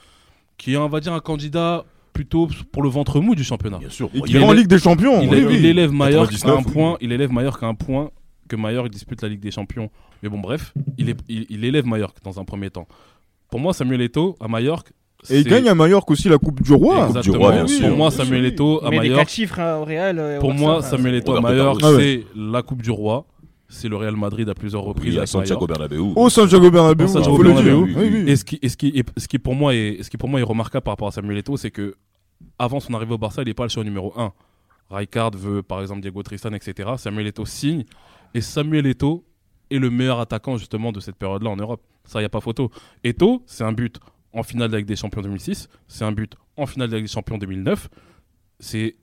qui 0.57 0.73
est, 0.73 0.77
on 0.77 0.89
va 0.89 0.99
dire, 0.99 1.13
un 1.13 1.19
candidat 1.19 1.85
plutôt 2.13 2.47
pour 2.71 2.83
le 2.83 2.89
ventre 2.89 3.21
mou 3.21 3.33
du 3.33 3.43
championnat. 3.43 3.77
Bien 3.77 3.89
sûr. 3.89 4.09
Il 4.13 4.35
est 4.35 4.39
est- 4.39 4.43
en 4.43 4.51
Ligue 4.51 4.67
des 4.67 4.79
Champions. 4.79 5.21
Il, 5.21 5.29
oui, 5.29 5.37
il 5.39 5.45
oui. 5.47 5.65
élève 5.67 5.91
Mallorca 5.91 6.27
à 6.35 6.37
99, 6.37 6.67
un 6.67 6.71
point. 6.71 6.97
Il 7.01 7.11
élève 7.13 7.31
Mallorca 7.31 7.65
à 7.65 7.69
un 7.69 7.75
point 7.75 8.11
que 8.49 8.55
Mallorca 8.57 8.89
dispute 8.89 9.21
la 9.21 9.29
Ligue 9.29 9.39
des 9.39 9.51
Champions. 9.51 9.89
Mais 10.21 10.27
bon, 10.29 10.39
bref, 10.39 10.73
il, 10.97 11.09
est, 11.09 11.17
il, 11.29 11.45
il 11.49 11.63
élève 11.63 11.85
Mallorca 11.85 12.19
dans 12.23 12.39
un 12.39 12.43
premier 12.43 12.69
temps. 12.69 12.87
Pour 13.49 13.59
moi, 13.61 13.73
Samuel 13.73 14.01
Eto'o 14.01 14.35
à 14.41 14.47
Mallorca. 14.49 14.91
Et 15.29 15.39
il 15.39 15.43
gagne 15.45 15.67
à 15.67 15.75
Mallorca 15.75 16.11
aussi 16.13 16.29
la 16.29 16.37
Coupe 16.37 16.61
du 16.61 16.73
Roi. 16.73 17.07
Exactement. 17.07 17.33
du 17.37 17.39
Roi, 17.43 17.63
bien 17.63 17.87
Pour 17.89 17.97
moi, 17.97 18.11
Samuel. 18.11 18.45
Eto'o 18.45 18.79
à 18.85 18.89
Mais 18.89 18.97
des 18.97 18.97
Mallorca. 19.09 19.21
quatre 19.23 19.31
chiffres 19.33 19.59
hein, 19.59 19.77
au 19.77 19.85
Real. 19.85 20.17
euh, 20.19 20.39
Pour 20.39 20.53
moi, 20.53 20.81
Samuel 20.81 21.15
Eto'o 21.15 21.35
à 21.37 21.41
Carlos. 21.41 21.97
c'est 21.99 22.25
la 22.35 22.61
Coupe 22.61 22.81
du 22.81 22.91
Roi. 22.91 23.25
C'est 23.71 23.87
le 23.87 23.97
Real 23.97 24.15
Madrid 24.15 24.49
à 24.49 24.55
plusieurs 24.55 24.81
reprises 24.81 25.13
Oui, 25.13 25.19
à 25.19 25.25
Santiago. 25.27 25.67
Bernabéu. 25.67 26.13
Au 26.15 26.29
Santiago 26.29 26.71
Bernabéu. 26.71 27.05
Au 27.05 27.09
Santiago. 27.09 27.37
Bernabéu. 27.43 27.75
Oui, 27.75 27.93
oui. 27.97 28.23
Et 28.27 28.35
ce 28.35 28.43
qui, 28.43 28.57
et 28.63 28.69
ce 28.69 28.75
qui, 28.77 28.87
et 28.95 29.03
ce 29.17 29.27
qui 29.27 29.37
pour 29.37 29.53
moi 29.55 29.75
est, 29.75 30.01
ce 30.01 30.09
qui 30.09 30.17
pour 30.17 30.27
moi 30.27 30.39
est 30.39 30.43
remarquable 30.43 30.83
par 30.83 30.93
rapport 30.93 31.07
à 31.09 31.11
Samuel 31.11 31.37
Eto'o, 31.37 31.55
c'est 31.57 31.69
que 31.69 31.93
avant 32.57 32.79
son 32.79 32.93
arrivée 32.95 33.13
au 33.13 33.17
Barça, 33.19 33.41
il 33.43 33.47
n'est 33.47 33.53
pas 33.53 33.63
le 33.63 33.69
choix 33.69 33.83
numéro 33.83 34.11
1. 34.17 34.31
Rijkaard 34.89 35.35
veut 35.35 35.61
par 35.61 35.81
exemple 35.81 36.01
Diego 36.01 36.23
Tristan, 36.23 36.51
etc. 36.53 36.89
Samuel 36.97 37.27
Eto'o 37.27 37.45
signe 37.45 37.83
et 38.33 38.41
Samuel 38.41 38.85
Eto'o 38.85 39.25
est 39.69 39.79
le 39.79 39.89
meilleur 39.89 40.19
attaquant 40.19 40.57
justement 40.57 40.91
de 40.91 40.99
cette 40.99 41.15
période-là 41.15 41.49
en 41.49 41.55
Europe. 41.55 41.81
Ça, 42.05 42.19
il 42.19 42.23
n'y 42.23 42.27
a 42.27 42.29
pas 42.29 42.41
photo. 42.41 42.71
Eto'o, 43.03 43.43
c'est 43.45 43.63
un 43.63 43.71
but 43.71 43.99
en 44.33 44.43
finale 44.43 44.69
de 44.69 44.73
la 44.73 44.77
Ligue 44.79 44.87
des 44.87 44.95
Champions 44.95 45.21
2006, 45.21 45.69
c'est 45.87 46.05
un 46.05 46.11
but 46.11 46.35
en 46.55 46.65
finale 46.65 46.89
de 46.89 46.93
la 46.93 46.97
Ligue 46.99 47.07
des 47.07 47.13
Champions 47.13 47.37
2009. 47.37 47.89
C'est 48.59 48.95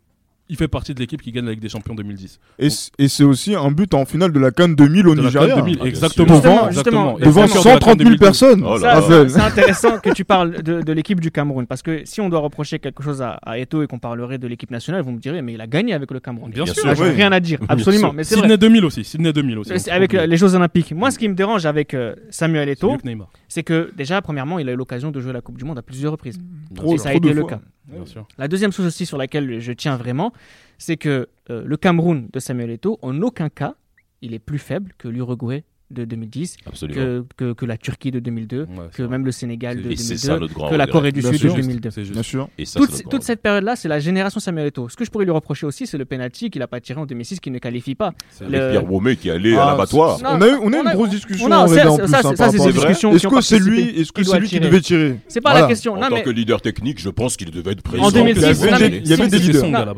il 0.49 0.57
fait 0.57 0.69
partie 0.69 0.95
de 0.95 1.01
l'équipe 1.01 1.21
qui 1.21 1.33
gagne 1.33 1.45
la 1.47 1.51
Ligue 1.53 1.61
des 1.61 1.69
Champions 1.69 1.95
2010. 1.95 2.39
Et 2.59 3.09
c'est 3.09 3.25
aussi 3.25 3.55
un 3.55 3.71
but 3.71 3.93
en 3.95 4.05
finale 4.05 4.33
de 4.33 4.39
la 4.39 4.51
Cannes 4.51 4.75
2000 4.77 5.09
au 5.09 5.15
De 5.15 5.21
Nigeria. 5.23 5.55
CAN 5.55 5.61
2000, 5.65 5.79
Ah, 5.83 5.87
exactement. 5.87 6.41
Devant 6.41 7.41
vainqueur 7.47 7.63
de 7.63 7.69
la 7.69 7.79
CAN 7.79 7.81
130 7.81 7.83
000 7.83 7.97
2012. 7.97 8.19
personnes. 8.19 8.65
Oh 8.67 8.79
là. 8.79 8.95
Raphaël. 8.95 9.31
c'est 9.31 9.41
intéressant 9.41 9.99
que 9.99 10.11
tu 10.11 10.25
parles 10.25 10.63
de, 10.63 10.83
de 10.83 10.93
l'équipe 10.93 11.21
du 11.21 11.31
Cameroun 11.31 11.67
parce 11.67 11.83
que 11.83 12.03
si 12.05 12.21
on 12.21 12.29
doit 12.29 12.41
reprocher 12.41 12.79
quelque 12.79 13.03
chose 13.03 13.23
à, 13.23 13.33
à 13.45 13.59
Eto'o 13.59 13.83
et 13.83 13.87
qu'on 13.87 13.99
parlerait 13.99 14.39
de 14.39 14.47
l'équipe 14.47 14.71
nationale, 14.71 15.03
vous 15.03 15.13
me 15.13 15.19
direz 15.19 15.43
mais 15.43 15.55
il 15.55 15.61
a 15.61 15.67
gagné 15.67 15.95
avec 15.95 16.11
le 16.11 16.21
Cameroun. 16.21 16.51
Bien 16.51 16.65
Bien 16.65 16.73
sûr. 16.75 16.83
sûr. 16.97 17.05
Oui. 17.05 17.11
rien 17.11 17.33
à 17.33 17.41
dire, 17.41 17.59
absolument. 17.69 18.13
Mais. 18.13 18.25
Sydney 18.25 18.57
2000 18.57 18.85
aussi. 18.85 19.05
Sydney 19.05 19.33
2000 19.33 19.59
aussi. 19.59 19.73
C'est 19.81 19.91
Avec 19.91 20.15
euh, 20.15 20.27
les 20.27 20.37
Jeux 20.37 20.55
Olympiques. 20.55 20.93
Moi, 20.93 21.11
ce 21.11 21.19
qui 21.19 21.29
me 21.29 21.35
dérange 21.35 21.67
avec 21.67 21.93
euh, 21.95 22.15
Samuel 22.31 22.75
Neymar. 23.05 23.29
c'est 23.49 23.63
que 23.63 23.91
déjà, 23.97 24.23
premièrement, 24.23 24.59
il 24.59 24.69
a 24.69 24.73
eu 24.73 24.77
l'occasion 24.77 25.11
de 25.11 25.21
jouer 25.21 25.33
la 25.33 25.41
Coupe 25.41 25.59
du 25.59 25.65
Monde 25.65 25.79
à 25.79 25.83
plusieurs 25.83 26.13
reprises. 26.13 26.39
Trop- 26.75 26.95
et 26.95 26.99
ça 26.99 27.11
a 27.11 27.15
été 27.15 27.33
le 27.33 27.45
cas. 27.45 27.61
Bien 27.87 28.05
sûr. 28.05 28.27
La 28.39 28.49
deuxième 28.49 28.73
chose 28.73 28.87
aussi 28.87 29.07
sur 29.07 29.17
laquelle 29.17 29.61
je 29.61 29.73
tiens 29.73 29.97
vraiment, 29.97 30.33
c'est 30.79 30.97
que 30.97 31.29
euh, 31.51 31.63
le 31.65 31.77
Cameroun 31.77 32.29
de 32.33 32.41
Samuel 32.41 32.71
Eto'o, 32.71 32.99
en 33.03 33.23
aucun 33.23 33.49
cas, 33.49 33.77
il 34.23 34.35
est 34.35 34.39
plus 34.39 34.59
faible 34.59 34.93
que 34.99 35.09
l'Uruguay 35.09 35.65
de 35.91 36.05
2010, 36.05 36.57
Absolument. 36.67 37.01
que, 37.01 37.25
que, 37.37 37.53
que 37.53 37.65
la 37.67 37.77
Turquie 37.77 38.11
de 38.11 38.19
2002, 38.19 38.61
Ouais, 38.63 38.67
c'est 38.91 38.97
que 38.97 39.03
vrai. 39.05 39.11
même 39.13 39.25
le 39.25 39.31
Sénégal 39.33 39.83
de 39.83 39.91
Et 39.91 39.97
c'est 39.97 40.15
2002, 40.15 40.17
ça 40.27 40.39
notre 40.39 40.55
grand 40.55 40.69
que 40.71 40.75
la. 40.75 40.87
Corée 40.87 41.13
du 41.13 41.21
Bien 41.21 41.31
Sud 41.31 41.41
sûr. 41.41 41.55
de 41.55 41.61
2002. 41.61 41.91
C'est 41.91 42.01
juste. 42.03 42.13
Bien 42.15 42.23
sûr. 42.23 42.49
Et 42.59 42.65
ça, 42.65 42.81
Toute, 42.81 43.09
toute 43.09 43.23
cette 43.23 43.41
période-là, 43.43 43.77
c'est 43.77 43.89
la 43.89 43.99
génération 44.01 44.41
Samuel 44.41 44.67
Eto'o. 44.69 44.89
Ce 44.89 44.97
que 44.97 45.05
je 45.05 45.11
pourrais 45.11 45.25
lui 45.25 45.33
reprocher 45.33 45.67
aussi, 45.67 45.87
c'est 45.87 45.99
le 45.99 46.05
penalty 46.05 46.51
qu'il 46.51 46.61
n'a 46.61 46.67
pas 46.67 46.81
tiré 46.81 47.01
en 47.01 47.07
2006, 47.07 47.39
qui 47.41 47.51
ne 47.51 47.59
qualifie 47.59 47.95
pas. 47.95 48.13
C'est 48.31 48.45
le- 48.45 48.51
Pierre 48.71 48.85
Romet 48.87 49.17
qui 49.17 49.29
est 49.29 49.33
allé 49.33 49.55
Ah, 49.57 49.63
à 49.69 49.71
l'abattoir. 49.73 50.19
On 50.25 50.41
a 50.43 50.49
eu, 50.49 50.53
on 50.63 50.73
a 50.73 50.77
on 50.79 50.83
une 50.85 50.93
grosse 50.93 51.11
discussion 51.11 51.47
on 51.47 51.51
ça, 51.51 51.63
en 51.91 51.97
plus. 51.99 52.09
ça, 52.09 52.23
ça, 52.23 52.33
c'est 52.35 52.43
à 52.43 52.47
Est-ce 52.49 53.27
que 53.29 53.41
c'est 53.41 53.59
lui, 53.59 53.77
participé. 53.77 54.01
est-ce 54.01 54.13
que 54.13 54.21
Il 54.21 54.25
c'est 54.25 54.31
doit 54.31 54.39
lui 54.41 54.49
qui 54.49 54.61
devait 54.61 54.81
tirer 54.81 55.17
C'est 55.29 55.41
pas 55.41 55.55
la 55.61 55.67
question. 55.69 55.95
En 55.95 56.09
tant 56.09 56.21
que 56.23 56.31
leader 56.31 56.61
technique, 56.61 57.01
je 57.01 57.11
pense 57.11 57.37
qu'il 57.37 57.51
devait 57.51 57.73
être 57.73 57.83
présent. 57.83 58.05
en 58.05 58.11
2006, 58.11 58.41
il 58.41 58.71
y 58.71 58.73
avait 58.73 58.89
des- 58.91 58.97
mais 58.97 59.03
il 59.05 59.09
y 59.09 59.13
avait 59.13 59.23
Song- 59.23 59.31
des 59.31 59.39
c'est 59.39 59.53
leaders. 59.53 59.89
À 59.89 59.95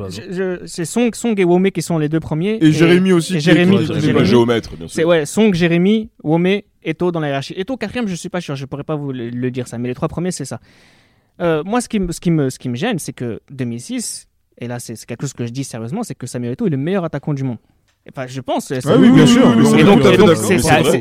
C'est 0.67 0.85
Song, 0.85 1.15
Song 1.15 1.35
et 1.39 1.45
Wome 1.45 1.71
qui 1.71 1.83
sont 1.83 1.99
les 1.99 2.09
deux 2.09 2.21
premiers. 2.21 2.59
Et 2.61 2.73
Jérémy 2.73 3.13
aussi, 3.13 3.41
Jérémy, 3.41 3.79
géomètre, 4.25 4.71
C'est 4.89 5.05
ouais, 5.05 5.25
Song, 5.27 5.55
Jérémy, 5.55 5.78
Wome, 6.23 6.61
Eto 6.83 7.11
dans 7.13 7.21
la 7.21 7.29
hiérarchie. 7.29 7.55
Eto 7.57 7.77
quatrième, 7.77 8.07
je 8.09 8.15
suis 8.15 8.29
pas 8.29 8.41
sûr, 8.41 8.57
je 8.57 8.65
pourrais 8.67 8.85
pas 8.85 8.97
vous 8.97 9.13
le, 9.13 9.31
le 9.31 9.51
dire 9.51 9.67
ça, 9.69 9.79
mais 9.79 9.89
les 9.89 9.95
trois 9.95 10.09
premiers 10.09 10.31
c'est 10.31 10.45
ça. 10.45 10.61
Euh, 11.41 11.63
moi, 11.65 11.81
ce 11.81 11.89
qui, 11.89 12.01
me, 12.01 12.11
ce, 12.13 12.21
qui 12.21 12.31
me, 12.31 12.51
ce 12.51 12.59
qui 12.59 12.69
me 12.69 12.75
gêne, 12.75 12.99
c'est 12.99 13.13
que 13.13 13.41
2006, 13.51 14.27
et 14.61 14.67
là 14.67 14.79
c'est 14.81 14.97
c'est 14.97 15.07
quelque 15.07 15.23
chose 15.23 15.33
que 15.35 15.47
je 15.47 15.53
dis 15.53 15.65
sérieusement, 15.65 16.03
c'est 16.03 16.15
que 16.15 16.27
Samuel 16.27 16.53
Eto 16.53 16.67
est 16.67 16.71
le 16.71 16.77
meilleur 16.77 17.05
attaquant 17.05 17.33
du 17.35 17.45
monde. 17.45 17.59
Enfin, 18.11 18.27
je 18.27 18.41
pense. 18.41 18.69
c'est- 18.69 18.87
Ah 18.87 18.97
oui, 18.99 19.11
bien 19.11 19.27
sûr. 19.27 19.43
Et 19.79 19.85
donc, 19.85 20.01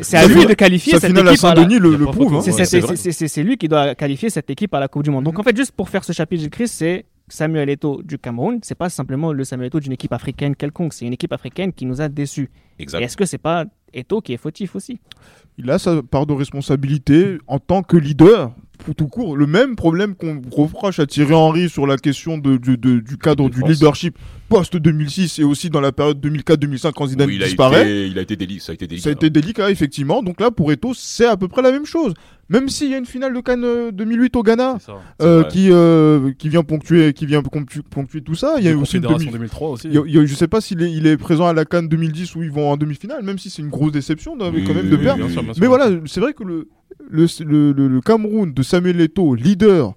c'est 0.04 0.18
à- 0.18 0.28
lui 0.28 0.46
de 0.46 0.54
qualifier 0.56 0.94
cette 1.00 1.12
équipe 1.12 1.18
à 1.20 1.24
la- 1.24 1.36
Saint-Denis 1.38 1.80
le 1.80 1.96
le 1.96 2.06
prouve. 2.06 2.36
hein. 2.36 2.42
c'est 2.42 2.52
Ouais, 2.52 2.58
c'est- 2.58 2.66
c'est 2.66 2.80
vrai. 2.82 2.96
c'est- 2.98 3.12
c'est- 3.14 3.28
c'est 3.30 3.44
lui 3.44 3.56
qui 3.58 3.70
doit 3.70 3.96
qualifier 3.96 4.30
cette 4.30 4.50
équipe 4.50 4.74
à 4.74 4.80
la 4.82 4.90
Coupe 4.90 5.04
du 5.04 5.10
Monde. 5.10 5.24
Donc 5.24 5.40
en 5.40 5.44
fait, 5.44 5.56
juste 5.56 5.72
pour 5.72 5.88
faire 5.90 6.04
ce 6.04 6.12
chapitre 6.12 6.44
écrit, 6.46 6.68
c'est 6.68 7.06
Samuel 7.30 7.70
Eto'o 7.70 8.02
du 8.04 8.18
Cameroun. 8.18 8.60
C'est 8.64 8.76
pas 8.78 8.90
simplement 8.90 9.34
le 9.34 9.44
Samuel 9.44 9.68
Eto'o 9.68 9.80
d'une 9.80 9.92
équipe 9.94 10.14
africaine 10.14 10.56
quelconque. 10.56 10.94
C'est 10.94 11.06
une 11.06 11.14
équipe 11.14 11.34
africaine 11.34 11.74
qui 11.74 11.86
nous 11.86 12.02
a 12.02 12.10
déçus. 12.10 12.50
Est-ce 12.80 13.18
que 13.18 13.26
c'est 13.26 13.38
pas 13.38 13.66
Eto'o 13.94 14.22
qui 14.22 14.34
est 14.34 14.38
fautif 14.38 14.76
aussi? 14.76 15.00
Il 15.58 15.70
a 15.72 15.80
sa 15.80 16.02
part 16.04 16.26
de 16.28 16.34
responsabilité 16.34 17.38
en 17.48 17.60
tant 17.60 17.84
que 17.84 17.98
leader. 17.98 18.52
Pour 18.78 18.94
tout 18.94 19.08
court, 19.08 19.36
le 19.36 19.48
même 19.48 19.76
problème 19.76 20.14
qu'on 20.14 20.40
reproche 20.52 21.00
à 21.00 21.08
Thierry 21.08 21.34
Henry 21.34 21.68
sur 21.68 21.88
la 21.88 21.98
question 21.98 22.38
de, 22.38 22.58
de- 22.58 22.76
de- 22.76 23.00
du 23.00 23.18
cadre 23.18 23.50
du 23.50 23.64
leadership 23.64 24.16
post-2006 24.50 25.42
et 25.42 25.44
aussi 25.44 25.72
dans 25.72 25.82
la 25.82 25.92
période 25.92 26.20
2004-2005 26.24 26.92
quand 26.94 27.08
Zidane 27.08 27.28
Oui, 27.28 27.36
il 27.38 27.44
a 27.44 27.48
disparaît. 27.48 27.82
été, 27.82 28.08
il 28.08 28.20
a 28.20 28.22
été 28.22 28.36
délicat. 28.36 28.64
Ça 28.66 28.72
a 28.72 28.76
été 28.76 28.86
délicat. 28.86 29.04
Ça 29.04 29.10
a 29.10 29.14
été 29.14 29.30
délicat, 29.32 29.72
effectivement. 29.72 30.22
Donc 30.22 30.40
là, 30.40 30.52
pour 30.52 30.72
Eto, 30.72 30.94
c'est 30.94 31.26
à 31.26 31.36
peu 31.38 31.48
près 31.48 31.64
la 31.64 31.72
même 31.72 31.86
chose. 31.88 32.14
Même 32.50 32.70
s'il 32.70 32.90
y 32.90 32.94
a 32.94 32.98
une 32.98 33.06
finale 33.06 33.34
de 33.34 33.40
Cannes 33.42 33.64
euh, 33.66 33.92
2008 33.92 34.36
au 34.38 34.44
Ghana, 34.44 34.78
ça. 34.80 34.94
Euh, 35.22 35.44
qui, 35.44 35.68
euh, 35.70 36.32
qui 36.38 36.48
vient 36.48 36.64
ponctuer, 36.64 37.12
qui 37.14 37.26
vient 37.26 37.42
ponctu- 37.42 37.82
ponctuer 37.82 38.22
tout 38.22 38.36
ça. 38.36 38.56
Il 38.60 38.64
y 38.66 38.70
a 38.70 38.78
aussi 38.78 38.98
une 38.98 39.04
demi- 39.04 39.30
2003 39.32 39.70
aussi. 39.72 39.88
il 39.90 39.94
y 39.94 39.98
a- 39.98 40.04
il 40.08 40.16
y 40.16 40.18
a- 40.20 40.26
je 40.26 40.34
sais 40.34 40.48
pas 40.48 40.62
s'il 40.62 40.82
est, 40.82 40.92
il 40.92 41.08
est 41.08 41.18
présent 41.18 41.46
à 41.48 41.54
la 41.54 41.66
Cannes 41.66 41.90
2010 41.90 42.36
où 42.36 42.44
ils 42.44 42.52
vont 42.52 42.72
en 42.72 42.78
demi-finale, 42.78 43.22
même 43.24 43.38
si 43.38 43.50
c'est 43.50 43.62
une 43.62 43.70
grosse 43.70 43.92
déception 43.92 44.34
Oui, 44.40 44.64
quand 44.66 44.74
même 44.74 44.86
oui, 44.86 44.92
de 44.92 44.96
oui, 44.96 45.04
perdre. 45.04 45.26
bien 45.26 45.30
sûr, 45.34 45.44
bien 45.44 45.54
sûr, 45.54 45.62
Mais 45.62 45.68
voilà, 45.68 45.90
c'est 46.06 46.22
vrai 46.22 46.32
que 46.34 46.44
le, 46.46 46.70
le, 47.10 47.26
le, 47.46 47.72
le- 47.74 47.88
le 47.90 48.02
Cameroun 48.02 48.54
de 48.54 48.64
Samuel 48.64 49.02
Eto'o, 49.02 49.36
leader 49.36 49.94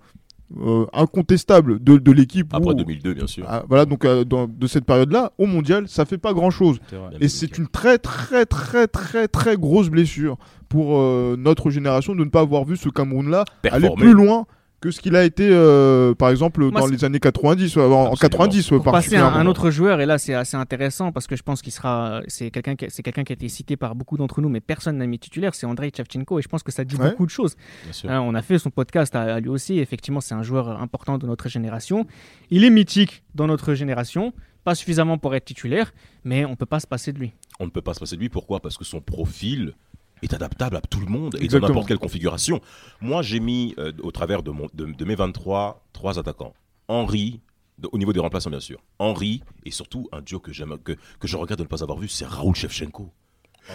euh, 0.58 0.86
incontestable 0.92 1.82
de, 1.82 1.96
de 1.98 2.12
l'équipe. 2.12 2.52
Après 2.54 2.70
où- 2.70 2.74
2002, 2.74 3.14
bien 3.14 3.26
sûr. 3.26 3.44
Ah, 3.48 3.64
voilà, 3.68 3.84
donc 3.84 4.04
euh, 4.04 4.24
dans- 4.24 4.46
de 4.48 4.66
cette 4.66 4.84
période-là, 4.84 5.32
au 5.38 5.46
mondial, 5.46 5.86
ça 5.88 6.04
fait 6.04 6.18
pas 6.18 6.32
grand-chose. 6.32 6.78
Et 7.20 7.28
c'est 7.28 7.58
une 7.58 7.68
très 7.68 7.98
très 7.98 8.46
très 8.46 8.86
très 8.86 9.28
très 9.28 9.56
grosse 9.56 9.88
blessure 9.90 10.36
pour 10.68 10.98
euh, 10.98 11.36
notre 11.38 11.70
génération 11.70 12.14
de 12.14 12.24
ne 12.24 12.30
pas 12.30 12.40
avoir 12.40 12.64
vu 12.64 12.76
ce 12.76 12.88
Cameroun-là 12.88 13.44
aller 13.70 13.88
plus 13.96 14.12
loin 14.12 14.46
que 14.80 14.90
ce 14.90 15.00
qu'il 15.00 15.14
a 15.14 15.24
été, 15.24 15.48
euh, 15.50 16.14
par 16.14 16.30
exemple, 16.30 16.60
Moi, 16.62 16.80
dans 16.80 16.86
les 16.86 17.04
années 17.04 17.20
90, 17.20 17.76
ouais, 17.76 17.82
en, 17.82 17.86
en 17.86 17.92
Absolument. 18.12 18.16
90 18.16 18.70
ouais, 18.70 18.78
Pour 18.80 18.92
passer 18.92 19.16
à 19.16 19.26
un 19.26 19.46
autre 19.46 19.70
joueur, 19.70 20.00
et 20.00 20.06
là 20.06 20.16
c'est 20.16 20.32
assez 20.34 20.56
intéressant 20.56 21.12
parce 21.12 21.26
que 21.26 21.36
je 21.36 21.42
pense 21.42 21.60
qu'il 21.60 21.72
sera, 21.72 22.22
c'est 22.28 22.50
quelqu'un 22.50 22.76
qui, 22.76 22.86
c'est 22.88 23.02
quelqu'un 23.02 23.22
qui 23.24 23.32
a 23.32 23.34
été 23.34 23.48
cité 23.48 23.76
par 23.76 23.94
beaucoup 23.94 24.16
d'entre 24.16 24.40
nous, 24.40 24.48
mais 24.48 24.60
personne 24.60 24.96
n'a 24.96 25.06
mis 25.06 25.18
titulaire, 25.18 25.54
c'est 25.54 25.66
Andrei 25.66 25.90
Shevchenko, 25.94 26.38
et 26.38 26.42
je 26.42 26.48
pense 26.48 26.62
que 26.62 26.72
ça 26.72 26.84
dit 26.84 26.96
Ouais. 26.96 27.10
beaucoup 27.10 27.26
de 27.26 27.30
choses. 27.30 27.56
Bien 27.84 27.92
sûr. 27.92 28.10
Hein, 28.10 28.20
on 28.20 28.34
a 28.34 28.42
fait 28.42 28.58
son 28.58 28.70
podcast 28.70 29.14
à, 29.14 29.34
à 29.34 29.40
lui 29.40 29.50
aussi, 29.50 29.78
effectivement 29.78 30.20
c'est 30.20 30.34
un 30.34 30.42
joueur 30.42 30.80
important 30.80 31.18
de 31.18 31.26
notre 31.26 31.48
génération. 31.48 32.06
Il 32.50 32.64
est 32.64 32.70
mythique 32.70 33.22
dans 33.34 33.46
notre 33.46 33.74
génération, 33.74 34.32
pas 34.64 34.74
suffisamment 34.74 35.18
pour 35.18 35.34
être 35.34 35.44
titulaire, 35.44 35.92
mais 36.24 36.44
on 36.44 36.56
peut 36.56 36.66
pas 36.66 36.80
se 36.80 36.86
passer 36.86 37.12
de 37.12 37.18
lui. 37.18 37.32
On 37.58 37.66
ne 37.66 37.70
peut 37.70 37.82
pas 37.82 37.92
se 37.94 38.00
passer 38.00 38.16
de 38.16 38.20
lui. 38.22 38.28
Pourquoi? 38.30 38.60
Parce 38.60 38.76
que 38.78 38.84
son 38.84 39.00
profil 39.00 39.74
est 40.22 40.34
adaptable 40.34 40.76
à 40.76 40.80
tout 40.80 41.00
le 41.00 41.06
monde 41.06 41.36
et 41.40 41.48
dans 41.48 41.60
n'importe 41.60 41.88
quelle 41.88 41.98
configuration. 41.98 42.60
Moi, 43.00 43.22
j'ai 43.22 43.40
mis 43.40 43.74
euh, 43.78 43.92
au 44.02 44.10
travers 44.10 44.42
de, 44.42 44.50
mon, 44.50 44.68
de, 44.74 44.86
de 44.86 45.04
mes 45.04 45.14
23, 45.14 45.84
trois 45.92 46.18
attaquants. 46.18 46.54
Henri, 46.88 47.40
de- 47.78 47.88
au 47.92 47.98
niveau 47.98 48.12
des 48.12 48.20
remplaçants 48.20 48.50
bien 48.50 48.60
sûr. 48.60 48.78
Henri 48.98 49.42
et 49.64 49.70
surtout 49.70 50.08
un 50.12 50.20
duo 50.22 50.40
que, 50.40 50.52
j'aime, 50.52 50.76
que, 50.82 50.92
que 51.18 51.28
je 51.28 51.36
regrette 51.36 51.58
de 51.58 51.64
ne 51.64 51.68
pas 51.68 51.82
avoir 51.82 51.98
vu, 51.98 52.08
c'est 52.08 52.26
Raoul 52.26 52.54
Shevchenko. 52.54 53.10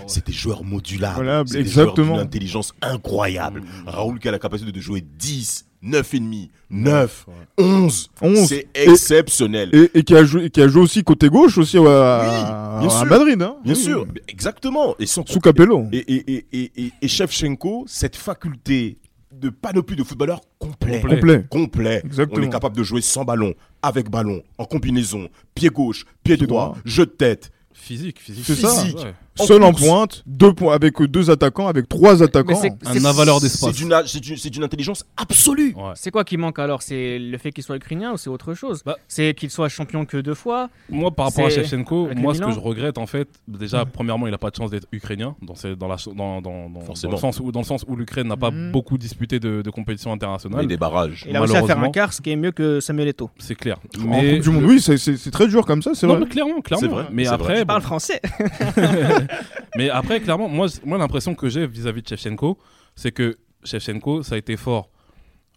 C'est 0.08 0.26
des 0.26 0.34
joueurs 0.34 0.64
modulables. 0.64 1.16
Voilà, 1.16 1.44
c'est 1.46 1.64
des 1.64 1.70
joueurs 1.70 1.90
exactement. 1.90 2.16
d'une 2.18 2.24
intelligence 2.26 2.74
incroyable. 2.82 3.64
Raoul 3.86 4.20
qui 4.20 4.28
a 4.28 4.32
la 4.32 4.40
capacité 4.40 4.72
de 4.72 4.80
jouer 4.82 5.00
10, 5.02 5.68
9,5, 5.86 6.50
9, 6.72 7.26
11. 7.58 8.10
11. 8.22 8.48
C'est 8.48 8.68
exceptionnel. 8.74 9.70
Et, 9.74 10.00
et 10.00 10.04
qui, 10.04 10.16
a 10.16 10.24
joué, 10.24 10.50
qui 10.50 10.62
a 10.62 10.68
joué 10.68 10.82
aussi 10.82 11.04
côté 11.04 11.30
gauche 11.30 11.58
aussi 11.58 11.78
ouais, 11.78 11.88
à, 11.90 12.78
bien 12.80 12.88
à 12.90 12.92
sûr. 12.92 13.06
Madrid. 13.06 13.42
Hein. 13.42 13.56
Bien 13.64 13.74
Oui, 13.74 13.80
sûr, 13.80 14.06
oui. 14.14 14.22
exactement. 14.28 14.96
Et 15.00 15.06
sans 15.06 15.26
Sous 15.28 15.40
Capello. 15.40 15.86
Et, 15.92 15.98
et, 15.98 16.34
et, 16.36 16.46
et, 16.54 16.72
et, 16.86 16.92
et 17.02 17.08
Shevchenko, 17.08 17.86
cette 17.88 18.16
faculté 18.16 18.98
de 19.32 19.50
panoplie 19.50 19.96
de 19.96 20.04
footballeur 20.04 20.42
complet. 20.60 21.02
Complet. 21.02 21.16
Complet. 21.18 21.46
Complet. 21.50 22.02
Exactement. 22.06 22.42
On 22.42 22.48
est 22.48 22.52
capable 22.52 22.78
de 22.78 22.84
jouer 22.84 23.02
sans 23.02 23.26
ballon, 23.26 23.54
avec 23.82 24.10
ballon, 24.10 24.42
en 24.58 24.66
combinaison, 24.66 25.28
pied 25.54 25.70
gauche, 25.70 26.06
pied, 26.24 26.38
Pied 26.38 26.48
droit, 26.48 26.68
droit. 26.70 26.78
jeu 26.86 27.06
de 27.06 27.12
tête. 27.12 27.52
Physique, 27.74 28.20
physique. 28.22 28.46
C'est 28.46 28.56
ça. 28.56 28.70
Physique. 28.70 28.98
Ouais. 29.00 29.14
Seul 29.36 29.64
en 29.64 29.74
pointe, 29.74 30.24
deux 30.26 30.54
points, 30.54 30.74
avec 30.74 31.00
euh, 31.02 31.08
deux 31.08 31.30
attaquants, 31.30 31.68
avec 31.68 31.90
trois 31.90 32.24
attaquants. 32.24 32.56
c'est- 32.56 32.72
Un 32.86 33.06
avaleur 33.06 33.42
d'espace. 33.42 33.76
c'est 34.06 34.50
d'une- 34.50 34.64
intelligence 34.64 35.06
absolue. 35.18 35.74
Ouais. 35.76 35.92
C'est 35.96 36.12
quoi 36.12 36.24
qui 36.24 36.38
manque 36.38 36.58
alors? 36.60 36.82
C'est 36.82 37.20
le 37.20 37.38
fait 37.38 37.52
qu'il 37.52 37.64
soit 37.64 37.76
ukrainien 37.76 38.14
ou 38.14 38.18
c'est 38.18 38.30
autre 38.30 38.54
chose? 38.54 38.82
Bah- 38.86 38.98
C'est 39.08 39.34
qu'il 39.34 39.50
soit 39.50 39.68
champion 39.70 40.06
que 40.06 40.18
deux 40.18 40.34
fois? 40.34 40.70
Moi, 40.90 41.12
par 41.12 41.26
rapport 41.28 41.46
à 41.46 41.50
Shevchenko, 41.50 42.10
moi, 42.16 42.34
ce 42.34 42.42
que 42.42 42.52
je 42.52 42.60
regrette, 42.60 42.98
en 42.98 43.06
fait, 43.08 43.28
déjà, 43.48 43.86
premièrement, 43.86 44.28
il 44.28 44.32
n'a 44.32 44.38
pas 44.38 44.50
de 44.52 44.56
chance 44.56 44.72
d'être 44.72 44.88
ukrainien, 44.92 45.36
dans, 45.42 45.54
dans, 45.76 45.88
la, 45.88 45.96
dans, 46.16 46.42
dans, 46.42 46.70
dans, 46.70 46.80
Forcément. 46.82 47.12
dans 47.12 47.18
le 47.18 47.22
sens 47.22 47.40
où, 47.40 47.52
dans 47.52 47.60
le 47.60 47.66
sens 47.66 47.84
où 47.88 47.96
l'Ukraine 47.96 48.28
n'a 48.28 48.38
pas 48.38 48.52
Mhm. 48.52 48.72
beaucoup 48.72 48.98
disputé 48.98 49.40
de, 49.40 49.62
de 49.62 49.70
compétitions 49.70 50.12
internationales. 50.14 50.64
Et 50.64 50.68
des 50.68 50.78
barrages. 50.78 51.26
Il 51.28 51.36
a 51.36 51.40
réussi 51.42 51.58
à 51.58 51.64
faire 51.64 51.80
un 51.80 51.90
quart, 51.92 52.14
ce 52.14 52.22
qui 52.22 52.32
est 52.32 52.36
mieux 52.36 52.52
que 52.52 52.80
Samuel 52.80 53.10
Eto'o. 53.10 53.30
C'est 53.40 53.56
clair. 53.56 53.78
En 54.00 54.02
Coupe 54.22 54.40
du 54.42 54.50
Monde, 54.50 54.64
oui, 54.66 54.80
c'est- 54.82 54.98
c'est 54.98 55.18
c'est 55.18 55.32
très 55.32 55.48
dur 55.48 55.66
comme 55.66 55.82
ça, 55.82 55.92
c'est 55.94 56.08
non, 56.08 56.14
vrai. 56.16 56.24
mais 56.24 56.30
clairement, 56.30 56.62
clairement. 56.62 56.82
C'est 56.82 56.88
vrai, 56.94 57.06
Mais 57.12 57.26
c'est 57.26 57.32
après, 57.32 57.54
vrai. 57.54 57.60
Je 57.60 57.64
parle 57.66 57.82
bon, 57.82 57.86
français. 57.88 58.22
mais 59.78 59.90
après, 59.90 60.20
clairement, 60.22 60.48
moi, 60.50 60.68
moi 60.86 60.98
l'impression 60.98 61.36
que 61.36 61.50
j'ai 61.50 61.68
vis-à-vis 61.68 62.02
de 62.02 62.08
Shevchenko, 62.08 62.58
c'est 62.96 63.12
que 63.12 63.38
Shevchenko, 63.64 64.24
ça 64.24 64.36
a 64.36 64.38
été 64.38 64.58
fort. 64.58 64.90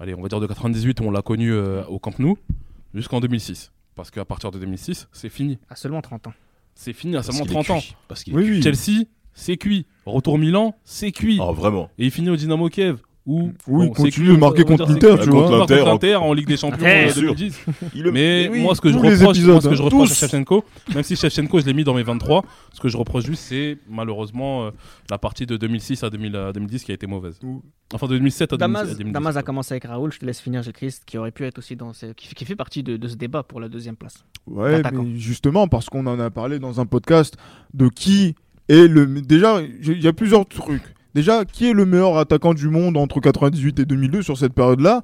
Allez, 0.01 0.15
on 0.15 0.23
va 0.23 0.29
dire 0.29 0.41
de 0.41 0.47
98 0.47 1.01
où 1.01 1.05
on 1.05 1.11
l'a 1.11 1.23
connu 1.23 1.53
euh, 1.53 1.85
au 1.87 1.99
Camp 1.99 2.19
Nou, 2.19 2.37
jusqu'en 2.95 3.21
2006. 3.21 3.73
Parce 3.95 4.11
qu'à 4.11 4.25
partir 4.25 4.51
de 4.53 4.59
2006, 4.59 5.09
c'est 5.13 5.29
fini. 5.29 5.59
À 5.69 5.75
seulement 5.77 6.01
30 6.01 6.29
ans. 6.29 6.33
C'est 6.75 6.93
fini 6.93 7.17
à 7.17 7.23
seulement 7.23 7.43
qu'il 7.43 7.51
est 7.57 7.65
30 7.65 7.71
ans. 7.79 7.83
Parce 8.07 8.23
qu'il 8.23 8.33
est 8.33 8.37
Oui, 8.37 8.45
cuit. 8.45 8.53
oui. 8.57 8.63
Chelsea, 8.63 9.05
c'est 9.33 9.57
cuit. 9.57 9.87
Retour 10.07 10.39
Milan, 10.39 10.77
c'est 10.85 11.11
cuit. 11.11 11.39
Oh, 11.41 11.53
vraiment. 11.53 11.91
Et 11.99 12.05
il 12.07 12.11
finit 12.13 12.31
au 12.31 12.37
Dynamo 12.37 12.69
Kiev. 12.69 12.99
Où, 13.31 13.53
Oui, 13.67 13.85
il 13.85 13.89
c'est 13.95 14.03
continue 14.05 14.29
de 14.29 14.37
marquer 14.39 14.65
contre 14.65 14.89
l'Inter, 14.89 15.17
tu 15.23 15.29
vois. 15.29 15.43
Contre 15.43 15.59
Contre 15.59 15.75
l'Inter, 15.75 15.85
l'Inter 15.85 16.15
en 16.17 16.33
Ligue 16.33 16.47
des 16.49 16.57
Champions 16.57 16.79
Bien 16.79 17.09
en 17.09 17.11
sûr. 17.11 17.35
2010. 17.35 17.61
Il 17.95 18.03
le- 18.05 18.11
Mais 18.13 18.49
oui, 18.51 18.63
moi, 18.63 18.75
ce 18.75 18.81
que 18.81 18.89
je 18.91 18.97
reproche, 18.97 19.19
moi, 19.41 19.61
ce 19.61 19.69
que 19.69 19.75
je 19.75 19.83
reproche 19.83 20.11
à 20.13 20.15
Shevchenko, 20.15 20.65
même 20.95 21.03
si 21.03 21.15
Shevchenko, 21.15 21.61
je 21.61 21.67
l'ai 21.67 21.75
mis 21.75 21.85
dans 21.85 21.93
mes 21.93 22.03
23, 22.03 22.43
ce 22.73 22.81
que 22.81 22.89
je 22.89 22.97
reproche 22.97 23.27
juste, 23.27 23.43
c'est 23.43 23.77
malheureusement 23.87 24.65
euh, 24.65 24.71
la 25.11 25.19
partie 25.19 25.45
de 25.45 25.59
2006 25.59 26.03
à 26.05 26.09
2000 26.11 26.37
à 26.37 26.53
2010 26.55 26.85
qui 26.85 26.91
a 26.91 26.95
été 26.95 27.07
mauvaise. 27.07 27.39
Enfin, 27.93 28.07
de 28.07 28.15
2007 28.17 28.55
à 28.55 28.57
2010. 28.57 28.79
à 28.79 28.83
Damas, 28.85 28.97
2010. 28.97 29.13
Damas 29.13 29.37
a 29.37 29.43
commencé 29.43 29.75
avec 29.75 29.85
Raoul, 29.85 30.11
je 30.11 30.19
te 30.21 30.25
laisse 30.25 30.41
finir, 30.41 30.63
Gilles 30.63 30.73
Christ, 30.73 31.03
qui 31.05 31.19
aurait 31.19 31.31
pu 31.31 31.45
être 31.45 31.59
aussi 31.59 31.77
dans 31.77 31.93
ce... 31.93 32.07
qui, 32.07 32.35
qui 32.35 32.45
fait 32.47 32.57
partie 32.57 32.83
de, 32.83 32.97
de 32.97 33.09
ce 33.09 33.17
débat 33.17 33.43
pour 33.43 33.61
la 33.61 33.69
deuxième 33.69 33.97
place. 33.97 34.25
Ouais, 34.47 34.81
mais 34.91 35.17
justement, 35.17 35.69
parce 35.69 35.91
qu'on 35.91 36.07
en 36.07 36.19
a 36.19 36.31
parlé 36.31 36.59
dans 36.59 36.81
un 36.81 36.87
podcast 36.87 37.37
de 37.75 37.89
qui 37.91 38.35
est 38.71 38.89
le. 38.89 39.05
Déjà, 39.21 39.61
il 39.83 40.03
y 40.03 40.07
a 40.09 40.13
plusieurs 40.15 40.47
trucs. 40.47 40.83
Déjà, 41.19 41.45
qui 41.45 41.69
est 41.69 41.73
le 41.73 41.85
meilleur 41.85 42.17
attaquant 42.17 42.55
du 42.55 42.69
monde 42.69 42.97
entre 42.97 43.19
98 43.19 43.81
et 43.81 43.85
2002 43.85 44.23
sur 44.23 44.39
cette 44.39 44.53
période-là? 44.53 45.03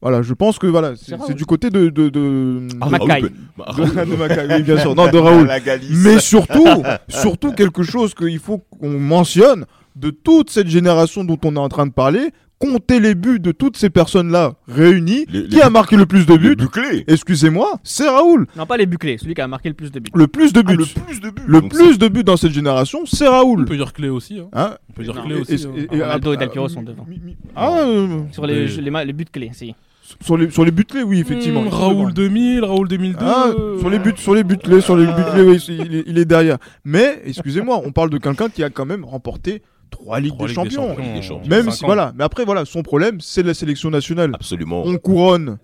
Voilà, 0.00 0.22
je 0.22 0.34
pense 0.34 0.60
que 0.60 0.68
voilà, 0.68 0.92
c'est 0.96 1.34
du 1.34 1.44
côté 1.44 1.68
de. 1.70 1.88
de, 1.88 2.08
de... 2.10 2.68
Ah, 2.80 2.88
Mackay. 2.90 3.06
Raoul 3.06 3.22
peut- 3.56 3.62
de- 3.76 3.82
Raoul- 3.82 4.10
de 4.10 4.16
Mackay, 4.16 4.46
oui, 4.54 4.62
bien 4.62 4.78
sûr. 4.78 4.94
Non, 4.96 5.08
de 5.10 5.18
Raoul. 5.18 5.46
La 5.48 5.58
Galice. 5.58 5.90
Mais 6.04 6.20
surtout, 6.20 6.64
surtout 7.08 7.50
quelque 7.50 7.82
chose 7.82 8.14
qu'il 8.14 8.38
faut 8.38 8.58
qu'on 8.58 9.00
mentionne 9.00 9.64
de 9.96 10.10
toute 10.10 10.50
cette 10.50 10.68
génération 10.68 11.24
dont 11.24 11.38
on 11.44 11.56
est 11.56 11.58
en 11.58 11.68
train 11.68 11.88
de 11.88 11.92
parler, 11.92 12.30
compter 12.62 13.00
les 13.00 13.16
buts 13.16 13.40
de 13.40 13.50
toutes 13.50 13.76
ces 13.76 13.90
personnes-là 13.90 14.54
réunies, 14.68 15.24
Les- 15.28 15.42
qui 15.48 15.56
les 15.56 15.62
a 15.62 15.66
buts- 15.66 15.72
marqué 15.72 15.96
le 15.96 16.06
plus 16.06 16.26
de 16.26 16.32
Le 16.34 16.38
buts 16.38 16.54
bouclé. 16.56 17.02
Excusez-moi, 17.08 17.80
c'est 17.82 18.08
Raoul. 18.08 18.46
Non, 18.56 18.66
pas 18.66 18.76
les 18.76 18.86
buclés, 18.86 19.18
celui 19.18 19.34
qui 19.34 19.40
a 19.40 19.48
marqué 19.48 19.68
le 19.68 19.74
plus 19.74 19.90
de 19.90 19.98
buts. 19.98 20.10
Le 20.14 20.28
plus 20.28 20.52
de 20.52 20.60
Ah, 20.60 20.70
buts. 20.70 20.76
le 20.76 20.84
plus 20.84 21.20
de 21.20 21.30
buts. 21.30 21.42
Le 21.44 21.60
Donc, 21.60 21.72
plus 21.74 21.98
de 21.98 22.06
buts 22.08 22.22
dans 22.22 22.36
cette 22.36 22.52
génération, 22.52 23.00
c'est 23.04 23.26
On 23.26 23.32
Raoul. 23.32 23.64
peut 23.64 23.76
dire 23.76 23.92
clé 23.92 24.08
aussi. 24.08 24.38
hein. 24.38 24.46
Hein 24.52 24.76
On 24.90 24.92
peut 24.92 25.02
dire 25.02 25.14
Non. 25.14 25.24
clé 25.24 25.36
Et- 25.36 25.40
aussi. 25.40 25.52
et- 25.54 25.66
hein. 25.66 25.70
et- 25.92 25.96
et 25.96 26.02
Ronaldo 26.02 26.32
et 26.34 26.36
Del 26.36 26.50
sont 26.68 26.82
devant. 26.82 27.04
mi- 27.08 27.20
mi- 27.24 27.36
Ah, 27.56 27.78
euh, 27.80 28.20
Sur 28.30 28.46
les, 28.46 28.66
les, 28.68 29.04
les 29.06 29.12
buts 29.12 29.24
clés, 29.32 29.50
si. 29.52 29.74
sur 30.20 30.36
les 30.36 30.50
sur 30.50 30.64
les 30.64 30.70
buts 30.70 30.84
clés, 30.84 31.02
oui, 31.02 31.18
effectivement. 31.20 31.62
Hmm, 31.62 31.68
Raoul 31.68 31.96
devant. 31.96 32.10
2000, 32.28 32.64
Raoul 32.64 32.86
2002. 32.88 33.24
Ah, 33.26 33.46
sur 33.80 33.90
les 33.90 33.98
buts, 33.98 34.12
sur 34.16 34.34
les 34.34 34.44
buts 34.44 34.58
clés, 34.58 34.80
sur 34.80 34.96
les 34.96 35.06
buts 35.06 35.24
clés, 35.32 35.42
oui, 35.42 35.56
il 35.68 35.94
est, 35.96 36.04
il 36.06 36.18
est 36.18 36.24
derrière. 36.24 36.58
Mais 36.84 37.20
excusez-moi, 37.24 37.80
on 37.84 37.90
parle 37.92 38.10
de 38.10 38.18
quelqu'un 38.18 38.48
qui 38.48 38.62
a 38.62 38.70
quand 38.70 38.86
même 38.86 39.04
remporté 39.04 39.62
trois 39.92 40.18
Ligues 40.18 40.32
des 40.36 40.38
Ligues 40.38 40.48
des 40.48 40.54
Champions. 40.54 40.88
Champions. 40.88 41.02
Ligue 41.04 41.14
des 41.14 41.22
Champions. 41.22 41.48
Même 41.50 41.70
si 41.70 41.84
voilà, 41.84 42.12
mais 42.16 42.24
après 42.24 42.44
voilà, 42.44 42.64
son 42.64 42.82
problème, 42.82 43.20
c'est 43.20 43.44
la 43.44 43.54
sélection 43.54 43.90
nationale. 43.90 44.32
Absolument. 44.34 44.82
On 44.84 44.96
couronne. 44.98 45.58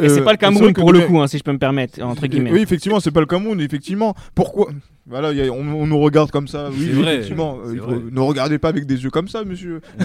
Et 0.00 0.08
c'est 0.08 0.20
Euh, 0.20 0.24
pas 0.24 0.32
le 0.32 0.36
Cameroun 0.38 0.72
pour 0.72 0.92
le 0.92 1.00
coup, 1.00 1.20
hein, 1.20 1.26
si 1.26 1.36
je 1.38 1.42
peux 1.42 1.52
me 1.52 1.58
permettre, 1.58 2.00
entre 2.02 2.26
guillemets. 2.26 2.52
Oui, 2.52 2.60
effectivement, 2.60 3.00
c'est 3.00 3.10
pas 3.10 3.20
le 3.20 3.26
Cameroun, 3.26 3.60
effectivement. 3.60 4.14
Pourquoi 4.34 4.68
Voilà, 5.08 5.32
il 5.32 5.38
y 5.38 5.42
a- 5.48 5.50
on, 5.50 5.56
on 5.66 5.86
nous 5.86 5.98
regarde 5.98 6.30
comme 6.30 6.46
ça. 6.46 6.68
Oui, 6.70 6.86
C'est 6.86 6.92
vrai, 7.00 7.14
effectivement. 7.16 7.58
euh, 7.66 7.72
il 7.74 7.80
faut- 7.80 8.10
ne 8.12 8.20
regardez 8.20 8.58
pas 8.58 8.68
avec 8.68 8.86
des 8.86 9.02
yeux 9.02 9.10
comme 9.10 9.28
ça, 9.28 9.44
monsieur. 9.44 9.80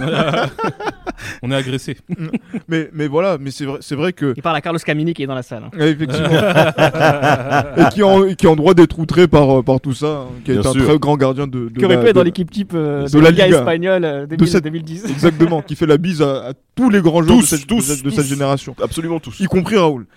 On 1.43 1.51
est 1.51 1.55
agressé. 1.55 1.97
Mais, 2.67 2.89
mais 2.93 3.07
voilà, 3.07 3.37
mais 3.39 3.51
c'est 3.51 3.65
vrai, 3.65 3.77
c'est 3.81 3.95
vrai 3.95 4.11
que 4.13 4.33
Il 4.35 4.41
parle 4.41 4.55
à 4.55 4.61
Carlos 4.61 4.79
Camini 4.79 5.13
qui 5.13 5.23
est 5.23 5.27
dans 5.27 5.35
la 5.35 5.43
salle. 5.43 5.63
hein. 5.65 5.77
Effectivement. 5.79 6.29
et 7.77 7.89
qui 7.93 7.99
est 7.99 8.03
en, 8.03 8.33
qui 8.33 8.45
est 8.45 8.49
en 8.49 8.55
droit 8.55 8.73
d'être 8.73 8.97
outré 8.99 9.27
par, 9.27 9.59
euh, 9.59 9.63
par 9.63 9.79
tout 9.79 9.93
ça, 9.93 10.07
hein, 10.07 10.27
qui 10.43 10.51
est 10.51 10.57
Bien 10.57 10.69
un 10.69 10.73
sûr. 10.73 10.83
très 10.85 10.97
grand 10.99 11.15
gardien 11.17 11.45
de, 11.47 11.69
de 11.69 11.77
Qui 11.79 11.85
aurait 11.85 12.01
pu 12.01 12.07
être 12.07 12.15
dans 12.15 12.23
l'équipe 12.23 12.49
type 12.49 12.71
euh, 12.73 13.05
de 13.07 13.11
de 13.11 13.19
la 13.19 13.31
Liga 13.31 13.45
Liga. 13.45 13.59
espagnole 13.59 14.03
euh, 14.05 14.25
De 14.25 14.45
cette- 14.45 14.63
2010. 14.63 15.05
Exactement, 15.09 15.61
qui 15.61 15.75
fait 15.75 15.85
la 15.85 15.97
bise 15.97 16.21
à, 16.21 16.47
à 16.49 16.53
tous 16.75 16.89
les 16.89 17.01
grands 17.01 17.21
joueurs 17.21 17.37
Tous, 17.39 17.51
de, 17.51 17.57
cette, 17.57 17.67
tous, 17.67 17.75
de 17.77 17.81
cette- 17.81 18.03
de 18.03 18.09
tous. 18.09 18.15
cette 18.15 18.25
génération, 18.27 18.75
Absolument 18.81 19.19
tous. 19.19 19.39
y 19.39 19.45
compris 19.45 19.77
Raoul. 19.77 20.07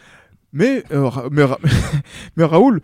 Mais, 0.52 0.82
euh, 0.92 1.10
mais, 1.30 1.44
Ra- 1.44 1.58
mais 2.36 2.44
Raoul, 2.44 2.80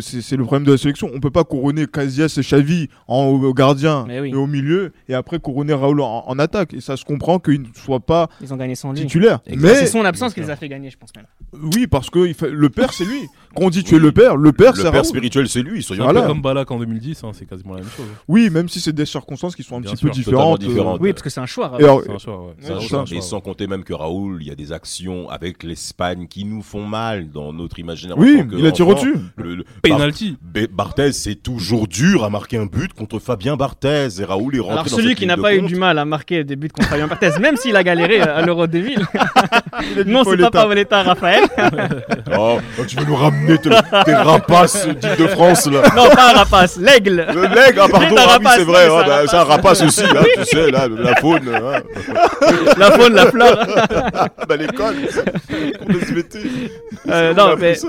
c'est 0.00 0.20
c'est 0.22 0.36
le 0.36 0.44
problème 0.44 0.64
de 0.64 0.72
la 0.72 0.78
sélection. 0.78 1.10
On 1.14 1.20
peut 1.20 1.30
pas 1.30 1.44
couronner 1.44 1.86
Casillas 1.86 2.34
et 2.38 2.40
Xavi 2.42 2.88
en, 3.06 3.24
au, 3.24 3.42
au 3.48 3.54
gardien 3.54 4.04
Mais 4.06 4.20
oui. 4.20 4.30
et 4.30 4.34
au 4.34 4.46
milieu, 4.46 4.92
et 5.08 5.14
après 5.14 5.38
couronner 5.38 5.72
Raoul 5.74 6.00
en, 6.00 6.24
en 6.26 6.38
attaque. 6.38 6.74
Et 6.74 6.80
ça 6.80 6.96
se 6.96 7.04
comprend 7.04 7.38
qu'il 7.38 7.62
ne 7.62 7.66
soit 7.74 8.00
pas 8.00 8.28
Ils 8.40 8.52
ont 8.54 8.56
gagné 8.56 8.74
sans 8.74 8.92
lui. 8.92 9.00
titulaire. 9.00 9.40
C'est 9.46 9.56
Mais 9.56 9.86
son 9.86 10.04
absence 10.04 10.34
qui 10.34 10.40
les 10.40 10.50
a 10.50 10.56
fait 10.56 10.68
gagner, 10.68 10.90
je 10.90 10.96
pense 10.98 11.10
même. 11.16 11.26
oui, 11.74 11.86
parce 11.86 12.10
que 12.10 12.26
il 12.26 12.34
fait- 12.34 12.50
le 12.50 12.68
père, 12.70 12.92
c'est 12.92 13.04
lui. 13.04 13.20
Quand 13.56 13.64
on 13.64 13.70
dit 13.70 13.82
tu 13.82 13.96
es 13.96 13.98
le 13.98 14.12
père, 14.12 14.36
le 14.36 14.52
père, 14.52 14.76
c'est 14.76 14.84
Le 14.84 14.90
père 14.90 14.92
Raoul. 15.02 15.04
spirituel, 15.06 15.48
c'est 15.48 15.62
lui. 15.62 15.84
Voilà. 15.96 16.12
clairs. 16.12 16.26
Comme 16.28 16.42
Balak 16.42 16.70
en 16.70 16.78
2010, 16.78 17.24
hein, 17.24 17.30
c'est 17.34 17.46
quasiment 17.48 17.74
la 17.74 17.80
même 17.80 17.90
chose. 17.90 18.06
Oui, 18.28 18.50
même 18.50 18.68
si 18.68 18.80
c'est 18.80 18.92
des 18.92 19.06
circonstances 19.06 19.56
qui 19.56 19.62
sont 19.62 19.76
un 19.76 19.80
Bien 19.80 19.90
petit 19.92 19.98
sûr, 19.98 20.08
peu 20.10 20.14
différentes. 20.14 20.60
totalement 20.60 20.74
différentes. 20.74 21.00
Oui, 21.00 21.12
parce 21.12 21.22
que 21.22 21.30
c'est 21.30 21.40
un 21.40 21.46
choix. 21.46 21.72
Et 21.78 21.84
Raoul. 21.84 21.84
alors, 21.84 22.02
C'est 22.04 22.12
un 22.12 22.18
choix, 22.18 22.44
ouais. 22.46 22.52
C'est 22.60 22.72
un 22.72 22.76
Ouais, 22.76 22.80
choix. 22.82 23.04
ça. 23.06 23.14
Et 23.16 23.20
sans 23.20 23.40
compter 23.40 23.66
même 23.66 23.84
que 23.84 23.92
Raoul, 23.94 24.38
il 24.42 24.48
y 24.48 24.50
a 24.50 24.54
des 24.54 24.72
actions 24.72 25.28
avec 25.30 25.62
l'Espagne 25.62 26.26
qui 26.28 26.44
nous 26.44 26.62
font 26.62 26.84
mal 26.84 27.30
dans 27.30 27.52
notre 27.52 27.78
imaginaire. 27.78 28.16
oui, 28.18 28.42
il 28.56 28.66
a 28.66 28.72
tiré 28.72 28.90
au-dessus. 28.90 29.14
Le, 29.58 29.64
Penalty. 29.82 30.36
Bar- 30.40 30.64
Barthez, 30.72 31.12
c'est 31.12 31.34
toujours 31.36 31.86
dur 31.88 32.24
à 32.24 32.30
marquer 32.30 32.58
un 32.58 32.66
but 32.66 32.92
contre 32.92 33.18
Fabien 33.18 33.56
Barthez. 33.56 34.08
Et 34.20 34.24
Raoul 34.24 34.56
est 34.56 34.60
rentré 34.60 34.72
Alors 34.72 34.84
dans 34.84 34.90
celui 34.96 35.08
cette 35.10 35.18
qui 35.18 35.26
n'a 35.26 35.36
de 35.36 35.42
pas 35.42 35.54
eu 35.54 35.62
du 35.62 35.76
mal 35.76 35.98
à 35.98 36.04
marquer 36.04 36.44
des 36.44 36.56
buts 36.56 36.68
contre 36.68 36.88
Fabien 36.88 37.06
Barthez, 37.06 37.30
même 37.40 37.56
s'il 37.56 37.76
a 37.76 37.82
galéré 37.82 38.20
à 38.20 38.40
l'Euro 38.42 38.66
2000. 38.66 39.00
non, 40.06 40.22
c'est 40.24 40.36
pas 40.36 40.50
Paoletta, 40.50 41.02
Raphaël. 41.02 41.44
Oh, 42.40 42.58
oh, 42.78 42.82
tu 42.86 42.96
veux 42.96 43.04
nous 43.04 43.16
ramener 43.16 43.58
tes, 43.58 43.70
tes 44.04 44.14
rapaces 44.14 44.86
d'Île-de-France 44.86 45.66
là 45.66 45.82
non, 45.96 46.08
pas 46.10 46.30
un 46.30 46.32
rapace, 46.34 46.76
l'aigle. 46.78 47.26
Le 47.34 47.42
leg, 47.42 47.76
ah 47.80 47.86
pardon, 47.90 48.16
ah 48.18 48.36
oui, 48.38 48.46
c'est 48.56 48.64
vrai, 48.64 48.86
non, 48.88 48.98
mais 48.98 49.04
ah, 49.06 49.06
c'est 49.06 49.12
un 49.12 49.16
bah, 49.22 49.22
c'est 49.28 49.36
un 49.36 49.44
rapace 49.44 49.82
aussi, 49.82 50.02
hein, 50.04 50.22
tu 50.36 50.44
sais, 50.44 50.70
là, 50.70 50.86
la 50.88 51.16
faune. 51.16 51.48
hein. 51.48 51.82
La 52.76 52.90
faune, 52.92 53.14
la 53.14 53.26
flore. 53.30 53.56
bah, 54.48 54.56
l'école. 54.56 54.96
Euh, 57.08 57.32
On 57.34 57.38
a 57.38 57.42
non, 57.42 57.46
appris 57.52 57.60
mais 57.62 57.74
ça. 57.74 57.88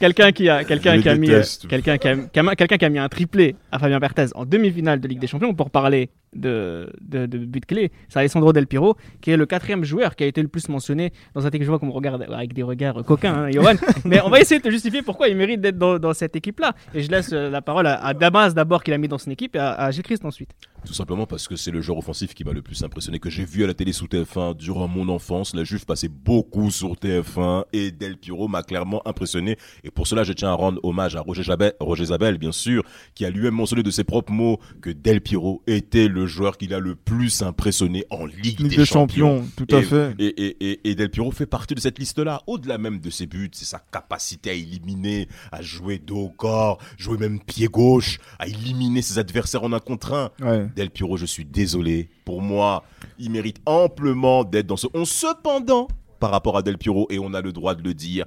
Quelqu'un 0.00 0.32
qui 0.32 0.48
a, 0.48 0.64
quelqu'un 0.64 0.96
Je 0.96 1.02
qui 1.02 1.08
a 1.08 1.14
mis, 1.14 1.28
déteste. 1.28 1.68
quelqu'un 1.68 1.96
qui 1.98 2.08
a, 2.08 2.16
qui 2.16 2.38
a- 2.40 2.56
quelqu'un 2.56 2.76
qui 2.78 2.84
a 2.84 2.88
mis 2.88 2.98
un 2.98 3.08
triplé 3.08 3.54
à 3.70 3.78
Fabien 3.78 3.98
Barthez 4.00 4.26
en 4.34 4.44
demi-finale 4.44 4.98
de 5.00 5.06
Ligue 5.06 5.20
des 5.20 5.26
Champions 5.28 5.54
pour 5.54 5.70
parler 5.70 6.10
de, 6.34 6.92
de, 7.00 7.26
de 7.26 7.38
but 7.38 7.66
clé. 7.66 7.90
C'est 8.08 8.18
Alessandro 8.18 8.52
Del 8.52 8.66
Piro, 8.66 8.96
qui 9.20 9.30
est 9.30 9.36
le 9.36 9.46
quatrième 9.46 9.84
joueur 9.84 10.16
qui 10.16 10.24
a 10.24 10.26
été 10.26 10.42
le 10.42 10.48
plus 10.48 10.68
mentionné 10.68 11.12
dans 11.34 11.40
cette 11.40 11.54
équipe. 11.54 11.64
Je 11.64 11.70
vois 11.70 11.78
qu'on 11.78 11.86
me 11.86 11.92
regarde 11.92 12.22
avec 12.22 12.52
des 12.52 12.62
regards 12.62 13.04
coquins, 13.04 13.34
hein, 13.34 13.50
Johan. 13.50 13.74
Mais 14.04 14.20
on 14.22 14.30
va 14.30 14.40
essayer 14.40 14.58
de 14.58 14.64
te 14.64 14.70
justifier 14.70 15.02
pourquoi 15.02 15.28
il 15.28 15.36
mérite 15.36 15.60
d'être 15.60 15.78
dans, 15.78 15.98
dans 15.98 16.14
cette 16.14 16.36
équipe-là. 16.36 16.74
Et 16.94 17.02
je 17.02 17.10
laisse 17.10 17.32
euh, 17.32 17.50
la 17.50 17.62
parole 17.62 17.86
à, 17.86 18.04
à 18.04 18.14
Damas 18.14 18.54
d'abord, 18.54 18.82
qu'il 18.82 18.94
a 18.94 18.98
mis 18.98 19.08
dans 19.08 19.18
son 19.18 19.30
équipe, 19.30 19.56
et 19.56 19.58
à, 19.58 19.72
à 19.72 19.90
Gilles 19.90 20.02
Christ 20.02 20.24
ensuite. 20.24 20.50
Tout 20.84 20.94
simplement 20.94 21.26
parce 21.26 21.46
que 21.46 21.56
c'est 21.56 21.70
le 21.70 21.80
joueur 21.82 21.98
offensif 21.98 22.34
qui 22.34 22.42
m'a 22.44 22.52
le 22.52 22.62
plus 22.62 22.82
impressionné, 22.82 23.18
que 23.18 23.28
j'ai 23.28 23.44
vu 23.44 23.64
à 23.64 23.66
la 23.66 23.74
télé 23.74 23.92
sous 23.92 24.06
TF1 24.06 24.56
durant 24.56 24.88
mon 24.88 25.08
enfance. 25.08 25.54
La 25.54 25.64
Juve 25.64 25.84
passait 25.84 26.08
beaucoup 26.08 26.70
sur 26.70 26.94
TF1 26.94 27.64
et 27.72 27.90
Del 27.90 28.16
Piro 28.16 28.48
m'a 28.48 28.62
clairement 28.62 29.06
impressionné. 29.06 29.56
Et 29.84 29.90
pour 29.90 30.06
cela, 30.06 30.24
je 30.24 30.32
tiens 30.32 30.48
à 30.50 30.54
rendre 30.54 30.80
hommage 30.82 31.16
à 31.16 31.20
Roger 31.20 31.42
Zabel, 31.42 31.74
Roger 31.80 32.06
Zabel 32.06 32.38
bien 32.38 32.52
sûr, 32.52 32.82
qui 33.14 33.24
a 33.26 33.30
lui-même 33.30 33.54
mentionné 33.54 33.82
de 33.82 33.90
ses 33.90 34.04
propres 34.04 34.32
mots 34.32 34.58
que 34.80 34.90
Del 34.90 35.20
Piro 35.20 35.62
était 35.66 36.08
le 36.08 36.19
joueur 36.26 36.56
qui 36.58 36.66
l'a 36.66 36.78
le 36.78 36.94
plus 36.94 37.42
impressionné 37.42 38.04
en 38.10 38.26
Ligue, 38.26 38.60
Ligue 38.60 38.68
des, 38.70 38.76
des 38.76 38.84
Champions. 38.84 39.38
Champions, 39.42 39.50
tout 39.56 39.74
à 39.74 39.78
Et- 39.78 39.82
fait. 39.82 40.14
Et, 40.18 40.26
et, 40.26 40.70
et, 40.70 40.90
et 40.90 40.94
Del 40.94 41.10
Piro 41.10 41.30
fait 41.30 41.46
partie 41.46 41.74
de 41.74 41.80
cette 41.80 41.98
liste-là. 41.98 42.42
Au-delà 42.46 42.78
même 42.78 43.00
de 43.00 43.10
ses 43.10 43.26
buts, 43.26 43.50
c'est 43.52 43.64
sa 43.64 43.78
capacité 43.78 44.50
à 44.50 44.52
éliminer, 44.54 45.28
à 45.52 45.62
jouer 45.62 45.98
dos 45.98 46.18
au 46.24 46.28
corps, 46.30 46.78
jouer 46.98 47.18
même 47.18 47.40
pied 47.40 47.66
gauche, 47.68 48.18
à 48.38 48.46
éliminer 48.46 49.02
ses 49.02 49.18
adversaires 49.18 49.62
en 49.64 49.72
un 49.72 49.80
contre 49.80 50.12
un. 50.14 50.30
Ouais. 50.40 50.66
Del 50.76 50.90
Piro, 50.90 51.16
je 51.16 51.26
suis 51.26 51.44
désolé. 51.44 52.08
Pour 52.24 52.42
moi, 52.42 52.84
il 53.18 53.30
mérite 53.30 53.60
amplement 53.66 54.44
d'être 54.44 54.66
dans 54.66 54.76
ce 54.76 54.86
11. 54.94 55.08
Cependant, 55.08 55.88
par 56.18 56.30
rapport 56.30 56.56
à 56.56 56.62
Del 56.62 56.78
Piro, 56.78 57.06
et 57.10 57.18
on 57.18 57.34
a 57.34 57.40
le 57.40 57.52
droit 57.52 57.74
de 57.74 57.82
le 57.82 57.94
dire, 57.94 58.24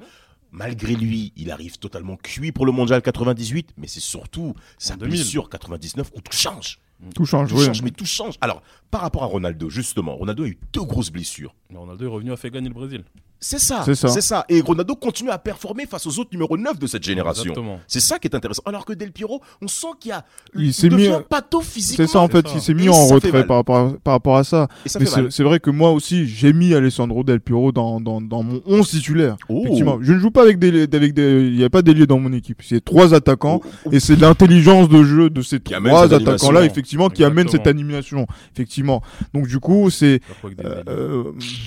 malgré 0.51 0.93
lui, 0.95 1.31
il 1.35 1.49
arrive 1.51 1.77
totalement 1.79 2.15
cuit 2.17 2.51
pour 2.51 2.65
le 2.65 2.71
mondial 2.71 3.01
98, 3.01 3.69
mais 3.77 3.87
c'est 3.87 3.99
surtout 3.99 4.53
sa 4.77 4.95
2000. 4.95 5.09
blessure 5.09 5.49
99 5.49 6.11
où 6.15 6.21
tout 6.21 6.35
change. 6.35 6.79
Tout 7.15 7.25
change, 7.25 7.49
Tout 7.49 7.57
oui. 7.57 7.65
change, 7.65 7.81
mais 7.81 7.91
tout 7.91 8.05
change. 8.05 8.35
Alors, 8.41 8.61
par 8.91 9.01
rapport 9.01 9.23
à 9.23 9.25
Ronaldo, 9.27 9.69
justement, 9.69 10.15
Ronaldo 10.15 10.43
a 10.43 10.47
eu 10.47 10.57
deux 10.71 10.83
grosses 10.83 11.11
blessures. 11.11 11.53
Mais 11.69 11.77
Ronaldo 11.77 12.05
est 12.05 12.09
revenu 12.09 12.31
à 12.31 12.37
faire 12.37 12.51
gagner 12.51 12.69
le 12.69 12.73
Brésil. 12.73 13.03
C'est 13.45 13.59
ça, 13.59 13.81
C'est 13.83 13.93
ça. 13.95 14.07
c'est 14.07 14.21
ça. 14.21 14.45
Et 14.47 14.61
Ronaldo 14.61 14.95
continue 14.95 15.29
à 15.29 15.37
performer 15.37 15.85
face 15.85 16.07
aux 16.07 16.17
autres 16.19 16.29
numéros 16.31 16.57
9 16.57 16.79
de 16.79 16.87
cette 16.87 17.03
génération. 17.03 17.43
Exactement. 17.43 17.79
C'est 17.87 17.99
ça 17.99 18.17
qui 18.17 18.27
est 18.29 18.35
intéressant. 18.35 18.61
Alors 18.65 18.85
que 18.85 18.93
Del 18.93 19.11
Piro, 19.11 19.41
on 19.61 19.67
sent 19.67 19.87
qu'il 19.99 20.09
y 20.09 20.11
a. 20.13 20.23
Il 20.55 20.73
s'est 20.73 20.87
devient 20.87 21.09
mis- 21.09 21.23
pato 21.29 21.59
physiquement. 21.59 22.05
C'est 22.05 22.11
ça 22.11 22.19
en 22.19 22.29
fait, 22.29 22.47
ça. 22.47 22.53
il 22.55 22.61
s'est 22.61 22.71
Et 22.71 22.75
mis 22.75 22.87
en 22.89 23.05
retrait 23.07 23.45
par 23.45 23.57
rapport, 23.57 23.75
à, 23.77 23.91
par 24.01 24.13
rapport 24.13 24.37
à 24.37 24.43
ça. 24.45 24.69
Mais 24.99 25.05
c'est 25.29 25.43
vrai 25.43 25.59
que 25.59 25.69
moi 25.69 25.91
aussi, 25.91 26.25
j'ai 26.25 26.53
mis 26.53 26.73
Alessandro 26.73 27.23
Del 27.23 27.41
Piro 27.41 27.71
dans, 27.73 27.99
dans, 27.99 28.21
dans 28.21 28.43
mon 28.43 28.61
11 28.65 28.89
titulaire. 28.89 29.35
Oh. 29.49 29.61
Effectivement, 29.65 29.97
je 30.01 30.13
ne 30.13 30.19
joue 30.19 30.31
pas 30.31 30.41
avec 30.43 30.57
des, 30.57 30.83
avec 30.95 31.13
des, 31.13 31.47
il 31.47 31.57
n'y 31.57 31.63
a 31.65 31.69
pas 31.69 31.81
d'ailier 31.81 32.07
dans 32.07 32.19
mon 32.19 32.31
équipe. 32.31 32.61
C'est 32.63 32.83
trois 32.83 33.13
attaquants 33.13 33.59
Oh. 33.85 33.89
et 33.91 33.99
c'est 33.99 34.15
l'intelligence 34.15 34.87
de 34.89 35.03
jeu 35.03 35.29
de 35.29 35.41
ces 35.41 35.59
Qui 35.59 35.73
trois 35.73 36.13
attaquants-là, 36.13 36.63
effectivement, 36.65 37.09
qui 37.09 37.23
amène 37.23 37.49
cette 37.49 37.67
animation. 37.67 38.25
Effectivement. 38.53 39.01
Donc 39.33 39.47
du 39.47 39.59
coup, 39.59 39.89
c'est 39.89 40.21
euh, 40.63 40.83
euh, 40.87 41.23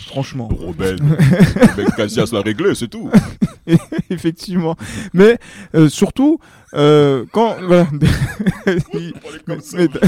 franchement, 0.06 0.48
Robin 1.68 1.84
Casillas 1.96 2.30
l'a 2.32 2.40
réglé, 2.40 2.74
c'est 2.74 2.88
tout. 2.88 3.10
effectivement. 4.10 4.76
Mais 5.12 5.38
euh, 5.74 5.88
surtout, 5.88 6.38
euh, 6.74 7.24
quand 7.32 7.56
voilà. 7.62 7.86
mais, 8.66 8.76
mais, 9.46 9.56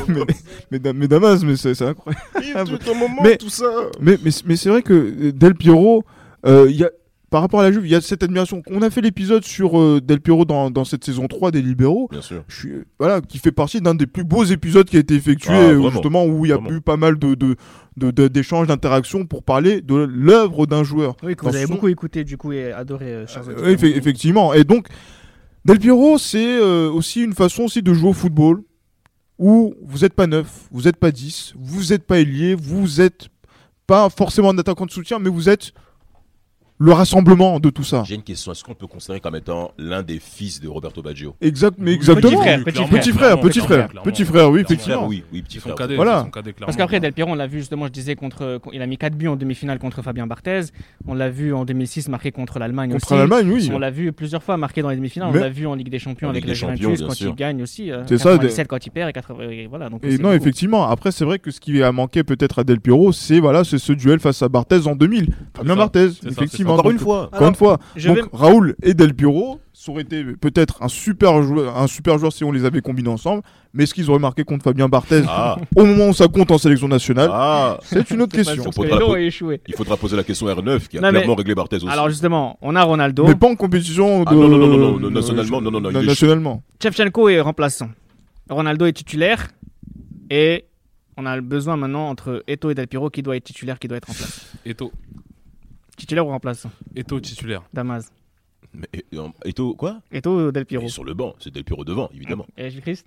mais, 0.09 0.21
mais, 0.71 0.93
mais 0.93 1.09
Damas, 1.09 1.43
mais 1.43 1.57
c'est 1.57 1.81
incroyable. 1.83 2.79
tout 2.79 2.91
un 2.91 2.95
moment, 2.95 3.23
Mais- 3.23 3.37
tout 3.37 3.49
ça. 3.51 3.67
Mais, 4.01 4.19
mais, 4.23 4.31
mais 4.45 4.57
c'est 4.57 4.69
vrai 4.69 4.83
que 4.83 4.93
euh, 4.95 5.33
Del 5.33 5.55
Piero, 5.55 6.05
euh, 6.47 6.67
il 6.69 6.77
y 6.77 6.85
a, 6.85 6.91
par 7.31 7.43
rapport 7.43 7.61
à 7.61 7.63
la 7.65 7.73
Juve, 7.73 7.85
il 7.87 7.91
y 7.91 7.95
a 7.95 8.01
cette 8.01 8.23
admiration. 8.23 8.63
On 8.71 8.81
a 8.83 8.89
fait 8.91 9.01
l'épisode 9.03 9.45
sur 9.45 9.79
euh, 9.79 10.01
Del 10.01 10.21
Piero 10.21 10.45
dans, 10.47 10.71
dans 10.71 10.85
cette 10.85 11.05
saison 11.05 11.27
3 11.29 11.51
des 11.51 11.61
Libéraux. 11.61 12.09
Bien 12.11 12.23
sûr. 12.23 12.43
Je 12.49 12.57
suis, 12.57 12.73
voilà, 12.99 13.21
qui 13.21 13.39
fait 13.39 13.53
partie 13.53 13.81
d'un 13.81 13.95
des 13.95 14.07
plus 14.07 14.25
beaux 14.25 14.45
épisodes 14.45 14.89
qui 14.89 14.97
a 14.97 15.01
été 15.01 15.15
effectué, 15.15 15.53
Ah, 15.53 15.59
euh, 15.61 15.73
vraiment. 15.75 15.91
justement, 15.91 16.25
où 16.25 16.47
il 16.47 16.49
y 16.49 16.53
a 16.53 16.57
Vraiment. 16.57 16.77
eu 16.77 16.81
pas 16.81 16.97
mal 16.97 17.19
de, 17.19 17.35
de, 17.35 17.57
de- 17.99 18.11
de- 18.11 18.29
d'échanges, 18.29 18.67
d'interactions 18.67 19.27
pour 19.27 19.43
parler 19.43 19.81
de 19.83 19.95
l'œuvre 19.95 20.67
d'un 20.67 20.85
joueur. 20.85 21.17
Oui, 21.23 21.37
que 21.37 21.45
vous 21.45 21.55
avez 21.55 21.67
son- 21.67 21.75
beaucoup 21.75 21.89
écouté 21.89 22.25
du 22.25 22.37
coup 22.39 22.53
et 22.53 22.73
adoré, 22.73 23.13
euh, 23.13 23.27
Euh, 23.49 23.75
effe- 23.77 23.85
effectivement. 23.97 24.55
Et 24.55 24.65
donc, 24.65 24.87
Del 25.65 25.79
Piero, 25.79 26.17
c'est 26.17 26.59
euh, 26.59 26.91
aussi 26.91 27.23
une 27.23 27.35
façon 27.35 27.65
aussi 27.65 27.83
de 27.83 27.93
jouer 27.93 28.09
au 28.11 28.15
football 28.15 28.63
où 29.39 29.75
vous 29.83 29.99
n'êtes 29.99 30.15
pas 30.15 30.27
neuf, 30.27 30.67
vous 30.73 30.83
n'êtes 30.83 30.97
pas 30.97 31.11
10, 31.13 31.53
vous 31.59 31.91
n'êtes 31.91 32.05
pas 32.07 32.21
ailier, 32.21 32.55
vous 32.55 32.87
n'êtes 32.99 33.29
pas 33.87 34.09
forcément 34.09 34.51
un 34.51 34.59
attaquant 34.59 34.87
de 34.87 34.91
soutien, 34.91 35.19
mais 35.19 35.29
vous 35.31 35.49
êtes 35.49 35.73
le 36.81 36.93
rassemblement 36.93 37.59
de 37.61 37.71
tout 37.71 37.83
ça. 37.85 38.03
J'ai 38.07 38.15
une 38.15 38.23
question. 38.23 38.53
Est-ce 38.53 38.63
qu'on 38.63 38.75
peut 38.75 38.87
considérer 38.87 39.21
comme 39.21 39.35
étant 39.37 39.73
l'un 39.79 40.03
des 40.03 40.19
fils 40.21 40.61
de 40.61 40.69
Roberto 40.69 41.03
Baggio? 41.03 41.35
Exact, 41.41 41.75
mais 41.79 41.93
exactement. 41.93 42.41
frère, 42.41 42.63
petit 42.65 42.73
clairement, 42.73 42.89
Petit 42.99 43.13
frère, 43.13 43.39
petit 43.41 43.61
frère, 43.61 43.89
petit 44.03 44.25
frère, 44.25 44.51
oui, 44.51 44.61
effectivement. 44.61 45.07
Oui, 45.09 45.25
oui, 45.33 45.43
petit 45.43 45.59
frère. 45.59 45.75
cadet, 45.75 45.97
Voilà. 45.97 46.29
Parce 46.61 46.77
qu'après, 46.77 47.01
Del 47.01 47.13
Piero, 47.13 47.31
on 47.31 47.35
l'a 47.35 47.47
vu 47.47 47.59
justement, 47.59 47.87
je 47.87 47.93
disais, 47.93 48.15
contre, 48.15 48.61
il 48.73 48.81
a 48.83 48.87
mis 48.87 48.97
4 48.97 49.15
buts 49.17 49.27
en 49.29 49.37
demi-finale 49.37 49.79
contre 49.79 50.03
Fabien 50.03 50.27
Barthez. 50.27 50.61
On 51.07 51.15
l'a 51.15 51.31
vu 51.31 51.53
en 51.53 51.65
2006 51.65 52.09
marqué 52.09 52.31
contre 52.33 52.59
l'Allemagne 52.59 52.93
Contre 52.93 53.07
aussi. 53.13 53.15
l'Allemagne, 53.19 53.51
oui. 53.51 53.71
On 53.73 53.79
l'a 53.79 53.91
vu 53.91 54.13
plusieurs 54.13 54.43
fois 54.43 54.57
marqué 54.57 54.83
dans 54.83 54.91
les 54.91 54.97
demi-finales. 54.97 55.31
Mais- 55.33 55.39
On 55.39 55.43
l'a 55.43 55.49
vu 55.51 55.67
en 55.67 55.75
Ligue 55.75 55.89
des 55.91 55.99
Champions 55.99 56.29
En 56.29 56.31
avec 56.31 56.43
Ligue 56.45 56.49
la 56.49 56.55
des 56.55 56.61
Champions, 56.61 56.77
Juventus 56.95 57.07
quand 57.07 57.15
sûr. 57.15 57.31
il 57.31 57.35
gagne 57.37 57.63
aussi. 57.63 57.91
euh, 57.91 58.03
C'est 58.09 58.19
ça, 58.19 58.31
97 58.31 58.69
quand 58.69 58.87
il 58.87 58.91
perd 58.91 59.11
et 59.11 59.13
80. 59.13 59.51
et 59.51 59.67
Voilà, 59.67 59.89
donc 59.91 60.05
Et 60.05 60.17
non, 60.19 60.31
beaucoup. 60.31 60.35
effectivement. 60.35 60.89
Après, 60.89 61.11
c'est 61.13 61.25
vrai 61.25 61.39
que 61.39 61.51
ce 61.51 61.59
qui 61.61 61.83
a 61.83 61.91
manqué 61.93 62.23
peut-être 62.23 62.61
à 62.61 62.65
Del 62.65 62.81
Piero, 62.81 63.11
c'est 63.13 63.41
voilà, 63.41 63.65
c'est 63.65 63.79
ce 63.79 63.93
duel 63.93 64.21
face 64.21 64.43
à 64.43 64.49
Barthez 64.49 64.87
en 64.87 64.95
2000. 64.95 65.35
Fabien 65.57 65.75
Barthez, 65.77 66.11
c'est 66.23 66.35
Encore 66.73 66.85
Donc, 66.85 66.93
une 66.93 66.99
fois. 66.99 67.31
Encore 67.33 67.49
une 67.49 67.55
fois. 67.55 67.79
Je 67.97 68.09
Donc 68.09 68.17
vais- 68.17 68.23
Raoul 68.33 68.77
et 68.83 68.95
Del 68.95 69.15
Piero, 69.15 69.61
ça 69.73 69.93
aurait 69.93 70.03
été 70.03 70.25
peut-être 70.25 70.83
un 70.83 70.89
super 70.89 71.43
joueur, 71.43 71.77
un 71.77 71.87
super 71.87 72.19
joueur 72.19 72.33
si 72.33 72.45
on 72.45 72.53
les 72.53 72.65
avait 72.65 72.81
combinés 72.81 73.09
ensemble. 73.11 73.43
Mais 73.75 73.87
ce 73.87 73.95
qu'ils 73.95 74.09
auraient 74.11 74.19
marqué 74.19 74.45
contre 74.45 74.65
Fabien 74.65 74.89
Barthez 74.89 75.23
Ah, 75.29 75.57
au 75.77 75.85
moment 75.85 76.09
où 76.09 76.13
ça 76.15 76.27
compte 76.29 76.51
en 76.51 76.59
sélection 76.59 76.89
nationale, 76.89 77.29
ah. 77.33 77.79
c'est 77.83 78.11
une 78.11 78.23
autre 78.23 78.35
question. 78.37 78.65
Il 79.67 79.75
faudra 79.77 79.97
poser 79.97 80.17
la 80.17 80.25
question 80.25 80.47
à 80.49 80.55
R9 80.55 80.89
qui 80.89 80.99
a 80.99 81.01
Non, 81.01 81.09
mais- 81.09 81.19
clairement 81.19 81.35
réglé 81.35 81.55
Barthez 81.55 81.77
aussi. 81.77 81.89
Alors 81.89 82.09
justement, 82.09 82.59
on 82.63 82.75
a 82.77 82.83
Ronaldo. 82.83 83.27
Mais 83.27 83.35
pas 83.35 83.49
en 83.49 83.55
compétition 83.57 84.21
de... 84.25 84.29
Ah, 84.29 84.35
non, 84.35 84.49
non, 84.49 84.57
non, 84.59 84.67
non, 84.67 84.79
non, 84.79 84.99
non, 85.01 85.11
nationalement, 85.11 85.61
non, 85.61 85.71
non, 85.71 85.81
non, 85.81 85.91
il 85.91 85.97
est- 85.99 86.07
nationalement. 86.07 86.63
Shevchenko 86.83 87.29
est 87.29 87.41
remplaçant. 87.41 87.91
Ronaldo 88.51 88.87
est 88.87 88.93
titulaire. 88.95 89.49
Et 90.31 90.65
on 91.17 91.27
a 91.27 91.41
besoin 91.41 91.77
maintenant 91.77 92.09
entre 92.09 92.43
Eto 92.47 92.71
et 92.71 92.75
Del 92.75 92.87
Piero 92.87 93.11
qui 93.11 93.23
doit 93.23 93.37
être 93.37 93.45
titulaire, 93.45 93.79
qui 93.79 93.89
doit 93.89 93.97
être 93.99 94.07
remplaçant. 94.09 94.43
Eto, 94.65 94.93
Titulaire 95.99 96.27
ou 96.27 96.31
remplaçant 96.31 96.71
Eto 96.97 97.21
titulaire. 97.21 97.63
Damas. 97.75 98.11
Mais, 98.75 98.87
et, 98.95 99.05
et 99.45 99.53
toi, 99.53 99.73
quoi 99.77 100.01
Eto 100.13 100.49
ou 100.49 100.53
Del 100.53 100.63
Il 100.63 100.67
Piero 100.67 100.85
est 100.87 100.89
sur 100.89 101.05
le 101.05 101.13
banc, 101.15 101.35
c'est 101.39 101.53
Del 101.53 101.65
Piro 101.65 101.85
devant, 101.85 102.09
évidemment. 102.15 102.47
Et 102.57 102.71
Christ 102.81 103.05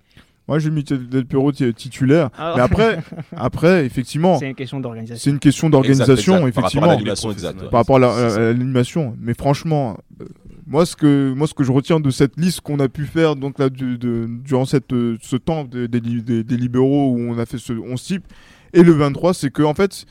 Moi, 0.48 0.58
j'ai 0.58 0.70
mis 0.70 0.82
Del 0.84 1.24
Piero 1.26 1.52
ti- 1.52 1.72
titulaire. 1.72 2.30
Ah, 2.36 2.54
Mais 2.56 2.62
après, 2.62 2.98
après, 3.36 3.86
effectivement, 3.86 4.38
C'est 4.38 4.48
une 4.48 4.54
question 4.54 4.80
d'organisation. 4.80 5.22
c'est 5.22 5.30
une 5.30 5.38
question 5.38 5.70
d'organisation, 5.70 6.46
exact. 6.46 6.52
Par 6.54 6.62
rapport 6.64 6.64
à 6.64 6.68
effectivement. 6.68 6.86
l'animation, 6.86 7.30
exact. 7.32 7.62
ouais. 7.62 7.68
par 7.70 7.80
rapport 7.80 7.96
à 7.96 8.38
l'animation. 8.52 9.16
Mais 9.20 9.34
franchement, 9.34 9.96
euh, 10.20 10.24
moi 10.66 10.84
ce 10.86 10.96
que 10.96 11.32
moi 11.32 11.46
ce 11.46 11.54
que 11.54 11.64
je 11.64 11.72
retiens 11.72 12.00
de 12.00 12.10
cette 12.10 12.38
liste 12.38 12.60
qu'on 12.60 12.78
a 12.80 12.88
pu 12.88 13.04
faire 13.04 13.34
donc 13.36 13.58
là 13.58 13.68
du- 13.68 13.98
de- 13.98 14.26
durant 14.28 14.64
cette 14.64 14.92
euh, 14.92 15.16
ce 15.20 15.36
temps 15.36 15.64
des, 15.64 15.86
des, 15.88 16.00
li- 16.00 16.22
des- 16.22 16.44
des 16.44 16.56
libéraux 16.56 17.10
où 17.12 17.18
on 17.20 17.36
a 17.38 17.46
fait 17.46 17.58
ce 17.58 17.72
11 17.72 18.00
type 18.02 18.24
et 18.72 18.82
le 18.82 18.92
23, 18.92 19.34
c'est 19.34 19.50
que 19.50 19.62
en 19.62 19.74
fait 19.74 20.06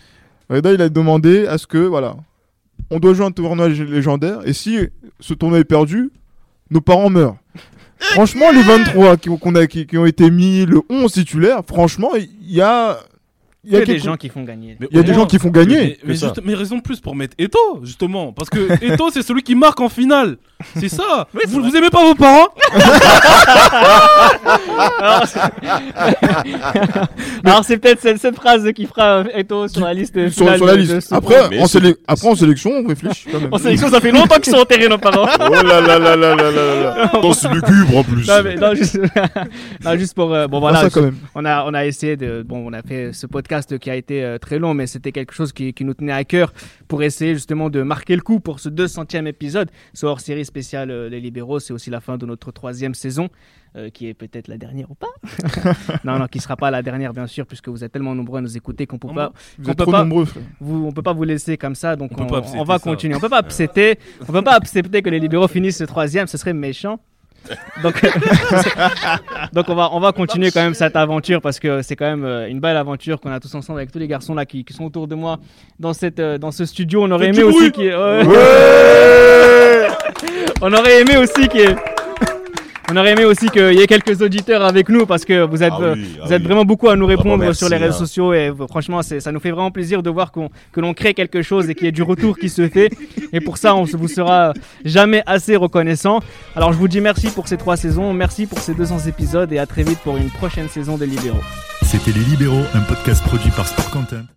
Reda 0.50 0.74
il 0.74 0.82
a 0.82 0.90
demandé 0.90 1.46
à 1.48 1.58
ce 1.58 1.66
que 1.68 1.78
voilà, 1.78 2.16
on 2.92 3.00
doit 3.00 3.14
jouer 3.16 3.26
un 3.26 3.32
tournoi 3.32 3.70
lég- 3.70 3.90
légendaire 3.90 4.40
et 4.46 4.54
si 4.54 4.78
ce 5.20 5.34
tournoi 5.34 5.60
est 5.60 5.64
perdu, 5.64 6.12
nos 6.70 6.82
parents 6.82 7.10
meurent. 7.10 7.38
Franchement, 7.98 8.52
les 8.52 8.62
23 8.64 9.18
qui, 9.18 9.30
ont- 9.30 9.38
qui 9.38 9.98
ont 9.98 10.06
été 10.06 10.30
mis, 10.32 10.66
le 10.66 10.82
11 10.90 11.12
titulaire, 11.12 11.62
franchement, 11.66 12.12
il 12.16 12.30
y 12.52 12.62
a. 12.62 12.98
Il 13.64 13.74
y 13.74 13.78
a 13.78 13.86
des 13.86 14.00
gens 14.00 14.18
qui 14.18 14.28
font 14.30 14.42
gagner. 14.44 14.76
il 14.90 14.98
y 14.98 15.00
a 15.00 15.04
des 15.04 15.14
gens 15.14 15.28
qui 15.28 15.38
font 15.38 15.50
gagner. 15.50 16.00
Mais, 16.04 16.16
juste- 16.16 16.42
mais 16.44 16.56
raison 16.56 16.78
de 16.78 16.82
plus 16.82 17.00
pour 17.00 17.16
mettre 17.16 17.36
Eto, 17.38 17.82
justement. 17.84 18.34
Parce 18.34 18.50
que 18.50 18.58
Eto, 18.94 19.12
c'est 19.12 19.22
celui 19.22 19.44
qui 19.44 19.54
marque 19.54 19.80
en 19.80 19.90
finale. 19.90 20.38
C'est 20.78 20.90
ça. 20.90 21.28
vous, 21.48 21.62
vous 21.62 21.76
aimez 21.76 21.90
pas 21.92 22.04
vos 22.04 22.16
parents 22.16 22.48
Alors, 27.44 27.64
c'est- 27.66 27.78
peut-être 27.78 28.02
cette, 28.02 28.18
cette 28.20 28.36
phrase 28.36 28.72
qui 28.74 28.86
fera 28.86 29.20
euh, 29.20 29.24
Eto 29.36 29.68
sur 29.68 29.82
la 29.86 29.94
liste. 29.94 30.30
sur, 30.30 30.46
la 30.46 30.76
liste. 30.76 31.12
Après, 31.12 31.36
en 31.60 32.36
sélection, 32.36 32.72
on 32.84 32.88
réfléchit 32.88 33.28
quand 33.32 33.40
même. 33.42 33.54
En 33.54 33.58
sélection, 33.58 33.90
ça 33.90 34.00
fait 34.00 34.12
longtemps 34.12 34.40
qu'ils 34.40 34.54
sont 34.54 34.60
enterrés, 34.62 34.88
nos 34.88 34.98
parents. 34.98 35.28
Oh 35.40 35.50
là 35.54 35.64
là 35.64 35.82
là 35.82 36.00
là 36.00 36.16
là 36.16 36.36
là 36.36 36.52
là 36.52 37.12
Dans 37.22 37.34
ce 37.34 37.48
lugubre 37.48 37.98
en 37.98 38.04
plus. 38.04 38.28
Non, 38.28 38.42
mais 38.44 38.56
non, 38.56 38.74
juste, 38.76 39.00
non, 39.84 39.96
juste 39.98 40.14
pour. 40.16 40.34
euh, 40.34 40.48
bon, 40.48 40.58
Pas 40.58 40.72
voilà. 40.72 40.82
ça 40.82 40.90
quand 40.90 41.02
même. 41.04 41.16
On 41.36 41.46
a, 41.46 41.64
on 41.66 41.74
a 41.74 41.86
essayé 41.86 42.16
de. 42.18 42.44
Bon, 42.44 42.64
on 42.68 42.74
a 42.74 42.82
fait 42.82 43.12
ce 43.14 43.28
podcast 43.28 43.51
qui 43.60 43.90
a 43.90 43.96
été 43.96 44.24
euh, 44.24 44.38
très 44.38 44.60
long, 44.60 44.74
mais 44.74 44.88
c'était 44.88 45.12
quelque 45.12 45.34
chose 45.34 45.52
qui, 45.54 45.74
qui 45.74 45.84
nous 45.86 45.94
tenait 45.94 46.12
à 46.14 46.24
cœur 46.24 46.54
pour 46.88 47.04
essayer 47.04 47.34
justement 47.34 47.70
de 47.70 47.82
marquer 47.84 48.16
le 48.16 48.22
coup 48.22 48.40
pour 48.40 48.60
ce 48.60 48.70
200e 48.70 49.26
épisode. 49.28 49.70
Ce 49.94 50.06
hors 50.06 50.20
série 50.22 50.46
spéciale 50.46 50.90
euh, 50.92 51.10
Les 51.10 51.20
Libéraux, 51.20 51.60
c'est 51.60 51.74
aussi 51.74 51.90
la 51.90 52.00
fin 52.00 52.18
de 52.18 52.26
notre 52.26 52.52
troisième 52.52 52.94
saison, 52.94 53.30
euh, 53.76 53.90
qui 53.90 54.08
est 54.08 54.14
peut-être 54.14 54.48
la 54.48 54.58
dernière 54.58 54.90
ou 54.92 54.96
pas. 54.96 55.08
non, 56.04 56.18
non, 56.20 56.28
qui 56.28 56.40
sera 56.40 56.56
pas 56.56 56.72
la 56.72 56.82
dernière, 56.82 57.14
bien 57.14 57.28
sûr, 57.28 57.46
puisque 57.46 57.68
vous 57.70 57.84
êtes 57.84 57.92
tellement 57.92 58.16
nombreux 58.16 58.40
à 58.40 58.42
nous 58.42 58.56
écouter 58.58 58.88
qu'on 58.88 58.98
peut 59.00 59.10
Ah 59.12 59.16
pas. 59.16 59.34
Vous 59.60 59.70
êtes 59.70 59.78
peut 59.78 59.84
trop 59.84 59.92
pas- 59.92 60.04
nombreux. 60.04 60.28
Vous, 60.60 60.86
on 60.86 60.92
peut 60.92 61.02
pas 61.04 61.14
vous 61.14 61.24
laisser 61.24 61.58
comme 61.58 61.76
ça, 61.76 61.96
donc 61.96 62.12
On 62.18 62.64
va 62.64 62.80
ça. 62.80 62.84
continuer. 62.90 63.16
On 63.16 63.20
peut 63.20 63.30
pas 63.30 63.40
accepter, 63.40 64.00
on 64.28 64.32
peut 64.32 64.42
pas 64.42 64.56
accepter 64.56 65.02
que 65.02 65.10
les 65.10 65.20
libéraux 65.20 65.48
finissent 65.50 65.78
ce 65.78 65.84
troisième, 65.84 66.28
ce 66.28 66.38
serait 66.38 66.54
méchant. 66.54 67.00
Donc, 67.84 68.00
donc 69.54 69.66
on 69.70 69.76
va 69.76 69.90
on 69.94 70.00
va 70.00 70.12
continuer 70.12 70.52
quand 70.52 70.62
même 70.62 70.74
cette 70.76 70.96
aventure 70.96 71.42
parce 71.42 71.60
que 71.60 71.82
c'est 71.82 71.96
quand 71.96 72.06
même 72.06 72.24
euh, 72.24 72.48
une 72.48 72.60
belle 72.60 72.78
aventure 72.78 73.20
qu'on 73.20 73.32
a 73.32 73.40
tous 73.40 73.54
ensemble 73.56 73.80
avec 73.80 73.92
tous 73.92 73.98
les 74.00 74.08
garçons 74.08 74.36
là 74.36 74.46
qui, 74.46 74.64
qui 74.64 74.74
sont 74.74 74.86
autour 74.86 75.08
de 75.08 75.16
moi 75.16 75.40
dans 75.80 75.94
cette 75.94 76.20
euh, 76.20 76.38
dans 76.38 76.52
ce 76.52 76.66
studio. 76.66 77.04
On 77.04 77.12
aurait 77.12 77.28
aimé 77.30 77.42
aussi 77.44 77.72
qu'il 77.72 77.86
y 77.86 77.88
ait- 77.88 77.96
ouais. 77.96 78.24
on 80.62 80.72
aurait 80.74 81.02
aimé 81.02 81.18
aussi 81.18 81.48
qu'il 81.48 81.62
y 81.62 81.64
ait- 81.64 81.76
on 82.92 82.98
aurait 82.98 83.12
aimé 83.12 83.26
aussi 83.26 83.48
qu'il 83.50 83.74
y 83.74 83.82
ait 83.82 83.88
quelques 83.88 84.22
auditeurs 84.22 84.64
avec 84.64 84.90
nous 84.90 85.06
parce 85.06 85.24
que 85.26 85.44
vous 85.46 85.64
êtes, 85.64 85.74
Ah 85.76 85.94
oui, 85.94 86.06
ah 86.22 86.26
vous 86.26 86.34
êtes 86.34 86.42
oui. 86.42 86.46
vraiment 86.48 86.66
beaucoup 86.66 86.90
à 86.90 86.96
nous 86.96 87.06
répondre 87.06 87.38
merci, 87.38 87.60
sur 87.60 87.70
les 87.70 87.78
réseaux 87.78 87.96
hein. 87.96 88.00
sociaux 88.00 88.34
et 88.34 88.52
franchement 88.70 89.02
ça 89.02 89.32
nous 89.32 89.40
fait 89.40 89.52
vraiment 89.52 89.72
plaisir 89.72 90.04
de 90.04 90.10
voir 90.10 90.32
qu'on- 90.32 90.50
que 90.72 90.80
l'on 90.82 90.94
crée 90.94 91.14
quelque 91.14 91.42
chose 91.42 91.70
et 91.70 91.76
qu'il 91.76 91.86
y 91.86 91.88
ait 91.88 91.92
du 91.94 92.04
retour 92.04 92.38
qui 92.38 92.50
se 92.50 92.68
fait 92.68 92.90
et 93.34 93.40
pour 93.40 93.58
ça 93.58 93.76
on 93.76 93.86
se- 93.86 93.96
vous 93.98 94.08
sera 94.08 94.54
jamais 94.86 95.24
assez 95.26 95.56
reconnaissant. 95.56 96.20
Alors 96.56 96.74
je 96.74 96.78
vous 96.78 96.88
dis 96.88 97.02
merci 97.02 97.28
pour 97.30 97.48
ces 97.48 97.58
trois 97.58 97.78
saisons, 97.78 98.14
merci 98.14 98.46
pour 98.46 98.60
ces 98.60 98.74
200 98.74 99.00
épisodes 99.08 99.52
et 99.54 99.60
à 99.60 99.66
très 99.66 99.84
vite 99.84 100.00
pour 100.00 100.18
une 100.18 100.30
prochaine 100.30 100.68
saison 100.70 100.98
des 100.98 101.06
Libéraux. 101.06 101.42
C'était 101.84 102.12
Les 102.12 102.24
Libéraux, 102.26 102.64
un 102.74 102.82
podcast 102.82 103.24
produit 103.24 103.52
par 103.52 103.68
Sport 103.68 103.90
Content. 103.92 104.32